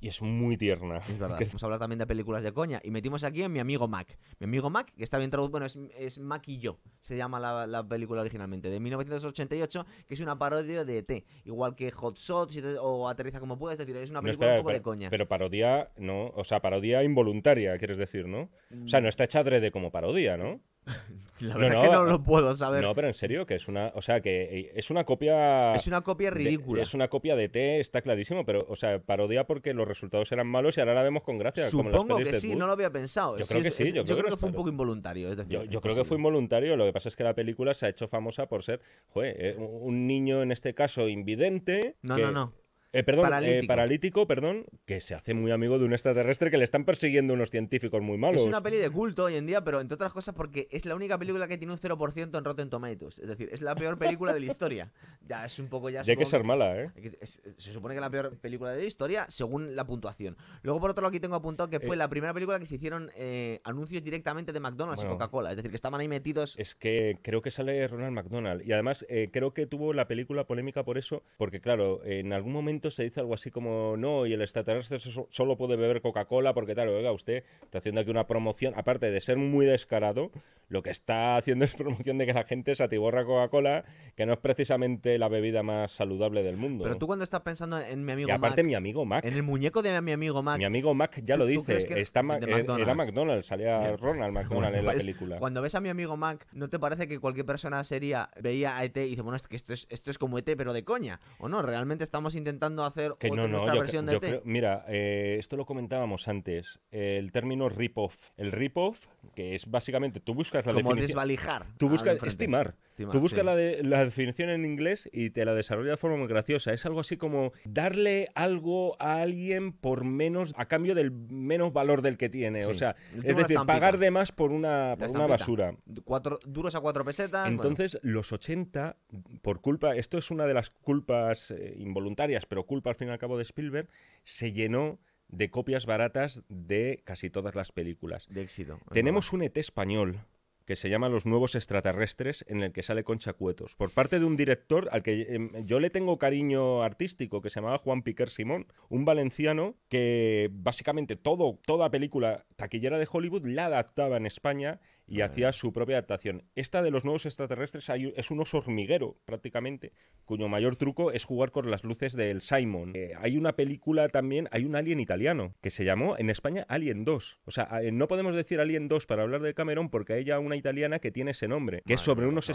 y 0.00 0.08
es 0.08 0.20
muy 0.20 0.56
tierna. 0.56 0.96
Es 0.96 1.16
verdad. 1.16 1.38
Vamos 1.46 1.62
a 1.62 1.66
hablar 1.66 1.78
también 1.78 2.00
de 2.00 2.08
películas 2.08 2.42
de 2.42 2.52
coña. 2.52 2.80
Y 2.82 2.90
metimos 2.90 3.22
aquí 3.22 3.44
en 3.44 3.52
Mi 3.52 3.60
Amigo 3.60 3.86
Mac. 3.86 4.18
Mi 4.40 4.46
Amigo 4.46 4.68
Mac, 4.68 4.92
que 4.96 5.04
está 5.04 5.16
bien 5.18 5.30
traducido. 5.30 5.52
Bueno, 5.52 5.66
es, 5.66 5.78
es 5.96 6.18
Mac 6.18 6.42
y 6.48 6.58
yo. 6.58 6.80
Se 6.98 7.16
llama 7.16 7.38
la, 7.38 7.68
la 7.68 7.86
película 7.86 8.20
originalmente. 8.20 8.68
De 8.68 8.80
1988, 8.80 9.86
que 10.08 10.14
es 10.14 10.20
una 10.20 10.36
parodia 10.36 10.84
de 10.84 10.98
ET. 10.98 11.24
Igual 11.44 11.76
que 11.76 11.92
Hot 11.92 12.18
Shots 12.18 12.60
o 12.80 13.08
Aterriza 13.08 13.38
como 13.38 13.56
puedes. 13.60 13.78
Es 13.78 13.86
decir, 13.86 14.02
es 14.02 14.10
una 14.10 14.18
No, 14.18 14.24
película 14.24 14.48
espera, 14.48 14.58
un 14.60 14.64
poco 14.64 14.72
de 14.74 14.82
coña. 14.82 15.08
Pero 15.08 15.28
parodia, 15.28 15.92
no, 15.98 16.32
o 16.34 16.42
sea, 16.42 16.60
parodia 16.60 17.04
involuntaria, 17.04 17.78
quieres 17.78 17.96
decir, 17.96 18.26
¿no? 18.26 18.50
O 18.84 18.88
sea, 18.88 19.00
no 19.00 19.08
está 19.08 19.22
hecha 19.22 19.38
adrede 19.38 19.70
como 19.70 19.92
parodia, 19.92 20.36
¿no? 20.36 20.60
La 21.40 21.54
no, 21.54 21.60
verdad 21.60 21.74
no, 21.74 21.82
es 21.82 21.88
que 21.88 21.94
no 21.94 22.04
lo 22.04 22.22
puedo 22.22 22.54
saber. 22.54 22.82
No, 22.84 22.94
pero 22.94 23.08
en 23.08 23.14
serio, 23.14 23.46
que 23.46 23.56
es 23.56 23.66
una, 23.66 23.90
o 23.96 24.02
sea, 24.02 24.20
que 24.20 24.42
eh, 24.60 24.72
es 24.76 24.90
una 24.90 25.04
copia 25.04 25.74
es 25.74 25.88
una 25.88 26.02
copia 26.02 26.30
de- 26.30 26.36
ridícula. 26.36 26.82
es 26.82 26.94
una 26.94 27.08
copia 27.08 27.34
de 27.34 27.48
T, 27.48 27.80
está 27.80 28.00
clarísimo, 28.00 28.44
pero, 28.44 28.64
o 28.68 28.76
sea, 28.76 29.00
parodia 29.00 29.44
porque 29.44 29.74
los 29.74 29.88
resultados 29.88 30.30
eran 30.30 30.46
malos 30.46 30.76
y 30.76 30.80
ahora 30.80 30.94
la 30.94 31.02
vemos 31.02 31.24
con 31.24 31.38
gracia, 31.38 31.68
como 31.70 31.88
en 31.90 31.96
Supongo 31.96 32.16
pelis 32.18 32.32
que 32.32 32.40
sí, 32.40 32.54
no 32.54 32.66
lo 32.66 32.72
había 32.72 32.90
pensado. 32.90 33.36
Yo 33.38 33.44
creo 33.44 33.62
que 33.62 33.70
sí, 33.72 33.92
yo 33.92 34.04
creo 34.04 34.16
que 34.18 34.22
que 34.24 34.30
no 34.30 34.36
fue 34.36 34.50
un 34.50 34.54
poco 34.54 34.68
involuntario. 34.68 35.30
Es 35.30 35.36
decir, 35.36 35.68
Yo, 35.68 35.80
creo 35.80 35.96
que 35.96 36.04
fue 36.04 36.16
involuntario, 36.16 36.76
lo 36.76 36.84
que 36.84 36.92
pasa 36.92 37.08
es 37.08 37.16
que 37.16 37.24
la 37.24 37.34
película 37.34 37.74
se 37.74 37.86
ha 37.86 37.88
hecho 37.88 38.06
famosa 38.06 38.46
por 38.46 38.62
ser, 38.62 38.80
joder, 39.08 39.34
eh, 39.38 39.56
un 39.58 40.06
niño 40.06 40.42
en 40.42 40.52
este 40.52 40.74
caso 40.74 41.08
invidente. 41.08 41.96
No, 42.02 42.14
que- 42.14 42.22
no, 42.22 42.30
no. 42.30 42.52
Eh, 42.94 43.02
perdón, 43.04 43.26
eh, 43.44 43.62
Paralítico. 43.66 44.26
perdón, 44.26 44.66
que 44.84 45.00
se 45.00 45.14
hace 45.14 45.32
muy 45.32 45.50
amigo 45.50 45.78
de 45.78 45.86
un 45.86 45.92
extraterrestre 45.94 46.50
que 46.50 46.58
le 46.58 46.64
están 46.64 46.84
persiguiendo 46.84 47.32
unos 47.32 47.50
científicos 47.50 48.02
muy 48.02 48.18
malos. 48.18 48.42
Es 48.42 48.46
una 48.46 48.62
peli 48.62 48.76
de 48.76 48.90
culto 48.90 49.24
hoy 49.24 49.36
en 49.36 49.46
día, 49.46 49.64
pero 49.64 49.80
entre 49.80 49.94
otras 49.94 50.12
cosas 50.12 50.34
porque 50.34 50.68
es 50.70 50.84
la 50.84 50.94
única 50.94 51.16
película 51.18 51.48
que 51.48 51.56
tiene 51.56 51.72
un 51.72 51.78
0% 51.78 52.36
en 52.38 52.44
Rotten 52.44 52.68
Tomatoes. 52.68 53.18
Es 53.18 53.28
decir, 53.28 53.48
es 53.50 53.62
la 53.62 53.74
peor 53.74 53.98
película 53.98 54.34
de 54.34 54.40
la 54.40 54.46
historia. 54.46 54.92
Ya 55.28 55.44
es 55.46 55.56
un 55.60 55.68
poco 55.68 55.88
ya. 55.88 56.02
Y 56.04 56.10
hay 56.10 56.16
que 56.16 56.26
ser 56.26 56.42
mala, 56.42 56.76
¿eh? 56.80 56.90
Es- 57.20 57.40
Se 57.56 57.72
supone 57.72 57.94
que 57.94 57.98
es 57.98 58.02
la 58.02 58.10
peor 58.10 58.36
película 58.38 58.72
de 58.72 58.80
la 58.82 58.84
historia 58.86 59.24
según 59.28 59.76
la 59.76 59.86
puntuación. 59.86 60.36
Luego, 60.62 60.80
por 60.80 60.90
otro 60.90 61.00
lado, 61.02 61.10
aquí 61.10 61.20
tengo 61.20 61.36
apuntado 61.36 61.70
que 61.70 61.78
fue 61.78 61.94
Eh, 61.94 61.98
la 61.98 62.08
primera 62.08 62.34
película 62.34 62.58
que 62.58 62.66
se 62.66 62.74
hicieron 62.74 63.08
eh, 63.14 63.60
anuncios 63.62 64.02
directamente 64.02 64.52
de 64.52 64.58
McDonald's 64.58 65.00
Bueno. 65.02 65.12
y 65.12 65.18
Coca-Cola. 65.18 65.50
Es 65.50 65.56
decir, 65.56 65.70
que 65.70 65.76
estaban 65.76 66.00
ahí 66.00 66.08
metidos. 66.08 66.58
Es 66.58 66.74
que 66.74 67.18
creo 67.22 67.40
que 67.40 67.52
sale 67.52 67.86
Ronald 67.86 68.12
McDonald. 68.12 68.66
Y 68.66 68.72
además 68.72 69.06
creo 69.30 69.54
que 69.54 69.66
tuvo 69.66 69.92
la 69.92 70.08
película 70.08 70.44
polémica 70.44 70.82
por 70.84 70.98
eso, 70.98 71.22
porque 71.38 71.60
claro, 71.60 72.04
en 72.04 72.32
algún 72.32 72.52
momento 72.52 72.81
se 72.90 73.04
dice 73.04 73.20
algo 73.20 73.34
así 73.34 73.50
como, 73.50 73.96
no, 73.96 74.26
y 74.26 74.32
el 74.32 74.42
extraterrestre 74.42 74.98
so- 74.98 75.28
solo 75.30 75.56
puede 75.56 75.76
beber 75.76 76.00
Coca-Cola 76.02 76.54
porque 76.54 76.74
tal, 76.74 76.88
oiga, 76.88 77.12
usted 77.12 77.44
está 77.62 77.78
haciendo 77.78 78.00
aquí 78.00 78.10
una 78.10 78.26
promoción, 78.26 78.74
aparte 78.76 79.10
de 79.10 79.20
ser 79.20 79.36
muy 79.36 79.66
descarado, 79.66 80.30
lo 80.68 80.82
que 80.82 80.90
está 80.90 81.36
haciendo 81.36 81.64
es 81.66 81.74
promoción 81.74 82.18
de 82.18 82.26
que 82.26 82.32
la 82.32 82.44
gente 82.44 82.74
se 82.74 82.82
atiborra 82.82 83.24
Coca-Cola, 83.24 83.84
que 84.16 84.26
no 84.26 84.32
es 84.32 84.38
precisamente 84.38 85.18
la 85.18 85.28
bebida 85.28 85.62
más 85.62 85.92
saludable 85.92 86.42
del 86.42 86.56
mundo. 86.56 86.84
Pero 86.84 86.96
tú 86.96 87.06
cuando 87.06 87.24
estás 87.24 87.40
pensando 87.40 87.78
en 87.78 88.04
mi 88.04 88.12
amigo 88.12 88.28
y 88.28 88.32
aparte 88.32 88.62
Mac, 88.62 88.66
mi 88.68 88.74
amigo 88.74 89.04
Mac. 89.04 89.24
en 89.24 89.34
el 89.34 89.42
muñeco 89.42 89.82
de 89.82 90.00
mi 90.00 90.12
amigo 90.12 90.42
Mac, 90.42 90.58
Mi 90.58 90.64
amigo 90.64 90.94
Mac 90.94 91.20
ya 91.22 91.36
lo 91.36 91.44
¿Tú- 91.46 91.62
tú 91.64 91.72
dice, 91.72 92.00
está 92.00 92.20
era- 92.20 92.22
McDonald's? 92.28 92.78
era 92.82 92.94
McDonald's, 92.94 93.46
salía. 93.46 93.96
Ronald 93.96 94.32
McDonald 94.32 94.48
Bueno, 94.62 94.78
en 94.78 94.84
la 94.86 94.92
pues, 94.92 95.02
película. 95.02 95.38
Cuando 95.38 95.60
ves 95.60 95.74
a 95.74 95.80
mi 95.80 95.88
amigo 95.88 96.16
Mac, 96.16 96.46
¿no 96.52 96.68
te 96.70 96.78
parece 96.78 97.06
que 97.08 97.18
cualquier 97.18 97.44
persona 97.44 97.82
seria 97.84 98.30
veía 98.40 98.76
a 98.76 98.84
ET 98.84 98.96
y 98.96 99.10
dice, 99.10 99.22
bueno, 99.22 99.36
es 99.36 99.46
que 99.48 99.56
esto 99.56 99.72
es, 99.72 99.86
esto 99.90 100.10
es 100.10 100.16
como 100.18 100.38
ET, 100.38 100.48
pero 100.56 100.72
de 100.72 100.84
coña? 100.84 101.20
¿O 101.38 101.48
no? 101.48 101.60
Realmente 101.60 102.04
estamos 102.04 102.34
intentando 102.34 102.71
hacer 102.78 103.12
Que 103.18 103.28
otra 103.28 103.42
no, 103.42 103.48
no, 103.48 103.48
nuestra 103.48 103.74
yo, 103.74 103.80
versión 103.80 104.06
de 104.06 104.18
creo- 104.20 104.42
mira, 104.44 104.84
eh, 104.88 105.36
esto 105.38 105.56
lo 105.56 105.66
comentábamos 105.66 106.28
antes, 106.28 106.80
el 106.90 107.30
término 107.32 107.68
rip-off. 107.68 108.30
El 108.36 108.52
rip-off, 108.52 109.06
que 109.34 109.54
es 109.54 109.70
básicamente, 109.70 110.20
tú 110.20 110.34
buscas 110.34 110.64
la 110.64 110.72
como 110.72 110.78
definición... 110.90 111.06
desvalijar. 111.08 111.66
Tú 111.76 111.88
buscas, 111.88 112.22
estimar. 112.22 112.74
Tú 112.96 113.20
buscas 113.20 113.40
sí. 113.40 113.46
la, 113.46 113.56
de- 113.56 113.82
la 113.82 114.04
definición 114.04 114.50
en 114.50 114.64
inglés 114.64 115.08
y 115.12 115.30
te 115.30 115.44
la 115.44 115.54
desarrolla 115.54 115.92
de 115.92 115.96
forma 115.96 116.16
muy 116.16 116.28
graciosa. 116.28 116.72
Es 116.72 116.84
algo 116.86 117.00
así 117.00 117.16
como 117.16 117.52
darle 117.64 118.28
algo 118.34 118.96
a 119.00 119.20
alguien 119.22 119.72
por 119.72 120.04
menos, 120.04 120.52
a 120.56 120.66
cambio 120.66 120.94
del 120.94 121.10
menos 121.10 121.72
valor 121.72 122.02
del 122.02 122.16
que 122.16 122.28
tiene. 122.28 122.66
O 122.66 122.74
sea, 122.74 122.96
es 123.10 123.22
decir, 123.22 123.30
estampita. 123.40 123.64
pagar 123.66 123.98
de 123.98 124.10
más 124.10 124.32
por 124.32 124.52
una, 124.52 124.96
por 124.98 125.28
basura. 125.28 125.76
Cuatro, 126.04 126.38
duros 126.46 126.74
a 126.74 126.80
cuatro 126.80 127.04
pesetas. 127.04 127.44
bueno. 127.44 127.62
Entonces, 127.62 127.98
los 128.02 128.32
80, 128.32 128.96
por 129.42 129.60
culpa, 129.60 129.96
esto 129.96 130.18
es 130.18 130.30
una 130.30 130.46
de 130.46 130.54
las 130.54 130.70
culpas 130.70 131.50
eh, 131.50 131.74
involuntarias, 131.78 132.46
pero 132.46 132.64
culpa 132.64 132.90
al 132.90 132.96
fin 132.96 133.08
y 133.08 133.10
al 133.10 133.18
cabo 133.18 133.36
de 133.36 133.42
Spielberg, 133.44 133.88
se 134.24 134.52
llenó 134.52 134.98
de 135.28 135.50
copias 135.50 135.86
baratas 135.86 136.42
de 136.48 137.00
casi 137.04 137.30
todas 137.30 137.54
las 137.54 137.72
películas. 137.72 138.26
de 138.28 138.42
éxito. 138.42 138.78
Tenemos 138.92 139.32
un 139.32 139.42
ET 139.42 139.56
español 139.56 140.20
que 140.64 140.76
se 140.76 140.88
llama 140.88 141.08
Los 141.08 141.26
Nuevos 141.26 141.54
Extraterrestres, 141.54 142.44
en 142.48 142.62
el 142.62 142.72
que 142.72 142.82
sale 142.82 143.04
Concha 143.04 143.32
Cuetos, 143.32 143.76
por 143.76 143.90
parte 143.90 144.18
de 144.18 144.24
un 144.24 144.36
director 144.36 144.88
al 144.92 145.02
que 145.02 145.22
em, 145.34 145.50
yo 145.64 145.80
le 145.80 145.90
tengo 145.90 146.18
cariño 146.18 146.82
artístico, 146.82 147.40
que 147.40 147.50
se 147.50 147.60
llamaba 147.60 147.78
Juan 147.78 148.02
Piquer 148.02 148.28
Simón, 148.28 148.66
un 148.88 149.04
valenciano 149.04 149.76
que 149.88 150.50
básicamente 150.52 151.16
todo, 151.16 151.58
toda 151.66 151.90
película 151.90 152.44
taquillera 152.56 152.98
de 152.98 153.08
Hollywood 153.10 153.46
la 153.46 153.66
adaptaba 153.66 154.16
en 154.16 154.26
España 154.26 154.80
y 155.12 155.20
Ah. 155.20 155.26
hacía 155.26 155.52
su 155.52 155.72
propia 155.72 155.96
adaptación. 155.96 156.44
Esta 156.54 156.80
de 156.82 156.90
Los 156.90 157.04
Nuevos 157.04 157.26
Extraterrestres 157.26 157.90
hay- 157.90 158.12
es 158.16 158.30
un 158.30 158.40
oso 158.40 158.58
hormiguero, 158.58 159.18
prácticamente, 159.26 159.92
cuyo 160.24 160.48
mayor 160.48 160.76
truco 160.76 161.12
es 161.12 161.24
jugar 161.24 161.50
con 161.50 161.70
las 161.70 161.84
luces 161.84 162.14
del 162.14 162.40
Simon. 162.40 162.92
Eh, 162.94 163.12
hay 163.20 163.36
una 163.36 163.52
película 163.54 164.08
también, 164.08 164.48
hay 164.52 164.64
un 164.64 164.74
alien 164.74 165.00
italiano, 165.00 165.54
que 165.60 165.68
se 165.70 165.84
llamó 165.84 166.16
en 166.16 166.30
España 166.30 166.64
Alien 166.68 167.04
2. 167.04 167.38
O 167.44 167.50
sea, 167.50 167.68
no 167.92 168.08
podemos 168.08 168.34
decir 168.34 168.58
Alien 168.60 168.88
2 168.88 169.06
para 169.06 169.22
hablar 169.22 169.42
de 169.42 169.52
Cameron 169.52 169.90
porque 169.90 170.14
hay 170.14 170.24
ya 170.24 170.38
una 170.38 170.56
italiana 170.56 170.98
que 170.98 171.10
tiene 171.10 171.32
ese 171.32 171.46
nombre, 171.46 171.82
que 171.86 171.94
es 171.94 172.00
sobre 172.00 172.26
unos 172.26 172.48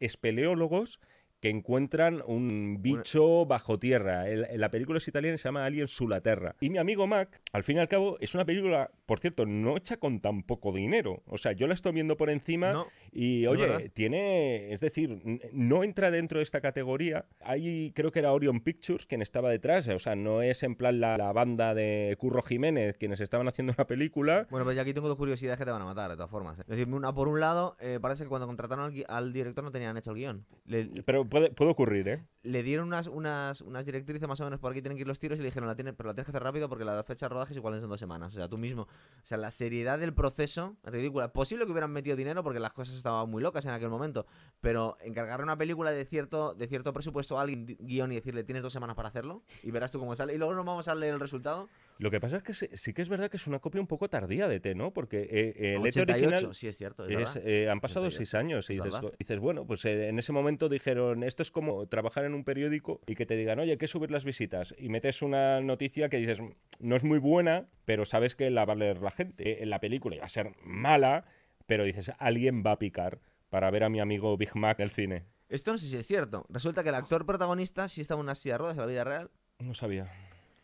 espeleólogos 0.00 0.98
que 1.40 1.48
encuentran 1.50 2.22
un 2.24 2.78
bicho 2.82 3.46
bajo 3.46 3.76
tierra. 3.76 4.28
El- 4.28 4.46
la 4.60 4.70
película 4.70 4.98
es 4.98 5.08
italiana 5.08 5.34
y 5.34 5.38
se 5.38 5.48
llama 5.48 5.64
Alien 5.66 5.88
Sulaterra. 5.88 6.54
Y 6.60 6.70
mi 6.70 6.78
amigo 6.78 7.08
Mac, 7.08 7.40
al 7.52 7.64
fin 7.64 7.78
y 7.78 7.80
al 7.80 7.88
cabo, 7.88 8.16
es 8.20 8.34
una 8.36 8.44
película, 8.44 8.92
por 9.12 9.20
cierto, 9.20 9.44
no 9.44 9.76
hecha 9.76 9.98
con 9.98 10.20
tan 10.20 10.42
poco 10.42 10.72
dinero. 10.72 11.22
O 11.26 11.36
sea, 11.36 11.52
yo 11.52 11.66
la 11.66 11.74
estoy 11.74 11.92
viendo 11.92 12.16
por 12.16 12.30
encima 12.30 12.72
No, 12.72 12.86
y, 13.12 13.44
oye, 13.44 13.90
tiene, 13.90 14.72
es 14.72 14.80
decir, 14.80 15.20
no 15.52 15.84
entra 15.84 16.10
dentro 16.10 16.38
de 16.38 16.44
esta 16.44 16.62
categoría. 16.62 17.26
Hay, 17.42 17.92
creo 17.94 18.10
que 18.10 18.20
era 18.20 18.32
Orion 18.32 18.62
Pictures 18.62 19.04
quien 19.04 19.20
estaba 19.20 19.50
detrás. 19.50 19.86
O 19.88 19.98
sea, 19.98 20.16
no 20.16 20.40
es 20.40 20.62
en 20.62 20.76
plan 20.76 20.98
la, 20.98 21.18
la 21.18 21.30
banda 21.34 21.74
de 21.74 22.16
Curro 22.18 22.40
Jiménez 22.40 22.96
quienes 22.96 23.20
estaban 23.20 23.46
haciendo 23.48 23.74
la 23.76 23.86
película. 23.86 24.46
Bueno, 24.48 24.64
pues 24.64 24.76
yo 24.76 24.80
aquí 24.80 24.94
tengo 24.94 25.08
dos 25.08 25.18
curiosidades 25.18 25.58
que 25.58 25.66
te 25.66 25.70
van 25.70 25.82
a 25.82 25.84
matar, 25.84 26.08
de 26.08 26.16
todas 26.16 26.30
formas. 26.30 26.58
¿eh? 26.60 26.62
Es 26.62 26.78
decir, 26.78 26.88
una, 26.88 27.12
por 27.12 27.28
un 27.28 27.38
lado, 27.38 27.76
eh, 27.80 27.98
parece 28.00 28.22
que 28.22 28.30
cuando 28.30 28.46
contrataron 28.46 28.94
al, 29.08 29.32
director 29.34 29.62
no 29.62 29.72
tenían 29.72 29.94
hecho 29.98 30.12
el 30.12 30.16
guion. 30.16 30.46
Le, 30.64 30.86
Pero 31.04 31.26
puede, 31.26 31.50
puede 31.50 31.70
ocurrir, 31.70 32.08
¿eh? 32.08 32.22
Le 32.42 32.62
dieron 32.62 32.88
unas, 32.88 33.06
unas, 33.06 33.60
unas 33.60 33.84
directrices 33.84 34.26
más 34.26 34.40
o 34.40 34.44
menos 34.44 34.58
por 34.58 34.72
aquí 34.72 34.82
tienen 34.82 34.96
que 34.96 35.02
ir 35.02 35.08
los 35.08 35.18
tiros 35.18 35.38
y 35.38 35.42
le 35.42 35.48
dijeron, 35.48 35.68
la 35.68 35.76
tiene, 35.76 35.92
pero 35.92 36.08
la 36.08 36.14
tienes 36.14 36.26
que 36.26 36.32
hacer 36.32 36.42
rápido 36.42 36.68
porque 36.68 36.84
la 36.84 37.02
fecha 37.04 37.26
de 37.26 37.30
rodaje 37.30 37.52
es 37.52 37.56
igual 37.56 37.74
en 37.74 37.88
dos 37.88 38.00
semanas. 38.00 38.32
O 38.32 38.36
sea, 38.36 38.48
tú 38.48 38.58
mismo. 38.58 38.82
O 38.82 39.26
sea, 39.26 39.38
la 39.38 39.50
seriedad 39.50 39.98
del 39.98 40.12
proceso 40.12 40.76
es 40.84 40.92
ridícula. 40.92 41.32
Posible 41.32 41.66
que 41.66 41.72
hubieran 41.72 41.92
metido 41.92 42.16
dinero 42.16 42.42
porque 42.42 42.58
las 42.58 42.72
cosas 42.72 42.96
estaban 42.96 43.30
muy 43.30 43.42
locas 43.42 43.64
en 43.66 43.72
aquel 43.72 43.90
momento. 43.90 44.26
Pero 44.60 44.96
encargarle 45.02 45.44
una 45.44 45.56
película 45.56 45.92
de 45.92 46.04
cierto, 46.04 46.54
de 46.54 46.66
cierto 46.66 46.92
presupuesto 46.92 47.38
a 47.38 47.42
alguien 47.42 47.66
guion 47.80 48.10
y 48.12 48.16
decirle 48.16 48.42
tienes 48.44 48.62
dos 48.62 48.72
semanas 48.72 48.96
para 48.96 49.08
hacerlo 49.08 49.42
y 49.62 49.70
verás 49.70 49.92
tú 49.92 50.00
cómo 50.00 50.16
sale. 50.16 50.34
Y 50.34 50.38
luego 50.38 50.54
nos 50.54 50.64
vamos 50.64 50.88
a 50.88 50.94
leer 50.94 51.14
el 51.14 51.20
resultado. 51.20 51.68
Lo 51.98 52.10
que 52.10 52.20
pasa 52.20 52.38
es 52.38 52.42
que 52.42 52.54
sí, 52.54 52.68
sí 52.74 52.92
que 52.92 53.02
es 53.02 53.08
verdad 53.08 53.30
que 53.30 53.36
es 53.36 53.46
una 53.46 53.58
copia 53.58 53.80
un 53.80 53.86
poco 53.86 54.08
tardía 54.08 54.48
de 54.48 54.60
T, 54.60 54.74
¿no? 54.74 54.92
Porque 54.92 55.22
eh, 55.22 55.54
eh, 55.56 55.74
el 55.76 55.86
ET 55.86 55.96
88, 55.96 56.12
original... 56.12 56.54
sí 56.54 56.68
es 56.68 56.76
cierto. 56.76 57.06
Es 57.06 57.36
es, 57.36 57.42
eh, 57.44 57.68
han 57.70 57.80
pasado 57.80 58.06
88, 58.06 58.16
seis 58.16 58.34
años 58.34 58.70
y 58.70 58.78
es 58.78 58.84
dices, 58.84 59.18
dices, 59.18 59.38
bueno, 59.38 59.66
pues 59.66 59.84
eh, 59.84 60.08
en 60.08 60.18
ese 60.18 60.32
momento 60.32 60.68
dijeron, 60.68 61.22
esto 61.22 61.42
es 61.42 61.50
como 61.50 61.86
trabajar 61.86 62.24
en 62.24 62.34
un 62.34 62.44
periódico 62.44 63.00
y 63.06 63.14
que 63.14 63.26
te 63.26 63.36
digan, 63.36 63.58
oye, 63.58 63.72
hay 63.72 63.78
que 63.78 63.88
subir 63.88 64.10
las 64.10 64.24
visitas 64.24 64.74
y 64.78 64.88
metes 64.88 65.22
una 65.22 65.60
noticia 65.60 66.08
que 66.08 66.18
dices, 66.18 66.38
no 66.80 66.96
es 66.96 67.04
muy 67.04 67.18
buena, 67.18 67.68
pero 67.84 68.04
sabes 68.04 68.34
que 68.34 68.50
la 68.50 68.64
va 68.64 68.72
a 68.72 68.76
leer 68.76 69.00
la 69.00 69.10
gente. 69.10 69.62
Eh, 69.62 69.66
la 69.66 69.80
película 69.80 70.16
iba 70.16 70.26
a 70.26 70.28
ser 70.28 70.52
mala, 70.64 71.24
pero 71.66 71.84
dices, 71.84 72.12
alguien 72.18 72.62
va 72.64 72.72
a 72.72 72.78
picar 72.78 73.20
para 73.48 73.70
ver 73.70 73.84
a 73.84 73.88
mi 73.88 74.00
amigo 74.00 74.36
Big 74.36 74.56
Mac 74.56 74.78
en 74.78 74.84
el 74.84 74.90
cine. 74.90 75.24
Esto 75.48 75.72
no 75.72 75.78
sé 75.78 75.86
si 75.86 75.96
es 75.96 76.06
cierto. 76.06 76.46
Resulta 76.48 76.82
que 76.82 76.88
el 76.88 76.94
actor 76.94 77.26
protagonista 77.26 77.88
sí 77.88 78.00
estaba 78.00 78.20
en 78.20 78.24
una 78.24 78.34
silla 78.34 78.54
de 78.54 78.58
ruedas 78.58 78.76
en 78.76 78.80
la 78.80 78.86
vida 78.86 79.04
real 79.04 79.30
No 79.58 79.74
sabía. 79.74 80.06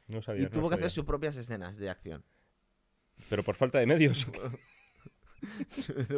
No 0.08 0.22
sabía. 0.22 0.42
y 0.42 0.44
no 0.44 0.50
tuvo 0.50 0.68
que 0.68 0.74
sabía. 0.74 0.86
hacer 0.86 0.90
sus 0.94 1.04
propias 1.04 1.36
escenas 1.36 1.76
de 1.76 1.90
acción. 1.90 2.24
Pero 3.30 3.42
por 3.42 3.54
falta 3.56 3.78
de 3.78 3.86
medios. 3.86 4.26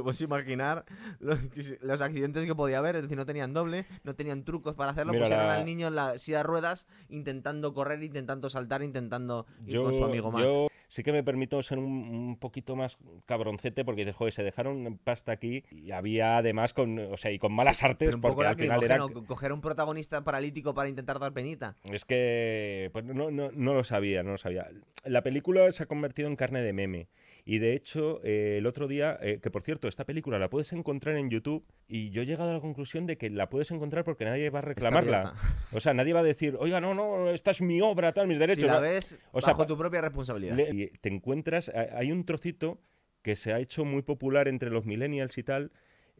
Puedes 0.03 0.21
imaginar 0.23 0.87
los, 1.19 1.39
los 1.83 2.01
accidentes 2.01 2.47
que 2.47 2.55
podía 2.55 2.79
haber, 2.79 2.97
es 2.97 3.03
decir, 3.03 3.19
no 3.19 3.27
tenían 3.27 3.53
doble, 3.53 3.85
no 4.03 4.15
tenían 4.15 4.45
trucos 4.45 4.75
para 4.75 4.93
hacerlo, 4.93 5.13
Mira, 5.13 5.25
pusieron 5.27 5.47
la- 5.47 5.55
al 5.57 5.65
niño 5.67 5.89
en 5.89 5.95
la 5.95 6.19
silla 6.19 6.39
de 6.39 6.43
ruedas 6.45 6.87
intentando 7.11 7.75
correr, 7.75 8.03
intentando 8.03 8.49
saltar, 8.49 8.83
intentando 8.83 9.47
ir 9.67 9.75
Yo, 9.75 9.85
con 9.85 9.95
su 9.95 10.05
amigo 10.05 10.31
Mac. 10.31 10.43
yo 10.43 10.69
sí 10.91 11.03
que 11.03 11.13
me 11.13 11.23
permito 11.23 11.63
ser 11.63 11.79
un, 11.79 11.87
un 11.87 12.37
poquito 12.37 12.77
más 12.77 12.99
cabroncete 13.25 13.85
porque 13.85 14.03
dices, 14.03 14.17
joder, 14.17 14.35
se 14.35 14.43
dejaron 14.43 14.99
pasta 15.03 15.33
aquí 15.33 15.65
y 15.71 15.93
había 15.93 16.37
además 16.37 16.75
con, 16.75 16.99
o 16.99 17.17
sea, 17.17 17.31
y 17.31 17.39
con 17.39 17.53
malas 17.53 17.83
artes 17.83 18.09
Pero 18.09 18.17
un 18.17 18.21
poco 18.21 18.35
porque 18.35 18.49
al 18.49 18.57
final 18.57 18.83
era... 18.83 18.99
coger 19.27 19.53
a 19.53 19.55
un 19.55 19.61
protagonista 19.61 20.23
paralítico 20.23 20.75
para 20.75 20.89
intentar 20.89 21.19
dar 21.19 21.33
penita. 21.33 21.77
Es 21.91 22.05
que 22.05 22.91
pues 22.93 23.05
no, 23.05 23.31
no, 23.31 23.51
no 23.53 23.75
lo 23.75 23.85
sabía, 23.85 24.23
no 24.23 24.33
lo 24.33 24.39
sabía. 24.39 24.69
La 25.05 25.23
película 25.23 25.71
se 25.73 25.85
ha 25.85 25.87
convertido 25.87 26.29
en 26.29 26.37
carne 26.37 26.61
de 26.61 26.73
meme. 26.73 27.09
Y 27.45 27.59
de 27.59 27.75
hecho, 27.75 28.21
eh, 28.25 28.57
el 28.59 28.67
otro 28.67 28.87
día, 28.89 29.19
eh, 29.23 29.41
que 29.43 29.51
por 29.51 29.63
cierto, 29.63 29.89
esta 29.89 30.05
película 30.05 30.39
la 30.39 30.51
puedes 30.51 30.73
encontrar 30.73 31.17
en 31.17 31.31
YouTube 31.31 31.65
y 31.89 32.11
yo 32.11 32.23
he 32.23 32.27
llegado 32.27 32.51
a 32.51 32.55
la 32.55 32.61
conclusión 32.61 33.07
de 33.07 33.17
que 33.19 33.31
la 33.31 33.49
puedes 33.49 33.71
encontrar 33.71 34.05
porque 34.05 34.25
nadie 34.25 34.51
va 34.51 34.59
a 34.61 34.63
reclamarla. 34.63 35.35
O 35.73 35.81
sea, 35.81 35.95
nadie 35.95 36.13
va 36.13 36.21
a 36.21 36.25
decir, 36.25 36.57
oiga, 36.59 36.81
no, 36.81 36.95
no, 36.95 37.31
esta 37.31 37.51
es 37.51 37.63
mi 37.63 37.81
obra, 37.81 38.13
tal, 38.13 38.27
mis 38.29 38.39
derechos. 38.39 38.63
Si 38.63 38.67
la 38.69 38.81
ves 38.81 39.19
o 39.33 39.41
sea, 39.41 39.53
bajo 39.53 39.67
tu 39.67 39.77
propia 39.79 40.01
responsabilidad. 40.01 40.57
Le- 40.57 40.71
y 40.75 40.87
te 40.89 41.09
encuentras, 41.09 41.69
ha- 41.71 41.97
hay 41.99 42.13
un 42.13 42.25
trocito 42.25 42.81
que 43.23 43.37
se 43.37 43.53
ha 43.53 43.59
hecho 43.59 43.85
muy 43.85 44.03
popular 44.03 44.49
entre 44.49 44.71
los 44.71 44.87
millennials 44.87 45.37
y 45.39 45.43
tal, 45.43 45.73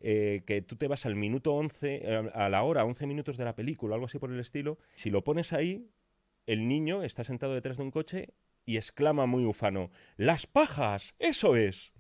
eh, 0.03 0.43
que 0.47 0.63
tú 0.63 0.77
te 0.77 0.89
vas 0.89 1.05
al 1.07 1.15
minuto 1.17 1.53
11, 1.55 2.01
eh, 2.03 2.31
a 2.35 2.49
la 2.49 2.63
hora, 2.63 2.85
11 2.85 3.07
minutos 3.07 3.37
de 3.37 3.45
la 3.45 3.55
película, 3.55 3.95
algo 3.95 4.07
así 4.07 4.19
por 4.19 4.31
el 4.33 4.41
estilo, 4.41 4.79
si 4.95 5.11
lo 5.11 5.23
pones 5.25 5.53
ahí, 5.53 5.87
el 6.47 6.67
niño 6.69 7.03
está 7.03 7.23
sentado 7.25 7.55
detrás 7.55 7.77
de 7.77 7.83
un 7.83 7.91
coche 7.91 8.29
y 8.71 8.77
exclama 8.77 9.27
muy 9.27 9.45
ufano, 9.45 9.91
¡Las 10.17 10.47
pajas! 10.47 11.15
¡Eso 11.19 11.57
es! 11.57 11.93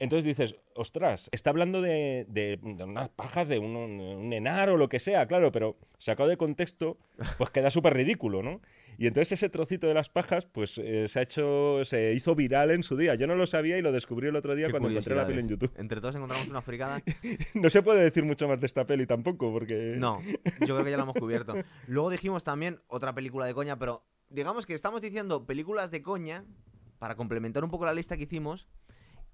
Entonces 0.00 0.24
dices, 0.26 0.56
ostras, 0.74 1.28
está 1.32 1.50
hablando 1.50 1.80
de, 1.80 2.26
de- 2.28 2.58
de 2.60 2.84
unas 2.84 3.08
pajas, 3.10 3.48
de 3.48 3.60
un, 3.60 3.76
un 3.76 4.32
enar 4.32 4.68
o 4.70 4.76
lo 4.76 4.88
que 4.88 4.98
sea, 4.98 5.26
claro, 5.26 5.52
pero 5.52 5.78
sacado 5.98 6.28
de 6.28 6.36
contexto, 6.36 6.98
pues 7.38 7.50
queda 7.50 7.70
súper 7.70 7.94
ridículo, 7.94 8.42
¿no? 8.42 8.60
Y 8.98 9.06
entonces 9.06 9.32
ese 9.32 9.48
trocito 9.48 9.86
de 9.86 9.94
las 9.94 10.08
pajas, 10.08 10.46
pues 10.46 10.78
eh, 10.78 11.06
se 11.08 11.18
ha 11.20 11.22
hecho, 11.22 11.84
se 11.84 12.12
hizo 12.12 12.34
viral 12.34 12.70
en 12.72 12.82
su 12.82 12.96
día. 12.96 13.14
Yo 13.14 13.26
no 13.28 13.34
lo 13.36 13.46
sabía 13.46 13.78
y 13.78 13.82
lo 13.82 13.92
descubrí 13.92 14.28
el 14.28 14.36
otro 14.36 14.54
día 14.56 14.66
Qué 14.66 14.72
cuando 14.72 14.88
encontré 14.90 15.14
la 15.14 15.26
peli 15.26 15.38
en 15.38 15.46
curiosidades. 15.46 15.70
YouTube. 15.70 15.80
Entre 15.80 16.00
todos 16.00 16.16
encontramos 16.16 16.48
una 16.48 16.60
fricada. 16.62 17.00
No 17.54 17.70
se 17.70 17.82
puede 17.82 18.02
decir 18.02 18.24
mucho 18.24 18.46
más 18.48 18.60
de 18.60 18.66
esta 18.66 18.84
peli 18.86 19.06
tampoco, 19.06 19.52
porque... 19.52 19.94
No, 19.96 20.20
yo 20.60 20.74
creo 20.74 20.84
que 20.84 20.90
ya 20.90 20.96
lo 20.96 21.04
hemos 21.04 21.14
cubierto. 21.16 21.54
Luego 21.86 22.10
dijimos 22.10 22.42
también 22.44 22.80
otra 22.88 23.14
película 23.14 23.46
de 23.46 23.54
coña, 23.54 23.78
pero 23.78 24.04
digamos 24.34 24.66
que 24.66 24.74
estamos 24.74 25.00
diciendo 25.00 25.46
películas 25.46 25.90
de 25.90 26.02
coña 26.02 26.44
para 26.98 27.14
complementar 27.16 27.64
un 27.64 27.70
poco 27.70 27.84
la 27.84 27.94
lista 27.94 28.16
que 28.16 28.24
hicimos 28.24 28.68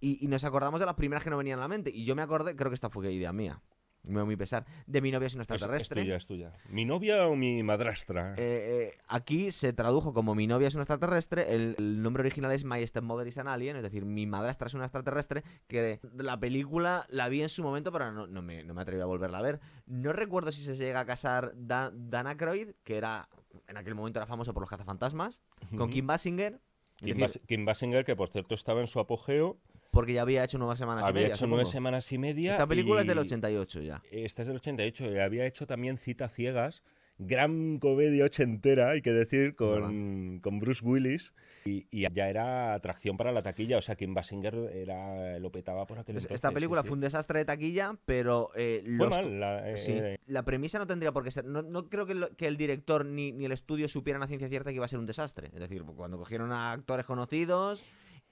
y, 0.01 0.25
y 0.25 0.29
nos 0.29 0.45
acordamos 0.45 0.81
de 0.81 0.87
las 0.87 0.95
primeras 0.95 1.25
que 1.25 1.31
nos 1.31 1.39
venían 1.39 1.59
a 1.59 1.63
la 1.63 1.69
mente. 1.69 1.91
Y 1.91 2.05
yo 2.05 2.15
me 2.17 2.23
acordé, 2.23 2.57
creo 2.57 2.71
que 2.71 2.75
esta 2.75 2.89
fue 2.91 3.13
idea 3.13 3.33
mía, 3.33 3.61
me 4.03 4.25
muy 4.25 4.35
pesar, 4.37 4.65
de 4.87 5.03
mi 5.03 5.11
novia 5.13 5.27
es 5.27 5.35
una 5.35 5.43
Es, 5.43 5.49
es 5.51 5.55
extraterrestre. 5.57 6.01
tuya, 6.03 6.17
es 6.17 6.27
tuya. 6.27 6.53
¿Mi 6.71 6.87
novia 6.87 7.27
o 7.27 7.37
mi 7.37 7.63
madrastra? 7.63 8.33
Eh, 8.39 8.95
eh, 8.95 8.99
aquí 9.09 9.53
se 9.53 9.75
tradujo 9.75 10.15
como 10.15 10.35
Mi 10.35 10.47
novia 10.47 10.69
es 10.69 10.75
un 10.75 10.81
extraterrestre. 10.81 11.55
El, 11.55 11.75
el 11.79 12.01
nombre 12.03 12.23
original 12.23 12.51
es 12.53 12.65
My 12.65 12.85
Stepmother 12.87 13.27
is 13.29 13.37
an 13.37 13.47
Alien, 13.47 13.77
es 13.77 13.83
decir, 13.83 14.07
Mi 14.07 14.27
madrastra 14.27 14.69
es 14.69 14.75
una 14.75 14.85
extraterrestre. 14.87 15.45
Que 15.69 16.01
la 16.17 16.41
película 16.41 17.05
la 17.11 17.29
vi 17.29 17.43
en 17.43 17.51
su 17.51 17.63
momento, 17.63 17.93
pero 17.93 18.11
no, 18.11 18.27
no 18.27 18.41
me, 18.41 18.65
no 18.65 18.73
me 18.73 18.81
atreví 18.81 19.03
a 19.03 19.07
volverla 19.07 19.37
a 19.39 19.43
ver. 19.43 19.61
No 19.87 20.15
recuerdo 20.15 20.51
si 20.51 20.65
se 20.65 20.77
llega 20.77 21.01
a 21.01 21.05
casar 21.05 21.53
Da- 21.55 21.93
Dan 21.95 22.27
Aykroyd, 22.27 22.71
que 22.85 22.97
era 22.97 23.29
en 23.71 23.77
aquel 23.77 23.95
momento 23.95 24.19
era 24.19 24.27
famoso 24.27 24.53
por 24.53 24.61
los 24.63 24.69
cazafantasmas, 24.71 25.41
con. 25.77 25.91
Kim 25.91 26.07
Basinger, 26.07 26.61
Kim, 26.97 27.09
decir, 27.17 27.23
Bas- 27.25 27.41
Kim 27.47 27.65
Basinger, 27.65 28.05
que 28.05 28.17
por 28.17 28.29
cierto 28.29 28.55
estaba 28.55 28.81
en 28.81 28.87
su 28.87 29.01
apogeo, 29.01 29.59
porque 29.91 30.13
ya 30.13 30.23
había 30.23 30.45
hecho 30.45 30.59
nueve 30.59 30.77
semanas 30.77 31.05
y 31.05 31.09
había 31.09 31.27
hecho 31.29 31.47
nueve 31.47 31.65
supongo. 31.65 31.73
semanas 31.73 32.13
y 32.13 32.19
media. 32.19 32.51
Esta 32.53 32.67
película 32.67 33.01
es 33.01 33.07
del 33.07 33.17
y- 33.17 33.21
88 33.21 33.81
ya. 33.83 34.03
Esta 34.11 34.43
es 34.43 34.49
del 34.49 34.57
88 34.59 35.11
y 35.13 35.19
había 35.19 35.47
hecho 35.47 35.67
también 35.67 35.99
Cita 35.99 36.29
Ciegas, 36.29 36.83
gran 37.23 37.79
comedia 37.79 38.25
ochentera, 38.25 38.91
hay 38.91 39.03
que 39.03 39.13
decir, 39.13 39.55
con, 39.55 40.41
con 40.41 40.59
Bruce 40.59 40.85
Willis. 40.85 41.33
Y, 41.67 41.87
y 41.91 42.09
ya 42.11 42.29
era 42.31 42.73
atracción 42.73 43.19
para 43.19 43.33
la 43.33 43.43
taquilla, 43.43 43.77
o 43.77 43.83
sea, 43.83 43.95
Kim 43.95 44.15
Basinger 44.15 44.55
era, 44.75 45.39
lo 45.39 45.53
petaba 45.53 45.85
por 45.87 45.99
aquel 45.99 46.13
Entonces, 46.15 46.25
entonces. 46.31 46.35
esta 46.37 46.51
película 46.53 46.81
sí. 46.81 46.89
fue 46.89 46.95
un 46.95 47.01
desastre 47.03 47.39
de 47.41 47.45
taquilla, 47.45 47.97
pero 48.07 48.51
eh, 48.57 48.83
Fue 48.97 49.09
mal. 49.11 49.39
la- 49.39 49.71
eh, 49.71 49.77
Sí, 49.77 49.93
eh, 49.93 50.19
la 50.27 50.43
premisa 50.43 50.79
no 50.79 50.87
tendría 50.87 51.13
por 51.13 51.23
qué 51.23 51.31
ser. 51.31 51.45
No, 51.45 51.61
no 51.61 51.91
creo 51.91 52.07
que, 52.07 52.15
lo- 52.15 52.35
que 52.35 52.47
el 52.47 52.57
director 52.57 53.05
ni, 53.05 53.33
ni 53.33 53.45
el 53.45 53.53
estudio 53.53 53.89
supieran 53.89 54.23
a 54.23 54.27
ciencia 54.27 54.49
cierta 54.49 54.71
que 54.71 54.77
iba 54.77 54.87
a 54.87 54.89
ser 54.89 54.99
un 54.99 55.07
desastre. 55.07 55.49
Es 55.53 55.61
decir, 55.61 55.83
cuando 55.83 56.17
cogieron 56.17 56.51
a 56.53 56.73
actores 56.73 57.05
conocidos 57.05 57.83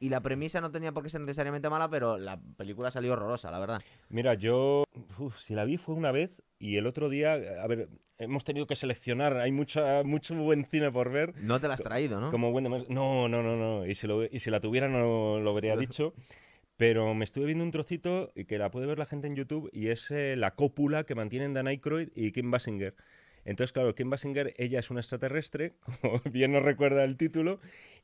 y 0.00 0.08
la 0.08 0.20
premisa 0.20 0.62
no 0.62 0.70
tenía 0.70 0.92
por 0.92 1.02
qué 1.02 1.10
ser 1.10 1.20
necesariamente 1.20 1.68
mala, 1.68 1.90
pero 1.90 2.16
la 2.16 2.40
película 2.56 2.90
salió 2.90 3.12
horrorosa, 3.12 3.50
la 3.50 3.58
verdad. 3.58 3.82
Mira, 4.08 4.32
yo, 4.34 4.84
uf, 5.18 5.36
si 5.38 5.54
la 5.54 5.64
vi 5.66 5.76
fue 5.76 5.94
una 5.94 6.12
vez 6.12 6.42
y 6.58 6.76
el 6.76 6.86
otro 6.86 7.08
día, 7.08 7.34
a 7.34 7.66
ver, 7.66 7.88
hemos 8.18 8.44
tenido 8.44 8.66
que 8.66 8.76
seleccionar, 8.76 9.36
hay 9.36 9.52
mucha, 9.52 10.02
mucho 10.02 10.34
buen 10.34 10.64
cine 10.64 10.90
por 10.90 11.10
ver. 11.10 11.34
No 11.42 11.60
te 11.60 11.68
la 11.68 11.74
has 11.74 11.82
traído, 11.82 12.20
¿no? 12.20 12.30
Como 12.30 12.50
buen 12.52 12.64
No, 12.64 13.28
no, 13.28 13.42
no, 13.42 13.56
no. 13.56 13.86
Y 13.86 13.94
si, 13.94 14.06
lo- 14.06 14.24
y 14.24 14.40
si 14.40 14.50
la 14.50 14.60
tuviera 14.60 14.88
no 14.88 15.38
lo 15.40 15.50
habría 15.50 15.76
dicho. 15.76 16.14
Pero 16.76 17.12
me 17.14 17.24
estuve 17.24 17.46
viendo 17.46 17.64
un 17.64 17.72
trocito 17.72 18.30
y 18.36 18.44
que 18.44 18.56
la 18.58 18.70
puede 18.70 18.86
ver 18.86 18.98
la 18.98 19.06
gente 19.06 19.26
en 19.26 19.34
YouTube 19.34 19.68
y 19.72 19.88
es 19.88 20.10
eh, 20.12 20.36
la 20.36 20.54
cópula 20.54 21.04
que 21.04 21.16
mantienen 21.16 21.52
Dan 21.52 21.66
Aykroyd 21.66 22.10
y 22.14 22.30
Kim 22.32 22.50
Basinger. 22.52 22.94
Entonces, 23.44 23.72
claro, 23.72 23.94
Kim 23.96 24.10
Basinger, 24.10 24.54
ella 24.58 24.78
es 24.78 24.90
una 24.90 25.00
extraterrestre, 25.00 25.74
como 26.02 26.20
bien 26.30 26.52
nos 26.52 26.62
recuerda 26.62 27.02
el 27.04 27.16
título, 27.16 27.58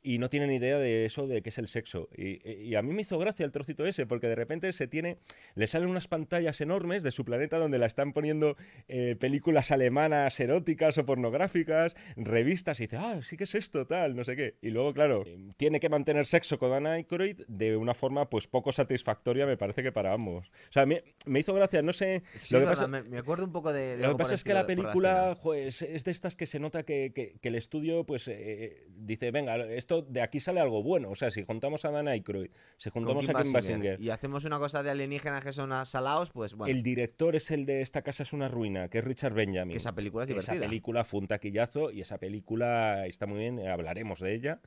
y 0.07 0.19
no 0.19 0.29
tiene 0.29 0.47
ni 0.47 0.57
idea 0.57 0.79
de 0.79 1.07
eso, 1.07 1.27
de 1.27 1.41
qué 1.43 1.49
es 1.49 1.59
el 1.59 1.67
sexo. 1.67 2.09
Y, 2.17 2.47
y 2.49 2.75
a 2.77 2.83
mí 2.83 2.93
me 2.93 3.01
hizo 3.03 3.19
gracia 3.19 3.45
el 3.45 3.51
trocito 3.51 3.87
ese, 3.87 4.05
porque 4.07 4.29
de 4.29 4.35
repente 4.35 4.71
se 4.73 4.87
tiene, 4.87 5.17
le 5.57 5.67
salen 5.67 5.89
unas 5.89 6.07
pantallas 6.09 6.61
enormes 6.61 7.03
de 7.03 7.11
su 7.11 7.25
planeta 7.25 7.57
donde 7.59 7.79
la 7.79 7.87
están 7.87 8.13
poniendo 8.13 8.57
eh, 8.87 9.17
películas 9.19 9.71
alemanas 9.73 10.39
eróticas 10.39 10.99
o 10.99 11.07
pornográficas, 11.07 11.97
revistas, 12.17 12.79
y 12.81 12.85
dice, 12.85 12.99
ah, 12.99 13.21
sí 13.23 13.37
que 13.37 13.45
es 13.45 13.55
esto, 13.55 13.87
tal, 13.87 14.15
no 14.15 14.25
sé 14.25 14.37
qué. 14.37 14.55
Y 14.61 14.69
luego, 14.71 14.93
claro, 14.93 15.25
eh, 15.27 15.39
tiene 15.57 15.81
que 15.81 15.89
mantener 15.89 16.27
sexo 16.27 16.59
con 16.59 16.87
Aykroyd 16.87 17.41
de 17.49 17.77
una 17.77 17.95
forma, 17.95 18.29
pues, 18.29 18.47
poco 18.47 18.73
satisfactoria, 18.73 19.47
me 19.47 19.57
parece 19.57 19.83
que 19.83 19.91
para 19.91 20.13
ambos. 20.13 20.49
O 20.69 20.73
sea, 20.73 20.85
me, 20.85 21.03
me 21.25 21.41
hizo 21.41 21.55
gracia, 21.55 21.81
no 21.81 21.95
sé... 21.95 22.23
Sí, 22.35 22.55
lo 22.55 22.61
que 22.61 22.67
pasa- 22.67 22.87
me, 22.87 23.03
me 23.05 23.17
acuerdo 23.19 23.45
un 23.47 23.53
poco 23.53 23.73
de. 23.73 23.97
de 23.97 24.03
lo 24.07 24.11
que 24.17 24.23
pasa 24.23 24.35
es 24.35 24.45
que 24.45 24.53
la 24.53 24.67
película 24.67 25.37
es 25.57 26.05
de 26.05 26.11
estas 26.11 26.37
que 26.37 26.47
se 26.47 26.59
nota 26.59 26.83
que, 26.83 27.13
que- 27.15 27.37
que 27.41 27.49
el 27.49 27.55
estudio 27.55 28.05
pues 28.05 28.29
eh, 28.29 28.85
dice, 28.89 29.31
venga, 29.31 29.57
esto 29.73 29.94
de 30.03 30.23
aquí 30.23 30.41
sale 30.41 30.61
algo 30.61 30.83
bueno. 30.83 31.11
O 31.11 31.15
sea, 31.15 31.31
si 31.31 31.45
juntamos 31.45 31.85
a 31.85 31.91
Dan 31.91 32.09
Aykroyd, 32.09 32.51
si 32.77 32.91
juntamos 32.91 33.27
Kim 33.27 33.37
a 33.37 33.43
Kim 33.43 33.53
Basinger, 33.53 33.79
Basinger, 33.79 34.01
Y 34.01 34.11
hacemos 34.11 34.45
una 34.45 34.59
cosa 34.59 34.83
de 34.83 34.91
alienígenas 34.91 35.43
que 35.45 35.53
son 35.53 35.73
asalaos, 35.73 36.31
pues 36.31 36.55
bueno. 36.55 36.73
el 36.73 36.83
director 36.83 37.37
es 37.37 37.51
el 37.51 37.67
de 37.67 37.81
Esta 37.83 38.03
casa 38.03 38.23
es 38.23 38.33
una 38.33 38.49
ruina, 38.49 38.89
que 38.89 38.99
es 38.99 39.05
Richard 39.05 39.35
Benjamin. 39.35 39.73
que 39.73 39.79
esa 39.79 39.95
película 39.95 40.25
es 40.25 40.29
Que 40.33 40.39
esa 40.39 40.53
divertida. 40.53 40.69
película 40.69 41.05
fue 41.05 41.21
un 41.21 41.27
taquillazo 41.29 41.91
y 41.91 42.01
esa 42.01 42.19
película 42.19 43.07
está 43.07 43.27
muy 43.27 43.39
bien, 43.39 43.67
hablaremos 43.69 44.21
de 44.21 44.35
ella. 44.35 44.61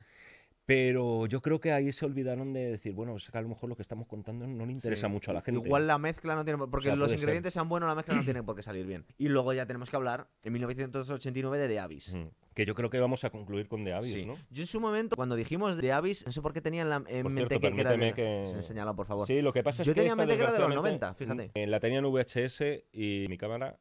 Pero 0.66 1.24
yo 1.24 1.40
creo 1.40 1.60
que 1.60 1.72
ahí 1.72 1.90
se 1.92 2.04
olvidaron 2.04 2.52
de 2.52 2.72
decir, 2.72 2.92
bueno, 2.92 3.16
es 3.16 3.30
que 3.30 3.38
a 3.38 3.40
lo 3.40 3.48
mejor 3.48 3.70
lo 3.70 3.74
que 3.76 3.80
estamos 3.80 4.06
contando 4.06 4.46
no 4.46 4.66
le 4.66 4.72
interesa 4.72 5.06
Sí. 5.06 5.12
mucho 5.14 5.30
a 5.30 5.34
la 5.34 5.40
gente. 5.40 5.62
Igual 5.64 5.86
la 5.86 5.96
mezcla 5.98 6.34
no 6.34 6.44
tiene. 6.44 6.58
Porque 6.70 6.88
sea, 6.88 6.94
los 6.96 7.06
puede 7.06 7.08
ser. 7.16 7.18
ingredientes 7.20 7.54
sean 7.54 7.70
buenos, 7.70 7.88
la 7.88 7.94
mezcla 7.94 8.14
no 8.14 8.22
tiene 8.22 8.42
por 8.42 8.54
qué 8.54 8.62
salir 8.62 8.84
bien. 8.86 9.06
Y 9.16 9.28
luego 9.28 9.54
ya 9.54 9.64
tenemos 9.64 9.88
que 9.88 9.96
hablar 9.96 10.28
en 10.42 10.52
1989 10.52 11.56
de 11.56 11.68
The 11.68 11.80
Abyss. 11.80 12.14
Mm, 12.14 12.26
Que 12.58 12.66
yo 12.66 12.74
creo 12.74 12.90
que 12.90 12.98
vamos 12.98 13.22
a 13.22 13.30
concluir 13.30 13.68
con 13.68 13.84
The 13.84 13.92
Abyss, 13.92 14.12
Sí. 14.14 14.26
¿no? 14.26 14.36
Yo 14.50 14.62
en 14.64 14.66
su 14.66 14.80
momento, 14.80 15.14
cuando 15.14 15.36
dijimos 15.36 15.78
The 15.80 15.92
Abyss, 15.92 16.26
no 16.26 16.32
sé 16.32 16.42
por 16.42 16.52
qué 16.52 16.60
tenía 16.60 16.82
en, 16.82 16.90
la, 16.90 16.96
en 17.06 17.22
Por 17.22 17.30
mente 17.30 17.56
cierto, 17.56 17.60
que, 17.76 17.80
era 17.80 17.96
de... 17.96 18.12
que- 18.14 18.46
Se 18.48 18.64
señala, 18.64 18.94
por 18.94 19.06
favor. 19.06 19.28
Sí, 19.28 19.40
lo 19.42 19.52
que 19.52 19.62
pasa 19.62 19.82
es 19.82 19.86
Yo 19.86 19.94
que 19.94 20.00
tenía 20.00 20.10
en 20.14 20.18
mente 20.18 20.34
que 20.36 20.42
era 20.42 20.50
de 20.50 20.58
los 20.58 20.66
desgraciadamente, 20.68 21.06
90, 21.06 21.14
fíjate. 21.14 21.62
eh, 21.62 21.66
la 21.68 21.78
tenía 21.78 22.00
en 22.00 22.04
VHS 22.06 22.82
y 22.92 23.26
mi 23.28 23.38
cámara 23.38 23.78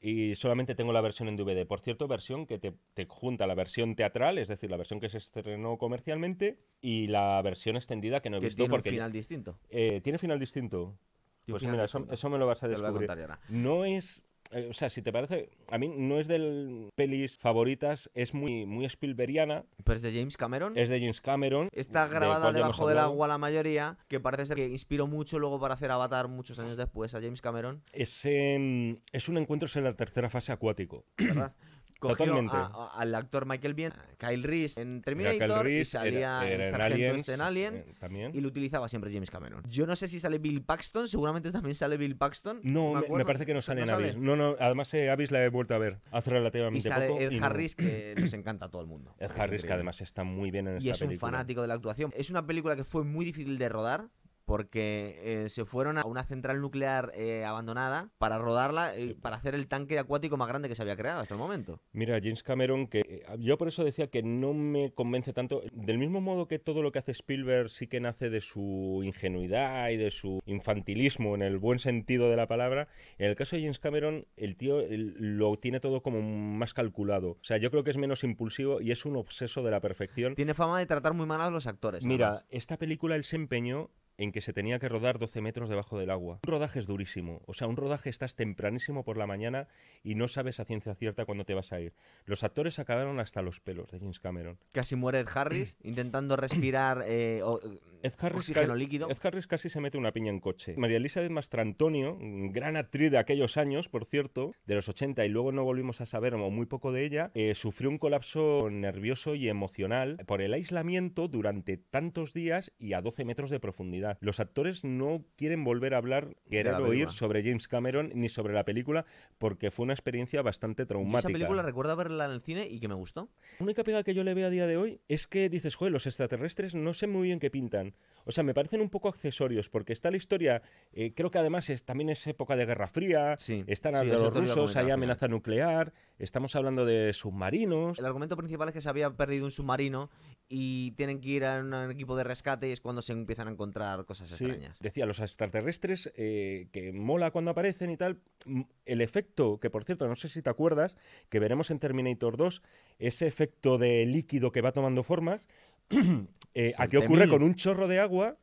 y 0.00 0.34
solamente 0.36 0.74
tengo 0.74 0.92
la 0.94 1.02
versión 1.02 1.28
en 1.28 1.36
DVD. 1.36 1.66
Por 1.66 1.80
cierto, 1.80 2.08
versión 2.08 2.46
que 2.46 2.58
te, 2.58 2.72
te 2.94 3.04
junta 3.04 3.46
la 3.46 3.54
versión 3.54 3.94
teatral, 3.94 4.38
es 4.38 4.48
decir, 4.48 4.70
la 4.70 4.78
versión 4.78 4.98
que 4.98 5.10
se 5.10 5.18
estrenó 5.18 5.76
comercialmente 5.76 6.58
y 6.80 7.08
la 7.08 7.42
versión 7.42 7.76
extendida 7.76 8.20
que 8.22 8.30
no 8.30 8.38
he 8.38 8.40
que 8.40 8.46
visto 8.46 8.56
tiene 8.62 8.70
porque 8.70 8.88
final 8.90 9.12
distinto. 9.12 9.58
eh, 9.68 10.00
tiene 10.00 10.16
final 10.18 10.40
distinto. 10.40 10.96
Tiene 11.44 11.54
Pues 11.54 11.60
final 11.60 11.74
mira, 11.74 11.84
eso, 11.84 11.98
distinto. 11.98 12.14
eso 12.14 12.30
me 12.30 12.38
lo 12.38 12.46
vas 12.46 12.62
a 12.62 12.68
Te 12.68 12.72
lo 12.72 12.78
voy 12.78 12.86
a 12.86 12.88
descubrir. 13.00 13.10
ahora. 13.10 13.40
No 13.50 13.84
es. 13.84 14.22
Eh, 14.52 14.68
o 14.70 14.74
sea, 14.74 14.90
si 14.90 15.02
te 15.02 15.12
parece. 15.12 15.50
A 15.70 15.78
mí 15.78 15.88
no 15.88 16.18
es 16.18 16.28
de 16.28 16.90
pelis 16.94 17.38
favoritas, 17.38 18.10
es 18.14 18.34
muy, 18.34 18.66
muy 18.66 18.84
Spielbergiana. 18.84 19.64
Pero 19.84 19.96
es 19.96 20.02
de 20.02 20.12
James 20.12 20.36
Cameron. 20.36 20.76
Es 20.76 20.88
de 20.88 21.00
James 21.00 21.20
Cameron. 21.20 21.68
Está 21.72 22.06
grabada 22.06 22.52
debajo 22.52 22.88
del 22.88 22.98
agua 22.98 23.28
la 23.28 23.38
mayoría, 23.38 23.98
que 24.08 24.20
parece 24.20 24.46
ser 24.46 24.56
que 24.56 24.66
inspiró 24.66 25.06
mucho 25.06 25.38
luego 25.38 25.58
para 25.58 25.74
hacer 25.74 25.90
Avatar 25.90 26.28
muchos 26.28 26.58
años 26.58 26.76
después 26.76 27.14
a 27.14 27.20
James 27.20 27.40
Cameron, 27.40 27.82
Es, 27.92 28.24
em, 28.24 28.98
es 29.12 29.28
un 29.28 29.38
encuentro 29.38 29.68
en 29.74 29.84
la 29.84 29.94
tercera 29.94 30.28
fase 30.28 30.52
acuático. 30.52 31.04
¿verdad? 31.16 31.54
Cogió 32.02 32.16
Totalmente. 32.26 32.56
a- 32.56 32.66
a- 32.66 32.88
al 32.98 33.14
actor 33.14 33.46
Michael 33.46 33.74
Biehn, 33.74 33.92
Kyle 34.18 34.42
Reese 34.42 34.80
en 34.82 35.02
Terminator 35.02 35.38
Kyle 35.38 35.50
y 35.60 35.62
Reese, 35.62 35.90
salía 35.92 36.44
era- 36.44 36.66
era 36.66 36.68
en 36.68 36.80
Aliens, 36.92 37.18
este 37.18 37.34
en 37.34 37.40
Alien 37.40 37.74
eh, 37.76 37.94
también. 38.00 38.32
y 38.34 38.40
lo 38.40 38.48
utilizaba 38.48 38.88
siempre 38.88 39.12
James 39.12 39.30
Cameron. 39.30 39.62
Yo 39.68 39.86
no 39.86 39.94
sé 39.94 40.08
si 40.08 40.18
sale 40.18 40.38
Bill 40.38 40.62
Paxton, 40.64 41.06
seguramente 41.06 41.52
también 41.52 41.76
sale 41.76 41.96
Bill 41.96 42.16
Paxton. 42.16 42.60
No, 42.64 42.94
me, 42.94 43.24
parece 43.24 43.46
que 43.46 43.52
no 43.52 43.58
¿No 43.58 43.62
sale 43.62 43.82
en 43.82 43.88
sale? 43.88 44.04
Abyss. 44.10 44.16
No, 44.16 44.34
no, 44.34 44.56
además 44.58 44.92
eh, 44.94 45.10
Abyss 45.10 45.30
la 45.30 45.44
he 45.44 45.48
vuelto 45.48 45.74
a 45.74 45.78
ver 45.78 46.00
hace 46.10 46.30
Y 46.30 46.32
relativamente 46.32 46.80
sale 46.88 47.06
poco. 47.06 47.20
Ed 47.20 47.30
y 47.30 47.38
no- 47.38 47.46
Harris, 47.46 47.76
que 47.76 48.14
nos 48.18 48.32
encanta 48.32 48.66
a 48.66 48.68
todo 48.68 48.82
el 48.82 48.88
mundo. 48.88 49.14
Ed 49.20 49.30
Harris, 49.38 49.62
que 49.62 49.72
además 49.72 50.00
está 50.00 50.24
muy 50.24 50.50
bien 50.50 50.66
en 50.66 50.74
Y 50.74 50.78
esta 50.88 50.90
es 50.90 51.02
un 51.02 51.08
película. 51.08 51.30
fanático 51.30 51.62
de 51.62 51.68
la 51.68 51.74
actuación. 51.74 52.12
Es 52.16 52.30
una 52.30 52.44
película 52.44 52.74
que 52.74 52.82
fue 52.84 53.04
muy 53.04 53.24
difícil 53.24 53.58
de 53.58 53.68
rodar 53.68 54.08
porque 54.44 55.18
eh, 55.44 55.48
se 55.48 55.64
fueron 55.64 55.98
a 55.98 56.04
una 56.04 56.24
central 56.24 56.60
nuclear 56.60 57.12
eh, 57.14 57.44
abandonada 57.44 58.10
para 58.18 58.38
rodarla, 58.38 58.96
eh, 58.96 59.16
para 59.20 59.36
hacer 59.36 59.54
el 59.54 59.66
tanque 59.68 59.98
acuático 59.98 60.36
más 60.36 60.48
grande 60.48 60.68
que 60.68 60.74
se 60.74 60.82
había 60.82 60.96
creado 60.96 61.20
hasta 61.20 61.34
el 61.34 61.40
momento. 61.40 61.80
Mira, 61.92 62.18
James 62.22 62.42
Cameron, 62.42 62.86
que 62.86 63.24
yo 63.38 63.58
por 63.58 63.68
eso 63.68 63.84
decía 63.84 64.08
que 64.08 64.22
no 64.22 64.54
me 64.54 64.92
convence 64.92 65.32
tanto. 65.32 65.62
Del 65.72 65.98
mismo 65.98 66.20
modo 66.20 66.48
que 66.48 66.58
todo 66.58 66.82
lo 66.82 66.92
que 66.92 66.98
hace 66.98 67.12
Spielberg 67.12 67.70
sí 67.70 67.86
que 67.86 68.00
nace 68.00 68.30
de 68.30 68.40
su 68.40 69.00
ingenuidad 69.04 69.90
y 69.90 69.96
de 69.96 70.10
su 70.10 70.40
infantilismo 70.46 71.34
en 71.34 71.42
el 71.42 71.58
buen 71.58 71.78
sentido 71.78 72.30
de 72.30 72.36
la 72.36 72.46
palabra, 72.46 72.88
en 73.18 73.28
el 73.30 73.36
caso 73.36 73.56
de 73.56 73.62
James 73.62 73.78
Cameron, 73.78 74.26
el 74.36 74.56
tío 74.56 74.80
el- 74.80 75.14
lo 75.38 75.56
tiene 75.56 75.80
todo 75.80 76.02
como 76.02 76.22
más 76.22 76.74
calculado. 76.74 77.30
O 77.32 77.44
sea, 77.44 77.58
yo 77.58 77.70
creo 77.70 77.84
que 77.84 77.90
es 77.90 77.96
menos 77.96 78.24
impulsivo 78.24 78.80
y 78.80 78.90
es 78.90 79.04
un 79.04 79.16
obseso 79.16 79.62
de 79.62 79.70
la 79.70 79.80
perfección. 79.80 80.34
Tiene 80.34 80.54
fama 80.54 80.78
de 80.78 80.86
tratar 80.86 81.14
muy 81.14 81.26
mal 81.26 81.40
a 81.40 81.50
los 81.50 81.66
actores. 81.66 82.04
Mira, 82.04 82.26
además. 82.28 82.46
esta 82.50 82.76
película 82.76 83.16
él 83.16 83.24
se 83.24 83.36
empeñó 83.36 83.90
en 84.18 84.32
que 84.32 84.40
se 84.40 84.52
tenía 84.52 84.78
que 84.78 84.88
rodar 84.88 85.18
12 85.18 85.40
metros 85.40 85.68
debajo 85.68 85.98
del 85.98 86.10
agua. 86.10 86.40
Un 86.46 86.50
rodaje 86.52 86.78
es 86.78 86.86
durísimo. 86.86 87.40
O 87.46 87.54
sea, 87.54 87.66
un 87.66 87.76
rodaje 87.76 88.10
estás 88.10 88.34
tempranísimo 88.36 89.04
por 89.04 89.16
la 89.16 89.26
mañana 89.26 89.68
y 90.02 90.14
no 90.14 90.28
sabes 90.28 90.60
a 90.60 90.64
ciencia 90.64 90.94
cierta 90.94 91.24
cuándo 91.24 91.44
te 91.44 91.54
vas 91.54 91.72
a 91.72 91.80
ir. 91.80 91.92
Los 92.24 92.44
actores 92.44 92.78
acabaron 92.78 93.20
hasta 93.20 93.42
los 93.42 93.60
pelos 93.60 93.90
de 93.90 93.98
James 93.98 94.20
Cameron. 94.20 94.58
casi 94.72 94.96
muere 94.96 95.20
Ed 95.20 95.28
Harris 95.34 95.76
intentando 95.82 96.36
respirar 96.36 97.04
eh, 97.06 97.40
o- 97.42 97.60
Ed 98.02 98.12
Harris, 98.18 98.38
oxígeno 98.38 98.74
líquido. 98.74 99.08
Ed 99.10 99.16
Harris 99.22 99.46
casi 99.46 99.68
se 99.68 99.80
mete 99.80 99.96
una 99.96 100.12
piña 100.12 100.30
en 100.30 100.40
coche. 100.40 100.74
María 100.76 100.96
Elizabeth 100.96 101.30
Mastrantonio, 101.30 102.18
gran 102.20 102.76
actriz 102.76 103.10
de 103.12 103.18
aquellos 103.18 103.56
años, 103.56 103.88
por 103.88 104.04
cierto, 104.04 104.52
de 104.66 104.74
los 104.74 104.88
80, 104.88 105.24
y 105.24 105.28
luego 105.28 105.52
no 105.52 105.62
volvimos 105.64 106.00
a 106.00 106.06
saber 106.06 106.34
o 106.34 106.50
muy 106.50 106.66
poco 106.66 106.90
de 106.92 107.04
ella, 107.04 107.30
eh, 107.34 107.54
sufrió 107.54 107.88
un 107.90 107.98
colapso 107.98 108.68
nervioso 108.70 109.34
y 109.36 109.48
emocional 109.48 110.16
por 110.26 110.42
el 110.42 110.52
aislamiento 110.54 111.28
durante 111.28 111.76
tantos 111.76 112.32
días 112.32 112.72
y 112.78 112.94
a 112.94 113.00
12 113.00 113.24
metros 113.24 113.50
de 113.50 113.60
profundidad. 113.60 114.01
Los 114.20 114.40
actores 114.40 114.84
no 114.84 115.24
quieren 115.36 115.64
volver 115.64 115.94
a 115.94 115.98
hablar, 115.98 116.36
querer 116.48 116.74
oír 116.74 117.10
sobre 117.10 117.42
James 117.42 117.68
Cameron 117.68 118.10
ni 118.14 118.28
sobre 118.28 118.54
la 118.54 118.64
película 118.64 119.04
porque 119.38 119.70
fue 119.70 119.84
una 119.84 119.92
experiencia 119.92 120.42
bastante 120.42 120.86
traumática. 120.86 121.28
esa 121.28 121.38
película 121.38 121.62
recuerdo 121.62 121.96
verla 121.96 122.24
en 122.26 122.32
el 122.32 122.42
cine 122.42 122.66
y 122.68 122.80
que 122.80 122.88
me 122.88 122.94
gustó. 122.94 123.28
La 123.58 123.64
única 123.64 123.84
pega 123.84 124.02
que 124.02 124.14
yo 124.14 124.24
le 124.24 124.34
veo 124.34 124.46
a 124.46 124.50
día 124.50 124.66
de 124.66 124.76
hoy 124.76 125.00
es 125.08 125.26
que 125.26 125.48
dices, 125.48 125.74
joder, 125.74 125.92
los 125.92 126.06
extraterrestres 126.06 126.74
no 126.74 126.94
sé 126.94 127.06
muy 127.06 127.28
bien 127.28 127.38
qué 127.38 127.50
pintan. 127.50 127.94
O 128.24 128.32
sea, 128.32 128.44
me 128.44 128.54
parecen 128.54 128.80
un 128.80 128.88
poco 128.88 129.08
accesorios, 129.08 129.68
porque 129.68 129.92
está 129.92 130.10
la 130.10 130.16
historia, 130.16 130.62
eh, 130.92 131.12
creo 131.14 131.30
que 131.30 131.38
además 131.38 131.70
es, 131.70 131.84
también 131.84 132.10
es 132.10 132.26
época 132.26 132.56
de 132.56 132.66
Guerra 132.66 132.86
Fría, 132.86 133.36
Sí, 133.38 133.64
están 133.66 133.94
hablando 133.94 134.30
los 134.30 134.34
rusos, 134.34 134.76
hay 134.76 134.90
amenaza 134.90 135.28
nuclear, 135.28 135.92
estamos 136.18 136.54
hablando 136.56 136.86
de 136.86 137.12
submarinos. 137.12 137.98
El 137.98 138.06
argumento 138.06 138.36
principal 138.36 138.68
es 138.68 138.74
que 138.74 138.80
se 138.80 138.88
había 138.88 139.10
perdido 139.10 139.44
un 139.44 139.50
submarino 139.50 140.10
y 140.54 140.90
tienen 140.92 141.18
que 141.18 141.30
ir 141.30 141.44
a 141.46 141.60
un 141.60 141.90
equipo 141.90 142.14
de 142.14 142.24
rescate 142.24 142.68
y 142.68 142.72
es 142.72 142.80
cuando 142.82 143.00
se 143.00 143.14
empiezan 143.14 143.48
a 143.48 143.50
encontrar 143.52 144.04
cosas 144.04 144.28
Sí, 144.28 144.44
extrañas. 144.44 144.76
decía, 144.80 145.06
los 145.06 145.18
extraterrestres, 145.18 146.12
eh, 146.14 146.68
que 146.72 146.92
mola 146.92 147.30
cuando 147.30 147.50
aparecen 147.52 147.90
y 147.90 147.96
tal. 147.96 148.18
Mm, 148.44 148.60
El 148.84 149.00
efecto, 149.00 149.58
que 149.60 149.70
por 149.70 149.84
cierto, 149.84 150.06
no 150.06 150.14
sé 150.14 150.28
si 150.28 150.42
te 150.42 150.50
acuerdas, 150.50 150.98
que 151.30 151.38
veremos 151.38 151.70
en 151.70 151.78
Terminator 151.78 152.36
2, 152.36 152.62
ese 152.98 153.26
efecto 153.26 153.78
de 153.78 154.04
líquido 154.04 154.52
que 154.52 154.60
va 154.60 154.72
tomando 154.72 155.02
formas, 155.02 155.48
eh, 156.54 156.74
aquí 156.76 156.98
ocurre 156.98 157.24
T-1000. 157.24 157.30
con 157.30 157.42
un 157.42 157.54
chorro 157.54 157.88
de 157.88 157.98
agua 157.98 158.36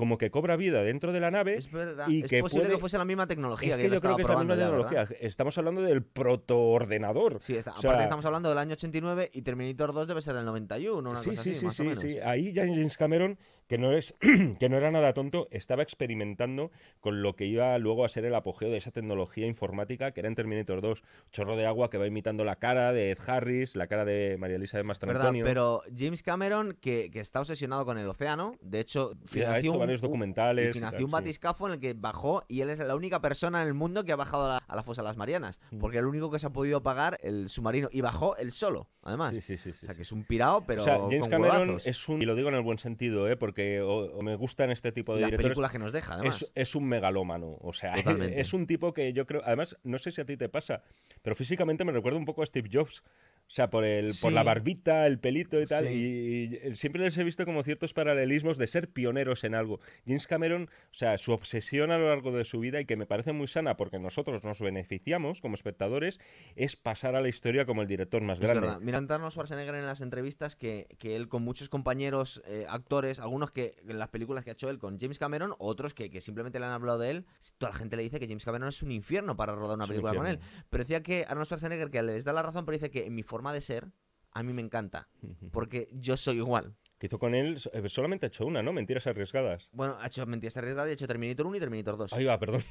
como 0.00 0.16
que 0.16 0.30
cobra 0.30 0.56
vida 0.56 0.82
dentro 0.82 1.12
de 1.12 1.20
la 1.20 1.30
nave. 1.30 1.56
Es 1.56 1.70
verdad. 1.70 2.08
y 2.08 2.22
es 2.22 2.30
que 2.30 2.40
posible 2.40 2.64
puede- 2.64 2.74
que 2.76 2.80
fuese 2.80 2.96
la 2.96 3.04
misma 3.04 3.26
tecnología. 3.26 3.72
Es 3.72 3.76
que, 3.76 3.82
que 3.82 3.90
yo 3.94 4.00
creo 4.00 4.16
que 4.16 4.22
es 4.22 4.28
la 4.28 4.38
misma 4.38 4.56
tecnología. 4.56 5.06
Estamos 5.20 5.58
hablando 5.58 5.82
del 5.82 6.02
protoordenador. 6.02 7.38
Sí, 7.42 7.54
está- 7.56 7.72
O 7.74 7.78
sea, 7.78 7.90
aparte 7.90 8.04
estamos 8.04 8.24
hablando 8.24 8.48
del 8.48 8.58
año 8.58 8.72
89 8.72 9.30
y 9.32 9.42
Terminator 9.42 9.92
2 9.92 10.08
debe 10.08 10.22
ser 10.22 10.34
del 10.34 10.46
91, 10.46 11.10
una 11.10 11.18
sí, 11.20 11.30
cosa 11.30 11.42
sí, 11.42 11.50
así, 11.50 11.60
sí, 11.60 11.66
más 11.66 11.74
sí, 11.76 11.82
o 11.82 11.84
menos. 11.84 12.00
sí. 12.00 12.18
Ahí 12.24 12.52
James 12.54 12.96
Cameron, 12.96 13.38
que 13.70 13.78
no, 13.78 13.92
es, 13.92 14.16
que 14.58 14.68
no 14.68 14.76
era 14.78 14.90
nada 14.90 15.12
tonto, 15.12 15.46
estaba 15.52 15.84
experimentando 15.84 16.72
con 16.98 17.22
lo 17.22 17.36
que 17.36 17.46
iba 17.46 17.78
luego 17.78 18.04
a 18.04 18.08
ser 18.08 18.24
el 18.24 18.34
apogeo 18.34 18.68
de 18.68 18.78
esa 18.78 18.90
tecnología 18.90 19.46
informática 19.46 20.10
que 20.10 20.18
era 20.18 20.28
en 20.28 20.34
Terminator 20.34 20.80
2. 20.80 21.04
Chorro 21.30 21.54
de 21.54 21.66
agua 21.66 21.88
que 21.88 21.96
va 21.96 22.08
imitando 22.08 22.44
la 22.44 22.56
cara 22.56 22.92
de 22.92 23.12
Ed 23.12 23.18
Harris, 23.24 23.76
la 23.76 23.86
cara 23.86 24.04
de 24.04 24.36
María 24.40 24.56
Elizabeth 24.56 24.82
¿Verdad? 24.84 24.88
Mastrantonio. 24.88 25.44
Pero 25.44 25.82
James 25.96 26.24
Cameron, 26.24 26.76
que, 26.80 27.12
que 27.12 27.20
está 27.20 27.38
obsesionado 27.38 27.84
con 27.84 27.96
el 27.96 28.08
océano, 28.08 28.56
de 28.60 28.80
hecho, 28.80 29.12
ha 29.12 29.28
financió 29.28 29.58
hecho 29.60 29.72
un- 29.74 29.78
varios 29.78 30.00
documentales. 30.00 30.72
financió 30.72 30.96
tal, 30.98 31.04
un 31.04 31.10
sí. 31.10 31.12
batiscafo 31.12 31.68
en 31.68 31.74
el 31.74 31.78
que 31.78 31.94
bajó 31.94 32.42
y 32.48 32.62
él 32.62 32.70
es 32.70 32.80
la 32.80 32.96
única 32.96 33.20
persona 33.20 33.62
en 33.62 33.68
el 33.68 33.74
mundo 33.74 34.02
que 34.04 34.10
ha 34.10 34.16
bajado 34.16 34.46
a 34.46 34.48
la, 34.48 34.56
a 34.66 34.74
la 34.74 34.82
fosa 34.82 35.02
de 35.02 35.06
las 35.06 35.16
Marianas. 35.16 35.60
Mm. 35.70 35.78
Porque 35.78 35.98
el 35.98 36.06
único 36.06 36.28
que 36.32 36.40
se 36.40 36.48
ha 36.48 36.50
podido 36.50 36.82
pagar 36.82 37.18
el 37.22 37.48
submarino. 37.48 37.88
Y 37.92 38.00
bajó 38.00 38.36
él 38.36 38.50
solo, 38.50 38.88
además. 39.02 39.32
Sí, 39.32 39.40
sí, 39.40 39.56
sí, 39.56 39.72
sí, 39.72 39.84
o 39.84 39.86
sea, 39.86 39.90
sí. 39.90 39.96
que 39.98 40.02
es 40.02 40.10
un 40.10 40.24
pirado, 40.24 40.64
pero 40.66 40.82
o 40.82 40.84
sea, 40.84 40.98
James 40.98 41.20
con 41.20 41.30
Cameron 41.30 41.68
huevazos. 41.68 41.86
es 41.86 42.08
un, 42.08 42.20
y 42.20 42.24
lo 42.24 42.34
digo 42.34 42.48
en 42.48 42.56
el 42.56 42.62
buen 42.62 42.78
sentido, 42.78 43.28
¿eh? 43.28 43.36
porque 43.36 43.59
o- 43.82 44.16
o 44.18 44.22
me 44.22 44.34
gustan 44.36 44.70
este 44.70 44.92
tipo 44.92 45.14
de 45.14 45.20
las 45.22 45.28
directores, 45.28 45.48
películas 45.50 45.72
que 45.72 45.78
nos 45.78 45.92
deja, 45.92 46.14
además. 46.14 46.42
es, 46.42 46.52
es 46.54 46.74
un 46.74 46.84
megalómano. 46.88 47.56
O 47.60 47.72
sea, 47.72 47.94
Totalmente. 47.94 48.40
es 48.40 48.52
un 48.52 48.66
tipo 48.66 48.92
que 48.92 49.12
yo 49.12 49.26
creo. 49.26 49.42
Además, 49.44 49.76
no 49.84 49.98
sé 49.98 50.10
si 50.10 50.20
a 50.20 50.24
ti 50.24 50.36
te 50.36 50.48
pasa, 50.48 50.82
pero 51.22 51.34
físicamente 51.36 51.84
me 51.84 51.92
recuerda 51.92 52.18
un 52.18 52.24
poco 52.24 52.42
a 52.42 52.46
Steve 52.46 52.68
Jobs. 52.72 53.02
O 53.50 53.52
sea, 53.52 53.68
por, 53.68 53.82
el, 53.82 54.12
por 54.22 54.32
la 54.32 54.44
barbita, 54.44 55.08
el 55.08 55.18
pelito 55.18 55.60
y 55.60 55.66
tal. 55.66 55.88
Sí. 55.88 55.92
Y, 55.92 56.68
y 56.68 56.76
siempre 56.76 57.02
les 57.02 57.18
he 57.18 57.24
visto 57.24 57.44
como 57.44 57.64
ciertos 57.64 57.92
paralelismos 57.92 58.58
de 58.58 58.68
ser 58.68 58.92
pioneros 58.92 59.42
en 59.42 59.56
algo. 59.56 59.80
James 60.06 60.28
Cameron, 60.28 60.68
o 60.70 60.94
sea, 60.94 61.18
su 61.18 61.32
obsesión 61.32 61.90
a 61.90 61.98
lo 61.98 62.10
largo 62.10 62.30
de 62.30 62.44
su 62.44 62.60
vida 62.60 62.80
y 62.80 62.84
que 62.84 62.94
me 62.94 63.06
parece 63.06 63.32
muy 63.32 63.48
sana 63.48 63.76
porque 63.76 63.98
nosotros 63.98 64.44
nos 64.44 64.60
beneficiamos 64.60 65.40
como 65.40 65.56
espectadores, 65.56 66.20
es 66.54 66.76
pasar 66.76 67.16
a 67.16 67.20
la 67.20 67.26
historia 67.26 67.66
como 67.66 67.82
el 67.82 67.88
director 67.88 68.22
más 68.22 68.38
Es 68.38 68.42
grande. 68.44 68.60
verdad. 68.60 68.80
Mira, 68.80 68.98
Arnold 68.98 69.32
Schwarzenegger 69.32 69.74
en 69.74 69.86
las 69.86 70.00
entrevistas 70.00 70.54
que, 70.54 70.86
que 71.00 71.16
él 71.16 71.26
con 71.28 71.42
muchos 71.42 71.68
compañeros 71.68 72.40
eh, 72.46 72.66
actores, 72.68 73.18
algunos 73.18 73.50
que 73.50 73.74
en 73.84 73.98
las 73.98 74.10
películas 74.10 74.44
que 74.44 74.50
ha 74.50 74.52
hecho 74.52 74.70
él 74.70 74.78
con 74.78 75.00
James 75.00 75.18
Cameron, 75.18 75.54
otros 75.58 75.92
que, 75.92 76.08
que 76.08 76.20
simplemente 76.20 76.60
le 76.60 76.66
han 76.66 76.72
hablado 76.72 77.00
de 77.00 77.10
él, 77.10 77.26
toda 77.58 77.72
la 77.72 77.78
gente 77.78 77.96
le 77.96 78.04
dice 78.04 78.20
que 78.20 78.28
James 78.28 78.44
Cameron 78.44 78.68
es 78.68 78.80
un 78.84 78.92
infierno 78.92 79.36
para 79.36 79.56
rodar 79.56 79.74
una 79.74 79.86
Es 79.86 79.90
un 79.90 79.94
película 79.96 80.14
con 80.14 80.28
él. 80.28 80.38
Pero 80.68 80.84
decía 80.84 81.02
que 81.02 81.24
Arnold 81.26 81.46
Schwarzenegger, 81.46 81.90
que 81.90 82.00
les 82.02 82.22
da 82.22 82.32
la 82.32 82.42
razón, 82.42 82.64
pero 82.64 82.76
dice 82.78 82.92
que 82.92 83.06
en 83.06 83.14
mi 83.16 83.24
forma 83.24 83.39
de 83.52 83.60
ser, 83.60 83.88
a 84.32 84.42
mí 84.42 84.52
me 84.52 84.62
encanta, 84.62 85.08
porque 85.52 85.88
yo 85.92 86.16
soy 86.16 86.36
igual. 86.36 86.74
Que 86.98 87.06
hizo 87.06 87.18
con 87.18 87.34
él, 87.34 87.58
eh, 87.72 87.88
solamente 87.88 88.26
ha 88.26 88.28
hecho 88.28 88.44
una, 88.44 88.62
¿no? 88.62 88.74
Mentiras 88.74 89.06
arriesgadas. 89.06 89.70
Bueno, 89.72 89.96
ha 90.00 90.06
hecho 90.06 90.26
Mentiras 90.26 90.58
Arriesgadas 90.58 90.88
y 90.88 90.90
ha 90.90 90.94
hecho 90.94 91.08
Terminator 91.08 91.46
1 91.46 91.56
y 91.56 91.60
Terminator 91.60 91.96
2. 91.96 92.12
Ahí 92.12 92.24
va, 92.26 92.38
perdón. 92.38 92.62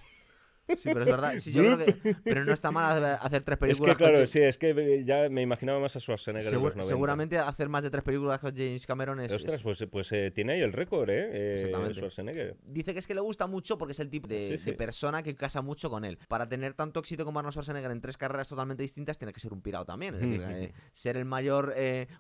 Sí, 0.76 0.90
pero 0.94 1.02
es 1.02 1.06
verdad. 1.08 1.34
Sí, 1.40 1.52
yo 1.52 1.64
creo 1.64 1.78
que, 1.78 2.16
pero 2.24 2.46
no 2.46 2.54
está 2.54 2.72
mal 2.72 3.04
hacer 3.04 3.44
tres 3.44 3.56
Es 3.56 3.60
películas 3.60 3.98
que 3.98 4.04
con 4.04 4.12
claro, 4.12 4.16
James- 4.18 4.30
sí, 4.30 4.40
es 4.40 4.58
que 4.58 5.04
ya 5.06 5.30
me 5.30 5.41
imaginaba 5.41 5.80
más 5.80 5.96
a 5.96 6.00
Schwarzenegger 6.00 6.54
en 6.54 6.60
Segur- 6.60 6.64
los 6.66 6.76
90. 6.76 6.88
seguramente 6.88 7.38
hacer 7.40 7.70
más 7.70 7.84
de 7.84 7.90
tres 7.90 8.04
películas 8.04 8.40
con 8.40 8.56
James 8.56 8.86
Cameron 8.86 9.20
es, 9.20 9.32
Ostras, 9.32 9.56
es- 9.56 9.62
pues, 9.62 9.86
pues 9.91 10.12
eh, 10.12 10.32
tiene 10.32 10.54
ahí 10.54 10.62
el 10.62 10.74
récord, 10.74 11.10
¿eh? 11.10 11.30
eh 11.32 11.54
Exactamente. 11.56 11.94
Schwarzenegger. 11.96 12.58
Dice 12.64 12.94
que 12.94 13.00
es 13.00 13.08
que 13.08 13.16
le 13.16 13.22
gusta 13.22 13.48
mucho 13.48 13.78
porque 13.78 13.91
es 13.94 14.00
el 14.00 14.10
tipo 14.10 14.28
de, 14.28 14.48
Sí, 14.52 14.58
sí. 14.58 14.66
de 14.72 14.74
persona 14.78 15.24
que 15.24 15.36
casa 15.36 15.62
mucho 15.62 15.90
con 15.90 16.06
él. 16.06 16.18
Para 16.28 16.48
tener 16.48 16.74
tanto 16.74 17.00
éxito 17.00 17.26
como 17.26 17.40
Arnold 17.40 17.54
Schwarzenegger 17.54 17.91
en 17.91 18.02
tres 18.02 18.18
carreras 18.18 18.48
totalmente 18.48 18.84
distintas, 18.84 19.18
tiene 19.18 19.34
que 19.34 19.40
ser 19.40 19.54
un 19.54 19.62
pirado 19.62 19.86
también. 19.86 20.16
Es 20.16 20.22
decir, 20.22 20.41
eh, 20.48 20.74
ser 20.94 21.18
el 21.18 21.26
mayor 21.26 21.74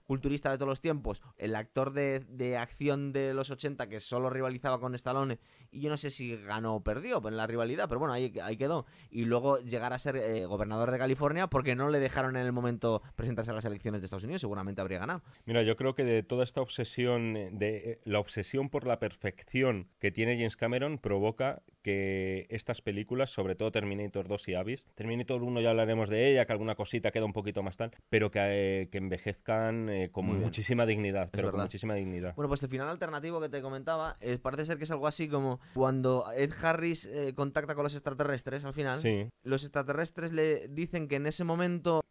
culturista 0.05 0.51
de 0.51 0.57
todos 0.57 0.69
los 0.69 0.81
tiempos, 0.81 1.21
el 1.37 1.55
actor 1.55 1.93
de, 1.93 2.21
de 2.29 2.57
acción 2.57 3.11
de 3.13 3.33
los 3.33 3.49
80 3.49 3.87
que 3.89 3.99
solo 3.99 4.29
rivalizaba 4.29 4.79
con 4.79 4.95
Stallone, 4.95 5.39
y 5.71 5.81
yo 5.81 5.89
no 5.89 5.97
sé 5.97 6.09
si 6.09 6.35
ganó 6.37 6.75
o 6.77 6.83
perdió 6.83 7.21
en 7.27 7.37
la 7.37 7.45
rivalidad, 7.47 7.87
pero 7.87 7.99
bueno, 7.99 8.13
ahí, 8.13 8.33
ahí 8.41 8.57
quedó. 8.57 8.85
Y 9.09 9.25
luego 9.25 9.59
llegar 9.59 9.93
a 9.93 9.99
ser 9.99 10.15
eh, 10.15 10.45
gobernador 10.45 10.91
de 10.91 10.97
California 10.97 11.47
porque 11.47 11.75
no 11.75 11.89
le 11.89 11.99
dejaron 11.99 12.35
en 12.35 12.45
el 12.45 12.51
momento 12.51 13.01
presentarse 13.15 13.51
a 13.51 13.53
las 13.53 13.65
elecciones 13.65 14.01
de 14.01 14.05
Estados 14.05 14.23
Unidos, 14.23 14.41
seguramente 14.41 14.81
habría 14.81 14.99
ganado. 14.99 15.21
Mira, 15.45 15.63
yo 15.63 15.75
creo 15.75 15.95
que 15.95 16.03
de 16.03 16.23
toda 16.23 16.43
esta 16.43 16.61
obsesión, 16.61 17.35
eh, 17.35 17.49
de 17.51 17.77
eh, 17.77 18.01
la 18.03 18.19
obsesión 18.19 18.69
por 18.69 18.85
la 18.85 18.99
perfección 18.99 19.89
que 19.99 20.11
tiene 20.11 20.35
James 20.35 20.57
Cameron 20.57 20.97
provoca 20.97 21.61
que 21.81 22.47
estas 22.49 22.81
películas, 22.81 23.29
sobre 23.29 23.55
todo 23.55 23.71
Terminator 23.71 24.27
2 24.27 24.47
y 24.49 24.55
Abyss, 24.55 24.85
Terminator 24.95 25.41
1 25.41 25.61
ya 25.61 25.69
hablaremos 25.69 26.09
de 26.09 26.31
ella, 26.31 26.45
que 26.45 26.51
alguna 26.51 26.75
cosita 26.75 27.11
queda 27.11 27.25
un 27.25 27.33
poquito 27.33 27.63
más 27.63 27.77
tal, 27.77 27.91
pero 28.09 28.31
que, 28.31 28.39
eh, 28.41 28.89
que 28.89 28.97
envejezcan 28.97 29.89
eh, 29.89 30.09
con 30.11 30.25
muchísima 30.25 30.85
dignidad, 30.85 31.29
pero 31.31 31.51
con 31.51 31.61
muchísima 31.61 31.95
dignidad. 31.95 32.35
Bueno, 32.35 32.49
pues 32.49 32.61
el 32.63 32.69
final 32.69 32.87
alternativo 32.89 33.39
que 33.41 33.49
te 33.49 33.61
comentaba, 33.61 34.17
eh, 34.19 34.37
parece 34.37 34.65
ser 34.65 34.77
que 34.77 34.83
es 34.83 34.91
algo 34.91 35.07
así 35.07 35.29
como 35.29 35.59
cuando 35.73 36.25
Ed 36.35 36.53
Harris 36.61 37.09
contacta 37.35 37.75
con 37.75 37.83
los 37.83 37.95
extraterrestres 38.19 38.65
al 38.65 38.73
final, 38.73 38.99
Sí, 38.99 39.29
los 39.43 39.63
extraterrestres 39.63 40.31
le 40.31 40.67
dicen 40.67 41.07
que 41.07 41.15
en 41.15 41.25
ese 41.25 41.43
momento 41.43 42.01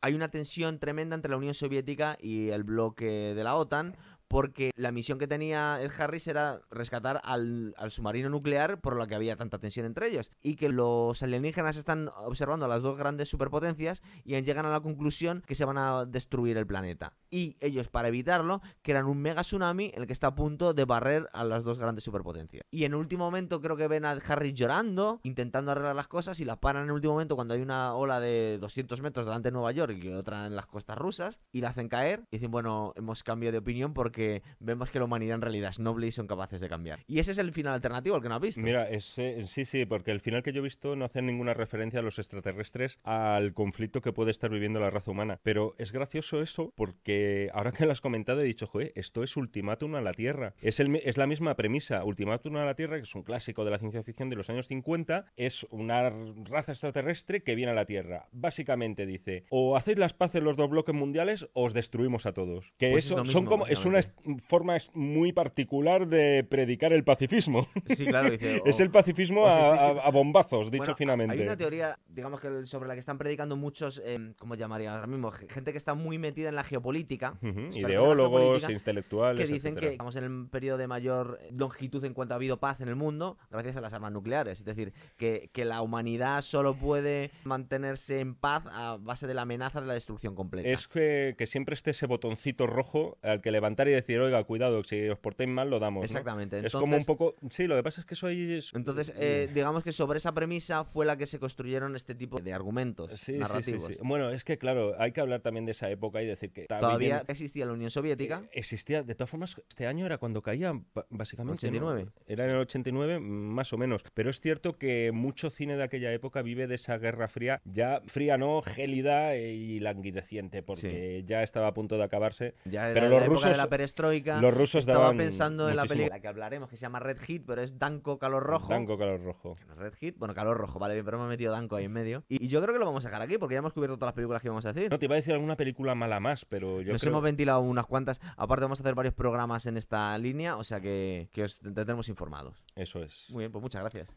hay 0.00 0.14
una 0.14 0.30
tensión 0.30 0.78
tremenda 0.78 1.16
entre 1.16 1.30
la 1.30 1.36
Unión 1.36 1.54
Soviética 1.54 2.16
y 2.20 2.50
el 2.50 2.64
bloque 2.64 3.34
de 3.34 3.44
la 3.44 3.56
OTAN. 3.56 3.96
Porque 4.28 4.70
la 4.76 4.92
misión 4.92 5.18
que 5.18 5.26
tenía 5.26 5.80
Ed 5.82 5.90
Harris 5.98 6.26
era 6.26 6.60
rescatar 6.70 7.20
al, 7.24 7.74
submarino 7.88 8.28
nuclear 8.28 8.80
por 8.80 8.96
lo 8.96 9.06
que 9.06 9.14
había 9.14 9.36
tanta 9.36 9.58
tensión 9.58 9.86
entre 9.86 10.08
ellos. 10.08 10.30
Y 10.42 10.56
que 10.56 10.68
los 10.68 11.22
alienígenas 11.22 11.76
están 11.76 12.10
observando 12.24 12.66
a 12.66 12.68
las 12.68 12.82
dos 12.82 12.98
grandes 12.98 13.28
superpotencias 13.28 14.02
y 14.24 14.40
llegan 14.42 14.66
a 14.66 14.70
la 14.70 14.80
conclusión 14.80 15.42
que 15.46 15.54
se 15.54 15.64
van 15.64 15.78
a 15.78 16.04
destruir 16.04 16.56
el 16.56 16.66
planeta. 16.66 17.14
Y 17.30 17.56
ellos, 17.60 17.88
para 17.88 18.08
evitarlo, 18.08 18.60
crean 18.82 19.06
un 19.06 19.18
mega 19.18 19.42
tsunami 19.42 19.90
en 19.94 20.02
el 20.02 20.06
que 20.06 20.12
está 20.12 20.28
a 20.28 20.34
punto 20.34 20.74
de 20.74 20.84
barrer 20.84 21.28
a 21.32 21.44
las 21.44 21.64
dos 21.64 21.78
grandes 21.78 22.04
superpotencias. 22.04 22.62
Y 22.70 22.84
en 22.84 22.92
el 22.92 22.98
último 22.98 23.24
momento 23.24 23.60
creo 23.60 23.76
que 23.76 23.88
ven 23.88 24.04
a 24.04 24.12
Harris 24.12 24.54
llorando, 24.54 25.20
intentando 25.22 25.72
arreglar 25.72 25.96
las 25.96 26.08
cosas 26.08 26.40
y 26.40 26.44
la 26.44 26.60
paran 26.60 26.84
en 26.84 26.88
el 26.88 26.94
último 26.94 27.14
momento 27.14 27.36
cuando 27.36 27.54
hay 27.54 27.62
una 27.62 27.94
ola 27.94 28.20
de 28.20 28.58
200 28.58 29.00
metros 29.00 29.26
delante 29.26 29.48
de 29.48 29.52
Nueva 29.52 29.72
York 29.72 29.98
y 30.02 30.08
otra 30.08 30.46
en 30.46 30.56
las 30.56 30.66
costas 30.66 30.98
rusas 30.98 31.40
y 31.52 31.60
la 31.60 31.70
hacen 31.70 31.88
caer 31.88 32.24
y 32.30 32.36
dicen, 32.36 32.50
bueno, 32.50 32.92
hemos 32.96 33.22
cambiado 33.22 33.52
de 33.52 33.58
opinión 33.58 33.94
porque 33.94 34.17
vemos 34.60 34.90
que 34.90 34.98
la 34.98 35.04
humanidad 35.04 35.36
en 35.36 35.42
realidad 35.42 35.70
es 35.70 35.78
noble 35.78 36.06
y 36.06 36.12
son 36.12 36.26
capaces 36.26 36.60
de 36.60 36.68
cambiar. 36.68 37.00
Y 37.06 37.18
ese 37.18 37.32
es 37.32 37.38
el 37.38 37.52
final 37.52 37.74
alternativo, 37.74 38.16
el 38.16 38.22
que 38.22 38.28
no 38.28 38.34
has 38.36 38.40
visto. 38.40 38.60
Mira, 38.60 38.88
ese- 38.88 39.46
sí, 39.46 39.64
sí, 39.64 39.84
porque 39.86 40.10
el 40.10 40.20
final 40.20 40.42
que 40.42 40.52
yo 40.52 40.60
he 40.60 40.64
visto 40.64 40.96
no 40.96 41.04
hace 41.04 41.22
ninguna 41.22 41.54
referencia 41.54 42.00
a 42.00 42.02
los 42.02 42.18
extraterrestres, 42.18 42.98
al 43.04 43.52
conflicto 43.54 44.00
que 44.00 44.12
puede 44.12 44.30
estar 44.30 44.50
viviendo 44.50 44.80
la 44.80 44.90
raza 44.90 45.10
humana. 45.10 45.40
Pero 45.42 45.74
es 45.78 45.92
gracioso 45.92 46.40
eso, 46.42 46.72
porque 46.76 47.50
ahora 47.52 47.72
que 47.72 47.86
lo 47.86 47.92
has 47.92 48.00
comentado 48.00 48.40
he 48.40 48.44
dicho, 48.44 48.66
joder, 48.66 48.92
esto 48.94 49.22
es 49.22 49.36
Ultimátum 49.36 49.94
a 49.94 50.00
la 50.00 50.12
Tierra. 50.12 50.54
Es, 50.62 50.80
el 50.80 50.94
es 50.96 51.16
la 51.16 51.26
misma 51.26 51.54
premisa. 51.56 52.04
Ultimátum 52.04 52.56
a 52.56 52.64
la 52.64 52.74
Tierra, 52.74 52.96
que 52.96 53.02
es 53.02 53.14
un 53.14 53.22
clásico 53.22 53.64
de 53.64 53.70
la 53.70 53.78
ciencia 53.78 54.02
ficción 54.02 54.28
de 54.30 54.36
los 54.36 54.48
años 54.50 54.66
50, 54.68 55.26
es 55.36 55.66
una 55.70 56.10
raza 56.44 56.72
extraterrestre 56.72 57.42
que 57.42 57.54
viene 57.54 57.72
a 57.72 57.74
la 57.74 57.84
Tierra. 57.84 58.28
Básicamente 58.32 59.06
dice, 59.06 59.44
o 59.50 59.76
hacéis 59.76 59.98
las 59.98 60.14
paces 60.14 60.42
los 60.42 60.56
dos 60.56 60.70
bloques 60.70 60.94
mundiales 60.94 61.48
o 61.52 61.64
os 61.64 61.74
destruimos 61.74 62.24
a 62.26 62.32
todos. 62.32 62.72
Que 62.78 62.90
Pues 62.90 63.04
es 63.04 63.10
eso 63.10 63.18
lo 63.18 63.24
son 63.26 63.44
como, 63.44 63.66
es 63.66 63.84
una 63.84 63.98
forma 64.46 64.76
es- 64.76 64.90
muy 64.94 65.32
particular 65.32 66.06
de 66.06 66.44
predicar 66.48 66.92
el 66.92 67.04
pacifismo. 67.04 67.66
Sí, 67.96 68.06
claro, 68.06 68.30
dice. 68.30 68.62
Es 68.66 68.80
el 68.80 68.90
pacifismo 68.90 69.42
o 69.42 69.50
si 69.52 69.58
a, 69.58 70.10
bombazos, 70.10 70.70
dicho 70.70 70.82
Bueno, 70.82 70.94
finamente. 70.96 71.34
Hay 71.34 71.40
una 71.42 71.56
teoría, 71.56 71.98
digamos 72.08 72.40
que 72.40 72.66
sobre 72.66 72.88
la 72.88 72.94
que 72.94 73.00
están 73.00 73.18
predicando 73.18 73.56
muchos, 73.56 74.00
eh, 74.04 74.32
¿cómo 74.38 74.54
llamaría 74.54 74.94
ahora 74.94 75.06
mismo? 75.06 75.30
Gente 75.30 75.72
que 75.72 75.78
está 75.78 75.94
muy 75.94 76.18
metida 76.18 76.48
en 76.48 76.54
la 76.54 76.64
geopolítica. 76.64 77.38
La 77.42 77.50
Ideólogos, 77.50 78.40
geopolítica, 78.40 78.72
intelectuales. 78.72 79.44
que 79.46 79.52
dicen 79.52 79.76
que 79.76 79.88
estamos 79.88 80.16
en 80.16 80.24
el 80.24 80.48
periodo 80.48 80.78
de 80.78 80.86
mayor 80.86 81.38
longitud 81.50 82.04
en 82.04 82.14
cuanto 82.14 82.34
ha 82.34 82.36
habido 82.36 82.58
paz 82.58 82.80
en 82.80 82.88
el 82.88 82.96
mundo 82.96 83.38
gracias 83.50 83.76
a 83.76 83.80
las 83.80 83.92
armas 83.92 84.12
nucleares. 84.12 84.58
Es 84.60 84.64
decir, 84.64 84.92
que, 85.16 85.50
que 85.52 85.64
la 85.64 85.82
humanidad 85.82 86.42
solo 86.42 86.74
puede 86.74 87.30
mantenerse 87.44 88.20
en 88.20 88.34
paz 88.34 88.64
a 88.66 88.96
base 89.00 89.26
de 89.26 89.34
la 89.34 89.42
amenaza 89.42 89.80
de 89.80 89.86
la 89.86 89.94
destrucción 89.94 90.34
completa. 90.34 90.68
Es 90.68 90.88
que, 90.88 91.34
que 91.36 91.46
siempre 91.46 91.74
esté 91.74 91.90
ese 91.90 92.06
botoncito 92.06 92.66
rojo 92.66 93.18
al 93.22 93.40
que 93.40 93.50
levantar 93.50 93.88
y 93.88 93.92
decir, 94.00 94.18
oiga, 94.20 94.42
cuidado, 94.44 94.82
si 94.84 95.08
os 95.08 95.18
portéis 95.18 95.48
mal 95.50 95.70
lo 95.70 95.78
damos. 95.78 96.02
¿no? 96.02 96.04
Exactamente. 96.04 96.58
Es 96.66 96.72
como 96.72 96.86
un 96.86 97.00
Entonces- 97.00 97.06
poco... 97.06 97.34
Sí, 97.50 97.66
lo 97.66 97.76
que 97.76 97.82
pasa 97.82 98.00
es 98.00 98.06
que 98.06 98.14
eso 98.14 98.26
ahí 98.26 98.54
es... 98.54 98.72
Entonces, 98.74 99.12
eh, 99.16 99.48
digamos 99.52 99.84
que 99.84 99.92
sobre 99.92 100.18
esa 100.18 100.32
premisa 100.32 100.84
fue 100.84 101.06
la 101.06 101.16
que 101.16 101.26
se 101.26 101.38
construyeron 101.38 101.96
este 101.96 102.14
tipo 102.14 102.40
de 102.40 102.52
argumentos 102.52 103.10
Sí, 103.12 103.16
sí, 103.16 103.32
sí, 103.32 103.38
narrativos. 103.38 103.86
sí. 103.86 103.96
Bueno, 104.02 104.30
es 104.30 104.44
que 104.44 104.58
claro, 104.58 104.94
hay 104.98 105.12
que 105.12 105.20
hablar 105.20 105.40
también 105.40 105.64
de 105.66 105.72
esa 105.72 105.90
época 105.90 106.22
y 106.22 106.26
decir 106.26 106.52
que 106.52 106.66
Todavía 106.66 106.96
viviendo- 106.98 107.24
existía 107.28 107.66
la 107.66 107.72
Unión 107.72 107.90
Soviética. 107.90 108.42
Eh, 108.52 108.58
Existía, 108.58 109.02
de 109.02 109.14
todas 109.14 109.30
formas, 109.30 109.56
este 109.68 109.86
año 109.86 110.04
era 110.06 110.18
cuando 110.18 110.42
caía, 110.42 110.72
básicamente. 111.10 111.70
¿no? 111.70 111.86
89. 111.88 112.06
Era 112.26 112.44
en 112.44 112.50
el 112.50 112.56
89, 112.58 113.18
más 113.20 113.72
o 113.72 113.78
menos. 113.78 114.02
Pero 114.14 114.30
es 114.30 114.40
cierto 114.40 114.76
que 114.76 115.10
mucho 115.12 115.50
cine 115.50 115.76
de 115.76 115.82
aquella 115.82 116.12
época 116.12 116.42
vive 116.42 116.66
de 116.66 116.74
esa 116.74 116.98
guerra 116.98 117.28
fría, 117.28 117.60
ya 117.64 118.02
fría 118.06 118.36
no, 118.36 118.60
gélida 118.62 119.36
y 119.36 119.80
languideciente, 119.80 120.62
porque 120.62 121.24
ya 121.26 121.42
estaba 121.42 121.68
a 121.68 121.74
punto 121.74 121.96
de 121.96 122.04
acabarse. 122.04 122.54
Ya 122.64 122.90
era 122.90 122.94
Pero 122.94 123.06
la 123.08 123.14
los 123.16 123.22
época 123.24 123.34
rusos- 123.40 123.50
de 123.50 123.56
la 123.56 123.68
perestroika. 123.92 124.40
Los 124.40 124.54
rusos 124.54 124.80
Estaba 124.80 125.12
pensando 125.12 125.68
en 125.68 125.76
la 125.76 125.82
película 125.82 126.04
de 126.04 126.10
la 126.10 126.20
que 126.20 126.28
hablaremos, 126.28 126.68
que 126.68 126.76
se 126.76 126.82
llama 126.82 127.00
Red 127.00 127.18
Heat, 127.18 127.42
pero 127.46 127.62
es 127.62 127.78
Danco 127.78 128.18
Calor 128.18 128.42
Rojo. 128.42 128.68
Danco 128.68 128.98
calor 128.98 129.22
rojo. 129.22 129.56
Red 129.76 129.94
Heat, 130.00 130.16
bueno, 130.18 130.34
Calor 130.34 130.56
Rojo, 130.56 130.78
vale, 130.78 130.94
bien, 130.94 131.04
pero 131.04 131.16
hemos 131.18 131.28
metido 131.28 131.52
Danco 131.52 131.76
ahí 131.76 131.84
en 131.84 131.92
medio. 131.92 132.24
Y, 132.28 132.44
y 132.44 132.48
yo 132.48 132.60
creo 132.62 132.72
que 132.72 132.78
lo 132.78 132.86
vamos 132.86 133.04
a 133.04 133.08
dejar 133.08 133.22
aquí, 133.22 133.38
porque 133.38 133.54
ya 133.54 133.58
hemos 133.58 133.72
cubierto 133.72 133.96
todas 133.96 134.08
las 134.08 134.14
películas 134.14 134.42
que 134.42 134.48
íbamos 134.48 134.64
a 134.66 134.72
decir. 134.72 134.90
No, 134.90 134.98
te 134.98 135.06
iba 135.06 135.14
a 135.14 135.16
decir 135.16 135.32
alguna 135.32 135.56
película 135.56 135.94
mala 135.94 136.20
más, 136.20 136.44
pero 136.44 136.80
yo 136.80 136.92
Nos 136.92 137.00
creo... 137.02 137.12
hemos 137.12 137.22
ventilado 137.22 137.60
unas 137.60 137.86
cuantas. 137.86 138.20
Aparte, 138.36 138.64
vamos 138.64 138.80
a 138.80 138.82
hacer 138.82 138.94
varios 138.94 139.14
programas 139.14 139.66
en 139.66 139.76
esta 139.76 140.16
línea, 140.18 140.56
o 140.56 140.64
sea 140.64 140.80
que, 140.80 141.28
que 141.32 141.44
os 141.44 141.60
tendremos 141.60 142.08
informados. 142.08 142.64
Eso 142.76 143.02
es. 143.02 143.26
Muy 143.30 143.42
bien, 143.42 143.52
pues 143.52 143.62
muchas 143.62 143.82
gracias. 143.82 144.08